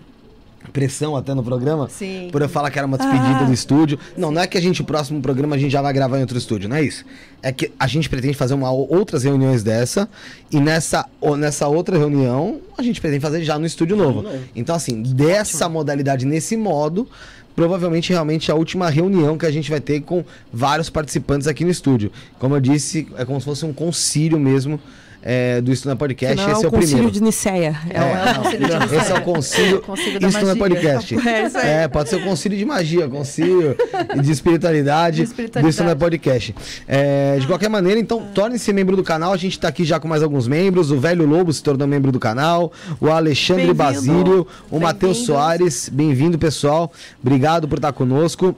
pressão 0.72 1.16
até 1.16 1.34
no 1.34 1.42
programa 1.42 1.88
Sim. 1.88 2.28
por 2.30 2.42
eu 2.42 2.48
falar 2.48 2.70
que 2.70 2.78
era 2.78 2.86
uma 2.86 2.98
despedida 2.98 3.40
Ah. 3.40 3.44
do 3.44 3.52
estúdio. 3.52 3.98
Não, 4.16 4.30
não 4.30 4.42
é 4.42 4.46
que 4.46 4.56
a 4.56 4.60
gente 4.60 4.82
o 4.82 4.84
próximo 4.84 5.20
programa 5.20 5.56
a 5.56 5.58
gente 5.58 5.72
já 5.72 5.82
vai 5.82 5.92
gravar 5.92 6.18
em 6.18 6.20
outro 6.20 6.38
estúdio, 6.38 6.68
não 6.68 6.76
é 6.76 6.82
isso. 6.82 7.04
É 7.42 7.50
que 7.50 7.72
a 7.78 7.86
gente 7.86 8.08
pretende 8.08 8.34
fazer 8.34 8.54
uma, 8.54 8.70
outras 8.70 9.24
reuniões 9.24 9.62
dessa 9.62 10.08
e 10.50 10.60
nessa 10.60 11.06
ou 11.20 11.36
nessa 11.36 11.66
outra 11.66 11.96
reunião 11.98 12.60
a 12.76 12.82
gente 12.82 13.00
pretende 13.00 13.22
fazer 13.22 13.42
já 13.42 13.58
no 13.58 13.66
estúdio 13.66 13.96
novo. 13.96 14.24
Então 14.54 14.74
assim, 14.74 15.02
dessa 15.02 15.68
modalidade 15.68 16.24
nesse 16.26 16.56
modo, 16.56 17.08
provavelmente 17.56 18.10
realmente 18.12 18.50
a 18.52 18.54
última 18.54 18.88
reunião 18.88 19.36
que 19.36 19.46
a 19.46 19.50
gente 19.50 19.70
vai 19.70 19.80
ter 19.80 20.00
com 20.02 20.24
vários 20.52 20.88
participantes 20.88 21.48
aqui 21.48 21.64
no 21.64 21.70
estúdio. 21.70 22.12
Como 22.38 22.54
eu 22.54 22.60
disse, 22.60 23.08
é 23.16 23.24
como 23.24 23.40
se 23.40 23.44
fosse 23.44 23.64
um 23.64 23.72
concílio 23.72 24.38
mesmo 24.38 24.78
é, 25.22 25.60
do 25.60 25.72
Estúdio 25.72 25.96
Podcast. 25.96 26.36
Que 26.36 26.42
não 26.42 26.52
Esse 26.52 26.62
é 26.62 26.64
é 26.64 26.68
o 26.68 26.72
primeiro. 26.72 27.10
de 27.10 27.22
Niceia. 27.22 27.76
É, 27.90 27.98
É, 27.98 28.30
é 28.30 28.34
concílio 28.34 28.66
de 28.66 28.74
não, 28.74 29.00
esse 29.00 29.12
é 29.12 29.14
o 29.14 29.22
concílio. 29.22 29.76
O 29.78 29.80
concílio 29.82 30.20
da 30.20 30.28
isso 30.28 30.40
não 30.40 30.50
é 30.50 30.54
podcast. 30.54 31.28
É 31.28 31.46
isso. 31.46 31.58
É, 31.58 31.88
pode 31.88 32.08
ser 32.08 32.16
o 32.16 32.24
concílio 32.24 32.58
de 32.58 32.64
magia, 32.64 33.08
concílio 33.08 33.76
de 34.22 34.30
espiritualidade. 34.30 35.16
De 35.18 35.22
espiritualidade. 35.24 35.74
Isso 35.74 35.84
não 35.84 35.90
é 35.90 35.94
podcast. 35.94 36.54
É, 36.88 37.38
de 37.38 37.46
qualquer 37.46 37.68
maneira, 37.68 38.00
então, 38.00 38.22
torne-se 38.34 38.72
membro 38.72 38.96
do 38.96 39.02
canal. 39.02 39.32
A 39.32 39.36
gente 39.36 39.58
tá 39.58 39.68
aqui 39.68 39.84
já 39.84 40.00
com 40.00 40.08
mais 40.08 40.22
alguns 40.22 40.48
membros. 40.48 40.90
O 40.90 40.98
Velho 40.98 41.26
Lobo 41.26 41.52
se 41.52 41.62
tornou 41.62 41.86
membro 41.86 42.10
do 42.10 42.18
canal. 42.18 42.72
O 43.00 43.08
Alexandre. 43.08 43.72
Basílio. 43.74 44.46
O. 44.70 44.80
Matheus 44.80 45.18
Soares. 45.18 45.88
Bem-vindo, 45.88 46.38
pessoal. 46.38 46.90
Obrigado 47.22 47.68
por 47.68 47.78
estar 47.78 47.92
conosco. 47.92 48.54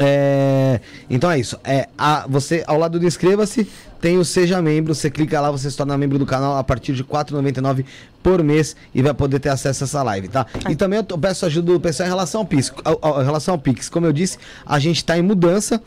É, 0.00 0.80
então 1.10 1.28
é 1.30 1.38
isso. 1.40 1.58
É, 1.64 1.88
a, 1.98 2.24
você, 2.28 2.62
ao 2.66 2.78
lado 2.78 3.00
do 3.00 3.06
inscreva-se, 3.06 3.68
tem 4.00 4.16
o 4.16 4.24
Seja 4.24 4.62
Membro. 4.62 4.94
Você 4.94 5.10
clica 5.10 5.40
lá, 5.40 5.50
você 5.50 5.68
se 5.68 5.76
torna 5.76 5.98
membro 5.98 6.18
do 6.18 6.24
canal 6.24 6.56
a 6.56 6.62
partir 6.62 6.92
de 6.94 7.02
R$ 7.02 7.08
4,99 7.08 7.84
por 8.22 8.42
mês 8.44 8.76
e 8.94 9.02
vai 9.02 9.12
poder 9.12 9.40
ter 9.40 9.48
acesso 9.48 9.82
a 9.82 9.86
essa 9.86 10.02
live, 10.04 10.28
tá? 10.28 10.46
E 10.68 10.76
também 10.76 10.98
eu 11.08 11.18
peço 11.18 11.44
ajuda 11.46 11.72
do 11.72 11.80
pessoal 11.80 12.06
em 12.06 12.10
relação 12.10 12.42
ao 12.42 12.46
Pix. 12.46 12.72
Ao, 12.84 12.98
ao- 13.02 13.22
em 13.22 13.24
relação 13.24 13.54
ao 13.54 13.58
Pix, 13.60 13.88
como 13.88 14.06
eu 14.06 14.12
disse, 14.12 14.38
a 14.64 14.78
gente 14.78 14.98
está 14.98 15.18
em 15.18 15.22
mudança 15.22 15.82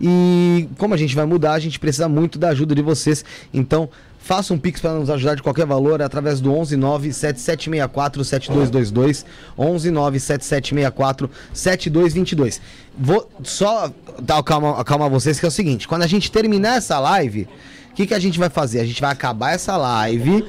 e 0.00 0.68
como 0.78 0.94
a 0.94 0.96
gente 0.96 1.14
vai 1.16 1.26
mudar, 1.26 1.54
a 1.54 1.58
gente 1.58 1.80
precisa 1.80 2.08
muito 2.08 2.38
da 2.38 2.50
ajuda 2.50 2.72
de 2.74 2.82
vocês. 2.82 3.24
Então, 3.52 3.88
Faça 4.26 4.52
um 4.52 4.58
pix 4.58 4.80
para 4.80 4.92
nos 4.94 5.08
ajudar 5.08 5.36
de 5.36 5.42
qualquer 5.42 5.64
valor 5.64 6.02
através 6.02 6.40
do 6.40 6.50
119 6.50 7.12
7764 7.12 8.24
7222 8.24 9.24
119 9.56 10.18
7764 10.18 11.30
7222. 11.54 12.60
Vou 12.98 13.30
só 13.44 13.88
dar 14.20 14.42
calma, 14.42 14.80
acalmar 14.80 15.08
vocês 15.08 15.38
que 15.38 15.46
é 15.46 15.48
o 15.48 15.52
seguinte, 15.52 15.86
quando 15.86 16.02
a 16.02 16.08
gente 16.08 16.28
terminar 16.32 16.78
essa 16.78 16.98
live, 16.98 17.46
o 17.92 17.94
que, 17.94 18.04
que 18.04 18.14
a 18.14 18.18
gente 18.18 18.36
vai 18.36 18.50
fazer? 18.50 18.80
A 18.80 18.84
gente 18.84 19.00
vai 19.00 19.12
acabar 19.12 19.52
essa 19.52 19.76
live 19.76 20.44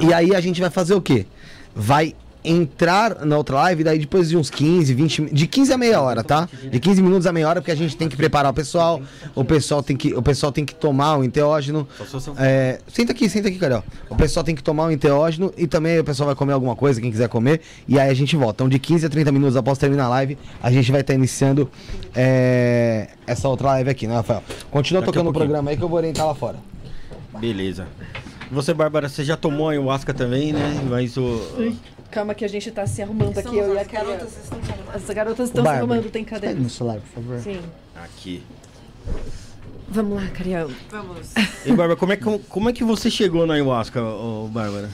e 0.00 0.12
aí 0.12 0.34
a 0.34 0.40
gente 0.40 0.60
vai 0.60 0.70
fazer 0.70 0.94
o 0.94 1.00
quê? 1.00 1.26
Vai 1.72 2.16
entrar 2.44 3.24
na 3.24 3.36
outra 3.36 3.56
live, 3.56 3.84
daí 3.84 3.98
depois 3.98 4.28
de 4.28 4.36
uns 4.36 4.50
15, 4.50 4.94
20, 4.94 5.34
de 5.34 5.46
15 5.46 5.72
a 5.72 5.78
meia 5.78 6.00
hora, 6.00 6.24
tá? 6.24 6.48
De 6.70 6.80
15 6.80 7.02
minutos 7.02 7.26
a 7.26 7.32
meia 7.32 7.48
hora, 7.48 7.60
porque 7.60 7.70
a 7.70 7.76
gente 7.76 7.96
tem 7.96 8.08
que 8.08 8.16
preparar 8.16 8.50
o 8.50 8.54
pessoal, 8.54 9.00
o 9.34 9.44
pessoal 9.44 9.82
tem 9.82 9.96
que, 9.96 10.14
o 10.14 10.22
pessoal 10.22 10.50
tem 10.50 10.64
que 10.64 10.74
tomar 10.74 11.18
o 11.18 11.24
enteógeno. 11.24 11.86
É, 12.38 12.78
senta 12.88 13.12
aqui, 13.12 13.28
senta 13.28 13.48
aqui, 13.48 13.58
Carol. 13.58 13.84
O 14.08 14.16
pessoal 14.16 14.42
tem 14.42 14.54
que 14.54 14.62
tomar 14.62 14.86
o 14.86 14.90
enteógeno 14.90 15.52
e 15.56 15.66
também 15.66 15.98
o 15.98 16.04
pessoal 16.04 16.26
vai 16.28 16.36
comer 16.36 16.52
alguma 16.52 16.74
coisa, 16.74 17.00
quem 17.00 17.10
quiser 17.10 17.28
comer, 17.28 17.60
e 17.86 17.98
aí 17.98 18.08
a 18.08 18.14
gente 18.14 18.36
volta. 18.36 18.60
Então 18.60 18.68
de 18.68 18.78
15 18.78 19.06
a 19.06 19.08
30 19.08 19.32
minutos 19.32 19.56
após 19.56 19.78
terminar 19.78 20.06
a 20.06 20.08
live, 20.08 20.38
a 20.62 20.70
gente 20.70 20.90
vai 20.90 21.00
estar 21.02 21.14
iniciando 21.14 21.70
é, 22.14 23.08
essa 23.26 23.48
outra 23.48 23.68
live 23.68 23.90
aqui, 23.90 24.06
né, 24.06 24.14
Rafael? 24.14 24.42
Continua 24.70 25.00
Daqui 25.00 25.12
tocando 25.12 25.30
o 25.30 25.32
programa 25.32 25.70
aí 25.70 25.76
que 25.76 25.82
eu 25.82 25.88
vou 25.88 25.98
orientar 25.98 26.26
lá 26.26 26.34
fora. 26.34 26.56
Beleza. 27.38 27.86
Você, 28.50 28.74
Bárbara, 28.74 29.08
você 29.08 29.22
já 29.22 29.36
tomou 29.36 29.68
ayahuasca 29.68 30.12
também, 30.12 30.52
né? 30.52 30.80
Mas 30.88 31.16
o. 31.16 31.40
Calma 32.10 32.34
que 32.34 32.44
a 32.44 32.48
gente 32.48 32.70
tá 32.70 32.86
se 32.86 33.00
arrumando 33.02 33.38
aqui, 33.38 33.56
eu 33.56 33.74
e 33.74 33.78
a 33.78 33.84
Carol. 33.84 34.16
As 34.92 35.04
garotas 35.08 35.48
estão 35.48 35.64
se 35.64 35.70
arrumando, 35.70 36.10
tem 36.10 36.24
Pega 36.24 36.36
cadeira. 36.36 36.58
meu 36.58 36.68
celular, 36.68 36.98
por 36.98 37.22
favor. 37.22 37.38
Sim. 37.40 37.60
Aqui. 37.94 38.42
Vamos 39.88 40.20
lá, 40.22 40.28
Cariel. 40.28 40.70
Vamos. 40.90 41.32
E, 41.64 41.68
Bárbara, 41.68 41.96
como 41.96 42.12
é, 42.12 42.16
que, 42.16 42.38
como 42.48 42.68
é 42.68 42.72
que 42.72 42.84
você 42.84 43.10
chegou 43.10 43.46
na 43.46 43.54
ayahuasca, 43.54 44.02
ô, 44.02 44.48
Bárbara? 44.48 44.88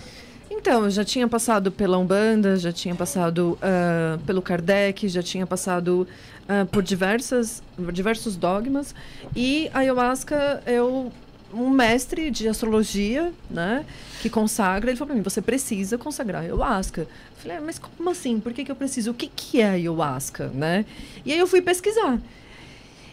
Então, 0.51 0.85
eu 0.85 0.91
já 0.91 1.05
tinha 1.05 1.29
passado 1.29 1.71
pela 1.71 1.99
Umbanda, 1.99 2.57
já 2.57 2.73
tinha 2.73 2.95
passado 2.95 3.59
ah, 3.63 4.19
pelo 4.27 4.43
Kardec, 4.43 5.09
já 5.09 5.23
tinha 5.23 5.47
passado 5.47 6.09
ah, 6.49 6.67
por 6.71 6.83
diversas, 6.83 7.63
por 7.77 7.93
diversos 7.93 8.37
dogmas. 8.37 8.95
E 9.35 9.71
a 9.73 9.81
ayahuasca, 9.81 10.63
eu 10.67 11.13
um 11.53 11.71
mestre 11.71 12.31
de 12.31 12.49
astrologia, 12.49 13.33
né, 13.51 13.85
que 14.21 14.29
consagra, 14.29 14.91
ele 14.91 14.97
falou 14.97 15.09
para 15.09 15.17
mim, 15.17 15.23
você 15.23 15.41
precisa 15.41 15.97
consagrar 15.97 16.43
ayahuasca. 16.43 17.03
Eu 17.03 17.09
falei, 17.37 17.57
"Ah, 17.57 17.61
mas 17.61 17.79
como 17.79 18.11
assim? 18.11 18.41
Por 18.41 18.53
que, 18.53 18.65
que 18.65 18.71
eu 18.71 18.77
preciso? 18.77 19.11
O 19.11 19.15
que, 19.15 19.27
que 19.29 19.61
é 19.61 19.71
ayahuasca, 19.71 20.49
né? 20.49 20.85
E 21.25 21.33
aí 21.33 21.39
eu 21.39 21.47
fui 21.47 21.63
pesquisar. 21.63 22.21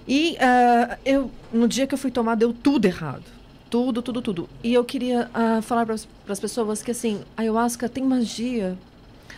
E 0.07 0.37
ah, 0.39 0.97
eu, 1.05 1.31
no 1.51 1.67
dia 1.67 1.87
que 1.87 1.93
eu 1.93 1.97
fui 1.97 2.11
tomar, 2.11 2.35
deu 2.35 2.53
tudo 2.53 2.85
errado. 2.85 3.23
Tudo, 3.69 4.01
tudo, 4.01 4.21
tudo. 4.21 4.49
E 4.63 4.73
eu 4.73 4.83
queria 4.83 5.29
ah, 5.33 5.61
falar 5.61 5.85
para 5.85 5.95
as 5.95 6.39
pessoas 6.39 6.83
que, 6.83 6.91
assim, 6.91 7.21
ayahuasca 7.35 7.89
tem 7.89 8.03
magia. 8.03 8.77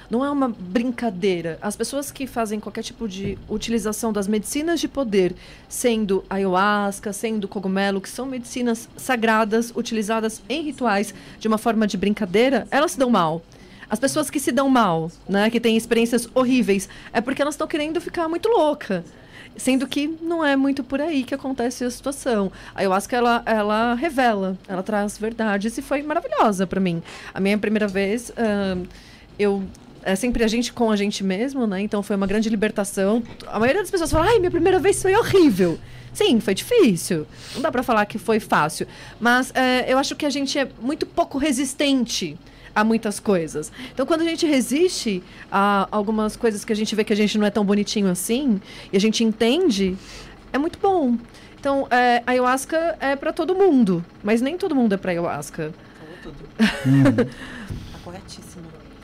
Não 0.10 0.24
é 0.24 0.30
uma 0.30 0.50
brincadeira. 0.50 1.58
As 1.62 1.76
pessoas 1.76 2.12
que 2.12 2.28
fazem 2.28 2.60
qualquer 2.60 2.84
tipo 2.84 3.08
de 3.08 3.38
utilização 3.50 4.14
das 4.14 4.28
medicinas 4.28 4.80
de 4.80 4.88
poder, 4.88 5.36
sendo 5.68 6.24
ayahuasca, 6.30 7.12
sendo 7.12 7.48
cogumelo, 7.48 8.00
que 8.00 8.10
são 8.10 8.26
medicinas 8.26 8.88
sagradas, 8.96 9.72
utilizadas 9.76 10.42
em 10.48 10.62
rituais 10.62 11.14
de 11.40 11.48
uma 11.48 11.58
forma 11.58 11.88
de 11.88 11.98
brincadeira, 11.98 12.68
elas 12.70 12.92
se 12.92 13.00
dão 13.00 13.10
mal. 13.10 13.42
As 13.90 14.00
pessoas 14.00 14.30
que 14.30 14.40
se 14.40 14.52
dão 14.52 14.70
mal, 14.70 15.12
né, 15.28 15.50
que 15.50 15.60
têm 15.60 15.78
experiências 15.78 16.28
horríveis, 16.34 16.90
é 17.14 17.22
porque 17.22 17.42
elas 17.42 17.54
estão 17.54 17.68
querendo 17.68 18.02
ficar 18.02 18.28
muito 18.28 18.50
louca. 18.50 19.04
Sendo 19.58 19.88
que 19.88 20.08
não 20.22 20.44
é 20.44 20.56
muito 20.56 20.84
por 20.84 21.00
aí 21.00 21.24
que 21.24 21.34
acontece 21.34 21.86
a 21.86 21.90
situação. 21.90 22.52
A 22.74 22.80
ayahuasca, 22.80 23.16
ela, 23.16 23.42
ela 23.46 23.94
revela, 23.94 24.58
ela 24.68 24.84
traz 24.84 25.18
verdades 25.18 25.78
e 25.78 25.82
foi 25.82 26.02
maravilhosa 26.02 26.68
para 26.68 26.82
mim. 26.82 27.02
A 27.34 27.40
minha 27.40 27.58
primeira 27.58 27.88
vez, 27.88 28.32
ahn, 28.38 28.84
eu... 29.40 29.64
É 30.06 30.16
sempre 30.16 30.44
a 30.44 30.48
gente 30.48 30.72
com 30.72 30.92
a 30.92 30.96
gente 30.96 31.24
mesmo, 31.24 31.66
né? 31.66 31.82
Então 31.82 32.04
foi 32.04 32.16
uma 32.16 32.28
grande 32.28 32.48
libertação. 32.48 33.24
A 33.48 33.60
maioria 33.60 33.82
das 33.82 33.90
pessoas 33.90 34.12
fala, 34.12 34.28
ai, 34.28 34.40
minha 34.40 34.52
primeira 34.52 34.80
vez 34.80 35.02
foi 35.02 35.16
horrível. 35.16 35.80
Sim, 36.14 36.40
foi 36.40 36.54
difícil. 36.54 37.26
Não 37.56 37.62
dá 37.62 37.72
para 37.72 37.84
falar 37.84 38.06
que 38.06 38.18
foi 38.18 38.40
fácil. 38.40 38.88
Mas 39.20 39.52
é, 39.54 39.92
eu 39.92 39.98
acho 39.98 40.16
que 40.16 40.26
a 40.26 40.30
gente 40.30 40.58
é 40.58 40.70
muito 40.80 41.06
pouco 41.06 41.38
resistente 41.38 42.38
a 42.74 42.84
muitas 42.84 43.20
coisas. 43.20 43.72
Então, 43.94 44.06
quando 44.06 44.22
a 44.22 44.26
gente 44.26 44.46
resiste 44.46 45.24
a 45.52 45.88
algumas 45.92 46.36
coisas 46.36 46.64
que 46.64 46.72
a 46.72 46.76
gente 46.76 46.94
vê 46.96 47.04
que 47.04 47.14
a 47.14 47.16
gente 47.16 47.38
não 47.38 47.46
é 47.46 47.50
tão 47.50 47.66
bonitinho 47.66 48.10
assim, 48.10 48.62
e 48.94 48.98
a 48.98 49.00
gente 49.00 49.24
entende, 49.24 49.98
é 50.54 50.58
muito 50.58 50.78
bom. 50.80 51.18
Então, 51.60 51.88
é, 51.90 52.22
a 52.28 52.32
ayahuasca 52.32 52.98
é 53.00 53.16
para 53.16 53.34
todo 53.34 53.56
mundo, 53.56 54.06
mas 54.24 54.42
nem 54.42 54.58
todo 54.58 54.76
mundo 54.76 54.94
é 54.94 54.98
para 54.98 55.12
ayahuasca. 55.12 55.74
Tá 55.74 56.66
corretíssimo. 56.86 57.30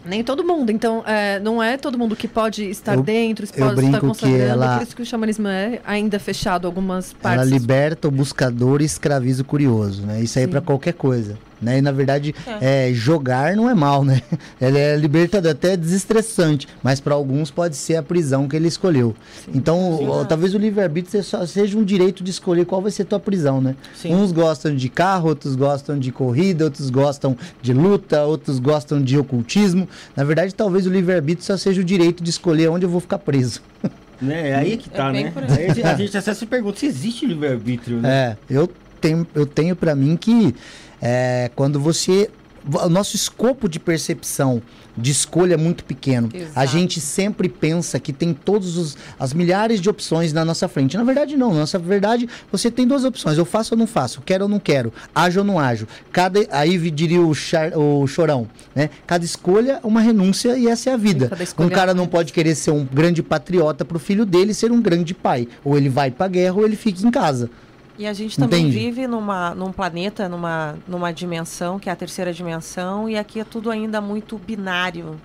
Nem 0.06 0.24
todo 0.24 0.44
mundo. 0.44 0.72
Então, 0.72 1.04
é, 1.06 1.40
não 1.40 1.62
é 1.62 1.78
todo 1.78 1.98
mundo 1.98 2.16
que 2.16 2.28
pode 2.28 2.64
estar 2.70 2.96
Eu- 2.96 3.04
dentro, 3.04 3.46
eu 3.46 3.66
pode 3.66 3.76
brinco 3.76 3.88
estar 3.96 4.00
que 4.02 4.08
consagrando. 4.08 4.44
ela- 4.44 4.78
Por 4.78 4.84
isso 4.84 4.96
que 4.96 5.02
o 5.02 5.06
xamanismo 5.06 5.48
é 5.48 5.80
ainda 5.86 6.18
fechado 6.20 6.66
algumas 6.68 7.12
Ela 7.24 7.36
partes. 7.36 7.52
liberta 7.52 8.08
o 8.08 8.12
buscador 8.12 8.82
e 8.82 8.86
escraviza 8.86 9.42
o 9.44 9.46
curioso, 9.46 10.02
né? 10.06 10.22
Isso 10.22 10.40
aí 10.40 10.46
é 10.46 10.48
pra 10.48 10.62
qualquer 10.62 10.94
coisa. 10.94 11.38
Né? 11.62 11.78
E 11.78 11.82
na 11.82 11.92
verdade, 11.92 12.34
é, 12.60 12.92
jogar 12.94 13.56
não 13.56 13.70
é 13.70 13.76
mal, 13.76 14.04
né? 14.04 14.22
Ela 14.60 14.80
é 14.80 14.96
libertadora, 14.96 15.52
até 15.54 15.78
desestressante, 15.78 16.68
mas 16.82 17.00
para 17.00 17.14
alguns 17.14 17.52
pode 17.52 17.76
ser 17.76 17.96
a 17.98 18.04
prisão 18.04 18.48
que 18.48 18.56
ele 18.56 18.68
escolheu. 18.68 19.16
Então, 19.54 19.94
o- 20.22 20.26
talvez 20.26 20.56
o 20.56 20.58
livre-arbítrio 20.58 21.24
só 21.24 21.46
seja 21.46 21.78
um 21.78 21.84
direito 21.84 22.24
de 22.24 22.32
escolher 22.32 22.66
qual 22.66 22.82
vai 22.82 22.92
ser 22.92 23.06
tua 23.06 23.20
prisão, 23.20 23.62
né? 23.62 23.76
Sim. 23.96 24.14
Uns 24.16 24.32
gostam 24.32 24.76
de 24.76 24.90
carro, 24.90 25.30
outros 25.30 25.56
gostam 25.56 26.00
de 26.00 26.12
corrida, 26.12 26.66
outros 26.66 26.90
gostam 26.90 27.38
de 27.62 27.74
luta, 27.74 28.24
outros 28.24 28.58
gostam 28.60 29.02
de 29.02 29.18
ocultismo. 29.18 29.88
Na 30.16 30.24
verdade, 30.24 30.56
talvez 30.56 30.88
o 30.88 30.90
livre-arbítrio 30.90 31.46
só 31.46 31.58
seja 31.58 31.80
o 31.82 31.84
direito 31.84 32.24
de 32.24 32.30
escolher 32.32 32.70
onde 32.70 32.86
eu 32.86 32.90
vou 32.90 33.00
ficar 33.02 33.20
preso. 33.20 33.62
Né? 34.22 34.50
É 34.50 34.54
aí 34.56 34.78
que 34.78 34.88
tá, 34.88 35.10
É 35.10 35.12
né? 35.24 35.34
aí. 35.58 35.82
A 35.84 35.94
a 35.94 35.96
gente 35.96 36.16
até 36.16 36.32
se 36.36 36.46
pergunta 36.46 36.78
se 36.80 36.86
existe 36.86 37.26
livre-arbítrio, 37.26 37.98
né? 37.98 38.38
É, 38.50 38.56
eu 38.56 38.70
tenho, 39.02 39.26
eu 39.34 39.48
tenho 39.48 39.76
para 39.76 39.96
mim 39.96 40.16
que 40.16 40.54
é, 41.02 41.50
quando 41.56 41.80
você. 41.80 42.30
O 42.64 42.90
nosso 42.90 43.16
escopo 43.16 43.68
de 43.68 43.80
percepção 43.80 44.62
de 44.96 45.10
escolha 45.10 45.56
é 45.56 45.58
muito 45.58 45.84
pequeno. 45.84 46.30
A 46.32 46.38
Exato. 46.38 46.68
gente 46.68 47.02
sempre 47.02 47.50
pensa 47.50 48.00
que 48.00 48.14
tem 48.14 48.36
todas 48.36 48.96
as 49.20 49.34
milhares 49.34 49.82
de 49.82 49.90
opções 49.90 50.32
na 50.32 50.46
nossa 50.46 50.68
frente. 50.68 50.96
Na 50.96 51.04
verdade, 51.04 51.36
não. 51.36 51.52
Na 51.54 51.62
nossa 51.62 51.80
verdade, 51.80 52.30
você 52.52 52.70
tem 52.70 52.86
duas 52.86 53.04
opções. 53.04 53.36
Eu 53.36 53.46
faço 53.46 53.74
ou 53.74 53.80
não 53.80 53.88
faço, 53.88 54.22
quero 54.24 54.44
ou 54.44 54.50
não 54.50 54.60
quero, 54.60 54.94
ajo 55.16 55.40
ou 55.40 55.46
não 55.46 55.58
ajo. 55.58 55.88
Cada, 56.12 56.40
aí 56.52 56.78
diria 56.92 57.22
o, 57.22 57.34
char- 57.34 57.76
o 57.76 58.06
chorão, 58.06 58.48
né? 58.76 58.92
Cada 59.08 59.26
escolha 59.26 59.80
é 59.84 59.88
uma 59.88 60.02
renúncia 60.02 60.56
e 60.56 60.68
essa 60.68 60.92
é 60.92 60.94
a 60.94 60.98
vida. 60.98 61.32
Um 61.58 61.68
cara 61.68 61.92
é 61.92 61.94
uma 61.96 62.02
não 62.04 62.08
pode 62.08 62.32
querer 62.32 62.54
ser 62.54 62.70
um 62.70 62.86
grande 62.86 63.24
patriota 63.24 63.84
pro 63.84 63.98
filho 63.98 64.24
dele 64.24 64.54
ser 64.54 64.72
um 64.72 64.80
grande 64.80 65.16
pai. 65.16 65.48
Ou 65.66 65.78
ele 65.78 65.90
vai 65.90 66.12
pra 66.12 66.28
guerra 66.28 66.54
ou 66.58 66.64
ele 66.66 66.76
fica 66.76 67.02
em 67.04 67.10
casa. 67.10 67.50
E 67.98 68.08
a 68.08 68.14
gente 68.14 68.38
também 68.38 68.62
Entende? 68.62 68.80
vive 68.80 69.08
numa, 69.08 69.54
num 69.54 69.72
planeta, 69.72 70.28
numa, 70.28 70.76
numa 70.88 71.12
dimensão, 71.12 71.78
que 71.78 71.90
é 71.90 71.92
a 71.92 71.96
terceira 71.96 72.34
dimensão, 72.34 73.10
e 73.10 73.18
aqui 73.18 73.40
é 73.40 73.44
tudo 73.44 73.70
ainda 73.70 74.02
muito 74.02 74.38
binário. 74.38 75.20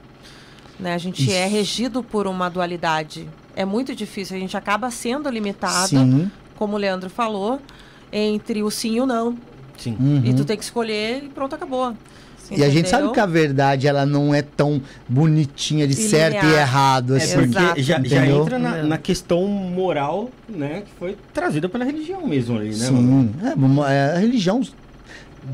Né? 0.79 0.95
A 0.95 0.99
gente 0.99 1.33
é 1.33 1.47
Isso. 1.47 1.55
regido 1.57 2.03
por 2.03 2.27
uma 2.27 2.49
dualidade. 2.49 3.29
É 3.55 3.65
muito 3.65 3.95
difícil, 3.95 4.37
a 4.37 4.41
gente 4.41 4.57
acaba 4.57 4.91
sendo 4.91 5.31
limitado, 5.31 5.89
Sim. 5.89 6.31
como 6.57 6.75
o 6.75 6.79
Leandro 6.79 7.09
falou, 7.09 7.61
entre 8.13 8.63
o 8.63 8.71
sim 8.71 8.97
e 8.97 9.01
o 9.01 9.07
não. 9.07 9.37
Sim. 9.79 9.97
Uhum. 9.99 10.23
E 10.25 10.35
tu 10.35 10.45
tem 10.45 10.57
que 10.57 10.65
escolher 10.65 11.25
e 11.25 11.29
pronto, 11.29 11.55
acabou. 11.55 11.95
E 12.51 12.63
a 12.63 12.69
gente 12.69 12.89
sabe 12.89 13.05
Entendeu? 13.05 13.13
que 13.15 13.21
a 13.21 13.27
verdade 13.27 13.87
ela 13.89 14.05
não 14.07 14.35
é 14.35 14.43
tão 14.43 14.81
bonitinha 15.09 15.87
de 15.87 15.95
E 15.95 15.97
certo 15.97 16.45
e 16.45 16.53
errado 16.55 17.15
É 17.15 17.17
assim. 17.19 17.35
porque 17.35 17.83
já, 17.83 17.95
já 17.95 17.99
Entendeu? 17.99 18.43
entra 18.43 18.59
na, 18.59 18.77
É. 18.79 18.83
na 18.83 18.99
questão 18.99 19.47
moral, 19.47 20.31
né? 20.49 20.83
Que 20.87 20.93
foi 20.99 21.17
trazida 21.33 21.69
pela 21.69 21.85
religião 21.85 22.27
mesmo 22.27 22.57
ali, 22.59 22.69
né? 22.71 22.75
Sim, 22.75 23.31
é, 23.43 23.55
uma- 23.55 23.93
é, 23.93 24.17
a 24.17 24.19
religião, 24.19 24.61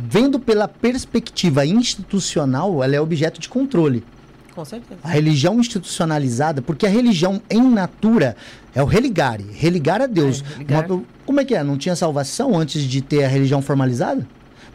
vendo 0.09 0.39
pela 0.39 0.67
perspectiva 0.69 1.65
institucional, 1.67 2.83
ela 2.83 2.97
é 2.97 3.01
objeto 3.01 3.41
de 3.41 3.49
controle. 3.49 4.03
Com 4.55 4.65
certeza. 4.67 5.01
A 5.03 5.09
religião 5.09 5.59
institucionalizada, 5.59 6.61
porque 6.61 6.85
a 6.85 6.89
religião 6.91 7.41
em 7.49 7.63
natura 7.63 8.37
é 8.75 8.83
o 8.83 8.87
religare, 8.87 9.47
religar 9.55 10.03
a 10.03 10.07
Deus. 10.07 10.43
É, 10.43 10.53
religar. 10.55 10.91
Uma- 10.91 11.03
como 11.25 11.41
é 11.41 11.45
que 11.45 11.55
é? 11.55 11.63
Não 11.65 11.79
tinha 11.79 11.97
salvação 11.97 12.59
antes 12.59 12.83
de 12.83 13.01
ter 13.01 13.25
a 13.25 13.29
religião 13.29 13.63
formalizada? 13.63 14.27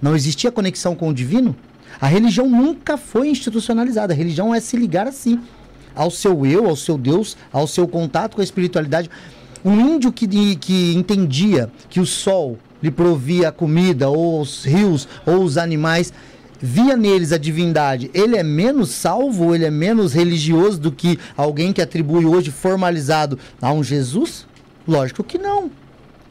Não 0.02 0.16
existia 0.16 0.52
conexão 0.52 0.96
com 0.96 1.10
o 1.10 1.14
divino? 1.14 1.56
A 2.00 2.08
religião 2.08 2.50
nunca 2.50 2.98
foi 2.98 3.30
institucionalizada. 3.30 4.14
A 4.14 4.16
religião 4.16 4.53
é 4.53 4.59
se 4.59 4.77
ligar 4.77 5.08
a 5.08 5.11
si, 5.11 5.40
ao 5.95 6.11
seu 6.11 6.45
eu, 6.45 6.67
ao 6.67 6.76
seu 6.76 6.98
Deus, 6.98 7.35
ao 7.51 7.67
seu 7.67 7.88
contato 7.88 8.35
com 8.35 8.42
a 8.42 8.43
espiritualidade. 8.43 9.09
Um 9.66 9.80
índio 9.95 10.11
que, 10.11 10.56
que 10.56 10.93
entendia 10.95 11.72
que 11.90 12.00
o 12.00 12.06
sol 12.06 12.58
lhe 12.82 12.92
provia 12.92 13.50
a 13.50 13.51
comida, 13.51 14.09
ou 14.09 14.40
os 14.42 14.64
rios, 14.64 15.08
ou 15.26 15.43
os 15.43 15.58
animais, 15.58 16.14
via 16.59 16.95
neles 16.95 17.32
a 17.32 17.38
divindade, 17.38 18.09
ele 18.14 18.35
é 18.35 18.43
menos 18.43 18.90
salvo, 18.90 19.53
ele 19.53 19.66
é 19.66 19.72
menos 19.72 20.14
religioso 20.14 20.80
do 20.80 20.92
que 20.92 21.19
alguém 21.35 21.74
que 21.74 21.82
atribui 21.82 22.26
hoje 22.26 22.51
formalizado 22.51 23.38
a 23.61 23.72
um 23.72 23.84
Jesus? 23.84 24.45
Lógico 24.88 25.24
que 25.24 25.38
não. 25.38 25.69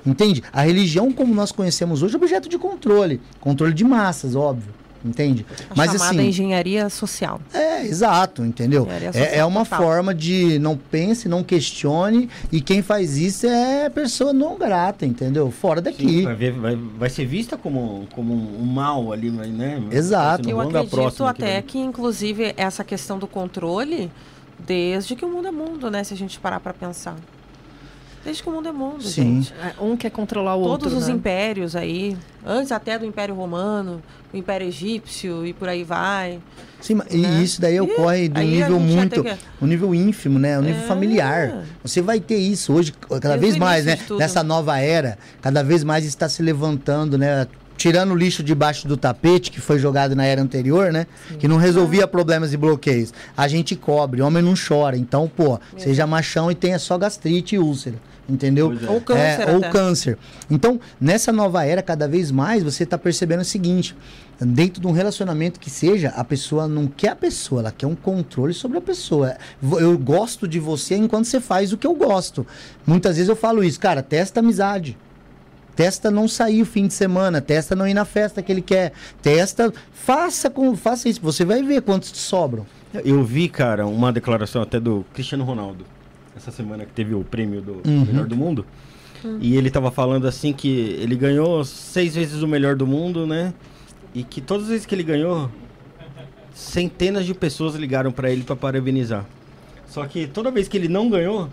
Entende? 0.05 0.43
A 0.53 0.63
religião, 0.63 1.13
como 1.13 1.35
nós 1.35 1.51
conhecemos 1.51 2.03
hoje, 2.03 2.15
é 2.15 2.17
objeto 2.17 2.49
de 2.49 2.59
controle. 2.59 3.21
Controle 3.41 3.75
de 3.75 3.85
massas, 3.85 4.37
óbvio. 4.37 4.73
Entende? 5.07 5.47
A 5.71 5.75
Mas 5.77 5.93
chamada 5.93 6.11
assim. 6.19 6.29
engenharia 6.29 6.89
social. 6.89 7.41
É, 7.55 7.85
exato, 7.85 8.45
entendeu? 8.45 8.89
É, 9.15 9.39
é 9.39 9.45
uma 9.45 9.65
total. 9.65 9.81
forma 9.83 10.15
de 10.15 10.59
não 10.59 10.77
pense, 10.77 11.29
não 11.29 11.45
questione, 11.45 12.29
e 12.51 12.61
quem 12.61 12.83
faz 12.83 13.17
isso 13.17 13.47
é 13.47 13.89
pessoa 13.89 14.33
não 14.33 14.59
grata, 14.59 15.07
entendeu? 15.07 15.51
Fora 15.51 15.81
daqui. 15.81 16.09
Sim, 16.09 16.25
vai, 16.25 16.35
ver- 16.35 16.53
vai- 16.53 16.77
vai 16.77 17.11
ser 17.11 17.25
vista 17.27 17.57
como, 17.57 18.07
como 18.13 18.33
um 18.35 18.65
mal 18.65 19.13
ali, 19.13 19.31
né? 19.31 19.83
Exato. 19.91 20.49
Eu 20.49 20.61
acredito 20.61 21.25
até 21.25 21.63
que, 21.63 21.79
inclusive, 21.79 22.53
essa 22.57 22.83
questão 22.83 23.19
do 23.19 23.27
controle, 23.27 24.11
desde 24.59 25.15
que 25.15 25.25
o 25.25 25.29
mundo 25.29 25.49
é 25.49 25.53
mundo, 25.53 25.91
né? 25.91 26.03
Se 26.03 26.15
a 26.15 26.17
gente 26.17 26.39
parar 26.41 26.59
para 26.61 26.73
pensar. 26.75 27.15
Desde 28.27 28.43
que 28.43 28.49
o 28.49 28.53
mundo 28.53 28.69
é 28.69 28.73
mundo, 28.73 29.05
Sim. 29.05 29.41
gente. 29.41 29.55
É, 29.55 29.81
Um 29.81 29.97
quer 29.97 30.11
controlar 30.11 30.57
o 30.57 30.65
Todos 30.65 30.87
outro. 30.93 30.99
os 30.99 31.07
né? 31.07 31.15
impérios 31.15 31.77
aí, 31.77 32.17
antes 32.45 32.73
até 32.73 32.99
do 32.99 33.07
Império 33.07 33.37
Romano, 33.37 34.03
o 34.35 34.37
Império 34.37 34.67
Egípcio 34.67 35.47
e 35.47 35.53
por 35.53 35.69
aí 35.69 35.85
vai. 35.85 36.41
Sim, 36.81 36.95
mas- 36.97 37.07
e 37.15 37.19
né? 37.19 37.41
isso 37.41 37.61
daí 37.61 37.81
ocorre 37.81 38.27
de 38.29 38.41
um 38.41 38.43
nível 38.45 38.81
muito. 38.81 39.23
que- 39.23 39.37
Um 39.63 39.67
nível 39.69 39.95
ínfimo, 39.95 40.41
né? 40.41 40.59
Um 40.59 40.63
nível 40.63 40.83
É. 40.83 40.87
familiar. 40.89 41.63
Você 41.85 42.03
vai 42.03 42.19
ter 42.19 42.37
isso 42.39 42.73
hoje, 42.73 42.93
cada 42.93 43.37
Desde 43.37 43.39
vez 43.39 43.57
mais, 43.57 43.85
né? 43.85 43.97
Nessa 44.19 44.43
nova 44.43 44.77
era, 44.81 45.17
cada 45.41 45.63
vez 45.63 45.85
mais 45.85 46.05
está 46.05 46.29
se 46.29 46.43
levantando, 46.43 47.17
né? 47.17 47.47
Tirando 47.77 48.11
o 48.13 48.17
lixo 48.17 48.43
debaixo 48.43 48.89
do 48.89 48.97
tapete 48.97 49.53
que 49.53 49.61
foi 49.61 49.79
jogado 49.79 50.17
na 50.17 50.25
era 50.25 50.43
anterior, 50.43 50.91
né? 50.93 51.07
Que 51.39 51.47
não 51.47 51.59
resolvia 51.59 52.09
problemas 52.09 52.53
e 52.53 52.57
bloqueios. 52.57 53.13
A 53.37 53.47
gente 53.47 53.77
cobre, 53.77 54.21
homem 54.21 54.43
não 54.43 54.55
chora. 54.57 54.97
Então, 54.97 55.31
pô, 55.35 55.61
seja 55.77 56.07
machão 56.09 56.51
e 56.51 56.55
tenha 56.57 56.79
só 56.81 56.99
gastrite 56.99 57.55
e 57.55 57.59
úlcera. 57.61 57.97
Entendeu? 58.29 58.73
É. 58.73 58.91
Ou 58.91 59.01
câncer 59.01 59.49
É, 59.49 59.51
ou 59.53 59.59
até. 59.59 59.71
câncer. 59.71 60.19
Então, 60.51 60.81
nessa 61.01 61.33
nova 61.33 61.65
era, 61.65 61.81
cada 61.81 62.09
vez 62.09 62.31
mais 62.33 62.63
você 62.63 62.83
está 62.83 62.99
percebendo 62.99 63.41
o 63.43 63.45
seguinte: 63.45 63.97
dentro 64.41 64.81
de 64.81 64.87
um 64.89 64.91
relacionamento 64.91 65.61
que 65.61 65.71
seja, 65.71 66.09
a 66.17 66.25
pessoa 66.25 66.67
não 66.67 66.89
quer 66.89 67.11
a 67.11 67.17
pessoa, 67.17 67.61
ela 67.61 67.71
quer 67.71 67.87
um 67.87 67.95
controle 67.95 68.53
sobre 68.53 68.79
a 68.79 68.81
pessoa. 68.81 69.37
Eu 69.63 69.97
gosto 69.97 70.49
de 70.49 70.59
você 70.59 70.97
enquanto 70.97 71.27
você 71.27 71.41
faz 71.41 71.73
o 71.73 71.79
que 71.79 71.87
eu 71.87 71.95
gosto. 71.95 72.45
Muitas 72.85 73.17
vezes 73.17 73.29
eu 73.29 73.37
falo 73.37 73.63
isso, 73.63 73.79
cara, 73.79 74.03
testa 74.03 74.41
amizade. 74.41 74.99
Testa 75.77 76.11
não 76.11 76.27
sair 76.27 76.63
o 76.63 76.67
fim 76.67 76.87
de 76.87 76.95
semana, 76.95 77.41
testa 77.41 77.77
não 77.77 77.87
ir 77.87 77.93
na 77.93 78.07
festa 78.07 78.43
que 78.43 78.51
ele 78.51 78.63
quer, 78.63 78.93
testa, 79.21 79.71
faça 79.93 80.49
com, 80.49 80.75
faça 80.75 81.07
isso, 81.07 81.21
você 81.21 81.45
vai 81.45 81.63
ver 81.63 81.83
quantos 81.83 82.11
te 82.11 82.17
sobram. 82.19 82.65
Eu 83.05 83.23
vi, 83.23 83.47
cara, 83.47 83.87
uma 83.87 84.11
declaração 84.11 84.63
até 84.63 84.81
do 84.81 85.05
Cristiano 85.13 85.45
Ronaldo, 85.45 85.85
essa 86.49 86.57
semana 86.57 86.85
que 86.85 86.93
teve 86.93 87.15
o 87.15 87.25
prêmio 87.25 87.61
do 87.61 87.83
Uhum. 87.87 88.05
melhor 88.05 88.27
do 88.27 88.37
mundo. 88.37 88.65
E 89.41 89.57
ele 89.57 89.71
tava 89.71 89.91
falando 89.91 90.27
assim 90.29 90.53
que 90.53 90.69
ele 91.01 91.17
ganhou 91.17 91.65
seis 91.65 92.15
vezes 92.15 92.43
o 92.43 92.47
melhor 92.49 92.77
do 92.77 92.87
mundo, 92.87 93.27
né? 93.27 93.53
E 94.15 94.23
que 94.23 94.41
todas 94.41 94.65
as 94.65 94.71
vezes 94.71 94.87
que 94.87 94.95
ele 94.95 95.03
ganhou, 95.03 95.51
centenas 96.55 97.27
de 97.27 97.35
pessoas 97.35 97.75
ligaram 97.75 98.13
pra 98.13 98.31
ele 98.31 98.43
pra 98.45 98.55
parabenizar. 98.55 99.25
Só 99.87 100.05
que 100.07 100.27
toda 100.27 100.51
vez 100.51 100.69
que 100.69 100.77
ele 100.77 100.89
não 100.89 101.11
ganhou, 101.11 101.49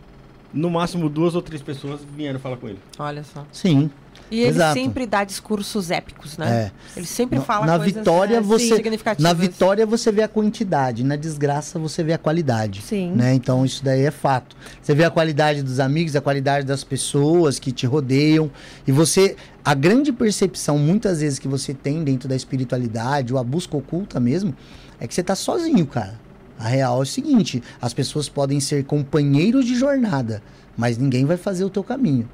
no 0.54 0.70
máximo 0.70 1.10
duas 1.10 1.34
ou 1.36 1.42
três 1.42 1.62
pessoas 1.62 2.02
vieram 2.16 2.40
falar 2.40 2.58
com 2.58 2.68
ele. 2.70 2.80
Olha 3.00 3.24
só. 3.24 3.46
Sim. 3.52 3.90
E 4.34 4.40
ele 4.40 4.50
Exato. 4.50 4.74
sempre 4.80 5.06
dá 5.06 5.24
discursos 5.24 5.92
épicos, 5.92 6.40
né? 6.40 6.72
É. 6.96 6.98
Ele 6.98 7.06
sempre 7.06 7.38
Na- 7.38 7.46
fala 7.46 7.66
na 7.68 7.78
coisas 7.78 7.94
vitória 7.94 8.38
é, 8.38 8.42
você 8.42 8.76
significativas. 8.76 9.24
na 9.32 9.34
vitória 9.38 9.86
você 9.86 10.12
vê 10.12 10.24
a 10.24 10.28
quantidade, 10.28 11.04
na 11.04 11.16
desgraça 11.16 11.78
você 11.78 12.04
vê 12.04 12.14
a 12.14 12.18
qualidade. 12.18 12.82
Sim. 12.82 13.12
Né? 13.12 13.36
Então 13.36 13.64
isso 13.64 13.84
daí 13.84 14.02
é 14.02 14.10
fato. 14.10 14.56
Você 14.82 14.96
vê 14.96 15.04
a 15.04 15.12
qualidade 15.12 15.62
dos 15.62 15.80
amigos, 15.80 16.16
a 16.16 16.22
qualidade 16.22 16.66
das 16.66 16.84
pessoas 16.84 17.60
que 17.60 17.72
te 17.72 17.86
rodeiam 17.86 18.50
e 18.88 18.92
você 18.92 19.36
a 19.64 19.76
grande 19.76 20.12
percepção 20.12 20.80
muitas 20.80 21.22
vezes 21.22 21.38
que 21.38 21.48
você 21.48 21.72
tem 21.74 22.04
dentro 22.04 22.28
da 22.28 22.36
espiritualidade 22.36 23.32
ou 23.34 23.40
a 23.40 23.44
busca 23.44 23.78
oculta 23.78 24.20
mesmo 24.20 24.56
é 25.00 25.06
que 25.08 25.14
você 25.14 25.22
tá 25.22 25.36
sozinho, 25.36 25.86
cara. 25.86 26.20
A 26.58 26.68
real 26.68 26.98
é 27.00 27.02
o 27.04 27.06
seguinte, 27.06 27.62
as 27.80 27.94
pessoas 27.94 28.28
podem 28.28 28.60
ser 28.60 28.84
companheiros 28.86 29.66
de 29.66 29.76
jornada, 29.76 30.42
mas 30.76 30.98
ninguém 30.98 31.24
vai 31.24 31.38
fazer 31.38 31.64
o 31.66 31.70
teu 31.70 31.84
caminho. 31.84 32.28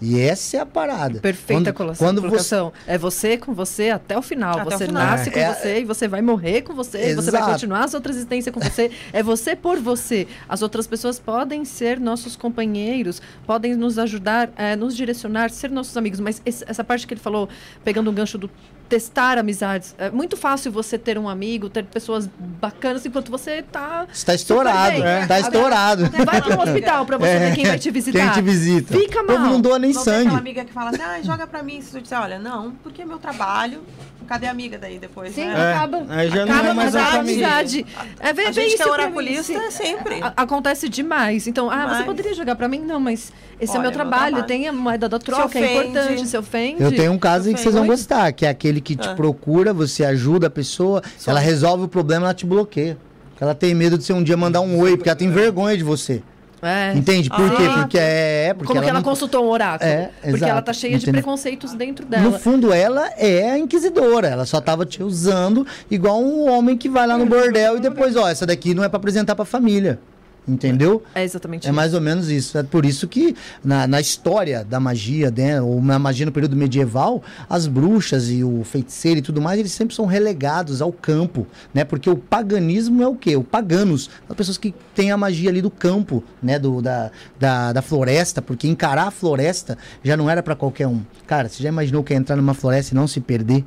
E 0.00 0.20
essa 0.20 0.56
é 0.56 0.60
a 0.60 0.66
parada. 0.66 1.20
Perfeita 1.20 1.72
Quando- 1.72 1.74
colocação. 1.76 2.06
quando 2.06 2.22
você. 2.30 2.56
É 2.86 2.98
você 2.98 3.36
com 3.38 3.54
você 3.54 3.90
até 3.90 4.18
o 4.18 4.22
final. 4.22 4.58
Até 4.58 4.62
o 4.74 4.78
você 4.78 4.86
final. 4.86 5.02
nasce 5.06 5.30
com 5.30 5.38
É, 5.38 5.42
é- 5.42 5.52
você 5.54 5.80
e 5.80 5.84
você 5.84 6.08
vai 6.08 6.20
morrer 6.20 6.62
com 6.62 6.74
você. 6.74 7.10
E 7.10 7.14
você 7.14 7.30
vai 7.30 7.42
continuar 7.44 7.84
a 7.84 7.88
sua 7.88 7.98
outra 7.98 8.12
existência 8.12 8.50
com 8.52 8.60
você. 8.60 8.90
É 9.12 9.22
você 9.22 9.54
por 9.56 9.78
você. 9.78 10.26
As 10.48 10.62
outras 10.62 10.86
pessoas 10.86 11.18
podem 11.18 11.64
ser 11.64 11.98
nossos 12.00 12.36
companheiros, 12.36 13.22
podem 13.46 13.74
nos 13.76 13.98
ajudar, 13.98 14.50
é, 14.56 14.76
nos 14.76 14.94
direcionar, 14.96 15.50
ser 15.50 15.70
nossos 15.70 15.96
amigos. 15.96 16.20
Mas 16.20 16.42
esse- 16.44 16.64
essa 16.66 16.84
parte 16.84 17.06
que 17.06 17.14
ele 17.14 17.20
falou, 17.20 17.48
pegando 17.84 18.10
um 18.10 18.14
gancho 18.14 18.36
do 18.36 18.50
testar 18.88 19.38
amizades. 19.38 19.94
É 19.98 20.10
muito 20.10 20.36
fácil 20.36 20.70
você 20.70 20.98
ter 20.98 21.18
um 21.18 21.28
amigo, 21.28 21.68
ter 21.68 21.84
pessoas 21.84 22.28
bacanas 22.60 23.04
enquanto 23.06 23.30
você 23.30 23.62
tá. 23.62 24.06
Está 24.12 24.34
estourado, 24.34 24.96
super 24.96 25.02
bem. 25.02 25.22
está 25.22 25.34
Agora, 25.36 25.40
estourado. 25.40 26.10
Vai 26.24 26.42
para 26.42 26.56
um 26.56 26.62
hospital 26.62 27.06
para 27.06 27.16
você 27.18 27.28
É. 27.34 27.38
ver 27.50 27.54
quem 27.54 27.64
vai 27.66 27.78
te 27.78 27.90
visitar. 27.90 28.18
Quem 28.18 28.30
te 28.32 28.42
visita? 28.42 28.96
Fica 28.96 29.22
O 29.22 29.26
povo 29.26 29.38
mal. 29.40 29.50
não 29.50 29.60
doa 29.60 29.78
nem 29.78 29.92
Não 29.92 30.04
tem 30.04 30.12
aquela 30.14 30.30
sangue. 30.30 30.40
amiga 30.40 30.64
que 30.64 30.72
fala 30.72 30.90
assim, 30.90 31.02
ah, 31.02 31.20
joga 31.22 31.46
pra 31.46 31.62
mim. 31.62 31.80
Se 31.80 31.90
tu 31.92 32.00
disser, 32.00 32.20
olha, 32.20 32.38
não, 32.38 32.72
porque 32.82 33.02
é 33.02 33.04
meu 33.04 33.18
trabalho. 33.18 33.82
Cadê 34.26 34.46
a 34.46 34.50
amiga 34.52 34.78
daí 34.78 34.98
depois, 34.98 35.34
Sim, 35.34 35.44
né? 35.44 35.52
É, 35.54 35.74
acaba. 35.74 36.06
aí 36.08 36.30
já 36.30 36.46
não 36.46 36.54
acaba 36.54 36.68
é 36.70 36.72
mais 36.72 36.96
a 36.96 37.08
amizade. 37.20 37.84
É 38.18 38.32
bem, 38.32 38.46
A 38.46 38.52
gente 38.52 38.54
que 38.54 38.60
é 38.72 38.74
isso 38.74 38.78
pra 38.84 38.96
mim, 38.96 39.02
oraculista 39.02 39.52
é 39.52 39.70
sempre. 39.70 40.22
A- 40.22 40.32
acontece 40.34 40.88
demais. 40.88 41.46
Então, 41.46 41.70
ah, 41.70 41.94
você 41.94 42.04
poderia 42.04 42.32
jogar 42.32 42.54
pra 42.56 42.66
mim? 42.66 42.78
Não, 42.80 42.98
mas 42.98 43.30
esse 43.60 43.76
é 43.76 43.78
Olha, 43.78 43.78
o 43.78 43.82
meu 43.82 43.82
é 43.82 43.82
meu 43.82 43.92
trabalho. 43.92 44.22
trabalho. 44.36 44.46
Tem 44.46 44.68
a 44.68 44.72
moeda 44.72 45.08
da 45.08 45.18
troca, 45.18 45.58
é 45.58 45.72
importante, 45.82 46.26
se 46.28 46.36
ofende. 46.36 46.82
Eu 46.82 46.90
tenho 46.94 47.12
um 47.12 47.18
caso 47.18 47.52
que 47.52 47.60
vocês 47.60 47.74
vão 47.74 47.86
gostar, 47.86 48.32
que 48.32 48.44
é 48.46 48.48
aquele 48.48 48.80
que 48.80 48.96
te 48.96 49.08
Ah. 49.08 49.14
procura, 49.14 49.72
você 49.72 50.04
ajuda 50.04 50.46
a 50.46 50.50
pessoa, 50.50 51.02
Só. 51.18 51.30
ela 51.30 51.40
resolve 51.40 51.84
o 51.84 51.88
problema, 51.88 52.26
ela 52.26 52.34
te 52.34 52.46
bloqueia. 52.46 52.96
Porque 53.30 53.42
Ela 53.44 53.54
tem 53.54 53.74
medo 53.74 53.98
de 53.98 54.04
você 54.04 54.12
um 54.12 54.22
dia 54.22 54.36
mandar 54.36 54.60
um 54.60 54.78
oi, 54.78 54.96
porque 54.96 55.08
ela 55.08 55.16
tem 55.18 55.28
vergonha 55.30 55.76
de 55.76 55.82
você. 55.82 56.22
É. 56.62 56.94
Entende? 56.94 57.28
Por 57.28 57.44
Ah. 57.44 57.50
quê? 57.56 57.62
Porque 57.80 57.98
é. 57.98 58.46
é 58.48 58.54
Porque 58.54 58.68
Como 58.68 58.80
que 58.82 58.88
ela 58.88 58.98
não- 59.00 59.04
consultou 59.04 59.44
um 59.44 59.50
oráculo? 59.50 59.90
É, 59.90 60.08
Porque 60.22 60.28
ela 60.28 60.36
exato, 60.52 60.62
tá 60.66 60.72
cheia 60.72 60.98
de 60.98 61.10
preconceitos 61.10 61.74
dentro 61.74 62.04
No 62.06 62.10
dela. 62.10 62.38
fundo, 62.38 62.72
ela 62.72 63.06
é 63.18 63.50
a 63.50 63.58
inquisidora. 63.58 64.28
Ela 64.28 64.46
só 64.46 64.62
tava 64.62 64.86
te 64.86 65.02
usando 65.02 65.66
igual 65.90 66.22
um 66.22 66.48
homem 66.48 66.74
que 66.78 66.88
vai 66.88 67.06
lá 67.06 67.18
no 67.18 67.26
bordel 67.26 67.76
e 67.76 67.80
depois, 67.80 68.16
ó, 68.16 68.28
essa 68.28 68.46
daqui 68.46 68.72
não 68.72 68.82
é 68.82 68.88
pra 68.88 68.96
apresentar 68.96 69.34
pra 69.34 69.44
família. 69.44 69.98
Entendeu? 70.46 71.02
É 71.14 71.24
exatamente 71.24 71.66
É 71.66 71.72
mais 71.72 71.94
ou 71.94 72.00
menos 72.00 72.28
isso. 72.28 72.58
É 72.58 72.62
por 72.62 72.84
isso 72.84 73.08
que 73.08 73.34
na, 73.64 73.86
na 73.86 74.00
história 74.00 74.62
da 74.62 74.78
magia, 74.78 75.30
né, 75.30 75.60
ou 75.60 75.80
na 75.82 75.98
magia 75.98 76.26
no 76.26 76.32
período 76.32 76.54
medieval, 76.54 77.22
as 77.48 77.66
bruxas 77.66 78.28
e 78.28 78.44
o 78.44 78.62
feiticeiro 78.62 79.20
e 79.20 79.22
tudo 79.22 79.40
mais, 79.40 79.58
eles 79.58 79.72
sempre 79.72 79.94
são 79.94 80.04
relegados 80.04 80.82
ao 80.82 80.92
campo, 80.92 81.46
né? 81.72 81.82
Porque 81.82 82.10
o 82.10 82.16
paganismo 82.16 83.02
é 83.02 83.08
o 83.08 83.14
quê? 83.14 83.36
O 83.36 83.42
paganos, 83.42 84.10
as 84.28 84.36
pessoas 84.36 84.58
que 84.58 84.74
têm 84.94 85.10
a 85.10 85.16
magia 85.16 85.48
ali 85.48 85.62
do 85.62 85.70
campo, 85.70 86.22
né, 86.42 86.58
do, 86.58 86.82
da, 86.82 87.10
da, 87.38 87.72
da 87.72 87.82
floresta, 87.82 88.42
porque 88.42 88.68
encarar 88.68 89.08
a 89.08 89.10
floresta 89.10 89.78
já 90.02 90.16
não 90.16 90.28
era 90.28 90.42
para 90.42 90.54
qualquer 90.54 90.86
um. 90.86 91.00
Cara, 91.26 91.48
você 91.48 91.62
já 91.62 91.70
imaginou 91.70 92.04
que 92.04 92.12
é 92.12 92.16
entrar 92.16 92.36
numa 92.36 92.54
floresta 92.54 92.92
e 92.92 92.96
não 92.96 93.06
se 93.06 93.20
perder? 93.20 93.64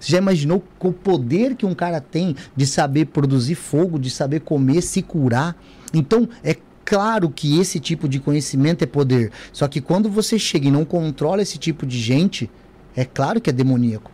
Você 0.00 0.12
já 0.12 0.18
imaginou 0.18 0.62
o 0.80 0.92
poder 0.92 1.54
que 1.54 1.64
um 1.64 1.74
cara 1.74 2.00
tem 2.00 2.36
de 2.54 2.66
saber 2.66 3.06
produzir 3.06 3.54
fogo, 3.54 3.98
de 3.98 4.10
saber 4.10 4.40
comer, 4.40 4.82
se 4.82 5.02
curar? 5.02 5.56
Então, 5.98 6.28
é 6.44 6.56
claro 6.84 7.28
que 7.30 7.58
esse 7.60 7.80
tipo 7.80 8.08
de 8.08 8.20
conhecimento 8.20 8.82
é 8.82 8.86
poder. 8.86 9.30
Só 9.52 9.66
que 9.66 9.80
quando 9.80 10.08
você 10.10 10.38
chega 10.38 10.68
e 10.68 10.70
não 10.70 10.84
controla 10.84 11.42
esse 11.42 11.58
tipo 11.58 11.84
de 11.86 11.98
gente, 11.98 12.50
é 12.94 13.04
claro 13.04 13.40
que 13.40 13.50
é 13.50 13.52
demoníaco. 13.52 14.10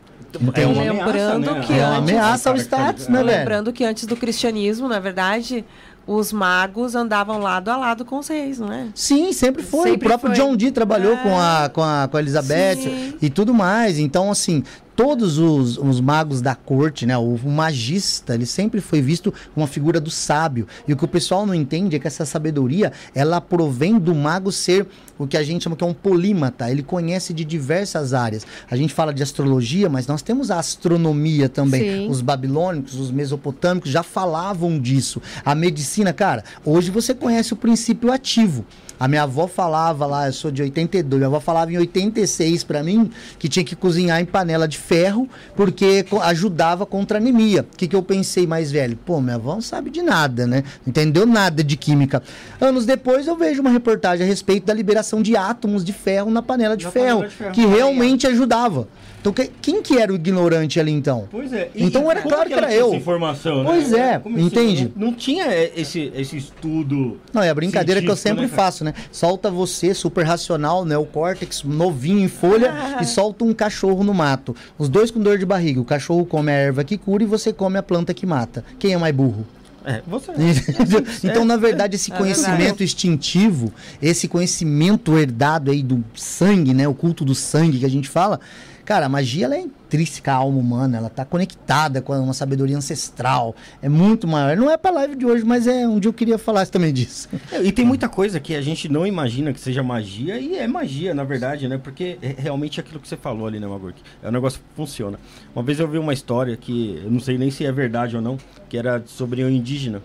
É 0.54 0.66
uma 0.66 0.80
Lembrando 0.82 1.50
ameaça, 1.50 1.58
né? 1.60 1.66
que 1.66 1.72
É 1.74 1.76
uma 1.86 1.98
antes- 1.98 2.10
ameaça 2.14 2.50
ao 2.50 2.56
status, 2.56 3.08
né, 3.08 3.22
velho? 3.22 3.38
Lembrando 3.38 3.72
que 3.72 3.84
antes 3.84 4.06
do 4.06 4.16
cristianismo, 4.16 4.88
na 4.88 4.98
verdade, 4.98 5.62
os 6.06 6.32
magos 6.32 6.94
andavam 6.94 7.38
lado 7.38 7.68
a 7.68 7.76
lado 7.76 8.02
com 8.02 8.18
os 8.18 8.28
reis, 8.28 8.58
não 8.58 8.72
é? 8.72 8.86
Sim, 8.94 9.30
sempre 9.34 9.62
foi. 9.62 9.90
Sempre 9.90 10.06
o 10.06 10.08
próprio 10.08 10.34
foi. 10.34 10.42
John 10.42 10.56
Dee 10.56 10.70
trabalhou 10.72 11.18
com, 11.18 11.38
a, 11.38 11.68
com, 11.68 11.82
a, 11.82 12.08
com 12.10 12.16
a 12.16 12.20
Elizabeth 12.20 12.76
Sim. 12.76 13.14
e 13.20 13.28
tudo 13.28 13.52
mais. 13.52 13.98
Então, 13.98 14.30
assim, 14.30 14.62
todos 14.94 15.38
os, 15.38 15.78
os 15.78 16.00
magos 16.00 16.40
da 16.40 16.54
corte, 16.54 17.06
né? 17.06 17.16
O, 17.16 17.34
o 17.34 17.50
magista, 17.50 18.34
ele 18.34 18.46
sempre 18.46 18.80
foi 18.80 19.00
visto 19.00 19.32
como 19.54 19.64
uma 19.64 19.66
figura 19.66 20.00
do 20.00 20.10
sábio. 20.10 20.66
E 20.86 20.92
o 20.92 20.96
que 20.96 21.04
o 21.04 21.08
pessoal 21.08 21.46
não 21.46 21.54
entende 21.54 21.96
é 21.96 21.98
que 21.98 22.06
essa 22.06 22.24
sabedoria, 22.24 22.92
ela 23.14 23.40
provém 23.40 23.98
do 23.98 24.14
mago 24.14 24.52
ser 24.52 24.86
o 25.18 25.26
que 25.26 25.36
a 25.36 25.42
gente 25.42 25.64
chama 25.64 25.76
que 25.76 25.84
é 25.84 25.86
um 25.86 25.94
polímata. 25.94 26.70
Ele 26.70 26.82
conhece 26.82 27.32
de 27.32 27.44
diversas 27.44 28.12
áreas. 28.12 28.46
A 28.70 28.76
gente 28.76 28.92
fala 28.92 29.12
de 29.12 29.22
astrologia, 29.22 29.88
mas 29.88 30.06
nós 30.06 30.22
temos 30.22 30.50
a 30.50 30.58
astronomia 30.58 31.48
também. 31.48 31.82
Sim. 31.82 32.10
Os 32.10 32.20
babilônicos, 32.20 32.94
os 32.94 33.10
mesopotâmicos 33.10 33.90
já 33.90 34.02
falavam 34.02 34.78
disso. 34.78 35.22
A 35.44 35.54
medicina, 35.54 36.12
cara, 36.12 36.44
hoje 36.64 36.90
você 36.90 37.14
conhece 37.14 37.52
o 37.52 37.56
princípio 37.56 38.12
ativo. 38.12 38.64
A 39.02 39.08
minha 39.08 39.24
avó 39.24 39.48
falava 39.48 40.06
lá, 40.06 40.28
eu 40.28 40.32
sou 40.32 40.48
de 40.52 40.62
82, 40.62 41.18
minha 41.18 41.26
avó 41.26 41.40
falava 41.40 41.72
em 41.72 41.76
86 41.76 42.62
pra 42.62 42.84
mim 42.84 43.10
que 43.36 43.48
tinha 43.48 43.64
que 43.64 43.74
cozinhar 43.74 44.20
em 44.20 44.24
panela 44.24 44.68
de 44.68 44.78
ferro 44.78 45.28
porque 45.56 46.06
ajudava 46.22 46.86
contra 46.86 47.18
a 47.18 47.20
anemia. 47.20 47.62
O 47.72 47.76
que, 47.76 47.88
que 47.88 47.96
eu 47.96 48.02
pensei 48.04 48.46
mais 48.46 48.70
velho? 48.70 48.96
Pô, 49.04 49.20
minha 49.20 49.34
avó 49.34 49.54
não 49.54 49.60
sabe 49.60 49.90
de 49.90 50.02
nada, 50.02 50.46
né? 50.46 50.62
Não 50.86 50.90
entendeu 50.92 51.26
nada 51.26 51.64
de 51.64 51.76
química. 51.76 52.22
Anos 52.60 52.86
depois 52.86 53.26
eu 53.26 53.36
vejo 53.36 53.60
uma 53.60 53.70
reportagem 53.70 54.24
a 54.24 54.28
respeito 54.28 54.66
da 54.66 54.72
liberação 54.72 55.20
de 55.20 55.36
átomos 55.36 55.84
de 55.84 55.92
ferro 55.92 56.30
na 56.30 56.40
panela 56.40 56.76
de, 56.76 56.84
Na 56.84 56.92
ferro, 56.92 57.06
panela 57.22 57.28
de 57.28 57.34
ferro. 57.34 57.52
que 57.54 57.66
realmente 57.66 58.28
ajudava. 58.28 58.86
Então 59.22 59.32
que- 59.32 59.50
quem 59.62 59.80
que 59.80 59.98
era 59.98 60.12
o 60.12 60.16
ignorante 60.16 60.80
ali 60.80 60.90
então? 60.90 61.28
Pois 61.30 61.52
é. 61.52 61.70
Então 61.76 62.10
era 62.10 62.22
como 62.22 62.34
claro 62.34 62.48
que 62.50 62.54
era 62.54 62.74
eu. 62.74 62.92
Informação, 62.92 63.62
né? 63.62 63.70
Pois 63.70 63.92
é, 63.92 64.18
Começou, 64.18 64.46
entende? 64.46 64.92
Não, 64.96 65.06
não 65.06 65.14
tinha 65.14 65.44
é, 65.44 65.72
esse, 65.76 66.12
esse 66.16 66.36
estudo. 66.36 67.20
Não, 67.32 67.40
é 67.40 67.48
a 67.48 67.54
brincadeira 67.54 68.02
que 68.02 68.10
eu 68.10 68.16
sempre 68.16 68.42
né, 68.42 68.48
faço, 68.48 68.82
né? 68.82 68.92
Solta 69.12 69.48
você, 69.48 69.94
super 69.94 70.26
racional, 70.26 70.84
né? 70.84 70.98
O 70.98 71.06
córtex 71.06 71.62
novinho 71.62 72.18
em 72.18 72.26
folha 72.28 72.98
e 73.00 73.04
solta 73.04 73.44
um 73.44 73.54
cachorro 73.54 74.02
no 74.02 74.12
mato. 74.12 74.56
Os 74.76 74.88
dois 74.88 75.12
com 75.12 75.20
dor 75.20 75.38
de 75.38 75.46
barriga. 75.46 75.80
O 75.80 75.84
cachorro 75.84 76.26
come 76.26 76.50
a 76.50 76.54
erva 76.54 76.82
que 76.82 76.98
cura 76.98 77.22
e 77.22 77.26
você 77.26 77.52
come 77.52 77.78
a 77.78 77.82
planta 77.82 78.12
que 78.12 78.26
mata. 78.26 78.64
Quem 78.76 78.92
é 78.92 78.98
mais 78.98 79.14
burro? 79.14 79.46
É, 79.84 80.00
você. 80.06 80.32
então, 81.24 81.44
na 81.44 81.56
verdade, 81.56 81.96
esse 81.96 82.12
É 82.12 82.16
conhecimento 82.16 82.82
instintivo, 82.82 83.72
esse 84.00 84.28
conhecimento 84.28 85.18
herdado 85.18 85.70
aí 85.70 85.82
do 85.82 86.04
sangue, 86.14 86.72
né? 86.72 86.86
O 86.86 86.94
culto 86.94 87.24
do 87.24 87.34
sangue 87.34 87.78
que 87.78 87.84
a 87.86 87.90
gente 87.90 88.08
fala, 88.08 88.40
cara, 88.84 89.06
a 89.06 89.08
magia 89.08 89.46
ela 89.46 89.56
é 89.56 89.60
intrínseca 89.60 90.32
à 90.32 90.36
alma 90.36 90.58
humana, 90.58 90.98
ela 90.98 91.10
tá 91.10 91.24
conectada 91.24 92.00
com 92.00 92.12
uma 92.18 92.32
sabedoria 92.32 92.76
ancestral. 92.76 93.54
É 93.80 93.88
muito 93.88 94.26
maior. 94.26 94.56
Não 94.56 94.70
é 94.70 94.76
pra 94.76 94.90
live 94.90 95.16
de 95.16 95.26
hoje, 95.26 95.44
mas 95.44 95.66
é 95.66 95.86
dia 95.86 96.08
eu 96.08 96.12
queria 96.12 96.38
falar 96.38 96.66
também 96.66 96.92
disso. 96.92 97.28
É, 97.52 97.62
E 97.62 97.70
tem 97.70 97.84
muita 97.84 98.08
coisa 98.08 98.40
que 98.40 98.54
a 98.54 98.62
gente 98.62 98.88
não 98.88 99.06
imagina 99.06 99.52
que 99.52 99.60
seja 99.60 99.82
magia, 99.82 100.38
e 100.38 100.56
é 100.56 100.66
magia, 100.66 101.12
na 101.12 101.24
verdade, 101.24 101.68
né? 101.68 101.76
Porque 101.76 102.16
é 102.22 102.34
realmente 102.38 102.80
aquilo 102.80 102.98
que 102.98 103.06
você 103.06 103.16
falou 103.16 103.46
ali, 103.46 103.60
né, 103.60 103.66
Magurk? 103.66 104.00
É 104.22 104.28
um 104.28 104.32
negócio 104.32 104.58
que 104.58 104.64
funciona. 104.74 105.18
Uma 105.54 105.62
vez 105.62 105.78
eu 105.78 105.88
vi 105.88 105.98
uma 105.98 106.12
história 106.14 106.56
que 106.56 107.00
eu 107.04 107.10
não 107.10 107.20
sei 107.20 107.36
nem 107.36 107.50
se 107.50 107.66
é 107.66 107.72
verdade 107.72 108.16
ou 108.16 108.22
não, 108.22 108.38
que 108.68 108.78
era 108.78 109.02
sobre 109.06 109.44
um 109.44 109.50
indígena, 109.50 110.00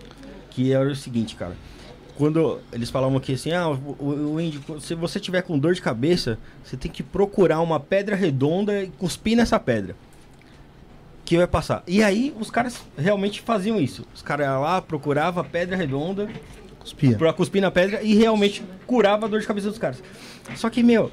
que 0.50 0.72
era 0.72 0.90
o 0.90 0.96
seguinte, 0.96 1.36
cara. 1.36 1.52
Quando 2.18 2.58
eles 2.72 2.90
falavam 2.90 3.16
aqui 3.16 3.34
assim, 3.34 3.52
ah, 3.52 3.68
o, 3.70 4.32
o, 4.34 4.40
índio, 4.40 4.60
se 4.80 4.92
você 4.92 5.20
tiver 5.20 5.40
com 5.42 5.56
dor 5.56 5.72
de 5.72 5.80
cabeça, 5.80 6.36
você 6.64 6.76
tem 6.76 6.90
que 6.90 7.00
procurar 7.00 7.60
uma 7.60 7.78
pedra 7.78 8.16
redonda 8.16 8.82
e 8.82 8.88
cuspir 8.88 9.36
nessa 9.36 9.58
pedra. 9.60 9.94
Que 11.24 11.36
vai 11.36 11.46
passar. 11.46 11.84
E 11.86 12.02
aí 12.02 12.34
os 12.40 12.50
caras 12.50 12.82
realmente 12.96 13.40
faziam 13.40 13.80
isso. 13.80 14.04
Os 14.12 14.20
caras 14.20 14.46
iam 14.46 14.60
lá, 14.62 14.82
procurava 14.82 15.42
a 15.42 15.44
pedra 15.44 15.76
redonda, 15.76 16.28
Cuspia. 16.80 17.16
pra 17.16 17.32
cuspir 17.32 17.62
na 17.62 17.70
pedra 17.70 18.02
e 18.02 18.14
realmente 18.16 18.64
curava 18.84 19.26
a 19.26 19.28
dor 19.28 19.40
de 19.40 19.46
cabeça 19.46 19.68
dos 19.68 19.78
caras. 19.78 20.02
Só 20.56 20.68
que, 20.68 20.82
meu, 20.82 21.12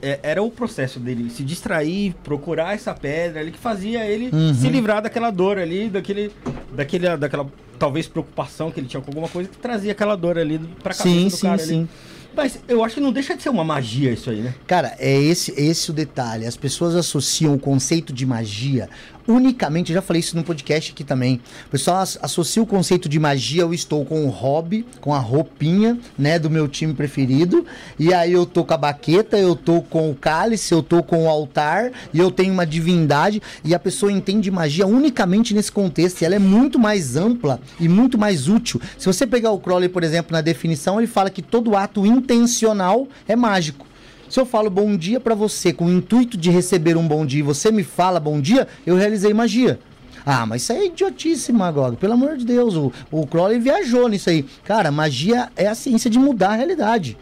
é- 0.00 0.18
era 0.22 0.42
o 0.42 0.50
processo 0.50 0.98
dele 0.98 1.28
se 1.28 1.42
distrair, 1.44 2.14
procurar 2.24 2.72
essa 2.74 2.94
pedra 2.94 3.40
ali 3.40 3.50
que 3.50 3.58
fazia 3.58 4.06
ele 4.06 4.30
Uhum. 4.34 4.54
se 4.54 4.66
livrar 4.70 5.02
daquela 5.02 5.30
dor 5.30 5.58
ali, 5.58 5.90
daquele, 5.90 6.32
daquele, 6.72 7.16
daquela 7.18 7.46
talvez 7.78 8.06
preocupação 8.08 8.70
que 8.70 8.80
ele 8.80 8.86
tinha 8.88 9.00
com 9.00 9.10
alguma 9.10 9.28
coisa 9.28 9.48
que 9.48 9.56
trazia 9.56 9.92
aquela 9.92 10.16
dor 10.16 10.38
ali 10.38 10.58
pra 10.82 10.92
cabeça 10.94 11.02
Sim, 11.02 11.24
do 11.24 11.30
sim, 11.30 11.42
cara 11.42 11.54
ali. 11.62 11.66
sim. 11.68 11.88
Mas 12.36 12.60
eu 12.68 12.84
acho 12.84 12.96
que 12.96 13.00
não 13.00 13.10
deixa 13.10 13.34
de 13.36 13.42
ser 13.42 13.48
uma 13.48 13.64
magia 13.64 14.12
isso 14.12 14.30
aí, 14.30 14.40
né? 14.40 14.54
Cara, 14.66 14.94
é 14.98 15.20
esse, 15.20 15.52
esse 15.60 15.90
o 15.90 15.94
detalhe. 15.94 16.46
As 16.46 16.56
pessoas 16.56 16.94
associam 16.94 17.54
o 17.54 17.58
conceito 17.58 18.12
de 18.12 18.24
magia 18.24 18.88
unicamente, 19.28 19.92
já 19.92 20.00
falei 20.02 20.20
isso 20.20 20.34
no 20.36 20.42
podcast 20.42 20.90
aqui 20.92 21.04
também. 21.04 21.40
O 21.66 21.70
pessoal 21.70 21.98
as- 21.98 22.18
associa 22.22 22.62
o 22.62 22.66
conceito 22.66 23.08
de 23.08 23.18
magia, 23.20 23.62
eu 23.62 23.74
estou 23.74 24.04
com 24.04 24.24
o 24.24 24.28
hobby, 24.30 24.86
com 25.00 25.14
a 25.14 25.18
roupinha, 25.18 25.98
né, 26.18 26.38
do 26.38 26.48
meu 26.48 26.66
time 26.66 26.94
preferido, 26.94 27.64
e 27.98 28.12
aí 28.14 28.32
eu 28.32 28.46
tô 28.46 28.64
com 28.64 28.74
a 28.74 28.78
baqueta, 28.78 29.38
eu 29.38 29.54
tô 29.54 29.82
com 29.82 30.10
o 30.10 30.14
cálice, 30.14 30.72
eu 30.72 30.82
tô 30.82 31.02
com 31.02 31.24
o 31.24 31.28
altar, 31.28 31.92
e 32.12 32.18
eu 32.18 32.30
tenho 32.30 32.52
uma 32.52 32.66
divindade, 32.66 33.42
e 33.62 33.74
a 33.74 33.78
pessoa 33.78 34.10
entende 34.10 34.50
magia 34.50 34.86
unicamente 34.86 35.54
nesse 35.54 35.70
contexto, 35.70 36.22
e 36.22 36.24
ela 36.24 36.34
é 36.34 36.38
muito 36.38 36.78
mais 36.78 37.14
ampla 37.16 37.60
e 37.78 37.88
muito 37.88 38.16
mais 38.16 38.48
útil. 38.48 38.80
Se 38.96 39.06
você 39.06 39.26
pegar 39.26 39.50
o 39.50 39.58
Crowley, 39.60 39.88
por 39.88 40.02
exemplo, 40.02 40.32
na 40.32 40.40
definição, 40.40 40.98
ele 40.98 41.06
fala 41.06 41.28
que 41.28 41.42
todo 41.42 41.76
ato 41.76 42.06
intencional 42.06 43.06
é 43.26 43.36
mágico. 43.36 43.86
Se 44.28 44.38
eu 44.38 44.44
falo 44.44 44.68
bom 44.68 44.94
dia 44.94 45.18
pra 45.18 45.34
você 45.34 45.72
com 45.72 45.86
o 45.86 45.90
intuito 45.90 46.36
de 46.36 46.50
receber 46.50 46.96
um 46.96 47.08
bom 47.08 47.24
dia 47.24 47.40
e 47.40 47.42
você 47.42 47.72
me 47.72 47.82
fala 47.82 48.20
bom 48.20 48.40
dia, 48.40 48.68
eu 48.84 48.94
realizei 48.94 49.32
magia. 49.32 49.78
Ah, 50.26 50.44
mas 50.44 50.62
isso 50.62 50.72
aí 50.74 50.80
é 50.80 50.86
idiotice, 50.86 51.50
Magog. 51.52 51.96
Pelo 51.96 52.12
amor 52.12 52.36
de 52.36 52.44
Deus, 52.44 52.74
o, 52.74 52.92
o 53.10 53.26
Crowley 53.26 53.58
viajou 53.58 54.06
nisso 54.08 54.28
aí. 54.28 54.44
Cara, 54.64 54.90
magia 54.90 55.48
é 55.56 55.66
a 55.66 55.74
ciência 55.74 56.10
de 56.10 56.18
mudar 56.18 56.50
a 56.50 56.56
realidade. 56.56 57.16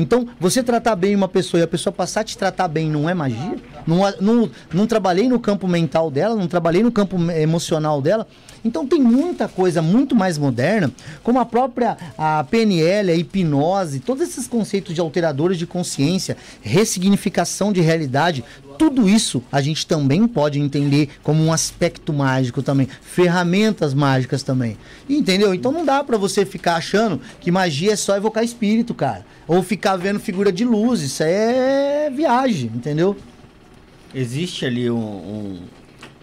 Então, 0.00 0.28
você 0.38 0.62
tratar 0.62 0.94
bem 0.94 1.16
uma 1.16 1.26
pessoa 1.26 1.60
e 1.60 1.64
a 1.64 1.66
pessoa 1.66 1.92
passar 1.92 2.20
a 2.20 2.24
te 2.24 2.38
tratar 2.38 2.68
bem 2.68 2.88
não 2.88 3.10
é 3.10 3.14
magia? 3.14 3.56
Não, 3.84 3.98
não, 4.20 4.50
não 4.72 4.86
trabalhei 4.86 5.28
no 5.28 5.40
campo 5.40 5.66
mental 5.66 6.08
dela, 6.08 6.36
não 6.36 6.46
trabalhei 6.46 6.84
no 6.84 6.92
campo 6.92 7.16
emocional 7.32 8.00
dela. 8.00 8.24
Então 8.64 8.86
tem 8.86 9.00
muita 9.00 9.48
coisa 9.48 9.82
muito 9.82 10.14
mais 10.14 10.38
moderna, 10.38 10.92
como 11.24 11.40
a 11.40 11.44
própria 11.44 11.96
a 12.16 12.44
PNL, 12.44 13.10
a 13.10 13.14
hipnose, 13.16 13.98
todos 13.98 14.22
esses 14.22 14.46
conceitos 14.46 14.94
de 14.94 15.00
alteradores 15.00 15.58
de 15.58 15.66
consciência, 15.66 16.36
ressignificação 16.62 17.72
de 17.72 17.80
realidade, 17.80 18.44
tudo 18.78 19.08
isso 19.08 19.42
a 19.50 19.60
gente 19.60 19.84
também 19.84 20.28
pode 20.28 20.60
entender 20.60 21.08
como 21.22 21.42
um 21.42 21.52
aspecto 21.52 22.12
mágico 22.12 22.62
também, 22.62 22.88
ferramentas 23.02 23.92
mágicas 23.92 24.44
também. 24.44 24.78
Entendeu? 25.08 25.52
Então 25.52 25.72
não 25.72 25.84
dá 25.84 26.04
pra 26.04 26.16
você 26.16 26.46
ficar 26.46 26.76
achando 26.76 27.20
que 27.40 27.50
magia 27.50 27.92
é 27.92 27.96
só 27.96 28.16
evocar 28.16 28.44
espírito, 28.44 28.94
cara, 28.94 29.26
ou 29.48 29.62
ficar 29.62 29.96
vendo 29.96 30.20
figura 30.20 30.52
de 30.52 30.64
luz, 30.64 31.00
isso 31.00 31.22
é 31.24 32.10
viagem, 32.14 32.70
entendeu? 32.74 33.16
Existe 34.14 34.64
ali 34.64 34.90
um, 34.90 34.96
um- 34.98 35.58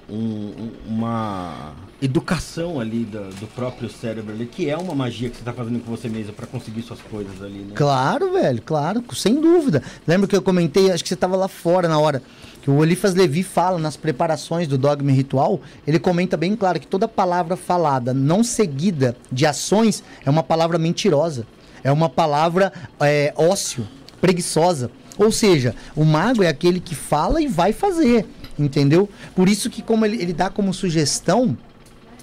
um- 0.09 0.71
uma 0.87 1.73
educação 2.01 2.79
ali 2.79 3.05
do, 3.05 3.29
do 3.39 3.47
próprio 3.47 3.89
cérebro 3.89 4.33
ali, 4.33 4.45
que 4.45 4.69
é 4.69 4.77
uma 4.77 4.93
magia 4.93 5.29
que 5.29 5.37
você 5.37 5.43
tá 5.43 5.53
fazendo 5.53 5.79
com 5.79 5.89
você 5.89 6.07
mesmo 6.09 6.33
pra 6.33 6.45
conseguir 6.45 6.81
suas 6.83 6.99
coisas 7.01 7.41
ali, 7.41 7.59
né? 7.59 7.71
Claro, 7.73 8.33
velho, 8.33 8.61
claro, 8.61 9.03
sem 9.15 9.39
dúvida. 9.39 9.81
Lembra 10.05 10.27
que 10.27 10.35
eu 10.35 10.41
comentei, 10.41 10.91
acho 10.91 11.01
que 11.03 11.09
você 11.09 11.15
tava 11.15 11.35
lá 11.35 11.47
fora 11.47 11.87
na 11.87 11.97
hora, 11.97 12.21
que 12.61 12.69
o 12.69 12.75
Olifas 12.77 13.15
Levi 13.15 13.41
fala 13.43 13.79
nas 13.79 13.95
preparações 13.95 14.67
do 14.67 14.77
Dogma 14.77 15.11
Ritual, 15.11 15.61
ele 15.87 15.97
comenta 15.99 16.35
bem 16.35 16.55
claro 16.55 16.79
que 16.79 16.87
toda 16.87 17.07
palavra 17.07 17.55
falada 17.55 18.13
não 18.13 18.43
seguida 18.43 19.15
de 19.31 19.45
ações 19.45 20.03
é 20.25 20.29
uma 20.29 20.43
palavra 20.43 20.77
mentirosa, 20.77 21.47
é 21.85 21.91
uma 21.91 22.09
palavra 22.09 22.73
é, 22.99 23.31
ócio, 23.37 23.87
preguiçosa. 24.19 24.89
Ou 25.19 25.31
seja, 25.31 25.75
o 25.95 26.03
mago 26.03 26.41
é 26.41 26.47
aquele 26.47 26.79
que 26.79 26.95
fala 26.95 27.39
e 27.39 27.47
vai 27.47 27.71
fazer, 27.71 28.25
entendeu? 28.57 29.07
Por 29.35 29.47
isso 29.47 29.69
que 29.69 29.83
como 29.83 30.03
ele, 30.03 30.19
ele 30.19 30.33
dá 30.33 30.49
como 30.49 30.73
sugestão 30.73 31.55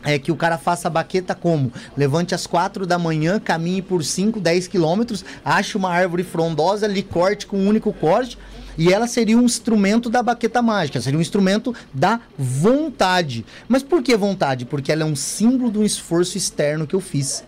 é 0.04 0.18
que 0.18 0.32
o 0.32 0.36
cara 0.36 0.58
faça 0.58 0.88
a 0.88 0.90
baqueta 0.90 1.32
como? 1.32 1.72
Levante 1.96 2.34
às 2.34 2.44
quatro 2.44 2.84
da 2.84 2.98
manhã, 2.98 3.38
caminhe 3.38 3.80
por 3.80 4.02
5, 4.02 4.40
10 4.40 4.66
quilômetros, 4.66 5.24
ache 5.44 5.76
uma 5.76 5.90
árvore 5.90 6.24
frondosa, 6.24 6.88
lhe 6.88 7.04
corte 7.04 7.46
com 7.46 7.56
um 7.56 7.68
único 7.68 7.92
corte, 7.92 8.36
e 8.76 8.92
ela 8.92 9.06
seria 9.06 9.38
um 9.38 9.42
instrumento 9.42 10.10
da 10.10 10.20
baqueta 10.20 10.60
mágica, 10.60 11.00
seria 11.00 11.16
um 11.16 11.22
instrumento 11.22 11.72
da 11.94 12.18
vontade. 12.36 13.46
Mas 13.68 13.84
por 13.84 14.02
que 14.02 14.16
vontade? 14.16 14.64
Porque 14.64 14.90
ela 14.90 15.02
é 15.02 15.06
um 15.06 15.14
símbolo 15.14 15.70
do 15.70 15.84
esforço 15.84 16.36
externo 16.36 16.84
que 16.84 16.96
eu 16.96 17.00
fiz. 17.00 17.44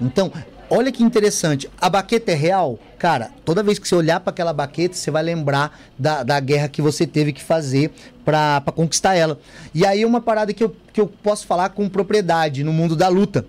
Então, 0.00 0.32
olha 0.70 0.92
que 0.92 1.02
interessante. 1.02 1.68
A 1.80 1.90
baqueta 1.90 2.30
é 2.30 2.34
real? 2.34 2.78
Cara, 2.98 3.30
toda 3.44 3.62
vez 3.62 3.78
que 3.78 3.88
você 3.88 3.94
olhar 3.94 4.20
para 4.20 4.30
aquela 4.30 4.52
baqueta, 4.52 4.94
você 4.94 5.10
vai 5.10 5.22
lembrar 5.22 5.78
da, 5.98 6.22
da 6.22 6.38
guerra 6.38 6.68
que 6.68 6.80
você 6.80 7.06
teve 7.06 7.32
que 7.32 7.42
fazer 7.42 7.90
para 8.24 8.62
conquistar 8.74 9.14
ela. 9.14 9.38
E 9.74 9.84
aí, 9.84 10.04
uma 10.04 10.20
parada 10.20 10.54
que 10.54 10.62
eu, 10.62 10.74
que 10.92 11.00
eu 11.00 11.06
posso 11.06 11.46
falar 11.46 11.70
com 11.70 11.88
propriedade 11.88 12.62
no 12.62 12.72
mundo 12.72 12.94
da 12.94 13.08
luta. 13.08 13.44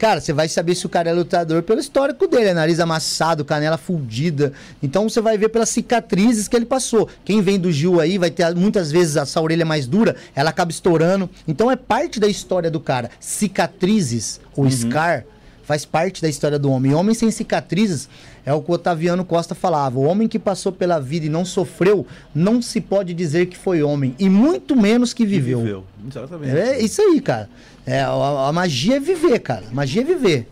Cara, 0.00 0.18
você 0.18 0.32
vai 0.32 0.48
saber 0.48 0.74
se 0.74 0.86
o 0.86 0.88
cara 0.88 1.10
é 1.10 1.12
lutador 1.12 1.62
pelo 1.62 1.78
histórico 1.78 2.26
dele, 2.26 2.48
é 2.48 2.54
nariz 2.54 2.80
amassado, 2.80 3.44
canela 3.44 3.76
fundida. 3.76 4.50
Então 4.82 5.06
você 5.06 5.20
vai 5.20 5.36
ver 5.36 5.50
pelas 5.50 5.68
cicatrizes 5.68 6.48
que 6.48 6.56
ele 6.56 6.64
passou. 6.64 7.06
Quem 7.22 7.42
vem 7.42 7.58
do 7.58 7.70
Gil 7.70 8.00
aí 8.00 8.16
vai 8.16 8.30
ter 8.30 8.54
muitas 8.54 8.90
vezes 8.90 9.16
essa 9.16 9.38
orelha 9.42 9.66
mais 9.66 9.86
dura, 9.86 10.16
ela 10.34 10.48
acaba 10.48 10.70
estourando. 10.70 11.28
Então 11.46 11.70
é 11.70 11.76
parte 11.76 12.18
da 12.18 12.26
história 12.26 12.70
do 12.70 12.80
cara. 12.80 13.10
Cicatrizes, 13.20 14.40
ou 14.56 14.70
scar, 14.70 15.26
faz 15.70 15.84
parte 15.84 16.20
da 16.20 16.28
história 16.28 16.58
do 16.58 16.68
homem. 16.68 16.94
Homem 16.94 17.14
sem 17.14 17.30
cicatrizes 17.30 18.08
é 18.44 18.52
o 18.52 18.60
que 18.60 18.72
o 18.72 18.74
Otaviano 18.74 19.24
Costa 19.24 19.54
falava. 19.54 20.00
O 20.00 20.02
homem 20.02 20.26
que 20.26 20.36
passou 20.36 20.72
pela 20.72 20.98
vida 20.98 21.26
e 21.26 21.28
não 21.28 21.44
sofreu, 21.44 22.04
não 22.34 22.60
se 22.60 22.80
pode 22.80 23.14
dizer 23.14 23.46
que 23.46 23.56
foi 23.56 23.80
homem. 23.80 24.12
E 24.18 24.28
muito 24.28 24.74
menos 24.74 25.14
que 25.14 25.24
viveu. 25.24 25.84
Exatamente. 26.08 26.56
É 26.56 26.80
isso 26.80 27.00
aí, 27.00 27.20
cara. 27.20 27.48
É, 27.86 28.00
a, 28.00 28.48
a 28.48 28.52
magia 28.52 28.96
é 28.96 29.00
viver, 29.00 29.38
cara. 29.38 29.66
A 29.70 29.72
magia 29.72 30.02
é 30.02 30.04
viver. 30.04 30.48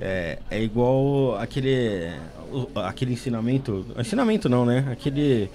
É, 0.00 0.38
é 0.50 0.62
igual 0.62 1.36
aquele, 1.36 2.10
aquele 2.76 3.12
ensinamento. 3.12 3.84
Ensinamento 3.98 4.48
não, 4.48 4.64
né? 4.64 4.86
Aquele. 4.90 5.50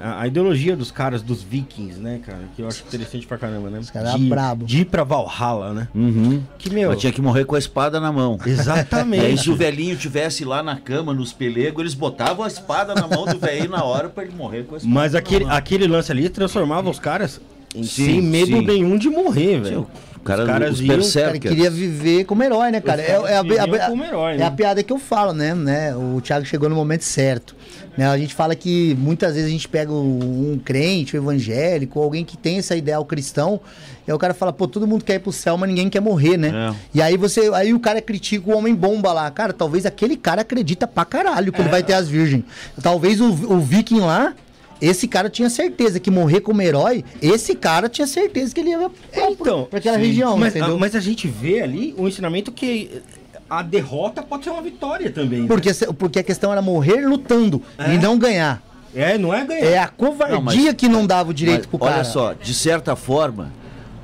A, 0.00 0.22
a 0.22 0.26
ideologia 0.26 0.76
dos 0.76 0.90
caras, 0.90 1.22
dos 1.22 1.42
vikings, 1.42 1.98
né, 2.00 2.20
cara? 2.24 2.40
Que 2.56 2.62
eu 2.62 2.68
acho 2.68 2.82
interessante 2.86 3.26
pra 3.26 3.38
caramba, 3.38 3.70
né? 3.70 3.78
Os 3.78 3.90
caras 3.90 4.14
de, 4.14 4.24
brabo. 4.28 4.64
de 4.66 4.80
ir 4.80 4.84
pra 4.86 5.04
Valhalla, 5.04 5.72
né? 5.72 5.88
Uhum. 5.94 6.42
Que, 6.58 6.70
meu... 6.70 6.84
Ela 6.90 6.96
tinha 6.96 7.12
que 7.12 7.20
morrer 7.22 7.44
com 7.44 7.54
a 7.54 7.58
espada 7.58 8.00
na 8.00 8.10
mão. 8.12 8.38
Exatamente. 8.44 9.22
E 9.22 9.26
aí, 9.26 9.38
se 9.38 9.50
o 9.50 9.56
velhinho 9.56 9.96
tivesse 9.96 10.44
lá 10.44 10.62
na 10.62 10.76
cama, 10.76 11.12
nos 11.14 11.32
pelegos, 11.32 11.80
eles 11.80 11.94
botavam 11.94 12.44
a 12.44 12.48
espada 12.48 12.94
na 12.94 13.06
mão 13.06 13.24
do 13.26 13.38
velhinho 13.38 13.70
na 13.70 13.84
hora 13.84 14.08
pra 14.08 14.24
ele 14.24 14.32
morrer 14.34 14.64
com 14.64 14.74
a 14.74 14.78
espada. 14.78 14.94
Mas 14.94 15.12
na 15.12 15.18
aquele, 15.18 15.44
mão. 15.44 15.54
aquele 15.54 15.86
lance 15.86 16.10
ali 16.10 16.28
transformava 16.28 16.88
os 16.90 16.98
caras 16.98 17.40
em- 17.74 17.82
Sim, 17.84 18.06
sem 18.06 18.22
medo 18.22 18.46
sim. 18.58 18.66
nenhum 18.66 18.96
de 18.98 19.08
morrer, 19.08 19.60
velho. 19.60 19.86
O 20.22 20.24
cara, 20.24 20.42
Os 20.42 20.48
caras 20.48 21.06
os 21.06 21.14
O 21.16 21.18
cara 21.20 21.38
queria 21.38 21.70
viver 21.70 22.24
como 22.24 22.42
herói, 22.44 22.70
né, 22.70 22.80
cara? 22.80 23.02
Os 23.02 23.08
É, 23.08 23.12
caras 23.12 23.30
é 23.30 23.36
a, 23.36 23.42
viviam 23.42 23.74
é 23.74 23.80
a- 23.82 23.86
como 23.88 24.04
herói, 24.04 24.34
é 24.34 24.38
né? 24.38 24.44
a 24.46 24.50
piada 24.50 24.82
que 24.82 24.92
eu 24.92 24.98
falo, 24.98 25.32
né? 25.32 25.54
né? 25.54 25.94
O 25.96 26.20
Thiago 26.20 26.46
chegou 26.46 26.68
no 26.68 26.76
momento 26.76 27.02
certo. 27.02 27.56
Né? 27.98 28.06
A 28.08 28.16
gente 28.16 28.34
fala 28.34 28.54
que 28.54 28.96
muitas 28.98 29.34
vezes 29.34 29.48
a 29.48 29.52
gente 29.52 29.68
pega 29.68 29.92
um 29.92 30.58
crente, 30.64 31.16
um 31.16 31.20
evangélico, 31.22 32.00
alguém 32.00 32.24
que 32.24 32.36
tem 32.36 32.56
esse 32.58 32.74
ideal 32.74 33.04
cristão, 33.04 33.60
e 34.06 34.10
aí 34.10 34.14
o 34.14 34.18
cara 34.18 34.32
fala, 34.32 34.52
pô, 34.52 34.66
todo 34.66 34.86
mundo 34.86 35.04
quer 35.04 35.16
ir 35.16 35.18
pro 35.18 35.30
céu, 35.32 35.58
mas 35.58 35.68
ninguém 35.68 35.90
quer 35.90 36.00
morrer, 36.00 36.36
né? 36.36 36.70
É. 36.70 36.74
E 36.94 37.02
aí 37.02 37.16
você, 37.16 37.50
aí 37.52 37.74
o 37.74 37.80
cara 37.80 38.00
critica 38.00 38.50
o 38.50 38.56
homem 38.56 38.74
bomba 38.74 39.12
lá. 39.12 39.30
Cara, 39.30 39.52
talvez 39.52 39.84
aquele 39.84 40.16
cara 40.16 40.40
acredita 40.42 40.86
pra 40.86 41.04
caralho 41.04 41.52
que 41.52 41.60
ele 41.60 41.68
vai 41.68 41.82
ter 41.82 41.92
as 41.94 42.08
virgens. 42.08 42.44
Talvez 42.82 43.20
o, 43.20 43.26
o 43.30 43.60
viking 43.60 44.00
lá, 44.00 44.34
esse 44.82 45.06
cara 45.08 45.30
tinha 45.30 45.48
certeza 45.48 45.98
que 46.00 46.10
morrer 46.10 46.40
como 46.40 46.60
herói, 46.60 47.04
esse 47.22 47.54
cara 47.54 47.88
tinha 47.88 48.06
certeza 48.06 48.52
que 48.54 48.60
ele 48.60 48.70
ia 48.70 48.78
pra, 49.10 49.30
Então, 49.30 49.64
pra 49.64 49.78
aquela 49.78 49.96
sim. 49.98 50.04
região, 50.06 50.36
mas, 50.36 50.54
entendeu? 50.56 50.74
a, 50.74 50.78
mas 50.78 50.94
a 50.96 51.00
gente 51.00 51.26
vê 51.28 51.60
ali 51.62 51.94
um 51.96 52.06
ensinamento 52.08 52.50
que 52.52 53.00
a 53.48 53.62
derrota 53.62 54.22
pode 54.22 54.44
ser 54.44 54.50
uma 54.50 54.62
vitória 54.62 55.10
também. 55.10 55.42
né? 55.42 55.46
Porque, 55.46 55.72
se- 55.72 55.92
porque 55.94 56.18
a 56.18 56.22
questão 56.22 56.50
era 56.52 56.60
morrer 56.60 57.06
lutando 57.06 57.62
É. 57.78 57.94
e 57.94 57.98
não 57.98 58.18
ganhar. 58.18 58.62
É, 58.94 59.16
não 59.16 59.32
é 59.32 59.44
ganhar. 59.44 59.64
É 59.64 59.78
a 59.78 59.88
covardia 59.88 60.36
Não, 60.36 60.42
mas- 60.42 60.72
que 60.74 60.88
não 60.88 61.06
dava 61.06 61.30
o 61.30 61.34
direito 61.34 61.60
Mas, 61.60 61.66
pro 61.66 61.78
cara. 61.78 61.94
Olha 61.96 62.04
só, 62.04 62.32
de 62.34 62.52
certa 62.52 62.94
forma, 62.96 63.50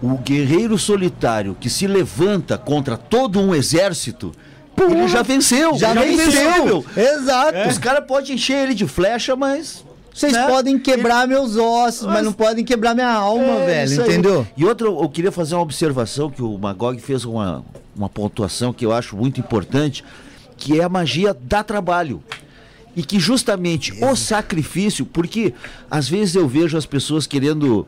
o 0.02 0.16
guerreiro 0.16 0.78
solitário 0.78 1.56
que 1.60 1.68
se 1.68 1.86
levanta 1.86 2.56
contra 2.56 2.96
todo 2.96 3.40
um 3.40 3.54
exército, 3.54 4.32
ele 4.78 5.08
já 5.08 5.22
venceu. 5.22 5.74
Já 5.76 5.90
é 5.90 5.94
venceu. 5.94 6.28
invencível. 6.28 6.84
Exato. 6.96 7.68
Os 7.68 7.78
caras 7.78 8.04
podem 8.06 8.34
encher 8.36 8.62
ele 8.64 8.74
de 8.74 8.86
flecha, 8.86 9.34
mas. 9.34 9.84
Vocês 10.18 10.32
né? 10.32 10.48
podem 10.48 10.76
quebrar 10.78 11.28
meus 11.28 11.56
ossos, 11.56 12.02
mas... 12.06 12.14
Mas- 12.14 12.24
não 12.24 12.32
podem 12.32 12.64
quebrar 12.64 12.92
minha 12.92 13.08
alma, 13.10 13.44
É, 13.44 13.86
velho. 13.86 14.02
Entendeu? 14.02 14.46
E 14.56 14.64
outra, 14.64 14.88
eu 14.88 15.08
queria 15.08 15.30
fazer 15.30 15.54
uma 15.54 15.62
observação 15.62 16.28
que 16.28 16.42
o 16.42 16.58
Magog 16.58 17.00
fez 17.00 17.24
uma, 17.24 17.64
uma 17.94 18.08
pontuação 18.08 18.72
que 18.72 18.84
eu 18.84 18.92
acho 18.92 19.16
muito 19.16 19.38
importante, 19.38 20.04
que 20.56 20.80
é 20.80 20.82
a 20.82 20.88
magia 20.88 21.32
dá 21.40 21.62
trabalho. 21.62 22.20
E 22.96 23.02
que 23.04 23.20
justamente 23.20 23.92
o 24.04 24.16
sacrifício, 24.16 25.06
porque 25.06 25.54
às 25.88 26.08
vezes 26.08 26.34
eu 26.34 26.48
vejo 26.48 26.76
as 26.76 26.84
pessoas 26.84 27.24
querendo 27.28 27.86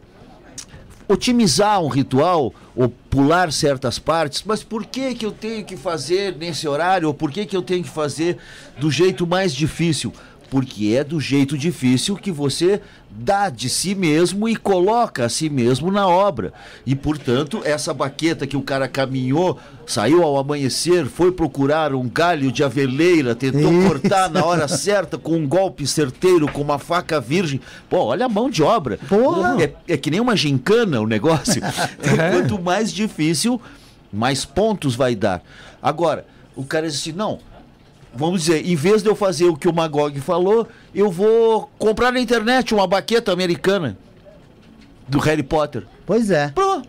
otimizar 1.09 1.83
um 1.83 1.89
ritual 1.89 2.55
ou 2.76 2.89
pular 2.89 3.52
certas 3.52 3.99
partes, 3.99 4.44
mas 4.47 4.62
por 4.62 4.86
que 4.86 5.15
que 5.17 5.26
eu 5.26 5.33
tenho 5.33 5.65
que 5.65 5.76
fazer 5.76 6.36
nesse 6.36 6.68
horário 6.68 7.09
ou 7.09 7.15
por 7.15 7.33
que 7.33 7.44
que 7.44 7.57
eu 7.57 7.62
tenho 7.62 7.83
que 7.83 7.91
fazer 7.91 8.39
do 8.78 8.89
jeito 8.89 9.26
mais 9.26 9.52
difícil? 9.52 10.12
Porque 10.50 10.94
é 10.96 11.04
do 11.04 11.20
jeito 11.20 11.56
difícil 11.56 12.16
que 12.16 12.32
você 12.32 12.80
dá 13.10 13.48
de 13.48 13.68
si 13.68 13.94
mesmo 13.94 14.48
e 14.48 14.56
coloca 14.56 15.24
a 15.24 15.28
si 15.28 15.48
mesmo 15.48 15.90
na 15.90 16.08
obra. 16.08 16.52
E 16.86 16.94
portanto, 16.94 17.60
essa 17.64 17.92
baqueta 17.92 18.46
que 18.46 18.56
o 18.56 18.62
cara 18.62 18.88
caminhou, 18.88 19.58
saiu 19.86 20.22
ao 20.22 20.36
amanhecer, 20.36 21.06
foi 21.06 21.32
procurar 21.32 21.94
um 21.94 22.08
galho 22.08 22.52
de 22.52 22.62
aveleira, 22.62 23.34
tentou 23.34 23.72
Isso. 23.72 23.88
cortar 23.88 24.30
na 24.30 24.44
hora 24.44 24.68
certa 24.68 25.18
com 25.18 25.36
um 25.36 25.46
golpe 25.46 25.86
certeiro, 25.86 26.50
com 26.50 26.62
uma 26.62 26.78
faca 26.78 27.20
virgem. 27.20 27.60
Pô, 27.88 28.04
olha 28.04 28.26
a 28.26 28.28
mão 28.28 28.50
de 28.50 28.62
obra. 28.62 28.98
É, 29.60 29.94
é 29.94 29.96
que 29.96 30.10
nem 30.10 30.20
uma 30.20 30.36
gincana 30.36 31.00
o 31.00 31.06
negócio. 31.06 31.60
Então, 32.00 32.16
quanto 32.32 32.62
mais 32.62 32.92
difícil, 32.92 33.60
mais 34.12 34.44
pontos 34.44 34.94
vai 34.94 35.14
dar. 35.14 35.42
Agora, 35.82 36.26
o 36.56 36.64
cara 36.64 36.86
diz 36.86 36.98
assim, 37.00 37.12
não, 37.12 37.38
vamos 38.14 38.42
dizer, 38.42 38.66
em 38.66 38.74
vez 38.76 39.02
de 39.02 39.08
eu 39.08 39.14
fazer 39.14 39.47
o 39.47 39.56
que 39.56 39.68
o 39.68 39.72
Magog 39.72 40.18
falou, 40.20 40.66
eu 40.94 41.10
vou 41.10 41.70
comprar 41.78 42.12
na 42.12 42.20
internet 42.20 42.74
uma 42.74 42.86
baqueta 42.86 43.32
americana 43.32 43.97
do 45.08 45.18
Harry 45.18 45.42
Potter. 45.42 45.84
Pois 46.06 46.30
é. 46.30 46.48
Pô, 46.55 46.82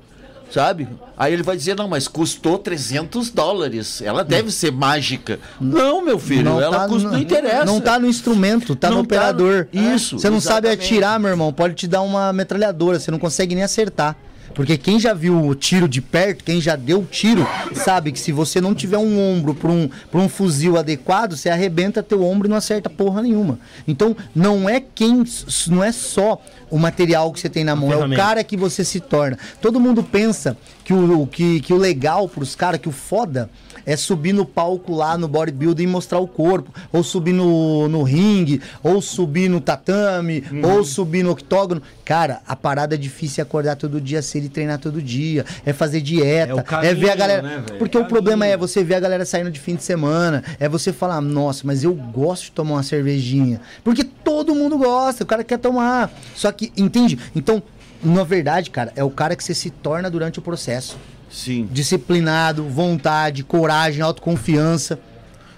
sabe? 0.51 0.87
Aí 1.17 1.33
ele 1.33 1.43
vai 1.43 1.55
dizer, 1.55 1.75
não, 1.75 1.87
mas 1.87 2.07
custou 2.07 2.57
300 2.57 3.29
dólares. 3.29 4.01
Ela 4.01 4.23
deve 4.23 4.51
ser 4.51 4.71
mágica. 4.71 5.39
Não, 5.59 6.03
meu 6.03 6.17
filho, 6.17 6.59
ela 6.59 6.79
tá 6.79 6.87
custa, 6.87 7.07
no- 7.07 7.13
não 7.13 7.19
interessa. 7.21 7.65
Não 7.65 7.79
tá 7.79 7.99
no 7.99 8.07
instrumento, 8.07 8.75
tá 8.75 8.89
no 8.89 8.97
Não 8.97 9.05
tá 9.05 9.15
no- 9.15 9.19
operador. 9.39 9.67
Isso, 9.71 10.17
Você 10.19 10.29
não 10.29 10.41
sabe 10.41 10.67
exatamente. 10.67 10.85
atirar, 10.93 11.19
meu 11.19 11.29
irmão. 11.29 11.53
Pode 11.53 11.75
te 11.75 11.87
dar 11.87 12.01
uma 12.01 12.33
metralhadora, 12.33 12.99
você 12.99 13.11
não 13.11 13.19
consegue 13.19 13.53
nem 13.53 13.63
acertar. 13.63 14.15
Porque 14.51 14.77
quem 14.77 14.99
já 14.99 15.13
viu 15.13 15.45
o 15.45 15.55
tiro 15.55 15.87
de 15.87 16.01
perto, 16.01 16.43
quem 16.43 16.61
já 16.61 16.75
deu 16.75 17.05
tiro, 17.09 17.47
sabe 17.73 18.11
que 18.11 18.19
se 18.19 18.31
você 18.31 18.61
não 18.61 18.75
tiver 18.75 18.97
um 18.97 19.19
ombro 19.19 19.53
para 19.55 19.71
um, 19.71 19.89
pra 20.09 20.19
um 20.19 20.29
fuzil 20.29 20.77
adequado, 20.77 21.35
você 21.35 21.49
arrebenta 21.49 22.03
teu 22.03 22.23
ombro 22.23 22.47
e 22.47 22.49
não 22.49 22.57
acerta 22.57 22.89
porra 22.89 23.21
nenhuma. 23.21 23.59
Então, 23.87 24.15
não 24.35 24.69
é 24.69 24.79
quem, 24.79 25.23
não 25.67 25.83
é 25.83 25.91
só 25.91 26.41
o 26.69 26.77
material 26.77 27.31
que 27.31 27.39
você 27.39 27.49
tem 27.49 27.63
na 27.63 27.75
mão, 27.75 27.91
é 27.91 28.05
o 28.05 28.15
cara 28.15 28.43
que 28.43 28.55
você 28.55 28.83
se 28.83 28.99
torna. 28.99 29.37
Todo 29.61 29.79
mundo 29.79 30.03
pensa 30.03 30.57
que 30.83 30.93
o, 30.93 31.27
que, 31.27 31.59
que 31.61 31.73
o 31.73 31.77
legal 31.77 32.27
pros 32.27 32.55
caras, 32.55 32.79
que 32.79 32.89
o 32.89 32.91
foda 32.91 33.49
é 33.85 33.95
subir 33.95 34.33
no 34.33 34.45
palco 34.45 34.93
lá 34.95 35.17
no 35.17 35.27
bodybuilding 35.27 35.83
e 35.83 35.87
mostrar 35.87 36.19
o 36.19 36.27
corpo, 36.27 36.71
ou 36.91 37.03
subir 37.03 37.33
no, 37.33 37.87
no 37.87 38.03
ringue, 38.03 38.61
ou 38.83 39.01
subir 39.01 39.49
no 39.49 39.59
tatame, 39.61 40.43
Uhum. 40.51 40.61
ou 40.77 40.83
subir 40.83 41.23
no 41.23 41.31
octógono. 41.31 41.81
Cara, 42.05 42.41
a 42.47 42.55
parada 42.55 42.95
é 42.95 42.97
difícil 42.97 43.41
é 43.41 43.43
acordar 43.43 43.75
todo 43.75 43.99
dia 44.01 44.21
cedo 44.21 44.45
e 44.45 44.49
treinar 44.49 44.79
todo 44.79 45.01
dia, 45.01 45.45
é 45.65 45.71
fazer 45.73 45.97
É 45.97 46.01
dieta, 46.01 46.55
o 46.55 46.59
é, 46.59 46.63
caminho, 46.63 46.95
ver 46.97 47.09
a 47.11 47.15
galera. 47.15 47.41
né? 47.41 47.63
Porque 47.77 47.97
o 47.97 48.01
Caminho. 48.01 48.09
problema 48.09 48.45
é 48.45 48.57
você 48.57 48.83
ver 48.83 48.95
a 48.95 48.99
galera 48.99 49.25
saindo 49.25 49.49
de 49.51 49.59
fim 49.59 49.75
de 49.75 49.83
semana, 49.83 50.43
é 50.59 50.67
você 50.67 50.91
falar, 50.91 51.21
nossa, 51.21 51.61
mas 51.65 51.83
eu 51.83 51.93
gosto 51.93 52.45
de 52.45 52.51
tomar 52.51 52.73
uma 52.73 52.83
cervejinha. 52.83 53.61
Porque 53.83 54.03
todo 54.03 54.53
mundo 54.55 54.77
gosta, 54.77 55.23
o 55.23 55.27
cara 55.27 55.43
quer 55.43 55.57
tomar. 55.57 56.11
Só 56.35 56.51
que, 56.51 56.71
entende? 56.75 57.17
Então, 57.35 57.61
na 58.03 58.23
verdade, 58.23 58.69
cara, 58.71 58.91
é 58.95 59.03
o 59.03 59.09
cara 59.09 59.35
que 59.35 59.43
você 59.43 59.53
se 59.53 59.69
torna 59.69 60.09
durante 60.09 60.39
o 60.39 60.41
processo 60.41 60.97
Sim. 61.31 61.67
disciplinado, 61.71 62.63
vontade, 62.67 63.43
coragem, 63.43 64.01
autoconfiança. 64.01 64.99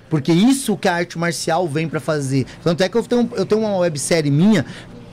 Porque 0.09 0.31
isso 0.31 0.77
que 0.77 0.87
a 0.87 0.93
arte 0.93 1.17
marcial 1.17 1.67
vem 1.67 1.89
pra 1.89 1.99
fazer. 1.99 2.45
Tanto 2.63 2.83
é 2.83 2.89
que 2.89 2.95
eu 2.95 3.03
tenho, 3.03 3.29
eu 3.35 3.45
tenho 3.45 3.61
uma 3.61 3.77
websérie 3.77 4.29
minha 4.29 4.63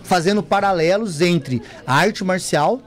fazendo 0.02 0.42
paralelos 0.42 1.20
entre 1.20 1.62
a 1.86 1.94
arte 1.94 2.22
marcial 2.22 2.82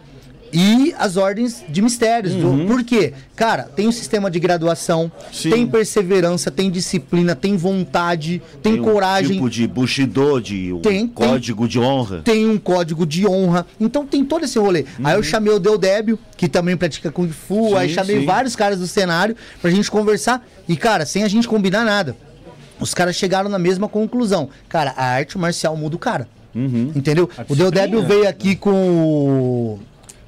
e 0.54 0.94
as 1.00 1.18
ordens 1.18 1.64
de 1.68 1.82
mistérios. 1.82 2.34
Do- 2.36 2.66
Por 2.68 2.84
quê? 2.84 3.14
Cara, 3.36 3.64
tem 3.64 3.88
um 3.88 3.92
sistema 3.92 4.30
de 4.30 4.40
graduação, 4.40 5.12
Sim. 5.32 5.50
tem 5.50 5.68
perseverança, 5.68 6.52
tem 6.52 6.70
disciplina, 6.70 7.36
tem 7.36 7.58
vontade, 7.58 8.42
tem, 8.62 8.80
um 8.80 8.84
coragem. 8.84 9.34
tipo 9.38 9.50
de 9.50 9.68
Bushido, 9.68 10.40
de 10.40 10.72
um 10.74 10.80
Tem, 10.82 11.08
tem. 11.08 11.08
código 11.08 11.68
de 11.68 11.80
honra. 11.80 12.22
tem 12.24 12.48
um 12.48 12.58
código 12.58 13.06
de 13.06 13.26
honra. 13.28 13.66
Então 13.80 14.06
tem 14.06 14.24
todo 14.24 14.46
esse 14.46 14.60
rolê. 14.60 14.86
Aí 15.04 15.16
eu 15.16 15.24
chamei 15.24 15.52
o 15.52 15.60
Del 15.60 15.78
Débio, 15.78 16.20
que 16.38 16.48
também 16.48 16.78
pratica 16.78 17.12
Kung 17.12 17.30
Fu. 17.30 17.56
Uhum. 17.56 17.70
Sim, 17.70 17.76
aí 17.78 17.90
chamei 17.90 18.20
sim. 18.20 18.26
vários 18.26 18.56
caras 18.56 18.80
do 18.80 18.88
cenário 18.88 19.36
pra 19.62 19.72
gente 19.72 19.90
conversar. 19.90 20.46
E, 20.68 20.76
cara, 20.78 21.06
sem 21.06 21.24
a 21.24 21.28
gente 21.28 21.48
combinar 21.48 21.84
nada. 21.84 22.16
Os 22.80 22.94
caras 22.94 23.16
chegaram 23.16 23.50
na 23.50 23.58
mesma 23.60 23.88
conclusão. 23.88 24.50
Cara, 24.70 24.94
a 24.98 25.06
arte 25.06 25.38
marcial 25.38 25.76
muda 25.76 25.96
o 25.96 26.00
cara. 26.00 26.28
Uhum. 26.56 26.92
Entendeu? 26.96 27.30
A 27.38 27.46
O 27.48 27.56
Del 27.56 27.72
Débio 27.72 28.00
disciplina. 28.02 28.22
veio 28.22 28.30
aqui 28.30 28.56
com 28.56 28.72
o 28.72 29.80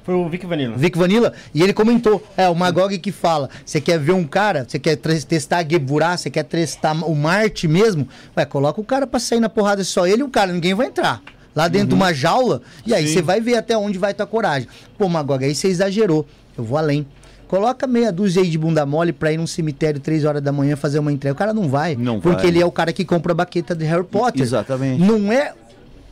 Foi 0.06 0.14
o 0.14 0.28
Vic 0.28 0.46
Vanilla. 0.46 0.76
Vic 0.76 0.96
Vanilla 0.96 1.32
e 1.52 1.60
ele 1.60 1.72
comentou: 1.72 2.24
é, 2.36 2.48
o 2.48 2.54
Magog 2.54 2.96
que 2.96 3.10
fala, 3.10 3.50
você 3.64 3.80
quer 3.80 3.98
ver 3.98 4.12
um 4.12 4.22
cara, 4.22 4.64
você 4.66 4.78
quer 4.78 4.94
testar 4.96 5.58
a 5.58 5.68
Geburá, 5.68 6.16
você 6.16 6.30
quer 6.30 6.44
testar 6.44 6.92
o 6.92 7.12
Marte 7.12 7.66
mesmo? 7.66 8.06
Ué, 8.36 8.44
coloca 8.44 8.80
o 8.80 8.84
cara 8.84 9.04
pra 9.04 9.18
sair 9.18 9.40
na 9.40 9.48
porrada 9.48 9.82
só 9.82 10.06
ele 10.06 10.20
e 10.20 10.22
o 10.22 10.28
cara, 10.28 10.52
ninguém 10.52 10.74
vai 10.74 10.86
entrar. 10.86 11.20
Lá 11.56 11.66
dentro 11.66 11.88
de 11.88 11.94
uma 11.94 12.12
jaula, 12.12 12.62
e 12.86 12.94
aí 12.94 13.08
Sim. 13.08 13.14
você 13.14 13.22
vai 13.22 13.40
ver 13.40 13.56
até 13.56 13.76
onde 13.76 13.98
vai 13.98 14.14
tua 14.14 14.26
coragem. 14.26 14.68
Pô, 14.96 15.08
Magog, 15.08 15.44
aí 15.44 15.54
você 15.54 15.66
exagerou. 15.66 16.24
Eu 16.56 16.62
vou 16.62 16.78
além. 16.78 17.04
Coloca 17.48 17.86
meia 17.86 18.12
dúzia 18.12 18.42
aí 18.42 18.48
de 18.48 18.58
bunda 18.58 18.86
mole 18.86 19.12
pra 19.12 19.32
ir 19.32 19.38
num 19.38 19.46
cemitério 19.46 19.98
três 19.98 20.24
horas 20.24 20.42
da 20.42 20.52
manhã 20.52 20.76
fazer 20.76 21.00
uma 21.00 21.10
entrega. 21.10 21.34
O 21.34 21.36
cara 21.36 21.52
não 21.52 21.68
vai. 21.68 21.96
Não 21.96 22.20
porque 22.20 22.42
vai. 22.42 22.48
ele 22.48 22.60
é 22.60 22.66
o 22.66 22.70
cara 22.70 22.92
que 22.92 23.04
compra 23.04 23.32
a 23.32 23.34
baqueta 23.34 23.74
de 23.74 23.84
Harry 23.84 24.04
Potter. 24.04 24.42
Exatamente. 24.42 25.02
Não 25.02 25.32
é 25.32 25.52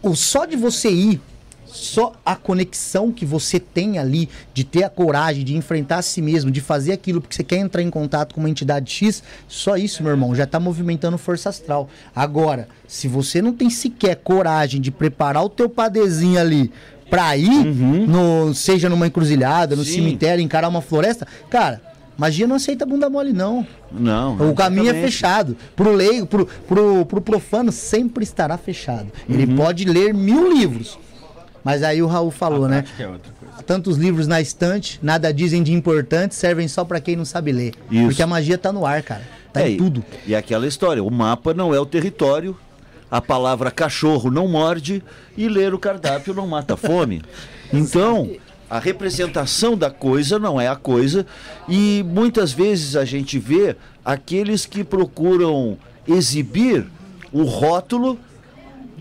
o 0.02 0.16
só 0.16 0.46
de 0.46 0.56
você 0.56 0.90
ir, 0.90 1.20
só 1.74 2.12
a 2.24 2.36
conexão 2.36 3.10
que 3.10 3.26
você 3.26 3.58
tem 3.58 3.98
ali 3.98 4.28
de 4.54 4.62
ter 4.62 4.84
a 4.84 4.88
coragem 4.88 5.44
de 5.44 5.56
enfrentar 5.56 5.98
a 5.98 6.02
si 6.02 6.22
mesmo, 6.22 6.50
de 6.50 6.60
fazer 6.60 6.92
aquilo 6.92 7.20
porque 7.20 7.34
você 7.34 7.42
quer 7.42 7.56
entrar 7.56 7.82
em 7.82 7.90
contato 7.90 8.32
com 8.32 8.40
uma 8.40 8.48
entidade 8.48 8.92
X, 8.92 9.24
só 9.48 9.76
isso, 9.76 10.00
meu 10.02 10.12
irmão, 10.12 10.34
já 10.36 10.46
tá 10.46 10.60
movimentando 10.60 11.18
força 11.18 11.48
astral. 11.48 11.88
Agora, 12.14 12.68
se 12.86 13.08
você 13.08 13.42
não 13.42 13.52
tem 13.52 13.68
sequer 13.68 14.14
coragem 14.16 14.80
de 14.80 14.92
preparar 14.92 15.44
o 15.44 15.48
teu 15.48 15.68
padezinho 15.68 16.38
ali 16.40 16.70
pra 17.10 17.36
ir, 17.36 17.64
no, 18.06 18.54
seja 18.54 18.88
numa 18.88 19.08
encruzilhada, 19.08 19.74
no 19.74 19.84
Sim. 19.84 19.94
cemitério, 19.94 20.42
encarar 20.42 20.68
uma 20.68 20.80
floresta, 20.80 21.26
cara, 21.50 21.82
Magia 22.16 22.46
não 22.46 22.54
aceita 22.54 22.86
bunda 22.86 23.10
mole, 23.10 23.32
não. 23.32 23.66
Não. 23.90 24.50
O 24.50 24.54
caminho 24.54 24.88
é 24.90 24.94
fechado. 24.94 25.56
Pro 25.74 25.92
leigo, 25.92 26.26
pro, 26.26 26.46
pro, 26.46 27.04
pro 27.04 27.20
profano, 27.20 27.72
sempre 27.72 28.22
estará 28.22 28.56
fechado. 28.56 29.08
Ele 29.28 29.46
Uhum. 29.46 29.56
pode 29.56 29.84
ler 29.84 30.14
mil 30.14 30.52
livros. 30.56 30.96
Mas 31.64 31.82
aí 31.82 32.02
o 32.02 32.06
Raul 32.06 32.30
falou, 32.30 32.68
né? 32.68 32.80
Acho 32.80 32.94
que 32.94 33.02
é 33.02 33.08
outra 33.08 33.32
coisa. 33.40 33.62
Tantos 33.62 33.96
livros 33.96 34.26
na 34.26 34.40
estante, 34.40 34.98
nada 35.02 35.32
dizem 35.32 35.62
de 35.62 35.72
importante, 35.72 36.34
servem 36.34 36.68
só 36.68 36.84
pra 36.84 37.00
quem 37.00 37.16
não 37.16 37.24
sabe 37.24 37.52
ler. 37.52 37.72
Isso. 37.90 38.04
Porque 38.06 38.22
a 38.22 38.26
magia 38.26 38.58
tá 38.58 38.70
no 38.70 38.84
ar, 38.84 39.02
cara. 39.02 39.22
Tá 39.52 39.62
É, 39.62 39.70
em 39.70 39.76
tudo. 39.78 40.04
E 40.26 40.34
aquela 40.34 40.66
história, 40.66 41.02
o 41.02 41.10
mapa 41.10 41.54
não 41.54 41.74
é 41.74 41.80
o 41.80 41.86
território, 41.86 42.54
a 43.10 43.20
palavra 43.22 43.70
cachorro 43.70 44.30
não 44.30 44.46
morde 44.46 45.02
e 45.36 45.48
ler 45.48 45.72
o 45.72 45.78
cardápio 45.78 46.34
não 46.34 46.46
mata 46.46 46.74
a 46.74 46.76
fome. 46.76 47.22
Então, 47.72 48.30
a 48.70 48.78
representação 48.78 49.76
da 49.76 49.90
coisa 49.90 50.38
não 50.38 50.60
é 50.60 50.68
a 50.68 50.76
coisa 50.76 51.26
e 51.68 52.04
muitas 52.06 52.52
vezes 52.52 52.94
a 52.94 53.04
gente 53.04 53.36
vê 53.36 53.74
aqueles 54.04 54.64
que 54.64 54.84
procuram 54.84 55.76
exibir 56.06 56.86
o 57.32 57.42
rótulo 57.42 58.16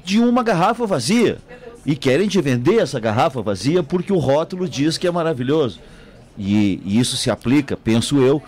de 0.03 0.19
uma 0.19 0.41
garrafa 0.41 0.87
vazia 0.87 1.37
e 1.85 1.95
querem 1.95 2.27
te 2.27 2.39
vender 2.41 2.79
essa 2.79 2.99
garrafa 2.99 3.41
vazia 3.41 3.83
porque 3.83 4.13
o 4.13 4.17
rótulo 4.17 4.67
diz 4.67 4.97
que 4.97 5.07
é 5.07 5.11
maravilhoso. 5.11 5.79
E, 6.37 6.81
e 6.83 6.99
isso 6.99 7.15
se 7.17 7.29
aplica, 7.29 7.77
penso 7.77 8.19
eu, 8.19 8.41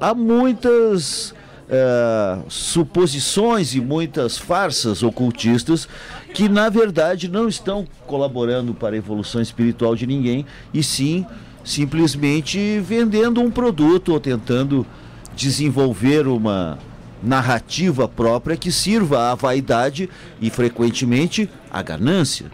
a 0.00 0.14
muitas 0.14 1.34
eh, 1.68 2.38
suposições 2.48 3.74
e 3.74 3.80
muitas 3.80 4.36
farsas 4.36 5.02
ocultistas 5.02 5.88
que, 6.34 6.48
na 6.48 6.68
verdade, 6.68 7.28
não 7.28 7.48
estão 7.48 7.86
colaborando 8.06 8.74
para 8.74 8.94
a 8.94 8.98
evolução 8.98 9.40
espiritual 9.40 9.96
de 9.96 10.06
ninguém 10.06 10.44
e 10.72 10.82
sim 10.82 11.24
simplesmente 11.64 12.78
vendendo 12.80 13.40
um 13.40 13.50
produto 13.50 14.12
ou 14.12 14.20
tentando 14.20 14.86
desenvolver 15.34 16.28
uma 16.28 16.78
narrativa 17.22 18.06
própria 18.06 18.56
que 18.56 18.70
sirva 18.70 19.30
à 19.30 19.34
vaidade 19.34 20.10
e, 20.40 20.50
frequentemente, 20.50 21.48
à 21.70 21.80
ganância, 21.80 22.46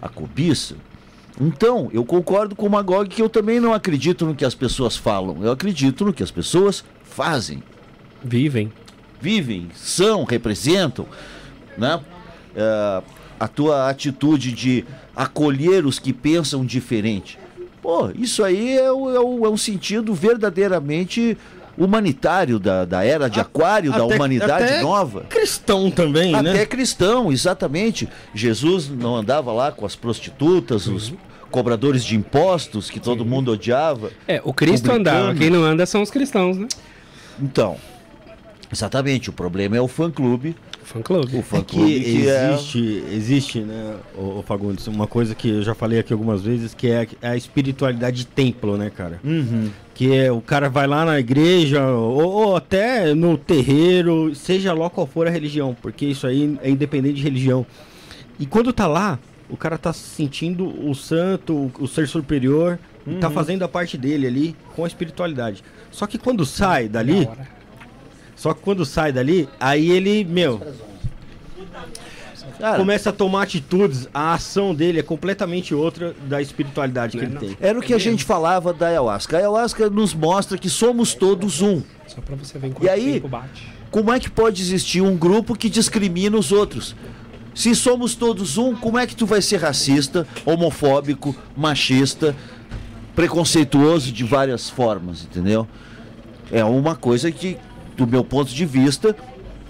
à 0.00 0.08
cobiça. 0.08 0.76
Então, 1.40 1.90
eu 1.92 2.04
concordo 2.04 2.56
com 2.56 2.66
o 2.66 2.70
Magog 2.70 3.08
que 3.08 3.20
eu 3.20 3.28
também 3.28 3.60
não 3.60 3.74
acredito 3.74 4.24
no 4.24 4.34
que 4.34 4.44
as 4.44 4.54
pessoas 4.54 4.96
falam, 4.96 5.42
eu 5.42 5.52
acredito 5.52 6.04
no 6.04 6.12
que 6.12 6.22
as 6.22 6.30
pessoas 6.30 6.84
fazem, 7.04 7.62
Vivem. 8.24 8.72
vivem, 9.20 9.68
são, 9.74 10.24
representam, 10.24 11.06
né? 11.76 12.00
É, 12.54 13.02
a 13.38 13.46
tua 13.46 13.90
atitude 13.90 14.52
de 14.52 14.84
acolher 15.14 15.84
os 15.84 15.98
que 15.98 16.12
pensam 16.12 16.64
diferente. 16.64 17.38
Pô, 17.82 18.10
isso 18.14 18.42
aí 18.42 18.70
é, 18.70 18.86
é 18.86 18.86
é 18.86 18.90
um 18.90 19.56
sentido 19.56 20.14
verdadeiramente 20.14 21.36
humanitário 21.76 22.58
da, 22.58 22.84
da 22.84 23.04
era 23.04 23.28
de 23.28 23.38
aquário, 23.40 23.90
da 23.92 24.04
Até- 24.04 24.14
humanidade 24.14 24.64
até 24.64 24.82
nova. 24.82 25.22
Cristão 25.28 25.90
também, 25.90 26.34
Até 26.34 26.42
né? 26.52 26.66
cristão, 26.66 27.30
exatamente. 27.30 28.08
Jesus 28.34 28.88
não 28.88 29.14
andava 29.16 29.52
lá 29.52 29.70
com 29.72 29.84
as 29.84 29.94
prostitutas, 29.94 30.86
os 30.86 31.12
cobradores 31.50 32.04
de 32.04 32.16
impostos 32.16 32.90
que 32.90 32.98
todo 33.00 33.24
mundo 33.24 33.52
odiava. 33.52 34.10
É, 34.26 34.40
o 34.44 34.52
Cristo 34.52 34.90
andava, 34.90 35.34
quem 35.34 35.50
não 35.50 35.62
anda 35.62 35.84
são 35.86 36.02
os 36.02 36.10
cristãos, 36.10 36.56
né? 36.56 36.66
Então, 37.40 37.76
exatamente, 38.72 39.30
o 39.30 39.32
problema 39.32 39.76
é 39.76 39.80
o 39.80 39.88
fã-clube. 39.88 40.56
Fã 40.86 41.02
clube. 41.02 41.34
O 41.36 41.40
É 41.40 41.42
fã-clube 41.42 41.92
que 41.94 42.00
que 42.00 42.28
é... 42.28 42.52
existe, 42.52 43.04
existe, 43.12 43.60
né, 43.60 43.96
o, 44.16 44.40
Fagundes, 44.46 44.86
uma 44.86 45.06
coisa 45.08 45.34
que 45.34 45.48
eu 45.48 45.62
já 45.62 45.74
falei 45.74 45.98
aqui 45.98 46.12
algumas 46.12 46.42
vezes, 46.42 46.74
que 46.74 46.86
é 46.86 47.08
a- 47.22 47.30
a 47.32 47.36
espiritualidade 47.36 48.18
de 48.18 48.26
templo, 48.26 48.76
né, 48.76 48.88
cara? 48.88 49.18
Uhum. 49.24 49.68
Que 49.92 50.14
é 50.14 50.30
o 50.30 50.40
cara 50.40 50.68
vai 50.70 50.86
lá 50.86 51.04
na 51.04 51.18
igreja, 51.18 51.84
ou, 51.88 52.32
ou 52.32 52.56
até 52.56 53.12
no 53.14 53.36
terreiro, 53.36 54.32
seja 54.34 54.72
lá 54.72 54.88
qual 54.88 55.08
for 55.08 55.26
a 55.26 55.30
religião, 55.30 55.76
porque 55.82 56.06
isso 56.06 56.24
aí 56.24 56.56
é 56.62 56.70
independente 56.70 57.16
de 57.16 57.22
religião. 57.24 57.66
E 58.38 58.46
quando 58.46 58.72
tá 58.72 58.86
lá, 58.86 59.18
o 59.50 59.56
cara 59.56 59.76
tá 59.76 59.92
sentindo 59.92 60.66
o 60.88 60.94
santo, 60.94 61.52
o, 61.52 61.72
o 61.80 61.88
ser 61.88 62.06
superior, 62.06 62.78
e 63.06 63.14
tá 63.16 63.28
fazendo 63.30 63.64
a 63.64 63.68
parte 63.68 63.96
dele 63.98 64.26
ali 64.26 64.56
com 64.76 64.84
a 64.84 64.86
espiritualidade. 64.86 65.64
Só 65.90 66.06
que 66.06 66.16
quando 66.18 66.44
sai 66.46 66.88
dali, 66.88 67.28
só 68.36 68.54
que 68.54 68.60
quando 68.60 68.84
sai 68.84 69.10
dali, 69.10 69.48
aí 69.58 69.90
ele, 69.90 70.24
meu, 70.24 70.60
Cara, 72.58 72.78
começa 72.78 73.10
a 73.10 73.12
tomar 73.12 73.42
atitudes, 73.42 74.08
a 74.14 74.34
ação 74.34 74.74
dele 74.74 74.98
é 75.00 75.02
completamente 75.02 75.74
outra 75.74 76.14
da 76.26 76.40
espiritualidade 76.40 77.18
que 77.18 77.26
Não 77.26 77.40
é 77.40 77.44
ele 77.44 77.54
tem. 77.54 77.58
era 77.60 77.78
o 77.78 77.82
que 77.82 77.92
a 77.92 77.98
gente 77.98 78.24
falava 78.24 78.72
da 78.72 78.86
ayahuasca. 78.88 79.36
A 79.36 79.40
ayahuasca 79.40 79.90
nos 79.90 80.14
mostra 80.14 80.56
que 80.56 80.70
somos 80.70 81.14
todos 81.14 81.60
um. 81.60 81.82
Só 82.06 82.20
pra 82.20 82.36
você 82.36 82.58
ver 82.58 82.68
E 82.68 82.70
enquanto 82.70 82.88
aí? 82.88 83.22
Como 83.90 84.12
é 84.12 84.18
que 84.18 84.30
pode 84.30 84.62
existir 84.62 85.00
um 85.00 85.16
grupo 85.16 85.54
que 85.54 85.68
discrimina 85.68 86.36
os 86.36 86.52
outros? 86.52 86.94
Se 87.54 87.74
somos 87.74 88.14
todos 88.14 88.58
um, 88.58 88.74
como 88.74 88.98
é 88.98 89.06
que 89.06 89.16
tu 89.16 89.24
vai 89.24 89.40
ser 89.40 89.56
racista, 89.58 90.26
homofóbico, 90.44 91.34
machista, 91.56 92.36
preconceituoso 93.14 94.12
de 94.12 94.24
várias 94.24 94.68
formas, 94.68 95.24
entendeu? 95.24 95.66
É 96.52 96.62
uma 96.64 96.94
coisa 96.94 97.32
que, 97.32 97.56
do 97.96 98.06
meu 98.06 98.22
ponto 98.22 98.52
de 98.52 98.64
vista, 98.66 99.16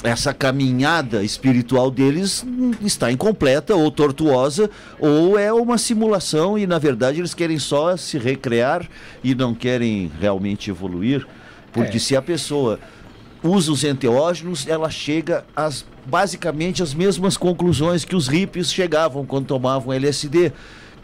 essa 0.02 0.32
caminhada 0.34 1.24
espiritual 1.24 1.90
deles 1.90 2.44
está 2.82 3.10
incompleta 3.10 3.74
ou 3.74 3.90
tortuosa, 3.90 4.70
ou 4.98 5.38
é 5.38 5.52
uma 5.52 5.78
simulação 5.78 6.58
e, 6.58 6.66
na 6.66 6.78
verdade, 6.78 7.20
eles 7.20 7.34
querem 7.34 7.58
só 7.58 7.96
se 7.96 8.18
recrear 8.18 8.88
e 9.24 9.34
não 9.34 9.54
querem 9.54 10.10
realmente 10.20 10.70
evoluir. 10.70 11.26
Porque 11.72 11.96
É. 11.96 12.00
se 12.00 12.16
a 12.16 12.22
pessoa 12.22 12.78
usa 13.42 13.72
os 13.72 13.84
enteógenos, 13.84 14.66
ela 14.66 14.90
chega 14.90 15.44
às 15.54 15.84
basicamente 16.06 16.84
às 16.84 16.94
mesmas 16.94 17.36
conclusões 17.36 18.04
que 18.04 18.14
os 18.14 18.28
hippies 18.28 18.72
chegavam 18.72 19.26
quando 19.26 19.46
tomavam 19.46 19.92
LSD. 19.92 20.52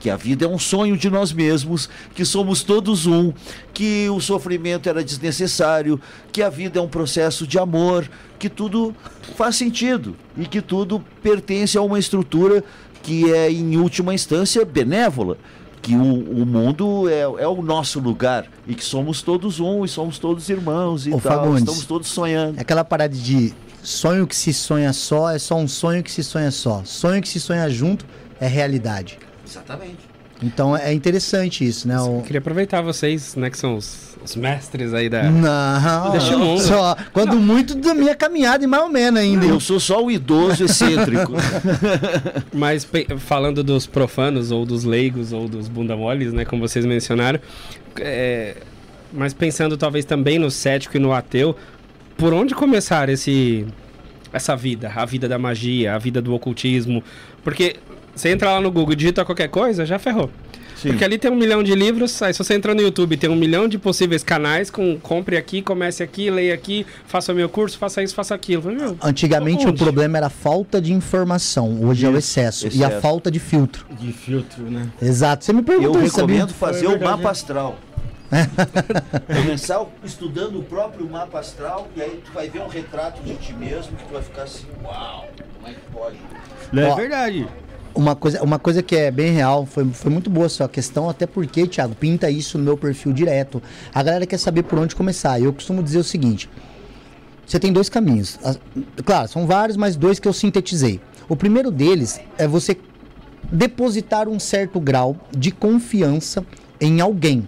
Que 0.02 0.10
a 0.10 0.16
vida 0.16 0.44
é 0.44 0.48
um 0.48 0.58
sonho 0.58 0.96
de 0.96 1.08
nós 1.08 1.32
mesmos, 1.32 1.88
que 2.12 2.24
somos 2.24 2.64
todos 2.64 3.06
um, 3.06 3.32
que 3.72 4.08
o 4.10 4.20
sofrimento 4.20 4.88
era 4.88 5.04
desnecessário, 5.04 6.00
que 6.32 6.42
a 6.42 6.50
vida 6.50 6.80
é 6.80 6.82
um 6.82 6.88
processo 6.88 7.46
de 7.46 7.56
amor, 7.56 8.10
que 8.36 8.48
tudo 8.48 8.92
faz 9.36 9.54
sentido 9.54 10.16
e 10.36 10.44
que 10.44 10.60
tudo 10.60 11.00
pertence 11.22 11.78
a 11.78 11.82
uma 11.82 12.00
estrutura 12.00 12.64
que 13.00 13.32
é, 13.32 13.48
em 13.48 13.76
última 13.76 14.12
instância, 14.12 14.64
benévola 14.64 15.38
que 15.80 15.94
o, 15.94 16.42
o 16.42 16.44
mundo 16.44 17.08
é, 17.08 17.20
é 17.20 17.46
o 17.46 17.62
nosso 17.62 18.00
lugar 18.00 18.46
e 18.66 18.74
que 18.74 18.84
somos 18.84 19.22
todos 19.22 19.60
um 19.60 19.84
e 19.84 19.88
somos 19.88 20.18
todos 20.18 20.48
irmãos 20.48 21.06
e 21.06 21.12
Ô, 21.12 21.20
tal, 21.20 21.44
Fagundes. 21.44 21.62
estamos 21.62 21.86
todos 21.86 22.08
sonhando. 22.08 22.58
É 22.58 22.62
aquela 22.62 22.82
parada 22.82 23.14
de 23.14 23.54
sonho 23.84 24.26
que 24.26 24.34
se 24.34 24.52
sonha 24.52 24.92
só 24.92 25.30
é 25.30 25.38
só 25.38 25.54
um 25.54 25.68
sonho 25.68 26.02
que 26.02 26.10
se 26.10 26.24
sonha 26.24 26.50
só. 26.50 26.82
Sonho 26.84 27.22
que 27.22 27.28
se 27.28 27.38
sonha 27.38 27.70
junto 27.70 28.04
é 28.40 28.48
realidade. 28.48 29.18
Exatamente. 29.52 30.12
Então 30.42 30.76
é 30.76 30.92
interessante 30.92 31.64
isso, 31.64 31.86
né? 31.86 31.96
Eu 31.96 32.18
O... 32.18 32.22
queria 32.22 32.40
aproveitar 32.40 32.80
vocês, 32.80 33.36
né, 33.36 33.48
que 33.48 33.56
são 33.56 33.76
os, 33.76 34.16
os 34.24 34.34
mestres 34.34 34.92
aí 34.92 35.08
da... 35.08 35.22
Não, 35.30 36.10
Deixa 36.10 36.34
o 36.36 36.38
mundo. 36.40 36.60
só 36.60 36.96
quando 37.12 37.36
muito 37.36 37.76
da 37.76 37.94
minha 37.94 38.14
caminhada 38.16 38.64
e 38.64 38.66
mais 38.66 38.82
ou 38.82 38.88
menos 38.88 39.20
ainda. 39.20 39.46
Eu 39.46 39.60
sou 39.60 39.78
só 39.78 40.04
o 40.04 40.10
idoso 40.10 40.64
excêntrico. 40.64 41.32
Mas 42.52 42.88
falando 43.18 43.62
dos 43.62 43.86
profanos, 43.86 44.50
ou 44.50 44.66
dos 44.66 44.82
leigos, 44.82 45.32
ou 45.32 45.48
dos 45.48 45.68
bunda 45.68 45.96
moles, 45.96 46.32
né, 46.32 46.44
como 46.44 46.66
vocês 46.66 46.84
mencionaram, 46.84 47.38
é, 48.00 48.56
mas 49.12 49.34
pensando 49.34 49.76
talvez 49.76 50.04
também 50.04 50.38
no 50.38 50.50
cético 50.50 50.96
e 50.96 51.00
no 51.00 51.12
ateu, 51.12 51.54
por 52.16 52.32
onde 52.32 52.54
começar 52.54 53.08
esse 53.08 53.66
essa 54.32 54.56
vida, 54.56 54.90
a 54.94 55.04
vida 55.04 55.28
da 55.28 55.38
magia, 55.38 55.94
a 55.94 55.98
vida 55.98 56.22
do 56.22 56.32
ocultismo? 56.32 57.04
Porque 57.44 57.76
você 58.14 58.28
entra 58.30 58.50
lá 58.52 58.60
no 58.60 58.70
Google 58.70 58.92
e 58.92 58.96
digita 58.96 59.24
qualquer 59.24 59.48
coisa, 59.48 59.84
já 59.86 59.98
ferrou. 59.98 60.30
Porque 60.82 61.04
ali 61.04 61.16
tem 61.16 61.30
um 61.30 61.36
milhão 61.36 61.62
de 61.62 61.72
livros, 61.76 62.20
aí 62.22 62.32
se 62.32 62.38
você 62.42 62.54
entrar 62.54 62.74
no 62.74 62.80
YouTube, 62.82 63.16
tem 63.16 63.30
um 63.30 63.36
milhão 63.36 63.68
de 63.68 63.78
possíveis 63.78 64.24
canais 64.24 64.68
com 64.68 64.98
compre 64.98 65.36
aqui, 65.36 65.62
comece 65.62 66.02
aqui, 66.02 66.28
leia 66.28 66.52
aqui, 66.52 66.84
faça 67.06 67.32
meu 67.32 67.48
curso, 67.48 67.78
faça 67.78 68.02
isso, 68.02 68.12
faça 68.16 68.34
aquilo. 68.34 68.62
Falei, 68.62 68.78
meu, 68.78 68.96
Antigamente 69.00 69.64
o 69.64 69.72
problema 69.72 70.16
era 70.18 70.26
a 70.26 70.30
falta 70.30 70.80
de 70.80 70.92
informação, 70.92 71.84
hoje 71.84 72.04
é 72.04 72.08
o 72.08 72.16
excesso, 72.16 72.66
e 72.66 72.82
a 72.82 72.88
excesso. 72.88 73.00
falta 73.00 73.30
de 73.30 73.38
filtro. 73.38 73.86
De 73.92 74.12
filtro, 74.12 74.64
né? 74.64 74.88
Exato. 75.00 75.44
Você 75.44 75.52
me 75.52 75.60
Eu 75.60 75.64
perguntou 75.64 76.02
isso, 76.02 76.16
sabia? 76.16 76.34
recomendo 76.38 76.52
fazer 76.54 76.86
É 76.86 76.88
o 76.88 77.00
mapa 77.00 77.28
é. 77.28 77.30
astral. 77.30 77.78
Começar 79.26 79.84
estudando 80.04 80.58
o 80.58 80.62
próprio 80.64 81.08
mapa 81.08 81.38
astral 81.38 81.88
e 81.94 82.02
aí 82.02 82.20
tu 82.24 82.32
vai 82.32 82.48
ver 82.48 82.60
um 82.60 82.66
retrato 82.68 83.22
de 83.22 83.34
ti 83.36 83.52
mesmo 83.52 83.96
que 83.96 84.04
tu 84.04 84.12
vai 84.12 84.22
ficar 84.22 84.42
assim, 84.44 84.66
uau, 84.82 85.28
como 85.56 85.68
é 85.68 85.74
que 85.74 85.80
pode? 85.92 86.16
É 86.76 86.84
Ó, 86.90 86.94
verdade. 86.96 87.46
Uma 87.94 88.16
coisa, 88.16 88.42
uma 88.42 88.58
coisa 88.58 88.82
que 88.82 88.96
é 88.96 89.10
bem 89.10 89.32
real, 89.32 89.66
foi, 89.66 89.86
foi 89.92 90.10
muito 90.10 90.30
boa 90.30 90.46
a 90.46 90.48
sua 90.48 90.68
questão, 90.68 91.10
até 91.10 91.26
porque, 91.26 91.66
Thiago, 91.66 91.94
pinta 91.94 92.30
isso 92.30 92.56
no 92.56 92.64
meu 92.64 92.76
perfil 92.76 93.12
direto. 93.12 93.62
A 93.94 94.02
galera 94.02 94.26
quer 94.26 94.38
saber 94.38 94.62
por 94.62 94.78
onde 94.78 94.94
começar. 94.94 95.40
Eu 95.40 95.52
costumo 95.52 95.82
dizer 95.82 95.98
o 95.98 96.04
seguinte: 96.04 96.48
você 97.46 97.58
tem 97.58 97.72
dois 97.72 97.88
caminhos. 97.88 98.38
Claro, 99.04 99.28
são 99.28 99.46
vários, 99.46 99.76
mas 99.76 99.94
dois 99.96 100.18
que 100.18 100.26
eu 100.26 100.32
sintetizei. 100.32 101.00
O 101.28 101.36
primeiro 101.36 101.70
deles 101.70 102.20
é 102.38 102.48
você 102.48 102.76
depositar 103.50 104.28
um 104.28 104.38
certo 104.38 104.80
grau 104.80 105.16
de 105.30 105.50
confiança 105.50 106.44
em 106.80 107.00
alguém. 107.00 107.46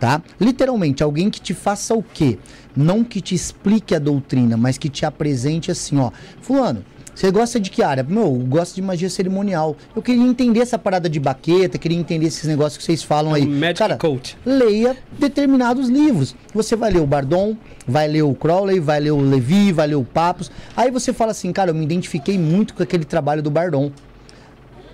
tá? 0.00 0.22
Literalmente, 0.40 1.02
alguém 1.02 1.30
que 1.30 1.40
te 1.40 1.54
faça 1.54 1.94
o 1.94 2.02
quê? 2.02 2.38
Não 2.74 3.02
que 3.04 3.20
te 3.20 3.34
explique 3.34 3.94
a 3.94 3.98
doutrina, 3.98 4.56
mas 4.56 4.76
que 4.76 4.88
te 4.88 5.06
apresente 5.06 5.70
assim, 5.70 5.98
ó. 5.98 6.10
Fulano, 6.40 6.84
você 7.16 7.30
gosta 7.30 7.58
de 7.58 7.70
que 7.70 7.82
área? 7.82 8.02
Meu, 8.02 8.24
eu 8.24 8.46
gosto 8.46 8.74
de 8.74 8.82
magia 8.82 9.08
cerimonial. 9.08 9.74
Eu 9.96 10.02
queria 10.02 10.22
entender 10.22 10.60
essa 10.60 10.78
parada 10.78 11.08
de 11.08 11.18
baqueta, 11.18 11.78
queria 11.78 11.96
entender 11.96 12.26
esses 12.26 12.44
negócios 12.46 12.76
que 12.76 12.84
vocês 12.84 13.02
falam 13.02 13.32
aí. 13.32 13.46
Magic 13.46 13.78
Cara, 13.78 13.96
Coach. 13.96 14.36
leia 14.44 14.94
determinados 15.18 15.88
livros. 15.88 16.36
Você 16.52 16.76
vai 16.76 16.90
ler 16.92 17.00
o 17.00 17.06
Bardon, 17.06 17.56
vai 17.88 18.06
ler 18.06 18.20
o 18.20 18.34
Crowley, 18.34 18.80
vai 18.80 19.00
ler 19.00 19.12
o 19.12 19.20
Levi, 19.22 19.72
vai 19.72 19.86
ler 19.86 19.94
o 19.94 20.04
Papos. 20.04 20.50
Aí 20.76 20.90
você 20.90 21.10
fala 21.10 21.30
assim, 21.30 21.50
cara, 21.54 21.70
eu 21.70 21.74
me 21.74 21.84
identifiquei 21.84 22.38
muito 22.38 22.74
com 22.74 22.82
aquele 22.82 23.06
trabalho 23.06 23.42
do 23.42 23.50
Bardon. 23.50 23.90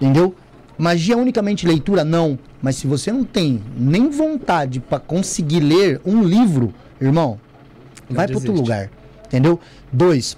Entendeu? 0.01 0.33
Magia 0.79 1.15
é 1.15 1.19
unicamente 1.19 1.67
leitura? 1.67 2.05
Não. 2.05 2.39
Mas 2.63 2.77
se 2.77 2.87
você 2.87 3.11
não 3.11 3.25
tem 3.25 3.61
nem 3.77 4.11
vontade 4.11 4.79
pra 4.79 5.01
conseguir 5.01 5.59
ler 5.59 6.01
um 6.07 6.23
livro, 6.23 6.73
irmão, 7.01 7.41
Não 8.09 8.15
vai 8.17 8.29
para 8.29 8.37
outro 8.37 8.53
lugar. 8.53 8.89
Entendeu? 9.27 9.59
Dois, 9.93 10.37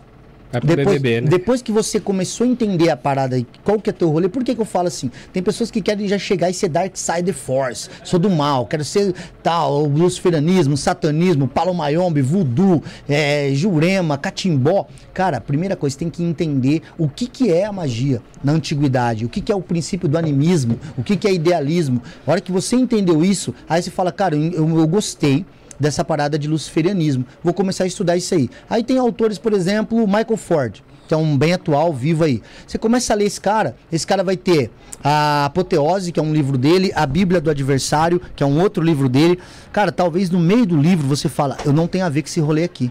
Vai 0.54 0.60
pro 0.60 0.76
depois, 0.76 0.96
BBB, 1.02 1.20
né? 1.22 1.28
depois 1.28 1.62
que 1.62 1.72
você 1.72 1.98
começou 2.00 2.46
a 2.46 2.48
entender 2.50 2.90
a 2.90 2.96
parada 2.96 3.36
aí, 3.36 3.46
qual 3.62 3.78
que 3.80 3.90
é 3.90 3.92
teu 3.92 4.08
rolê, 4.10 4.28
por 4.28 4.42
que, 4.44 4.54
que 4.54 4.60
eu 4.60 4.64
falo 4.64 4.88
assim? 4.88 5.10
Tem 5.32 5.42
pessoas 5.42 5.70
que 5.70 5.80
querem 5.82 6.06
já 6.08 6.18
chegar 6.18 6.50
e 6.50 6.54
ser 6.54 6.68
Dark 6.68 6.96
Side 6.96 7.32
Force, 7.32 7.88
sou 8.04 8.18
do 8.18 8.30
mal, 8.30 8.66
quero 8.66 8.84
ser 8.84 9.14
tal, 9.42 9.82
o 9.84 9.88
luciferanismo, 9.88 10.76
satanismo, 10.76 11.46
palomayombe, 11.48 12.22
voodoo, 12.22 12.82
é, 13.08 13.50
jurema, 13.52 14.16
catimbó. 14.16 14.86
Cara, 15.12 15.38
a 15.38 15.40
primeira 15.40 15.76
coisa, 15.76 15.94
você 15.94 15.98
tem 16.00 16.10
que 16.10 16.22
entender 16.22 16.82
o 16.98 17.08
que, 17.08 17.26
que 17.26 17.50
é 17.52 17.64
a 17.64 17.72
magia 17.72 18.20
na 18.42 18.52
antiguidade, 18.52 19.24
o 19.24 19.28
que, 19.28 19.40
que 19.40 19.50
é 19.52 19.54
o 19.54 19.60
princípio 19.60 20.08
do 20.08 20.16
animismo, 20.18 20.78
o 20.96 21.02
que, 21.02 21.16
que 21.16 21.26
é 21.28 21.32
idealismo. 21.32 22.02
A 22.26 22.30
hora 22.30 22.40
que 22.40 22.52
você 22.52 22.76
entendeu 22.76 23.24
isso, 23.24 23.54
aí 23.68 23.82
você 23.82 23.90
fala, 23.90 24.12
cara, 24.12 24.36
eu- 24.36 24.78
eu 24.78 24.86
gostei 24.86 25.44
dessa 25.78 26.04
parada 26.04 26.38
de 26.38 26.48
luciferianismo. 26.48 27.24
Vou 27.42 27.52
começar 27.52 27.84
a 27.84 27.86
estudar 27.86 28.16
isso 28.16 28.34
aí. 28.34 28.48
Aí 28.68 28.82
tem 28.82 28.98
autores, 28.98 29.38
por 29.38 29.52
exemplo, 29.52 30.06
Michael 30.06 30.36
Ford, 30.36 30.82
que 31.06 31.14
é 31.14 31.16
um 31.16 31.36
bem 31.36 31.52
atual, 31.52 31.92
vivo 31.92 32.24
aí. 32.24 32.42
Você 32.66 32.78
começa 32.78 33.12
a 33.12 33.16
ler 33.16 33.26
esse 33.26 33.40
cara, 33.40 33.76
esse 33.90 34.06
cara 34.06 34.22
vai 34.22 34.36
ter 34.36 34.70
a 35.02 35.46
Apoteose, 35.46 36.12
que 36.12 36.20
é 36.20 36.22
um 36.22 36.32
livro 36.32 36.56
dele, 36.56 36.90
a 36.94 37.06
Bíblia 37.06 37.40
do 37.40 37.50
Adversário, 37.50 38.20
que 38.34 38.42
é 38.42 38.46
um 38.46 38.60
outro 38.60 38.82
livro 38.82 39.08
dele. 39.08 39.38
Cara, 39.72 39.92
talvez 39.92 40.30
no 40.30 40.40
meio 40.40 40.64
do 40.64 40.76
livro 40.76 41.06
você 41.06 41.28
fala, 41.28 41.56
eu 41.64 41.72
não 41.72 41.86
tenho 41.86 42.06
a 42.06 42.08
ver 42.08 42.22
com 42.22 42.28
esse 42.28 42.40
rolê 42.40 42.64
aqui. 42.64 42.90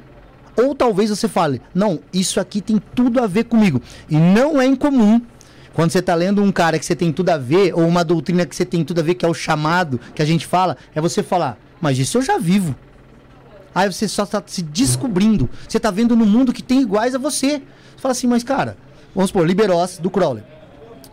Ou 0.56 0.76
talvez 0.76 1.10
você 1.10 1.28
fale, 1.28 1.62
não, 1.74 2.00
isso 2.14 2.40
aqui 2.40 2.62
tem 2.62 2.80
tudo 2.94 3.20
a 3.20 3.26
ver 3.26 3.46
comigo. 3.46 3.82
E 4.08 4.16
não 4.16 4.62
é 4.62 4.66
incomum 4.66 5.20
quando 5.74 5.90
você 5.90 6.00
está 6.00 6.14
lendo 6.14 6.44
um 6.44 6.52
cara 6.52 6.78
que 6.78 6.86
você 6.86 6.96
tem 6.96 7.12
tudo 7.12 7.30
a 7.30 7.38
ver, 7.38 7.74
ou 7.74 7.88
uma 7.88 8.04
doutrina 8.04 8.46
que 8.46 8.56
você 8.56 8.64
tem 8.64 8.86
tudo 8.86 9.00
a 9.00 9.04
ver, 9.04 9.16
que 9.16 9.26
é 9.26 9.28
o 9.28 9.34
chamado, 9.34 10.00
que 10.14 10.22
a 10.22 10.26
gente 10.26 10.46
fala, 10.46 10.78
é 10.94 11.02
você 11.02 11.24
falar, 11.24 11.58
mas 11.84 12.00
isso 12.00 12.18
eu 12.18 12.22
já 12.22 12.38
vivo. 12.38 12.74
Aí 13.76 13.92
você 13.92 14.08
só 14.08 14.24
está 14.24 14.42
se 14.46 14.62
descobrindo. 14.62 15.50
Você 15.68 15.78
está 15.78 15.92
vendo 15.92 16.16
no 16.16 16.26
mundo 16.26 16.54
que 16.54 16.64
tem 16.64 16.82
iguais 16.82 17.14
a 17.14 17.18
você. 17.18 17.58
Você 17.58 18.02
fala 18.02 18.14
assim, 18.14 18.26
mas 18.26 18.42
cara, 18.42 18.78
vamos 19.14 19.32
supor, 19.32 19.46
Liberós 19.46 19.98
do 19.98 20.10
Crowley. 20.10 20.44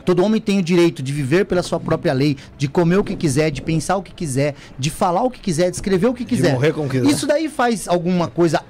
Todo 0.04 0.22
homem 0.22 0.40
tem 0.40 0.60
o 0.60 0.62
direito 0.62 1.02
de 1.02 1.12
viver 1.12 1.44
pela 1.44 1.62
sua 1.62 1.80
própria 1.80 2.12
lei, 2.12 2.36
de 2.56 2.68
comer 2.68 2.98
o 2.98 3.04
que 3.04 3.16
quiser, 3.16 3.50
de 3.50 3.60
pensar 3.60 3.96
o 3.96 4.02
que 4.02 4.14
quiser, 4.14 4.54
de 4.78 4.90
falar 4.90 5.24
o 5.24 5.30
que 5.30 5.40
quiser, 5.40 5.70
de 5.70 5.76
escrever 5.76 6.06
o 6.06 6.14
que 6.14 6.24
quiser. 6.24 6.52
morrer 6.52 6.72
como 6.72 6.88
quiser. 6.88 7.08
Isso 7.08 7.26
daí 7.26 7.48
faz 7.48 7.88
alguma 7.88 8.28
coisa 8.28 8.62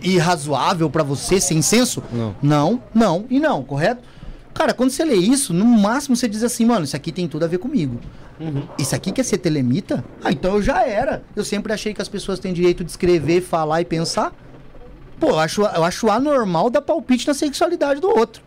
irrazoável 0.00 0.88
pra 0.88 1.02
você, 1.02 1.40
sem 1.40 1.60
senso? 1.60 2.02
Não. 2.12 2.36
Não, 2.40 2.82
não 2.94 3.24
e 3.28 3.40
não, 3.40 3.64
correto? 3.64 4.02
Cara, 4.54 4.72
quando 4.72 4.90
você 4.90 5.04
lê 5.04 5.16
isso, 5.16 5.52
no 5.52 5.64
máximo 5.64 6.14
você 6.14 6.28
diz 6.28 6.44
assim, 6.44 6.64
mano, 6.64 6.84
isso 6.84 6.96
aqui 6.96 7.10
tem 7.10 7.26
tudo 7.26 7.44
a 7.44 7.48
ver 7.48 7.58
comigo. 7.58 8.00
Isso 8.78 8.94
aqui 8.94 9.12
quer 9.12 9.24
ser 9.24 9.38
telemita? 9.38 10.04
Ah, 10.22 10.30
então 10.30 10.54
eu 10.54 10.62
já 10.62 10.84
era. 10.84 11.22
Eu 11.34 11.44
sempre 11.44 11.72
achei 11.72 11.94
que 11.94 12.02
as 12.02 12.08
pessoas 12.08 12.38
têm 12.38 12.52
direito 12.52 12.84
de 12.84 12.90
escrever, 12.90 13.40
falar 13.40 13.80
e 13.80 13.84
pensar. 13.84 14.32
Pô, 15.18 15.30
eu 15.30 15.38
acho, 15.38 15.62
eu 15.62 15.84
acho 15.84 16.10
anormal 16.10 16.68
dar 16.68 16.82
palpite 16.82 17.26
na 17.26 17.34
sexualidade 17.34 18.00
do 18.00 18.08
outro. 18.08 18.42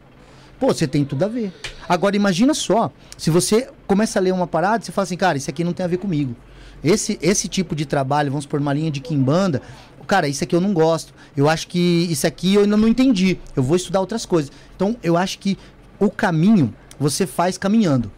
Pô, 0.59 0.68
você 0.68 0.88
tem 0.88 1.03
tudo 1.03 1.24
a 1.24 1.27
ver. 1.27 1.51
Agora 1.88 2.16
imagina 2.16 2.53
só, 2.53 2.92
se 3.18 3.30
você 3.30 3.69
começa 3.88 4.19
a 4.19 4.22
ler 4.22 4.34
uma 4.34 4.45
parada, 4.45 4.84
você 4.84 4.92
fala 4.92 5.03
assim, 5.03 5.18
cara, 5.18 5.38
isso 5.38 5.50
aqui 5.50 5.64
não 5.64 5.74
tem 5.74 5.84
a 5.84 5.90
ver 5.90 5.98
comigo. 5.98 6.35
Esse, 6.84 7.18
esse 7.22 7.48
tipo 7.48 7.76
de 7.76 7.85
trabalho, 7.85 8.30
vamos 8.30 8.45
por 8.45 8.59
uma 8.59 8.74
linha 8.74 8.92
de 8.92 9.00
quimbanda, 9.00 9.61
cara, 10.09 10.27
isso 10.27 10.43
aqui 10.43 10.56
eu 10.56 10.59
não 10.59 10.74
gosto. 10.74 11.14
Eu 11.38 11.48
acho 11.48 11.68
que 11.68 12.08
isso 12.09 12.26
aqui 12.26 12.56
eu 12.56 12.64
ainda 12.64 12.76
não 12.76 12.88
entendi. 12.88 13.38
Eu 13.56 13.61
vou 13.61 13.77
estudar 13.77 14.00
outras 14.00 14.26
coisas. 14.26 14.51
Então, 14.76 14.98
eu 15.03 15.16
acho 15.16 15.38
que 15.40 15.58
o 16.00 16.09
caminho 16.09 16.74
você 17.00 17.27
faz 17.27 17.58
caminhando. 17.58 18.11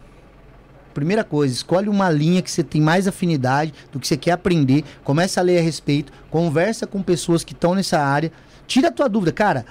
Primeira 0.92 1.24
coisa, 1.24 1.54
escolhe 1.54 1.88
uma 1.88 2.10
linha 2.10 2.42
que 2.42 2.50
você 2.50 2.62
tem 2.62 2.80
mais 2.80 3.08
afinidade, 3.08 3.72
do 3.90 3.98
que 3.98 4.06
você 4.06 4.16
quer 4.16 4.32
aprender, 4.32 4.84
começa 5.02 5.40
a 5.40 5.42
ler 5.42 5.58
a 5.58 5.62
respeito, 5.62 6.12
conversa 6.30 6.86
com 6.86 7.02
pessoas 7.02 7.42
que 7.42 7.52
estão 7.52 7.74
nessa 7.74 7.98
área, 7.98 8.32
tira 8.66 8.88
a 8.88 8.92
tua 8.92 9.08
dúvida, 9.08 9.32
cara. 9.32 9.64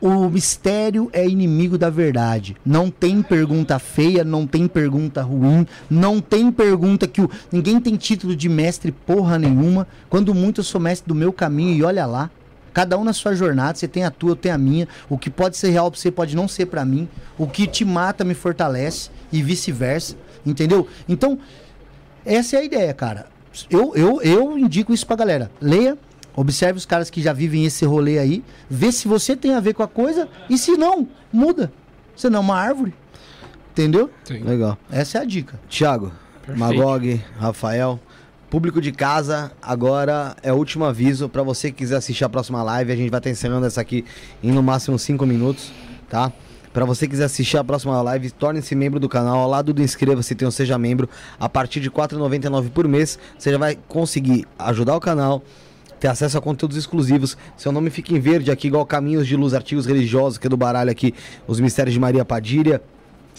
O 0.00 0.30
mistério 0.30 1.10
é 1.12 1.28
inimigo 1.28 1.76
da 1.76 1.90
verdade. 1.90 2.56
Não 2.64 2.90
tem 2.90 3.22
pergunta 3.22 3.78
feia, 3.78 4.24
não 4.24 4.46
tem 4.46 4.66
pergunta 4.66 5.20
ruim, 5.20 5.66
não 5.90 6.22
tem 6.22 6.50
pergunta 6.50 7.06
que 7.06 7.20
o 7.20 7.30
ninguém 7.52 7.78
tem 7.78 7.96
título 7.96 8.34
de 8.34 8.48
mestre 8.48 8.92
porra 8.92 9.38
nenhuma. 9.38 9.86
Quando 10.08 10.34
muito 10.34 10.60
eu 10.60 10.64
sou 10.64 10.80
mestre 10.80 11.06
do 11.06 11.14
meu 11.14 11.34
caminho 11.34 11.76
e 11.76 11.82
olha 11.82 12.06
lá. 12.06 12.30
Cada 12.72 12.96
um 12.96 13.04
na 13.04 13.12
sua 13.12 13.34
jornada, 13.34 13.76
você 13.76 13.88
tem 13.88 14.04
a 14.04 14.10
tua, 14.10 14.30
eu 14.30 14.36
tenho 14.36 14.54
a 14.54 14.58
minha. 14.58 14.88
O 15.08 15.18
que 15.18 15.28
pode 15.28 15.56
ser 15.58 15.68
real 15.70 15.90
pra 15.90 16.00
você 16.00 16.10
pode 16.10 16.34
não 16.34 16.48
ser 16.48 16.66
pra 16.66 16.84
mim. 16.84 17.06
O 17.36 17.46
que 17.46 17.66
te 17.66 17.84
mata 17.84 18.24
me 18.24 18.32
fortalece 18.32 19.10
e 19.30 19.42
vice-versa, 19.42 20.16
entendeu? 20.44 20.86
Então, 21.08 21.38
essa 22.24 22.56
é 22.56 22.60
a 22.60 22.64
ideia, 22.64 22.92
cara. 22.94 23.26
Eu, 23.68 23.94
eu, 23.94 24.22
eu 24.22 24.58
indico 24.58 24.92
isso 24.92 25.06
pra 25.06 25.16
galera. 25.16 25.50
Leia, 25.60 25.98
observe 26.36 26.78
os 26.78 26.86
caras 26.86 27.10
que 27.10 27.20
já 27.20 27.32
vivem 27.32 27.64
esse 27.64 27.84
rolê 27.84 28.18
aí, 28.18 28.44
vê 28.68 28.92
se 28.92 29.08
você 29.08 29.36
tem 29.36 29.54
a 29.54 29.60
ver 29.60 29.74
com 29.74 29.82
a 29.82 29.88
coisa 29.88 30.28
e 30.48 30.56
se 30.56 30.72
não, 30.72 31.08
muda. 31.32 31.72
Você 32.14 32.28
não 32.30 32.38
é 32.38 32.40
uma 32.40 32.56
árvore. 32.56 32.94
Entendeu? 33.72 34.10
Sim. 34.24 34.40
Legal. 34.40 34.76
Essa 34.90 35.18
é 35.18 35.20
a 35.22 35.24
dica. 35.24 35.60
Tiago. 35.68 36.12
Magog, 36.56 37.22
Rafael, 37.38 38.00
público 38.48 38.80
de 38.80 38.90
casa, 38.90 39.52
agora 39.62 40.36
é 40.42 40.52
o 40.52 40.56
último 40.56 40.84
aviso 40.84 41.28
para 41.28 41.42
você 41.42 41.70
que 41.70 41.78
quiser 41.78 41.96
assistir 41.96 42.24
a 42.24 42.28
próxima 42.28 42.62
live. 42.62 42.92
A 42.92 42.96
gente 42.96 43.10
vai 43.10 43.20
estar 43.20 43.30
encerrando 43.30 43.66
essa 43.66 43.80
aqui 43.80 44.04
em 44.42 44.50
no 44.50 44.62
máximo 44.62 44.98
5 44.98 45.24
minutos, 45.24 45.72
tá? 46.08 46.32
Para 46.72 46.84
você 46.84 47.06
que 47.06 47.10
quiser 47.10 47.24
assistir 47.24 47.56
a 47.56 47.64
próxima 47.64 48.00
live, 48.00 48.30
torne-se 48.30 48.76
membro 48.76 49.00
do 49.00 49.08
canal. 49.08 49.38
Ao 49.38 49.48
lado 49.48 49.72
do 49.72 49.82
inscreva-se, 49.82 50.36
tem 50.36 50.46
um 50.46 50.52
Seja 50.52 50.78
Membro. 50.78 51.08
A 51.38 51.48
partir 51.48 51.80
de 51.80 51.88
R$ 51.88 51.94
4,99 51.94 52.70
por 52.70 52.86
mês, 52.86 53.18
você 53.36 53.50
já 53.50 53.58
vai 53.58 53.76
conseguir 53.88 54.46
ajudar 54.56 54.94
o 54.94 55.00
canal, 55.00 55.42
ter 55.98 56.06
acesso 56.06 56.38
a 56.38 56.40
conteúdos 56.40 56.76
exclusivos. 56.76 57.36
Seu 57.56 57.72
nome 57.72 57.90
fica 57.90 58.14
em 58.14 58.20
verde 58.20 58.52
aqui, 58.52 58.68
igual 58.68 58.86
Caminhos 58.86 59.26
de 59.26 59.34
Luz, 59.36 59.52
Artigos 59.52 59.84
Religiosos, 59.84 60.38
que 60.38 60.46
é 60.46 60.50
do 60.50 60.56
baralho 60.56 60.92
aqui, 60.92 61.12
Os 61.44 61.58
Mistérios 61.58 61.92
de 61.92 61.98
Maria 61.98 62.24
Padilha. 62.24 62.80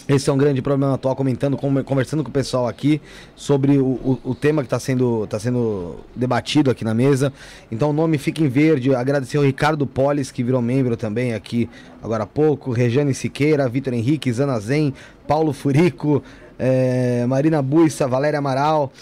Esse 0.08 0.28
é 0.28 0.32
um 0.32 0.36
grande 0.36 0.60
problema 0.60 0.94
atual, 0.94 1.14
comentando, 1.14 1.56
com- 1.56 1.82
conversando 1.84 2.24
com 2.24 2.28
o 2.28 2.32
pessoal 2.32 2.66
aqui 2.66 3.00
sobre 3.36 3.78
o, 3.78 3.84
o- 3.86 4.18
o 4.24 4.34
tema 4.34 4.60
que 4.62 4.66
está 4.66 4.78
sendo, 4.78 5.26
tá 5.28 5.38
sendo 5.38 5.96
debatido 6.14 6.70
aqui 6.72 6.84
na 6.84 6.92
mesa. 6.92 7.32
Então 7.70 7.90
o 7.90 7.92
nome 7.92 8.18
fica 8.18 8.42
em 8.42 8.48
verde. 8.48 8.92
Agradecer 8.94 9.36
ao 9.36 9.44
Ricardo 9.44 9.86
Polis, 9.86 10.32
que 10.32 10.42
virou 10.42 10.60
membro 10.60 10.96
também 10.96 11.34
aqui 11.34 11.70
agora 12.02 12.24
há 12.24 12.26
pouco. 12.26 12.72
Rejane 12.72 13.14
Siqueira, 13.14 13.68
Vitor 13.68 13.94
Henrique, 13.94 14.32
Zana 14.32 14.58
Zen, 14.58 14.92
Paulo 15.28 15.52
Furico, 15.52 16.22
eh, 16.58 17.24
Marina 17.28 17.62
Buissa, 17.62 18.08
Valéria 18.08 18.40
Amaral. 18.40 18.92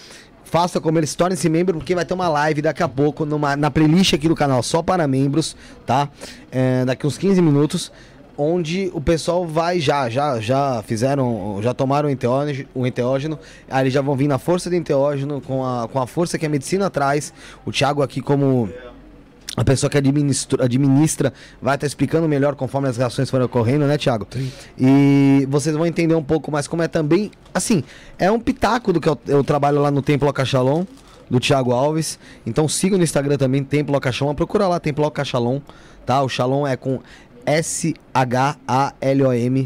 Faça 0.43 0.81
como 0.81 0.99
eles, 0.99 1.15
tornem-se 1.15 1.47
membro, 1.47 1.77
porque 1.77 1.95
vai 1.95 2.03
ter 2.03 2.13
uma 2.13 2.27
live 2.27 2.61
daqui 2.61 2.83
a 2.83 2.87
pouco 2.87 3.25
numa, 3.25 3.55
na 3.55 3.71
playlist 3.71 4.13
aqui 4.13 4.27
do 4.27 4.35
canal, 4.35 4.61
só 4.61 4.81
para 4.83 5.07
membros, 5.07 5.55
tá? 5.85 6.09
É, 6.51 6.83
daqui 6.83 7.07
uns 7.07 7.17
15 7.17 7.41
minutos, 7.41 7.89
onde 8.37 8.89
o 8.93 9.01
pessoal 9.01 9.45
vai 9.45 9.79
já, 9.79 10.09
já, 10.09 10.39
já 10.39 10.83
fizeram, 10.83 11.59
já 11.61 11.73
tomaram 11.73 12.09
o 12.09 12.11
enteógeno, 12.11 12.67
o 12.73 12.87
enteógeno 12.87 13.37
aí 13.69 13.83
eles 13.83 13.93
já 13.93 14.01
vão 14.01 14.15
vir 14.15 14.27
na 14.27 14.37
força 14.37 14.69
do 14.69 14.75
enteógeno, 14.75 15.41
com 15.41 15.65
a, 15.65 15.87
com 15.87 15.99
a 15.99 16.07
força 16.07 16.37
que 16.37 16.45
a 16.45 16.49
medicina 16.49 16.89
traz. 16.89 17.33
O 17.65 17.71
Thiago 17.71 18.01
aqui 18.01 18.21
como 18.21 18.69
a 19.55 19.63
pessoa 19.63 19.89
que 19.89 19.97
administra, 19.97 20.63
administra 20.63 21.33
vai 21.61 21.75
estar 21.75 21.85
explicando 21.85 22.27
melhor 22.27 22.55
conforme 22.55 22.87
as 22.87 22.95
reações 22.95 23.29
forem 23.29 23.45
ocorrendo, 23.45 23.85
né, 23.85 23.97
Thiago? 23.97 24.25
E 24.77 25.45
vocês 25.49 25.75
vão 25.75 25.85
entender 25.85 26.15
um 26.15 26.23
pouco 26.23 26.49
mais 26.51 26.67
como 26.67 26.81
é 26.81 26.87
também. 26.87 27.31
Assim, 27.53 27.83
é 28.17 28.31
um 28.31 28.39
pitaco 28.39 28.93
do 28.93 29.01
que 29.01 29.09
eu, 29.09 29.17
eu 29.27 29.43
trabalho 29.43 29.81
lá 29.81 29.91
no 29.91 30.01
Templo 30.01 30.29
Acachalon, 30.29 30.85
do 31.29 31.39
Thiago 31.39 31.73
Alves. 31.73 32.17
Então 32.45 32.67
siga 32.67 32.97
no 32.97 33.03
Instagram 33.03 33.37
também, 33.37 33.63
Templo 33.63 33.95
Acachalon. 33.95 34.33
Procura 34.33 34.67
lá, 34.67 34.79
Templo 34.79 35.05
Acachalon, 35.05 35.59
tá? 36.05 36.21
O 36.21 36.29
Shalom 36.29 36.65
é 36.65 36.77
com 36.77 36.99
S-H-A-L-O-M, 37.45 38.03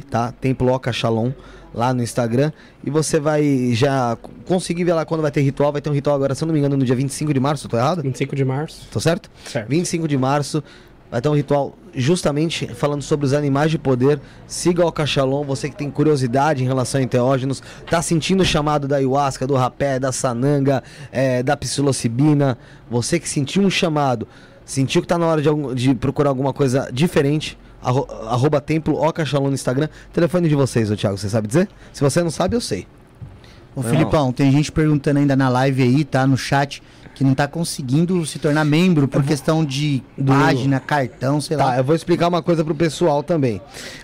tá? 0.10 0.32
Templo 0.34 0.74
Acachalon 0.74 1.32
lá 1.74 1.94
no 1.94 2.02
Instagram. 2.02 2.52
E 2.84 2.90
você 2.90 3.20
vai 3.20 3.72
já 3.74 4.18
conseguir 4.46 4.84
ver 4.86 4.94
lá 4.94 5.06
quando 5.06 5.22
vai 5.22 5.32
ter 5.32 5.42
ritual. 5.42 5.72
Vai 5.72 5.82
ter 5.82 5.90
um 5.90 5.94
ritual 5.94 6.16
agora, 6.16 6.34
se 6.36 6.44
eu 6.44 6.48
não 6.48 6.54
me 6.54 6.60
engano, 6.60 6.78
no 6.78 6.86
dia 6.86 6.96
25 6.96 7.34
de 7.34 7.40
março, 7.40 7.68
tô 7.68 7.78
errado? 7.78 8.02
25 8.02 8.36
de 8.36 8.46
março. 8.46 8.88
Tô 8.92 9.00
certo? 9.00 9.30
Certo. 9.46 9.70
25 9.70 10.08
de 10.08 10.18
março, 10.18 10.64
Vai 11.12 11.22
ter 11.22 11.30
um 11.30 11.36
ritual 11.36 11.78
justamente 11.94 12.68
falando 12.74 13.02
sobre 13.04 13.28
os 13.28 13.34
animais 13.34 13.70
de 13.70 13.78
poder. 13.78 14.20
Siga 14.48 14.82
o 14.82 14.86
Alcachalon, 14.86 15.44
você 15.44 15.70
que 15.70 15.76
tem 15.76 15.90
curiosidade 15.90 16.64
em 16.64 16.68
relação 16.68 17.00
a 17.00 17.04
enteógenos, 17.04 17.62
tá 17.90 18.02
sentindo 18.02 18.42
o 18.42 18.46
chamado 18.46 18.88
da 18.88 18.96
ayahuasca, 18.96 19.46
do 19.46 19.54
rapé, 19.54 20.00
da 20.00 20.12
sananga, 20.12 20.84
é, 21.12 21.44
da 21.44 21.56
psilocibina. 21.56 22.58
Você 22.90 23.20
que 23.20 23.30
sentiu 23.30 23.62
um 23.62 23.70
chamado, 23.70 24.28
sentiu 24.66 25.00
que 25.00 25.08
tá 25.08 25.16
na 25.18 25.28
hora 25.28 25.42
de, 25.44 25.48
algum- 25.48 25.76
de 25.76 25.94
procurar 25.94 26.32
alguma 26.32 26.52
coisa 26.52 26.90
diferente. 26.92 27.56
Arro- 27.86 28.08
Arroba 28.28 28.60
templo 28.62 28.96
Ocachalon 29.02 29.48
no 29.48 29.54
Instagram. 29.54 29.88
Telefone 30.12 30.50
de 30.50 30.56
vocês, 30.56 30.90
ô 30.92 30.96
Thiago, 30.96 31.18
você 31.18 31.30
sabe 31.30 31.48
dizer? 31.48 31.70
Se 31.94 32.02
você 32.02 32.22
não 32.24 32.32
sabe, 32.32 32.56
eu 32.56 32.62
sei. 32.62 32.88
Ô. 33.76 33.82
Filipão, 33.84 34.32
tem 34.32 34.52
gente 34.52 34.72
perguntando 34.72 35.20
ainda 35.20 35.36
na 35.36 35.50
live 35.50 35.84
aí, 35.84 36.04
tá? 36.06 36.26
No 36.26 36.38
chat, 36.38 36.82
que 37.16 37.24
não 37.24 37.34
tá 37.34 37.48
conseguindo 37.48 38.24
se 38.26 38.38
tornar 38.38 38.64
membro 38.66 39.08
por 39.08 39.24
questão 39.24 39.64
de 39.66 40.04
Do- 40.18 40.32
página, 40.34 40.80
cartão, 40.80 41.40
sei 41.42 41.58
Tá, 41.58 41.66
lá. 41.68 41.78
eu 41.78 41.84
vou 41.84 41.96
explicar 41.96 42.28
uma 42.28 42.44
coisa 42.44 42.64
pro 42.64 42.76
pessoal 42.76 43.24
também. 43.24 43.60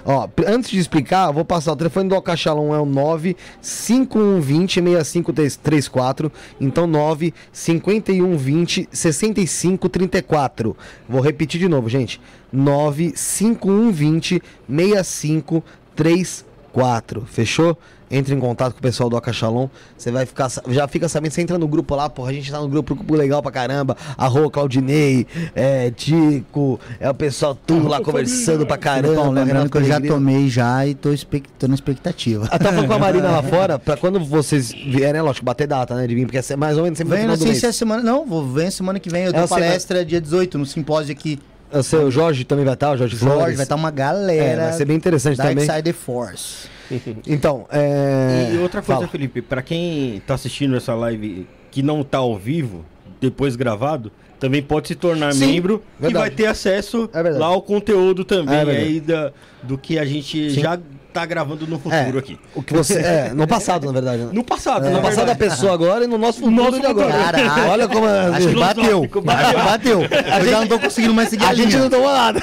Ó, 0.06 0.28
antes 0.48 0.72
de 0.72 0.80
explicar, 0.80 1.28
eu 1.28 1.34
vou 1.34 1.44
passar 1.46 1.74
o 1.74 1.76
telefone 1.76 2.10
do 2.10 2.16
Alcachalon 2.16 2.74
é 2.74 2.80
o 2.80 2.86
95120 2.86 4.82
6534, 4.82 6.32
então 6.60 6.88
95120 6.88 8.88
6534. 8.92 10.76
Vou 11.08 11.22
repetir 11.22 11.60
de 11.60 11.68
novo, 11.68 11.88
gente. 11.90 12.20
95120 12.54 14.42
6534. 14.70 17.26
Fechou? 17.26 17.78
Entre 18.12 18.36
em 18.36 18.40
contato 18.40 18.74
com 18.74 18.80
o 18.80 18.82
pessoal 18.82 19.10
do 19.10 19.16
Acachalon. 19.16 19.68
Você 19.98 20.12
vai 20.12 20.26
ficar. 20.26 20.50
Já 20.68 20.88
fica 20.88 21.08
sabendo, 21.08 21.32
você 21.32 21.42
entra 21.42 21.58
no 21.58 21.68
grupo 21.68 21.96
lá, 21.96 22.10
porra. 22.10 22.32
A 22.32 22.34
gente 22.34 22.52
tá 22.52 22.60
no 22.60 22.68
grupo, 22.68 22.94
grupo 22.94 23.16
legal 23.16 23.42
pra 23.42 23.52
caramba. 23.52 23.96
Arroa 24.18 24.52
Claudinei, 24.52 25.26
é, 25.56 25.90
Tico, 25.92 26.80
é 27.00 27.10
o 27.10 27.14
pessoal 27.14 27.56
tudo 27.56 27.88
lá 27.88 28.02
conversando 28.02 28.66
pra 28.66 28.78
caramba. 28.78 29.08
Filipão, 29.08 29.32
lembrando 29.32 29.70
que 29.70 29.78
eu 29.78 29.84
já 29.84 30.02
tomei 30.02 30.50
já 30.50 30.86
e 30.86 30.94
tô, 30.94 31.12
expect... 31.14 31.50
tô 31.58 31.68
na 31.68 31.76
expectativa. 31.76 32.48
Ah, 32.52 32.60
tá 32.60 32.66
falando 32.72 32.88
com 32.88 32.94
a 32.94 33.00
Marina 33.00 33.30
lá 33.32 33.42
fora, 33.48 33.80
pra 33.80 33.96
quando 33.96 34.20
vocês 34.24 34.72
vierem, 34.72 35.20
é 35.20 35.22
lógico, 35.22 35.46
bater 35.46 35.68
data, 35.68 35.96
né, 35.96 36.06
de 36.06 36.14
vir, 36.14 36.26
porque 36.26 36.38
é 36.38 36.56
mais 36.56 36.78
ou 36.78 36.84
menos 36.84 36.98
sempre 36.98 37.12
no 37.12 37.16
Vem, 37.16 37.22
final 37.24 37.38
não 37.38 37.46
sei 37.46 37.56
se 37.56 37.66
é 37.66 37.72
semana. 37.72 38.04
Não, 38.04 38.26
vou 38.26 38.46
ver 38.46 38.72
semana 38.72 39.00
que 39.00 39.10
vem. 39.10 39.24
Eu 39.26 39.32
dou 39.34 39.44
É, 39.44 39.46
vai- 39.48 39.62
palestra 39.62 40.04
dia 40.04 40.20
18 40.20 40.58
no 40.58 40.66
simpósio 40.66 41.12
aqui. 41.14 41.40
Eu 41.72 41.84
sei, 41.84 42.00
o 42.00 42.12
Jorge 42.12 42.44
também 42.44 42.66
vai 42.66 42.74
estar, 42.74 42.92
o 42.92 42.98
Jorge 42.98 43.16
Jorge, 43.16 43.36
Flores. 43.36 43.56
vai 43.56 43.64
estar 43.64 43.76
uma 43.76 43.90
É, 43.90 43.92
galera. 43.92 44.64
vai 44.64 44.74
ser 44.74 44.86
bem 44.86 44.98
interessante 44.98 45.38
Dark 45.38 45.50
também. 45.50 45.66
Side 45.70 45.94
Force. 45.94 46.68
Então, 47.26 47.66
é... 47.72 48.52
E 48.54 48.58
outra 48.58 48.82
coisa, 48.82 49.00
Fala. 49.02 49.08
Felipe, 49.08 49.42
pra 49.42 49.62
quem 49.62 50.22
tá 50.28 50.34
assistindo 50.34 50.76
essa 50.76 50.94
live 50.94 51.48
que 51.72 51.82
não 51.82 52.04
tá 52.04 52.18
ao 52.18 52.38
vivo, 52.38 52.84
depois 53.22 53.56
gravado, 53.56 54.12
também 54.42 54.62
pode 54.62 54.88
se 54.88 54.96
tornar 54.96 55.34
Sim, 55.34 55.46
membro 55.54 55.84
e 56.00 56.02
verdade. 56.02 56.26
vai 56.26 56.30
ter 56.36 56.48
acesso 56.48 57.08
É 57.14 57.22
lá 57.30 57.46
ao 57.46 57.62
conteúdo 57.62 58.26
também 58.26 58.56
É 58.58 58.62
aí 58.64 59.00
da, 59.00 59.32
do 59.62 59.78
que 59.78 60.00
a 60.00 60.04
gente 60.04 60.50
Sim. 60.50 60.60
já 60.62 60.80
tá 61.14 61.26
gravando 61.26 61.68
no 61.68 61.78
futuro 61.78 62.18
É, 62.18 62.20
aqui. 62.20 62.40
O 62.56 62.64
que 62.64 62.74
você... 62.74 63.00
É, 63.00 63.32
no 63.36 63.46
passado, 63.46 63.86
na 63.86 63.92
verdade. 63.92 64.24
né? 64.24 64.30
No 64.32 64.44
passado, 64.44 64.86
no 64.86 64.92
na 64.92 65.00
passado 65.02 65.26
da 65.28 65.36
pessoa 65.36 65.74
agora 65.74 66.06
e 66.06 66.08
no 66.08 66.18
nosso 66.18 66.40
futuro 66.40 66.56
Nosso 66.56 66.80
de 66.80 66.86
agora. 66.86 67.12
Caraca. 67.12 67.62
Olha 67.68 67.88
como... 67.88 68.08
é- 68.08 68.28
Acho 68.30 68.48
que 68.48 68.56
bateu. 68.56 69.02
Que 69.12 69.22
bateu. 69.22 70.02
Eu 70.04 70.50
já 70.50 70.60
não 70.62 70.68
tô 70.68 70.80
conseguindo 70.80 71.14
mais 71.14 71.28
seguir 71.30 71.44
a, 71.46 71.50
A 71.50 71.54
gente 71.54 71.76
não 71.76 71.90
tomou 71.90 72.12
nada. 72.12 72.42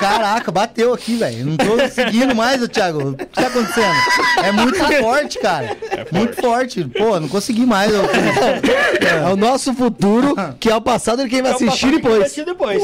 Caraca, 0.00 0.50
bateu 0.50 0.94
aqui, 0.94 1.16
velho. 1.16 1.44
Não 1.44 1.56
tô 1.58 1.86
seguindo 1.90 2.34
mais, 2.34 2.62
ô 2.62 2.68
Thiago. 2.68 3.10
O 3.10 3.14
que 3.14 3.26
tá 3.26 3.46
acontecendo? 3.46 3.94
É 4.42 4.52
muito 4.52 4.78
forte, 5.02 5.38
cara. 5.38 5.76
Muito 6.10 6.36
forte. 6.40 6.84
Pô, 6.84 7.20
não 7.20 7.28
consegui 7.28 7.66
mais. 7.66 7.92
É 9.00 9.28
o 9.30 9.36
nosso 9.36 9.74
futuro, 9.74 10.34
que 10.58 10.70
é 10.70 10.74
o 10.74 10.80
passado 10.80 11.26
quem 11.28 11.42
vai 11.42 11.52
É 11.52 11.54
o 11.54 11.56
assistir 11.56 12.00
passado 12.00 12.00
que 12.00 12.08
vai 12.08 12.18
depois. 12.18 12.22
assistir 12.22 12.44
depois. 12.44 12.82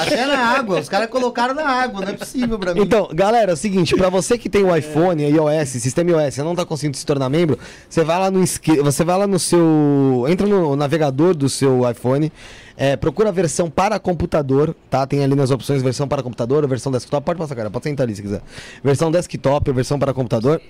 Até 0.00 0.26
na 0.26 0.38
água. 0.38 0.80
Os 0.80 0.88
caras 0.88 1.08
colocaram 1.08 1.54
na 1.54 1.66
água. 1.66 2.00
Não 2.00 2.08
é 2.08 2.12
possível 2.12 2.58
pra 2.58 2.74
mim. 2.74 2.80
Então, 2.82 3.08
galera, 3.12 3.52
é 3.52 3.54
o 3.54 3.56
seguinte, 3.56 3.94
pra 3.96 4.08
você 4.08 4.36
que 4.38 4.48
tem 4.48 4.64
o 4.64 4.74
iPhone, 4.74 5.22
iOS, 5.24 5.68
sistema 5.70 6.10
iOS, 6.10 6.38
e 6.38 6.42
não 6.42 6.54
tá 6.54 6.64
conseguindo 6.64 6.96
se 6.96 7.04
tornar 7.06 7.28
membro, 7.28 7.58
você 7.88 8.02
vai 8.04 8.18
lá 8.18 8.30
no 8.30 8.44
você 8.44 9.04
vai 9.04 9.18
lá 9.18 9.26
no 9.26 9.38
seu, 9.38 10.26
entra 10.28 10.46
no 10.46 10.76
navegador 10.76 11.34
do 11.34 11.48
seu 11.48 11.88
iPhone, 11.90 12.32
é, 12.76 12.96
procura 12.96 13.28
a 13.28 13.32
versão 13.32 13.70
para 13.70 13.98
computador, 13.98 14.74
tá? 14.90 15.06
Tem 15.06 15.22
ali 15.22 15.34
nas 15.34 15.50
opções 15.50 15.82
versão 15.82 16.08
para 16.08 16.22
computador, 16.22 16.66
versão 16.66 16.90
desktop, 16.90 17.24
pode 17.24 17.38
passar, 17.38 17.54
cara, 17.54 17.70
pode 17.70 17.84
sentar 17.84 18.04
ali 18.06 18.14
se 18.14 18.22
quiser. 18.22 18.42
Versão 18.82 19.10
desktop, 19.10 19.72
versão 19.72 19.98
para 19.98 20.12
computador. 20.12 20.60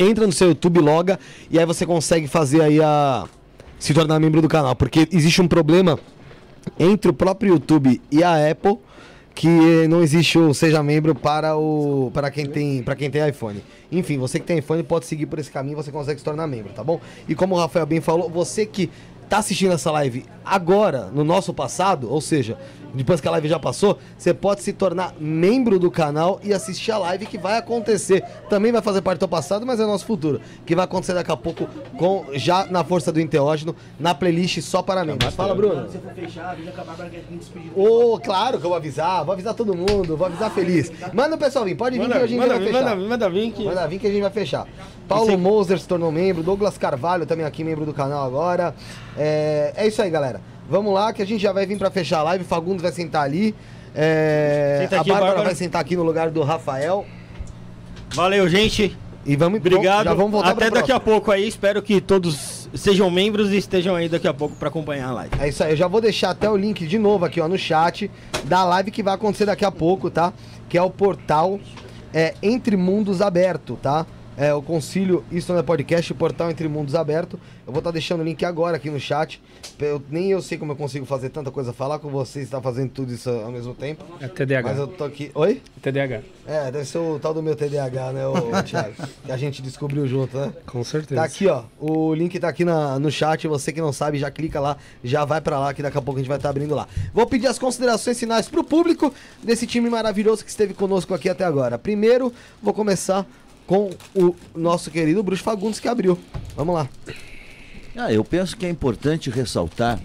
Entra 0.00 0.26
no 0.26 0.32
seu 0.32 0.48
YouTube, 0.48 0.78
loga 0.80 1.18
e 1.50 1.58
aí 1.58 1.66
você 1.66 1.84
consegue 1.84 2.28
fazer 2.28 2.62
aí 2.62 2.80
a 2.80 3.24
se 3.78 3.94
tornar 3.94 4.18
membro 4.18 4.42
do 4.42 4.48
canal, 4.48 4.74
porque 4.74 5.08
existe 5.12 5.40
um 5.40 5.48
problema 5.48 5.98
entre 6.78 7.10
o 7.10 7.14
próprio 7.14 7.54
YouTube 7.54 8.00
e 8.10 8.22
a 8.22 8.50
Apple 8.50 8.78
que 9.34 9.86
não 9.88 10.02
existe 10.02 10.36
o 10.36 10.52
seja 10.52 10.82
membro 10.82 11.14
para 11.14 11.56
o 11.56 12.10
para 12.12 12.28
quem 12.28 12.44
tem 12.44 12.82
para 12.82 12.96
quem 12.96 13.08
tem 13.08 13.26
iPhone. 13.28 13.62
Enfim, 13.90 14.18
você 14.18 14.40
que 14.40 14.44
tem 14.44 14.58
iPhone 14.58 14.82
pode 14.82 15.06
seguir 15.06 15.26
por 15.26 15.38
esse 15.38 15.50
caminho, 15.50 15.76
você 15.76 15.92
consegue 15.92 16.18
se 16.18 16.24
tornar 16.24 16.48
membro, 16.48 16.72
tá 16.72 16.82
bom? 16.82 17.00
E 17.28 17.36
como 17.36 17.54
o 17.54 17.58
Rafael 17.58 17.86
bem 17.86 18.00
falou, 18.00 18.28
você 18.28 18.66
que 18.66 18.90
tá 19.28 19.38
assistindo 19.38 19.72
essa 19.72 19.92
live 19.92 20.24
agora, 20.44 21.10
no 21.12 21.22
nosso 21.22 21.54
passado, 21.54 22.10
ou 22.10 22.20
seja, 22.20 22.58
depois 22.94 23.20
que 23.20 23.28
a 23.28 23.30
live 23.32 23.48
já 23.48 23.58
passou, 23.58 23.98
você 24.16 24.32
pode 24.32 24.62
se 24.62 24.72
tornar 24.72 25.14
membro 25.20 25.78
do 25.78 25.90
canal 25.90 26.40
e 26.42 26.52
assistir 26.52 26.90
a 26.90 26.98
live 26.98 27.26
que 27.26 27.38
vai 27.38 27.58
acontecer. 27.58 28.22
Também 28.48 28.72
vai 28.72 28.82
fazer 28.82 29.02
parte 29.02 29.20
do 29.20 29.28
passado, 29.28 29.66
mas 29.66 29.80
é 29.80 29.86
nosso 29.86 30.04
futuro. 30.04 30.40
Que 30.64 30.74
vai 30.74 30.84
acontecer 30.84 31.14
daqui 31.14 31.30
a 31.30 31.36
pouco 31.36 31.66
com 31.96 32.26
já 32.32 32.66
na 32.66 32.84
força 32.84 33.12
do 33.12 33.20
enteógeno, 33.20 33.74
na 33.98 34.14
playlist 34.14 34.60
só 34.62 34.82
para 34.82 35.04
membros. 35.04 35.34
Fala, 35.34 35.54
Bruno. 35.54 35.88
Se 35.88 35.98
for 35.98 36.12
fechar, 36.12 36.50
avisa 36.50 36.70
acabar. 36.70 36.96
Ô, 37.74 38.18
claro 38.18 38.58
que 38.58 38.64
eu 38.64 38.70
vou 38.70 38.76
avisar, 38.76 39.24
vou 39.24 39.32
avisar 39.32 39.54
todo 39.54 39.74
mundo, 39.74 40.16
vou 40.16 40.26
avisar 40.26 40.50
feliz. 40.50 40.90
Manda 41.12 41.36
o 41.36 41.38
pessoal 41.38 41.64
vir, 41.64 41.76
pode 41.76 41.98
vir 41.98 42.02
que 42.02 42.08
Manda, 42.08 42.24
a 42.24 42.26
gente 42.26 42.38
manda, 42.38 42.54
vai 42.54 42.66
fechar. 42.66 42.82
manda, 42.82 43.08
manda 43.08 43.30
vir 43.30 43.52
que... 43.52 43.64
Manda 43.64 43.86
vir 43.86 43.98
que 43.98 44.06
a 44.06 44.10
gente 44.10 44.22
vai 44.22 44.30
fechar. 44.30 44.66
Paulo 45.06 45.38
Moser 45.38 45.78
se 45.78 45.88
tornou 45.88 46.12
membro, 46.12 46.42
Douglas 46.42 46.76
Carvalho 46.76 47.24
também 47.26 47.46
aqui, 47.46 47.64
membro 47.64 47.86
do 47.86 47.94
canal 47.94 48.26
agora. 48.26 48.74
É, 49.16 49.72
é 49.76 49.86
isso 49.86 50.02
aí, 50.02 50.10
galera. 50.10 50.40
Vamos 50.68 50.92
lá 50.92 51.12
que 51.12 51.22
a 51.22 51.26
gente 51.26 51.40
já 51.40 51.52
vai 51.52 51.66
vir 51.66 51.78
pra 51.78 51.90
fechar 51.90 52.18
a 52.18 52.22
live. 52.24 52.44
Fagundes 52.44 52.82
vai 52.82 52.92
sentar 52.92 53.22
ali. 53.24 53.54
É, 53.94 54.80
Senta 54.82 54.96
a 54.96 55.00
aqui, 55.00 55.08
Bárbara 55.08 55.30
Bárbara. 55.30 55.48
vai 55.48 55.54
sentar 55.54 55.80
aqui 55.80 55.96
no 55.96 56.02
lugar 56.02 56.30
do 56.30 56.42
Rafael. 56.42 57.06
Valeu, 58.14 58.48
gente. 58.48 58.96
E 59.24 59.36
vamos 59.36 59.58
Obrigado. 59.60 60.04
Já 60.06 60.14
vamos 60.14 60.32
voltar 60.32 60.50
Até 60.50 60.70
daqui 60.70 60.92
a 60.92 61.00
pouco 61.00 61.30
aí. 61.30 61.46
Espero 61.46 61.82
que 61.82 62.00
todos 62.00 62.68
sejam 62.74 63.10
membros 63.10 63.50
e 63.52 63.56
estejam 63.56 63.94
aí 63.94 64.08
daqui 64.08 64.28
a 64.28 64.34
pouco 64.34 64.56
pra 64.56 64.68
acompanhar 64.68 65.08
a 65.08 65.12
live. 65.12 65.34
É 65.40 65.48
isso 65.48 65.62
aí, 65.64 65.72
eu 65.72 65.76
já 65.76 65.86
vou 65.86 66.00
deixar 66.00 66.30
até 66.30 66.48
o 66.50 66.56
link 66.56 66.86
de 66.86 66.98
novo 66.98 67.24
aqui, 67.24 67.40
ó, 67.40 67.48
no 67.48 67.58
chat 67.58 68.10
da 68.44 68.64
live 68.64 68.90
que 68.90 69.02
vai 69.02 69.14
acontecer 69.14 69.46
daqui 69.46 69.64
a 69.64 69.70
pouco, 69.70 70.10
tá? 70.10 70.32
Que 70.68 70.78
é 70.78 70.82
o 70.82 70.90
portal 70.90 71.58
é, 72.12 72.34
Entre 72.42 72.76
Mundos 72.76 73.20
Aberto, 73.20 73.78
tá? 73.82 74.06
É 74.40 74.54
o 74.54 74.62
Concílio 74.62 75.24
Isso 75.32 75.52
não 75.52 75.58
é 75.58 75.62
Podcast, 75.64 76.14
portal 76.14 76.48
Entre 76.48 76.68
Mundos 76.68 76.94
Aberto. 76.94 77.40
Eu 77.66 77.72
vou 77.72 77.80
estar 77.80 77.90
deixando 77.90 78.20
o 78.20 78.24
link 78.24 78.44
agora 78.44 78.76
aqui 78.76 78.88
no 78.88 79.00
chat. 79.00 79.42
Eu- 79.80 80.00
nem 80.08 80.30
eu 80.30 80.40
sei 80.40 80.56
como 80.56 80.70
eu 80.72 80.76
consigo 80.76 81.04
fazer 81.04 81.28
tanta 81.30 81.50
coisa, 81.50 81.72
falar 81.72 81.98
com 81.98 82.08
vocês, 82.08 82.44
estar 82.44 82.60
fazendo 82.62 82.90
tudo 82.90 83.12
isso 83.12 83.28
ao 83.28 83.50
mesmo 83.50 83.74
tempo. 83.74 84.04
É 84.20 84.28
TDAH. 84.28 84.68
Mas 84.68 84.78
eu 84.78 84.86
tô 84.86 85.02
aqui. 85.04 85.32
Oi? 85.34 85.60
TDAH. 85.82 86.20
É, 86.46 86.70
deve 86.70 86.84
ser 86.84 86.98
o 86.98 87.18
tal 87.18 87.34
do 87.34 87.42
meu 87.42 87.56
TDAH, 87.56 88.12
né, 88.12 88.26
o 88.28 88.32
Thiago? 88.62 88.94
que 89.26 89.32
a 89.32 89.36
gente 89.36 89.60
descobriu 89.60 90.06
junto, 90.06 90.36
né? 90.38 90.52
Com 90.66 90.84
certeza. 90.84 91.20
Tá 91.20 91.26
aqui, 91.26 91.48
ó. 91.48 91.64
O 91.80 92.14
link 92.14 92.38
tá 92.38 92.48
aqui 92.48 92.64
na- 92.64 92.96
no 92.98 93.10
chat. 93.10 93.46
Você 93.48 93.72
que 93.72 93.80
não 93.80 93.92
sabe, 93.92 94.18
já 94.18 94.30
clica 94.30 94.60
lá, 94.60 94.76
já 95.02 95.24
vai 95.24 95.40
pra 95.40 95.58
lá, 95.58 95.74
que 95.74 95.82
daqui 95.82 95.98
a 95.98 96.02
pouco 96.02 96.18
a 96.20 96.22
gente 96.22 96.28
vai 96.28 96.38
estar 96.38 96.50
abrindo 96.50 96.76
lá. 96.76 96.86
Vou 97.12 97.26
pedir 97.26 97.48
as 97.48 97.58
considerações 97.58 98.18
finais 98.18 98.48
pro 98.48 98.62
público 98.62 99.12
desse 99.42 99.66
time 99.66 99.90
maravilhoso 99.90 100.44
que 100.44 100.50
esteve 100.50 100.74
conosco 100.74 101.12
aqui 101.12 101.28
até 101.28 101.44
agora. 101.44 101.76
Primeiro, 101.76 102.32
vou 102.62 102.72
começar 102.72 103.26
com 103.68 103.90
o 104.14 104.34
nosso 104.56 104.90
querido 104.90 105.22
Bruxo 105.22 105.44
Fagundes 105.44 105.78
que 105.78 105.86
abriu. 105.86 106.18
Vamos 106.56 106.74
lá. 106.74 106.88
Ah, 107.94 108.10
eu 108.10 108.24
penso 108.24 108.56
que 108.56 108.64
é 108.64 108.70
importante 108.70 109.28
ressaltar 109.28 110.00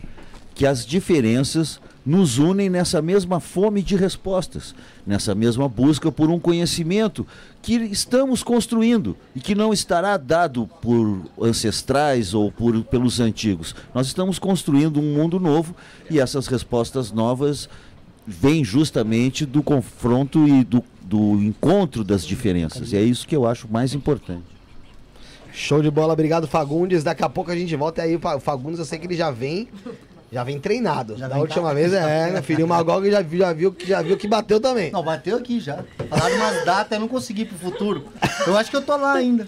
que 0.53 0.65
as 0.65 0.85
diferenças 0.85 1.79
nos 2.05 2.37
unem 2.37 2.69
nessa 2.69 3.01
mesma 3.01 3.39
fome 3.39 3.81
de 3.81 3.95
respostas, 3.95 4.75
nessa 5.07 5.33
mesma 5.33 5.69
busca 5.69 6.11
por 6.11 6.29
um 6.29 6.37
conhecimento 6.37 7.25
que 7.61 7.75
estamos 7.75 8.43
construindo 8.43 9.15
e 9.33 9.39
que 9.39 9.55
não 9.55 9.71
estará 9.71 10.17
dado 10.17 10.67
por 10.81 11.21
ancestrais 11.41 12.33
ou 12.33 12.51
por, 12.51 12.83
pelos 12.83 13.21
antigos. 13.21 13.73
Nós 13.95 14.07
estamos 14.07 14.37
construindo 14.37 14.99
um 14.99 15.13
mundo 15.13 15.39
novo 15.39 15.73
e 16.09 16.19
essas 16.19 16.47
respostas 16.47 17.13
novas 17.13 17.69
vêm 18.27 18.63
justamente 18.65 19.45
do 19.45 19.63
confronto 19.63 20.45
e 20.45 20.65
do, 20.65 20.83
do 21.03 21.35
encontro 21.41 22.03
das 22.03 22.25
diferenças. 22.25 22.91
E 22.93 22.97
é 22.97 23.01
isso 23.01 23.27
que 23.27 23.35
eu 23.35 23.45
acho 23.47 23.67
mais 23.71 23.93
importante. 23.93 24.43
Show 25.51 25.81
de 25.81 25.91
bola, 25.91 26.13
obrigado 26.13 26.47
Fagundes. 26.47 27.03
Daqui 27.03 27.23
a 27.23 27.29
pouco 27.29 27.51
a 27.51 27.55
gente 27.55 27.75
volta 27.75 28.01
aí. 28.01 28.15
O 28.15 28.39
Fagundes, 28.39 28.79
eu 28.79 28.85
sei 28.85 28.97
que 28.97 29.05
ele 29.05 29.15
já 29.15 29.29
vem. 29.29 29.67
Já 30.31 30.43
vem 30.43 30.59
treinado. 30.59 31.13
da 31.15 31.27
vem 31.27 31.37
última 31.37 31.75
vez, 31.75 31.93
é, 31.93 32.31
meu 32.31 32.41
filho. 32.41 32.65
O 32.65 32.67
Magog 32.67 33.07
já, 33.11 33.21
viu- 33.21 33.39
já, 33.39 33.53
viu, 33.53 33.71
que- 33.71 33.85
já 33.85 34.01
viu 34.01 34.17
que 34.17 34.27
bateu 34.27 34.59
também. 34.59 34.89
Não, 34.91 35.03
bateu 35.03 35.37
aqui 35.37 35.59
já. 35.59 35.83
Falaram 36.09 36.35
umas 36.37 36.65
datas, 36.65 36.93
eu 36.93 36.99
não 37.01 37.07
consegui 37.07 37.45
pro 37.45 37.55
futuro. 37.55 38.05
Eu 38.47 38.57
acho 38.57 38.71
que 38.71 38.75
eu 38.75 38.81
tô 38.81 38.97
lá 38.97 39.13
ainda. 39.13 39.47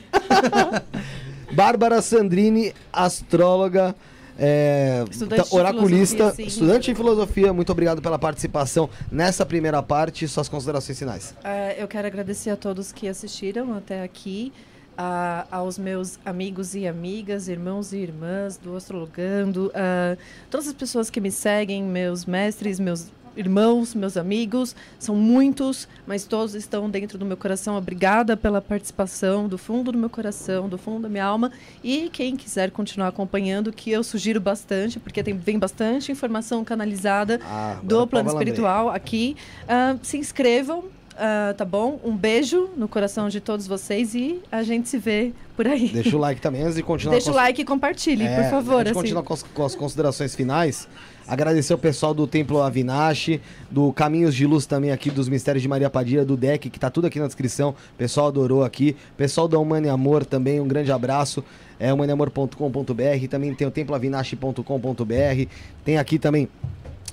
Bárbara 1.51 2.01
Sandrini, 2.01 2.73
astróloga. 2.93 3.95
É, 4.37 5.03
Estudante 5.09 5.49
de 5.49 5.55
oraculista, 5.55 6.31
sim. 6.33 6.43
estudante 6.43 6.85
de 6.91 6.95
filosofia, 6.95 7.53
muito 7.53 7.71
obrigado 7.71 8.01
pela 8.01 8.19
participação 8.19 8.89
nessa 9.11 9.45
primeira 9.45 9.81
parte. 9.81 10.27
Suas 10.27 10.49
considerações 10.49 10.97
finais. 10.99 11.35
É, 11.43 11.81
eu 11.81 11.87
quero 11.87 12.07
agradecer 12.07 12.49
a 12.49 12.55
todos 12.57 12.91
que 12.91 13.07
assistiram 13.07 13.73
até 13.75 14.03
aqui, 14.03 14.51
a- 14.97 15.45
aos 15.51 15.77
meus 15.77 16.17
amigos 16.25 16.73
e 16.75 16.87
amigas, 16.87 17.47
irmãos 17.47 17.91
e 17.93 17.97
irmãs 17.97 18.57
do 18.57 18.75
Astrologando, 18.75 19.71
a 19.75 20.17
todas 20.49 20.67
as 20.67 20.73
pessoas 20.73 21.09
que 21.09 21.19
me 21.19 21.31
seguem, 21.31 21.83
meus 21.83 22.25
mestres, 22.25 22.79
meus 22.79 23.07
irmãos, 23.35 23.93
meus 23.93 24.17
amigos, 24.17 24.75
são 24.99 25.15
muitos, 25.15 25.87
mas 26.07 26.25
todos 26.25 26.55
estão 26.55 26.89
dentro 26.89 27.17
do 27.17 27.25
meu 27.25 27.37
coração. 27.37 27.77
Obrigada 27.77 28.35
pela 28.37 28.61
participação, 28.61 29.47
do 29.47 29.57
fundo 29.57 29.91
do 29.91 29.97
meu 29.97 30.09
coração, 30.09 30.67
do 30.69 30.77
fundo 30.77 31.01
da 31.03 31.09
minha 31.09 31.25
alma. 31.25 31.51
E 31.83 32.09
quem 32.11 32.35
quiser 32.35 32.71
continuar 32.71 33.07
acompanhando, 33.09 33.71
que 33.73 33.91
eu 33.91 34.03
sugiro 34.03 34.39
bastante, 34.39 34.99
porque 34.99 35.21
tem, 35.23 35.35
vem 35.37 35.59
bastante 35.59 36.11
informação 36.11 36.63
canalizada 36.63 37.39
Ah, 37.43 37.77
do 37.83 38.07
plano 38.07 38.09
pode 38.09 38.27
lamber. 38.27 38.47
espiritual 38.47 38.89
aqui. 38.89 39.35
Ah, 39.67 39.95
se 40.01 40.17
inscrevam, 40.17 40.85
ah, 41.17 41.53
tá 41.57 41.65
bom? 41.65 41.99
Um 42.03 42.15
beijo 42.15 42.69
no 42.75 42.87
coração 42.87 43.29
de 43.29 43.39
todos 43.41 43.67
vocês 43.67 44.15
e 44.15 44.41
a 44.51 44.63
gente 44.63 44.89
se 44.89 44.97
vê 44.97 45.33
por 45.55 45.67
aí. 45.67 45.87
Deixa 45.89 46.15
o 46.15 46.19
like 46.19 46.41
também 46.41 46.61
antes 46.63 46.75
de 46.75 46.83
continuar. 46.83 47.13
Deixa 47.13 47.27
com 47.31 47.33
o 47.33 47.35
like 47.35 47.61
e 47.61 47.65
compartilhe, 47.65 48.23
É, 48.25 48.41
por 48.43 48.49
favor. 48.51 48.81
Antes 48.81 48.85
de 48.85 48.89
assim. 48.91 48.99
continuar 48.99 49.23
com 49.23 49.33
as, 49.33 49.43
com 49.43 49.65
as 49.65 49.75
considerações 49.75 50.35
finais, 50.35 50.87
agradecer 51.27 51.73
o 51.73 51.77
pessoal 51.77 52.13
do 52.13 52.27
Templo 52.27 52.61
Avinashi, 52.61 53.41
do 53.69 53.91
Caminhos 53.93 54.35
de 54.35 54.45
Luz 54.45 54.65
também 54.65 54.91
aqui, 54.91 55.09
dos 55.09 55.27
Mistérios 55.29 55.61
de 55.61 55.67
Maria 55.67 55.89
Padilha, 55.89 56.25
do 56.25 56.37
DEC, 56.37 56.69
que 56.69 56.79
tá 56.79 56.89
tudo 56.89 57.07
aqui 57.07 57.19
na 57.19 57.27
descrição. 57.27 57.69
O 57.69 57.97
pessoal 57.97 58.27
adorou 58.27 58.63
aqui. 58.63 58.95
Pessoal 59.17 59.47
da 59.47 59.57
Humane 59.57 59.89
Amor 59.89 60.25
também, 60.25 60.59
um 60.59 60.67
grande 60.67 60.91
abraço. 60.91 61.43
É 61.79 61.93
humaneamor.com.br, 61.93 63.27
também 63.29 63.53
tem 63.53 63.67
o 63.67 63.71
temploavinashi.com.br. 63.71 65.49
Tem 65.83 65.97
aqui 65.97 66.17
também, 66.17 66.47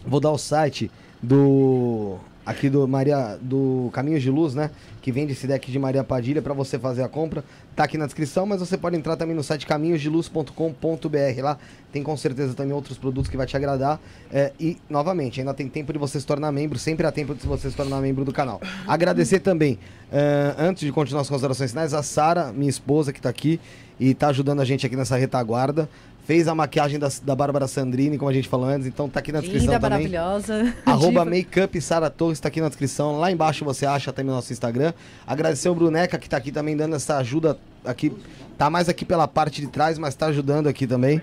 vou 0.07 0.21
dar 0.21 0.31
o 0.31 0.39
site 0.39 0.91
do 1.23 2.19
aqui 2.45 2.69
do 2.69 2.87
Maria 2.87 3.39
do 3.41 3.91
Caminhos 3.93 4.23
de 4.23 4.31
Luz, 4.31 4.55
né? 4.55 4.71
Que 5.01 5.11
vende 5.11 5.33
esse 5.33 5.47
deck 5.47 5.71
de 5.71 5.79
Maria 5.79 6.05
Padilha 6.05 6.43
para 6.43 6.53
você 6.53 6.79
fazer 6.79 7.03
a 7.03 7.09
compra. 7.09 7.45
Tá 7.75 7.85
aqui 7.85 7.97
na 7.97 8.05
descrição, 8.05 8.45
mas 8.45 8.61
você 8.61 8.77
pode 8.77 8.97
entrar 8.97 9.17
também 9.17 9.35
no 9.35 9.43
site 9.43 9.67
caminhosdeluz.com.br. 9.67 11.43
Lá 11.43 11.59
tem 11.93 12.03
com 12.03 12.17
certeza 12.17 12.55
também 12.55 12.73
outros 12.73 12.99
produtos 12.99 13.31
que 13.31 13.37
vai 13.37 13.47
te 13.47 13.57
agradar. 13.57 14.01
É, 14.33 14.53
e, 14.59 14.77
novamente, 14.89 15.41
ainda 15.41 15.55
tem 15.55 15.69
tempo 15.69 15.93
de 15.93 15.99
você 15.99 16.21
se 16.21 16.27
tornar 16.27 16.53
membro. 16.53 16.79
Sempre 16.79 17.07
há 17.07 17.13
tempo 17.13 17.35
de 17.35 17.47
você 17.47 17.71
se 17.71 17.77
tornar 17.77 18.01
membro 18.01 18.25
do 18.25 18.33
canal. 18.33 18.61
Agradecer 18.87 19.41
também, 19.41 19.79
é, 20.11 20.55
antes 20.59 20.85
de 20.85 20.93
continuar 20.93 21.23
as 21.23 21.29
considerações 21.29 21.71
finais, 21.71 21.95
a 21.95 22.03
Sara, 22.03 22.53
minha 22.53 22.71
esposa, 22.71 23.13
que 23.13 23.21
tá 23.21 23.29
aqui 23.29 23.61
e 23.99 24.15
tá 24.15 24.29
ajudando 24.29 24.61
a 24.61 24.65
gente 24.65 24.85
aqui 24.85 24.97
nessa 24.97 25.17
retaguarda. 25.17 25.89
Fez 26.25 26.47
a 26.47 26.55
maquiagem 26.55 27.01
da, 27.01 27.09
da 27.25 27.35
Bárbara 27.35 27.67
Sandrini, 27.67 28.17
como 28.17 28.31
a 28.31 28.33
gente 28.33 28.49
falou 28.49 28.67
antes, 28.67 28.87
então 28.87 29.09
tá 29.09 29.19
aqui 29.19 29.33
na 29.33 29.41
descrição 29.41 29.67
Linda, 29.75 29.81
também. 29.81 30.09
maravilhosa. 30.09 30.75
Arroba. 30.87 31.25
Makeup 31.25 31.81
Sara 31.81 32.09
Torres 32.09 32.39
tá 32.39 32.47
aqui 32.49 32.61
na 32.61 32.69
descrição. 32.69 33.19
Lá 33.19 33.33
embaixo 33.33 33.65
você 33.65 33.85
acha 33.85 34.13
também 34.13 34.31
no 34.31 34.37
nosso 34.37 34.53
Instagram. 34.53 34.93
Agradecer 35.27 35.69
o 35.69 35.75
Bruneca 35.75 36.17
que 36.19 36.29
tá 36.29 36.37
aqui 36.37 36.53
também 36.53 36.77
dando 36.77 36.95
essa 36.95 37.17
ajuda 37.17 37.59
aqui. 37.85 38.13
Tá 38.57 38.71
mais 38.71 38.89
aqui 38.89 39.05
pela 39.05 39.27
parte 39.27 39.61
de 39.61 39.67
trás, 39.67 39.99
mas 39.99 40.15
tá 40.15 40.27
ajudando 40.27 40.69
aqui 40.69 40.87
também. 40.87 41.21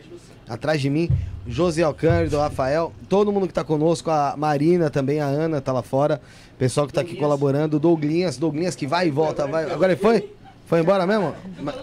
Atrás 0.50 0.82
de 0.82 0.90
mim. 0.90 1.10
José 1.48 1.84
Alcântara, 1.84 2.38
o 2.38 2.42
Rafael. 2.42 2.92
Todo 3.08 3.32
mundo 3.32 3.48
que 3.48 3.53
tá 3.53 3.64
conosco. 3.64 4.11
A 4.11 4.36
Marina 4.36 4.90
também, 4.90 5.22
a 5.22 5.26
Ana 5.26 5.61
tá 5.61 5.72
lá 5.72 5.82
fora. 5.82 6.19
Pessoal 6.58 6.86
que 6.86 6.92
tá 6.94 7.02
aqui 7.02 7.16
colaborando. 7.16 7.78
O 7.78 7.80
Douglinhas. 7.80 8.36
Douglinhas 8.38 8.76
que 8.76 8.86
vai 8.86 9.08
e 9.08 9.11
volta. 9.11 9.48
Vai. 9.48 9.72
Agora 9.72 9.94
ele 9.94 10.02
foi? 10.02 10.30
Foi 10.70 10.80
embora 10.82 11.08
mesmo? 11.08 11.34
Ma- 11.60 11.74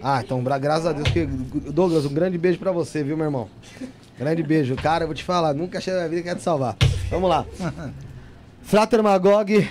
Ah, 0.00 0.22
então 0.24 0.40
graças 0.60 0.86
a 0.86 0.92
Deus. 0.92 1.08
Que... 1.08 1.26
Douglas, 1.26 2.06
um 2.06 2.14
grande 2.14 2.38
beijo 2.38 2.60
pra 2.60 2.70
você, 2.70 3.02
viu, 3.02 3.16
meu 3.16 3.26
irmão? 3.26 3.48
Grande 4.16 4.40
beijo. 4.40 4.76
Cara, 4.76 5.02
eu 5.02 5.08
vou 5.08 5.14
te 5.16 5.24
falar, 5.24 5.52
nunca 5.52 5.78
achei 5.78 5.92
na 5.92 6.06
vida 6.06 6.22
que 6.22 6.28
ia 6.28 6.36
te 6.36 6.42
salvar. 6.42 6.76
Vamos 7.10 7.28
lá. 7.28 7.44
Frater 8.62 9.02
Magog, 9.02 9.68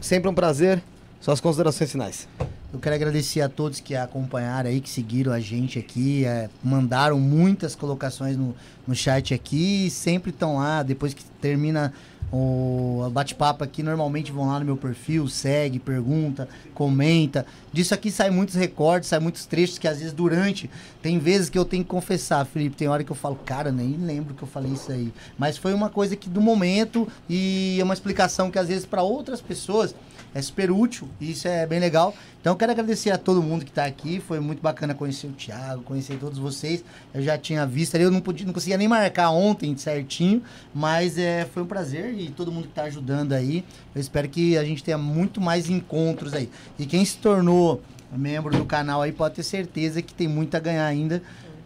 sempre 0.00 0.30
um 0.30 0.34
prazer. 0.34 0.82
Suas 1.20 1.40
considerações 1.42 1.92
finais. 1.92 2.26
Eu 2.74 2.80
quero 2.80 2.96
agradecer 2.96 3.40
a 3.40 3.48
todos 3.48 3.78
que 3.78 3.94
acompanharam 3.94 4.68
aí, 4.68 4.80
que 4.80 4.90
seguiram 4.90 5.32
a 5.32 5.38
gente 5.38 5.78
aqui, 5.78 6.24
é, 6.24 6.50
mandaram 6.60 7.20
muitas 7.20 7.76
colocações 7.76 8.36
no, 8.36 8.52
no 8.84 8.96
chat 8.96 9.32
aqui 9.32 9.88
sempre 9.88 10.30
estão 10.30 10.56
lá. 10.56 10.82
Depois 10.82 11.14
que 11.14 11.22
termina 11.40 11.94
o 12.32 13.08
bate-papo 13.12 13.62
aqui, 13.62 13.80
normalmente 13.80 14.32
vão 14.32 14.48
lá 14.48 14.58
no 14.58 14.64
meu 14.64 14.76
perfil, 14.76 15.28
segue, 15.28 15.78
pergunta, 15.78 16.48
comenta. 16.74 17.46
Disso 17.72 17.94
aqui 17.94 18.10
sai 18.10 18.30
muitos 18.30 18.56
recortes, 18.56 19.08
sai 19.08 19.20
muitos 19.20 19.46
trechos 19.46 19.78
que 19.78 19.86
às 19.86 19.98
vezes 19.98 20.12
durante. 20.12 20.68
Tem 21.00 21.16
vezes 21.16 21.48
que 21.48 21.56
eu 21.56 21.64
tenho 21.64 21.84
que 21.84 21.90
confessar, 21.90 22.44
Felipe, 22.44 22.74
tem 22.74 22.88
hora 22.88 23.04
que 23.04 23.12
eu 23.12 23.16
falo, 23.16 23.36
cara, 23.36 23.70
nem 23.70 23.96
lembro 23.96 24.34
que 24.34 24.42
eu 24.42 24.48
falei 24.48 24.72
isso 24.72 24.90
aí. 24.90 25.14
Mas 25.38 25.56
foi 25.56 25.72
uma 25.72 25.90
coisa 25.90 26.16
que 26.16 26.28
do 26.28 26.40
momento 26.40 27.06
e 27.30 27.76
é 27.78 27.84
uma 27.84 27.94
explicação 27.94 28.50
que 28.50 28.58
às 28.58 28.66
vezes 28.66 28.84
para 28.84 29.04
outras 29.04 29.40
pessoas 29.40 29.94
é 30.34 30.42
super 30.42 30.70
útil 30.70 31.08
e 31.20 31.30
isso 31.30 31.46
é 31.46 31.66
bem 31.66 31.78
legal. 31.78 32.14
Então 32.40 32.54
quero 32.56 32.72
agradecer 32.72 33.10
a 33.10 33.16
todo 33.16 33.42
mundo 33.42 33.64
que 33.64 33.70
está 33.70 33.84
aqui. 33.86 34.20
Foi 34.20 34.40
muito 34.40 34.60
bacana 34.60 34.92
conhecer 34.92 35.28
o 35.28 35.32
Thiago, 35.32 35.82
conhecer 35.82 36.18
todos 36.18 36.38
vocês. 36.38 36.84
Eu 37.14 37.22
já 37.22 37.38
tinha 37.38 37.64
visto 37.64 37.94
ali, 37.94 38.04
eu 38.04 38.10
não, 38.10 38.20
podia, 38.20 38.44
não 38.44 38.52
conseguia 38.52 38.76
nem 38.76 38.88
marcar 38.88 39.30
ontem 39.30 39.74
certinho, 39.76 40.42
mas 40.74 41.16
é, 41.16 41.46
foi 41.46 41.62
um 41.62 41.66
prazer 41.66 42.12
e 42.18 42.30
todo 42.30 42.50
mundo 42.50 42.64
que 42.64 42.70
está 42.70 42.82
ajudando 42.82 43.32
aí. 43.32 43.64
Eu 43.94 44.00
espero 44.00 44.28
que 44.28 44.58
a 44.58 44.64
gente 44.64 44.82
tenha 44.82 44.98
muito 44.98 45.40
mais 45.40 45.70
encontros 45.70 46.34
aí. 46.34 46.50
E 46.78 46.84
quem 46.84 47.04
se 47.04 47.16
tornou 47.16 47.80
membro 48.16 48.56
do 48.56 48.64
canal 48.64 49.02
aí 49.02 49.12
pode 49.12 49.34
ter 49.34 49.42
certeza 49.42 50.00
que 50.00 50.14
tem 50.14 50.28
muito 50.28 50.54
a 50.56 50.60
ganhar 50.60 50.86
ainda. 50.86 51.22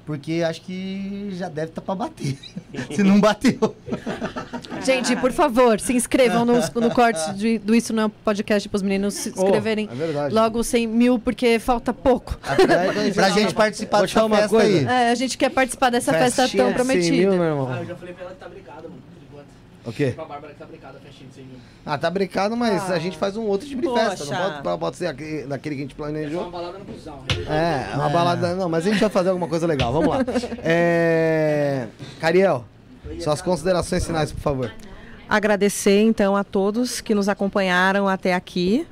Porque 0.09 0.43
acho 0.43 0.63
que 0.63 1.29
já 1.33 1.51
deve 1.51 1.69
estar 1.69 1.83
para 1.83 1.95
bater. 1.95 2.35
se 2.97 3.03
não 3.03 3.21
bateu. 3.21 3.77
Gente, 4.83 5.15
por 5.17 5.31
favor, 5.33 5.79
se 5.79 5.93
inscrevam 5.93 6.47
no, 6.47 6.55
no 6.81 6.91
corte 6.95 7.35
de- 7.35 7.59
do 7.59 7.75
Isso 7.75 7.93
Não 7.93 8.07
é 8.07 8.11
Podcast 8.25 8.67
para 8.71 8.77
os 8.77 8.83
meninos 8.83 9.13
se 9.13 9.29
inscreverem 9.29 9.87
é 9.93 9.95
verdade. 9.95 10.35
logo 10.35 10.65
100 10.65 10.87
mil, 10.87 11.19
porque 11.19 11.59
falta 11.59 11.93
pouco. 11.93 12.39
pra 13.15 13.29
gente 13.37 13.53
participar 13.55 14.01
dessa 14.01 14.25
uma 14.25 14.39
festa 14.39 14.57
aí. 14.63 14.73
coisa. 14.73 14.91
É, 14.91 15.11
a 15.11 15.15
gente 15.15 15.37
quer 15.37 15.51
participar 15.51 15.91
dessa 15.91 16.11
festa 16.15 16.43
Festinha 16.45 16.73
tão 16.73 16.73
de 16.73 16.79
100 16.79 16.87
mil, 16.87 17.29
prometida. 17.29 17.31
meu 17.37 17.43
Ah, 17.43 17.47
irmão. 17.49 17.77
eu 17.77 17.85
já 17.87 17.95
falei 17.97 18.15
pra 18.15 18.25
ela 18.25 18.33
que 18.33 18.41
tá 18.41 18.49
brincada, 18.49 18.83
mano. 18.85 19.08
O 19.89 19.93
quê? 19.93 20.13
Pra 20.15 20.25
Bárbara 20.27 20.53
que 20.53 20.59
tá 20.59 20.67
brincada 20.67 20.99
a 20.99 21.01
festinha 21.01 21.29
de 21.31 21.35
100 21.37 21.45
mil. 21.45 21.57
Ah, 21.87 21.97
tá 21.97 22.11
brincado, 22.11 22.55
mas 22.55 22.91
a 22.91 22.99
gente 22.99 23.17
faz 23.17 23.37
um 23.37 23.45
outro 23.45 23.67
tipo 23.67 23.81
de 23.81 23.89
festa. 23.89 24.25
Não 24.27 24.63
pode, 24.63 24.79
pode 24.79 24.97
ser 24.99 25.07
aquele, 25.07 25.47
daquele 25.47 25.77
que 25.77 25.81
a 25.81 25.85
gente 25.85 25.95
É 25.95 25.97
só 25.97 26.03
uma 26.05 26.11
planejou. 26.13 26.51
balada 26.51 26.79
no 26.79 26.85
busão. 26.85 27.25
É, 27.49 27.95
uma 27.95 28.09
balada. 28.11 28.55
Não, 28.55 28.69
mas 28.69 28.87
a 28.87 28.91
gente 28.91 29.01
vai 29.01 29.09
fazer 29.09 29.31
alguma 29.31 29.49
coisa 29.49 29.67
legal. 29.67 29.93
Vamos 29.93 30.09
lá. 30.11 30.19
É... 30.63 31.87
Cariel, 32.21 32.65
suas 33.21 33.41
considerações 33.41 34.05
finais, 34.07 34.31
por 34.31 34.41
favor. 34.41 34.73
Agradecer 35.29 36.01
então 36.03 36.37
a 36.37 36.45
todos 36.45 37.01
que 37.01 37.15
nos 37.15 37.29
acompanharam 37.29 38.07
até 38.09 38.35
aqui 38.35 38.87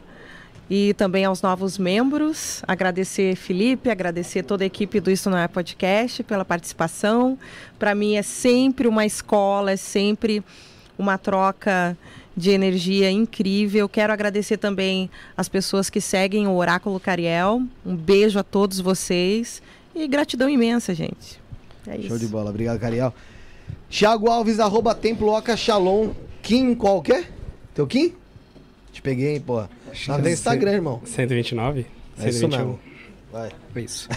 e 0.68 0.94
também 0.94 1.24
aos 1.24 1.42
novos 1.42 1.78
membros. 1.78 2.62
Agradecer 2.66 3.36
Felipe, 3.36 3.88
agradecer 3.90 4.42
toda 4.42 4.64
a 4.64 4.66
equipe 4.66 5.00
do 5.00 5.10
Isso 5.10 5.30
Não 5.30 5.38
É 5.38 5.46
Podcast 5.48 6.22
pela 6.22 6.44
participação. 6.44 7.38
Para 7.78 7.94
mim 7.94 8.16
é 8.16 8.22
sempre 8.22 8.88
uma 8.88 9.06
escola, 9.06 9.72
é 9.72 9.76
sempre 9.76 10.42
uma 10.98 11.18
troca 11.18 11.96
de 12.36 12.50
energia 12.50 13.10
incrível. 13.10 13.88
Quero 13.88 14.12
agradecer 14.12 14.58
também 14.58 15.10
as 15.36 15.48
pessoas 15.48 15.88
que 15.88 16.00
seguem 16.00 16.46
o 16.46 16.54
Oráculo 16.56 17.00
Cariel. 17.00 17.62
Um 17.84 17.96
beijo 17.96 18.38
a 18.38 18.42
todos 18.42 18.78
vocês 18.78 19.62
e 19.94 20.06
gratidão 20.06 20.48
imensa, 20.48 20.94
gente. 20.94 21.40
É 21.86 21.96
isso. 21.96 22.08
Show 22.08 22.18
de 22.18 22.26
bola. 22.26 22.50
Obrigado, 22.50 22.78
Cariel. 22.78 23.14
Thiago 23.88 24.28
Alves, 24.28 24.60
arroba 24.60 24.94
Templo 24.94 25.28
Oca 25.32 25.56
Shalom. 25.56 26.10
Kim 26.42 26.74
qualquer? 26.74 27.32
Teu 27.74 27.86
Kim? 27.86 28.12
Te 28.92 29.00
peguei, 29.00 29.34
hein, 29.34 29.40
porra. 29.40 29.70
Não 30.08 30.20
tem 30.20 30.32
Instagram, 30.32 30.72
irmão. 30.72 31.00
129? 31.04 31.86
É 32.18 32.28
isso 32.28 32.40
121. 32.40 32.48
mesmo. 32.48 32.80
Vai. 33.36 33.50
Isso. 33.84 34.08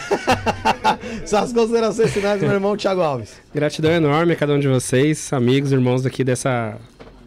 Suas 1.28 1.52
considerações 1.52 2.14
finais, 2.14 2.42
meu 2.42 2.54
irmão 2.54 2.78
Thiago 2.78 3.02
Alves. 3.02 3.34
Gratidão 3.54 3.92
enorme 3.92 4.32
a 4.32 4.36
cada 4.38 4.54
um 4.54 4.60
de 4.60 4.70
vocês, 4.70 5.34
amigos, 5.34 5.74
irmãos 5.74 6.06
aqui 6.06 6.24
dessa 6.24 6.78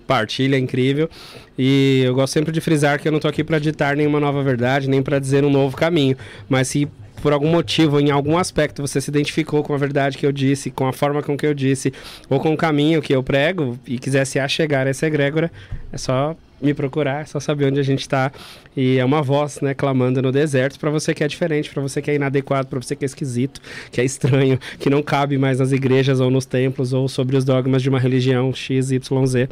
partilha 0.06 0.56
incrível. 0.56 1.10
E 1.58 2.00
eu 2.02 2.14
gosto 2.14 2.32
sempre 2.32 2.50
de 2.50 2.62
frisar 2.62 2.98
que 2.98 3.06
eu 3.06 3.12
não 3.12 3.20
tô 3.20 3.28
aqui 3.28 3.44
para 3.44 3.58
ditar 3.58 3.94
nenhuma 3.94 4.18
nova 4.18 4.42
verdade, 4.42 4.88
nem 4.88 5.02
para 5.02 5.18
dizer 5.18 5.44
um 5.44 5.50
novo 5.50 5.76
caminho, 5.76 6.16
mas 6.48 6.68
se 6.68 6.88
por 7.22 7.32
algum 7.32 7.48
motivo, 7.48 8.00
em 8.00 8.10
algum 8.10 8.36
aspecto, 8.36 8.82
você 8.82 9.00
se 9.00 9.08
identificou 9.08 9.62
com 9.62 9.72
a 9.72 9.78
verdade 9.78 10.18
que 10.18 10.26
eu 10.26 10.32
disse, 10.32 10.72
com 10.72 10.86
a 10.88 10.92
forma 10.92 11.22
com 11.22 11.36
que 11.36 11.46
eu 11.46 11.54
disse, 11.54 11.92
ou 12.28 12.40
com 12.40 12.52
o 12.52 12.56
caminho 12.56 13.00
que 13.00 13.14
eu 13.14 13.22
prego 13.22 13.78
e 13.86 13.96
quiser 13.96 14.24
se 14.24 14.40
achegar 14.40 14.88
a 14.88 14.90
essa 14.90 15.06
egrégora, 15.06 15.50
é 15.92 15.96
só 15.96 16.36
me 16.60 16.74
procurar, 16.74 17.22
é 17.22 17.24
só 17.24 17.38
saber 17.38 17.66
onde 17.66 17.78
a 17.78 17.82
gente 17.82 18.00
está. 18.00 18.32
E 18.76 18.98
é 18.98 19.04
uma 19.04 19.22
voz, 19.22 19.60
né, 19.60 19.72
clamando 19.72 20.20
no 20.20 20.32
deserto 20.32 20.80
para 20.80 20.90
você 20.90 21.14
que 21.14 21.22
é 21.22 21.28
diferente, 21.28 21.70
para 21.70 21.80
você 21.80 22.02
que 22.02 22.10
é 22.10 22.16
inadequado, 22.16 22.66
para 22.66 22.80
você 22.80 22.96
que 22.96 23.04
é 23.04 23.06
esquisito, 23.06 23.60
que 23.92 24.00
é 24.00 24.04
estranho, 24.04 24.58
que 24.80 24.90
não 24.90 25.02
cabe 25.02 25.38
mais 25.38 25.60
nas 25.60 25.70
igrejas 25.70 26.18
ou 26.18 26.30
nos 26.30 26.44
templos 26.44 26.92
ou 26.92 27.08
sobre 27.08 27.36
os 27.36 27.44
dogmas 27.44 27.82
de 27.82 27.88
uma 27.88 28.00
religião 28.00 28.52
X, 28.52 28.90
Y, 28.90 29.26
Z. 29.26 29.48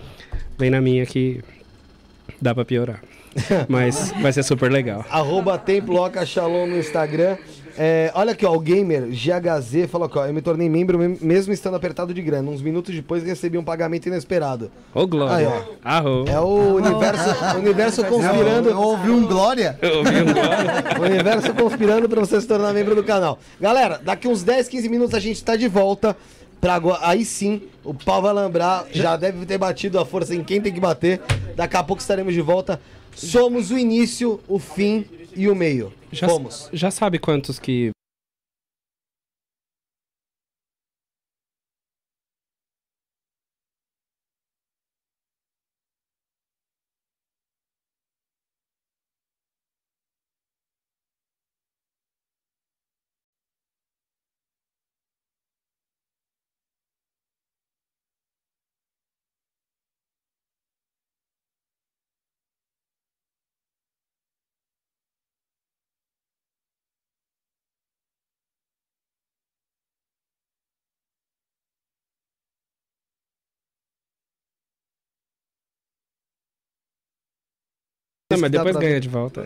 Vem 0.59 0.71
na 0.71 0.81
minha 0.81 1.07
que 1.07 1.41
dá 2.43 2.53
para 2.53 2.65
piorar. 2.65 3.01
Mas 3.69 4.13
vai 4.21 4.33
ser 4.33 4.43
super 4.43 4.71
legal. 4.71 5.05
Arroba 5.09 5.57
Templo 5.59 5.97
Oca 6.01 6.25
Shalom 6.27 6.67
no 6.67 6.79
Instagram. 6.79 7.37
É, 7.83 8.13
olha 8.15 8.33
aqui, 8.33 8.45
ó, 8.45 8.53
o 8.55 8.61
gamer 8.61 9.05
GHZ 9.09 9.89
falou 9.91 10.07
aqui, 10.07 10.19
ó, 10.19 10.27
eu 10.27 10.35
me 10.35 10.43
tornei 10.43 10.69
membro 10.69 10.99
mem- 10.99 11.17
mesmo 11.19 11.51
estando 11.51 11.77
apertado 11.77 12.13
de 12.13 12.21
grana. 12.21 12.51
Uns 12.51 12.61
minutos 12.61 12.95
depois 12.95 13.23
recebi 13.23 13.57
um 13.57 13.65
pagamento 13.65 14.05
inesperado. 14.07 14.71
Ô, 14.95 15.07
Glória. 15.07 15.35
Aí, 15.35 15.47
ó. 15.47 15.63
Arro. 15.83 16.25
É 16.29 16.39
o 16.39 16.75
universo, 16.75 17.31
o 17.57 17.57
universo 17.61 18.05
conspirando. 18.05 18.69
Eu 18.69 18.79
ouvi 18.79 19.09
um 19.11 19.27
glória. 19.27 19.79
Eu 19.81 19.99
ouvi 20.01 20.11
um 20.15 20.25
Glória. 20.27 20.85
O 21.01 21.03
universo 21.05 21.55
conspirando 21.55 22.07
pra 22.07 22.21
você 22.21 22.39
se 22.39 22.47
tornar 22.47 22.75
membro 22.75 22.95
do 22.95 23.03
canal. 23.03 23.39
Galera, 23.59 23.99
daqui 24.05 24.29
uns 24.29 24.43
10, 24.43 24.69
15 24.69 24.87
minutos 24.91 25.15
a 25.15 25.19
gente 25.19 25.43
tá 25.43 25.57
de 25.57 25.67
volta. 25.67 26.15
Pra 26.61 26.75
agora, 26.75 26.99
aí 27.01 27.25
sim, 27.25 27.63
o 27.83 27.95
pau 27.95 28.21
vai 28.21 28.35
lambrar. 28.35 28.85
Já 28.93 29.17
deve 29.17 29.47
ter 29.47 29.57
batido 29.57 29.99
a 29.99 30.05
força 30.05 30.35
em 30.35 30.45
quem 30.45 30.61
tem 30.61 30.71
que 30.71 30.81
bater. 30.81 31.19
Daqui 31.57 31.79
a 31.79 31.83
pouco 31.83 32.03
estaremos 32.03 32.35
de 32.35 32.43
volta. 32.43 32.79
Somos 33.17 33.71
o 33.71 33.79
início, 33.79 34.39
o 34.47 34.59
fim 34.59 35.07
e 35.35 35.49
o 35.49 35.55
meio. 35.55 35.91
Já, 36.13 36.29
Fomos. 36.29 36.69
já 36.73 36.91
sabe 36.91 37.19
quantos 37.19 37.59
que 37.59 37.91
Não, 78.31 78.39
mas 78.39 78.51
que 78.51 78.57
dá 78.57 78.63
depois 78.63 78.77
pra- 78.77 78.87
ganha 78.87 79.01
de 79.01 79.09
volta. 79.09 79.45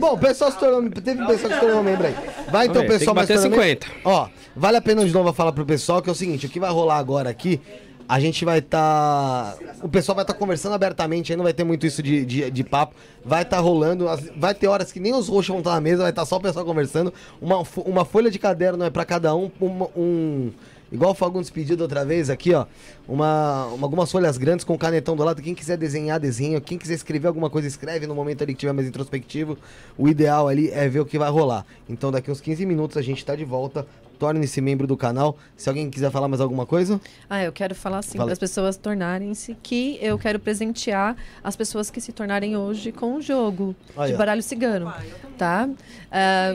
Bom, 0.00 0.14
o 0.14 0.18
pessoal 0.18 0.50
se 0.50 0.58
tornou. 0.58 0.90
Teve 0.90 1.26
pessoal 1.26 1.48
que 1.50 1.54
se 1.54 1.60
tornou 1.60 1.82
membro 1.82 2.06
aí. 2.06 2.14
Vai 2.50 2.66
então, 2.66 2.82
pessoal 2.86 3.14
tem 3.14 3.26
que 3.26 3.32
bater 3.32 3.38
se 3.38 3.42
tornar 3.50 3.56
membro. 3.66 3.86
50. 3.86 3.86
Ó, 4.04 4.28
vale 4.54 4.76
a 4.78 4.80
pena 4.80 5.04
de 5.04 5.12
novo 5.12 5.32
falar 5.34 5.52
pro 5.52 5.66
pessoal 5.66 6.00
que 6.00 6.08
é 6.08 6.12
o 6.12 6.14
seguinte: 6.14 6.46
o 6.46 6.48
que 6.48 6.58
vai 6.58 6.70
rolar 6.70 6.96
agora 6.96 7.28
aqui. 7.28 7.60
A 8.08 8.20
gente 8.20 8.44
vai 8.44 8.60
estar. 8.60 9.56
O 9.82 9.88
pessoal 9.88 10.14
vai 10.14 10.22
estar 10.22 10.34
conversando 10.34 10.74
abertamente, 10.76 11.32
aí 11.32 11.36
não 11.36 11.42
vai 11.42 11.52
ter 11.52 11.64
muito 11.64 11.84
isso 11.84 12.00
de, 12.02 12.24
de, 12.24 12.50
de 12.52 12.64
papo. 12.64 12.94
Vai 13.24 13.42
estar 13.42 13.58
rolando. 13.58 14.08
as- 14.08 14.30
vai 14.36 14.54
ter 14.54 14.68
horas 14.68 14.92
que 14.92 15.00
nem 15.00 15.12
os 15.12 15.28
roxos 15.28 15.48
vão 15.48 15.58
estar 15.58 15.72
na 15.74 15.80
mesa, 15.80 16.02
vai 16.02 16.10
estar 16.10 16.24
só 16.24 16.36
o 16.36 16.40
pessoal 16.40 16.64
conversando. 16.64 17.12
Uma, 17.42 17.64
uma 17.84 18.04
folha 18.04 18.30
de 18.30 18.38
caderno 18.38 18.84
é 18.84 18.90
pra 18.90 19.04
cada 19.04 19.34
um. 19.34 19.50
uma- 19.60 19.88
um. 19.96 20.52
Igual 20.90 21.10
o 21.10 21.14
Fagundes 21.14 21.50
pediu 21.50 21.76
outra 21.80 22.04
vez 22.04 22.30
aqui, 22.30 22.54
ó. 22.54 22.66
Uma, 23.08 23.66
uma- 23.66 23.84
algumas 23.86 24.10
folhas 24.10 24.38
grandes 24.38 24.64
com 24.64 24.78
canetão 24.78 25.16
do 25.16 25.24
lado. 25.24 25.42
Quem 25.42 25.54
quiser 25.54 25.76
desenhar, 25.76 26.20
desenha. 26.20 26.60
Quem 26.60 26.78
quiser 26.78 26.94
escrever 26.94 27.26
alguma 27.28 27.50
coisa, 27.50 27.66
escreve 27.66 28.06
no 28.06 28.14
momento 28.14 28.42
ali 28.42 28.54
que 28.54 28.60
tiver 28.60 28.72
mais 28.72 28.86
introspectivo. 28.86 29.58
O 29.98 30.08
ideal 30.08 30.46
ali 30.48 30.70
é 30.70 30.88
ver 30.88 31.00
o 31.00 31.06
que 31.06 31.18
vai 31.18 31.30
rolar. 31.30 31.66
Então 31.88 32.10
daqui 32.12 32.30
uns 32.30 32.40
15 32.40 32.64
minutos 32.64 32.96
a 32.96 33.02
gente 33.02 33.24
tá 33.24 33.34
de 33.34 33.44
volta. 33.44 33.86
Torne-se 34.18 34.60
membro 34.60 34.86
do 34.86 34.96
canal. 34.96 35.36
Se 35.56 35.68
alguém 35.68 35.90
quiser 35.90 36.10
falar 36.10 36.28
mais 36.28 36.40
alguma 36.40 36.66
coisa. 36.66 37.00
Ah, 37.28 37.42
eu 37.42 37.52
quero 37.52 37.74
falar 37.74 37.98
assim, 37.98 38.18
Fala. 38.18 38.26
para 38.26 38.32
as 38.32 38.38
pessoas 38.38 38.76
tornarem-se 38.76 39.56
que 39.62 39.98
eu 40.00 40.18
quero 40.18 40.38
presentear 40.38 41.16
as 41.42 41.56
pessoas 41.56 41.90
que 41.90 42.00
se 42.00 42.12
tornarem 42.12 42.56
hoje 42.56 42.92
com 42.92 43.16
o 43.16 43.22
jogo 43.22 43.74
Aí, 43.96 44.12
de 44.12 44.16
baralho 44.18 44.42
cigano, 44.42 44.92
tá? 45.36 45.68
Ah, 46.10 46.54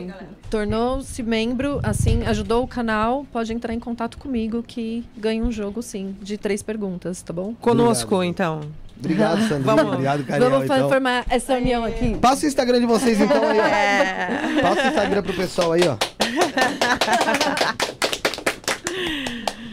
Tornou-se 0.50 1.22
membro, 1.22 1.80
assim, 1.82 2.24
ajudou 2.24 2.62
o 2.62 2.68
canal, 2.68 3.26
pode 3.32 3.54
entrar 3.54 3.72
em 3.72 3.80
contato 3.80 4.18
comigo 4.18 4.62
que 4.62 5.02
ganha 5.16 5.42
um 5.42 5.50
jogo, 5.50 5.80
sim, 5.82 6.14
de 6.20 6.36
três 6.36 6.62
perguntas, 6.62 7.22
tá 7.22 7.32
bom? 7.32 7.54
Conosco, 7.54 8.16
Obrigado. 8.16 8.30
então. 8.30 8.81
Obrigado, 9.02 9.40
Sandrinho. 9.48 9.64
Vamos. 9.64 9.92
Obrigado, 9.92 10.24
Cariel. 10.24 10.50
Vamos 10.50 10.64
então. 10.64 10.88
formar 10.88 11.26
essa 11.28 11.54
união 11.54 11.84
aqui. 11.84 12.16
Passa 12.18 12.44
o 12.46 12.48
Instagram 12.48 12.78
de 12.80 12.86
vocês 12.86 13.20
então 13.20 13.42
aí, 13.42 13.58
ó. 13.58 13.64
É. 13.66 14.62
Passa 14.62 14.84
o 14.84 14.86
Instagram 14.88 15.22
pro 15.22 15.34
pessoal 15.34 15.72
aí, 15.72 15.82
ó. 15.88 15.96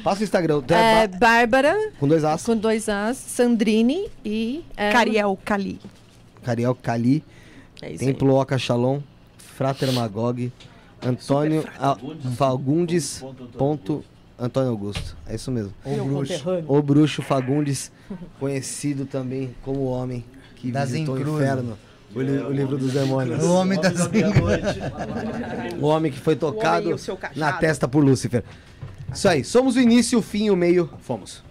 Passa 0.03 0.21
o 0.21 0.23
Instagram. 0.23 0.63
É, 0.69 1.07
Bárbara, 1.07 1.91
Com 1.99 2.07
dois 2.07 2.23
As. 2.23 2.43
com 2.43 2.55
dois 2.55 2.89
As, 2.89 3.17
Sandrine 3.17 4.09
e... 4.25 4.63
é, 4.75 4.91
Cariel 4.91 5.37
Cali. 5.45 5.79
Cariel 6.41 6.73
Cali. 6.73 7.23
É 7.81 7.91
isso 7.91 8.03
aí. 8.03 8.13
Templo 8.13 8.33
Oca 8.33 8.57
Shalom. 8.57 9.01
Frater 9.37 9.91
Magog. 9.91 10.51
Antônio 11.05 11.63
Fagundes. 12.37 13.23
Ponto 13.57 14.03
Antônio 14.39 14.69
Augusto. 14.71 15.17
É 15.27 15.35
isso 15.35 15.51
mesmo. 15.51 15.73
O 15.85 16.05
bruxo. 16.05 16.33
O 16.67 16.81
bruxo 16.81 17.21
Fagundes, 17.21 17.91
conhecido 18.39 19.05
também 19.05 19.53
como 19.63 19.79
o 19.81 19.85
homem 19.85 20.23
que 20.55 20.71
Das 20.71 20.91
visitou 20.91 21.15
o 21.15 21.19
inferno. 21.21 21.77
O, 22.15 22.21
li- 22.21 22.39
o 22.39 22.51
livro 22.51 22.77
dos 22.77 22.93
demônios. 22.93 23.43
O 23.43 23.53
homem 23.53 23.79
das 23.79 23.93
O 25.79 25.85
homem 25.85 26.11
que 26.11 26.19
foi 26.19 26.35
tocado 26.35 26.95
na 27.35 27.53
testa 27.53 27.87
por 27.87 28.03
Lúcifer. 28.03 28.43
Isso 29.13 29.27
aí, 29.27 29.43
somos 29.43 29.75
o 29.75 29.79
início, 29.79 30.19
o 30.19 30.21
fim 30.21 30.45
e 30.45 30.51
o 30.51 30.55
meio. 30.55 30.89
Fomos. 31.01 31.43